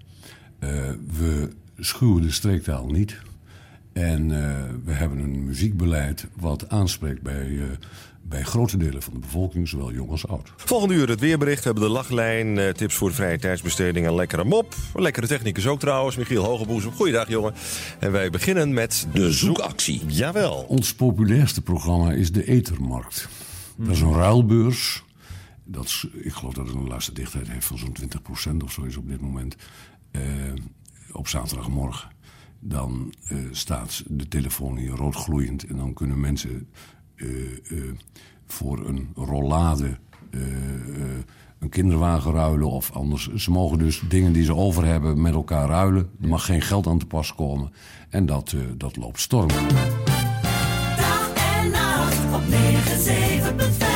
we 1.18 1.50
schuwen 1.78 2.22
de 2.22 2.32
streektaal 2.32 2.88
niet. 2.88 3.18
En 3.94 4.32
eh, 4.32 4.64
we 4.84 4.92
hebben 4.92 5.20
een 5.20 5.46
muziekbeleid 5.46 6.28
wat 6.36 6.70
aanspreekt 6.70 7.22
bij, 7.22 7.58
eh, 7.58 7.64
bij 8.30 8.44
grote 8.44 8.78
delen 8.78 9.02
van 9.02 9.14
de 9.14 9.20
bevolking, 9.20 9.68
zowel 9.68 9.92
jong 9.92 10.10
als 10.10 10.28
oud. 10.28 10.54
Volgende 10.56 10.94
uur 10.94 11.10
het 11.10 11.20
weerbericht. 11.20 11.64
We 11.64 11.66
hebben 11.66 11.84
de 11.84 11.90
lachlijn, 11.90 12.58
eh, 12.58 12.70
tips 12.70 12.96
voor 12.96 13.10
de 13.10 13.16
vrije 13.16 13.40
tijdsbesteding 13.40 14.06
en 14.06 14.16
lekkere 14.16 14.44
mop. 14.44 14.76
Lekkere 14.94 15.28
technicus 15.28 15.68
ook 15.68 15.80
trouwens, 15.80 16.16
Michiel 16.16 16.44
Hogeboezem. 16.44 16.92
Goeiedag 16.92 17.28
jongen. 17.28 17.54
En 18.00 18.12
wij 18.12 18.30
beginnen 18.30 18.74
met 18.74 19.08
de 19.14 19.32
zoekactie. 19.32 20.02
Jawel. 20.06 20.66
Ons 20.68 20.94
populairste 20.94 21.62
programma 21.62 22.12
is 22.12 22.32
de 22.32 22.46
Etermarkt. 22.46 23.30
Dat 23.78 23.96
is 23.96 24.02
een 24.02 24.14
ruilbeurs. 24.14 25.04
Dat 25.64 25.86
is, 25.86 26.08
ik 26.14 26.34
geloof 26.34 26.54
dat 26.54 26.68
het 26.68 26.76
een 26.76 26.88
laatste 26.88 27.14
dichtheid 27.14 27.48
heeft 27.48 27.66
van 27.66 27.78
zo'n 27.78 27.94
20% 27.94 28.64
of 28.64 28.72
zo 28.72 28.82
is 28.82 28.98
op 28.98 29.08
dit 29.08 29.22
moment. 29.22 29.56
Eh, 30.12 30.22
op 31.12 31.28
zaterdagmorgen. 31.28 32.10
Dan 32.60 33.14
eh, 33.28 33.38
staat 33.52 34.04
de 34.08 34.28
telefoon 34.28 34.78
hier 34.78 34.90
rood 34.90 35.16
gloeiend. 35.16 35.64
En 35.64 35.78
dan 35.78 35.94
kunnen 35.94 36.20
mensen 36.20 36.68
voor 38.46 38.88
een 38.88 39.10
rollade 39.16 39.98
eh, 40.32 40.42
eh, 40.42 41.24
een 41.60 41.70
kinderwagen 41.70 42.32
ruilen. 42.32 42.70
Of 42.70 42.92
anders, 42.92 43.34
ze 43.36 43.52
mogen 43.52 43.78
dus 43.78 44.02
dingen 44.10 44.34
die 44.34 44.44
ze 44.44 44.56
over 44.56 44.86
hebben 44.86 45.22
met 45.22 45.34
elkaar 45.34 45.68
ruilen. 45.68 46.10
Er 46.22 46.28
mag 46.28 46.46
geen 46.46 46.62
geld 46.62 46.88
aan 46.88 47.00
te 47.00 47.06
pas 47.06 47.36
komen. 47.36 47.72
En 48.10 48.26
dat, 48.26 48.52
eh, 48.52 48.60
dat 48.78 48.96
loopt 48.96 49.20
storm. 49.20 49.48
Dag 49.48 51.34
en 51.34 51.72
nacht 51.72 52.34
op 52.34 52.48
975. 52.48 53.88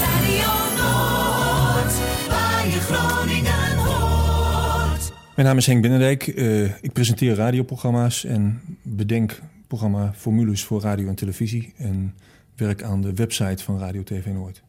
Radio 0.00 0.52
Noord, 0.76 1.94
waar 2.28 2.66
je 2.66 2.80
Groningen 2.80 3.76
hoort. 3.76 5.12
Mijn 5.36 5.48
naam 5.48 5.56
is 5.56 5.66
Henk 5.66 5.82
Binnendijk. 5.82 6.26
Eh, 6.26 6.64
ik 6.64 6.92
presenteer 6.92 7.34
radioprogramma's 7.34 8.24
en 8.24 8.60
bedenk 8.82 9.40
programma 9.66 10.12
formules 10.16 10.64
voor 10.64 10.80
radio 10.80 11.08
en 11.08 11.14
televisie. 11.14 11.72
En 11.76 12.14
werk 12.56 12.82
aan 12.82 13.00
de 13.00 13.14
website 13.14 13.64
van 13.64 13.78
Radio 13.78 14.02
TV 14.02 14.26
Noord. 14.26 14.62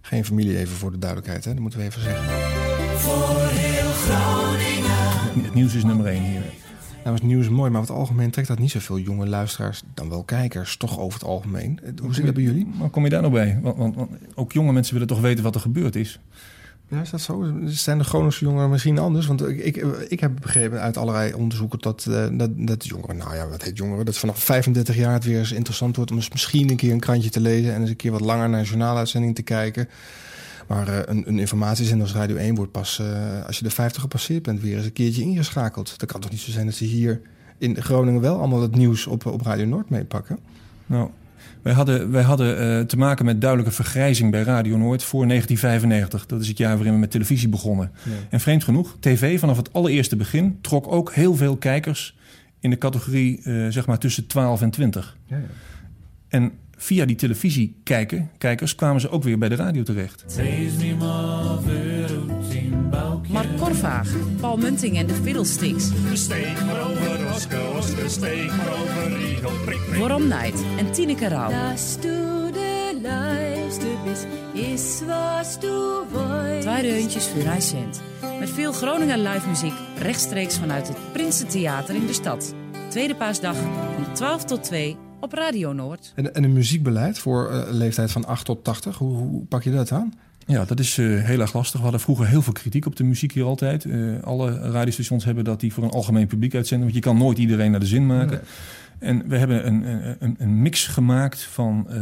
Geen 0.00 0.24
familie 0.24 0.58
even 0.58 0.76
voor 0.76 0.90
de 0.90 0.98
duidelijkheid, 0.98 1.44
hè? 1.44 1.52
dat 1.52 1.60
moeten 1.60 1.78
we 1.78 1.84
even 1.84 2.02
zeggen. 2.02 2.24
Voor 2.98 3.48
heel 3.48 3.90
Groningen. 3.90 5.44
Het 5.44 5.54
nieuws 5.54 5.74
is 5.74 5.84
nummer 5.84 6.06
1 6.06 6.22
hier. 6.22 6.42
Nou, 7.04 7.18
het 7.18 7.26
nieuws 7.26 7.44
is 7.44 7.50
mooi, 7.50 7.70
maar 7.70 7.80
over 7.80 7.92
het 7.94 8.02
algemeen 8.02 8.30
trekt 8.30 8.48
dat 8.48 8.58
niet 8.58 8.70
zoveel 8.70 8.98
jonge 8.98 9.26
luisteraars, 9.26 9.82
dan 9.94 10.08
wel 10.08 10.24
kijkers, 10.24 10.76
toch 10.76 10.98
over 10.98 11.18
het 11.18 11.28
algemeen. 11.28 11.80
Eh, 11.82 11.90
Hoe 12.02 12.14
zit 12.14 12.24
dat 12.24 12.34
bij 12.34 12.42
jullie? 12.42 12.66
Hoe 12.78 12.90
kom 12.90 13.04
je 13.04 13.10
daar 13.10 13.20
nou 13.20 13.32
bij? 13.32 13.58
Want, 13.62 13.76
want, 13.76 13.94
want 13.94 14.10
ook 14.34 14.52
jonge 14.52 14.72
mensen 14.72 14.92
willen 14.92 15.08
toch 15.08 15.20
weten 15.20 15.44
wat 15.44 15.54
er 15.54 15.60
gebeurd 15.60 15.96
is. 15.96 16.20
Ja, 16.88 17.00
is 17.00 17.10
dat 17.10 17.20
zo? 17.20 17.52
Zijn 17.64 17.98
de 17.98 18.04
Groningse 18.04 18.44
jongeren 18.44 18.70
misschien 18.70 18.98
anders? 18.98 19.26
Want 19.26 19.48
ik, 19.48 19.64
ik, 19.64 19.76
ik 20.08 20.20
heb 20.20 20.32
begrepen 20.40 20.80
uit 20.80 20.96
allerlei 20.96 21.34
onderzoeken 21.34 21.78
dat, 21.78 22.06
eh, 22.10 22.26
dat, 22.32 22.50
dat 22.54 22.86
jongeren, 22.86 23.16
nou 23.16 23.34
ja, 23.34 23.48
wat 23.48 23.62
heet 23.62 23.76
jongeren, 23.76 24.04
dat 24.04 24.18
vanaf 24.18 24.38
35 24.38 24.96
jaar 24.96 25.12
het 25.12 25.24
weer 25.24 25.38
eens 25.38 25.52
interessant 25.52 25.96
wordt 25.96 26.10
om 26.10 26.16
eens 26.16 26.30
misschien 26.30 26.70
een 26.70 26.76
keer 26.76 26.92
een 26.92 27.00
krantje 27.00 27.30
te 27.30 27.40
lezen 27.40 27.74
en 27.74 27.80
eens 27.80 27.90
een 27.90 27.96
keer 27.96 28.10
wat 28.10 28.20
langer 28.20 28.48
naar 28.48 28.60
een 28.60 28.66
journaaluitzending 28.66 29.34
te 29.34 29.42
kijken. 29.42 29.88
Maar 30.66 30.88
eh, 30.88 30.98
een, 31.04 31.28
een 31.28 31.38
informatiezender 31.38 32.06
als 32.06 32.16
Radio 32.16 32.36
1 32.36 32.54
wordt 32.54 32.72
pas, 32.72 32.98
eh, 32.98 33.46
als 33.46 33.58
je 33.58 33.64
de 33.64 33.70
50 33.70 34.02
gepasseerd 34.02 34.42
bent, 34.42 34.60
weer 34.60 34.76
eens 34.76 34.86
een 34.86 34.92
keertje 34.92 35.22
ingeschakeld. 35.22 35.98
Dat 35.98 36.12
kan 36.12 36.20
toch 36.20 36.30
niet 36.30 36.40
zo 36.40 36.50
zijn 36.50 36.66
dat 36.66 36.74
ze 36.74 36.84
hier 36.84 37.20
in 37.58 37.82
Groningen 37.82 38.20
wel 38.20 38.38
allemaal 38.38 38.62
het 38.62 38.76
nieuws 38.76 39.06
op, 39.06 39.26
op 39.26 39.42
Radio 39.42 39.66
Noord 39.66 39.90
meepakken? 39.90 40.38
Nou, 40.86 41.10
wij 41.62 41.72
hadden, 41.72 42.10
wij 42.10 42.22
hadden 42.22 42.58
eh, 42.58 42.80
te 42.80 42.96
maken 42.96 43.24
met 43.24 43.40
duidelijke 43.40 43.74
vergrijzing 43.74 44.30
bij 44.30 44.42
Radio 44.42 44.76
Noord 44.76 45.02
voor 45.02 45.26
1995. 45.26 46.26
Dat 46.26 46.40
is 46.40 46.48
het 46.48 46.58
jaar 46.58 46.74
waarin 46.74 46.92
we 46.92 46.98
met 46.98 47.10
televisie 47.10 47.48
begonnen. 47.48 47.92
Ja. 48.02 48.10
En 48.30 48.40
vreemd 48.40 48.64
genoeg, 48.64 48.96
tv 49.00 49.40
vanaf 49.40 49.56
het 49.56 49.72
allereerste 49.72 50.16
begin 50.16 50.58
trok 50.60 50.92
ook 50.92 51.12
heel 51.12 51.34
veel 51.34 51.56
kijkers 51.56 52.16
in 52.60 52.70
de 52.70 52.78
categorie 52.78 53.42
eh, 53.42 53.66
zeg 53.68 53.86
maar 53.86 53.98
tussen 53.98 54.26
12 54.26 54.62
en 54.62 54.70
20. 54.70 55.16
Ja, 55.26 55.36
ja. 55.36 55.42
En 56.28 56.52
via 56.76 57.04
die 57.04 57.16
televisie 57.16 57.76
kijken, 57.82 58.30
kijkers 58.38 58.74
kwamen 58.74 59.00
ze 59.00 59.10
ook 59.10 59.22
weer 59.22 59.38
bij 59.38 59.48
de 59.48 59.54
radio 59.54 59.82
terecht. 59.82 60.24
Mark 63.28 63.56
Korvaag, 63.58 64.08
Paul 64.40 64.56
Munting 64.56 64.98
en 64.98 65.06
de 65.06 65.14
Fiddlesticks. 65.14 65.90
Steek 66.12 66.64
maar 66.64 66.80
over 66.80 67.34
Oscar, 67.34 67.76
Oscar, 67.76 68.10
steek 68.10 68.56
maar 68.56 68.72
over 68.72 69.18
Riegel, 69.18 69.50
prik, 69.64 69.78
prik. 69.88 69.98
Worm 69.98 70.28
Night 70.28 70.64
en 70.78 70.92
Tineke 70.92 71.28
Rauw. 71.28 71.70
Als 71.70 72.00
du 72.00 72.50
de 72.52 72.98
luister 73.02 73.88
bist, 74.04 74.26
is 74.52 75.02
was 75.06 75.60
du 75.60 76.02
wolltest. 76.12 76.60
Twee 76.60 76.82
deuntjes 76.82 77.26
voor 77.26 77.42
cent. 77.58 78.02
Met 78.38 78.50
veel 78.50 78.72
Groninger 78.72 79.18
live 79.18 79.48
muziek 79.48 79.74
rechtstreeks 79.98 80.58
vanuit 80.58 80.88
het 80.88 80.96
Prinsentheater 81.12 81.94
in 81.94 82.06
de 82.06 82.12
stad. 82.12 82.54
Tweede 82.88 83.14
paasdag 83.14 83.56
van 83.94 84.12
12 84.14 84.44
tot 84.44 84.62
2 84.62 84.96
op 85.20 85.32
Radio 85.32 85.72
Noord. 85.72 86.12
En, 86.14 86.34
en 86.34 86.44
een 86.44 86.52
muziekbeleid 86.52 87.18
voor 87.18 87.50
eh, 87.50 87.68
een 87.68 87.76
leeftijd 87.76 88.12
van 88.12 88.24
8 88.24 88.44
tot 88.44 88.64
80, 88.64 88.98
hoe, 88.98 89.16
hoe 89.16 89.44
pak 89.44 89.62
je 89.62 89.70
dat 89.72 89.92
aan? 89.92 90.12
Ja, 90.46 90.64
dat 90.64 90.80
is 90.80 90.98
eh, 90.98 91.06
heel 91.06 91.40
erg 91.40 91.52
lastig. 91.52 91.76
We 91.76 91.82
hadden 91.82 92.00
vroeger 92.00 92.26
heel 92.26 92.42
veel 92.42 92.52
kritiek 92.52 92.86
op 92.86 92.96
de 92.96 93.04
muziek 93.04 93.32
hier 93.32 93.44
altijd. 93.44 93.84
Eh, 93.84 94.22
alle 94.22 94.58
radiostations 94.58 95.24
hebben 95.24 95.44
dat 95.44 95.60
die 95.60 95.72
voor 95.72 95.84
een 95.84 95.90
algemeen 95.90 96.26
publiek 96.26 96.54
uitzenden. 96.54 96.84
Want 96.84 96.98
je 97.04 97.10
kan 97.10 97.18
nooit 97.18 97.38
iedereen 97.38 97.70
naar 97.70 97.80
de 97.80 97.86
zin 97.86 98.06
maken. 98.06 98.40
En 98.98 99.28
we 99.28 99.36
hebben 99.36 99.66
een, 99.66 99.84
een, 100.18 100.36
een 100.38 100.62
mix 100.62 100.86
gemaakt 100.86 101.42
van 101.42 101.86
eh, 101.88 101.98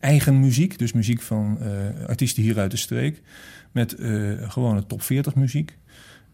eigen 0.00 0.40
muziek. 0.40 0.78
Dus 0.78 0.92
muziek 0.92 1.22
van 1.22 1.58
artiesten 2.06 2.42
hier 2.42 2.58
uit 2.58 2.70
de 2.70 2.76
streek. 2.76 3.22
Met 3.72 3.96
gewone 4.40 4.86
top 4.86 5.02
40 5.02 5.34
muziek. 5.34 5.78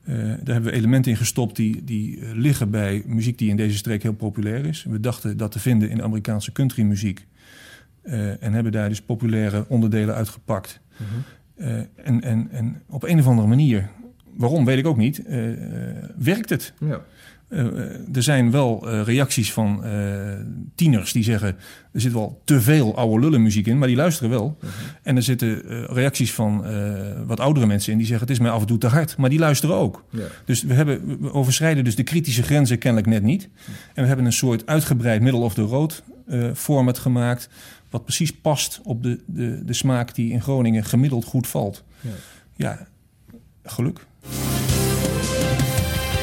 Daar 0.04 0.54
hebben 0.54 0.62
we 0.62 0.72
elementen 0.72 1.10
in 1.10 1.16
gestopt 1.16 1.56
die, 1.56 1.84
die 1.84 2.34
liggen 2.34 2.70
bij 2.70 3.02
muziek 3.06 3.38
die 3.38 3.50
in 3.50 3.56
deze 3.56 3.76
streek 3.76 4.02
heel 4.02 4.12
populair 4.12 4.66
is. 4.66 4.84
We 4.88 5.00
dachten 5.00 5.36
dat 5.36 5.52
te 5.52 5.58
vinden 5.58 5.90
in 5.90 6.02
Amerikaanse 6.02 6.52
countrymuziek. 6.52 7.26
Eh, 8.04 8.42
en 8.42 8.52
hebben 8.52 8.72
daar 8.72 8.88
dus 8.88 9.02
populaire 9.02 9.64
onderdelen 9.68 10.14
uitgepakt. 10.14 10.80
Eh, 11.56 11.76
en, 11.76 12.22
en, 12.22 12.48
en 12.50 12.82
op 12.88 13.02
een 13.02 13.18
of 13.18 13.26
andere 13.26 13.48
manier, 13.48 13.88
waarom 14.36 14.64
weet 14.64 14.78
ik 14.78 14.86
ook 14.86 14.96
niet, 14.96 15.24
eh, 15.24 15.38
werkt 16.16 16.50
het. 16.50 16.72
Ja. 16.80 17.00
Eh, 17.48 17.66
er 18.16 18.22
zijn 18.22 18.50
wel 18.50 18.88
reacties 19.02 19.52
van 19.52 19.84
tieners 20.74 21.12
die 21.12 21.22
zeggen... 21.22 21.56
er 21.92 22.00
zit 22.00 22.12
wel 22.12 22.40
te 22.44 22.60
veel 22.60 22.96
oude 22.96 23.20
lullenmuziek 23.20 23.66
in, 23.66 23.78
maar 23.78 23.88
die 23.88 23.96
luisteren 23.96 24.30
wel. 24.30 24.58
En 25.02 25.16
er 25.16 25.22
zitten 25.22 25.60
reacties 25.86 26.32
van 26.32 26.64
wat 27.26 27.40
oudere 27.40 27.66
mensen 27.66 27.92
in 27.92 27.98
die 27.98 28.06
zeggen... 28.06 28.26
het 28.26 28.36
is 28.36 28.42
mij 28.42 28.50
af 28.50 28.60
en 28.60 28.66
toe 28.66 28.78
te 28.78 28.86
hard, 28.86 29.16
maar 29.16 29.30
die 29.30 29.38
luisteren 29.38 29.76
ook. 29.76 30.04
Ja. 30.10 30.22
Dus 30.44 30.62
we, 30.62 30.74
hebben, 30.74 31.20
we 31.20 31.32
overschrijden 31.32 31.84
dus 31.84 31.96
de 31.96 32.02
kritische 32.02 32.42
grenzen 32.42 32.78
kennelijk 32.78 33.10
net 33.10 33.22
niet. 33.22 33.48
En 33.94 34.02
we 34.02 34.08
hebben 34.08 34.26
een 34.26 34.32
soort 34.32 34.66
uitgebreid 34.66 35.22
middle 35.22 35.40
of 35.40 35.54
the 35.54 35.62
road 35.62 36.02
eh, 36.06 36.13
format 36.54 36.98
gemaakt... 36.98 37.48
wat 37.90 38.04
precies 38.04 38.32
past 38.32 38.80
op 38.84 39.02
de, 39.02 39.22
de, 39.26 39.64
de 39.64 39.72
smaak 39.72 40.14
die 40.14 40.32
in 40.32 40.42
Groningen 40.42 40.84
gemiddeld 40.84 41.24
goed 41.24 41.46
valt. 41.46 41.84
Ja. 42.00 42.10
Ja, 42.56 42.86
geluk. 43.64 44.06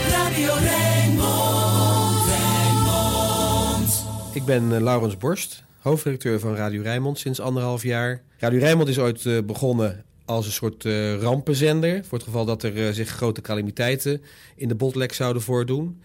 Radio 0.09 0.53
Rijnmond, 0.53 2.25
Rijnmond. 2.27 4.05
Ik 4.33 4.45
ben 4.45 4.75
eh, 4.75 4.81
Laurens 4.81 5.17
Borst, 5.17 5.63
hoofdredacteur 5.79 6.39
van 6.39 6.55
Radio 6.55 6.81
Rijnmond 6.81 7.19
sinds 7.19 7.39
anderhalf 7.39 7.83
jaar. 7.83 8.21
Radio 8.37 8.59
Rijnmond 8.59 8.89
is 8.89 8.99
ooit 8.99 9.25
eh, 9.25 9.37
begonnen 9.45 10.03
als 10.25 10.45
een 10.45 10.51
soort 10.51 10.85
eh, 10.85 11.15
rampenzender... 11.15 12.05
voor 12.05 12.17
het 12.17 12.27
geval 12.27 12.45
dat 12.45 12.63
er 12.63 12.87
eh, 12.87 12.93
zich 12.93 13.09
grote 13.09 13.41
calamiteiten 13.41 14.21
in 14.55 14.67
de 14.67 14.75
botlek 14.75 15.13
zouden 15.13 15.41
voordoen. 15.41 16.01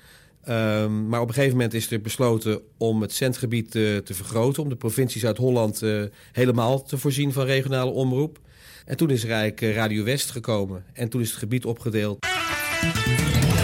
Ehm, 0.47 1.09
maar 1.09 1.21
op 1.21 1.29
een 1.29 1.35
gegeven 1.35 1.57
moment 1.57 1.75
is 1.75 1.91
er 1.91 2.01
besloten 2.01 2.61
om 2.77 3.03
het 3.03 3.13
zendgebied 3.13 3.75
eh, 3.75 3.97
te 3.97 4.15
vergroten... 4.15 4.63
om 4.63 4.69
de 4.69 4.77
provincie 4.77 5.21
Zuid-Holland 5.21 5.83
eh, 5.83 6.03
helemaal 6.33 6.83
te 6.83 6.99
voorzien 6.99 7.33
van 7.33 7.45
regionale 7.45 7.91
omroep. 7.91 8.39
En 8.85 8.97
toen 8.97 9.11
is 9.11 9.23
er 9.25 9.31
eigenlijk 9.31 9.61
eh, 9.61 9.75
Radio 9.75 10.05
West 10.05 10.31
gekomen. 10.31 10.85
En 10.93 11.09
toen 11.09 11.21
is 11.21 11.31
het 11.31 11.39
gebied 11.39 11.65
opgedeeld. 11.65 12.27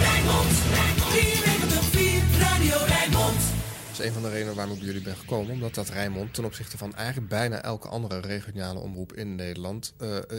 Rijnmond, 0.01 0.47
94, 0.47 2.39
Radio 2.39 2.75
Rijnmond. 2.87 3.39
Dat 3.87 3.99
is 3.99 4.05
een 4.05 4.13
van 4.13 4.21
de 4.21 4.29
redenen 4.29 4.55
waarom 4.55 4.73
ik 4.73 4.79
bij 4.79 4.87
jullie 4.87 5.03
ben 5.03 5.15
gekomen. 5.15 5.53
Omdat 5.53 5.75
dat 5.75 5.89
Rijnmond 5.89 6.33
ten 6.33 6.45
opzichte 6.45 6.77
van 6.77 6.95
eigenlijk 6.95 7.29
bijna 7.29 7.61
elke 7.61 7.87
andere 7.87 8.19
regionale 8.19 8.79
omroep 8.79 9.13
in 9.13 9.35
Nederland... 9.35 9.93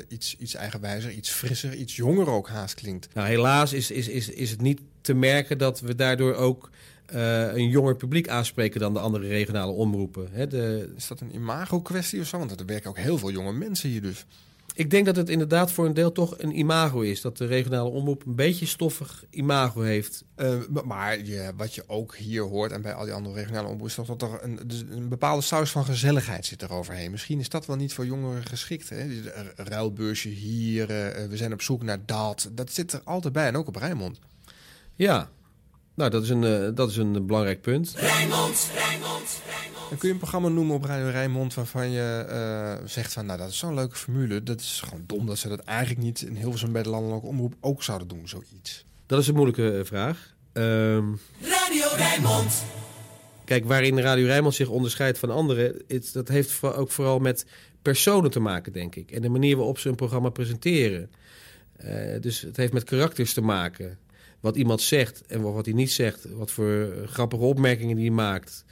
iets, 0.09 0.37
iets 0.39 0.55
eigenwijzer, 0.55 1.11
iets 1.11 1.31
frisser, 1.31 1.75
iets 1.75 1.97
jonger 1.97 2.31
ook 2.31 2.49
haast 2.49 2.75
klinkt. 2.75 3.09
Nou, 3.15 3.29
helaas 3.29 3.73
is, 3.73 3.91
is, 3.91 4.09
is, 4.09 4.29
is 4.29 4.51
het 4.51 4.61
niet 4.61 4.81
te 5.05 5.15
merken 5.15 5.59
dat 5.59 5.81
we 5.81 5.95
daardoor 5.95 6.35
ook 6.35 6.71
eh, 7.07 7.55
een 7.55 7.69
jonger 7.69 7.97
publiek 7.97 8.29
aanspreken 8.29 8.81
dan 8.81 8.93
de 8.93 8.99
andere 8.99 9.27
regionale 9.27 9.73
omroepen. 9.73 10.29
Hè, 10.31 10.47
de... 10.47 10.93
Is 10.97 11.07
dat 11.07 11.21
een 11.21 11.35
imago-kwestie 11.35 12.21
of 12.21 12.27
zo? 12.27 12.39
Want 12.39 12.61
er 12.61 12.67
werken 12.67 12.91
ook 12.91 12.99
heel 12.99 13.19
veel 13.19 13.31
jonge 13.31 13.53
mensen 13.53 13.89
hier 13.89 14.03
dus. 14.03 14.27
Ik 14.75 14.91
denk 14.91 15.07
dat 15.07 15.17
het 15.17 15.29
inderdaad 15.29 15.73
voor 15.73 15.87
een 15.87 15.95
deel 15.95 16.13
toch 16.13 16.35
een 16.39 16.59
imago 16.59 17.01
is. 17.01 17.21
Dat 17.21 17.37
de 17.37 17.47
regionale 17.47 17.89
omroep 17.89 18.27
een 18.27 18.35
beetje 18.35 18.67
stoffig 18.67 19.25
imago 19.31 19.81
heeft. 19.81 20.25
Eh, 20.35 20.55
maar- 20.85 21.25
je, 21.25 21.53
wat 21.57 21.75
je 21.75 21.85
ook 21.87 22.17
hier 22.17 22.43
hoort 22.43 22.73
en 22.73 22.83
bij 22.83 22.95
al 22.95 23.05
die 23.05 23.15
andere 23.15 23.35
regionale 23.35 23.65
omroepen... 23.65 23.87
is 23.87 23.95
toch 23.95 24.17
dat 24.17 24.23
er 24.23 24.39
een, 24.43 24.59
dus 24.67 24.85
een 24.91 25.09
bepaalde 25.09 25.43
saus 25.43 25.71
van 25.71 25.85
gezelligheid 25.85 26.47
zit 26.47 26.63
er 26.63 26.73
overheen. 26.73 27.11
Misschien 27.11 27.41
is 27.41 27.49
dat 27.49 27.67
wel 27.67 27.77
niet 27.77 27.93
voor 27.93 28.07
jongeren 28.07 28.45
geschikt. 28.45 28.89
Hè? 28.89 29.07
Ruilbeursje 29.57 30.29
hier, 30.29 30.91
eh, 30.91 31.29
we 31.29 31.37
zijn 31.37 31.53
op 31.53 31.63
zoek 31.63 31.83
naar 31.83 32.01
dat. 32.07 32.51
Dat 32.53 32.73
zit 32.73 32.93
er 32.93 33.01
altijd 33.05 33.33
bij 33.33 33.47
en 33.47 33.57
ook 33.57 33.69
op 33.69 33.77
Rijnmond. 33.77 34.19
Ja, 34.97 35.31
Nou, 35.95 36.11
dat 36.11 36.23
is 36.23 36.29
een, 36.29 36.45
eh, 36.45 36.69
dat 36.75 36.91
is 36.91 36.97
een 36.97 37.27
belangrijk 37.27 37.61
punt. 37.61 37.95
Rijnmond, 37.97 38.71
Rijnmond, 38.75 39.43
En 39.91 39.99
kun 39.99 40.09
je 40.09 40.15
een 40.15 40.21
programma 40.21 40.49
noemen 40.49 40.75
op 40.75 40.85
Radio 40.85 41.09
Rijnmond 41.09 41.55
waarvan 41.55 41.91
je 41.91 42.25
eh, 42.29 42.87
zegt 42.89 43.13
van, 43.13 43.27
nou 43.27 43.39
dat 43.39 43.49
is 43.49 43.59
zo'n 43.59 43.75
leuke 43.75 43.97
formule. 43.97 44.43
Dat 44.43 44.61
is 44.61 44.81
gewoon 44.85 45.05
dom 45.07 45.27
dat 45.27 45.39
ze 45.39 45.49
dat 45.49 45.61
eigenlijk 45.61 46.01
niet 46.01 46.21
in 46.21 46.37
Hilversum 46.37 46.73
bij 46.73 46.83
de 46.83 46.89
landelijke 46.89 47.27
omroep 47.27 47.55
ook 47.61 47.83
zouden 47.83 48.09
doen, 48.09 48.29
zoiets. 48.29 48.85
Dat 49.07 49.21
is 49.21 49.27
een 49.27 49.35
moeilijke 49.35 49.79
eh, 49.79 49.85
vraag. 49.85 50.35
Ehm, 50.53 51.05
Radio 51.41 51.87
Rijnmond. 51.97 52.65
Kijk, 53.45 53.65
waarin 53.65 54.01
Radio 54.01 54.27
Rijnmond 54.27 54.55
zich 54.55 54.69
onderscheidt 54.69 55.19
van 55.19 55.31
anderen, 55.31 55.83
het, 55.89 56.11
dat 56.13 56.29
heeft 56.29 56.63
ook 56.63 56.91
vooral 56.91 57.19
met 57.19 57.47
personen 57.83 58.31
te 58.31 58.41
maken, 58.41 58.73
denk 58.73 58.95
ik. 58.95 59.11
En 59.11 59.23
de 59.23 59.29
manier 59.29 59.57
waarop 59.57 59.79
ze 59.79 59.89
een 59.89 59.95
programma 59.95 60.29
presenteren. 60.29 61.11
Eh, 61.77 62.21
dus 62.21 62.41
het 62.41 62.57
heeft 62.57 62.73
met 62.73 62.85
karakters 62.85 63.33
te 63.33 63.41
maken. 63.41 63.99
Wat 64.45 64.57
iemand 64.57 64.81
zegt 64.81 65.27
en 65.27 65.43
wat 65.43 65.65
hij 65.65 65.75
niet 65.75 65.93
zegt. 65.93 66.31
Wat 66.31 66.51
voor 66.51 66.93
grappige 67.07 67.43
opmerkingen 67.43 67.97
die 67.97 68.07
hij 68.07 68.15
maakt. 68.15 68.65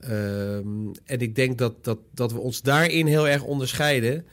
Ehm, 0.00 0.92
en 1.04 1.18
ik 1.18 1.34
denk 1.34 1.58
dat, 1.58 1.84
dat, 1.84 1.98
dat 2.10 2.32
we 2.32 2.38
ons 2.38 2.62
daarin 2.62 3.06
heel 3.06 3.28
erg 3.28 3.42
onderscheiden 3.42 4.26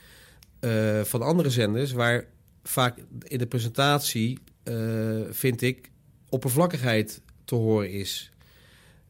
eh, 0.60 1.00
van 1.00 1.22
andere 1.22 1.50
zenders, 1.50 1.92
waar 1.92 2.26
vaak 2.62 2.98
in 3.22 3.38
de 3.38 3.46
presentatie, 3.46 4.38
eh, 4.62 5.20
vind 5.30 5.62
ik, 5.62 5.90
oppervlakkigheid 6.28 7.20
te 7.44 7.54
horen 7.54 7.90
is. 7.90 8.32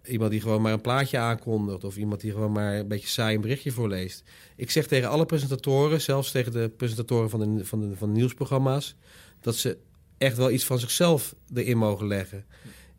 Iemand 0.05 0.31
die 0.31 0.41
gewoon 0.41 0.63
maar 0.63 0.73
een 0.73 0.81
plaatje 0.81 1.19
aankondigt, 1.19 1.85
of 1.85 1.97
iemand 1.97 2.21
die 2.21 2.33
gewoon 2.33 2.53
maar 2.53 2.75
een 2.75 2.89
beetje 2.89 3.09
saai 3.09 3.35
een 3.35 3.41
berichtje 3.41 3.73
voorleest. 3.73 4.23
Ik 4.57 4.71
zeg 4.71 4.87
tegen 4.87 5.09
alle 5.09 5.27
presentatoren, 5.27 6.01
zelfs 6.01 6.31
tegen 6.31 6.53
de 6.53 6.69
presentatoren 6.77 7.31
van 7.31 7.57
de, 7.57 7.65
van 7.65 7.81
de, 7.81 7.97
van 7.97 8.13
de 8.13 8.19
nieuwsprogramma's, 8.19 8.95
dat 9.41 9.57
ze 9.57 9.79
echt 10.19 10.37
wel 10.37 10.51
iets 10.51 10.65
van 10.65 10.79
zichzelf 10.79 11.35
erin 11.55 11.79
mogen 11.79 12.07
leggen. 12.07 12.45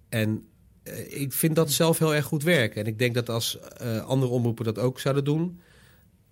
En 0.09 0.47
eh, 0.83 1.21
ik 1.21 1.33
vind 1.33 1.55
dat 1.55 1.71
zelf 1.71 1.99
heel 1.99 2.15
erg 2.15 2.25
goed 2.25 2.43
werken. 2.43 2.81
En 2.81 2.87
ik 2.87 2.99
denk 2.99 3.13
dat 3.13 3.29
als 3.29 3.59
eh, 3.59 4.05
andere 4.05 4.31
omroepen 4.31 4.65
dat 4.65 4.79
ook 4.79 4.99
zouden 4.99 5.23
doen, 5.23 5.61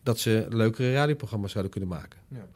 dat 0.04 0.20
ze 0.20 0.46
leukere 0.50 0.94
radioprogramma's 0.94 1.52
zouden 1.52 1.72
kunnen 1.72 1.90
maken. 1.90 2.20
Ja. 2.28 2.48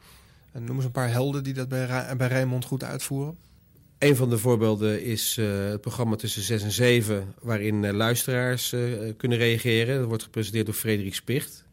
En 0.52 0.64
noem 0.64 0.76
eens 0.76 0.84
een 0.84 0.90
paar 0.90 1.10
helden 1.10 1.44
die 1.44 1.54
dat 1.54 1.68
bij, 1.68 1.84
Ra- 1.84 2.16
bij 2.16 2.28
Rijnmond 2.28 2.64
goed 2.64 2.84
uitvoeren. 2.84 3.36
Een 3.98 4.16
van 4.16 4.30
de 4.30 4.38
voorbeelden 4.38 5.02
is 5.02 5.36
eh, 5.38 5.68
het 5.68 5.80
programma 5.80 6.16
tussen 6.16 6.42
6 6.42 6.62
en 6.62 6.70
7, 6.70 7.34
waarin 7.40 7.92
luisteraars 7.92 8.74
kunnen 9.16 9.38
reageren. 9.38 9.98
Dat 9.98 10.08
wordt 10.08 10.22
gepresenteerd 10.22 10.66
door 10.66 10.74
Frederik 10.74 11.14
Spicht. 11.14 11.64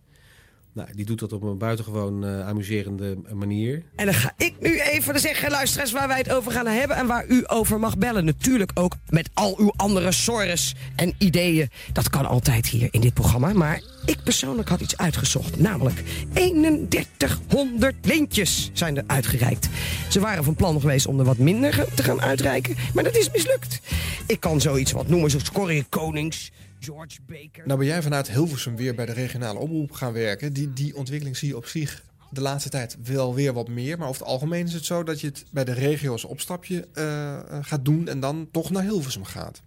Nou, 0.76 0.88
die 0.95 1.06
doet 1.06 1.19
dat 1.19 1.34
op 1.34 1.41
een 1.41 1.57
buitengewoon 1.57 2.26
eh, 2.26 2.47
amuserende 2.47 3.18
manier. 3.34 3.84
En 3.95 4.06
dan 4.06 4.14
ga 4.14 4.34
ik 4.38 4.53
nu 4.60 4.80
even 4.80 5.19
zeggen, 5.19 5.52
luisteraars, 5.52 5.91
waar 5.91 6.07
wij 6.07 6.18
het 6.18 6.31
over 6.31 6.52
gaan 6.52 6.68
hebben 6.68 6.97
en 6.97 7.07
waar 7.07 7.26
u 7.27 7.43
over 7.47 7.80
mag 7.80 7.97
bellen. 7.97 8.26
Natuurlijk 8.26 8.72
ook 8.73 8.95
met 9.10 9.30
al 9.34 9.60
uw 9.60 9.73
andere 9.76 10.11
sores 10.11 10.76
en 10.95 11.14
ideeën. 11.18 11.69
Dat 11.93 12.10
kan 12.10 12.26
altijd 12.26 12.68
hier 12.68 12.88
in 12.91 13.02
dit 13.02 13.14
programma. 13.14 13.53
Maar 13.53 13.81
ik 14.06 14.18
persoonlijk 14.23 14.69
had 14.69 14.81
iets 14.81 14.97
uitgezocht. 14.97 15.60
Namelijk 15.60 16.03
3100 16.34 17.95
lintjes 18.02 18.69
zijn 18.73 18.97
er 18.97 19.03
uitgereikt. 19.07 19.69
Ze 20.10 20.19
waren 20.19 20.43
van 20.43 20.56
plan 20.56 20.80
geweest 20.80 21.06
om 21.06 21.19
er 21.19 21.26
wat 21.26 21.38
minder 21.38 21.85
te 21.93 22.03
gaan 22.03 22.22
uitreiken. 22.22 22.76
Maar 22.93 23.03
dat 23.03 23.15
is 23.15 23.31
mislukt. 23.31 23.80
Ik 24.27 24.39
kan 24.39 24.61
zoiets 24.61 24.91
wat 24.91 25.07
noemen 25.07 25.30
zoals 25.30 25.52
Corrie 25.52 25.85
Konings, 25.89 26.52
George 26.86 27.20
Baker. 27.26 27.66
Nou 27.66 27.80
ben 27.80 27.88
jij 27.88 28.02
vanuit 28.02 28.32
Hilversum 28.32 28.76
weer 28.76 28.95
bij 28.95 29.06
de 29.06 29.14
regionale 29.14 29.60
omroep 29.60 29.91
gaan 29.91 30.14
werken. 30.14 30.53
Die, 30.53 30.74
die 30.74 30.95
ontwikkeling 30.95 31.38
zie 31.38 31.48
je 31.48 31.57
op 31.57 31.66
zich 31.66 32.03
de 32.30 32.41
laatste 32.41 32.70
tijd 32.70 32.98
wel 33.03 33.34
weer 33.34 33.53
wat 33.53 33.68
meer. 33.68 33.98
Maar 33.98 34.07
over 34.07 34.22
het 34.22 34.30
algemeen 34.30 34.66
is 34.66 34.74
het 34.74 34.86
zo 34.86 35.03
dat 35.03 35.22
je 35.22 35.28
het 35.28 35.45
bij 35.52 35.64
de 35.64 35.74
regio's 35.74 36.24
opstapje 36.24 36.88
eh, 36.94 37.34
eh, 37.34 37.57
gaat 37.62 37.86
doen... 37.86 38.07
en 38.07 38.20
dan 38.20 38.48
toch 38.52 38.70
naar 38.70 38.84
Hilversum 38.84 39.24
gaat. 39.24 39.62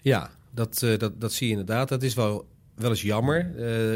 Ja, 0.00 0.30
dat, 0.50 0.82
eh, 0.82 0.98
dat, 0.98 1.20
dat 1.20 1.32
zie 1.32 1.46
je 1.46 1.52
inderdaad. 1.52 1.88
Dat 1.88 2.02
is 2.02 2.14
wel, 2.14 2.46
wel 2.74 2.90
eens 2.90 3.02
jammer. 3.02 3.38
Eh, 3.38 3.54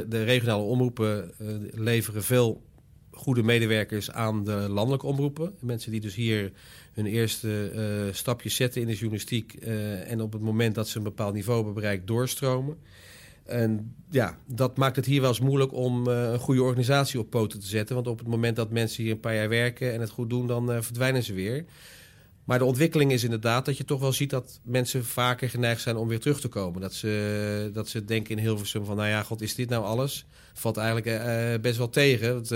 de 0.09 0.25
regionale 0.25 0.63
omroepen 0.63 1.33
eh, 1.39 1.47
leveren 1.71 2.23
veel 2.23 2.63
goede 3.11 3.43
medewerkers 3.43 4.11
aan 4.11 4.45
de 4.45 4.53
landelijke 4.53 5.07
omroepen. 5.07 5.55
Mensen 5.61 5.91
die 5.91 6.01
dus 6.01 6.15
hier 6.15 6.53
hun 6.93 7.07
eerste 7.07 7.71
eh 7.75 8.15
stapjes 8.15 8.55
zetten 8.55 8.81
in 8.81 8.87
de 8.87 8.93
journalistiek... 8.93 9.55
eh, 9.55 10.11
en 10.11 10.21
op 10.21 10.33
het 10.33 10.43
moment 10.43 10.75
dat 10.75 10.89
ze 10.89 10.97
een 10.97 11.03
bepaald 11.03 11.35
niveau 11.35 11.57
hebben 11.57 11.75
bereikt 11.75 12.07
doorstromen. 12.07 12.77
En 13.45 13.95
ja, 14.11 14.39
dat 14.47 14.77
maakt 14.77 14.97
het 14.97 15.07
hier 15.07 15.21
wel 15.21 15.31
eens 15.31 15.41
moeilijk 15.41 15.73
om 15.73 16.09
eh, 16.09 16.31
een 16.31 16.39
goede 16.39 16.63
organisatie 16.63 17.21
op 17.21 17.31
poten 17.31 17.61
te 17.61 17.67
zetten. 17.67 17.95
Want 17.95 18.07
op 18.07 18.19
het 18.19 18.29
moment 18.29 18.57
dat 18.57 18.71
mensen 18.71 19.03
hier 19.03 19.13
een 19.13 19.21
paar 19.21 19.35
jaar 19.35 19.49
werken 19.49 19.93
en 19.93 20.01
het 20.01 20.11
goed 20.11 20.31
doen, 20.31 20.47
dan 20.47 20.83
verdwijnen 20.83 21.23
ze 21.23 21.33
weer. 21.33 21.65
Maar 22.45 22.59
de 22.59 22.65
ontwikkeling 22.65 23.13
is 23.13 23.25
inderdaad 23.25 23.65
dat 23.65 23.77
je 23.77 23.85
toch 23.85 24.01
wel 24.01 24.13
ziet 24.13 24.31
dat 24.31 24.61
mensen 24.65 25.05
vaker 25.05 25.49
geneigd 25.49 25.81
zijn 25.81 25.97
om 25.97 26.09
weer 26.09 26.21
terug 26.21 26.41
te 26.41 26.49
komen. 26.49 26.81
Dat 26.81 26.95
ze, 26.95 27.71
dat 27.73 27.89
ze 27.89 28.05
denken 28.05 28.37
in 28.37 28.43
Hilversum 28.43 28.85
van, 28.85 28.97
nou 28.97 29.09
ja, 29.09 29.23
god, 29.23 29.41
is 29.41 29.55
dit 29.55 29.69
nou 29.69 29.85
alles? 29.85 30.27
Valt 30.53 30.77
eigenlijk 30.77 31.63
best 31.63 31.79
wel 31.79 31.89
tegen. 31.89 32.35
Want, 32.35 32.49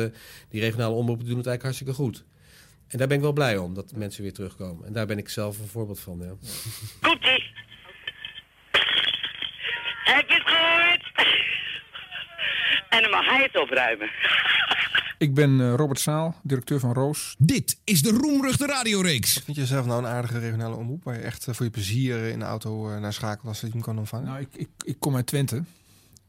die 0.48 0.60
regionale 0.60 0.94
omroepen 0.94 1.26
doen 1.26 1.36
het 1.36 1.46
eigenlijk 1.46 1.62
hartstikke 1.62 1.92
goed. 1.92 2.24
En 2.88 2.98
daar 2.98 3.08
ben 3.08 3.16
ik 3.16 3.22
wel 3.22 3.32
blij 3.32 3.56
om, 3.56 3.74
dat 3.74 3.92
mensen 3.94 4.22
weer 4.22 4.32
terugkomen. 4.32 4.86
En 4.86 4.92
daar 4.92 5.06
ben 5.06 5.18
ik 5.18 5.28
zelf 5.28 5.58
een 5.58 5.66
voorbeeld 5.68 6.00
van, 6.00 6.18
ja. 6.18 6.34
Komt-ie. 7.08 7.52
Heb 10.04 10.28
je 10.28 10.34
het 10.34 10.42
gehoord? 10.46 11.12
En 12.88 13.02
dan 13.02 13.10
mag 13.10 13.26
hij 13.26 13.42
het 13.42 13.60
opruimen. 13.60 14.10
Ik 15.18 15.34
ben 15.34 15.60
eh, 15.60 15.74
Robert 15.74 16.00
Saal, 16.00 16.34
directeur 16.42 16.80
van 16.80 16.92
Roos. 16.92 17.34
Dit 17.38 17.80
is 17.84 18.02
de 18.02 18.10
Roemruchte 18.10 18.66
radioreeks. 18.66 19.40
Vind 19.44 19.56
je 19.56 19.66
zelf 19.66 19.86
nou 19.86 19.98
een 19.98 20.10
aardige 20.10 20.38
regionale 20.38 20.76
omroep... 20.76 21.04
waar 21.04 21.14
je 21.14 21.20
echt 21.20 21.48
eh, 21.48 21.54
voor 21.54 21.64
je 21.64 21.70
plezier 21.70 22.16
eh, 22.16 22.30
in 22.30 22.38
de 22.38 22.44
auto 22.44 22.98
naar 22.98 23.12
schakelt 23.12 23.46
als 23.46 23.60
je 23.60 23.68
hem 23.70 23.80
kan 23.80 23.98
ontvangen? 23.98 24.26
Nou, 24.26 24.40
ik, 24.40 24.48
ik, 24.52 24.68
ik 24.84 24.96
kom 24.98 25.16
uit 25.16 25.26
Twente. 25.26 25.62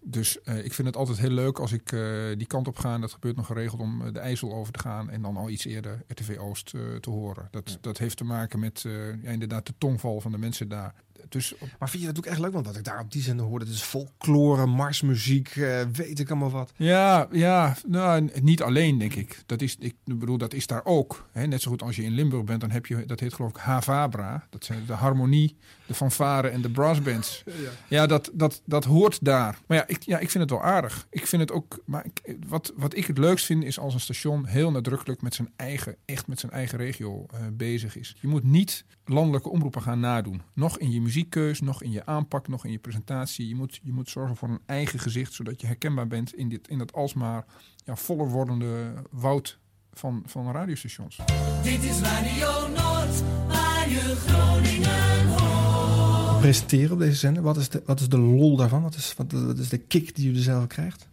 Dus 0.07 0.41
eh, 0.41 0.65
ik 0.65 0.73
vind 0.73 0.87
het 0.87 0.97
altijd 0.97 1.17
heel 1.17 1.29
leuk 1.29 1.59
als 1.59 1.71
ik 1.71 1.91
eh, 1.91 2.01
die 2.37 2.47
kant 2.47 2.67
op 2.67 2.77
ga. 2.77 2.93
En 2.93 3.01
dat 3.01 3.11
gebeurt 3.11 3.35
nog 3.35 3.45
geregeld 3.45 3.81
om 3.81 4.01
eh, 4.01 4.13
de 4.13 4.19
IJssel 4.19 4.53
over 4.53 4.73
te 4.73 4.79
gaan. 4.79 5.09
En 5.09 5.21
dan 5.21 5.37
al 5.37 5.49
iets 5.49 5.65
eerder 5.65 6.03
RTV 6.07 6.37
Oost 6.39 6.69
te 6.99 7.09
horen. 7.09 7.47
Dat, 7.51 7.77
dat 7.81 7.97
heeft 7.97 8.17
te 8.17 8.23
maken 8.23 8.59
met 8.59 8.81
ja, 9.21 9.29
inderdaad 9.31 9.65
de 9.65 9.73
tongval 9.77 10.21
van 10.21 10.31
de 10.31 10.37
mensen 10.37 10.69
daar. 10.69 10.93
Dus 11.29 11.53
Maar 11.79 11.89
vind 11.89 12.03
je 12.03 12.07
dat 12.09 12.17
ook 12.17 12.25
echt 12.25 12.39
leuk? 12.39 12.53
Want 12.53 12.65
wat 12.65 12.77
ik 12.77 12.83
daar 12.83 12.99
op 12.99 13.11
die 13.11 13.21
zender 13.21 13.45
hoorde, 13.45 13.65
is 13.65 13.81
folklore, 13.81 14.65
marsmuziek, 14.65 15.55
eh, 15.55 15.81
weet 15.93 16.19
ik 16.19 16.29
allemaal 16.29 16.51
wat. 16.51 16.71
Ja, 16.75 17.27
ja 17.31 17.75
nou, 17.87 18.29
niet 18.41 18.61
alleen, 18.61 18.97
denk 18.97 19.13
ik. 19.13 19.43
Dat 19.45 19.61
is, 19.61 19.75
ik 19.79 19.95
bedoel, 20.03 20.37
dat 20.37 20.53
is 20.53 20.67
daar 20.67 20.85
ook. 20.85 21.27
Hè? 21.31 21.47
Net 21.47 21.61
zo 21.61 21.71
goed 21.71 21.81
als 21.81 21.95
je 21.95 22.03
in 22.03 22.13
Limburg 22.13 22.43
bent, 22.43 22.61
dan 22.61 22.71
heb 22.71 22.85
je, 22.85 23.05
dat 23.05 23.19
heet 23.19 23.33
geloof 23.33 23.51
ik 23.51 23.57
Havabra. 23.57 24.47
Dat 24.49 24.65
zijn 24.65 24.85
de 24.85 24.93
harmonie, 24.93 25.57
de 25.85 25.93
fanfare 25.93 26.47
en 26.47 26.61
de 26.61 26.69
brassbands. 26.69 27.43
Ja, 27.55 27.71
ja 27.87 28.07
dat, 28.07 28.31
dat, 28.33 28.61
dat 28.65 28.83
hoort 28.83 29.17
daar. 29.21 29.59
Maar 29.67 29.77
ja 29.77 29.87
ik, 29.87 30.03
ja, 30.03 30.19
ik 30.19 30.29
vind 30.29 30.43
het 30.43 30.51
wel 30.51 30.63
aardig. 30.63 31.07
Ik 31.09 31.27
vind 31.27 31.41
het 31.41 31.51
ook, 31.51 31.81
maar 31.85 32.05
ik, 32.05 32.35
wat, 32.47 32.73
wat 32.75 32.95
ik 32.95 33.07
het 33.07 33.17
leukst 33.17 33.45
vind, 33.45 33.63
is 33.63 33.79
als 33.79 33.93
een 33.93 33.99
station 33.99 34.45
heel 34.45 34.71
nadrukkelijk 34.71 35.21
met 35.21 35.35
zijn 35.35 35.49
eigen, 35.55 35.95
echt 36.05 36.27
met 36.27 36.39
zijn 36.39 36.51
eigen 36.51 36.77
regio 36.77 37.25
eh, 37.31 37.39
bezig 37.53 37.97
is. 37.97 38.15
Je 38.19 38.27
moet 38.27 38.43
niet 38.43 38.85
landelijke 39.05 39.49
omroepen 39.49 39.81
gaan 39.81 39.99
nadoen. 39.99 40.41
Nog 40.53 40.79
in 40.79 40.91
je 40.91 41.01
muziekkeus, 41.01 41.61
nog 41.61 41.83
in 41.83 41.91
je 41.91 42.05
aanpak, 42.05 42.47
nog 42.47 42.65
in 42.65 42.71
je 42.71 42.77
presentatie. 42.77 43.47
Je 43.47 43.55
moet, 43.55 43.79
je 43.83 43.91
moet 43.91 44.09
zorgen 44.09 44.35
voor 44.35 44.49
een 44.49 44.61
eigen 44.65 44.99
gezicht, 44.99 45.33
zodat 45.33 45.61
je 45.61 45.67
herkenbaar 45.67 46.07
bent 46.07 46.35
in, 46.35 46.49
dit, 46.49 46.67
in 46.67 46.77
dat 46.77 46.93
alsmaar 46.93 47.45
ja, 47.85 47.95
voller 47.95 48.29
wordende 48.29 48.93
woud 49.11 49.59
van, 49.93 50.23
van 50.25 50.51
radiostations. 50.51 51.19
Dit 51.63 51.83
is 51.83 51.99
Radio 52.01 52.67
Noord, 52.67 53.21
waar 53.47 53.89
je 53.89 54.15
Groningen 54.15 55.27
hoort. 55.27 56.39
Presenteren 56.39 56.91
op 56.91 56.99
deze 56.99 57.15
zender, 57.15 57.43
wat 57.43 57.57
is 57.57 57.69
de, 57.69 57.81
wat 57.85 57.99
is 57.99 58.09
de 58.09 58.19
lol 58.19 58.55
daarvan? 58.55 58.81
Wat 58.81 58.95
is, 58.95 59.13
wat, 59.17 59.31
wat 59.31 59.57
is 59.57 59.69
de 59.69 59.77
kick 59.77 60.15
die 60.15 60.31
u 60.31 60.35
er 60.35 60.41
zelf 60.41 60.67
krijgt? 60.67 61.07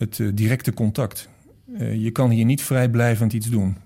het 0.00 0.20
eh, 0.20 0.28
directe 0.34 0.72
contact. 0.72 1.28
Eh, 1.78 2.02
je 2.02 2.10
kan 2.10 2.30
hier 2.30 2.44
niet 2.44 2.62
vrijblijvend 2.62 3.32
iets 3.32 3.46
doen. 3.46 3.76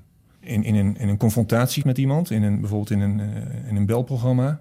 In, 0.45 0.65
in, 0.65 0.75
een, 0.75 0.97
in 0.99 1.09
een 1.09 1.17
confrontatie 1.17 1.83
met 1.87 1.99
iemand, 1.99 2.31
in 2.31 2.43
een, 2.43 2.61
bijvoorbeeld 2.61 2.91
in 2.91 3.01
een, 3.01 3.21
eh, 3.21 3.69
in 3.69 3.77
een 3.77 3.87
belprogramma... 3.87 4.61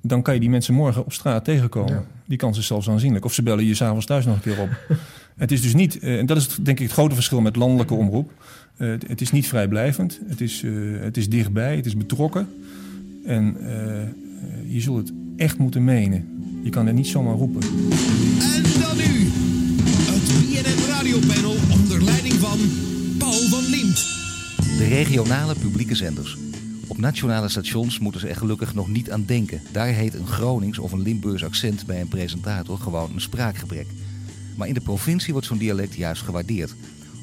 dan 0.00 0.22
kan 0.22 0.34
je 0.34 0.40
die 0.40 0.50
mensen 0.50 0.74
morgen 0.74 1.04
op 1.04 1.12
straat 1.12 1.44
tegenkomen. 1.44 1.92
Ja. 1.94 2.04
Die 2.24 2.38
kans 2.38 2.58
is 2.58 2.66
zelfs 2.66 2.88
aanzienlijk. 2.88 3.24
Of 3.24 3.32
ze 3.34 3.42
bellen 3.42 3.64
je 3.64 3.74
s'avonds 3.74 4.06
thuis 4.06 4.24
nog 4.24 4.34
een 4.34 4.40
keer 4.40 4.60
op. 4.60 4.68
het 5.36 5.52
is 5.52 5.62
dus 5.62 5.74
niet, 5.74 5.98
eh, 5.98 6.18
en 6.18 6.26
dat 6.26 6.36
is 6.36 6.42
het, 6.44 6.64
denk 6.64 6.78
ik 6.78 6.84
het 6.84 6.92
grote 6.92 7.14
verschil 7.14 7.40
met 7.40 7.56
landelijke 7.56 7.94
omroep... 7.94 8.30
Eh, 8.76 8.88
het- 8.88 9.08
het 9.08 9.20
is 9.20 9.30
niet 9.30 9.46
vrijblijvend, 9.48 10.20
het 10.28 10.40
is, 10.40 10.62
eh, 10.62 10.70
het 11.00 11.16
is 11.16 11.28
dichtbij, 11.28 11.76
het 11.76 11.86
is 11.86 11.96
betrokken. 11.96 12.48
En 13.26 13.56
je 14.68 14.80
zult 14.80 14.96
het 14.98 15.12
echt 15.36 15.58
moeten 15.58 15.84
menen. 15.84 16.28
Je 16.62 16.70
kan 16.70 16.86
het 16.86 16.94
niet 16.94 17.06
zomaar 17.06 17.34
roepen. 17.34 17.60
En 17.62 18.62
dan 18.80 18.96
nu, 18.96 19.30
het 20.56 21.26
BNN 21.26 21.53
De 24.76 24.88
regionale 24.88 25.54
publieke 25.54 25.94
zenders. 25.94 26.36
Op 26.86 26.98
nationale 26.98 27.48
stations 27.48 27.98
moeten 27.98 28.20
ze 28.20 28.28
er 28.28 28.36
gelukkig 28.36 28.74
nog 28.74 28.88
niet 28.88 29.10
aan 29.10 29.24
denken. 29.24 29.60
Daar 29.72 29.86
heet 29.86 30.14
een 30.14 30.26
Gronings 30.26 30.78
of 30.78 30.92
een 30.92 31.02
Limburgs 31.02 31.44
accent 31.44 31.86
bij 31.86 32.00
een 32.00 32.08
presentator 32.08 32.78
gewoon 32.78 33.10
een 33.14 33.20
spraakgebrek. 33.20 33.86
Maar 34.56 34.68
in 34.68 34.74
de 34.74 34.80
provincie 34.80 35.32
wordt 35.32 35.46
zo'n 35.46 35.58
dialect 35.58 35.94
juist 35.94 36.22
gewaardeerd. 36.22 36.74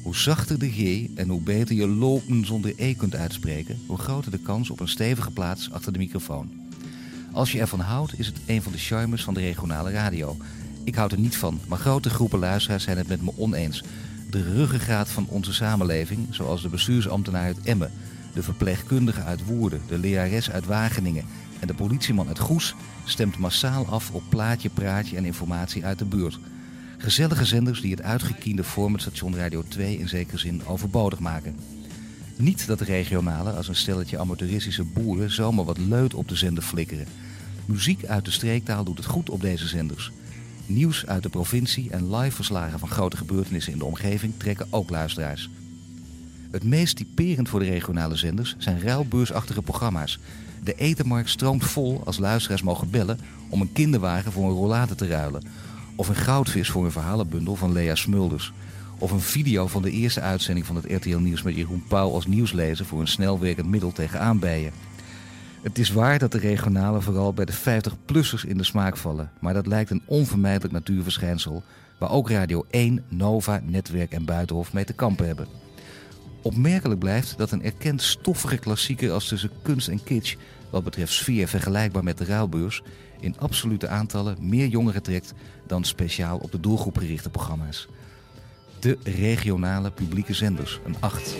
Hoe 0.02 0.16
zachter 0.16 0.58
de 0.58 0.70
G 0.70 1.06
en 1.14 1.28
hoe 1.28 1.40
beter 1.40 1.74
je 1.74 1.88
lopen 1.88 2.46
zonder 2.46 2.72
E 2.76 2.94
kunt 2.94 3.14
uitspreken, 3.14 3.78
hoe 3.86 3.98
groter 3.98 4.30
de 4.30 4.38
kans 4.38 4.70
op 4.70 4.80
een 4.80 4.88
stevige 4.88 5.30
plaats 5.30 5.70
achter 5.70 5.92
de 5.92 5.98
microfoon. 5.98 6.50
Als 7.32 7.52
je 7.52 7.60
ervan 7.60 7.80
houdt, 7.80 8.18
is 8.18 8.26
het 8.26 8.36
een 8.46 8.62
van 8.62 8.72
de 8.72 8.78
charmes 8.78 9.24
van 9.24 9.34
de 9.34 9.40
regionale 9.40 9.90
radio. 9.90 10.36
Ik 10.84 10.94
houd 10.94 11.12
er 11.12 11.18
niet 11.18 11.36
van, 11.36 11.60
maar 11.68 11.78
grote 11.78 12.10
groepen 12.10 12.38
luisteraars 12.38 12.84
zijn 12.84 12.96
het 12.96 13.08
met 13.08 13.22
me 13.22 13.32
oneens. 13.36 13.82
De 14.32 14.42
ruggengraat 14.42 15.08
van 15.08 15.26
onze 15.28 15.52
samenleving, 15.52 16.26
zoals 16.30 16.62
de 16.62 16.68
bestuursambtenaar 16.68 17.44
uit 17.44 17.60
Emmen, 17.62 17.90
de 18.34 18.42
verpleegkundige 18.42 19.22
uit 19.22 19.44
Woerden, 19.44 19.80
de 19.88 19.98
lerares 19.98 20.50
uit 20.50 20.66
Wageningen 20.66 21.24
en 21.60 21.66
de 21.66 21.74
politieman 21.74 22.28
uit 22.28 22.38
Goes, 22.38 22.74
stemt 23.04 23.38
massaal 23.38 23.86
af 23.86 24.10
op 24.10 24.22
plaatje, 24.28 24.68
praatje 24.68 25.16
en 25.16 25.24
informatie 25.24 25.84
uit 25.84 25.98
de 25.98 26.04
buurt. 26.04 26.38
Gezellige 26.98 27.44
zenders 27.44 27.80
die 27.80 27.90
het 27.90 28.02
uitgekiende 28.02 28.64
formatstation 28.64 29.36
Radio 29.36 29.64
2 29.68 29.98
in 29.98 30.08
zekere 30.08 30.38
zin 30.38 30.66
overbodig 30.66 31.18
maken. 31.18 31.56
Niet 32.36 32.66
dat 32.66 32.78
de 32.78 32.84
regionale 32.84 33.50
als 33.50 33.68
een 33.68 33.76
stelletje 33.76 34.18
amateuristische 34.18 34.84
boeren 34.84 35.30
zomaar 35.30 35.64
wat 35.64 35.78
leut 35.78 36.14
op 36.14 36.28
de 36.28 36.36
zender 36.36 36.62
flikkeren. 36.62 37.06
Muziek 37.64 38.04
uit 38.04 38.24
de 38.24 38.30
streektaal 38.30 38.84
doet 38.84 38.96
het 38.96 39.06
goed 39.06 39.30
op 39.30 39.40
deze 39.40 39.66
zenders. 39.66 40.12
Nieuws 40.66 41.06
uit 41.06 41.22
de 41.22 41.28
provincie 41.28 41.90
en 41.90 42.16
live 42.16 42.34
verslagen 42.34 42.78
van 42.78 42.88
grote 42.88 43.16
gebeurtenissen 43.16 43.72
in 43.72 43.78
de 43.78 43.84
omgeving 43.84 44.32
trekken 44.36 44.66
ook 44.70 44.90
luisteraars. 44.90 45.50
Het 46.50 46.64
meest 46.64 46.96
typerend 46.96 47.48
voor 47.48 47.60
de 47.60 47.68
regionale 47.68 48.16
zenders 48.16 48.54
zijn 48.58 48.80
ruilbeursachtige 48.80 49.62
programma's. 49.62 50.18
De 50.64 50.74
etenmarkt 50.74 51.30
stroomt 51.30 51.64
vol 51.64 52.02
als 52.04 52.18
luisteraars 52.18 52.62
mogen 52.62 52.90
bellen 52.90 53.18
om 53.48 53.60
een 53.60 53.72
kinderwagen 53.72 54.32
voor 54.32 54.44
een 54.44 54.56
rollade 54.56 54.94
te 54.94 55.06
ruilen. 55.06 55.42
Of 55.96 56.08
een 56.08 56.14
goudvis 56.14 56.70
voor 56.70 56.84
een 56.84 56.90
verhalenbundel 56.90 57.56
van 57.56 57.72
Lea 57.72 57.94
Smulders. 57.94 58.52
Of 58.98 59.10
een 59.10 59.20
video 59.20 59.66
van 59.66 59.82
de 59.82 59.90
eerste 59.90 60.20
uitzending 60.20 60.66
van 60.66 60.76
het 60.76 60.84
RTL 60.88 61.16
Nieuws 61.16 61.42
met 61.42 61.54
Jeroen 61.54 61.84
Pauw 61.88 62.12
als 62.12 62.26
nieuwslezer 62.26 62.86
voor 62.86 63.00
een 63.00 63.08
snelwerkend 63.08 63.68
middel 63.68 63.92
tegen 63.92 64.20
aanbijen. 64.20 64.72
Het 65.62 65.78
is 65.78 65.90
waar 65.90 66.18
dat 66.18 66.32
de 66.32 66.38
regionale 66.38 67.00
vooral 67.00 67.32
bij 67.32 67.44
de 67.44 67.52
50-plussers 67.52 68.46
in 68.46 68.56
de 68.56 68.64
smaak 68.64 68.96
vallen. 68.96 69.30
Maar 69.40 69.54
dat 69.54 69.66
lijkt 69.66 69.90
een 69.90 70.02
onvermijdelijk 70.06 70.72
natuurverschijnsel 70.72 71.62
waar 71.98 72.10
ook 72.10 72.30
Radio 72.30 72.66
1, 72.70 73.04
Nova, 73.08 73.60
Netwerk 73.64 74.12
en 74.12 74.24
Buitenhof 74.24 74.72
mee 74.72 74.84
te 74.84 74.92
kampen 74.92 75.26
hebben. 75.26 75.46
Opmerkelijk 76.42 77.00
blijft 77.00 77.38
dat 77.38 77.50
een 77.50 77.64
erkend 77.64 78.02
stoffige 78.02 78.58
klassieker 78.58 79.10
als 79.10 79.28
tussen 79.28 79.50
kunst 79.62 79.88
en 79.88 80.02
kitsch, 80.02 80.36
wat 80.70 80.84
betreft 80.84 81.12
sfeer 81.12 81.48
vergelijkbaar 81.48 82.04
met 82.04 82.18
de 82.18 82.24
ruilbeurs, 82.24 82.82
in 83.20 83.38
absolute 83.38 83.88
aantallen 83.88 84.36
meer 84.40 84.66
jongeren 84.66 85.02
trekt 85.02 85.34
dan 85.66 85.84
speciaal 85.84 86.38
op 86.38 86.52
de 86.52 86.60
doelgroep 86.60 86.98
gerichte 86.98 87.30
programma's. 87.30 87.88
De 88.80 88.98
regionale 89.02 89.90
publieke 89.90 90.34
zenders, 90.34 90.80
een 90.84 90.96
8. 91.00 91.34